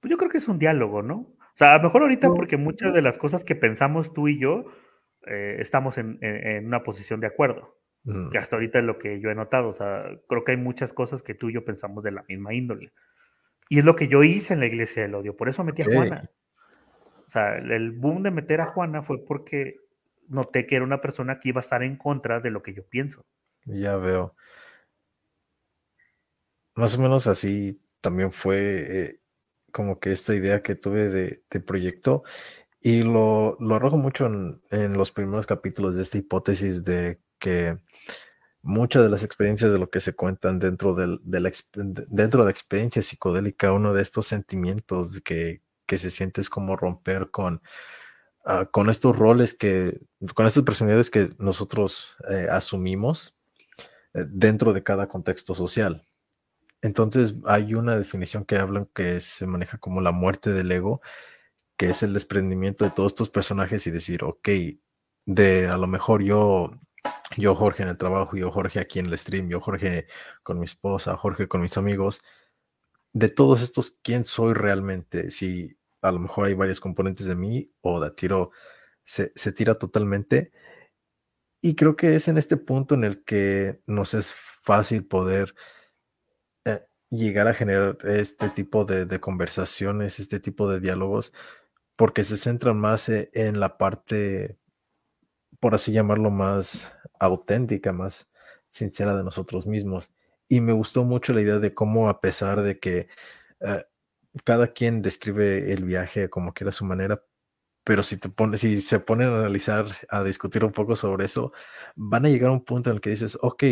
Pues 0.00 0.10
yo 0.10 0.18
creo 0.18 0.30
que 0.30 0.38
es 0.38 0.48
un 0.48 0.58
diálogo, 0.58 1.02
¿no? 1.02 1.14
O 1.14 1.56
sea, 1.56 1.74
a 1.74 1.76
lo 1.78 1.84
mejor 1.84 2.02
ahorita 2.02 2.28
porque 2.28 2.56
muchas 2.56 2.92
de 2.92 3.02
las 3.02 3.18
cosas 3.18 3.44
que 3.44 3.54
pensamos 3.54 4.12
tú 4.12 4.28
y 4.28 4.38
yo 4.38 4.64
eh, 5.26 5.56
estamos 5.60 5.96
en 5.96 6.18
una 6.66 6.82
posición 6.82 7.20
de 7.20 7.28
acuerdo. 7.28 7.81
Mm. 8.04 8.30
Que 8.30 8.38
hasta 8.38 8.56
ahorita 8.56 8.80
es 8.80 8.84
lo 8.84 8.98
que 8.98 9.20
yo 9.20 9.30
he 9.30 9.34
notado. 9.34 9.68
O 9.68 9.72
sea, 9.72 10.04
creo 10.28 10.44
que 10.44 10.52
hay 10.52 10.58
muchas 10.58 10.92
cosas 10.92 11.22
que 11.22 11.34
tú 11.34 11.50
y 11.50 11.54
yo 11.54 11.64
pensamos 11.64 12.02
de 12.02 12.12
la 12.12 12.24
misma 12.28 12.54
índole. 12.54 12.92
Y 13.68 13.78
es 13.78 13.84
lo 13.84 13.96
que 13.96 14.08
yo 14.08 14.22
hice 14.22 14.54
en 14.54 14.60
la 14.60 14.66
iglesia 14.66 15.02
del 15.02 15.14
odio. 15.14 15.36
Por 15.36 15.48
eso 15.48 15.64
metí 15.64 15.82
a 15.82 15.86
Juana. 15.86 16.30
O 17.26 17.30
sea, 17.30 17.56
el 17.56 17.92
boom 17.92 18.22
de 18.22 18.30
meter 18.30 18.60
a 18.60 18.66
Juana 18.66 19.02
fue 19.02 19.24
porque 19.24 19.76
noté 20.28 20.66
que 20.66 20.76
era 20.76 20.84
una 20.84 21.00
persona 21.00 21.40
que 21.40 21.48
iba 21.48 21.60
a 21.60 21.62
estar 21.62 21.82
en 21.82 21.96
contra 21.96 22.40
de 22.40 22.50
lo 22.50 22.62
que 22.62 22.74
yo 22.74 22.86
pienso. 22.86 23.24
Ya 23.64 23.96
veo. 23.96 24.34
Más 26.74 26.96
o 26.96 27.00
menos 27.00 27.26
así 27.26 27.80
también 28.00 28.32
fue 28.32 28.58
eh, 28.58 29.20
como 29.72 30.00
que 30.00 30.10
esta 30.10 30.34
idea 30.34 30.62
que 30.62 30.74
tuve 30.74 31.08
de, 31.08 31.60
proyecto. 31.60 32.24
Y 32.80 33.04
lo, 33.04 33.56
lo 33.60 33.76
arrojo 33.76 33.96
mucho 33.96 34.26
en, 34.26 34.60
en, 34.70 34.98
los 34.98 35.12
primeros 35.12 35.46
capítulos 35.46 35.94
de 35.94 36.02
esta 36.02 36.18
hipótesis 36.18 36.82
de 36.84 37.20
que 37.42 37.76
muchas 38.62 39.02
de 39.02 39.10
las 39.10 39.24
experiencias 39.24 39.72
de 39.72 39.78
lo 39.80 39.90
que 39.90 39.98
se 39.98 40.14
cuentan 40.14 40.60
dentro, 40.60 40.94
del, 40.94 41.18
de, 41.24 41.40
la, 41.40 41.52
dentro 41.74 42.40
de 42.40 42.44
la 42.44 42.50
experiencia 42.52 43.02
psicodélica, 43.02 43.72
uno 43.72 43.92
de 43.92 44.00
estos 44.00 44.28
sentimientos 44.28 45.20
que, 45.22 45.60
que 45.84 45.98
se 45.98 46.10
siente 46.10 46.40
es 46.40 46.48
como 46.48 46.76
romper 46.76 47.30
con, 47.32 47.60
uh, 48.46 48.64
con 48.70 48.88
estos 48.90 49.18
roles 49.18 49.54
que, 49.54 50.00
con 50.34 50.46
estas 50.46 50.62
personalidades 50.62 51.10
que 51.10 51.30
nosotros 51.38 52.16
eh, 52.30 52.46
asumimos 52.48 53.36
eh, 54.14 54.24
dentro 54.28 54.72
de 54.72 54.84
cada 54.84 55.08
contexto 55.08 55.56
social. 55.56 56.06
Entonces 56.80 57.34
hay 57.46 57.74
una 57.74 57.98
definición 57.98 58.44
que 58.44 58.56
hablan 58.56 58.86
que 58.94 59.20
se 59.20 59.46
maneja 59.46 59.78
como 59.78 60.00
la 60.00 60.12
muerte 60.12 60.52
del 60.52 60.70
ego, 60.70 61.00
que 61.76 61.90
es 61.90 62.04
el 62.04 62.12
desprendimiento 62.12 62.84
de 62.84 62.92
todos 62.92 63.12
estos 63.12 63.30
personajes 63.30 63.86
y 63.88 63.90
decir, 63.90 64.22
ok, 64.22 64.48
de 65.26 65.66
a 65.68 65.76
lo 65.76 65.88
mejor 65.88 66.22
yo 66.22 66.72
yo 67.36 67.54
Jorge 67.54 67.82
en 67.82 67.88
el 67.90 67.96
trabajo, 67.96 68.36
yo 68.36 68.50
Jorge 68.50 68.80
aquí 68.80 68.98
en 68.98 69.06
el 69.06 69.18
stream, 69.18 69.48
yo 69.48 69.60
Jorge 69.60 70.06
con 70.42 70.58
mi 70.58 70.64
esposa, 70.64 71.16
Jorge 71.16 71.48
con 71.48 71.60
mis 71.60 71.76
amigos, 71.76 72.22
de 73.12 73.28
todos 73.28 73.62
estos, 73.62 73.98
¿quién 74.02 74.24
soy 74.24 74.54
realmente? 74.54 75.30
Si 75.30 75.76
a 76.00 76.12
lo 76.12 76.18
mejor 76.18 76.46
hay 76.46 76.54
varios 76.54 76.80
componentes 76.80 77.26
de 77.26 77.36
mí 77.36 77.70
o 77.80 78.00
de 78.00 78.10
tiro 78.10 78.50
se, 79.04 79.32
se 79.34 79.52
tira 79.52 79.76
totalmente. 79.76 80.52
Y 81.60 81.76
creo 81.76 81.96
que 81.96 82.16
es 82.16 82.28
en 82.28 82.38
este 82.38 82.56
punto 82.56 82.94
en 82.94 83.04
el 83.04 83.24
que 83.24 83.80
nos 83.86 84.14
es 84.14 84.34
fácil 84.34 85.06
poder 85.06 85.54
eh, 86.64 86.80
llegar 87.10 87.46
a 87.48 87.54
generar 87.54 87.98
este 88.04 88.48
tipo 88.50 88.84
de, 88.84 89.06
de, 89.06 89.20
conversaciones, 89.20 90.18
este 90.18 90.40
tipo 90.40 90.68
de 90.68 90.80
diálogos, 90.80 91.32
porque 91.96 92.24
se 92.24 92.36
centran 92.36 92.78
más 92.78 93.08
eh, 93.08 93.30
en 93.34 93.60
la 93.60 93.78
parte 93.78 94.58
por 95.62 95.76
así 95.76 95.92
llamarlo, 95.92 96.32
más 96.32 96.90
auténtica, 97.20 97.92
más 97.92 98.28
sincera 98.70 99.16
de 99.16 99.22
nosotros 99.22 99.64
mismos. 99.64 100.12
Y 100.48 100.60
me 100.60 100.72
gustó 100.72 101.04
mucho 101.04 101.32
la 101.32 101.40
idea 101.40 101.60
de 101.60 101.72
cómo, 101.72 102.08
a 102.08 102.20
pesar 102.20 102.62
de 102.62 102.80
que 102.80 103.06
eh, 103.60 103.84
cada 104.44 104.72
quien 104.72 105.02
describe 105.02 105.72
el 105.72 105.84
viaje 105.84 106.28
como 106.28 106.52
quiera 106.52 106.72
su 106.72 106.84
manera, 106.84 107.22
pero 107.84 108.02
si, 108.02 108.16
te 108.18 108.28
pone, 108.28 108.56
si 108.58 108.80
se 108.80 108.98
ponen 108.98 109.28
a 109.28 109.38
analizar, 109.38 109.86
a 110.08 110.24
discutir 110.24 110.64
un 110.64 110.72
poco 110.72 110.96
sobre 110.96 111.26
eso, 111.26 111.52
van 111.94 112.26
a 112.26 112.28
llegar 112.28 112.50
a 112.50 112.54
un 112.54 112.64
punto 112.64 112.90
en 112.90 112.96
el 112.96 113.00
que 113.00 113.10
dices, 113.10 113.38
ok, 113.40 113.62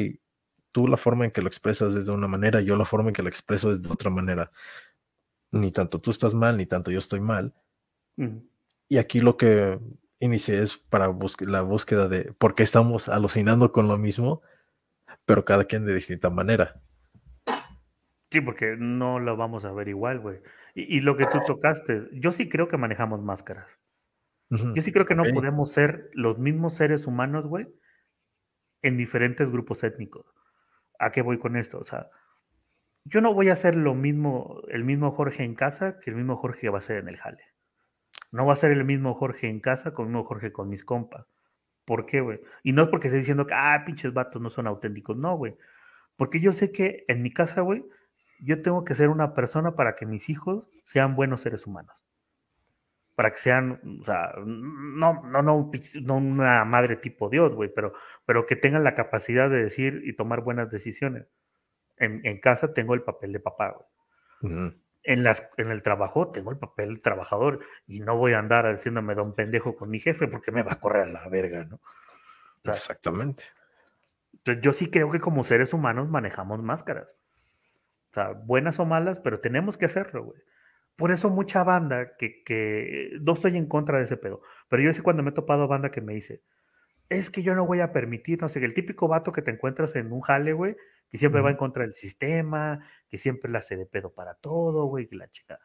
tú 0.70 0.86
la 0.86 0.96
forma 0.96 1.24
en 1.24 1.32
que 1.32 1.42
lo 1.42 1.48
expresas 1.48 1.96
es 1.96 2.06
de 2.06 2.12
una 2.12 2.28
manera, 2.28 2.60
yo 2.60 2.76
la 2.76 2.84
forma 2.84 3.08
en 3.08 3.14
que 3.14 3.24
lo 3.24 3.28
expreso 3.28 3.72
es 3.72 3.82
de 3.82 3.90
otra 3.90 4.10
manera. 4.10 4.52
Ni 5.50 5.72
tanto 5.72 6.00
tú 6.00 6.12
estás 6.12 6.34
mal, 6.34 6.56
ni 6.56 6.66
tanto 6.66 6.92
yo 6.92 7.00
estoy 7.00 7.18
mal. 7.18 7.52
Y 8.88 8.98
aquí 8.98 9.20
lo 9.20 9.36
que 9.36 9.80
inicié 10.20 10.62
es 10.62 10.76
para 10.76 11.12
la 11.40 11.62
búsqueda 11.62 12.08
de 12.08 12.32
por 12.34 12.54
qué 12.54 12.62
estamos 12.62 13.08
alucinando 13.08 13.72
con 13.72 13.88
lo 13.88 13.98
mismo, 13.98 14.42
pero 15.26 15.44
cada 15.44 15.64
quien 15.64 15.84
de 15.84 15.94
distinta 15.94 16.30
manera. 16.30 16.80
Sí, 18.30 18.40
porque 18.40 18.76
no 18.78 19.18
lo 19.18 19.36
vamos 19.36 19.64
a 19.64 19.72
ver 19.72 19.88
igual, 19.88 20.20
güey. 20.20 20.40
Y, 20.74 21.00
lo 21.00 21.16
que 21.16 21.26
tú 21.26 21.40
tocaste, 21.44 22.08
yo 22.12 22.30
sí 22.30 22.48
creo 22.48 22.68
que 22.68 22.76
manejamos 22.76 23.20
máscaras. 23.20 23.80
Yo 24.50 24.82
sí 24.82 24.92
creo 24.92 25.06
que 25.06 25.14
no 25.14 25.22
podemos 25.22 25.70
ser 25.72 26.10
los 26.12 26.38
mismos 26.38 26.74
seres 26.74 27.06
humanos, 27.06 27.46
güey, 27.46 27.68
en 28.82 28.96
diferentes 28.96 29.50
grupos 29.50 29.84
étnicos. 29.84 30.26
¿A 30.98 31.12
qué 31.12 31.22
voy 31.22 31.38
con 31.38 31.56
esto? 31.56 31.78
O 31.78 31.84
sea, 31.84 32.08
yo 33.04 33.20
no 33.20 33.32
voy 33.32 33.48
a 33.48 33.56
ser 33.56 33.76
lo 33.76 33.94
mismo, 33.94 34.62
el 34.68 34.84
mismo 34.84 35.12
Jorge 35.12 35.44
en 35.44 35.54
casa 35.54 35.98
que 36.00 36.10
el 36.10 36.16
mismo 36.16 36.36
Jorge 36.36 36.68
va 36.68 36.78
a 36.78 36.82
ser 36.82 36.98
en 36.98 37.08
el 37.08 37.16
jale. 37.16 37.44
No 38.32 38.46
va 38.46 38.52
a 38.52 38.56
ser 38.56 38.70
el 38.72 38.84
mismo 38.84 39.14
Jorge 39.14 39.48
en 39.48 39.60
casa 39.60 39.92
con 39.92 40.14
el 40.14 40.22
Jorge 40.22 40.52
con 40.52 40.68
mis 40.68 40.84
compas. 40.84 41.26
¿Por 41.84 42.06
qué, 42.06 42.20
güey? 42.20 42.40
Y 42.62 42.72
no 42.72 42.82
es 42.82 42.88
porque 42.88 43.08
esté 43.08 43.18
diciendo 43.18 43.46
que, 43.46 43.54
ah, 43.54 43.82
pinches 43.84 44.12
vatos 44.12 44.40
no 44.40 44.50
son 44.50 44.66
auténticos. 44.66 45.16
No, 45.16 45.36
güey. 45.36 45.56
Porque 46.16 46.40
yo 46.40 46.52
sé 46.52 46.70
que 46.70 47.04
en 47.08 47.22
mi 47.22 47.32
casa, 47.32 47.62
güey, 47.62 47.84
yo 48.40 48.62
tengo 48.62 48.84
que 48.84 48.94
ser 48.94 49.08
una 49.08 49.34
persona 49.34 49.74
para 49.74 49.96
que 49.96 50.06
mis 50.06 50.28
hijos 50.28 50.64
sean 50.86 51.16
buenos 51.16 51.40
seres 51.42 51.66
humanos. 51.66 52.06
Para 53.16 53.32
que 53.32 53.38
sean, 53.38 53.80
o 54.00 54.04
sea, 54.04 54.32
no, 54.44 55.22
no, 55.24 55.42
no, 55.42 55.70
no 56.02 56.16
una 56.16 56.64
madre 56.64 56.96
tipo 56.96 57.28
Dios, 57.28 57.52
güey, 57.54 57.70
pero, 57.74 57.92
pero 58.24 58.46
que 58.46 58.56
tengan 58.56 58.84
la 58.84 58.94
capacidad 58.94 59.50
de 59.50 59.62
decir 59.62 60.02
y 60.04 60.14
tomar 60.14 60.42
buenas 60.42 60.70
decisiones. 60.70 61.26
En, 61.96 62.40
casa 62.40 62.72
tengo 62.72 62.94
el 62.94 63.02
papel 63.02 63.32
de 63.32 63.40
papá, 63.40 63.76
güey 64.40 64.72
en, 65.10 65.24
las, 65.24 65.48
en 65.56 65.72
el 65.72 65.82
trabajo 65.82 66.30
tengo 66.30 66.52
el 66.52 66.58
papel 66.58 66.94
de 66.94 67.00
trabajador 67.00 67.58
y 67.88 67.98
no 67.98 68.16
voy 68.16 68.34
a 68.34 68.38
andar 68.38 68.72
diciéndome 68.72 69.16
don 69.16 69.34
pendejo 69.34 69.74
con 69.74 69.90
mi 69.90 69.98
jefe 69.98 70.28
porque 70.28 70.52
me 70.52 70.62
va 70.62 70.74
a 70.74 70.80
correr 70.80 71.08
a 71.08 71.10
la 71.10 71.28
verga, 71.28 71.64
¿no? 71.64 71.80
Exactamente. 72.62 73.44
yo 74.62 74.72
sí 74.72 74.88
creo 74.88 75.10
que 75.10 75.18
como 75.18 75.42
seres 75.42 75.74
humanos 75.74 76.08
manejamos 76.08 76.62
máscaras. 76.62 77.08
O 78.10 78.14
sea, 78.14 78.32
buenas 78.32 78.78
o 78.78 78.84
malas, 78.84 79.18
pero 79.18 79.40
tenemos 79.40 79.76
que 79.76 79.86
hacerlo, 79.86 80.26
güey. 80.26 80.40
Por 80.94 81.10
eso 81.10 81.28
mucha 81.28 81.64
banda 81.64 82.16
que, 82.16 82.44
que, 82.44 83.18
no 83.20 83.32
estoy 83.32 83.56
en 83.56 83.66
contra 83.66 83.98
de 83.98 84.04
ese 84.04 84.16
pedo, 84.16 84.42
pero 84.68 84.80
yo 84.80 84.92
sí 84.92 85.00
cuando 85.02 85.24
me 85.24 85.30
he 85.30 85.34
topado 85.34 85.66
banda 85.66 85.90
que 85.90 86.02
me 86.02 86.14
dice, 86.14 86.42
es 87.08 87.30
que 87.30 87.42
yo 87.42 87.56
no 87.56 87.66
voy 87.66 87.80
a 87.80 87.92
permitir, 87.92 88.40
no 88.40 88.48
sé, 88.48 88.64
el 88.64 88.74
típico 88.74 89.08
vato 89.08 89.32
que 89.32 89.42
te 89.42 89.50
encuentras 89.50 89.96
en 89.96 90.12
un 90.12 90.20
jale, 90.20 90.52
güey, 90.52 90.76
que 91.10 91.18
siempre 91.18 91.40
va 91.40 91.50
en 91.50 91.56
contra 91.56 91.82
del 91.82 91.92
sistema, 91.92 92.80
que 93.08 93.18
siempre 93.18 93.50
la 93.50 93.58
hace 93.58 93.76
de 93.76 93.86
pedo 93.86 94.12
para 94.12 94.34
todo, 94.34 94.86
güey, 94.86 95.08
que 95.08 95.16
la 95.16 95.28
chica. 95.28 95.58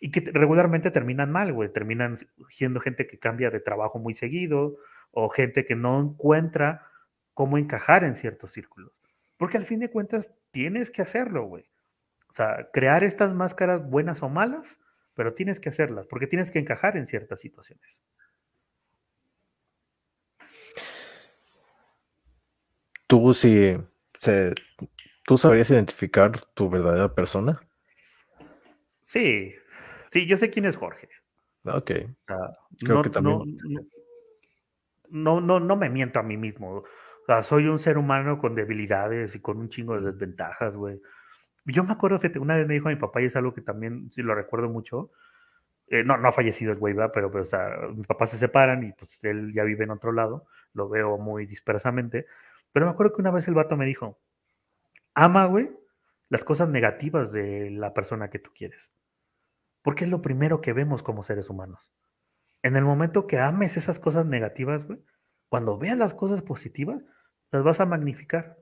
Y 0.00 0.10
que 0.10 0.20
regularmente 0.32 0.90
terminan 0.90 1.30
mal, 1.30 1.52
güey, 1.52 1.72
terminan 1.72 2.18
siendo 2.50 2.80
gente 2.80 3.06
que 3.06 3.18
cambia 3.18 3.50
de 3.50 3.60
trabajo 3.60 3.98
muy 3.98 4.14
seguido 4.14 4.76
o 5.12 5.28
gente 5.28 5.64
que 5.64 5.76
no 5.76 6.00
encuentra 6.00 6.86
cómo 7.32 7.56
encajar 7.56 8.02
en 8.04 8.16
ciertos 8.16 8.52
círculos. 8.52 8.92
Porque 9.36 9.56
al 9.56 9.64
fin 9.64 9.80
de 9.80 9.90
cuentas 9.90 10.30
tienes 10.50 10.90
que 10.90 11.02
hacerlo, 11.02 11.44
güey. 11.44 11.70
O 12.28 12.32
sea, 12.32 12.68
crear 12.72 13.04
estas 13.04 13.32
máscaras 13.32 13.88
buenas 13.88 14.22
o 14.24 14.28
malas, 14.28 14.80
pero 15.14 15.34
tienes 15.34 15.60
que 15.60 15.68
hacerlas, 15.68 16.06
porque 16.08 16.26
tienes 16.26 16.50
que 16.50 16.58
encajar 16.58 16.96
en 16.96 17.06
ciertas 17.06 17.40
situaciones. 17.40 18.02
Tú 23.06 23.32
si 23.34 23.76
tú 25.24 25.38
sabrías 25.38 25.70
identificar 25.70 26.32
tu 26.54 26.68
verdadera 26.70 27.14
persona. 27.14 27.60
Sí, 29.02 29.54
sí, 30.12 30.26
yo 30.26 30.36
sé 30.36 30.50
quién 30.50 30.64
es 30.64 30.76
Jorge. 30.76 31.08
Ok. 31.64 31.92
Creo 32.80 33.02
que 33.02 33.10
también. 33.10 33.56
No, 35.10 35.40
no, 35.40 35.60
no, 35.60 35.76
me 35.76 35.90
miento 35.90 36.18
a 36.18 36.22
mí 36.22 36.36
mismo. 36.36 36.78
O 36.78 36.84
sea, 37.26 37.42
soy 37.42 37.68
un 37.68 37.78
ser 37.78 37.98
humano 37.98 38.38
con 38.38 38.54
debilidades 38.54 39.34
y 39.34 39.40
con 39.40 39.58
un 39.58 39.68
chingo 39.68 39.98
de 39.98 40.12
desventajas, 40.12 40.74
güey. 40.74 41.00
Yo 41.66 41.82
me 41.84 41.92
acuerdo, 41.92 42.18
que 42.18 42.38
una 42.38 42.56
vez 42.56 42.66
me 42.66 42.74
dijo 42.74 42.88
mi 42.88 42.96
papá, 42.96 43.22
y 43.22 43.26
es 43.26 43.36
algo 43.36 43.54
que 43.54 43.62
también 43.62 44.10
sí 44.12 44.22
lo 44.22 44.34
recuerdo 44.34 44.68
mucho. 44.68 45.10
Eh, 45.86 46.02
no, 46.04 46.16
no 46.18 46.28
ha 46.28 46.32
fallecido 46.32 46.72
el 46.72 46.78
güey, 46.78 46.94
pero, 47.12 47.30
pero 47.30 47.42
o 47.42 47.46
sea, 47.46 47.70
mis 47.94 48.06
papás 48.06 48.30
se 48.30 48.38
separan 48.38 48.82
y 48.82 48.92
pues 48.92 49.22
él 49.24 49.52
ya 49.52 49.64
vive 49.64 49.84
en 49.84 49.90
otro 49.90 50.12
lado. 50.12 50.46
Lo 50.74 50.88
veo 50.88 51.16
muy 51.18 51.46
dispersamente. 51.46 52.26
Pero 52.74 52.86
me 52.86 52.92
acuerdo 52.92 53.12
que 53.14 53.22
una 53.22 53.30
vez 53.30 53.46
el 53.46 53.54
vato 53.54 53.76
me 53.76 53.86
dijo, 53.86 54.18
ama, 55.14 55.44
güey, 55.44 55.70
las 56.28 56.42
cosas 56.42 56.68
negativas 56.68 57.30
de 57.30 57.70
la 57.70 57.94
persona 57.94 58.30
que 58.30 58.40
tú 58.40 58.50
quieres. 58.52 58.90
Porque 59.80 60.04
es 60.04 60.10
lo 60.10 60.20
primero 60.20 60.60
que 60.60 60.72
vemos 60.72 61.04
como 61.04 61.22
seres 61.22 61.48
humanos. 61.48 61.92
En 62.64 62.74
el 62.74 62.84
momento 62.84 63.28
que 63.28 63.38
ames 63.38 63.76
esas 63.76 64.00
cosas 64.00 64.26
negativas, 64.26 64.84
güey, 64.84 64.98
cuando 65.48 65.78
veas 65.78 65.96
las 65.96 66.14
cosas 66.14 66.42
positivas, 66.42 67.00
las 67.52 67.62
vas 67.62 67.78
a 67.78 67.86
magnificar. 67.86 68.58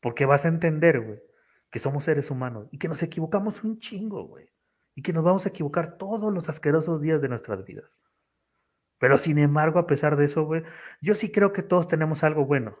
Porque 0.00 0.26
vas 0.26 0.44
a 0.44 0.48
entender, 0.48 1.00
güey, 1.00 1.22
que 1.70 1.78
somos 1.78 2.02
seres 2.02 2.32
humanos 2.32 2.66
y 2.72 2.78
que 2.78 2.88
nos 2.88 3.00
equivocamos 3.00 3.62
un 3.62 3.78
chingo, 3.78 4.24
güey. 4.24 4.50
Y 4.96 5.02
que 5.02 5.12
nos 5.12 5.22
vamos 5.22 5.46
a 5.46 5.50
equivocar 5.50 5.98
todos 5.98 6.34
los 6.34 6.48
asquerosos 6.48 7.00
días 7.00 7.22
de 7.22 7.28
nuestras 7.28 7.64
vidas. 7.64 7.88
Pero 8.98 9.18
sin 9.18 9.38
embargo, 9.38 9.78
a 9.78 9.86
pesar 9.86 10.16
de 10.16 10.24
eso, 10.26 10.44
güey, 10.44 10.62
yo 11.00 11.14
sí 11.14 11.30
creo 11.30 11.52
que 11.52 11.62
todos 11.62 11.88
tenemos 11.88 12.24
algo 12.24 12.46
bueno. 12.46 12.78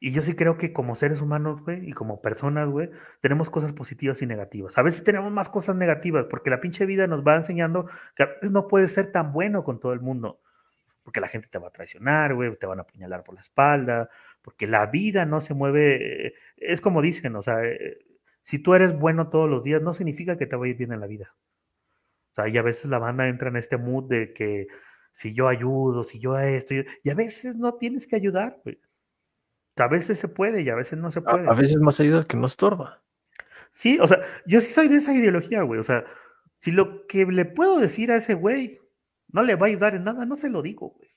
Y 0.00 0.12
yo 0.12 0.20
sí 0.20 0.34
creo 0.34 0.58
que 0.58 0.72
como 0.74 0.96
seres 0.96 1.22
humanos, 1.22 1.62
güey, 1.62 1.88
y 1.88 1.92
como 1.92 2.20
personas, 2.20 2.68
güey, 2.68 2.90
tenemos 3.22 3.48
cosas 3.48 3.72
positivas 3.72 4.20
y 4.20 4.26
negativas. 4.26 4.76
A 4.76 4.82
veces 4.82 5.02
tenemos 5.02 5.32
más 5.32 5.48
cosas 5.48 5.76
negativas, 5.76 6.26
porque 6.28 6.50
la 6.50 6.60
pinche 6.60 6.84
vida 6.84 7.06
nos 7.06 7.26
va 7.26 7.36
enseñando 7.36 7.88
que 8.14 8.24
a 8.24 8.26
veces 8.26 8.50
no 8.50 8.68
puede 8.68 8.88
ser 8.88 9.12
tan 9.12 9.32
bueno 9.32 9.64
con 9.64 9.80
todo 9.80 9.94
el 9.94 10.00
mundo. 10.00 10.40
Porque 11.04 11.20
la 11.20 11.28
gente 11.28 11.48
te 11.48 11.58
va 11.58 11.68
a 11.68 11.70
traicionar, 11.72 12.34
güey, 12.34 12.54
te 12.56 12.66
van 12.66 12.80
a 12.80 12.82
apuñalar 12.82 13.24
por 13.24 13.34
la 13.34 13.40
espalda, 13.40 14.10
porque 14.42 14.66
la 14.66 14.86
vida 14.86 15.24
no 15.24 15.40
se 15.40 15.54
mueve, 15.54 16.26
eh, 16.26 16.34
es 16.58 16.82
como 16.82 17.00
dicen, 17.00 17.34
o 17.36 17.42
sea, 17.42 17.64
eh, 17.64 17.98
si 18.42 18.58
tú 18.58 18.74
eres 18.74 18.98
bueno 18.98 19.30
todos 19.30 19.48
los 19.48 19.64
días, 19.64 19.80
no 19.80 19.94
significa 19.94 20.36
que 20.36 20.46
te 20.46 20.56
vaya 20.56 20.74
bien 20.74 20.92
en 20.92 21.00
la 21.00 21.06
vida. 21.06 21.34
O 22.34 22.42
sea, 22.42 22.48
y 22.48 22.58
a 22.58 22.62
veces 22.62 22.86
la 22.86 22.98
banda 22.98 23.28
entra 23.28 23.48
en 23.48 23.56
este 23.56 23.76
mood 23.76 24.08
de 24.08 24.32
que 24.32 24.66
si 25.12 25.32
yo 25.34 25.46
ayudo, 25.46 26.02
si 26.02 26.18
yo 26.18 26.36
esto, 26.36 26.74
y 26.74 27.10
a 27.10 27.14
veces 27.14 27.56
no 27.56 27.74
tienes 27.74 28.08
que 28.08 28.16
ayudar, 28.16 28.60
A 29.76 29.86
veces 29.86 30.18
se 30.18 30.26
puede 30.26 30.62
y 30.62 30.68
a 30.68 30.74
veces 30.74 30.98
no 30.98 31.12
se 31.12 31.20
puede. 31.20 31.48
A, 31.48 31.54
veces 31.54 31.76
más 31.76 32.00
ayuda 32.00 32.26
que 32.26 32.36
no 32.36 32.46
estorba. 32.46 33.02
Sí, 33.72 33.98
o 34.00 34.08
sea, 34.08 34.20
yo 34.46 34.60
sí 34.60 34.72
soy 34.72 34.88
de 34.88 34.96
esa 34.96 35.14
ideología, 35.14 35.62
güey. 35.62 35.78
O 35.78 35.84
sea, 35.84 36.04
si 36.60 36.72
lo 36.72 37.06
que 37.06 37.24
le 37.24 37.44
puedo 37.44 37.78
decir 37.78 38.10
a 38.10 38.16
ese 38.16 38.34
güey 38.34 38.80
no 39.28 39.42
le 39.42 39.54
va 39.54 39.66
a 39.66 39.68
ayudar 39.68 39.94
en 39.94 40.04
nada, 40.04 40.26
no 40.26 40.34
se 40.34 40.50
lo 40.50 40.60
digo, 40.60 40.90
güey. 40.90 41.10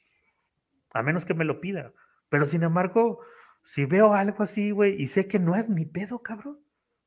A 0.91 1.01
menos 1.01 1.25
que 1.25 1.33
me 1.33 1.45
lo 1.45 1.59
pida. 1.59 1.93
Pero 2.29 2.45
sin 2.45 2.61
embargo, 2.61 3.21
si 3.63 3.85
veo 3.85 4.13
algo 4.13 4.43
así, 4.43 4.69
güey, 4.69 5.01
y 5.01 5.07
sé 5.07 5.27
que 5.27 5.39
no 5.39 5.55
es 5.55 5.67
mi 5.67 5.85
pedo, 5.85 6.21
cabrón, 6.21 6.59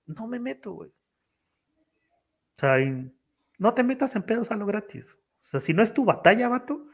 no 0.07 0.27
me 0.27 0.41
meto, 0.41 0.73
güey. 0.73 0.91
O 0.91 2.61
sea, 2.61 2.77
no 3.61 3.75
te 3.75 3.85
metas 3.85 4.17
en 4.17 4.23
pedos 4.23 4.51
a 4.51 4.57
lo 4.57 4.65
gratis. 4.65 5.05
O 5.45 5.47
sea, 5.47 5.61
si 5.61 5.75
no 5.75 5.83
es 5.83 5.93
tu 5.93 6.07
batalla, 6.07 6.49
vato, 6.49 6.87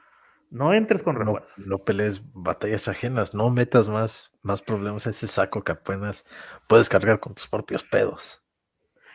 no 0.51 0.75
entres 0.75 1.01
con 1.03 1.15
refuerzos. 1.15 1.65
No, 1.65 1.78
pelees 1.78 2.23
batallas 2.35 2.89
ajenas, 2.89 3.35
no 3.35 3.51
metas 3.51 3.89
más, 3.89 4.33
más 4.43 4.62
problemas 4.62 5.07
a 5.07 5.11
ese 5.11 5.28
saco 5.28 5.62
que 5.62 5.73
apenas 5.73 6.27
puedes 6.69 6.89
cargar 6.89 7.20
con 7.20 7.35
tus 7.35 7.47
propios 7.47 7.85
pedos. 7.85 8.45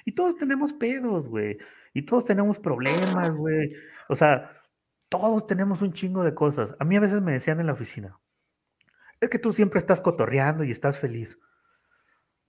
Y 0.06 0.14
todos 0.16 0.38
tenemos 0.38 0.72
pedos, 0.74 1.28
güey. 1.28 1.58
Y 1.94 2.04
todos 2.04 2.24
tenemos 2.24 2.58
problemas, 2.58 3.32
güey. 3.32 3.70
O 4.08 4.16
sea, 4.16 4.50
todos 5.10 5.46
tenemos 5.46 5.82
un 5.82 5.92
chingo 5.92 6.24
de 6.24 6.34
cosas. 6.34 6.74
A 6.80 6.86
mí 6.86 6.96
a 6.96 7.02
veces 7.02 7.22
me 7.22 7.34
decían 7.34 7.60
en 7.60 7.68
la 7.68 7.74
oficina, 7.74 8.18
es 9.20 9.30
que 9.30 9.40
tú 9.40 9.52
siempre 9.52 9.82
estás 9.82 10.00
cotorreando 10.00 10.64
y 10.64 10.72
estás 10.72 10.98
feliz. 10.98 11.38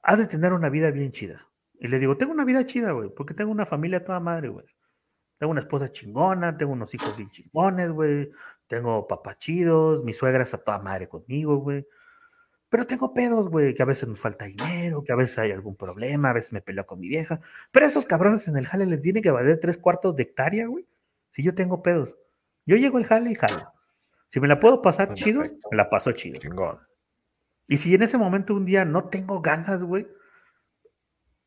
Has 0.01 0.19
de 0.19 0.29
tener 0.29 0.53
una 0.53 0.69
vida 0.69 0.93
bien 0.93 1.11
chida. 1.11 1.49
Y 1.81 1.89
le 1.89 1.99
digo, 1.99 2.17
tengo 2.17 2.31
una 2.31 2.45
vida 2.45 2.65
chida, 2.65 2.93
güey, 2.93 3.11
porque 3.13 3.35
tengo 3.35 3.51
una 3.51 3.67
familia 3.67 4.05
toda 4.05 4.21
madre, 4.21 4.49
güey. 4.49 4.67
Tengo 5.43 5.51
una 5.51 5.63
esposa 5.63 5.91
chingona, 5.91 6.57
tengo 6.57 6.71
unos 6.71 6.95
hijos 6.95 7.17
bien 7.17 7.29
chingones, 7.29 7.91
güey. 7.91 8.31
Tengo 8.69 9.09
papachidos, 9.09 10.05
mi 10.05 10.13
suegra 10.13 10.45
está 10.45 10.57
toda 10.57 10.79
madre 10.79 11.09
conmigo, 11.09 11.57
güey. 11.57 11.85
Pero 12.69 12.87
tengo 12.87 13.13
pedos, 13.13 13.51
güey, 13.51 13.75
que 13.75 13.83
a 13.83 13.87
veces 13.87 14.09
nos 14.09 14.21
falta 14.21 14.45
dinero, 14.45 15.03
que 15.03 15.13
a 15.13 15.17
veces 15.17 15.37
hay 15.41 15.51
algún 15.51 15.75
problema, 15.75 16.31
a 16.31 16.35
veces 16.35 16.53
me 16.53 16.63
peleo 16.63 16.87
con 16.87 17.01
mi 17.01 17.09
vieja. 17.09 17.41
Pero 17.73 17.87
a 17.87 17.89
esos 17.89 18.07
cabrones 18.07 18.47
en 18.47 18.57
el 18.57 18.69
jale 18.69 18.87
les 18.87 19.03
tiene 19.03 19.21
que 19.21 19.33
valer 19.33 19.59
tres 19.59 19.79
cuartos 19.79 20.15
de 20.15 20.23
hectárea, 20.23 20.69
güey. 20.69 20.87
Si 21.33 21.43
yo 21.43 21.57
tengo 21.57 21.83
pedos. 21.83 22.17
Yo 22.65 22.77
llego 22.77 22.99
al 22.99 23.05
jale 23.05 23.33
y 23.33 23.35
jalo. 23.35 23.73
Si 24.31 24.39
me 24.39 24.47
la 24.47 24.61
puedo 24.61 24.81
pasar 24.81 25.13
chido, 25.15 25.41
me 25.41 25.77
la 25.77 25.91
paso 25.91 26.13
chido. 26.13 26.39
Chingón. 26.39 26.79
Y 27.67 27.79
si 27.79 27.93
en 27.93 28.03
ese 28.03 28.17
momento 28.17 28.55
un 28.55 28.65
día 28.65 28.85
no 28.85 29.09
tengo 29.09 29.41
ganas, 29.41 29.83
güey, 29.83 30.07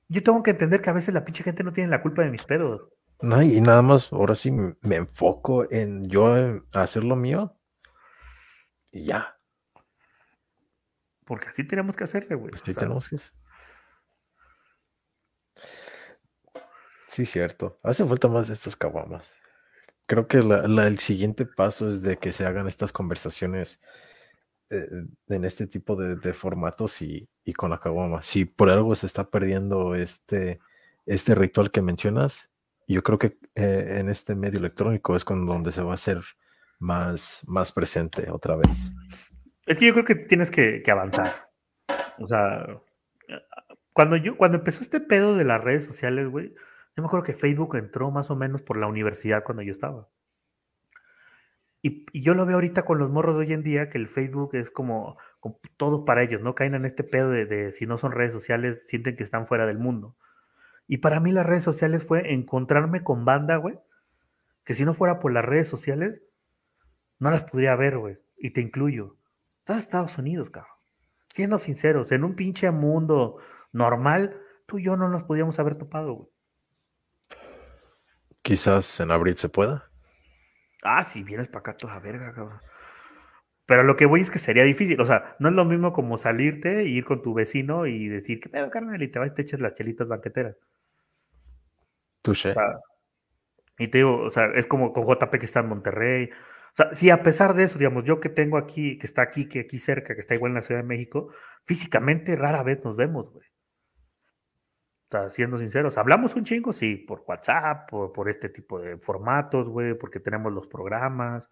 yo 0.09 0.21
tengo 0.21 0.43
que 0.43 0.51
entender 0.51 0.81
que 0.81 0.89
a 0.89 0.93
veces 0.93 1.13
la 1.13 1.23
pinche 1.23 1.45
gente 1.45 1.63
no 1.63 1.71
tiene 1.71 1.89
la 1.89 2.01
culpa 2.01 2.23
de 2.23 2.31
mis 2.31 2.43
pedos. 2.43 2.89
No, 3.21 3.41
y 3.41 3.61
nada 3.61 3.81
más, 3.81 4.11
ahora 4.11 4.35
sí 4.35 4.51
me 4.51 4.95
enfoco 4.95 5.71
en 5.71 6.03
yo 6.03 6.61
hacer 6.73 7.03
lo 7.03 7.15
mío 7.15 7.57
y 8.91 9.05
ya. 9.05 9.37
Porque 11.25 11.49
así 11.49 11.63
tenemos 11.63 11.95
que 11.95 12.03
hacerle, 12.03 12.35
güey. 12.35 12.53
Así 12.53 12.73
tenemos 12.73 13.09
que 13.09 13.17
Sí, 17.07 17.25
cierto. 17.25 17.77
Hace 17.83 18.05
falta 18.05 18.27
más 18.27 18.47
de 18.47 18.53
estas 18.53 18.75
caguamas. 18.75 19.33
Creo 20.05 20.27
que 20.27 20.37
el 20.37 20.99
siguiente 20.99 21.45
paso 21.45 21.89
es 21.89 22.01
de 22.01 22.17
que 22.17 22.31
se 22.31 22.45
hagan 22.45 22.67
estas 22.67 22.91
conversaciones 22.91 23.81
eh, 24.69 24.87
en 25.27 25.45
este 25.45 25.67
tipo 25.67 25.95
de, 25.95 26.33
formatos 26.33 27.01
y, 27.01 27.27
con 27.55 27.71
la 27.71 27.79
caguama. 27.79 28.21
Si 28.21 28.45
por 28.45 28.69
algo 28.69 28.95
se 28.95 29.07
está 29.07 29.29
perdiendo 29.29 29.95
este, 29.95 30.59
este 31.05 31.35
ritual 31.35 31.71
que 31.71 31.81
mencionas, 31.81 32.51
yo 32.93 33.03
creo 33.03 33.17
que 33.17 33.37
eh, 33.55 33.97
en 33.99 34.09
este 34.09 34.35
medio 34.35 34.59
electrónico 34.59 35.15
es 35.15 35.25
con 35.25 35.45
donde 35.45 35.71
se 35.71 35.81
va 35.81 35.91
a 35.91 35.95
hacer 35.95 36.21
más, 36.79 37.43
más 37.47 37.71
presente 37.71 38.29
otra 38.29 38.55
vez. 38.55 38.69
Es 39.65 39.77
que 39.77 39.87
yo 39.87 39.93
creo 39.93 40.05
que 40.05 40.15
tienes 40.15 40.51
que, 40.51 40.83
avanzar. 40.91 41.33
O 42.19 42.27
sea, 42.27 42.67
cuando 43.93 44.15
yo, 44.17 44.37
cuando 44.37 44.57
empezó 44.59 44.81
este 44.81 44.99
pedo 44.99 45.35
de 45.35 45.43
las 45.43 45.63
redes 45.63 45.85
sociales, 45.85 46.27
güey, 46.29 46.53
yo 46.95 47.03
me 47.03 47.07
acuerdo 47.07 47.25
que 47.25 47.33
Facebook 47.33 47.75
entró 47.75 48.11
más 48.11 48.29
o 48.29 48.35
menos 48.35 48.61
por 48.61 48.77
la 48.77 48.87
universidad 48.87 49.43
cuando 49.43 49.63
yo 49.63 49.71
estaba. 49.71 50.07
Y, 51.81 52.05
yo 52.19 52.33
lo 52.33 52.45
veo 52.45 52.55
ahorita 52.55 52.83
con 52.83 52.99
los 52.99 53.11
morros 53.11 53.35
de 53.35 53.41
hoy 53.41 53.53
en 53.53 53.63
día, 53.63 53.89
que 53.89 53.97
el 53.97 54.07
Facebook 54.07 54.55
es 54.55 54.71
como, 54.71 55.17
todo 55.77 56.05
para 56.05 56.23
ellos, 56.23 56.41
¿no? 56.41 56.55
Caen 56.55 56.75
en 56.75 56.85
este 56.85 57.03
pedo 57.03 57.29
de, 57.31 57.71
si 57.73 57.85
no 57.85 57.97
son 57.97 58.11
redes 58.11 58.33
sociales, 58.33 58.85
sienten 58.87 59.15
que 59.15 59.23
están 59.23 59.45
fuera 59.45 59.67
del 59.67 59.77
mundo. 59.77 60.15
Y 60.87 60.97
para 60.97 61.19
mí 61.19 61.31
las 61.31 61.45
redes 61.45 61.63
sociales 61.63 62.03
fue 62.03 62.33
encontrarme 62.33 63.03
con 63.03 63.25
banda, 63.25 63.55
güey, 63.57 63.79
que 64.63 64.73
si 64.73 64.85
no 64.85 64.93
fuera 64.93 65.19
por 65.19 65.31
las 65.33 65.45
redes 65.45 65.67
sociales, 65.67 66.21
no 67.19 67.31
las 67.31 67.43
podría 67.45 67.75
ver, 67.75 67.97
güey. 67.97 68.17
Y 68.37 68.51
te 68.51 68.61
incluyo. 68.61 69.17
Estás 69.59 69.81
Estados 69.81 70.17
Unidos, 70.17 70.49
cabrón. 70.49 70.71
Siendo 71.33 71.57
sinceros, 71.57 72.11
en 72.11 72.23
un 72.23 72.35
pinche 72.35 72.69
mundo 72.71 73.37
normal, 73.71 74.39
tú 74.67 74.79
y 74.79 74.83
yo 74.83 74.95
no 74.95 75.09
nos 75.09 75.23
podíamos 75.23 75.59
haber 75.59 75.75
topado, 75.75 76.13
güey. 76.13 76.29
Quizás 78.41 78.99
en 78.99 79.09
abril 79.09 79.35
se 79.37 79.49
pueda. 79.49 79.89
Ah, 80.83 81.03
si 81.03 81.23
vienes 81.23 81.47
para 81.47 81.61
acá 81.61 81.77
toda 81.77 81.99
verga, 81.99 82.31
cabrón. 82.31 82.61
Pero 83.65 83.81
lo 83.81 83.97
que 83.97 84.05
voy 84.05 84.21
es 84.21 84.29
que 84.29 84.37
sería 84.37 84.63
difícil. 84.63 85.01
O 85.01 85.05
sea, 85.05 85.35
no 85.39 85.49
es 85.49 85.55
lo 85.55 85.65
mismo 85.65 85.93
como 85.93 86.19
salirte 86.19 86.81
e 86.81 86.83
ir 86.83 87.05
con 87.05 87.23
tu 87.23 87.33
vecino 87.33 87.87
y 87.87 88.07
decir, 88.07 88.39
¿qué 88.39 88.49
pedo, 88.49 88.69
carnal? 88.69 89.01
Y 89.01 89.07
te 89.07 89.17
vas 89.17 89.29
y 89.29 89.33
te 89.33 89.41
echas 89.41 89.61
las 89.61 89.73
chelitas 89.73 90.07
banqueteras 90.07 90.55
y 93.77 93.87
te 93.89 93.97
digo, 93.99 94.21
o 94.21 94.29
sea, 94.29 94.45
es 94.55 94.67
como 94.67 94.93
con 94.93 95.05
JP 95.05 95.37
que 95.37 95.45
está 95.45 95.59
en 95.59 95.69
Monterrey. 95.69 96.29
O 96.73 96.75
sea, 96.75 96.95
si 96.95 97.09
a 97.09 97.23
pesar 97.23 97.53
de 97.53 97.63
eso, 97.63 97.77
digamos, 97.77 98.03
yo 98.05 98.19
que 98.19 98.29
tengo 98.29 98.57
aquí, 98.57 98.97
que 98.97 99.07
está 99.07 99.21
aquí, 99.21 99.47
que 99.47 99.61
aquí 99.61 99.79
cerca, 99.79 100.15
que 100.15 100.21
está 100.21 100.35
igual 100.35 100.51
en 100.51 100.55
la 100.55 100.61
Ciudad 100.61 100.81
de 100.81 100.87
México, 100.87 101.29
físicamente 101.65 102.35
rara 102.35 102.63
vez 102.63 102.83
nos 102.83 102.95
vemos, 102.95 103.31
güey. 103.31 103.45
O 105.07 105.11
sea, 105.11 105.31
siendo 105.31 105.57
sinceros, 105.57 105.97
hablamos 105.97 106.35
un 106.35 106.45
chingo, 106.45 106.73
sí, 106.73 106.95
por 106.95 107.23
WhatsApp, 107.27 107.89
por, 107.89 108.11
por 108.11 108.29
este 108.29 108.49
tipo 108.49 108.79
de 108.79 108.97
formatos, 108.97 109.67
güey, 109.69 109.93
porque 109.93 110.19
tenemos 110.19 110.51
los 110.51 110.67
programas. 110.67 111.49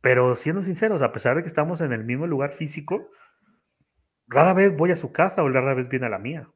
Pero 0.00 0.36
siendo 0.36 0.62
sinceros, 0.62 1.02
a 1.02 1.12
pesar 1.12 1.36
de 1.36 1.42
que 1.42 1.48
estamos 1.48 1.80
en 1.80 1.92
el 1.92 2.04
mismo 2.04 2.26
lugar 2.26 2.52
físico, 2.52 3.10
rara 4.26 4.54
vez 4.54 4.76
voy 4.76 4.90
a 4.90 4.96
su 4.96 5.12
casa 5.12 5.42
o 5.42 5.48
rara 5.48 5.74
vez 5.74 5.88
viene 5.88 6.06
a 6.06 6.10
la 6.10 6.18
mía. 6.18 6.48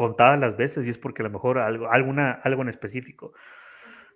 Contadas 0.00 0.40
las 0.40 0.56
veces, 0.56 0.86
y 0.86 0.90
es 0.90 0.96
porque 0.96 1.20
a 1.20 1.24
lo 1.24 1.30
mejor 1.30 1.58
algo, 1.58 1.92
alguna, 1.92 2.30
algo 2.30 2.62
en 2.62 2.70
específico. 2.70 3.34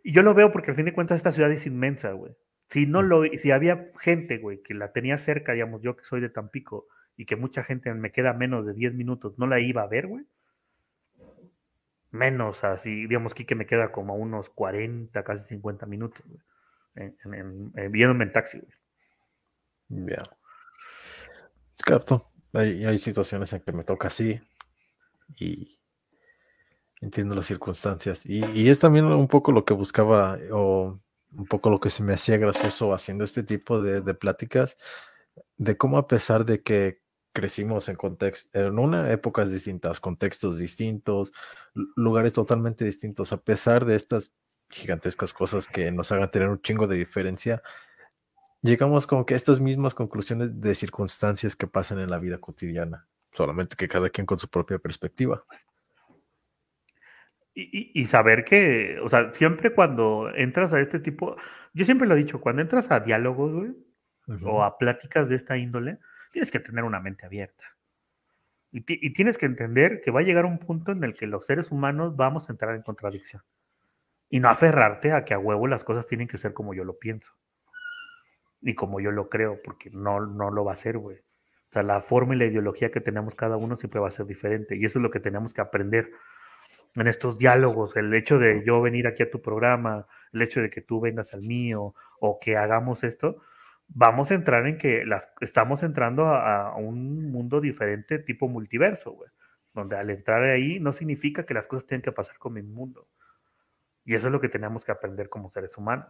Y 0.03 0.15
yo 0.15 0.23
lo 0.23 0.33
veo 0.33 0.51
porque 0.51 0.71
al 0.71 0.77
fin 0.79 0.87
de 0.87 0.95
cuentas 0.95 1.19
esta 1.19 1.31
ciudad 1.31 1.53
es 1.53 1.67
inmensa, 1.67 2.13
güey. 2.13 2.35
Si 2.71 2.87
no 2.87 3.03
lo, 3.03 3.23
si 3.37 3.51
había 3.51 3.85
gente, 4.01 4.39
güey, 4.39 4.63
que 4.63 4.73
la 4.73 4.93
tenía 4.93 5.19
cerca, 5.19 5.53
digamos, 5.53 5.83
yo 5.83 5.95
que 5.95 6.07
soy 6.07 6.23
de 6.23 6.31
Tampico, 6.31 6.87
y 7.19 7.27
que 7.27 7.37
mucha 7.37 7.65
gente 7.65 7.93
me 7.93 8.13
queda 8.13 8.33
menos 8.33 8.65
de 8.65 8.73
10 8.73 8.95
minutos, 8.95 9.39
no 9.39 9.47
la 9.47 9.61
iba 9.61 9.83
a 9.83 9.87
ver, 9.87 10.07
güey. 10.07 10.25
Menos 12.11 12.65
así, 12.65 13.07
digamos 13.07 13.35
que 13.35 13.55
me 13.55 13.67
queda 13.67 13.93
como 13.93 14.15
unos 14.15 14.49
40, 14.49 15.23
casi 15.23 15.47
50 15.49 15.85
minutos, 15.85 16.25
güey. 16.27 16.41
En, 16.95 17.15
en, 17.27 17.73
en, 17.77 17.93
viéndome 17.93 18.25
en 18.25 18.33
taxi, 18.33 18.59
güey. 18.59 20.07
Ya. 20.09 20.23
Es 21.77 21.83
cierto. 21.85 22.31
Hay, 22.55 22.87
hay 22.87 22.97
situaciones 22.97 23.53
en 23.53 23.61
que 23.61 23.73
me 23.73 23.85
toca 23.85 24.09
así. 24.09 24.41
Y 25.29 25.79
entiendo 27.01 27.35
las 27.35 27.47
circunstancias. 27.47 28.25
Y, 28.25 28.69
es 28.69 28.79
también 28.79 29.07
un 29.07 29.29
poco 29.29 29.53
lo 29.53 29.65
que 29.65 29.75
buscaba 29.75 30.39
o 30.53 31.01
un 31.33 31.47
poco 31.47 31.71
lo 31.71 31.81
que 31.81 31.91
se 31.91 32.03
me 32.03 32.15
hacía 32.15 32.37
gracioso 32.39 32.95
haciendo 32.95 33.25
este 33.25 33.43
tipo 33.43 33.83
de, 33.83 34.01
de 34.01 34.15
pláticas, 34.15 34.77
de 35.57 35.77
cómo 35.77 35.99
a 35.99 36.07
pesar 36.07 36.45
de 36.45 36.63
que 36.63 37.03
crecimos 37.35 37.89
en 37.89 37.97
contexto, 37.97 38.49
en 38.59 38.79
una 38.79 39.11
épocas 39.11 39.51
distintas, 39.51 40.01
contextos 40.01 40.59
distintos, 40.59 41.33
lugares 41.97 42.33
totalmente 42.33 42.85
distintos, 42.85 43.33
a 43.33 43.43
pesar 43.43 43.85
de 43.85 43.97
estas 43.97 44.33
gigantescas 44.71 45.35
cosas 45.35 45.67
que 45.67 45.91
nos 45.91 46.11
hagan 46.13 46.31
tener 46.31 46.49
un 46.49 46.63
chingo 46.63 46.87
de 46.87 46.97
diferencia, 46.97 47.63
llegamos 48.63 49.07
como 49.07 49.27
que 49.27 49.35
a 49.35 49.37
estas 49.37 49.61
mismas 49.61 49.95
conclusiones 49.95 50.61
de 50.61 50.75
circunstancias 50.75 51.57
que 51.57 51.67
pasan 51.67 51.99
en 51.99 52.09
la 52.09 52.19
vida 52.19 52.39
cotidiana, 52.39 53.09
solamente 53.35 53.77
que 53.77 53.89
cada 53.89 54.09
quien 54.09 54.27
con 54.27 54.39
su 54.39 54.49
propia 54.49 54.79
perspectiva. 54.79 55.45
Y, 57.57 58.01
y, 58.01 58.07
saber 58.07 58.45
que, 58.45 58.99
o 59.01 59.09
sea, 59.09 59.33
siempre 59.33 59.73
cuando 59.73 60.29
entras 60.35 60.73
a 60.73 60.81
este 60.81 60.99
tipo, 60.99 61.37
yo 61.73 61.85
siempre 61.85 62.09
lo 62.09 62.15
he 62.15 62.19
dicho, 62.19 62.41
cuando 62.41 62.63
entras 62.63 62.91
a 62.91 62.99
diálogos, 62.99 63.53
güey, 63.53 63.69
uh 63.69 64.33
-huh. 64.33 64.47
o 64.47 64.65
a 64.65 64.77
pláticas 64.77 65.29
de 65.29 65.37
esta 65.37 65.57
índole, 65.57 65.99
tienes 66.33 66.51
que 66.51 66.59
tener 66.59 66.83
una 66.83 66.99
mente 66.99 67.27
abierta. 67.27 67.65
Y, 68.73 68.85
y, 68.89 69.13
tienes 69.13 69.39
que 69.39 69.47
entender 69.47 70.01
que 70.01 70.11
va 70.11 70.19
a 70.19 70.25
llegar 70.25 70.47
un 70.47 70.59
punto 70.59 70.91
en 70.91 71.05
el 71.05 71.15
que 71.15 71.29
los 71.29 71.47
seres 71.47 71.71
humanos 71.71 72.17
vamos 72.17 72.49
a 72.49 72.53
entrar 72.53 72.75
en 72.75 72.83
contradicción. 72.83 73.43
Y 74.29 74.41
no 74.41 74.49
aferrarte 74.49 75.13
a 75.13 75.25
que 75.25 75.35
a 75.35 75.39
huevo 75.39 75.69
las 75.69 75.85
cosas 75.85 76.09
tienen 76.09 76.27
que 76.27 76.39
ser 76.39 76.55
como 76.55 76.75
yo 76.75 76.83
lo 76.83 76.99
pienso. 76.99 77.33
Y 78.63 78.75
como 78.75 78.99
yo 78.99 79.13
lo 79.13 79.29
creo, 79.29 79.61
porque 79.63 79.91
no, 79.91 80.27
no 80.27 80.51
lo 80.51 80.65
va 80.65 80.73
a 80.73 80.77
ser, 80.77 80.99
güey. 80.99 81.23
Sea, 81.75 81.83
la 81.83 82.01
forma 82.01 82.35
y 82.35 82.39
la 82.39 82.45
ideología 82.45 82.91
que 82.91 83.01
tenemos 83.01 83.35
cada 83.35 83.57
uno 83.57 83.77
siempre 83.77 84.01
va 84.01 84.09
a 84.09 84.13
ser 84.13 84.27
diferente. 84.27 84.77
Y 84.77 84.85
eso 84.85 85.01
es 85.01 85.03
lo 85.03 85.11
que 85.11 85.21
tenemos 85.21 85.53
que 85.53 85.61
aprender 85.61 86.13
en 86.95 87.09
estos 87.09 87.39
diálogos, 87.39 87.97
el 87.97 88.15
hecho 88.15 88.39
de 88.39 88.63
yo 88.65 88.81
venir 88.81 89.07
aquí 89.07 89.23
a 89.23 89.31
tu 89.31 89.43
programa, 89.43 90.07
el 90.33 90.43
hecho 90.43 90.61
de 90.61 90.71
que 90.71 90.81
tú 90.81 91.01
vengas 91.01 91.35
al 91.35 91.43
mío 91.43 91.95
o 92.21 92.39
que 92.41 92.57
hagamos 92.57 93.05
esto, 93.05 93.43
vamos 93.89 94.31
a 94.31 94.35
entrar 94.35 94.67
en 94.67 94.79
que 94.79 95.05
las, 95.05 95.29
estamos 95.41 95.83
entrando 95.83 96.27
a, 96.27 96.75
un 96.77 97.31
mundo 97.31 97.61
diferente 97.61 98.19
tipo 98.19 98.49
multiverso, 98.49 99.17
donde 99.73 99.97
al 99.97 100.11
entrar 100.11 100.45
ahí 100.45 100.79
no 100.81 100.93
significa 100.93 101.45
que 101.45 101.55
las 101.55 101.67
cosas 101.67 101.87
tengan 101.87 102.03
que 102.03 102.13
pasar 102.13 102.39
con 102.39 102.55
mi 102.55 102.63
mundo. 102.63 103.09
Y 104.05 104.15
eso 104.15 104.29
es 104.29 104.33
lo 104.33 104.41
que 104.41 104.49
tenemos 104.49 104.85
que 104.85 104.93
aprender 104.93 105.29
como 105.29 105.51
seres 105.51 105.77
humanos. 105.77 106.07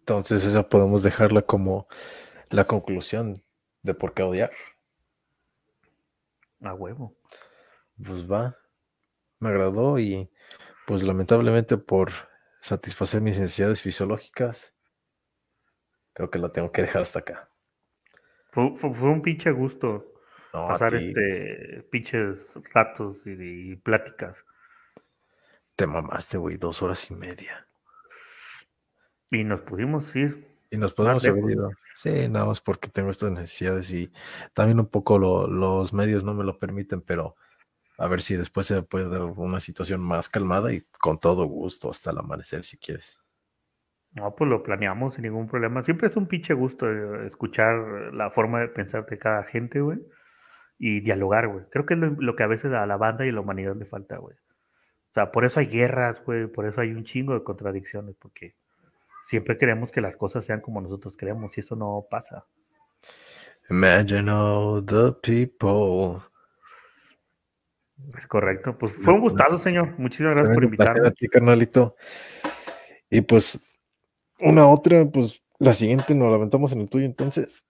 Entonces 0.00 0.44
eso 0.44 0.68
podemos 0.68 1.02
dejarla 1.02 1.42
como 1.42 1.86
la 2.50 2.64
conclusión 2.64 3.42
de 3.84 3.94
por 3.94 4.14
qué 4.14 4.24
odiar. 4.24 4.50
A 6.60 6.74
huevo. 6.74 7.16
Pues 7.96 8.30
va 8.30 8.56
me 9.44 9.50
agradó 9.50 9.98
y 9.98 10.30
pues 10.86 11.02
lamentablemente 11.02 11.76
por 11.76 12.10
satisfacer 12.60 13.20
mis 13.20 13.38
necesidades 13.38 13.80
fisiológicas, 13.80 14.74
creo 16.14 16.30
que 16.30 16.38
la 16.38 16.50
tengo 16.50 16.72
que 16.72 16.82
dejar 16.82 17.02
hasta 17.02 17.20
acá. 17.20 17.50
Fue, 18.50 18.74
fue, 18.76 18.94
fue 18.94 19.10
un 19.10 19.22
pinche 19.22 19.50
gusto 19.50 20.12
no, 20.52 20.68
pasar 20.68 20.94
este 20.94 21.86
pinches 21.90 22.54
ratos 22.72 23.26
y, 23.26 23.72
y, 23.72 23.76
pláticas. 23.76 24.44
Te 25.76 25.86
mamaste, 25.86 26.38
güey, 26.38 26.56
dos 26.56 26.82
horas 26.82 27.10
y 27.10 27.14
media. 27.16 27.66
Y 29.30 29.42
nos 29.44 29.60
pudimos 29.62 30.14
ir. 30.14 30.53
Y 30.74 30.76
nos 30.76 30.92
podemos 30.92 31.24
haber 31.24 31.50
ido. 31.50 31.70
Sí, 31.94 32.28
nada 32.28 32.46
más 32.46 32.60
porque 32.60 32.88
tengo 32.88 33.10
estas 33.10 33.30
necesidades 33.30 33.92
y 33.92 34.10
también 34.54 34.80
un 34.80 34.88
poco 34.88 35.18
lo, 35.18 35.46
los 35.46 35.92
medios 35.92 36.24
no 36.24 36.34
me 36.34 36.42
lo 36.42 36.58
permiten, 36.58 37.00
pero 37.00 37.36
a 37.96 38.08
ver 38.08 38.22
si 38.22 38.36
después 38.36 38.66
se 38.66 38.82
puede 38.82 39.08
dar 39.08 39.22
una 39.22 39.60
situación 39.60 40.00
más 40.00 40.28
calmada 40.28 40.72
y 40.72 40.80
con 40.98 41.20
todo 41.20 41.44
gusto 41.44 41.92
hasta 41.92 42.10
el 42.10 42.18
amanecer 42.18 42.64
si 42.64 42.76
quieres. 42.76 43.22
No, 44.14 44.34
pues 44.34 44.50
lo 44.50 44.64
planeamos 44.64 45.14
sin 45.14 45.22
ningún 45.22 45.46
problema. 45.46 45.84
Siempre 45.84 46.08
es 46.08 46.16
un 46.16 46.26
pinche 46.26 46.54
gusto 46.54 46.90
eh, 46.90 47.26
escuchar 47.28 48.12
la 48.12 48.32
forma 48.32 48.58
de 48.60 48.68
pensar 48.68 49.06
de 49.06 49.16
cada 49.16 49.44
gente, 49.44 49.80
güey. 49.80 50.00
Y 50.76 51.02
dialogar, 51.02 51.46
güey. 51.46 51.66
Creo 51.70 51.86
que 51.86 51.94
es 51.94 52.00
lo, 52.00 52.10
lo, 52.18 52.34
que 52.34 52.42
a 52.42 52.48
veces 52.48 52.72
a 52.72 52.84
la 52.84 52.96
banda 52.96 53.24
y 53.24 53.28
a 53.28 53.32
la 53.32 53.40
humanidad 53.40 53.76
le 53.76 53.84
falta, 53.84 54.16
güey. 54.16 54.36
O 54.36 55.12
sea, 55.14 55.30
por 55.30 55.44
eso 55.44 55.60
hay 55.60 55.66
guerras, 55.66 56.20
güey. 56.24 56.48
Por 56.48 56.66
eso 56.66 56.80
hay 56.80 56.90
un 56.90 57.04
chingo 57.04 57.34
de 57.34 57.44
contradicciones. 57.44 58.16
Porque 58.16 58.56
siempre 59.28 59.58
queremos 59.58 59.90
que 59.92 60.00
las 60.00 60.16
cosas 60.16 60.44
sean 60.44 60.60
como 60.60 60.80
nosotros 60.80 61.16
queremos 61.16 61.56
y 61.56 61.60
eso 61.60 61.76
no 61.76 62.06
pasa. 62.10 62.46
Imagine 63.70 64.30
all 64.30 64.84
the 64.84 65.12
people 65.22 66.22
es 68.16 68.26
correcto. 68.26 68.76
Pues 68.76 68.92
fue 68.92 69.14
un 69.14 69.20
gustazo, 69.20 69.58
señor. 69.58 69.98
Muchísimas 69.98 70.34
gracias 70.34 70.54
por 70.54 70.64
invitarme. 70.64 71.08
A 71.08 71.10
ti, 71.10 71.28
carnalito. 71.28 71.96
Y 73.10 73.20
pues, 73.22 73.60
una 74.40 74.66
otra, 74.66 75.04
pues 75.06 75.42
la 75.58 75.72
siguiente 75.72 76.14
nos 76.14 76.30
la 76.30 76.36
aventamos 76.36 76.72
en 76.72 76.80
el 76.80 76.90
tuyo, 76.90 77.06
entonces. 77.06 77.66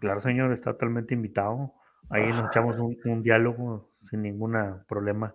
Claro, 0.00 0.20
señor, 0.20 0.52
está 0.52 0.72
totalmente 0.72 1.14
invitado. 1.14 1.72
Ahí 2.10 2.28
nos 2.28 2.48
echamos 2.50 2.78
un, 2.78 2.96
un 3.04 3.22
diálogo 3.22 3.90
sin 4.10 4.22
ningún 4.22 4.56
problema. 4.86 5.34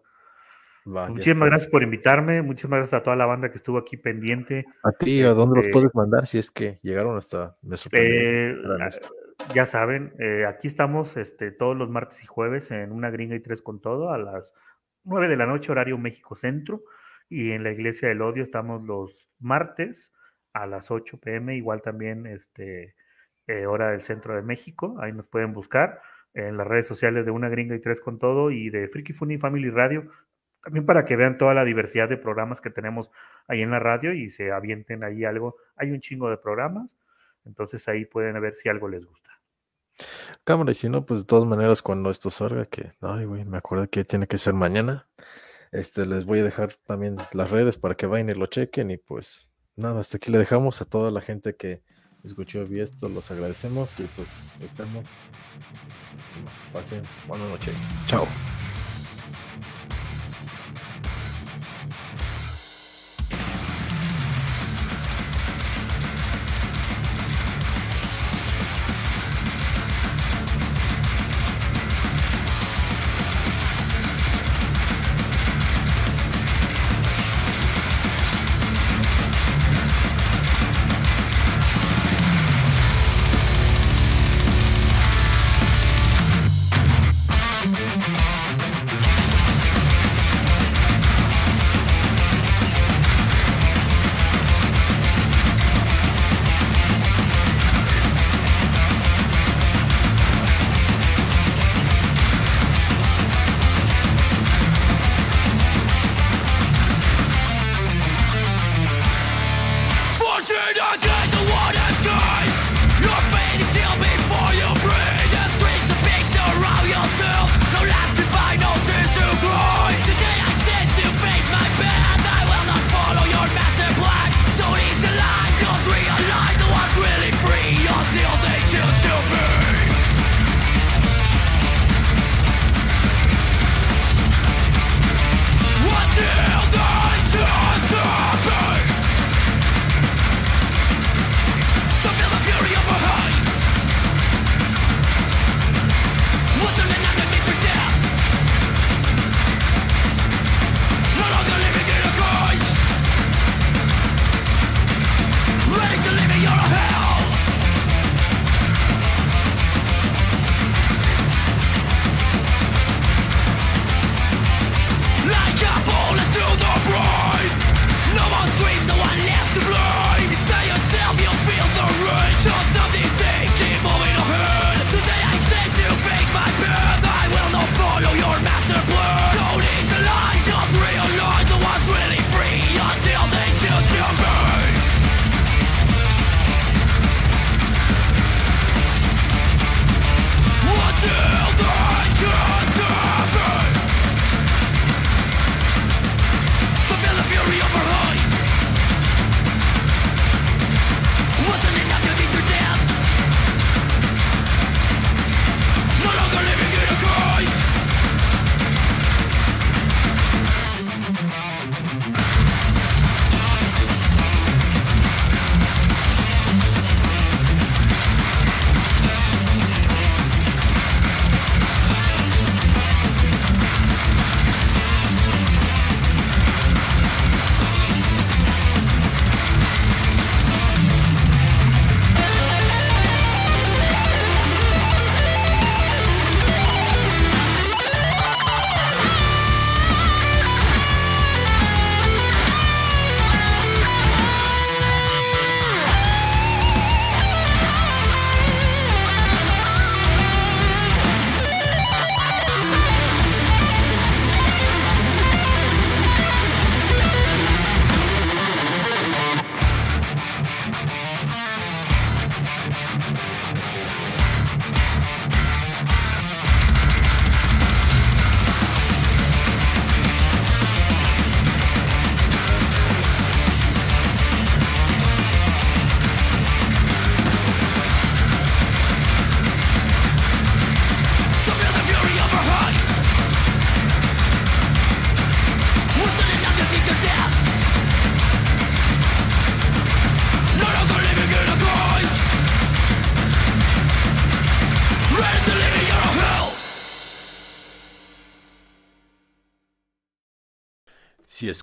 Va, 0.96 1.08
muchísimas 1.10 1.50
gracias 1.50 1.70
por 1.70 1.84
invitarme, 1.84 2.42
muchísimas 2.42 2.80
gracias 2.80 3.02
a 3.02 3.04
toda 3.04 3.16
la 3.16 3.26
banda 3.26 3.52
que 3.52 3.58
estuvo 3.58 3.78
aquí 3.78 3.98
pendiente. 3.98 4.66
A 4.84 4.92
ti, 4.92 5.22
¿a 5.22 5.34
dónde 5.34 5.60
este, 5.60 5.72
los 5.72 5.74
puedes 5.74 5.96
mandar 5.96 6.26
si 6.26 6.40
es 6.40 6.50
que 6.52 6.80
llegaron 6.82 7.18
hasta 7.18 7.58
me 7.62 7.76
eh, 7.92 8.56
ya 9.54 9.66
saben, 9.66 10.14
eh, 10.20 10.46
aquí 10.46 10.68
estamos 10.68 11.16
este, 11.18 11.52
todos 11.52 11.78
los 11.78 11.90
martes 11.90 12.24
y 12.24 12.28
jueves 12.28 12.72
en 12.72 12.92
una 12.92 13.10
gringa 13.10 13.36
y 13.36 13.40
tres 13.40 13.62
con 13.62 13.82
todo 13.82 14.12
a 14.12 14.18
las 14.18 14.54
nueve 15.04 15.28
de 15.28 15.38
la 15.38 15.46
noche, 15.46 15.72
horario 15.72 15.98
México 15.98 16.36
Centro. 16.36 16.84
Y 17.30 17.52
en 17.52 17.64
la 17.64 17.72
Iglesia 17.72 18.08
del 18.10 18.22
Odio 18.22 18.44
estamos 18.44 18.84
los 18.84 19.30
martes 19.40 20.12
a 20.54 20.66
las 20.66 20.90
8 20.90 21.20
pm, 21.20 21.56
igual 21.56 21.82
también 21.82 22.26
este, 22.26 22.96
eh, 23.48 23.66
hora 23.68 23.92
del 23.92 24.02
centro 24.02 24.36
de 24.36 24.42
México. 24.42 24.98
Ahí 25.00 25.14
nos 25.14 25.28
pueden 25.28 25.54
buscar 25.54 26.02
en 26.34 26.58
las 26.58 26.68
redes 26.68 26.88
sociales 26.88 27.26
de 27.26 27.32
Una 27.32 27.50
Gringa 27.50 27.76
y 27.76 27.80
Tres 27.80 28.02
con 28.02 28.20
Todo 28.20 28.52
y 28.52 28.70
de 28.70 28.88
Freaky 28.88 29.14
Funny 29.14 29.38
Family 29.38 29.70
Radio, 29.70 30.10
también 30.64 30.86
para 30.86 31.06
que 31.06 31.16
vean 31.16 31.38
toda 31.38 31.54
la 31.54 31.66
diversidad 31.66 32.10
de 32.10 32.18
programas 32.18 32.62
que 32.62 32.70
tenemos 32.70 33.10
ahí 33.48 33.62
en 33.62 33.72
la 33.72 33.80
radio 33.80 34.14
y 34.14 34.30
se 34.30 34.52
avienten 34.52 35.04
ahí 35.04 35.26
algo. 35.26 35.56
Hay 35.76 35.92
un 35.92 36.00
chingo 36.00 36.30
de 36.30 36.38
programas, 36.38 36.98
entonces 37.46 37.88
ahí 37.88 38.06
pueden 38.06 38.40
ver 38.42 38.56
si 38.56 38.70
algo 38.70 38.88
les 38.88 39.06
gusta. 39.06 39.30
Cámara, 40.44 40.72
y 40.72 40.76
si 40.76 40.90
no, 40.90 41.06
pues 41.06 41.22
de 41.22 41.26
todas 41.26 41.46
maneras, 41.46 41.82
cuando 41.82 42.10
esto 42.10 42.30
salga, 42.30 42.66
que, 42.66 42.94
ay, 43.02 43.26
güey, 43.26 43.46
me 43.46 43.58
acuerdo 43.58 43.90
que 43.90 44.06
tiene 44.06 44.28
que 44.28 44.38
ser 44.38 44.54
mañana, 44.54 45.08
este, 45.72 46.06
les 46.06 46.26
voy 46.26 46.40
a 46.40 46.44
dejar 46.44 46.74
también 46.86 47.18
las 47.34 47.52
redes 47.52 47.78
para 47.78 47.96
que 47.96 48.06
vayan 48.06 48.30
y 48.30 48.34
lo 48.34 48.48
chequen 48.48 48.90
y 48.92 48.98
pues 48.98 49.52
nada, 49.76 50.00
hasta 50.00 50.18
aquí 50.18 50.32
le 50.32 50.38
dejamos 50.38 50.82
a 50.82 50.86
toda 50.86 51.12
la 51.12 51.22
gente 51.22 51.56
que 51.56 51.84
escuchó 52.24 52.64
y 52.70 52.80
esto, 52.80 53.08
los 53.10 53.30
agradecemos 53.32 54.00
y 54.00 54.04
pues 54.16 54.30
estamos. 54.62 55.08
Pasen, 56.74 57.04
buenas 57.28 57.50
noches. 57.50 57.74
Chao. 58.08 58.26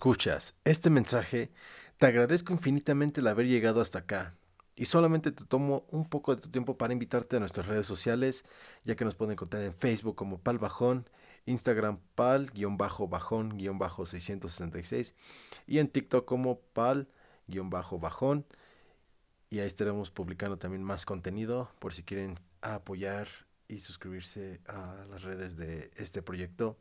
Escuchas 0.07 0.55
este 0.65 0.89
mensaje, 0.89 1.51
te 1.97 2.07
agradezco 2.07 2.53
infinitamente 2.53 3.21
el 3.21 3.27
haber 3.27 3.49
llegado 3.49 3.81
hasta 3.81 3.99
acá. 3.99 4.37
Y 4.77 4.85
solamente 4.85 5.33
te 5.33 5.45
tomo 5.45 5.85
un 5.91 6.09
poco 6.09 6.33
de 6.33 6.41
tu 6.41 6.49
tiempo 6.49 6.79
para 6.79 6.93
invitarte 6.93 7.35
a 7.35 7.41
nuestras 7.41 7.67
redes 7.67 7.87
sociales, 7.87 8.45
ya 8.85 8.95
que 8.95 9.05
nos 9.05 9.17
pueden 9.17 9.33
encontrar 9.33 9.65
en 9.65 9.75
Facebook 9.75 10.15
como 10.15 10.39
Pal 10.39 10.59
Bajón, 10.59 11.11
Instagram 11.47 11.99
Pal-Bajón-666 12.17 15.15
y 15.67 15.81
en 15.81 15.89
TikTok 15.89 16.25
como 16.25 16.61
Pal-Bajón. 16.73 18.47
Y 19.51 19.59
ahí 19.59 19.67
estaremos 19.67 20.13
publicando 20.13 20.57
también 20.57 20.85
más 20.85 21.05
contenido 21.05 21.69
por 21.81 21.95
si 21.95 22.05
quieren 22.05 22.37
apoyar 22.61 23.27
y 23.67 23.81
suscribirse 23.81 24.61
a 24.69 25.05
las 25.11 25.25
redes 25.25 25.57
de 25.57 25.91
este 25.97 26.23
proyecto. 26.23 26.77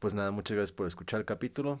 Pues 0.00 0.14
nada, 0.14 0.32
muchas 0.32 0.56
gracias 0.56 0.74
por 0.74 0.88
escuchar 0.88 1.20
el 1.20 1.26
capítulo. 1.26 1.80